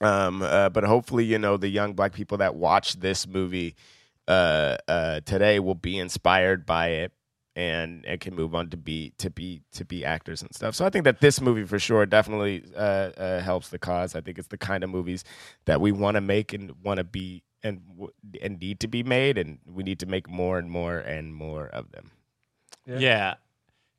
Um 0.01 0.41
uh, 0.41 0.69
but 0.69 0.83
hopefully 0.83 1.25
you 1.25 1.37
know 1.37 1.57
the 1.57 1.69
young 1.69 1.93
black 1.93 2.13
people 2.13 2.37
that 2.39 2.55
watch 2.55 2.99
this 2.99 3.27
movie 3.27 3.75
uh 4.27 4.77
uh 4.87 5.19
today 5.25 5.59
will 5.59 5.75
be 5.75 5.99
inspired 5.99 6.65
by 6.65 6.87
it 6.89 7.11
and 7.55 8.05
and 8.05 8.19
can 8.21 8.35
move 8.35 8.55
on 8.55 8.69
to 8.69 8.77
be 8.77 9.13
to 9.17 9.29
be 9.29 9.61
to 9.73 9.83
be 9.83 10.05
actors 10.05 10.41
and 10.41 10.53
stuff. 10.53 10.75
So 10.75 10.85
I 10.85 10.89
think 10.89 11.05
that 11.05 11.21
this 11.21 11.41
movie 11.41 11.65
for 11.65 11.79
sure 11.79 12.05
definitely 12.05 12.63
uh, 12.75 12.79
uh, 12.79 13.39
helps 13.41 13.69
the 13.69 13.79
cause. 13.79 14.15
I 14.15 14.21
think 14.21 14.37
it's 14.37 14.47
the 14.47 14.57
kind 14.57 14.83
of 14.83 14.89
movies 14.89 15.23
that 15.65 15.81
we 15.81 15.91
want 15.91 16.15
to 16.15 16.21
make 16.21 16.53
and 16.53 16.73
want 16.83 16.97
to 16.97 17.03
be 17.03 17.43
and 17.63 17.81
and 18.41 18.59
need 18.59 18.79
to 18.81 18.87
be 18.87 19.03
made, 19.03 19.37
and 19.37 19.59
we 19.65 19.83
need 19.83 19.99
to 19.99 20.05
make 20.05 20.29
more 20.29 20.57
and 20.57 20.69
more 20.69 20.97
and 20.97 21.35
more 21.35 21.67
of 21.67 21.91
them. 21.91 22.11
Yeah. 22.85 23.35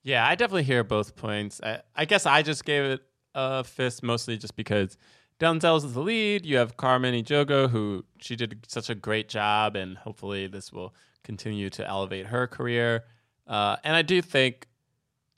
yeah. 0.03 0.27
I 0.27 0.35
definitely 0.35 0.65
hear 0.65 0.83
both 0.83 1.15
points. 1.15 1.61
I, 1.63 1.83
I 1.95 2.05
guess 2.05 2.27
I 2.27 2.43
just 2.43 2.65
gave 2.65 2.85
it 2.85 3.01
a 3.35 3.65
fist 3.65 4.03
mostly 4.03 4.37
just 4.37 4.57
because 4.57 4.97
Denzel's 5.39 5.85
is 5.85 5.95
the 5.95 6.01
lead. 6.01 6.45
You 6.45 6.57
have 6.57 6.77
Carmen 6.77 7.15
Ejogo, 7.15 7.71
who 7.71 8.05
she 8.19 8.37
did 8.37 8.67
such 8.69 8.91
a 8.91 8.95
great 8.95 9.29
job, 9.29 9.77
and 9.77 9.97
hopefully 9.97 10.47
this 10.47 10.73
will 10.73 10.95
continue 11.23 11.71
to 11.71 11.87
elevate 11.87 12.27
her 12.27 12.47
career. 12.47 13.05
Uh, 13.47 13.77
and 13.85 13.95
I 13.97 14.03
do 14.03 14.23
think, 14.23 14.67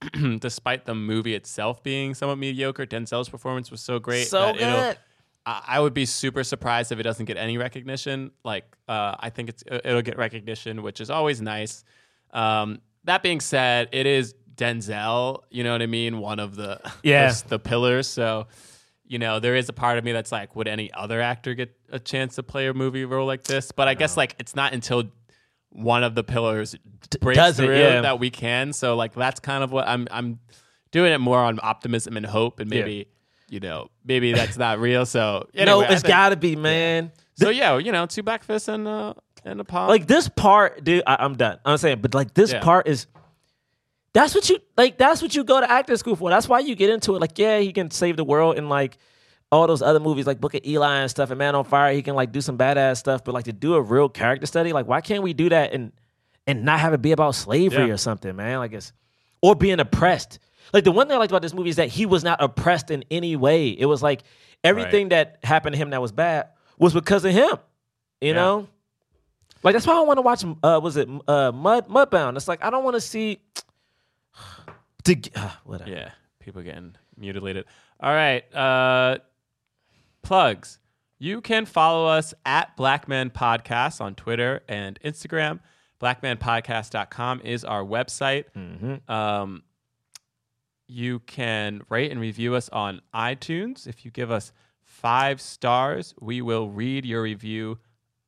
despite 0.38 0.84
the 0.84 0.94
movie 0.94 1.34
itself 1.34 1.82
being 1.82 2.14
somewhat 2.14 2.36
mediocre, 2.38 2.86
Denzel's 2.86 3.28
performance 3.28 3.70
was 3.70 3.80
so 3.80 3.98
great. 3.98 4.26
So 4.28 4.40
that 4.40 4.56
it'll- 4.60 4.76
good. 4.80 4.98
I 5.46 5.62
I 5.66 5.80
would 5.80 5.92
be 5.94 6.06
super 6.06 6.42
surprised 6.42 6.90
if 6.90 6.98
it 6.98 7.02
doesn't 7.02 7.26
get 7.26 7.36
any 7.36 7.58
recognition. 7.58 8.30
Like, 8.44 8.64
uh, 8.88 9.14
I 9.18 9.28
think 9.30 9.50
it's 9.50 9.62
it'll 9.66 10.00
get 10.02 10.16
recognition, 10.16 10.82
which 10.82 11.00
is 11.02 11.10
always 11.10 11.40
nice. 11.42 11.84
Um, 12.32 12.80
that 13.04 13.22
being 13.22 13.40
said, 13.40 13.88
it 13.92 14.06
is 14.06 14.34
Denzel. 14.54 15.40
You 15.50 15.62
know 15.64 15.72
what 15.72 15.82
I 15.82 15.86
mean? 15.86 16.18
One 16.20 16.38
of 16.40 16.56
the 16.56 16.80
Yeah. 17.02 17.30
the, 17.30 17.48
the 17.48 17.58
pillars. 17.58 18.06
So, 18.06 18.46
you 19.06 19.18
know, 19.18 19.38
there 19.38 19.54
is 19.54 19.68
a 19.68 19.74
part 19.74 19.98
of 19.98 20.04
me 20.04 20.12
that's 20.12 20.32
like, 20.32 20.56
would 20.56 20.66
any 20.66 20.90
other 20.94 21.20
actor 21.20 21.52
get 21.54 21.76
a 21.92 21.98
chance 21.98 22.36
to 22.36 22.42
play 22.42 22.66
a 22.68 22.72
movie 22.74 23.04
role 23.04 23.26
like 23.26 23.44
this? 23.44 23.70
But 23.70 23.86
I 23.86 23.92
guess 23.94 24.16
like 24.16 24.34
it's 24.38 24.56
not 24.56 24.72
until 24.72 25.04
one 25.74 26.02
of 26.04 26.14
the 26.14 26.24
pillars 26.24 26.74
breaks 27.20 27.36
does 27.36 27.58
it, 27.60 27.64
through 27.66 27.76
yeah. 27.78 28.00
that 28.00 28.18
we 28.18 28.30
can. 28.30 28.72
So 28.72 28.96
like 28.96 29.12
that's 29.14 29.40
kind 29.40 29.62
of 29.62 29.70
what 29.72 29.86
I'm 29.86 30.08
I'm 30.10 30.38
doing 30.92 31.12
it 31.12 31.18
more 31.18 31.38
on 31.38 31.58
optimism 31.62 32.16
and 32.16 32.24
hope, 32.24 32.60
and 32.60 32.70
Yeah. 32.72 32.80
maybe 32.80 33.08
you 33.48 33.60
know 33.60 33.88
maybe 34.04 34.32
that's 34.32 34.56
not 34.56 34.78
real. 34.78 35.04
So 35.04 35.48
no, 35.54 35.60
anyway, 35.60 35.86
I 35.86 35.92
it's 35.92 36.02
think- 36.02 36.08
got 36.08 36.28
to 36.30 36.36
be, 36.36 36.56
man. 36.56 37.12
so 37.34 37.50
yeah, 37.50 37.76
you 37.78 37.92
know, 37.92 38.06
two 38.06 38.22
back 38.22 38.44
fists 38.44 38.68
and 38.68 38.86
uh 38.88 39.14
and 39.44 39.60
a 39.60 39.64
palm. 39.64 39.88
Like 39.88 40.06
this 40.06 40.28
part, 40.28 40.82
dude. 40.84 41.02
I, 41.06 41.16
I'm 41.20 41.36
done. 41.36 41.58
I'm 41.64 41.76
saying, 41.76 41.98
but 42.00 42.14
like 42.14 42.32
this 42.34 42.52
Yeah. 42.52 42.60
part 42.62 42.88
is. 42.88 43.06
That's 44.14 44.32
what 44.32 44.48
you 44.48 44.58
like. 44.76 44.96
That's 44.96 45.20
what 45.20 45.34
you 45.34 45.42
go 45.42 45.60
to 45.60 45.68
acting 45.68 45.96
school 45.96 46.14
for. 46.14 46.30
That's 46.30 46.48
why 46.48 46.60
you 46.60 46.76
get 46.76 46.88
into 46.90 47.16
it. 47.16 47.20
Like, 47.20 47.36
yeah, 47.36 47.58
he 47.58 47.72
can 47.72 47.90
save 47.90 48.16
the 48.16 48.22
world 48.22 48.56
and 48.56 48.68
like 48.68 48.96
all 49.54 49.66
those 49.66 49.82
other 49.82 50.00
movies, 50.00 50.26
like 50.26 50.40
Book 50.40 50.54
of 50.54 50.60
Eli 50.66 50.96
and 51.00 51.10
stuff, 51.10 51.30
and 51.30 51.38
Man 51.38 51.54
on 51.54 51.64
Fire. 51.64 51.92
He 51.94 52.02
can 52.02 52.14
like 52.14 52.32
do 52.32 52.40
some 52.40 52.58
badass 52.58 52.98
stuff. 52.98 53.24
But 53.24 53.34
like 53.34 53.44
to 53.44 53.52
do 53.52 53.74
a 53.74 53.80
real 53.80 54.08
character 54.08 54.46
study, 54.46 54.72
like 54.72 54.86
why 54.86 55.00
can't 55.00 55.22
we 55.22 55.32
do 55.32 55.48
that 55.48 55.72
and 55.72 55.92
and 56.46 56.64
not 56.64 56.80
have 56.80 56.92
it 56.92 57.00
be 57.02 57.12
about 57.12 57.34
slavery 57.34 57.86
Yeah. 57.86 57.94
or 57.94 57.96
something, 57.96 58.34
man? 58.36 58.58
Like 58.58 58.72
it's 58.72 58.92
or 59.42 59.54
being 59.54 59.80
oppressed. 59.80 60.38
Like 60.72 60.84
the 60.84 60.92
one 60.92 61.06
thing 61.06 61.16
I 61.16 61.18
liked 61.18 61.30
about 61.30 61.42
this 61.42 61.54
movie 61.54 61.70
is 61.70 61.76
that 61.76 61.88
he 61.88 62.06
was 62.06 62.24
not 62.24 62.42
oppressed 62.42 62.90
in 62.90 63.04
any 63.10 63.36
way. 63.36 63.68
It 63.68 63.86
was 63.86 64.02
like 64.02 64.22
everything 64.64 65.10
that 65.10 65.38
happened 65.44 65.74
to 65.74 65.78
him 65.78 65.90
that 65.90 66.00
was 66.02 66.10
bad 66.12 66.48
was 66.78 66.92
because 66.94 67.24
of 67.24 67.32
him. 67.32 67.56
You 68.20 68.28
Yeah. 68.28 68.32
know? 68.34 68.68
Like 69.62 69.74
that's 69.74 69.86
why 69.86 69.96
I 69.96 70.00
want 70.02 70.18
to 70.18 70.22
watch. 70.22 70.44
Uh, 70.62 70.80
was 70.82 70.96
it 70.96 71.08
uh, 71.28 71.52
Mud 71.52 71.88
Mudbound? 71.88 72.36
It's 72.36 72.48
like 72.48 72.64
I 72.64 72.70
don't 72.70 72.84
want 72.84 72.94
to 72.96 73.00
see. 73.00 73.38
To, 75.04 75.16
uh, 75.36 75.50
whatever. 75.64 75.90
Yeah, 75.90 76.10
people 76.40 76.62
getting 76.62 76.96
mutilated. 77.18 77.66
All 78.00 78.12
right, 78.12 78.42
uh, 78.54 79.18
plugs. 80.24 80.78
You 81.18 81.40
can 81.40 81.64
follow 81.64 82.06
us 82.06 82.34
at 82.44 82.76
Black 82.76 83.06
Men 83.08 83.30
Podcast 83.30 84.00
on 84.00 84.14
Twitter 84.14 84.62
and 84.68 84.98
Instagram. 85.04 85.60
Blackmanpodcast.com 86.00 87.40
is 87.44 87.64
our 87.64 87.84
website. 87.84 88.44
Um, 89.08 89.62
you 90.86 91.20
can 91.20 91.82
rate 91.88 92.10
and 92.10 92.20
review 92.20 92.54
us 92.54 92.68
on 92.68 93.00
iTunes. 93.14 93.86
If 93.86 94.04
you 94.04 94.10
give 94.10 94.30
us 94.30 94.52
five 94.82 95.40
stars, 95.40 96.14
we 96.20 96.42
will 96.42 96.68
read 96.68 97.04
your 97.06 97.22
review 97.22 97.78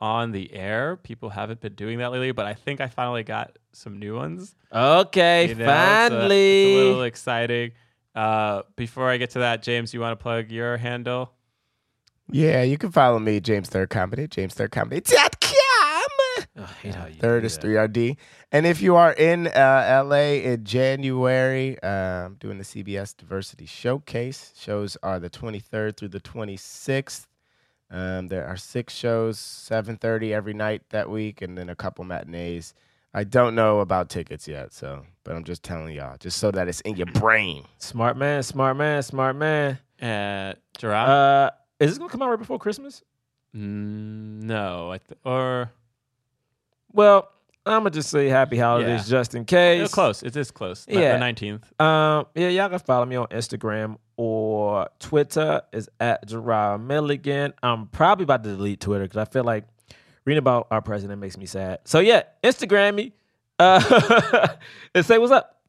on 0.00 0.32
the 0.32 0.52
air. 0.54 0.96
People 0.96 1.30
haven't 1.30 1.60
been 1.60 1.74
doing 1.74 1.98
that 1.98 2.12
lately, 2.12 2.32
but 2.32 2.46
I 2.46 2.54
think 2.54 2.80
I 2.80 2.86
finally 2.88 3.24
got 3.24 3.58
some 3.72 3.98
new 3.98 4.16
ones. 4.16 4.54
Okay, 4.72 5.48
You 5.48 5.54
know, 5.54 5.64
it's 5.64 5.70
a- 5.70 5.74
finally. 6.10 6.64
it's 6.64 6.80
a, 6.80 6.84
little 6.84 7.02
exciting. 7.02 7.72
Uh, 8.14 8.62
before 8.76 9.10
I 9.10 9.18
get 9.18 9.30
to 9.30 9.40
that, 9.40 9.62
James, 9.62 9.92
you 9.92 10.00
want 10.00 10.18
to 10.18 10.22
plug 10.22 10.50
your 10.50 10.78
handle? 10.78 11.32
Yeah, 12.30 12.62
you 12.62 12.76
can 12.76 12.90
follow 12.90 13.18
me, 13.18 13.40
James 13.40 13.68
Third 13.68 13.90
Comedy, 13.90 14.26
jamesthirdcomedy.com. 14.26 16.02
Oh, 16.58 16.62
I 16.62 16.64
hate 16.82 16.94
how 16.94 17.06
you 17.06 17.14
Third 17.14 17.40
do 17.42 17.46
is 17.46 17.58
that. 17.58 17.66
3RD. 17.66 18.16
And 18.50 18.66
if 18.66 18.80
you 18.80 18.96
are 18.96 19.12
in 19.12 19.46
uh, 19.48 20.02
LA 20.06 20.40
in 20.42 20.64
January, 20.64 21.78
uh, 21.82 22.26
I'm 22.26 22.34
doing 22.34 22.58
the 22.58 22.64
CBS 22.64 23.16
Diversity 23.16 23.66
Showcase. 23.66 24.52
Shows 24.58 24.96
are 25.02 25.20
the 25.20 25.30
23rd 25.30 25.96
through 25.96 26.08
the 26.08 26.20
26th. 26.20 27.26
Um, 27.90 28.28
there 28.28 28.46
are 28.46 28.56
six 28.56 28.94
shows, 28.94 29.38
7:30 29.38 30.32
every 30.32 30.54
night 30.54 30.82
that 30.90 31.08
week, 31.08 31.40
and 31.40 31.56
then 31.56 31.68
a 31.68 31.76
couple 31.76 32.04
matinees. 32.04 32.74
I 33.14 33.22
don't 33.24 33.54
know 33.54 33.78
about 33.80 34.08
tickets 34.08 34.48
yet, 34.48 34.72
so 34.72 35.04
but 35.22 35.36
I'm 35.36 35.44
just 35.44 35.62
telling 35.62 35.94
y'all, 35.94 36.16
just 36.18 36.38
so 36.38 36.50
that 36.50 36.66
it's 36.68 36.80
in 36.80 36.96
your 36.96 37.06
brain. 37.06 37.64
Smart 37.78 38.16
man, 38.16 38.42
smart 38.42 38.76
man, 38.76 39.02
smart 39.02 39.36
man. 39.36 39.78
Uh, 40.02 40.54
Jerah? 40.78 41.04
Uh, 41.04 41.50
is 41.80 41.90
this 41.90 41.98
gonna 41.98 42.10
come 42.10 42.22
out 42.22 42.30
right 42.30 42.38
before 42.38 42.58
Christmas? 42.58 43.02
Mm, 43.54 44.42
no, 44.42 44.90
I 44.92 44.98
th- 44.98 45.18
or 45.24 45.72
Well, 46.92 47.28
I'm 47.64 47.80
gonna 47.80 47.90
just 47.90 48.10
say 48.10 48.28
happy 48.28 48.58
holidays 48.58 49.10
Yeah. 49.10 49.18
just 49.18 49.34
in 49.34 49.44
case. 49.44 49.82
it's 49.82 49.94
close. 49.94 50.22
It 50.22 50.36
is 50.36 50.50
close. 50.50 50.86
Yeah. 50.88 51.12
the 51.14 51.18
nineteenth. 51.18 51.64
Um, 51.80 52.26
yeah, 52.34 52.48
y'all 52.48 52.68
can 52.68 52.78
follow 52.80 53.04
me 53.06 53.16
on 53.16 53.26
Instagram 53.28 53.96
or 54.16 54.88
Twitter 54.98 55.62
is 55.72 55.88
at 56.00 56.26
Jerah 56.28 56.78
Milligan. 56.80 57.52
I'm 57.62 57.86
probably 57.88 58.24
about 58.24 58.44
to 58.44 58.50
delete 58.50 58.80
Twitter 58.80 59.04
because 59.04 59.16
I 59.18 59.24
feel 59.30 59.44
like 59.44 59.64
reading 60.24 60.38
about 60.38 60.68
our 60.70 60.80
president 60.82 61.20
makes 61.20 61.36
me 61.36 61.46
sad. 61.46 61.80
So 61.84 61.98
yeah, 62.00 62.22
Instagram 62.42 62.94
me 62.94 63.12
uh, 63.58 64.48
and 64.94 65.04
say 65.04 65.18
what's 65.18 65.32
up. 65.32 65.60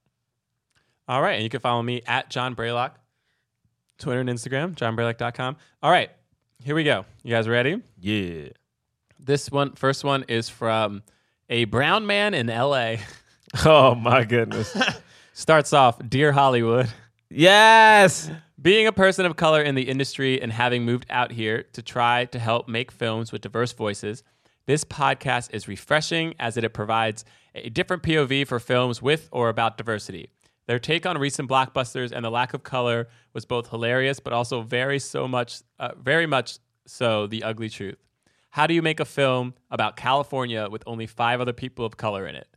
All 1.09 1.21
right, 1.21 1.33
and 1.35 1.43
you 1.43 1.49
can 1.49 1.61
follow 1.61 1.81
me 1.81 2.01
at 2.05 2.29
John 2.29 2.53
Braylock, 2.53 2.91
Twitter 3.97 4.19
and 4.21 4.29
Instagram, 4.29 4.75
johnbraylock.com. 4.75 5.57
All 5.81 5.91
right, 5.91 6.09
here 6.63 6.75
we 6.75 6.83
go. 6.83 7.05
You 7.23 7.31
guys 7.33 7.47
ready? 7.47 7.81
Yeah. 7.99 8.49
This 9.19 9.49
one, 9.51 9.73
first 9.73 10.03
one 10.03 10.23
is 10.27 10.49
from 10.49 11.03
a 11.49 11.65
brown 11.65 12.05
man 12.05 12.33
in 12.33 12.49
L.A. 12.49 12.99
Oh 13.65 13.95
my 13.95 14.25
goodness. 14.25 14.75
Starts 15.33 15.71
off, 15.71 15.97
dear 16.09 16.33
Hollywood. 16.33 16.89
yes. 17.29 18.29
Being 18.61 18.87
a 18.87 18.91
person 18.91 19.25
of 19.25 19.37
color 19.37 19.61
in 19.61 19.73
the 19.75 19.83
industry 19.83 20.41
and 20.41 20.51
having 20.51 20.83
moved 20.83 21.05
out 21.09 21.31
here 21.31 21.63
to 21.73 21.81
try 21.81 22.25
to 22.25 22.39
help 22.39 22.67
make 22.67 22.91
films 22.91 23.31
with 23.31 23.41
diverse 23.41 23.71
voices, 23.71 24.21
this 24.65 24.83
podcast 24.83 25.53
is 25.53 25.67
refreshing 25.67 26.33
as 26.39 26.57
it 26.57 26.73
provides 26.73 27.23
a 27.55 27.69
different 27.69 28.03
POV 28.03 28.45
for 28.47 28.59
films 28.59 29.01
with 29.01 29.29
or 29.31 29.47
about 29.47 29.77
diversity. 29.77 30.29
Their 30.67 30.79
take 30.79 31.05
on 31.05 31.17
recent 31.17 31.49
blockbusters 31.49 32.11
and 32.11 32.23
the 32.23 32.29
lack 32.29 32.53
of 32.53 32.63
color 32.63 33.07
was 33.33 33.45
both 33.45 33.69
hilarious, 33.69 34.19
but 34.19 34.33
also 34.33 34.61
very 34.61 34.99
so 34.99 35.27
much, 35.27 35.61
uh, 35.79 35.91
very 35.97 36.25
much 36.25 36.59
so 36.85 37.25
the 37.25 37.43
ugly 37.43 37.69
truth. 37.69 37.97
How 38.51 38.67
do 38.67 38.73
you 38.73 38.81
make 38.81 38.99
a 38.99 39.05
film 39.05 39.53
about 39.71 39.95
California 39.95 40.67
with 40.69 40.83
only 40.85 41.07
five 41.07 41.39
other 41.39 41.53
people 41.53 41.85
of 41.85 41.95
color 41.95 42.27
in 42.27 42.35
it? 42.35 42.47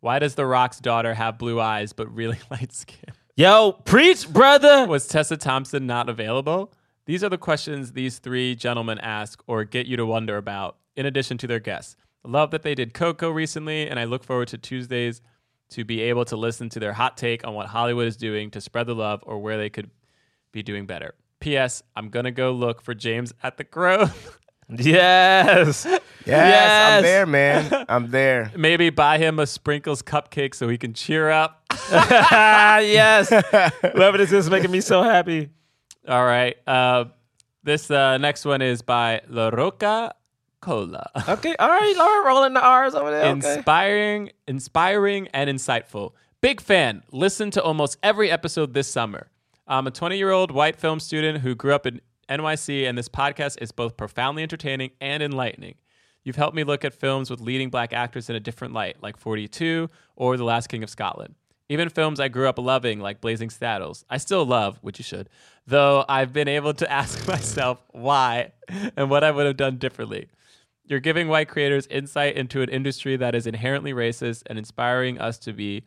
Why 0.00 0.18
does 0.18 0.34
The 0.34 0.44
Rock's 0.44 0.80
daughter 0.80 1.14
have 1.14 1.38
blue 1.38 1.58
eyes 1.58 1.94
but 1.94 2.14
really 2.14 2.38
light 2.50 2.72
skin? 2.72 3.14
Yo, 3.36 3.72
preach, 3.72 4.30
brother. 4.30 4.86
Was 4.86 5.08
Tessa 5.08 5.36
Thompson 5.36 5.86
not 5.86 6.08
available? 6.08 6.72
These 7.06 7.24
are 7.24 7.28
the 7.28 7.38
questions 7.38 7.92
these 7.92 8.18
three 8.18 8.54
gentlemen 8.54 8.98
ask 8.98 9.42
or 9.46 9.64
get 9.64 9.86
you 9.86 9.96
to 9.96 10.06
wonder 10.06 10.36
about, 10.36 10.76
in 10.96 11.06
addition 11.06 11.38
to 11.38 11.46
their 11.46 11.60
guests. 11.60 11.96
Love 12.24 12.50
that 12.50 12.62
they 12.62 12.74
did 12.74 12.94
Coco 12.94 13.30
recently, 13.30 13.88
and 13.88 13.98
I 13.98 14.04
look 14.04 14.24
forward 14.24 14.48
to 14.48 14.58
Tuesdays 14.58 15.20
to 15.70 15.84
be 15.84 16.00
able 16.02 16.24
to 16.26 16.36
listen 16.36 16.68
to 16.70 16.80
their 16.80 16.92
hot 16.92 17.16
take 17.16 17.46
on 17.46 17.54
what 17.54 17.66
Hollywood 17.66 18.06
is 18.06 18.16
doing 18.16 18.50
to 18.52 18.60
spread 18.60 18.86
the 18.86 18.94
love 18.94 19.22
or 19.26 19.38
where 19.38 19.56
they 19.56 19.70
could 19.70 19.90
be 20.52 20.62
doing 20.62 20.86
better. 20.86 21.14
P.S. 21.40 21.82
I'm 21.96 22.08
going 22.08 22.24
to 22.24 22.30
go 22.30 22.52
look 22.52 22.80
for 22.82 22.94
James 22.94 23.32
at 23.42 23.56
the 23.56 23.64
Grove. 23.64 24.38
Yes. 24.66 25.84
Yes, 25.84 26.00
Yes. 26.26 26.96
I'm 26.96 27.02
there, 27.02 27.26
man. 27.26 27.84
I'm 27.88 28.10
there. 28.10 28.50
Maybe 28.56 28.88
buy 28.88 29.18
him 29.18 29.38
a 29.38 29.46
Sprinkles 29.46 30.00
cupcake 30.00 30.54
so 30.54 30.70
he 30.70 30.78
can 30.78 30.94
cheer 30.94 31.28
up. 31.28 31.62
yes. 31.90 33.28
Whoever 33.92 34.16
this 34.16 34.32
is 34.32 34.48
making 34.48 34.70
me 34.70 34.80
so 34.80 35.02
happy. 35.02 35.50
All 36.08 36.24
right. 36.24 36.56
Uh, 36.66 37.04
this 37.62 37.90
uh, 37.90 38.16
next 38.16 38.46
one 38.46 38.62
is 38.62 38.80
by 38.80 39.20
La 39.28 39.50
Roca 39.50 40.14
Cola. 40.64 41.10
Okay. 41.28 41.54
All 41.58 41.68
right. 41.68 41.96
All 41.98 42.06
right. 42.06 42.22
Rolling 42.26 42.54
the 42.54 42.62
R's 42.64 42.94
over 42.94 43.10
there. 43.10 43.20
Okay. 43.26 43.30
Inspiring, 43.56 44.30
inspiring, 44.48 45.28
and 45.34 45.50
insightful. 45.50 46.12
Big 46.40 46.60
fan. 46.60 47.02
Listen 47.12 47.50
to 47.52 47.62
almost 47.62 47.98
every 48.02 48.30
episode 48.30 48.74
this 48.74 48.88
summer. 48.88 49.28
I'm 49.66 49.86
a 49.86 49.90
20 49.90 50.16
year 50.16 50.30
old 50.30 50.50
white 50.50 50.76
film 50.76 51.00
student 51.00 51.38
who 51.38 51.54
grew 51.54 51.74
up 51.74 51.86
in 51.86 52.00
NYC, 52.28 52.88
and 52.88 52.96
this 52.96 53.08
podcast 53.08 53.60
is 53.60 53.72
both 53.72 53.96
profoundly 53.96 54.42
entertaining 54.42 54.90
and 55.00 55.22
enlightening. 55.22 55.74
You've 56.22 56.36
helped 56.36 56.56
me 56.56 56.64
look 56.64 56.84
at 56.84 56.94
films 56.94 57.30
with 57.30 57.40
leading 57.40 57.68
black 57.68 57.92
actors 57.92 58.30
in 58.30 58.36
a 58.36 58.40
different 58.40 58.72
light, 58.72 59.02
like 59.02 59.18
42 59.18 59.90
or 60.16 60.36
The 60.38 60.44
Last 60.44 60.68
King 60.68 60.82
of 60.82 60.88
Scotland. 60.88 61.34
Even 61.68 61.88
films 61.88 62.20
I 62.20 62.28
grew 62.28 62.48
up 62.48 62.58
loving, 62.58 63.00
like 63.00 63.20
Blazing 63.20 63.50
Saddles, 63.50 64.04
I 64.10 64.18
still 64.18 64.44
love, 64.44 64.78
which 64.82 64.98
you 64.98 65.02
should, 65.02 65.28
though 65.66 66.04
I've 66.08 66.32
been 66.32 66.48
able 66.48 66.74
to 66.74 66.90
ask 67.00 67.26
myself 67.26 67.82
why 67.92 68.52
and 68.96 69.08
what 69.10 69.24
I 69.24 69.30
would 69.30 69.46
have 69.46 69.56
done 69.56 69.76
differently. 69.78 70.28
You're 70.86 71.00
giving 71.00 71.28
white 71.28 71.48
creators 71.48 71.86
insight 71.86 72.36
into 72.36 72.60
an 72.62 72.68
industry 72.68 73.16
that 73.16 73.34
is 73.34 73.46
inherently 73.46 73.92
racist 73.92 74.42
and 74.46 74.58
inspiring 74.58 75.18
us 75.18 75.38
to 75.40 75.52
be 75.52 75.84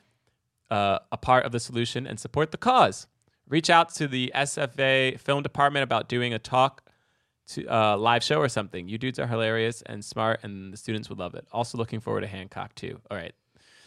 uh, 0.71 0.99
a 1.11 1.17
part 1.17 1.45
of 1.45 1.51
the 1.51 1.59
solution 1.59 2.07
and 2.07 2.19
support 2.19 2.51
the 2.51 2.57
cause. 2.57 3.07
Reach 3.47 3.69
out 3.69 3.93
to 3.95 4.07
the 4.07 4.31
SVA 4.35 5.19
film 5.19 5.43
department 5.43 5.83
about 5.83 6.09
doing 6.09 6.33
a 6.33 6.39
talk 6.39 6.83
to 7.49 7.65
uh, 7.73 7.95
live 7.95 8.23
show 8.23 8.39
or 8.39 8.49
something. 8.49 8.89
You 8.89 8.97
dudes 8.97 9.19
are 9.19 9.27
hilarious 9.27 9.81
and 9.85 10.03
smart, 10.03 10.41
and 10.43 10.73
the 10.73 10.77
students 10.77 11.07
would 11.09 11.19
love 11.19 11.33
it. 11.35 11.47
Also, 11.53 11.77
looking 11.77 11.99
forward 12.01 12.21
to 12.21 12.27
Hancock 12.27 12.75
too. 12.75 12.99
All 13.09 13.15
right, 13.17 13.33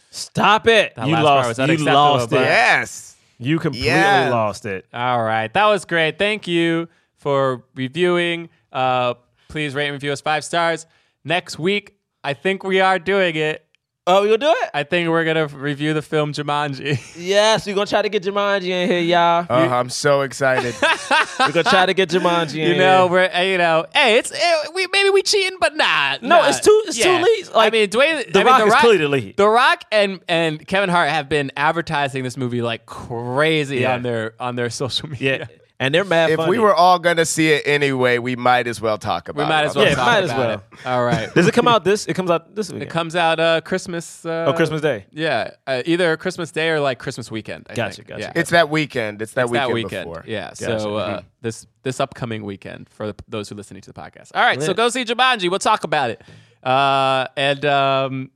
Stop 0.09 0.67
it. 0.67 0.95
That 0.95 1.07
you 1.07 1.13
last 1.13 1.23
part 1.23 1.45
lost. 1.47 1.59
was 1.59 1.69
You 1.69 1.85
lost 1.85 2.31
it. 2.33 2.35
Yes. 2.41 3.15
You 3.37 3.59
completely 3.59 3.87
Yes. 3.87 4.31
lost 4.31 4.65
it. 4.65 4.85
all 4.93 5.21
right, 5.23 5.51
that 5.53 5.65
was 5.67 5.85
great. 5.85 6.17
Thank 6.17 6.47
you 6.47 6.87
for 7.17 7.63
reviewing. 7.75 8.49
Uh, 8.71 9.13
please 9.47 9.75
rate 9.75 9.85
and 9.87 9.93
review 9.93 10.11
us 10.11 10.21
five 10.21 10.43
stars. 10.43 10.85
Next 11.23 11.59
week, 11.59 11.95
I 12.23 12.33
think 12.33 12.63
we 12.63 12.79
are 12.81 12.99
doing 12.99 13.35
it. 13.35 13.65
Oh, 14.07 14.23
you'll 14.23 14.37
do 14.39 14.49
it? 14.49 14.69
I 14.73 14.81
think 14.81 15.09
we're 15.09 15.23
gonna 15.23 15.45
review 15.45 15.93
the 15.93 16.01
film 16.01 16.33
Jumanji. 16.33 16.99
Yes, 17.21 17.67
we're 17.67 17.75
gonna 17.75 17.85
try 17.85 18.01
to 18.01 18.09
get 18.09 18.23
Jumanji 18.23 18.69
in 18.69 18.89
here, 18.89 18.99
y'all. 18.99 19.45
Oh, 19.47 19.55
I'm 19.69 19.89
so 19.89 20.21
excited. 20.21 20.73
we're 21.39 21.51
gonna 21.51 21.63
try 21.63 21.85
to 21.85 21.93
get 21.93 22.09
Jumanji 22.09 22.55
in 22.55 22.65
here. 22.65 22.73
you 22.73 22.77
know, 22.79 23.03
here. 23.03 23.11
we're 23.11 23.29
uh, 23.31 23.41
you 23.41 23.59
know, 23.59 23.85
hey, 23.93 24.17
it's 24.17 24.31
eh, 24.31 24.55
we 24.73 24.87
maybe 24.91 25.11
we 25.11 25.21
cheating, 25.21 25.57
but 25.61 25.75
nah. 25.77 26.17
No, 26.23 26.29
nah. 26.29 26.49
it's 26.49 26.59
too- 26.61 26.83
it's 26.87 26.97
too 26.97 27.09
lead. 27.11 27.49
Like, 27.53 27.71
I 27.73 27.77
mean, 27.77 27.89
Dwayne, 27.89 28.33
The 28.33 28.39
I 28.39 28.43
mean, 28.43 28.53
Rock 28.53 28.67
is 28.67 28.73
clearly 28.75 28.97
the 28.97 29.07
lead. 29.07 29.37
The 29.37 29.47
Rock 29.47 29.83
and 29.91 30.19
and 30.27 30.65
Kevin 30.67 30.89
Hart 30.89 31.09
have 31.09 31.29
been 31.29 31.51
advertising 31.55 32.23
this 32.23 32.35
movie 32.37 32.63
like 32.63 32.87
crazy 32.87 33.77
Yeah. 33.81 33.93
on 33.93 34.01
their 34.01 34.33
on 34.39 34.55
their 34.55 34.71
social 34.71 35.09
media. 35.09 35.47
Yeah. 35.51 35.57
And 35.81 35.93
they're 35.95 36.05
mad 36.05 36.29
if 36.29 36.37
funny. 36.37 36.51
we 36.51 36.59
were 36.59 36.73
all 36.75 36.99
gonna 36.99 37.25
see 37.25 37.49
it 37.51 37.63
anyway, 37.65 38.19
we 38.19 38.35
might 38.35 38.67
as 38.67 38.79
well 38.79 38.97
talk 38.99 39.27
about 39.29 39.39
We 39.41 39.45
it. 39.45 39.49
might 39.49 39.65
as 39.65 39.75
well 39.75 39.85
Yeah, 39.85 39.95
talk 39.95 40.05
might 40.05 40.23
as 40.23 40.29
well. 40.29 40.51
it. 40.51 40.61
All 40.85 41.03
right. 41.03 41.33
Does 41.33 41.47
it 41.47 41.53
come 41.55 41.67
out 41.67 41.83
this? 41.83 42.05
It 42.05 42.13
comes 42.13 42.29
out 42.29 42.55
this 42.55 42.71
week. 42.71 42.83
It 42.83 42.89
comes 42.89 43.15
out 43.15 43.39
uh 43.39 43.61
Christmas 43.61 44.23
uh, 44.25 44.45
oh, 44.47 44.53
Christmas 44.53 44.79
Day. 44.81 45.07
Yeah, 45.11 45.51
uh, 45.65 45.81
either 45.85 46.15
Christmas 46.17 46.51
Day 46.51 46.69
or 46.69 46.79
like 46.79 46.99
Christmas 46.99 47.31
weekend. 47.31 47.65
I 47.69 47.73
Gotcha, 47.73 47.95
think. 47.95 48.09
gotcha. 48.09 48.21
Yeah. 48.21 48.31
It's 48.35 48.51
that 48.51 48.69
weekend. 48.69 49.21
It's 49.23 49.33
that 49.33 49.43
It's 49.43 49.51
weekend, 49.51 49.69
that 49.69 49.73
weekend. 49.73 50.03
before. 50.09 50.23
Yeah. 50.27 50.49
Gotcha. 50.49 50.65
Mm-hmm. 50.65 50.79
So 50.79 50.95
uh, 50.97 51.21
this 51.41 51.65
this 51.81 51.99
upcoming 51.99 52.43
weekend 52.45 52.87
for 52.89 53.07
the, 53.07 53.15
those 53.27 53.49
who 53.49 53.55
are 53.55 53.57
listening 53.57 53.81
to 53.81 53.91
the 53.91 53.99
podcast. 53.99 54.31
All 54.35 54.43
right. 54.43 54.61
So 54.61 54.73
go 54.75 54.87
see 54.89 55.03
Jumanji. 55.03 55.49
We'll 55.49 55.57
talk 55.59 55.83
about 55.83 56.11
it. 56.11 56.21
Uh, 56.63 57.25
and 57.35 57.65
um, 57.65 58.29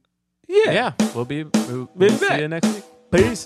Yeah. 0.48 0.72
yeah, 0.72 0.92
we'll 1.14 1.26
be 1.26 1.44
we'll, 1.44 1.90
We'll 1.94 2.10
be 2.10 2.16
see 2.18 2.28
back. 2.28 2.40
you 2.42 2.48
next 2.48 2.74
week. 2.74 2.84
Peace. 3.12 3.46